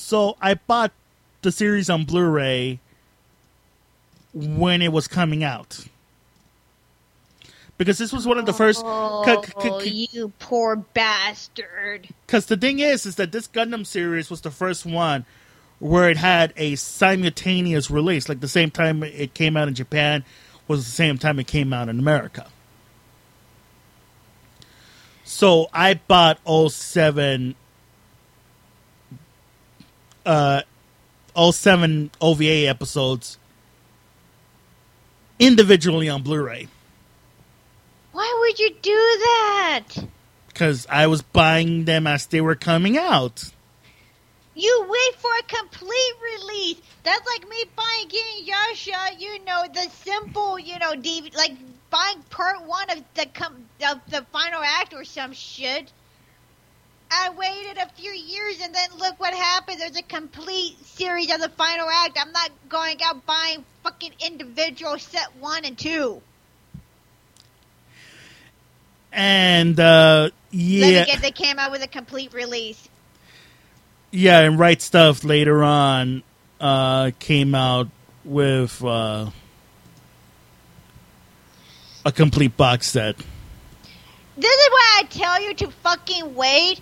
so 0.08 0.38
I 0.40 0.54
bought 0.54 0.92
the 1.42 1.52
series 1.52 1.90
on 1.90 2.04
Blu-ray 2.04 2.80
when 4.32 4.80
it 4.80 4.90
was 4.90 5.06
coming 5.06 5.44
out. 5.44 5.84
Because 7.76 7.98
this 7.98 8.10
was 8.10 8.26
one 8.26 8.38
of 8.38 8.46
the 8.46 8.54
first 8.54 8.82
Oh, 8.84 9.82
you 9.84 10.32
poor 10.38 10.76
bastard! 10.76 12.08
because 12.26 12.46
the 12.46 12.56
thing 12.56 12.78
is 12.78 13.04
is 13.04 13.16
that 13.16 13.32
this 13.32 13.46
Gundam 13.48 13.86
series 13.86 14.30
was 14.30 14.40
the 14.40 14.50
first 14.50 14.86
one 14.86 15.26
where 15.78 16.08
it 16.08 16.16
had 16.16 16.54
a 16.56 16.76
simultaneous 16.76 17.90
release 17.90 18.30
like 18.30 18.40
the 18.40 18.48
same 18.48 18.70
time 18.70 19.02
it 19.02 19.34
came 19.34 19.58
out 19.58 19.68
in 19.68 19.74
Japan 19.74 20.24
was 20.66 20.86
the 20.86 20.90
same 20.90 21.18
time 21.18 21.38
it 21.38 21.46
came 21.46 21.72
out 21.72 21.88
in 21.90 21.98
America 21.98 22.46
so 25.22 25.68
I 25.72 26.00
bought 26.08 26.40
07 26.46 27.54
uh 30.28 30.62
07 31.52 32.10
OVA 32.20 32.66
episodes 32.68 33.38
individually 35.38 36.08
on 36.08 36.22
Blu-ray 36.22 36.68
Why 38.12 38.36
would 38.40 38.58
you 38.58 38.70
do 38.82 38.90
that? 38.92 39.84
because 40.48 40.86
I 40.90 41.06
was 41.06 41.22
buying 41.22 41.84
them 41.84 42.06
as 42.06 42.26
they 42.26 42.40
were 42.40 42.56
coming 42.56 42.98
out 42.98 43.44
You 44.54 44.86
wait 44.88 45.14
for 45.20 45.30
a 45.38 45.42
complete 45.44 46.14
release. 46.32 46.80
That's 47.04 47.24
like 47.26 47.48
me 47.48 47.64
buying 47.76 48.08
getting 48.08 48.44
Yasha, 48.44 49.16
you 49.18 49.44
know, 49.44 49.64
the 49.72 49.88
simple, 50.04 50.58
you 50.58 50.78
know, 50.80 50.92
DVD, 50.94 51.34
like 51.36 51.52
buying 51.90 52.20
part 52.28 52.66
one 52.66 52.90
of 52.90 53.02
the 53.14 53.26
com- 53.26 53.64
of 53.88 54.00
the 54.10 54.26
final 54.32 54.60
act 54.62 54.92
or 54.94 55.04
some 55.04 55.32
shit. 55.32 55.92
I 57.10 57.30
waited 57.30 57.78
a 57.78 57.88
few 57.90 58.10
years 58.12 58.60
and 58.62 58.74
then 58.74 58.90
look 58.98 59.18
what 59.20 59.34
happened. 59.34 59.80
There's 59.80 59.96
a 59.96 60.02
complete 60.02 60.84
series 60.84 61.32
of 61.32 61.40
the 61.40 61.48
final 61.50 61.88
act. 61.90 62.18
I'm 62.20 62.32
not 62.32 62.50
going 62.68 63.02
out 63.02 63.24
buying 63.26 63.64
fucking 63.82 64.12
individual 64.20 64.98
set 64.98 65.34
one 65.36 65.64
and 65.64 65.78
two. 65.78 66.22
and 69.12 69.78
uh 69.80 70.30
Let 70.76 70.92
yeah 70.92 70.94
me 70.94 71.02
get 71.04 71.20
they 71.22 71.30
came 71.32 71.58
out 71.58 71.70
with 71.70 71.82
a 71.82 71.88
complete 71.88 72.32
release. 72.32 72.88
yeah 74.10 74.40
and 74.40 74.58
Right 74.58 74.78
Stuf 74.78 75.24
later 75.24 75.62
on 75.62 76.22
uh 76.60 77.10
came 77.18 77.54
out 77.54 77.88
with 78.24 78.82
uh 78.84 79.30
a 82.04 82.12
complete 82.12 82.56
box 82.56 82.86
set 82.88 83.16
This 84.36 84.52
is 84.52 84.70
why 84.70 85.00
I 85.00 85.02
tell 85.10 85.42
you 85.42 85.54
to 85.54 85.70
fucking 85.70 86.34
wait. 86.34 86.80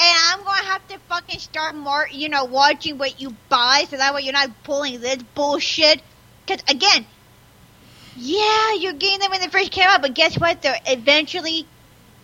And 0.00 0.18
I'm 0.30 0.44
gonna 0.44 0.64
have 0.66 0.86
to 0.88 0.98
fucking 1.08 1.40
start 1.40 1.74
more, 1.74 2.08
you 2.10 2.28
know, 2.28 2.44
watching 2.44 2.98
what 2.98 3.20
you 3.20 3.34
buy, 3.48 3.84
so 3.88 3.96
that 3.96 4.14
way 4.14 4.22
you're 4.22 4.32
not 4.32 4.50
pulling 4.62 5.00
this 5.00 5.22
bullshit. 5.34 6.00
Cause 6.46 6.62
again, 6.68 7.04
yeah, 8.16 8.74
you're 8.74 8.92
getting 8.92 9.18
them 9.18 9.30
when 9.30 9.40
they 9.40 9.48
first 9.48 9.72
came 9.72 9.86
out, 9.88 10.02
but 10.02 10.14
guess 10.14 10.38
what? 10.38 10.62
They're 10.62 10.78
eventually 10.86 11.66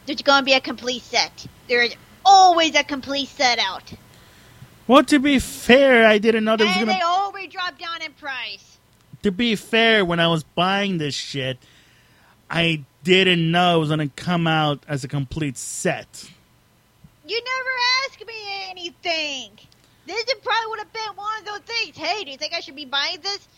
there's 0.07 0.23
gonna 0.23 0.45
be 0.45 0.53
a 0.53 0.61
complete 0.61 1.03
set. 1.03 1.47
There 1.69 1.83
is 1.83 1.97
always 2.25 2.75
a 2.75 2.85
complete 2.85 3.29
set 3.29 3.59
out, 3.59 3.93
well 4.87 5.05
to 5.05 5.19
be 5.19 5.39
fair 5.39 6.07
i 6.07 6.19
didn't 6.19 6.45
know 6.45 6.57
there 6.57 6.67
was 6.67 6.77
and 6.77 6.87
gonna 6.87 6.99
they 6.99 7.05
always 7.05 7.51
drop 7.51 7.79
down 7.79 8.03
in 8.03 8.13
price. 8.13 8.79
to 9.23 9.31
be 9.31 9.57
fair 9.57 10.05
when 10.05 10.21
i 10.21 10.27
was 10.27 10.43
buying 10.43 10.99
this 10.99 11.15
shit 11.15 11.59
i 12.51 12.83
didn't 13.03 13.51
know 13.51 13.77
it 13.77 13.81
was 13.81 13.89
gonna 13.91 14.09
come 14.09 14.47
out 14.47 14.83
as 14.89 15.05
a 15.05 15.09
complete 15.09 15.57
set 15.57 16.31
You 17.27 17.43
never 17.43 17.71
asked 18.07 18.27
me 18.27 18.35
anything. 18.71 19.51
This 20.07 20.25
is 20.25 20.35
probably 20.43 20.67
would 20.71 20.79
have 20.81 20.93
been 20.93 21.17
one 21.17 21.39
of 21.41 21.45
those 21.47 21.61
things. 21.61 21.97
Hey, 21.97 22.25
do 22.25 22.31
you 22.31 22.37
think 22.37 22.53
I 22.53 22.61
should 22.61 22.77
be 22.77 22.85
buying 22.85 23.19
this? 23.23 23.49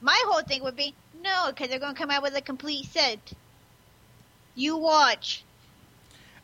My 0.00 0.20
whole 0.26 0.42
thing 0.42 0.62
would 0.62 0.76
be 0.76 0.94
no, 1.22 1.46
because 1.48 1.68
they're 1.68 1.78
going 1.78 1.94
to 1.94 1.98
come 1.98 2.10
out 2.10 2.22
with 2.22 2.36
a 2.36 2.42
complete 2.42 2.84
set. 2.86 3.32
You 4.54 4.76
watch. 4.76 5.44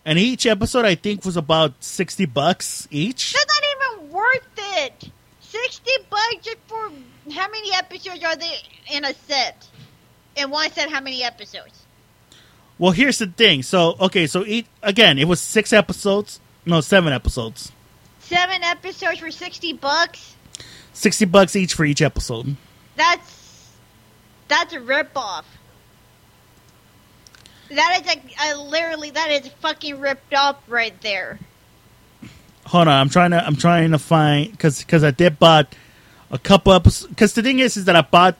and 0.07 0.19
each 0.19 0.45
episode 0.47 0.85
i 0.85 0.95
think 0.95 1.25
was 1.25 1.37
about 1.37 1.73
60 1.81 2.27
bucks 2.27 2.87
each 2.91 3.33
That's 3.33 3.47
not 3.47 3.65
even 3.99 4.11
worth 4.13 4.49
it. 4.57 5.11
Sixty 5.41 5.93
bucks 6.11 6.37
just 6.43 6.59
for 6.67 6.91
how 7.33 7.49
many 7.49 7.73
episodes 7.75 8.23
are 8.25 8.37
they 8.37 8.57
in 8.93 9.05
a 9.05 9.15
set? 9.15 9.67
In 10.37 10.51
one 10.51 10.71
set, 10.73 10.91
how 10.91 11.01
many 11.01 11.23
episodes? 11.23 11.87
well 12.79 12.91
here's 12.93 13.19
the 13.19 13.27
thing 13.27 13.63
so 13.63 13.97
okay 14.01 14.27
so 14.27 14.45
each 14.45 14.67
again 14.83 15.19
it 15.19 15.27
was 15.29 15.41
six 15.41 15.73
episodes 15.73 16.41
no 16.67 16.81
seven 16.81 17.13
episodes 17.13 17.73
Seven 18.21 18.63
episodes 18.63 19.19
for 19.19 19.31
sixty 19.31 19.75
bucks. 19.75 20.35
60 20.95 21.25
bucks 21.27 21.57
each 21.57 21.75
for 21.75 21.85
each 21.85 22.01
episode 22.01 22.57
That's 22.97 23.45
that's 24.49 24.75
a 24.75 24.79
ripoff. 24.79 25.45
That 27.71 27.99
is 28.01 28.07
like 28.07 28.23
uh, 28.41 28.61
literally 28.63 29.11
that 29.11 29.31
is 29.31 29.49
fucking 29.61 29.99
ripped 29.99 30.35
off 30.35 30.57
right 30.69 30.99
there. 31.01 31.39
Hold 32.67 32.89
on, 32.89 32.95
I'm 32.95 33.09
trying 33.09 33.31
to 33.33 33.45
I'm 33.45 33.57
trying 33.57 33.91
to 33.93 33.99
find 33.99 34.51
because 34.51 34.79
because 34.81 35.03
I 35.03 35.11
did 35.11 35.39
bought 35.39 35.75
a 36.31 36.39
couple 36.39 36.73
episodes. 36.73 37.09
Because 37.09 37.33
the 37.35 37.43
thing 37.43 37.59
is, 37.59 37.77
is 37.77 37.87
that 37.87 37.97
I 37.97 38.03
bought 38.03 38.37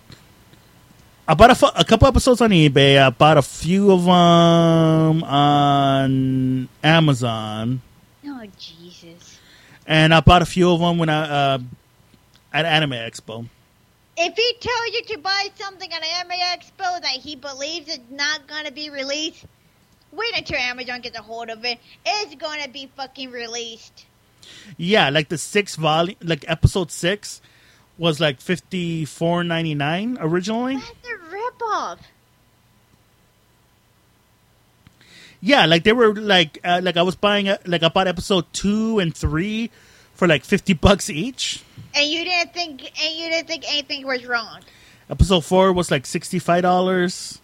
I 1.27 1.35
bought 1.35 1.51
a, 1.51 1.81
a 1.81 1.85
couple 1.85 2.07
episodes 2.07 2.41
on 2.41 2.51
eBay. 2.51 3.03
I 3.03 3.11
bought 3.11 3.39
a 3.39 3.43
few 3.43 3.91
of 3.91 4.05
them 4.05 5.25
on 5.25 6.69
Amazon, 6.83 7.81
Oh 8.45 8.51
Jesus! 8.59 9.39
and 9.87 10.15
I 10.15 10.21
bought 10.21 10.43
a 10.43 10.47
few 10.47 10.71
of 10.71 10.81
them 10.81 10.99
when 10.99 11.09
I 11.09 11.55
uh, 11.55 11.59
at 12.53 12.65
Anime 12.65 12.93
Expo. 12.93 13.47
If 14.17 14.37
he 14.37 14.55
tells 14.61 14.89
you 14.93 15.17
to 15.17 15.19
buy 15.19 15.49
something 15.57 15.93
at 15.93 16.03
Anime 16.05 16.39
Expo 16.39 17.01
that 17.01 17.07
he 17.07 17.37
believes 17.37 17.89
is 17.89 17.99
not 18.11 18.47
gonna 18.47 18.71
be 18.71 18.91
released, 18.91 19.45
wait 20.13 20.37
until 20.37 20.59
Amazon 20.59 21.01
gets 21.01 21.19
a 21.19 21.23
hold 21.23 21.51
of 21.51 21.65
it. 21.65 21.79
It's 22.07 22.35
gonna 22.37 22.69
be 22.69 22.91
fucking 22.97 23.31
released. 23.31 24.07
Yeah, 24.77 25.11
like 25.11 25.29
the 25.29 25.39
six 25.39 25.77
volume, 25.77 26.17
like 26.23 26.45
episode 26.49 26.91
six 26.91 27.41
was 27.99 28.21
like 28.21 28.41
fifty 28.41 29.05
four 29.05 29.43
ninety 29.43 29.75
nine 29.75 30.19
originally. 30.21 30.77
That's 30.77 31.09
a 31.09 31.35
ripoff. 31.35 31.99
Yeah, 35.47 35.67
like 35.67 35.85
they 35.85 35.93
were 35.93 36.15
like 36.15 36.59
uh, 36.65 36.81
like 36.83 36.97
I 36.97 37.03
was 37.03 37.17
buying 37.17 37.51
a, 37.51 37.59
like 37.67 37.83
I 37.83 37.89
bought 37.89 38.09
episode 38.09 38.51
two 38.55 38.99
and 38.99 39.15
three 39.15 39.71
for 40.15 40.27
like 40.27 40.43
fifty 40.43 40.73
bucks 40.73 41.11
each. 41.11 41.63
And 41.95 42.09
you 42.11 42.25
didn't 42.25 42.55
think, 42.55 42.81
and 42.83 43.15
you 43.15 43.29
didn't 43.29 43.47
think 43.47 43.65
anything 43.71 44.07
was 44.07 44.25
wrong. 44.25 44.61
Episode 45.11 45.45
four 45.45 45.71
was 45.75 45.91
like 45.91 46.07
sixty 46.07 46.39
five 46.39 46.63
dollars. 46.63 47.43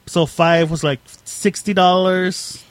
Episode 0.00 0.26
five 0.26 0.70
was 0.70 0.84
like 0.84 1.00
sixty 1.24 1.72
dollars. 1.72 2.62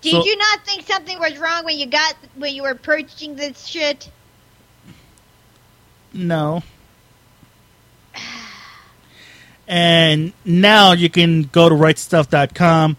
Did 0.00 0.10
So- 0.10 0.24
you 0.24 0.36
not 0.36 0.66
think 0.66 0.84
something 0.88 1.16
was 1.20 1.38
wrong 1.38 1.64
when 1.64 1.78
you 1.78 1.86
got 1.86 2.16
when 2.34 2.52
you 2.52 2.62
were 2.62 2.74
purchasing 2.74 3.36
this 3.36 3.66
shit? 3.66 4.10
No. 6.12 6.64
And 9.68 10.32
now 10.44 10.92
you 10.92 11.08
can 11.08 11.44
go 11.44 11.68
to 11.68 11.74
rightstuf.com 11.74 12.96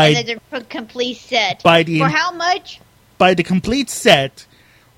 there's 0.00 0.40
a 0.52 0.60
complete 0.62 1.16
set. 1.18 1.62
buy 1.62 1.82
the 1.82 1.98
For 1.98 2.08
how 2.08 2.32
much? 2.32 2.80
buy 3.18 3.34
the 3.34 3.42
complete 3.42 3.90
set. 3.90 4.46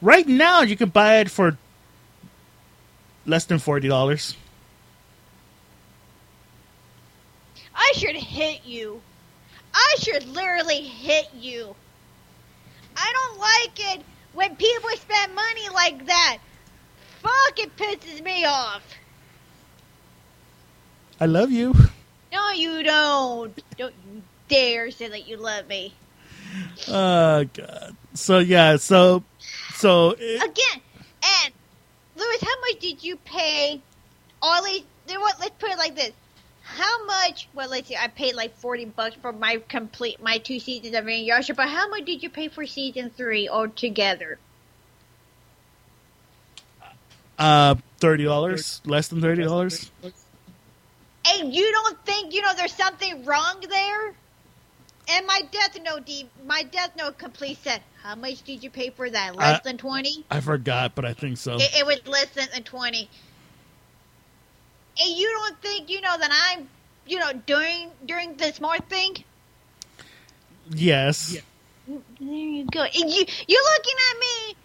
Right 0.01 0.27
now 0.27 0.63
you 0.63 0.77
can 0.77 0.89
buy 0.91 1.19
it 1.19 1.31
for 1.31 1.59
less 3.27 3.45
than 3.45 3.59
forty 3.59 3.89
dollars. 3.89 4.37
I 7.75 7.93
should 7.97 8.17
hit 8.17 8.65
you. 8.65 9.01
I 9.75 9.97
should 9.99 10.27
literally 10.29 10.83
hit 10.83 11.29
you. 11.35 11.75
I 12.97 13.13
don't 13.13 13.39
like 13.41 13.95
it 13.97 14.05
when 14.33 14.55
people 14.57 14.91
spend 14.91 15.35
money 15.35 15.69
like 15.75 16.07
that. 16.07 16.39
Fuck, 17.21 17.59
it 17.59 17.77
pisses 17.77 18.23
me 18.23 18.45
off. 18.45 18.83
I 21.21 21.27
love 21.27 21.51
you. 21.51 21.75
No, 22.33 22.51
you 22.51 22.83
don't. 22.83 23.61
Don't 23.77 23.95
you 24.13 24.23
dare 24.55 24.91
say 24.91 25.09
that 25.09 25.29
you 25.29 25.37
love 25.37 25.67
me. 25.69 25.95
Oh 26.89 27.45
god. 27.45 27.97
So 28.15 28.39
yeah, 28.39 28.77
so 28.77 29.25
so 29.75 30.15
it, 30.19 30.37
Again, 30.43 30.81
and 31.23 31.55
Louis, 32.17 32.39
how 32.41 32.61
much 32.61 32.81
did 32.81 33.03
you 33.03 33.17
pay? 33.17 33.81
All 34.41 34.63
these. 34.65 34.83
you 35.09 35.15
know 35.15 35.21
What? 35.21 35.41
Let's 35.41 35.55
put 35.59 35.71
it 35.71 35.79
like 35.79 35.97
this. 35.97 36.13
How 36.63 37.05
much? 37.05 37.49
Well, 37.55 37.69
let's 37.69 37.89
see. 37.89 37.97
I 37.97 38.09
paid 38.09 38.35
like 38.35 38.57
forty 38.57 38.85
bucks 38.85 39.17
for 39.17 39.33
my 39.33 39.63
complete 39.69 40.23
my 40.23 40.39
two 40.39 40.61
seasons 40.61 40.95
of 40.95 41.05
Inuyasha. 41.05 41.57
But 41.57 41.69
how 41.69 41.89
much 41.89 42.05
did 42.05 42.23
you 42.23 42.31
pay 42.31 42.49
for 42.49 42.67
season 42.67 43.11
three 43.11 43.49
altogether? 43.49 44.39
uh 47.39 47.75
thirty 47.99 48.25
dollars, 48.25 48.81
less 48.85 49.09
than 49.09 49.21
thirty 49.21 49.43
dollars. 49.43 49.91
And 51.27 51.55
you 51.55 51.73
don't 51.73 52.05
think 52.05 52.33
you 52.33 52.43
know 52.43 52.53
there's 52.55 52.75
something 52.75 53.25
wrong 53.25 53.63
there? 53.69 54.15
And 55.09 55.27
my 55.27 55.43
death 55.51 55.79
note, 55.83 56.07
D, 56.07 56.29
my 56.47 56.63
death 56.63 56.93
note 56.97 57.19
complete 57.19 57.59
set. 57.63 57.83
How 58.03 58.15
much 58.15 58.43
did 58.43 58.63
you 58.63 58.71
pay 58.71 58.91
for 58.91 59.09
that? 59.11 59.37
Less 59.37 59.61
Uh, 59.61 59.63
than 59.65 59.77
twenty? 59.79 60.25
I 60.31 60.41
forgot, 60.41 60.95
but 60.95 61.05
I 61.05 61.13
think 61.13 61.37
so. 61.39 61.57
It, 61.57 61.71
it 61.79 61.87
was 61.87 62.07
less 62.07 62.29
than, 62.31 62.49
than 62.53 62.63
20. 62.63 63.09
And 65.01 65.17
you 65.17 65.29
don't 65.29 65.61
think, 65.61 65.91
you 65.91 66.01
know, 66.01 66.17
that 66.17 66.31
I'm, 66.57 66.69
you 67.07 67.19
know, 67.19 67.33
doing 67.33 67.91
during 68.07 68.37
the 68.37 68.53
smart 68.53 68.89
thing? 68.89 69.25
Yes. 70.71 71.37
There 71.87 71.99
you 72.21 72.65
go. 72.67 72.83
And 72.83 73.11
you, 73.11 73.25
you're 73.49 73.65
looking 73.75 73.95
at 74.11 74.19
me 74.21 74.57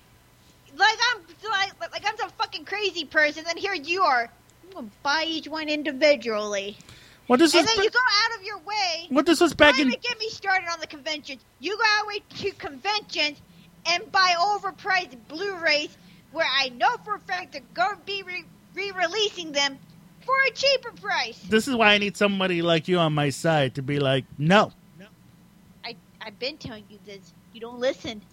like 0.77 0.98
I'm 1.14 1.22
like, 1.51 1.92
like 1.92 2.03
I'm 2.08 2.18
some 2.18 2.30
fucking 2.38 2.66
crazy 2.66 3.06
person, 3.06 3.43
and 3.50 3.59
here 3.59 3.74
you 3.74 4.03
are. 4.03 4.32
I'm 4.64 4.74
gonna 4.74 4.88
buy 5.03 5.26
each 5.27 5.48
one 5.48 5.68
individually, 5.68 6.77
Well, 7.30 7.38
this 7.38 7.53
was 7.53 7.61
and 7.61 7.69
then 7.69 7.77
ba- 7.77 7.83
you 7.83 7.90
go 7.91 7.99
out 7.99 8.40
of 8.40 8.43
your 8.45 8.58
way. 8.58 9.08
well, 9.11 9.24
this 9.24 9.40
was 9.40 9.53
back 9.53 9.77
in 9.80 9.88
get 9.90 10.19
me 10.19 10.30
started 10.30 10.67
on 10.67 10.80
the 10.80 10.88
conventions. 10.88 11.45
You 11.59 11.77
go 11.77 11.83
out 11.99 12.08
way 12.08 12.19
to 12.40 12.51
conventions 12.53 13.40
and 13.85 14.11
buy 14.11 14.33
overpriced 14.38 15.16
Blu-rays 15.27 15.95
where 16.32 16.48
I 16.59 16.69
know 16.69 16.98
for 17.06 17.16
a 17.16 17.19
fact 17.19 17.53
they're 17.53 17.61
going 17.75 17.95
to 17.98 18.01
be 18.03 18.24
re- 18.24 18.45
re-releasing 18.74 19.51
them 19.51 19.77
for 20.25 20.33
a 20.48 20.51
cheaper 20.51 20.91
price. 20.91 21.40
this 21.49 21.67
is 21.67 21.75
why 21.75 21.93
I 21.93 21.98
need 21.99 22.17
somebody 22.17 22.61
like 22.64 22.88
you 22.88 22.98
on 22.98 23.14
my 23.14 23.30
side 23.30 23.75
to 23.75 23.83
be 23.83 23.99
like, 23.99 24.25
no. 24.38 24.74
I 25.83 25.95
I've 26.22 26.38
been 26.40 26.58
telling 26.58 26.83
you 26.90 26.98
this. 27.06 27.33
You 27.53 27.61
don't 27.61 27.80
listen. 27.80 28.24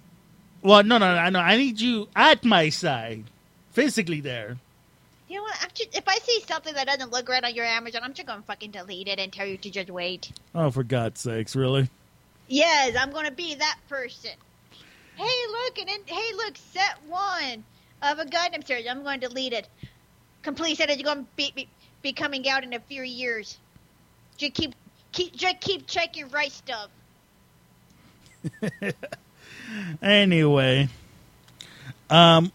Well, 0.62 0.82
no, 0.82 0.96
no, 0.98 1.06
I 1.06 1.30
know. 1.30 1.38
I 1.38 1.56
need 1.58 1.80
you 1.80 2.08
at 2.16 2.44
my 2.44 2.70
side, 2.70 3.24
physically 3.72 4.20
there. 4.20 4.56
You 5.28 5.36
know 5.36 5.42
what? 5.42 5.56
I'm 5.60 5.68
just, 5.74 5.96
if 5.96 6.04
I 6.06 6.18
see 6.18 6.40
something 6.46 6.74
that 6.74 6.86
doesn't 6.86 7.10
look 7.10 7.28
right 7.28 7.42
on 7.42 7.54
your 7.54 7.64
Amazon, 7.64 8.02
I'm 8.04 8.14
just 8.14 8.28
going 8.28 8.40
to 8.40 8.46
fucking 8.46 8.70
delete 8.70 9.08
it 9.08 9.18
and 9.18 9.32
tell 9.32 9.46
you 9.46 9.56
to 9.58 9.70
just 9.70 9.90
wait. 9.90 10.30
Oh, 10.54 10.70
for 10.70 10.84
God's 10.84 11.20
sakes, 11.20 11.56
really? 11.56 11.90
Yes, 12.48 12.96
I'm 12.98 13.10
going 13.10 13.26
to 13.26 13.32
be 13.32 13.56
that 13.56 13.78
person. 13.88 14.30
Hey, 15.16 15.46
look, 15.50 15.78
and 15.78 15.88
then, 15.88 16.00
hey, 16.06 16.34
look, 16.36 16.56
set 16.72 16.98
one 17.08 17.64
of 18.02 18.18
a 18.18 18.24
Gundam 18.24 18.64
series. 18.64 18.86
I'm 18.88 19.02
going 19.02 19.20
to 19.20 19.28
delete 19.28 19.52
it. 19.52 19.68
Complete 20.42 20.76
set 20.76 20.90
is 20.90 21.02
going 21.02 21.24
to 21.24 21.26
be, 21.34 21.52
be, 21.56 21.68
be 22.02 22.12
coming 22.12 22.48
out 22.48 22.62
in 22.62 22.72
a 22.72 22.80
few 22.80 23.02
years. 23.02 23.58
Just 24.36 24.54
keep 24.54 24.74
keep 25.12 25.34
just 25.34 25.60
keep 25.60 25.86
checking 25.86 26.28
Right 26.28 26.52
Stuf. 26.52 26.88
Anyway, 30.02 30.88
um, 32.08 32.52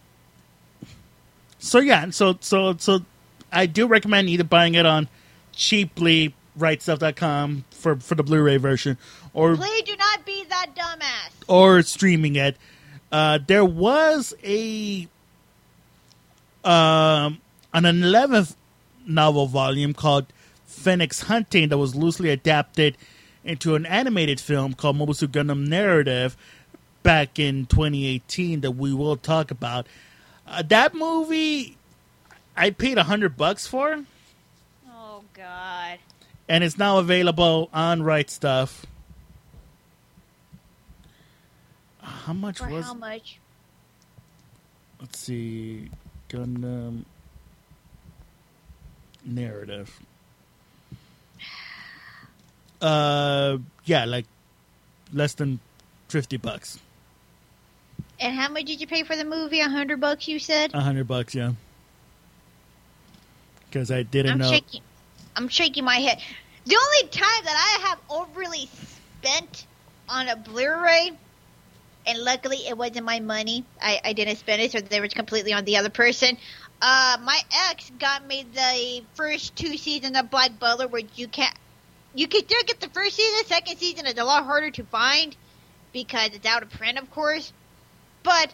so 1.62 1.80
yeah, 1.80 2.10
so 2.10 2.38
so 2.42 2.76
so 2.78 3.00
I 3.52 3.66
do 3.68 3.88
recommend 3.88 4.30
either 4.30 4.44
buying 4.44 4.76
it 4.76 4.86
on 4.86 5.08
cheaply 5.54 6.34
rightstuf.com 6.60 7.64
for 7.72 7.96
for 7.98 8.16
the 8.16 8.24
Blu-ray 8.24 8.58
version 8.58 8.98
or 9.34 9.56
Please 9.56 9.84
do 9.84 9.96
not 9.96 10.26
be 10.26 10.44
that 10.50 10.68
dumbass. 10.76 11.32
or 11.48 11.82
streaming 11.84 12.36
it. 12.36 12.58
Uh, 13.12 13.40
there 13.46 13.64
was 13.66 14.34
a 14.44 15.08
um, 16.64 17.40
an 17.74 17.86
eleventh 17.86 18.56
novel 19.08 19.48
volume 19.48 19.94
called 19.94 20.26
Phoenix 20.66 21.22
Hunting 21.24 21.70
that 21.70 21.78
was 21.78 21.96
loosely 21.96 22.30
adapted 22.30 22.98
into 23.44 23.76
an 23.76 23.86
animated 23.86 24.40
film 24.40 24.74
called 24.74 24.98
Mobile 24.98 25.14
Suit 25.14 25.32
Gundam 25.32 25.68
Narrative 25.68 26.38
back 27.04 27.40
in 27.40 27.66
2018 27.66 28.62
that 28.62 28.72
we 28.72 28.94
will 28.94 29.18
talk 29.18 29.50
about. 29.52 29.88
Uh, 30.52 30.62
that 30.64 30.94
movie, 30.94 31.78
I 32.58 32.72
paid 32.72 32.98
a 32.98 33.04
hundred 33.04 33.38
bucks 33.38 33.66
for, 33.68 34.04
Oh 34.90 35.24
God. 35.34 35.98
and 36.50 36.62
it's 36.64 36.78
now 36.78 36.98
available 36.98 37.70
on 37.74 38.04
Right 38.04 38.28
Stuf. 38.28 38.84
How 42.02 42.34
much 42.34 42.58
For 42.58 42.68
was? 42.68 42.86
how 42.86 42.94
much? 42.94 43.40
let's 45.00 45.18
see 45.18 45.90
gundam 46.30 47.06
narrative 49.26 50.00
uh 52.82 53.58
yeah 53.86 54.06
like 54.06 54.26
less 55.12 55.34
than 55.34 55.60
50 56.10 56.38
bucks 56.38 56.78
And 58.22 58.36
how 58.36 58.50
much 58.50 58.66
did 58.66 58.80
you 58.80 58.88
pay 58.88 59.04
for 59.04 59.16
the 59.16 59.26
movie? 59.26 59.60
A 59.60 59.70
hundred 59.70 60.00
bucks, 60.00 60.28
you 60.28 60.40
said. 60.40 60.72
A 60.74 60.78
100 60.78 61.08
bucks 61.08 61.36
yeah 61.36 61.54
because 63.72 63.90
i 63.90 64.04
didn't 64.04 64.34
I'm 64.34 64.38
know 64.40 64.50
shaking. 64.50 64.82
I'm 65.36 65.48
shaking 65.48 65.86
my 65.86 65.96
head. 65.96 66.20
The 66.66 66.76
only 66.76 67.10
time 67.10 67.44
that 67.46 67.80
I 67.84 67.88
have 67.88 68.00
overly 68.10 68.70
spent 69.22 69.66
on 70.10 70.28
a 70.28 70.36
Blu-ray, 70.36 71.12
and 72.06 72.20
luckily 72.20 72.58
it 72.68 72.78
wasn't 72.78 73.06
my 73.06 73.20
money. 73.22 73.64
I, 73.82 74.02
I 74.04 74.14
didn't 74.14 74.36
spend 74.36 74.62
it, 74.62 74.74
so 74.74 74.82
they 74.82 75.00
was 75.00 75.14
completely 75.14 75.54
on 75.54 75.64
the 75.64 75.78
other 75.78 75.90
person. 75.90 76.38
Uh, 76.82 77.18
my 77.24 77.40
ex 77.70 77.92
got 77.98 78.28
me 78.28 78.46
the 78.54 79.04
first 79.16 79.56
two 79.56 79.78
seasons 79.78 80.18
of 80.18 80.30
Black 80.30 80.60
Butler, 80.60 80.88
which 80.88 81.08
you 81.16 81.28
can't. 81.28 81.56
you 82.14 82.28
can 82.28 82.42
still 82.42 82.64
get 82.66 82.82
the 82.82 82.90
first 82.90 83.16
season. 83.16 83.46
Second 83.46 83.78
season 83.78 84.06
is 84.06 84.18
a 84.18 84.24
lot 84.24 84.44
harder 84.44 84.72
to 84.72 84.84
find 84.84 85.36
because 85.94 86.32
it's 86.34 86.46
out 86.46 86.62
of 86.62 86.70
print, 86.72 86.98
of 86.98 87.10
course. 87.12 87.54
But 88.24 88.54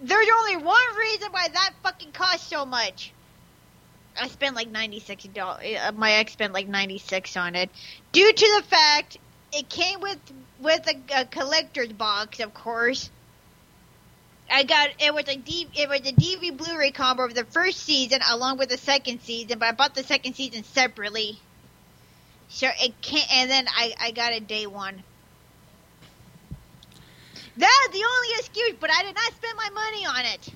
there's 0.00 0.28
only 0.40 0.56
one 0.56 0.96
reason 0.98 1.30
why 1.30 1.48
that 1.48 1.72
fucking 1.82 2.12
costs 2.12 2.48
so 2.48 2.64
much. 2.66 3.12
I 4.20 4.28
spent 4.28 4.56
like 4.56 4.70
ninety 4.70 5.00
six 5.00 5.24
dollars. 5.24 5.64
Uh, 5.80 5.92
my 5.92 6.12
ex 6.12 6.32
spent 6.32 6.52
like 6.52 6.68
ninety 6.68 6.98
six 6.98 7.36
on 7.36 7.54
it, 7.54 7.70
due 8.12 8.32
to 8.32 8.60
the 8.60 8.62
fact 8.66 9.18
it 9.52 9.68
came 9.68 10.00
with 10.00 10.18
with 10.60 10.86
a, 10.86 11.20
a 11.20 11.24
collector's 11.24 11.92
box, 11.92 12.40
of 12.40 12.52
course. 12.54 13.10
I 14.50 14.64
got 14.64 14.90
it 14.98 15.14
was 15.14 15.24
a 15.28 15.36
D, 15.36 15.68
it 15.74 15.88
was 15.88 16.00
a 16.00 16.12
DV 16.12 16.56
Blu-ray 16.58 16.90
combo 16.90 17.24
of 17.24 17.34
the 17.34 17.44
first 17.44 17.80
season 17.80 18.20
along 18.28 18.58
with 18.58 18.68
the 18.68 18.76
second 18.76 19.22
season, 19.22 19.58
but 19.58 19.68
I 19.68 19.72
bought 19.72 19.94
the 19.94 20.02
second 20.02 20.34
season 20.34 20.64
separately. 20.64 21.38
So 22.48 22.68
it 22.80 23.00
can't, 23.00 23.32
and 23.32 23.50
then 23.50 23.66
I 23.68 23.94
I 23.98 24.10
got 24.10 24.34
a 24.34 24.40
day 24.40 24.66
one. 24.66 25.02
That's 27.62 27.88
the 27.92 28.04
only 28.04 28.28
excuse, 28.40 28.74
but 28.80 28.90
I 28.90 29.04
did 29.04 29.14
not 29.14 29.32
spend 29.34 29.56
my 29.56 29.70
money 29.70 30.04
on 30.04 30.24
it. 30.26 30.48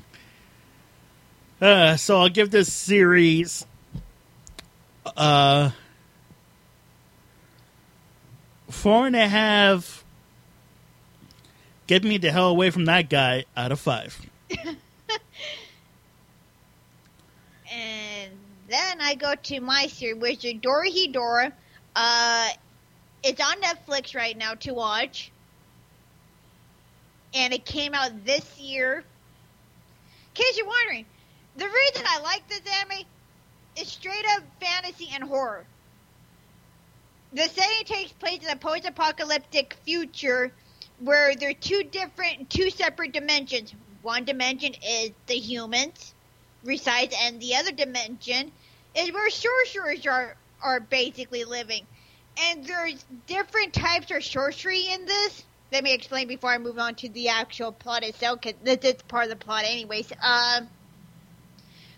Uh, 1.61 1.97
so 1.97 2.19
I'll 2.19 2.29
give 2.29 2.51
this 2.51 2.73
series 2.73 3.65
uh 5.17 5.71
four 8.69 9.07
and 9.07 9.15
a 9.15 9.29
half. 9.29 10.05
Get 11.87 12.03
me 12.03 12.19
the 12.19 12.33
hell 12.33 12.49
away 12.49 12.71
from 12.71 12.87
that 12.87 13.09
guy 13.09 13.45
out 13.57 13.71
of 13.71 13.79
five. 13.79 14.21
And 17.73 18.33
then 18.69 19.01
I 19.01 19.15
go 19.17 19.35
to 19.35 19.61
my 19.61 19.87
series, 19.89 20.21
which 20.21 20.45
is 20.45 20.55
Dorohedoro. 20.55 21.53
Uh, 21.95 22.49
it's 23.23 23.41
on 23.41 23.61
Netflix 23.61 24.15
right 24.15 24.37
now 24.37 24.55
to 24.55 24.73
watch. 24.73 25.31
And 27.37 27.53
it 27.53 27.65
came 27.65 27.95
out 27.95 28.25
this 28.25 28.59
year. 28.59 28.99
In 28.99 29.05
case 30.35 30.57
you're 30.57 30.67
wondering, 30.67 31.05
the 31.57 31.67
reason 31.67 32.05
I 32.07 32.21
like 32.21 32.49
this 32.49 32.63
anime 32.81 33.05
is 33.77 33.89
straight 33.89 34.25
up 34.35 34.43
fantasy 34.61 35.11
and 35.15 35.23
horror. 35.23 35.65
The 37.33 37.49
setting 37.49 37.85
takes 37.85 38.13
place 38.13 38.43
in 38.43 38.49
a 38.49 38.57
post-apocalyptic 38.57 39.77
future 39.85 40.51
where 41.01 41.35
there 41.35 41.51
are 41.51 41.55
two 41.55 41.83
different, 41.83 42.49
two 42.49 42.71
separate 42.71 43.13
dimensions. 43.13 43.75
One 44.03 44.25
dimension 44.25 44.73
is 44.87 45.11
the 45.27 45.35
humans, 45.35 46.15
resides, 46.65 47.15
and 47.23 47.41
the 47.41 47.57
other 47.57 47.73
dimension 47.73 48.51
is 48.95 49.13
where 49.13 49.29
sorcerers 49.31 50.07
are 50.07 50.37
are 50.63 50.81
basically 50.81 51.45
living. 51.45 51.87
And 52.39 52.65
there's 52.65 53.05
different 53.27 53.75
types 53.75 54.11
of 54.11 54.25
sorcery 54.25 54.89
in 54.89 55.05
this. 55.05 55.45
Let 55.73 55.83
me 55.83 55.93
explain 55.95 56.29
before 56.29 56.51
I 56.51 56.59
move 56.59 56.79
on 56.79 56.95
to 56.97 57.09
the 57.09 57.29
actual 57.29 57.73
plot 57.73 58.05
itself, 58.05 58.41
because 58.41 58.59
this 58.63 58.95
is 58.95 59.03
part 59.03 59.25
of 59.25 59.31
the 59.31 59.37
plot, 59.37 59.65
anyways. 59.65 60.13
Um, 60.23 60.69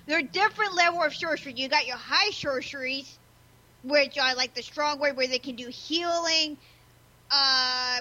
there 0.07 0.19
are 0.19 0.23
different 0.23 0.75
level 0.75 1.03
of 1.03 1.15
sorcery. 1.15 1.53
You 1.55 1.69
got 1.69 1.87
your 1.87 1.99
high 1.99 2.31
sorceries, 2.31 3.19
which 3.85 4.19
are 4.19 4.35
like 4.35 4.55
the 4.55 4.63
strong 4.63 4.99
way 4.99 5.13
where 5.13 5.27
they 5.27 5.39
can 5.39 5.55
do 5.55 5.69
healing, 5.69 6.57
uh, 7.31 8.01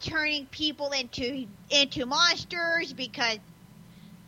turning 0.00 0.46
people 0.46 0.90
into 0.90 1.46
into 1.70 2.04
monsters 2.04 2.92
because 2.92 3.38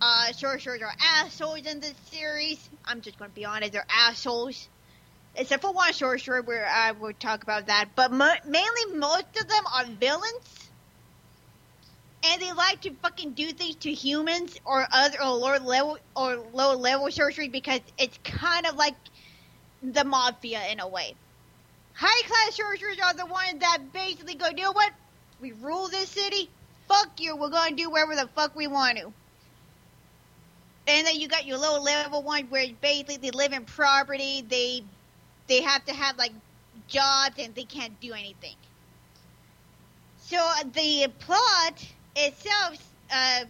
uh, 0.01 0.33
sorcerers 0.33 0.81
are 0.81 0.95
assholes 1.01 1.67
in 1.67 1.81
this 1.81 1.95
series. 2.13 2.69
I'm 2.85 3.01
just 3.01 3.19
going 3.19 3.31
to 3.31 3.35
be 3.35 3.45
honest, 3.45 3.73
they're 3.73 3.87
assholes. 3.91 4.69
Except 5.37 5.63
for 5.63 5.73
one 5.73 5.93
sorcerer, 5.93 6.43
where 6.43 6.67
I 6.67 6.93
will 6.93 7.13
talk 7.13 7.43
about 7.43 7.67
that. 7.67 7.91
But 7.97 8.13
mo- 8.13 8.35
mainly, 8.47 8.97
most 8.97 9.27
of 9.41 9.49
them 9.49 9.65
are 9.75 9.85
villains, 9.87 10.71
and 12.25 12.41
they 12.41 12.53
like 12.53 12.83
to 12.83 12.93
fucking 13.03 13.33
do 13.33 13.53
things 13.53 13.77
to 13.77 13.93
humans 13.93 14.57
or 14.65 14.87
other 14.93 15.21
or 15.21 15.31
lower 15.31 15.59
level 15.59 15.99
or 16.17 16.37
low 16.37 16.77
level 16.77 17.11
sorcery 17.11 17.49
because 17.49 17.81
it's 17.99 18.19
kind 18.23 18.67
of 18.67 18.77
like 18.77 18.95
the 19.83 20.05
mafia 20.05 20.61
in 20.71 20.81
a 20.81 20.89
way. 20.89 21.15
High 21.95 22.23
class 22.27 22.57
sorcerers 22.57 22.99
are 23.05 23.15
the 23.15 23.27
ones 23.27 23.61
that 23.61 23.93
basically 23.93 24.35
go, 24.35 24.49
you 24.49 24.63
know 24.65 24.73
what? 24.73 24.93
We 25.41 25.53
rule 25.53 25.89
this 25.89 26.09
city. 26.11 26.49
Fuck 26.89 27.21
you. 27.21 27.37
We're 27.37 27.51
going 27.51 27.77
to 27.77 27.83
do 27.83 27.91
whatever 27.91 28.17
the 28.17 28.29
fuck 28.35 28.57
we 28.57 28.67
want 28.67 28.99
to. 28.99 29.13
And 30.87 31.07
then 31.07 31.17
you 31.21 31.29
got 31.29 31.47
your 31.47 31.59
low 31.59 31.81
level 31.81 32.23
ones 32.23 32.51
where 32.51 32.67
basically 32.81 33.19
they 33.19 33.31
live 33.31 33.53
in 33.53 33.65
property. 33.65 34.43
They 34.47 34.83
they 35.49 35.63
have 35.63 35.85
to 35.87 35.95
have 35.95 36.19
like 36.19 36.33
jobs 36.89 37.37
and 37.39 37.55
they 37.55 37.65
can't 37.65 37.99
do 38.01 38.13
anything. 38.13 38.57
So 40.19 40.39
uh, 40.39 40.65
the 40.73 41.09
plot 41.19 41.87
itself 42.17 42.95
uh, 43.13 43.45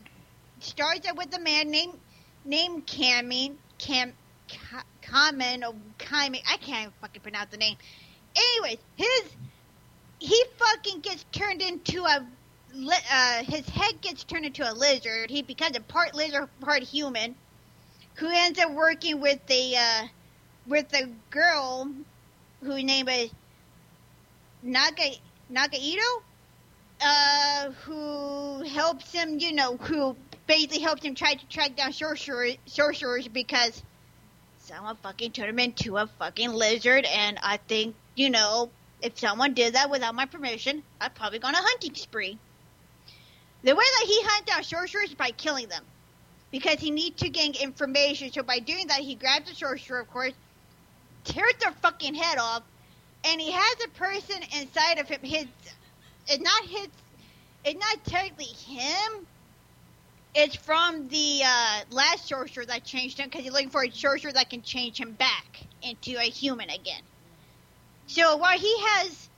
starts 0.60 1.06
out 1.06 1.16
with 1.16 1.34
a 1.36 1.40
man 1.40 1.70
named 1.70 1.94
named 2.44 2.86
Camin 2.86 3.56
Cam 3.78 4.12
Ca- 4.48 4.84
Kamen 5.02 5.66
or 5.66 5.74
Kamen. 5.98 6.40
I 6.50 6.56
can't 6.56 6.92
fucking 7.00 7.22
pronounce 7.22 7.50
the 7.50 7.58
name. 7.58 7.76
Anyways, 8.36 8.78
his 8.96 9.36
he 10.18 10.44
fucking 10.58 11.00
gets 11.00 11.24
turned 11.32 11.62
into 11.62 12.02
a 12.04 12.26
uh, 13.10 13.44
his 13.44 13.68
head 13.68 14.00
gets 14.00 14.24
turned 14.24 14.44
into 14.44 14.68
a 14.68 14.74
lizard. 14.74 15.30
He 15.30 15.42
becomes 15.42 15.76
a 15.76 15.80
part 15.80 16.14
lizard, 16.14 16.48
part 16.60 16.82
human, 16.82 17.36
who 18.16 18.28
ends 18.28 18.58
up 18.58 18.72
working 18.72 19.20
with 19.20 19.46
the 19.46 19.76
uh, 19.76 20.06
with 20.66 20.92
a 20.94 21.08
girl 21.30 21.90
whose 22.62 22.84
name 22.84 23.08
is 23.08 23.30
Naga 24.62 25.10
Nagaito, 25.52 26.22
uh, 27.00 27.70
who 27.84 28.62
helps 28.62 29.12
him, 29.12 29.38
you 29.38 29.52
know, 29.52 29.76
who 29.76 30.16
basically 30.46 30.80
helps 30.80 31.02
him 31.02 31.14
try 31.14 31.34
to 31.34 31.48
track 31.48 31.76
down 31.76 31.92
sorcerers, 31.92 32.56
sorcerers 32.66 33.28
because 33.28 33.82
someone 34.58 34.96
fucking 35.02 35.32
turned 35.32 35.50
him 35.50 35.58
into 35.58 35.96
a 35.96 36.06
fucking 36.18 36.52
lizard, 36.52 37.04
and 37.04 37.38
I 37.42 37.58
think, 37.58 37.94
you 38.14 38.30
know, 38.30 38.70
if 39.02 39.18
someone 39.18 39.52
did 39.52 39.74
that 39.74 39.90
without 39.90 40.14
my 40.14 40.24
permission, 40.24 40.82
I'd 41.00 41.14
probably 41.14 41.38
go 41.38 41.48
on 41.48 41.54
a 41.54 41.58
hunting 41.58 41.94
spree. 41.94 42.38
The 43.62 43.74
way 43.74 43.84
that 43.84 44.06
he 44.06 44.20
hunts 44.24 44.50
down 44.50 44.62
sorcerers 44.62 45.10
is 45.10 45.14
by 45.14 45.30
killing 45.30 45.68
them. 45.68 45.84
Because 46.50 46.78
he 46.78 46.90
needs 46.90 47.20
to 47.20 47.28
gain 47.28 47.54
information, 47.54 48.30
so 48.32 48.42
by 48.42 48.60
doing 48.60 48.86
that, 48.86 49.00
he 49.00 49.16
grabs 49.16 49.50
a 49.50 49.54
sorcerer, 49.54 50.00
of 50.00 50.10
course, 50.10 50.32
tears 51.24 51.54
their 51.60 51.72
fucking 51.82 52.14
head 52.14 52.38
off, 52.38 52.62
and 53.24 53.40
he 53.40 53.50
has 53.50 53.76
a 53.84 53.88
person 53.98 54.36
inside 54.60 54.98
of 54.98 55.08
him. 55.08 55.20
His, 55.22 55.46
it's 56.28 56.42
not 56.42 56.64
his, 56.66 56.88
it's 57.64 57.80
not 57.80 58.04
technically 58.04 58.44
him. 58.44 59.26
It's 60.34 60.56
from 60.56 61.08
the 61.08 61.42
uh, 61.44 61.80
last 61.90 62.28
sorcerer 62.28 62.66
that 62.66 62.84
changed 62.84 63.18
him, 63.18 63.28
because 63.28 63.44
he's 63.44 63.52
looking 63.52 63.70
for 63.70 63.84
a 63.84 63.90
sorcerer 63.90 64.32
that 64.32 64.50
can 64.50 64.62
change 64.62 64.98
him 64.98 65.12
back 65.12 65.64
into 65.82 66.18
a 66.18 66.24
human 66.24 66.70
again. 66.70 67.02
So 68.06 68.36
while 68.36 68.58
he 68.58 68.74
has 68.80 69.28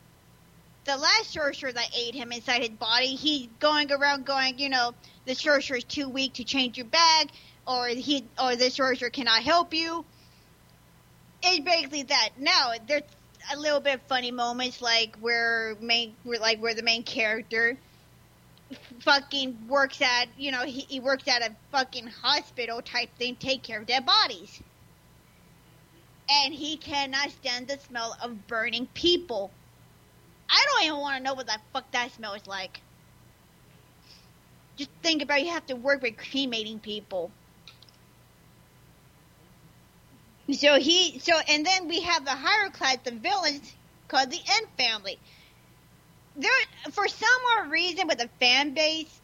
the 0.86 0.96
last 0.96 1.32
sorcerer 1.32 1.70
that 1.70 1.90
ate 1.96 2.14
him 2.14 2.32
inside 2.32 2.62
his 2.62 2.70
body, 2.70 3.08
he's 3.08 3.48
going 3.60 3.92
around 3.92 4.24
going, 4.24 4.58
you 4.58 4.68
know, 4.68 4.94
the 5.26 5.34
sorcerer 5.34 5.76
is 5.76 5.84
too 5.84 6.08
weak 6.08 6.34
to 6.34 6.44
change 6.44 6.78
your 6.78 6.86
bag, 6.86 7.30
or 7.66 7.88
he, 7.88 8.24
or 8.42 8.56
the 8.56 8.70
sorcerer 8.70 9.10
cannot 9.10 9.42
help 9.42 9.74
you. 9.74 10.04
It's 11.46 11.64
basically 11.64 12.02
that. 12.04 12.30
Now 12.38 12.72
there's 12.86 13.02
a 13.54 13.56
little 13.58 13.80
bit 13.80 14.00
funny 14.08 14.32
moments, 14.32 14.82
like 14.82 15.16
where 15.20 15.76
main, 15.80 16.14
where, 16.24 16.38
like 16.40 16.60
where 16.60 16.74
the 16.74 16.82
main 16.82 17.04
character 17.04 17.78
fucking 19.00 19.68
works 19.68 20.02
at, 20.02 20.26
you 20.36 20.50
know, 20.50 20.64
he, 20.64 20.80
he 20.80 21.00
works 21.00 21.28
at 21.28 21.42
a 21.42 21.54
fucking 21.70 22.08
hospital 22.08 22.82
type 22.82 23.10
thing, 23.18 23.36
take 23.36 23.62
care 23.62 23.80
of 23.80 23.86
dead 23.86 24.04
bodies 24.04 24.60
and 26.28 26.54
he 26.54 26.76
cannot 26.76 27.30
stand 27.30 27.68
the 27.68 27.78
smell 27.78 28.16
of 28.22 28.46
burning 28.46 28.86
people. 28.94 29.50
I 30.48 30.64
don't 30.66 30.86
even 30.86 31.00
want 31.00 31.18
to 31.18 31.22
know 31.22 31.34
what 31.34 31.46
the 31.46 31.58
fuck 31.72 31.90
that 31.92 32.12
smell 32.12 32.34
is 32.34 32.46
like. 32.46 32.80
Just 34.76 34.90
think 35.02 35.22
about 35.22 35.38
it, 35.38 35.46
you 35.46 35.52
have 35.52 35.66
to 35.66 35.76
work 35.76 36.02
with 36.02 36.16
cremating 36.16 36.80
people. 36.80 37.30
So 40.52 40.78
he 40.78 41.18
so 41.18 41.38
and 41.48 41.66
then 41.66 41.88
we 41.88 42.00
have 42.02 42.24
the 42.24 42.36
class, 42.72 42.98
the 43.02 43.10
villains 43.10 43.74
called 44.08 44.30
the 44.30 44.38
End 44.38 44.66
family. 44.78 45.18
There 46.36 46.52
for 46.92 47.08
some 47.08 47.28
odd 47.58 47.70
reason 47.70 48.06
with 48.06 48.18
the 48.18 48.28
fan 48.38 48.74
base, 48.74 49.20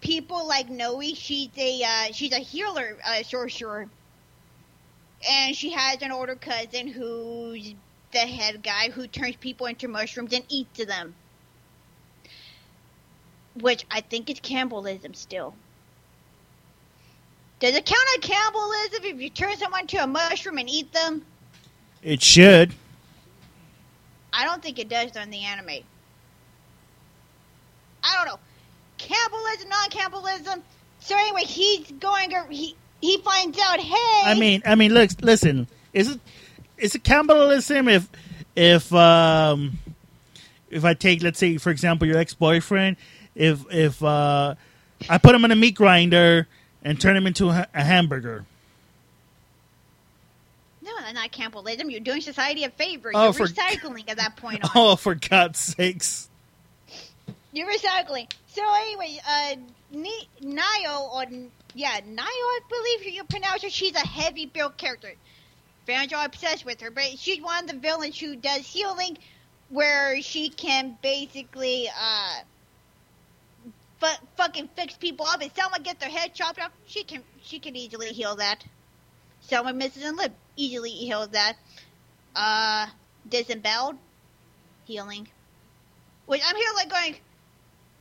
people 0.00 0.46
like 0.46 0.70
Noe, 0.70 1.02
she's 1.14 1.50
a 1.58 1.82
uh, 1.82 2.12
she's 2.12 2.32
a 2.32 2.38
healer 2.38 2.96
uh, 3.04 3.22
sorcerer 3.24 3.88
and 5.28 5.56
she 5.56 5.70
has 5.70 6.02
an 6.02 6.12
older 6.12 6.34
cousin 6.34 6.88
who's 6.88 7.74
the 8.12 8.18
head 8.18 8.62
guy 8.62 8.90
who 8.90 9.06
turns 9.06 9.36
people 9.36 9.66
into 9.66 9.88
mushrooms 9.88 10.32
and 10.32 10.44
eats 10.48 10.84
them. 10.84 11.14
Which 13.60 13.84
I 13.90 14.00
think 14.00 14.30
is 14.30 14.40
cannibalism 14.40 15.14
still. 15.14 15.54
Does 17.64 17.74
it 17.76 17.86
count 17.86 18.02
as 18.18 18.28
cannibalism 18.28 19.04
if 19.04 19.22
you 19.22 19.30
turn 19.30 19.56
someone 19.56 19.86
to 19.86 19.96
a 19.96 20.06
mushroom 20.06 20.58
and 20.58 20.68
eat 20.68 20.92
them? 20.92 21.24
It 22.02 22.20
should. 22.20 22.74
I 24.34 24.44
don't 24.44 24.62
think 24.62 24.78
it 24.78 24.90
does 24.90 25.16
on 25.16 25.30
the 25.30 25.42
anime. 25.44 25.82
I 28.02 28.16
don't 28.16 28.26
know. 28.26 28.38
Cannibalism, 28.98 29.70
non-cannibalism. 29.70 30.62
So 31.00 31.16
anyway, 31.16 31.44
he's 31.44 31.90
going. 31.92 32.32
He 32.50 32.76
he 33.00 33.16
finds 33.22 33.58
out. 33.58 33.80
Hey, 33.80 34.22
I 34.26 34.36
mean, 34.38 34.60
I 34.66 34.74
mean, 34.74 34.92
look, 34.92 35.12
listen. 35.22 35.66
Is 35.94 36.10
it 36.10 36.20
is 36.76 36.94
it 36.94 37.02
cannibalism 37.02 37.88
if 37.88 38.10
if 38.54 38.92
um 38.92 39.78
if 40.68 40.84
I 40.84 40.92
take 40.92 41.22
let's 41.22 41.38
say 41.38 41.56
for 41.56 41.70
example 41.70 42.06
your 42.06 42.18
ex 42.18 42.34
boyfriend 42.34 42.98
if 43.34 43.64
if 43.70 44.04
uh 44.04 44.54
I 45.08 45.16
put 45.16 45.34
him 45.34 45.46
in 45.46 45.50
a 45.50 45.56
meat 45.56 45.76
grinder 45.76 46.46
and 46.84 47.00
turn 47.00 47.16
him 47.16 47.26
into 47.26 47.48
a, 47.48 47.66
a 47.74 47.82
hamburger. 47.82 48.44
no, 50.82 50.90
that's 51.00 51.14
not 51.14 51.32
cannibalism. 51.32 51.90
You're 51.90 52.00
doing 52.00 52.20
society 52.20 52.64
a 52.64 52.70
favor. 52.70 53.10
Oh, 53.14 53.24
You're 53.24 53.32
for- 53.32 53.46
recycling 53.46 54.08
at 54.08 54.18
that 54.18 54.36
point 54.36 54.64
on. 54.64 54.70
Oh, 54.74 54.96
for 54.96 55.14
God's 55.14 55.58
sakes! 55.58 56.28
You're 57.52 57.68
recycling. 57.70 58.30
So 58.48 58.62
anyway, 58.76 59.18
uh, 59.28 59.54
Ni- 59.92 60.28
Nio 60.42 61.12
or 61.14 61.24
yeah, 61.74 62.00
Nio, 62.00 62.20
I 62.20 62.60
believe 62.68 63.14
you 63.14 63.24
pronounce 63.24 63.62
her. 63.62 63.70
She's 63.70 63.94
a 63.94 64.06
heavy 64.06 64.46
built 64.46 64.76
character. 64.76 65.12
Fans 65.86 66.12
are 66.12 66.24
obsessed 66.24 66.64
with 66.64 66.80
her, 66.80 66.90
but 66.90 67.18
she's 67.18 67.42
one 67.42 67.64
of 67.64 67.70
the 67.70 67.76
villains 67.76 68.18
who 68.18 68.36
does 68.36 68.60
healing, 68.66 69.18
where 69.68 70.20
she 70.22 70.48
can 70.48 70.96
basically 71.02 71.88
uh, 71.88 72.38
fu- 74.00 74.26
fucking 74.36 74.68
fix 74.76 74.96
people 74.96 75.26
up. 75.26 75.42
If 75.42 75.54
someone 75.56 75.82
gets 75.82 76.00
their 76.00 76.10
head 76.10 76.34
chopped 76.34 76.60
off, 76.60 76.72
she 76.86 77.04
can 77.04 77.22
she 77.42 77.58
can 77.58 77.76
easily 77.76 78.08
heal 78.08 78.36
that. 78.36 78.64
Someone 79.40 79.78
misses 79.78 80.04
a 80.04 80.12
lip, 80.12 80.32
easily 80.56 80.90
heals 80.90 81.28
that. 81.28 81.56
Uh, 82.34 82.86
disemboweled, 83.28 83.96
healing. 84.84 85.28
Which 86.26 86.42
I'm 86.44 86.56
here 86.56 86.72
like 86.76 86.90
going 86.90 87.16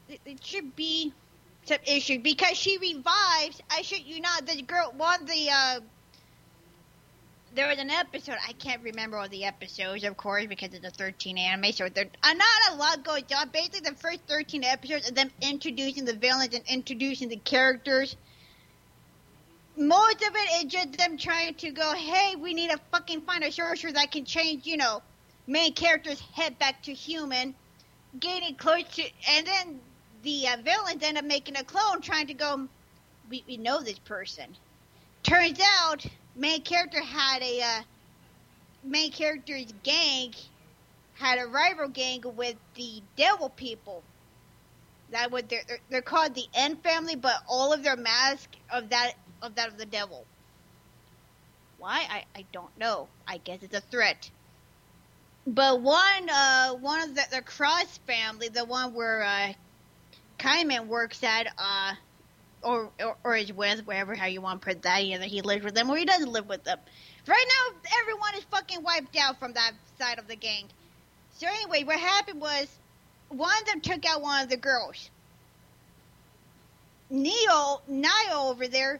it, 0.09 0.21
it 0.25 0.45
should 0.45 0.75
be 0.75 1.13
some 1.65 1.79
issue 1.85 2.19
because 2.19 2.57
she 2.57 2.77
revives. 2.77 3.61
I 3.69 3.81
should 3.83 4.05
you 4.05 4.21
not 4.21 4.45
the 4.45 4.61
girl 4.61 4.93
one 4.97 5.25
the 5.25 5.49
uh 5.51 5.79
there 7.55 7.67
was 7.67 7.77
an 7.77 7.89
episode 7.89 8.35
I 8.47 8.53
can't 8.53 8.83
remember 8.83 9.17
all 9.17 9.29
the 9.29 9.45
episodes 9.45 10.03
of 10.03 10.17
course 10.17 10.45
because 10.45 10.73
it's 10.73 10.85
a 10.85 10.91
13 10.91 11.37
anime 11.37 11.71
so 11.71 11.89
there 11.89 12.07
uh, 12.23 12.33
not 12.33 12.73
a 12.73 12.75
lot 12.75 13.03
goes 13.03 13.23
on 13.35 13.49
basically 13.49 13.81
the 13.81 13.95
first 13.95 14.21
13 14.27 14.63
episodes 14.63 15.09
of 15.09 15.15
them 15.15 15.29
introducing 15.41 16.05
the 16.05 16.13
villains 16.13 16.53
and 16.53 16.63
introducing 16.67 17.29
the 17.29 17.37
characters 17.37 18.15
most 19.75 20.21
of 20.21 20.35
it 20.35 20.65
is 20.65 20.71
just 20.71 20.97
them 20.97 21.17
trying 21.17 21.53
to 21.55 21.71
go 21.71 21.93
hey 21.93 22.35
we 22.35 22.53
need 22.53 22.69
to 22.71 22.79
fucking 22.91 23.21
find 23.21 23.43
a 23.43 23.51
sorcerer 23.51 23.91
that 23.91 24.11
can 24.11 24.25
change 24.25 24.65
you 24.65 24.77
know 24.77 25.01
main 25.47 25.73
character's 25.73 26.21
head 26.33 26.57
back 26.59 26.81
to 26.83 26.93
human 26.93 27.53
getting 28.19 28.55
close 28.55 28.83
to, 28.95 29.03
and 29.29 29.47
then 29.47 29.79
the 30.23 30.47
uh, 30.47 30.57
villains 30.63 31.03
end 31.03 31.17
up 31.17 31.25
making 31.25 31.55
a 31.57 31.63
clone, 31.63 32.01
trying 32.01 32.27
to 32.27 32.33
go. 32.33 32.67
We 33.29 33.43
we 33.47 33.57
know 33.57 33.81
this 33.81 33.99
person. 33.99 34.55
Turns 35.23 35.59
out, 35.81 36.05
main 36.35 36.61
character 36.61 37.01
had 37.01 37.41
a 37.41 37.61
uh, 37.61 37.81
main 38.83 39.11
character's 39.11 39.73
gang 39.83 40.33
had 41.15 41.39
a 41.39 41.45
rival 41.45 41.87
gang 41.87 42.23
with 42.35 42.55
the 42.75 43.01
devil 43.15 43.49
people. 43.49 44.03
That 45.11 45.31
would 45.31 45.47
they're, 45.47 45.63
they're, 45.89 46.01
called 46.01 46.33
the 46.33 46.45
En 46.55 46.77
family, 46.77 47.15
but 47.15 47.35
all 47.47 47.71
of 47.71 47.83
their 47.83 47.95
mask 47.95 48.49
of 48.71 48.89
that 48.89 49.13
of 49.41 49.55
that 49.55 49.69
of 49.69 49.77
the 49.77 49.85
devil. 49.85 50.25
Why 51.77 52.05
I 52.09 52.25
I 52.35 52.45
don't 52.51 52.75
know. 52.77 53.07
I 53.27 53.37
guess 53.37 53.59
it's 53.61 53.75
a 53.75 53.81
threat. 53.81 54.29
But 55.45 55.81
one, 55.81 56.29
uh, 56.31 56.73
one 56.75 57.01
of 57.01 57.15
the, 57.15 57.23
the 57.29 57.41
Cross 57.41 57.99
family, 58.07 58.47
the 58.47 58.63
one 58.63 58.93
where 58.93 59.23
uh, 59.23 59.53
Kaiman 60.39 60.87
works 60.87 61.21
at, 61.21 61.47
uh, 61.57 61.93
or, 62.63 62.91
or 63.23 63.35
is 63.35 63.51
with, 63.51 63.85
wherever 63.85 64.15
how 64.15 64.25
you 64.25 64.41
want 64.41 64.61
to 64.61 64.65
put 64.65 64.81
that, 64.83 65.01
either 65.01 65.25
he 65.25 65.41
lives 65.41 65.63
with 65.63 65.75
them 65.75 65.89
or 65.89 65.97
he 65.97 66.05
doesn't 66.05 66.31
live 66.31 66.47
with 66.47 66.63
them. 66.63 66.79
Right 67.27 67.45
now, 67.47 67.79
everyone 68.01 68.35
is 68.35 68.43
fucking 68.45 68.83
wiped 68.83 69.15
out 69.17 69.39
from 69.39 69.53
that 69.53 69.71
side 69.99 70.19
of 70.19 70.27
the 70.27 70.35
gang. 70.35 70.65
So 71.37 71.47
anyway, 71.47 71.83
what 71.83 71.99
happened 71.99 72.41
was 72.41 72.67
one 73.29 73.53
of 73.61 73.65
them 73.67 73.81
took 73.81 74.05
out 74.05 74.21
one 74.21 74.43
of 74.43 74.49
the 74.49 74.57
girls. 74.57 75.09
Neo, 77.09 77.81
Nio 77.89 78.49
over 78.49 78.67
there, 78.67 78.99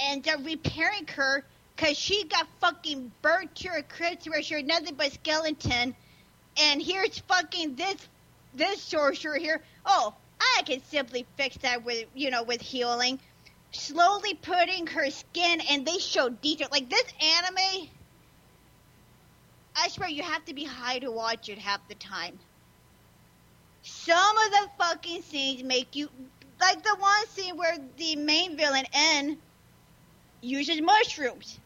and 0.00 0.22
they're 0.22 0.38
repairing 0.38 1.06
her 1.14 1.44
because 1.76 1.96
she 1.96 2.24
got 2.24 2.46
fucking 2.60 3.12
burnt 3.22 3.54
to 3.56 3.68
a 3.68 3.82
crisp 3.82 4.28
where 4.28 4.42
she 4.42 4.62
nothing 4.62 4.94
but 4.94 5.12
skeleton. 5.12 5.94
And 6.60 6.82
here's 6.82 7.18
fucking 7.20 7.76
this 7.76 7.96
this 8.54 8.82
sorcerer 8.82 9.36
here. 9.36 9.62
Oh, 9.86 10.14
I 10.40 10.62
can 10.64 10.82
simply 10.84 11.26
fix 11.36 11.56
that 11.58 11.84
with 11.84 12.06
you 12.14 12.30
know 12.30 12.42
with 12.42 12.60
healing. 12.60 13.20
Slowly 13.70 14.34
putting 14.34 14.86
her 14.88 15.10
skin, 15.10 15.60
and 15.70 15.86
they 15.86 15.98
show 15.98 16.30
detail 16.30 16.68
like 16.72 16.88
this 16.88 17.04
anime. 17.20 17.88
I 19.76 19.88
swear 19.88 20.08
you 20.08 20.22
have 20.22 20.44
to 20.46 20.54
be 20.54 20.64
high 20.64 20.98
to 21.00 21.10
watch 21.10 21.48
it 21.48 21.58
half 21.58 21.86
the 21.88 21.94
time. 21.94 22.38
Some 23.82 24.38
of 24.38 24.50
the 24.50 24.68
fucking 24.78 25.22
scenes 25.22 25.62
make 25.62 25.94
you 25.94 26.08
like 26.60 26.82
the 26.82 26.96
one 26.98 27.26
scene 27.28 27.56
where 27.56 27.76
the 27.96 28.16
main 28.16 28.56
villain 28.56 28.86
En 28.92 29.38
uses 30.40 30.80
mushrooms. 30.80 31.58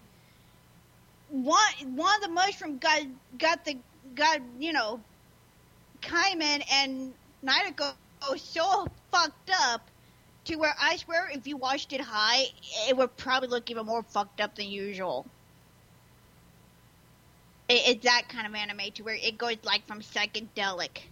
One 1.31 1.97
one 1.97 2.17
of 2.17 2.23
the 2.23 2.29
mushroom 2.29 2.79
got 2.79 3.03
got 3.39 3.65
the 3.65 3.79
got 4.15 4.41
you 4.59 4.73
know 4.73 5.01
Kaiman 6.03 6.63
and 6.71 7.15
Naruto 8.23 8.39
so 8.39 8.87
fucked 9.11 9.51
up 9.51 9.89
to 10.45 10.57
where 10.57 10.75
I 10.81 10.97
swear 10.97 11.31
if 11.33 11.47
you 11.47 11.57
watched 11.57 11.93
it 11.93 12.01
high, 12.01 12.47
it 12.89 12.97
would 12.97 13.17
probably 13.17 13.49
look 13.49 13.71
even 13.71 13.87
more 13.87 14.03
fucked 14.03 14.41
up 14.41 14.57
than 14.57 14.69
usual. 14.69 15.27
It, 17.69 17.83
it's 17.87 18.05
that 18.05 18.29
kind 18.29 18.47
of 18.47 18.55
anime 18.55 18.91
to 18.95 19.03
where 19.03 19.15
it 19.15 19.39
goes 19.39 19.57
like 19.63 19.87
from 19.87 20.01
psychedelic. 20.01 21.03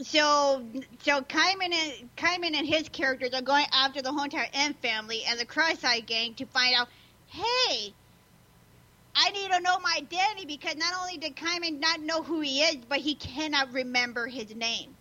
So, 0.00 0.62
so 1.02 1.22
Kaiman 1.22 1.74
and 1.74 2.16
Kaiman 2.16 2.54
and 2.56 2.66
his 2.66 2.88
characters 2.88 3.34
are 3.34 3.42
going 3.42 3.66
after 3.72 4.00
the 4.00 4.12
whole 4.12 4.22
entire 4.22 4.46
M 4.54 4.74
family 4.74 5.24
and 5.26 5.40
the 5.40 5.44
Cross-Eye 5.44 6.00
Gang 6.00 6.34
to 6.34 6.46
find 6.46 6.76
out, 6.76 6.88
hey, 7.26 7.92
I 9.20 9.30
need 9.30 9.50
to 9.50 9.60
know 9.60 9.80
my 9.80 9.94
identity 9.98 10.46
because 10.46 10.76
not 10.76 10.94
only 11.00 11.16
did 11.16 11.34
Kaiman 11.34 11.80
not 11.80 12.00
know 12.00 12.22
who 12.22 12.40
he 12.40 12.60
is, 12.60 12.76
but 12.88 12.98
he 12.98 13.16
cannot 13.16 13.72
remember 13.72 14.28
his 14.28 14.54
name. 14.54 14.94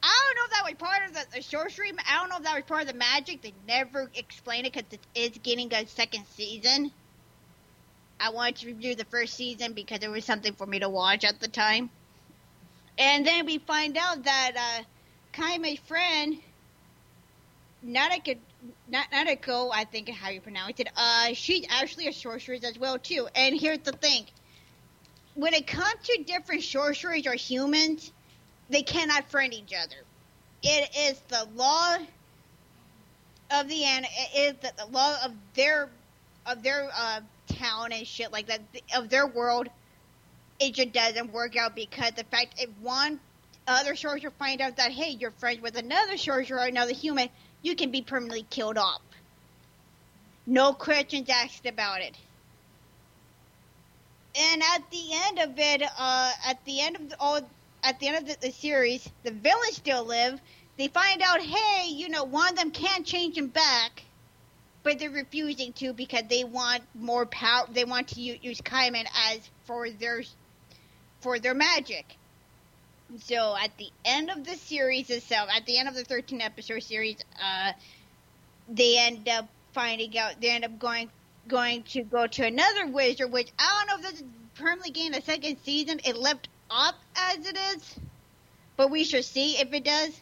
I 0.00 0.22
don't 0.24 0.36
know 0.36 0.44
if 0.44 0.50
that 0.52 0.64
was 0.64 0.88
part 0.88 1.08
of 1.08 1.14
the, 1.14 1.36
the 1.36 1.42
sorcery. 1.42 1.92
I 2.08 2.20
don't 2.20 2.30
know 2.30 2.36
if 2.36 2.44
that 2.44 2.54
was 2.54 2.64
part 2.64 2.82
of 2.82 2.88
the 2.88 2.94
magic. 2.94 3.42
They 3.42 3.52
never 3.66 4.08
explain 4.14 4.66
it 4.66 4.72
because 4.72 4.86
it 4.92 5.00
is 5.16 5.38
getting 5.42 5.74
a 5.74 5.84
second 5.88 6.26
season. 6.36 6.92
I 8.20 8.30
wanted 8.30 8.56
to 8.56 8.66
review 8.68 8.94
the 8.94 9.04
first 9.04 9.34
season 9.34 9.72
because 9.72 9.98
it 10.02 10.10
was 10.10 10.24
something 10.24 10.52
for 10.52 10.66
me 10.66 10.78
to 10.78 10.88
watch 10.88 11.24
at 11.24 11.40
the 11.40 11.48
time. 11.48 11.90
And 12.98 13.26
then 13.26 13.46
we 13.46 13.58
find 13.58 13.96
out 13.96 14.22
that 14.24 14.52
uh, 14.56 14.84
Kaime's 15.32 15.80
friend, 15.80 16.38
Nariko, 17.84 18.38
not 18.88 19.06
not 19.12 19.28
a 19.28 19.36
go, 19.36 19.70
I 19.72 19.84
think 19.84 20.08
how 20.08 20.30
you 20.30 20.40
pronounce 20.40 20.80
it, 20.80 20.88
uh, 20.96 21.32
she's 21.34 21.66
actually 21.68 22.08
a 22.08 22.12
sorceress 22.12 22.64
as 22.64 22.78
well 22.78 22.98
too. 22.98 23.28
And 23.34 23.58
here's 23.58 23.80
the 23.80 23.92
thing: 23.92 24.26
when 25.34 25.54
it 25.54 25.66
comes 25.66 26.04
to 26.04 26.24
different 26.24 26.62
sorcerers 26.62 27.26
or 27.26 27.34
humans, 27.34 28.12
they 28.70 28.82
cannot 28.82 29.30
friend 29.30 29.52
each 29.52 29.72
other. 29.72 29.96
It 30.62 30.90
is 30.96 31.20
the 31.28 31.48
law 31.54 31.96
of 33.50 33.68
the 33.68 33.84
an. 33.84 34.04
It 34.04 34.38
is 34.38 34.54
the, 34.60 34.72
the 34.76 34.90
law 34.90 35.16
of 35.24 35.32
their 35.54 35.88
of 36.46 36.62
their 36.62 36.88
uh, 36.96 37.20
town 37.46 37.92
and 37.92 38.06
shit 38.06 38.32
like 38.32 38.46
that 38.48 38.60
of 38.96 39.08
their 39.08 39.26
world. 39.26 39.68
It 40.60 40.74
just 40.74 40.92
doesn't 40.92 41.32
work 41.32 41.56
out 41.56 41.76
because 41.76 42.12
the 42.12 42.24
fact 42.24 42.54
if 42.58 42.70
one 42.80 43.20
other 43.68 43.94
sorcerer 43.94 44.32
finds 44.38 44.62
out 44.62 44.76
that 44.78 44.90
hey 44.90 45.10
you're 45.10 45.30
friends 45.32 45.60
with 45.60 45.76
another 45.76 46.16
sorcerer 46.16 46.60
or 46.60 46.66
another 46.66 46.94
human, 46.94 47.28
you 47.62 47.74
can 47.74 47.90
be 47.90 48.02
permanently 48.02 48.46
killed 48.50 48.78
off. 48.78 49.02
No 50.46 50.72
questions 50.72 51.28
asked 51.28 51.66
about 51.66 52.00
it. 52.00 52.16
And 54.38 54.62
at 54.62 54.90
the 54.90 55.10
end 55.12 55.38
of 55.40 55.58
it, 55.58 55.82
uh, 55.98 56.32
at 56.46 56.64
the 56.64 56.80
end 56.80 56.96
of 56.96 57.10
the, 57.10 57.16
all, 57.18 57.40
at 57.82 57.98
the 57.98 58.08
end 58.08 58.18
of 58.18 58.26
the, 58.26 58.46
the 58.46 58.52
series, 58.52 59.08
the 59.24 59.30
villains 59.30 59.76
still 59.76 60.04
live. 60.04 60.40
They 60.76 60.88
find 60.88 61.22
out, 61.22 61.40
hey, 61.40 61.88
you 61.88 62.08
know, 62.08 62.24
one 62.24 62.50
of 62.50 62.56
them 62.56 62.70
can't 62.70 63.04
change 63.04 63.36
him 63.36 63.48
back, 63.48 64.02
but 64.84 64.98
they're 64.98 65.10
refusing 65.10 65.72
to 65.74 65.92
because 65.92 66.22
they 66.28 66.44
want 66.44 66.82
more 66.94 67.26
power. 67.26 67.66
They 67.70 67.84
want 67.84 68.08
to 68.08 68.20
use, 68.20 68.38
use 68.42 68.60
Kaiman 68.60 69.06
as 69.30 69.40
for 69.64 69.90
their 69.90 70.22
for 71.20 71.40
their 71.40 71.54
magic. 71.54 72.17
So 73.16 73.56
at 73.56 73.76
the 73.78 73.90
end 74.04 74.30
of 74.30 74.44
the 74.44 74.54
series 74.56 75.08
itself, 75.08 75.48
at 75.54 75.64
the 75.64 75.78
end 75.78 75.88
of 75.88 75.94
the 75.94 76.04
13 76.04 76.40
episode 76.40 76.82
series, 76.82 77.16
uh, 77.42 77.72
they 78.68 78.98
end 78.98 79.28
up 79.28 79.48
finding 79.72 80.16
out. 80.18 80.40
They 80.40 80.50
end 80.50 80.64
up 80.64 80.78
going 80.78 81.10
going 81.46 81.82
to 81.84 82.02
go 82.02 82.26
to 82.26 82.44
another 82.44 82.86
wizard, 82.86 83.32
which 83.32 83.50
I 83.58 83.78
don't 83.78 83.88
know 84.02 84.06
if 84.06 84.12
this 84.12 84.20
is 84.20 84.26
permanently 84.56 84.90
getting 84.90 85.14
a 85.14 85.22
second 85.22 85.56
season. 85.64 86.00
It 86.04 86.16
left 86.16 86.48
off 86.70 86.94
as 87.16 87.46
it 87.46 87.56
is, 87.74 87.98
but 88.76 88.90
we 88.90 89.04
shall 89.04 89.22
see 89.22 89.56
if 89.56 89.72
it 89.72 89.84
does. 89.84 90.20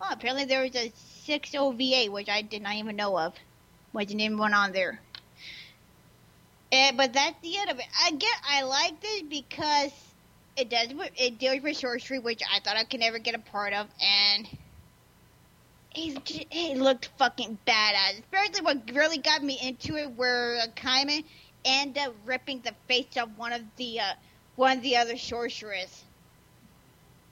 Well, 0.00 0.10
apparently 0.12 0.44
there 0.46 0.62
was 0.62 0.74
a 0.74 0.92
six 1.24 1.54
OVA, 1.54 2.06
which 2.10 2.28
I 2.28 2.42
did 2.42 2.62
not 2.62 2.74
even 2.74 2.96
know 2.96 3.16
of. 3.16 3.34
Wasn't 3.92 4.20
even 4.20 4.38
one 4.38 4.54
on 4.54 4.72
there. 4.72 5.00
Eh, 6.72 6.92
but 6.96 7.12
that's 7.12 7.40
the 7.42 7.56
end 7.58 7.70
of 7.70 7.78
it. 7.78 7.86
Again, 8.08 8.30
I 8.48 8.62
like 8.62 9.00
this 9.00 9.22
because 9.22 9.92
it 10.58 10.68
does 10.68 10.88
it 11.16 11.38
deals 11.38 11.62
with 11.62 11.76
sorcery, 11.76 12.18
which 12.18 12.42
I 12.52 12.60
thought 12.60 12.76
I 12.76 12.84
could 12.84 13.00
never 13.00 13.18
get 13.18 13.34
a 13.34 13.38
part 13.38 13.72
of, 13.72 13.86
and 14.00 14.48
it 15.94 16.76
looked 16.76 17.10
fucking 17.18 17.58
badass. 17.66 18.20
Especially 18.20 18.62
what 18.62 18.90
really 18.92 19.18
got 19.18 19.42
me 19.42 19.58
into 19.62 19.96
it, 19.96 20.10
where 20.16 20.56
uh, 20.56 20.66
Kaiman 20.76 21.24
up 21.98 22.14
ripping 22.24 22.60
the 22.60 22.74
face 22.86 23.16
off 23.16 23.28
one 23.36 23.52
of 23.52 23.62
the 23.76 24.00
uh, 24.00 24.12
one 24.56 24.76
of 24.78 24.82
the 24.82 24.96
other 24.96 25.16
sorcerers. 25.16 26.04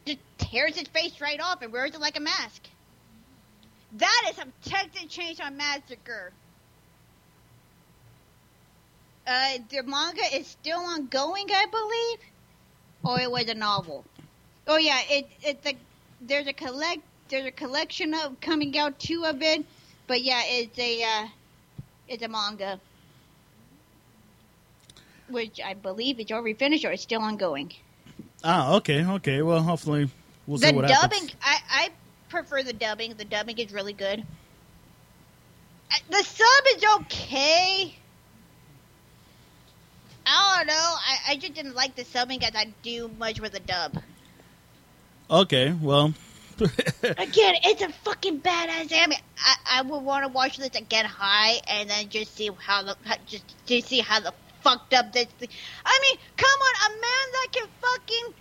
Just 0.05 0.19
tears 0.39 0.79
his 0.79 0.89
face 0.89 1.21
right 1.21 1.41
off 1.41 1.63
and 1.63 1.73
wears 1.73 1.95
it 1.95 2.01
like 2.01 2.17
a 2.17 2.21
mask. 2.21 2.63
That 3.95 4.27
is 4.31 4.37
some 4.37 4.53
Texas 4.65 5.05
Chainsaw 5.05 5.55
Massacre. 5.55 6.33
Uh, 9.27 9.59
the 9.71 9.83
manga 9.83 10.23
is 10.35 10.47
still 10.47 10.79
ongoing, 10.79 11.47
I 11.51 11.67
believe, 11.67 12.19
or 13.07 13.21
it 13.21 13.31
was 13.31 13.49
a 13.49 13.55
novel. 13.55 14.05
Oh 14.67 14.77
yeah, 14.77 15.01
it 15.09 15.29
it's 15.43 15.67
a 15.67 15.77
there's 16.21 16.47
a 16.47 16.53
collect 16.53 17.03
there's 17.29 17.47
a 17.47 17.51
collection 17.53 18.15
of 18.15 18.41
coming 18.41 18.77
out 18.79 18.99
two 18.99 19.25
of 19.25 19.43
it, 19.43 19.65
but 20.07 20.23
yeah, 20.23 20.43
it's 20.45 20.79
a 20.79 21.03
uh, 21.03 21.27
it's 22.09 22.23
a 22.23 22.29
manga, 22.29 22.81
which 25.29 25.61
I 25.65 25.75
believe 25.75 26.21
is 26.21 26.31
already 26.33 26.55
finished 26.55 26.85
or 26.85 26.93
it's 26.93 27.03
still 27.03 27.23
ongoing. 27.23 27.73
Ah, 28.45 28.75
okay, 28.77 29.05
okay. 29.05 29.43
Well, 29.43 29.63
hopefully 29.63 30.11
we'll 30.47 30.59
the 30.59 30.69
see 30.69 30.75
what 30.75 30.89
dubbing, 30.89 31.29
happens. 31.29 31.37
I, 31.43 31.59
I 31.71 31.89
prefer 32.29 32.63
the 32.63 32.73
dubbing. 32.73 33.15
The 33.17 33.25
dubbing 33.25 33.59
is 33.59 33.73
really 33.73 33.93
good. 33.93 34.25
Uh, 35.91 35.97
The 36.11 36.23
sub 36.23 36.65
is 36.77 36.85
okay. 37.01 37.97
I 40.27 40.59
don't 40.59 40.67
know. 40.67 40.75
I, 40.75 41.33
I 41.33 41.37
just 41.37 41.55
didn't 41.55 41.75
like 41.75 41.95
the 41.95 42.05
subbing 42.05 42.41
because 42.41 42.55
I 42.55 42.73
do 42.83 43.11
much 43.19 43.41
with 43.41 43.55
a 43.55 43.61
dub. 43.61 44.03
Okay, 45.31 45.73
well, 45.73 46.15
Again, 46.61 47.55
it's 47.65 47.83
a 47.83 47.91
fucking 47.91 48.41
badass 48.41 48.91
anime. 48.91 49.19
I, 49.39 49.57
I 49.79 49.83
would 49.83 49.99
want 49.99 50.25
to 50.25 50.33
watch 50.33 50.57
this 50.57 50.75
again 50.75 51.05
high 51.05 51.61
and 51.69 51.91
then 51.91 52.09
just 52.09 52.35
see 52.35 52.49
how 52.59 52.83
the 52.83 52.97
how, 53.05 53.17
just 53.27 53.45
to 53.67 53.83
see 53.83 54.01
how 54.01 54.21
the 54.21 54.33
fucked 54.63 54.95
up 54.95 55.13
this. 55.13 55.27
Thing. 55.39 55.51
I 55.85 55.99
mean, 56.03 56.19
come 56.37 56.49
on, 56.49 56.75
a 56.87 56.95
man 56.95 57.33
that 57.33 57.49
can 57.53 57.69
fucking 57.83 58.35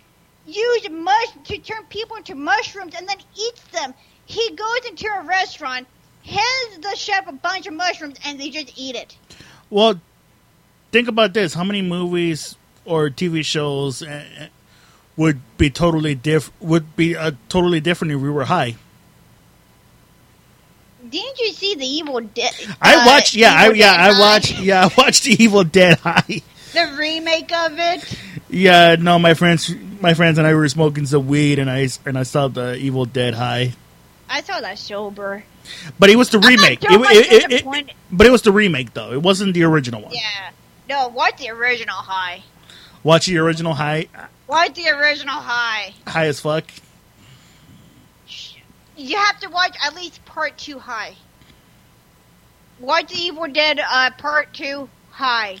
use 0.46 0.90
mush 0.90 1.28
to 1.44 1.58
turn 1.58 1.84
people 1.90 2.16
into 2.16 2.34
mushrooms 2.34 2.94
and 2.96 3.06
then 3.06 3.18
eats 3.36 3.62
them. 3.64 3.92
He 4.24 4.50
goes 4.56 4.86
into 4.88 5.08
a 5.08 5.22
restaurant, 5.24 5.86
hands 6.24 6.78
the 6.80 6.96
chef 6.96 7.28
a 7.28 7.32
bunch 7.32 7.66
of 7.66 7.74
mushrooms, 7.74 8.16
and 8.24 8.40
they 8.40 8.48
just 8.48 8.72
eat 8.76 8.96
it. 8.96 9.14
well, 9.68 10.00
think 10.92 11.08
about 11.08 11.34
this: 11.34 11.54
how 11.54 11.64
many 11.64 11.82
movies 11.82 12.56
or 12.84 13.10
TV 13.10 13.44
shows 13.44 14.02
uh, 14.02 14.24
uh, 14.40 14.46
would 15.16 15.40
be 15.58 15.70
totally 15.70 16.14
diff 16.14 16.50
would 16.60 16.96
be 16.96 17.16
uh, 17.16 17.32
totally 17.48 17.80
different 17.80 18.12
if 18.12 18.20
we 18.20 18.30
were 18.30 18.44
high? 18.44 18.76
Didn't 21.08 21.38
you 21.38 21.52
see 21.52 21.74
the 21.74 21.86
Evil 21.86 22.20
Dead? 22.20 22.52
I 22.82 22.96
uh, 22.96 23.06
watched, 23.06 23.34
yeah, 23.34 23.54
I, 23.54 23.70
yeah, 23.72 23.92
I 23.92 24.18
watched, 24.18 24.58
yeah, 24.58 24.86
I 24.86 24.90
watched 24.98 25.24
the 25.24 25.40
Evil 25.42 25.62
Dead 25.62 25.98
High. 25.98 26.42
the 26.72 26.96
remake 26.98 27.52
of 27.52 27.78
it. 27.78 28.18
Yeah, 28.50 28.96
no, 28.98 29.18
my 29.18 29.34
friends, 29.34 29.72
my 30.00 30.14
friends 30.14 30.38
and 30.38 30.46
I 30.46 30.54
were 30.54 30.68
smoking 30.68 31.06
some 31.06 31.28
weed, 31.28 31.58
and 31.58 31.70
I 31.70 31.88
and 32.04 32.18
I 32.18 32.24
saw 32.24 32.48
the 32.48 32.76
Evil 32.76 33.04
Dead 33.04 33.34
High. 33.34 33.74
I 34.28 34.42
saw 34.42 34.60
that 34.60 34.78
sober. 34.78 35.44
But 35.98 36.10
it 36.10 36.16
was 36.16 36.30
the 36.30 36.38
remake. 36.38 36.82
It, 36.82 36.90
it, 36.90 37.64
it, 37.66 37.94
but 38.10 38.26
it 38.26 38.30
was 38.30 38.42
the 38.42 38.52
remake 38.52 38.94
though. 38.94 39.12
It 39.12 39.22
wasn't 39.22 39.54
the 39.54 39.64
original 39.64 40.02
one. 40.02 40.12
Yeah. 40.12 40.50
No, 40.88 41.08
watch 41.08 41.38
the 41.38 41.50
original 41.50 41.96
high. 41.96 42.42
Watch 43.02 43.26
the 43.26 43.38
original 43.38 43.74
high, 43.74 44.08
Watch 44.48 44.74
the 44.74 44.88
original 44.88 45.34
high. 45.34 45.94
high 46.06 46.26
as 46.26 46.40
fuck. 46.40 46.64
You 48.96 49.16
have 49.16 49.38
to 49.40 49.50
watch 49.50 49.76
at 49.84 49.94
least 49.94 50.24
part 50.24 50.56
two 50.56 50.78
high. 50.78 51.14
Watch 52.80 53.12
the 53.12 53.18
Evil 53.18 53.46
Dead 53.48 53.80
uh, 53.80 54.10
part 54.18 54.52
two 54.54 54.88
high. 55.10 55.58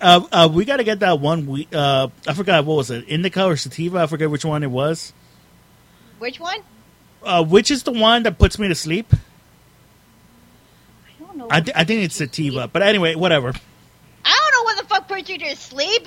Uh, 0.00 0.26
uh, 0.32 0.48
we 0.52 0.64
got 0.64 0.78
to 0.78 0.84
get 0.84 1.00
that 1.00 1.20
one. 1.20 1.46
We 1.46 1.68
uh, 1.72 2.08
I 2.26 2.34
forgot 2.34 2.64
what 2.64 2.76
was 2.76 2.90
it, 2.90 3.04
indica 3.08 3.44
or 3.46 3.56
sativa? 3.56 3.98
I 3.98 4.06
forget 4.06 4.30
which 4.30 4.44
one 4.44 4.62
it 4.62 4.70
was. 4.70 5.12
Which 6.18 6.40
one? 6.40 6.58
Uh, 7.22 7.44
which 7.44 7.70
is 7.70 7.84
the 7.84 7.92
one 7.92 8.24
that 8.24 8.38
puts 8.38 8.58
me 8.58 8.68
to 8.68 8.74
sleep? 8.74 9.12
I 9.14 9.18
don't 11.24 11.36
know. 11.36 11.48
I, 11.50 11.58
I 11.74 11.84
think 11.84 12.04
it's 12.04 12.16
sativa, 12.16 12.68
but 12.68 12.82
anyway, 12.82 13.14
whatever. 13.14 13.54
I 14.24 14.50
don't 14.52 14.52
know 14.52 14.64
what 14.64 14.82
the 14.82 14.88
fuck 14.88 15.08
puts 15.08 15.28
you 15.28 15.38
to 15.38 15.56
sleep. 15.56 16.06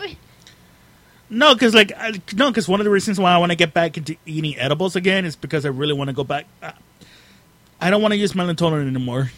No, 1.29 1.53
because 1.53 1.73
like 1.73 1.91
I, 1.97 2.11
no, 2.35 2.49
because 2.49 2.67
one 2.67 2.79
of 2.79 2.85
the 2.85 2.89
reasons 2.89 3.19
why 3.19 3.33
I 3.33 3.37
want 3.37 3.51
to 3.51 3.57
get 3.57 3.73
back 3.73 3.97
into 3.97 4.15
eating 4.25 4.57
edibles 4.57 4.95
again 4.95 5.25
is 5.25 5.35
because 5.35 5.65
I 5.65 5.69
really 5.69 5.93
want 5.93 6.09
to 6.09 6.13
go 6.13 6.23
back. 6.23 6.45
Uh, 6.61 6.71
I 7.81 7.89
don't 7.89 8.01
want 8.01 8.13
to 8.13 8.17
use 8.17 8.33
melatonin 8.33 8.87
anymore. 8.87 9.31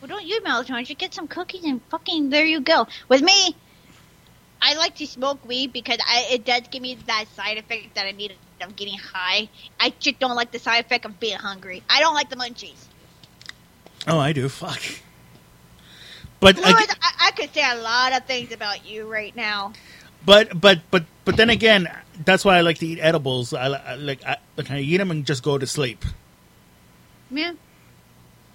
Well, 0.00 0.08
don't 0.08 0.24
use 0.24 0.42
melatonin. 0.42 0.86
Just 0.86 0.98
get 0.98 1.14
some 1.14 1.28
cookies 1.28 1.64
and 1.64 1.80
fucking 1.90 2.30
there 2.30 2.44
you 2.44 2.60
go. 2.60 2.86
With 3.08 3.22
me, 3.22 3.56
I 4.60 4.74
like 4.74 4.94
to 4.96 5.06
smoke 5.06 5.44
weed 5.46 5.72
because 5.72 5.98
I, 6.06 6.28
it 6.30 6.44
does 6.44 6.62
give 6.70 6.80
me 6.80 6.96
that 7.06 7.26
side 7.34 7.58
effect 7.58 7.94
that 7.96 8.06
I 8.06 8.12
need 8.12 8.36
of 8.60 8.76
getting 8.76 8.98
high. 8.98 9.48
I 9.80 9.92
just 9.98 10.20
don't 10.20 10.36
like 10.36 10.52
the 10.52 10.58
side 10.58 10.84
effect 10.84 11.04
of 11.04 11.18
being 11.18 11.36
hungry. 11.38 11.82
I 11.90 12.00
don't 12.00 12.14
like 12.14 12.30
the 12.30 12.36
munchies. 12.36 12.86
Oh, 14.06 14.18
I 14.18 14.32
do. 14.32 14.48
Fuck. 14.48 14.80
But 16.42 16.58
ag- 16.58 16.64
I, 17.00 17.28
I 17.28 17.30
could 17.30 17.54
say 17.54 17.62
a 17.70 17.76
lot 17.76 18.12
of 18.12 18.26
things 18.26 18.52
about 18.52 18.84
you 18.84 19.10
right 19.10 19.34
now. 19.34 19.72
but 20.26 20.60
but 20.60 20.80
but 20.90 21.04
but 21.24 21.36
then 21.38 21.48
again, 21.50 21.88
that's 22.24 22.44
why 22.44 22.58
I 22.58 22.60
like 22.62 22.78
to 22.78 22.86
eat 22.86 22.98
edibles. 23.00 23.54
I, 23.54 23.66
I 23.68 23.94
like 23.94 24.22
I, 24.26 24.36
like 24.58 24.70
I 24.70 24.80
eat 24.80 24.98
them 24.98 25.10
and 25.10 25.24
just 25.24 25.42
go 25.42 25.56
to 25.56 25.66
sleep. 25.66 26.04
Yeah. 27.30 27.52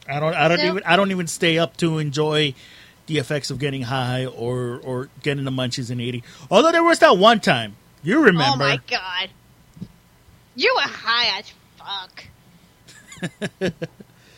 I 0.07 0.19
don't 0.19 0.35
I 0.35 0.47
don't 0.47 0.59
So- 0.59 0.65
even 0.67 0.83
I 0.85 0.95
don't 0.97 1.11
even 1.11 1.27
stay 1.27 1.57
up 1.57 1.77
to 1.77 1.97
enjoy 1.97 2.53
the 3.07 3.17
effects 3.19 3.49
of 3.49 3.57
getting 3.57 3.83
high 3.83 4.25
or 4.25 4.79
or 4.83 5.09
getting 5.23 5.45
the 5.45 5.51
munchies 5.51 5.89
and 5.89 6.01
eating. 6.01 6.23
Although 6.51 6.73
there 6.73 6.83
was 6.83 6.99
that 6.99 7.17
one 7.17 7.39
time 7.39 7.77
you 8.03 8.21
remember. 8.21 8.65
Oh 8.65 8.67
my 8.67 8.79
god. 8.87 9.29
You 10.55 10.73
were 10.75 10.81
high 10.81 11.39
as 11.39 11.53
fuck. 11.77 12.25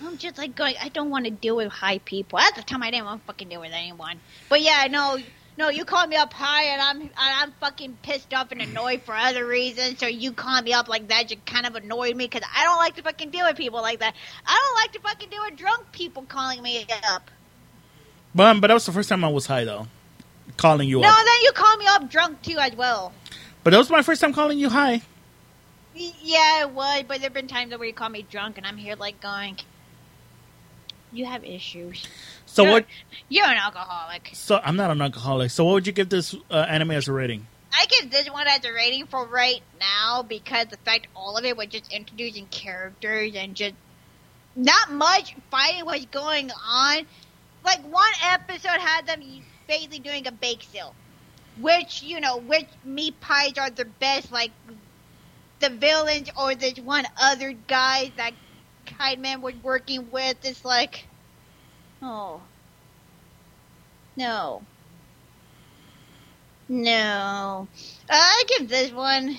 I'm 0.06 0.18
just 0.18 0.38
like 0.38 0.56
going, 0.56 0.76
I 0.82 0.90
don't 0.90 1.10
want 1.10 1.26
to 1.26 1.32
deal 1.32 1.56
with 1.56 1.72
high 1.72 1.98
people. 2.00 2.40
At 2.40 2.56
the 2.56 2.64
time, 2.64 2.84
I 2.84 2.92
didn't 2.92 3.06
want 3.06 3.22
to 3.22 3.28
fucking 3.28 3.50
deal 3.50 3.62
with 3.62 3.74
anyone. 3.74 4.20
But 4.48 4.62
yeah, 4.62 4.88
no, 4.90 5.18
no, 5.58 5.70
you 5.70 5.84
called 5.84 6.10
me 6.10 6.16
up 6.16 6.32
high 6.32 6.64
and 6.64 6.82
I'm, 6.82 7.02
and 7.02 7.12
I'm 7.18 7.52
fucking 7.60 7.98
pissed 8.02 8.34
off 8.34 8.52
and 8.52 8.62
annoyed 8.62 9.02
for 9.04 9.14
other 9.14 9.46
reasons. 9.46 10.00
So 10.00 10.08
you 10.08 10.32
call 10.32 10.62
me 10.62 10.72
up 10.72 10.88
like 10.88 11.10
that, 11.10 11.32
you 11.32 11.38
kind 11.46 11.66
of 11.66 11.76
annoyed 11.76 12.16
me 12.16 12.26
because 12.26 12.48
I 12.56 12.64
don't 12.64 12.78
like 12.78 12.96
to 12.96 13.02
fucking 13.02 13.30
deal 13.30 13.46
with 13.46 13.58
people 13.58 13.82
like 13.82 14.00
that. 14.00 14.16
I 14.46 14.58
don't 14.66 14.76
like 14.76 14.94
to 14.94 15.00
fucking 15.02 15.30
deal 15.30 15.44
with 15.44 15.58
drunk 15.58 15.92
people 15.92 16.24
calling 16.24 16.62
me 16.62 16.86
up. 17.12 17.30
But 18.34 18.62
but 18.62 18.68
that 18.68 18.74
was 18.74 18.86
the 18.86 18.92
first 18.92 19.10
time 19.10 19.24
I 19.24 19.30
was 19.30 19.48
high 19.48 19.66
though, 19.66 19.88
calling 20.56 20.88
you 20.88 21.00
up. 21.00 21.04
No, 21.04 21.10
up. 21.10 21.26
then 21.26 21.42
you 21.42 21.52
call 21.52 21.78
me 21.78 21.86
up 21.88 22.10
drunk 22.10 22.42
too 22.42 22.58
as 22.58 22.76
well. 22.76 23.12
But 23.64 23.72
that 23.72 23.78
was 23.78 23.90
my 23.90 24.02
first 24.02 24.22
time 24.22 24.34
calling 24.34 24.60
you 24.60 24.70
high. 24.70 25.02
Yeah, 25.94 26.62
it 26.62 26.70
was, 26.70 27.04
but 27.08 27.20
there've 27.20 27.34
been 27.34 27.48
times 27.48 27.76
where 27.76 27.86
you 27.86 27.94
call 27.94 28.08
me 28.08 28.22
drunk, 28.22 28.58
and 28.58 28.66
I'm 28.66 28.78
here 28.78 28.96
like 28.96 29.20
going, 29.20 29.58
"You 31.12 31.26
have 31.26 31.44
issues. 31.44 32.08
So 32.46 32.64
You're- 32.64 32.74
what? 32.74 32.86
You're 33.30 33.46
an 33.46 33.58
alcoholic." 33.58 34.32
So 34.34 34.60
I'm 34.64 34.76
not 34.76 34.92
an 34.92 35.02
alcoholic. 35.02 35.52
So 35.52 35.66
what 35.66 35.74
would 35.74 35.88
you 35.88 35.94
give 35.94 36.10
this 36.10 36.36
uh, 36.52 36.66
anime 36.70 36.92
as 36.92 37.08
a 37.08 37.14
rating? 37.14 37.48
I 37.74 37.86
give 37.86 38.10
this 38.12 38.30
one 38.30 38.48
as 38.48 38.66
a 38.66 38.74
rating 38.74 39.06
for 39.06 39.26
right 39.26 39.62
now 39.80 40.24
because 40.24 40.68
the 40.68 40.78
fact 40.78 41.08
all 41.16 41.38
of 41.38 41.46
it 41.46 41.56
was 41.56 41.68
just 41.68 41.92
introducing 41.94 42.48
characters 42.48 43.36
and 43.36 43.56
just 43.56 43.76
not 44.56 44.92
much 44.92 45.36
fighting 45.52 45.86
was 45.86 46.06
going 46.06 46.52
on. 46.52 47.06
Like 47.64 47.82
one 47.82 48.12
episode 48.24 48.80
had 48.80 49.06
them 49.06 49.22
basically 49.68 50.00
doing 50.00 50.26
a 50.28 50.32
bake 50.32 50.64
sale, 50.64 50.96
which 51.60 52.02
you 52.02 52.20
know, 52.20 52.38
which 52.38 52.68
meat 52.84 53.20
pies 53.22 53.54
are 53.58 53.70
the 53.70 53.86
best. 53.86 54.32
Like 54.32 54.52
the 55.60 55.70
villains 55.70 56.30
or 56.38 56.56
this 56.56 56.80
one 56.80 57.06
other 57.22 57.52
guy 57.52 58.12
that 58.18 58.34
Kaiman 59.00 59.42
was 59.42 59.56
working 59.64 60.10
with. 60.12 60.38
It's 60.44 60.66
like, 60.66 61.06
oh, 62.02 62.42
no. 64.16 64.62
No. 66.68 67.68
I 68.10 68.44
give 68.48 68.70
this 68.70 68.92
one 68.92 69.36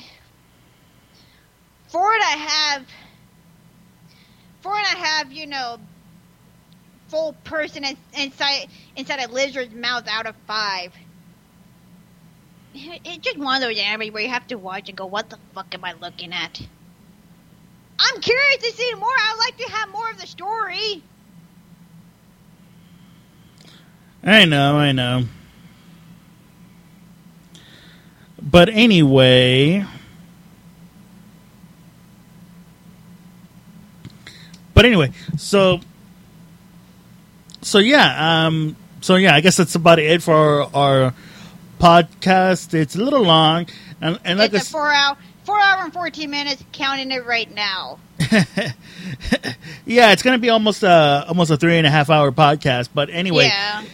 four 1.90 2.12
and 2.12 2.22
a 2.22 2.38
half. 2.38 2.82
Four 4.60 4.76
and 4.76 4.86
a 4.86 5.04
half, 5.04 5.32
you 5.32 5.46
know, 5.46 5.78
full 7.08 7.32
person 7.44 7.84
inside 8.14 8.68
inside 8.96 9.20
a 9.20 9.32
lizard's 9.32 9.74
mouth 9.74 10.06
out 10.08 10.26
of 10.26 10.36
five. 10.46 10.92
it's 12.74 13.24
just 13.24 13.38
one 13.38 13.56
of 13.56 13.68
those 13.68 13.78
anime 13.78 14.12
where 14.12 14.22
you 14.22 14.28
have 14.28 14.46
to 14.46 14.56
watch 14.56 14.88
and 14.88 14.96
go, 14.96 15.06
"What 15.06 15.30
the 15.30 15.38
fuck 15.54 15.74
am 15.74 15.84
I 15.84 15.92
looking 15.94 16.32
at?" 16.32 16.60
I'm 18.02 18.20
curious 18.22 18.56
to 18.62 18.72
see 18.72 18.94
more. 18.94 19.08
I'd 19.08 19.36
like 19.38 19.56
to 19.58 19.72
have 19.72 19.90
more 19.90 20.10
of 20.10 20.18
the 20.18 20.26
story. 20.26 21.02
I 24.24 24.46
know, 24.46 24.76
I 24.76 24.92
know. 24.92 25.24
But 28.40 28.70
anyway. 28.70 29.84
But 34.72 34.84
anyway, 34.86 35.12
so 35.36 35.80
so 37.60 37.78
yeah, 37.78 38.46
um 38.46 38.76
so 39.02 39.16
yeah, 39.16 39.34
I 39.34 39.42
guess 39.42 39.58
that's 39.58 39.74
about 39.74 39.98
it 39.98 40.22
for 40.22 40.34
our, 40.34 40.70
our 40.74 41.14
podcast. 41.78 42.72
It's 42.72 42.96
a 42.96 43.02
little 43.02 43.22
long 43.22 43.66
and, 44.00 44.18
and 44.24 44.38
like 44.38 44.54
it's 44.54 44.68
a 44.68 44.70
four 44.70 44.90
hour, 44.90 45.18
four 45.50 45.60
hour 45.60 45.84
and 45.84 45.92
fourteen 45.92 46.30
minutes. 46.30 46.62
Counting 46.72 47.10
it 47.10 47.26
right 47.26 47.52
now. 47.52 47.98
yeah, 49.84 50.12
it's 50.12 50.22
gonna 50.22 50.38
be 50.38 50.50
almost 50.50 50.82
a 50.82 51.24
almost 51.26 51.50
a 51.50 51.56
three 51.56 51.76
and 51.76 51.86
a 51.86 51.90
half 51.90 52.10
hour 52.10 52.30
podcast. 52.30 52.90
But 52.94 53.10
anyway, 53.10 53.46
yeah, 53.46 53.84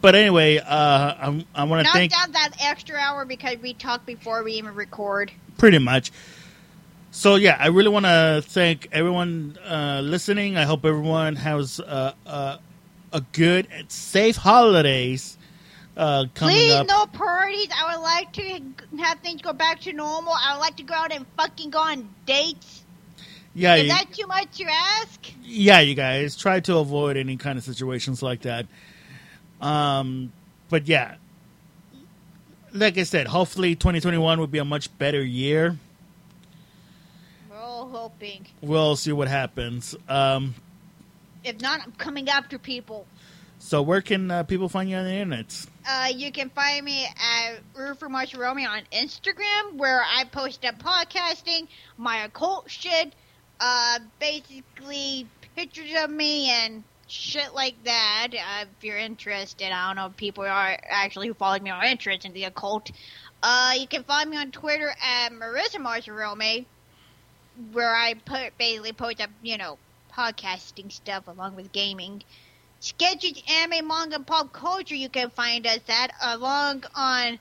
but 0.00 0.14
anyway, 0.14 0.58
uh, 0.58 1.14
I'm, 1.18 1.44
I 1.54 1.64
want 1.64 1.86
to 1.86 1.92
thank 1.92 2.12
down 2.12 2.32
that 2.32 2.52
extra 2.60 2.96
hour 2.96 3.24
because 3.24 3.58
we 3.58 3.74
talked 3.74 4.06
before 4.06 4.42
we 4.42 4.54
even 4.54 4.74
record. 4.74 5.30
pretty 5.58 5.78
much. 5.78 6.10
So 7.10 7.36
yeah, 7.36 7.56
I 7.60 7.68
really 7.68 7.90
want 7.90 8.06
to 8.06 8.42
thank 8.44 8.88
everyone 8.90 9.58
uh, 9.64 10.00
listening. 10.02 10.56
I 10.56 10.64
hope 10.64 10.84
everyone 10.84 11.36
has 11.36 11.78
uh, 11.78 12.12
uh, 12.26 12.56
a 13.12 13.20
good 13.32 13.68
and 13.70 13.90
safe 13.90 14.36
holidays 14.36 15.36
uh, 15.96 16.26
coming 16.34 16.56
Please, 16.56 16.72
up. 16.72 16.86
no 16.88 17.06
parties. 17.06 17.68
I 17.76 17.94
would 17.96 18.02
like 18.02 18.32
to 18.34 18.60
have 19.02 19.20
things 19.20 19.42
go 19.42 19.52
back 19.52 19.80
to 19.82 19.92
normal. 19.92 20.32
I 20.32 20.54
would 20.54 20.60
like 20.60 20.76
to 20.78 20.82
go 20.82 20.94
out 20.94 21.12
and 21.12 21.24
fucking 21.36 21.70
go 21.70 21.78
on 21.78 22.08
dates. 22.26 22.82
yeah, 23.54 23.76
Is 23.76 23.84
you, 23.84 23.88
that 23.90 24.12
too 24.12 24.26
much 24.26 24.56
to 24.58 24.64
ask? 24.64 25.20
yeah, 25.42 25.80
you 25.80 25.94
guys 25.94 26.36
try 26.36 26.60
to 26.60 26.78
avoid 26.78 27.16
any 27.16 27.36
kind 27.36 27.58
of 27.58 27.64
situations 27.64 28.22
like 28.22 28.42
that. 28.42 28.66
Um, 29.60 30.32
but 30.68 30.88
yeah, 30.88 31.16
like 32.72 32.98
I 32.98 33.04
said, 33.04 33.28
hopefully 33.28 33.76
2021 33.76 34.40
will 34.40 34.46
be 34.48 34.58
a 34.58 34.64
much 34.64 34.96
better 34.98 35.22
year. 35.22 35.78
We're 37.48 37.56
all 37.56 37.88
hoping. 37.88 38.46
We'll 38.60 38.96
see 38.96 39.12
what 39.12 39.28
happens. 39.28 39.94
Um, 40.08 40.54
If 41.44 41.60
not, 41.60 41.80
I'm 41.82 41.92
coming 41.92 42.28
after 42.28 42.58
people. 42.58 43.06
So 43.64 43.80
where 43.80 44.02
can 44.02 44.30
uh, 44.30 44.42
people 44.42 44.68
find 44.68 44.90
you 44.90 44.96
on 44.96 45.04
the 45.04 45.14
internet? 45.14 45.66
Uh, 45.88 46.08
you 46.14 46.30
can 46.30 46.50
find 46.50 46.84
me 46.84 47.06
at 47.06 47.60
Roofer 47.74 48.08
Romy 48.08 48.66
on 48.66 48.82
Instagram, 48.92 49.76
where 49.76 50.02
I 50.02 50.24
post 50.24 50.66
up 50.66 50.78
podcasting, 50.78 51.68
my 51.96 52.24
occult 52.24 52.70
shit, 52.70 53.14
uh, 53.60 54.00
basically 54.20 55.26
pictures 55.56 55.92
of 55.96 56.10
me 56.10 56.50
and 56.50 56.84
shit 57.06 57.54
like 57.54 57.82
that. 57.84 58.28
Uh, 58.34 58.66
if 58.66 58.84
you're 58.84 58.98
interested, 58.98 59.72
I 59.72 59.86
don't 59.86 59.96
know 59.96 60.06
if 60.08 60.16
people 60.18 60.44
are 60.44 60.78
actually 60.86 61.28
who 61.28 61.34
follow 61.34 61.58
me 61.58 61.70
are 61.70 61.86
interested 61.86 62.28
in 62.28 62.34
the 62.34 62.44
occult. 62.44 62.90
Uh, 63.42 63.72
you 63.78 63.86
can 63.86 64.04
find 64.04 64.28
me 64.28 64.36
on 64.36 64.50
Twitter 64.50 64.94
at 65.02 65.32
Marisa 65.32 65.76
Marzarome, 65.76 66.66
where 67.72 67.94
I 67.94 68.12
put 68.12 68.58
basically 68.58 68.92
post 68.92 69.22
up, 69.22 69.30
you 69.42 69.56
know, 69.56 69.78
podcasting 70.12 70.92
stuff 70.92 71.28
along 71.28 71.56
with 71.56 71.72
gaming. 71.72 72.22
Sketches, 72.84 73.42
anime, 73.48 73.88
manga, 73.88 74.16
and 74.16 74.26
pop 74.26 74.52
culture. 74.52 74.94
You 74.94 75.08
can 75.08 75.30
find 75.30 75.66
us 75.66 75.80
at 75.88 76.12
along 76.20 76.84
on 76.94 77.38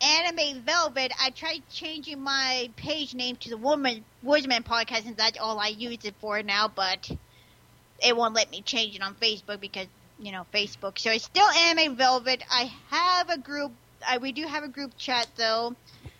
Anime 0.00 0.62
Velvet. 0.62 1.10
I 1.20 1.30
tried 1.30 1.68
changing 1.68 2.20
my 2.20 2.70
page 2.76 3.12
name 3.12 3.34
to 3.38 3.50
the 3.50 3.56
Woman 3.56 4.04
Woodsmen 4.22 4.62
Podcast, 4.62 5.04
and 5.06 5.16
that's 5.16 5.36
all 5.36 5.58
I 5.58 5.66
use 5.66 6.04
it 6.04 6.14
for 6.20 6.44
now. 6.44 6.68
But 6.68 7.10
it 8.00 8.16
won't 8.16 8.34
let 8.34 8.52
me 8.52 8.62
change 8.62 8.94
it 8.94 9.02
on 9.02 9.16
Facebook 9.16 9.58
because 9.58 9.88
you 10.20 10.30
know 10.30 10.46
Facebook. 10.54 11.00
So 11.00 11.10
it's 11.10 11.24
still 11.24 11.48
Anime 11.48 11.96
Velvet. 11.96 12.44
I 12.48 12.70
have 12.90 13.30
a 13.30 13.38
group. 13.38 13.72
I, 14.06 14.18
we 14.18 14.30
do 14.30 14.46
have 14.46 14.62
a 14.62 14.68
group 14.68 14.92
chat 14.96 15.26
though, 15.34 15.74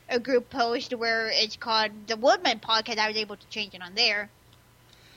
a 0.08 0.18
group 0.18 0.50
post 0.50 0.92
where 0.92 1.30
it's 1.32 1.54
called 1.54 1.92
the 2.08 2.16
Woodman 2.16 2.58
Podcast. 2.58 2.98
I 2.98 3.06
was 3.06 3.18
able 3.18 3.36
to 3.36 3.46
change 3.50 3.74
it 3.74 3.82
on 3.82 3.94
there. 3.94 4.28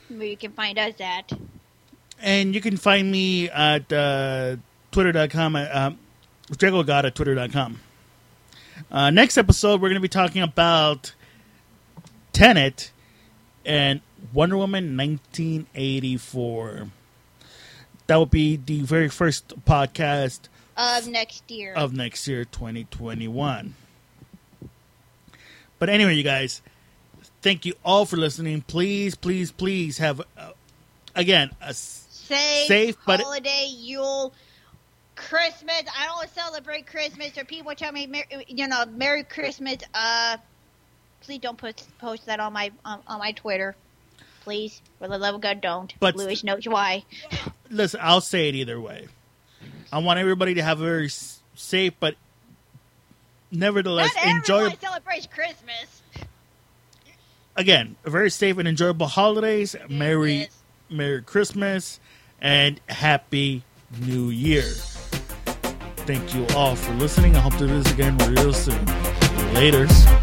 Where 0.06 0.28
you 0.28 0.36
can 0.36 0.52
find 0.52 0.78
us 0.78 0.94
at. 1.00 1.32
And 2.22 2.54
you 2.54 2.60
can 2.60 2.76
find 2.76 3.10
me 3.10 3.50
at 3.50 3.92
uh, 3.92 4.56
twitter.com, 4.92 5.56
at, 5.56 5.74
um, 5.74 5.98
DragoGod 6.52 7.04
at 7.04 7.14
twitter.com. 7.16 7.80
Uh, 8.90 9.10
next 9.10 9.36
episode, 9.36 9.80
we're 9.80 9.88
going 9.88 9.94
to 9.94 10.00
be 10.00 10.08
talking 10.08 10.40
about 10.42 11.14
Tenet 12.32 12.92
and 13.64 14.00
Wonder 14.32 14.56
Woman 14.56 14.96
1984. 14.96 16.88
That 18.06 18.16
will 18.16 18.26
be 18.26 18.56
the 18.56 18.82
very 18.82 19.08
first 19.08 19.64
podcast 19.64 20.42
Of 20.76 21.08
next 21.08 21.50
year. 21.50 21.74
of 21.74 21.92
next 21.92 22.26
year, 22.28 22.44
2021. 22.44 23.74
But 25.78 25.88
anyway, 25.88 26.14
you 26.14 26.22
guys, 26.22 26.62
thank 27.40 27.64
you 27.66 27.74
all 27.84 28.04
for 28.06 28.16
listening. 28.16 28.62
Please, 28.62 29.16
please, 29.16 29.50
please 29.50 29.98
have, 29.98 30.20
uh, 30.36 30.50
again, 31.16 31.50
a 31.60 31.74
safe, 32.26 32.66
Safe, 32.68 32.96
but- 33.06 33.20
holiday, 33.20 33.66
Yule, 33.70 34.32
Christmas. 35.16 35.82
I 35.98 36.06
don't 36.06 36.28
celebrate 36.30 36.86
Christmas, 36.86 37.36
or 37.36 37.44
people 37.44 37.74
tell 37.74 37.92
me, 37.92 38.08
you 38.48 38.66
know, 38.68 38.84
Merry 38.86 39.24
Christmas. 39.24 39.78
Uh, 39.94 40.36
please 41.20 41.38
don't 41.38 41.58
put 41.58 41.82
post 41.98 42.26
that 42.26 42.40
on 42.40 42.52
my 42.52 42.70
on, 42.84 43.00
on 43.06 43.18
my 43.18 43.32
Twitter. 43.32 43.74
Please, 44.42 44.82
for 44.98 45.06
the 45.06 45.18
love 45.18 45.36
of 45.36 45.40
God, 45.40 45.60
don't. 45.60 45.92
But- 46.00 46.16
Lewis 46.16 46.42
knows 46.42 46.66
why. 46.66 47.04
listen, 47.70 48.00
I'll 48.02 48.20
say 48.20 48.48
it 48.48 48.54
either 48.56 48.80
way. 48.80 49.06
I 49.92 49.98
want 49.98 50.18
everybody 50.18 50.54
to 50.54 50.62
have 50.62 50.80
a 50.80 50.84
very 50.84 51.10
safe, 51.54 51.92
but 52.00 52.16
nevertheless 53.50 54.10
Not 54.16 54.26
enjoyable. 54.26 54.76
celebrates 54.80 55.26
Christmas. 55.26 56.02
Again, 57.54 57.96
a 58.04 58.10
very 58.10 58.30
safe 58.30 58.56
and 58.58 58.66
enjoyable 58.66 59.06
holidays. 59.06 59.76
Merry, 59.88 60.34
Yes. 60.38 60.62
Merry 60.88 61.22
Christmas, 61.22 62.00
and 62.42 62.80
Happy 62.88 63.62
New 64.00 64.28
Year. 64.28 64.64
Thank 66.04 66.34
you 66.34 66.44
all 66.54 66.76
for 66.76 66.92
listening. 66.94 67.36
I 67.36 67.38
hope 67.38 67.52
to 67.54 67.66
do 67.66 67.82
this 67.82 67.92
again 67.92 68.18
real 68.18 68.52
soon. 68.52 68.84
Laters. 69.54 70.21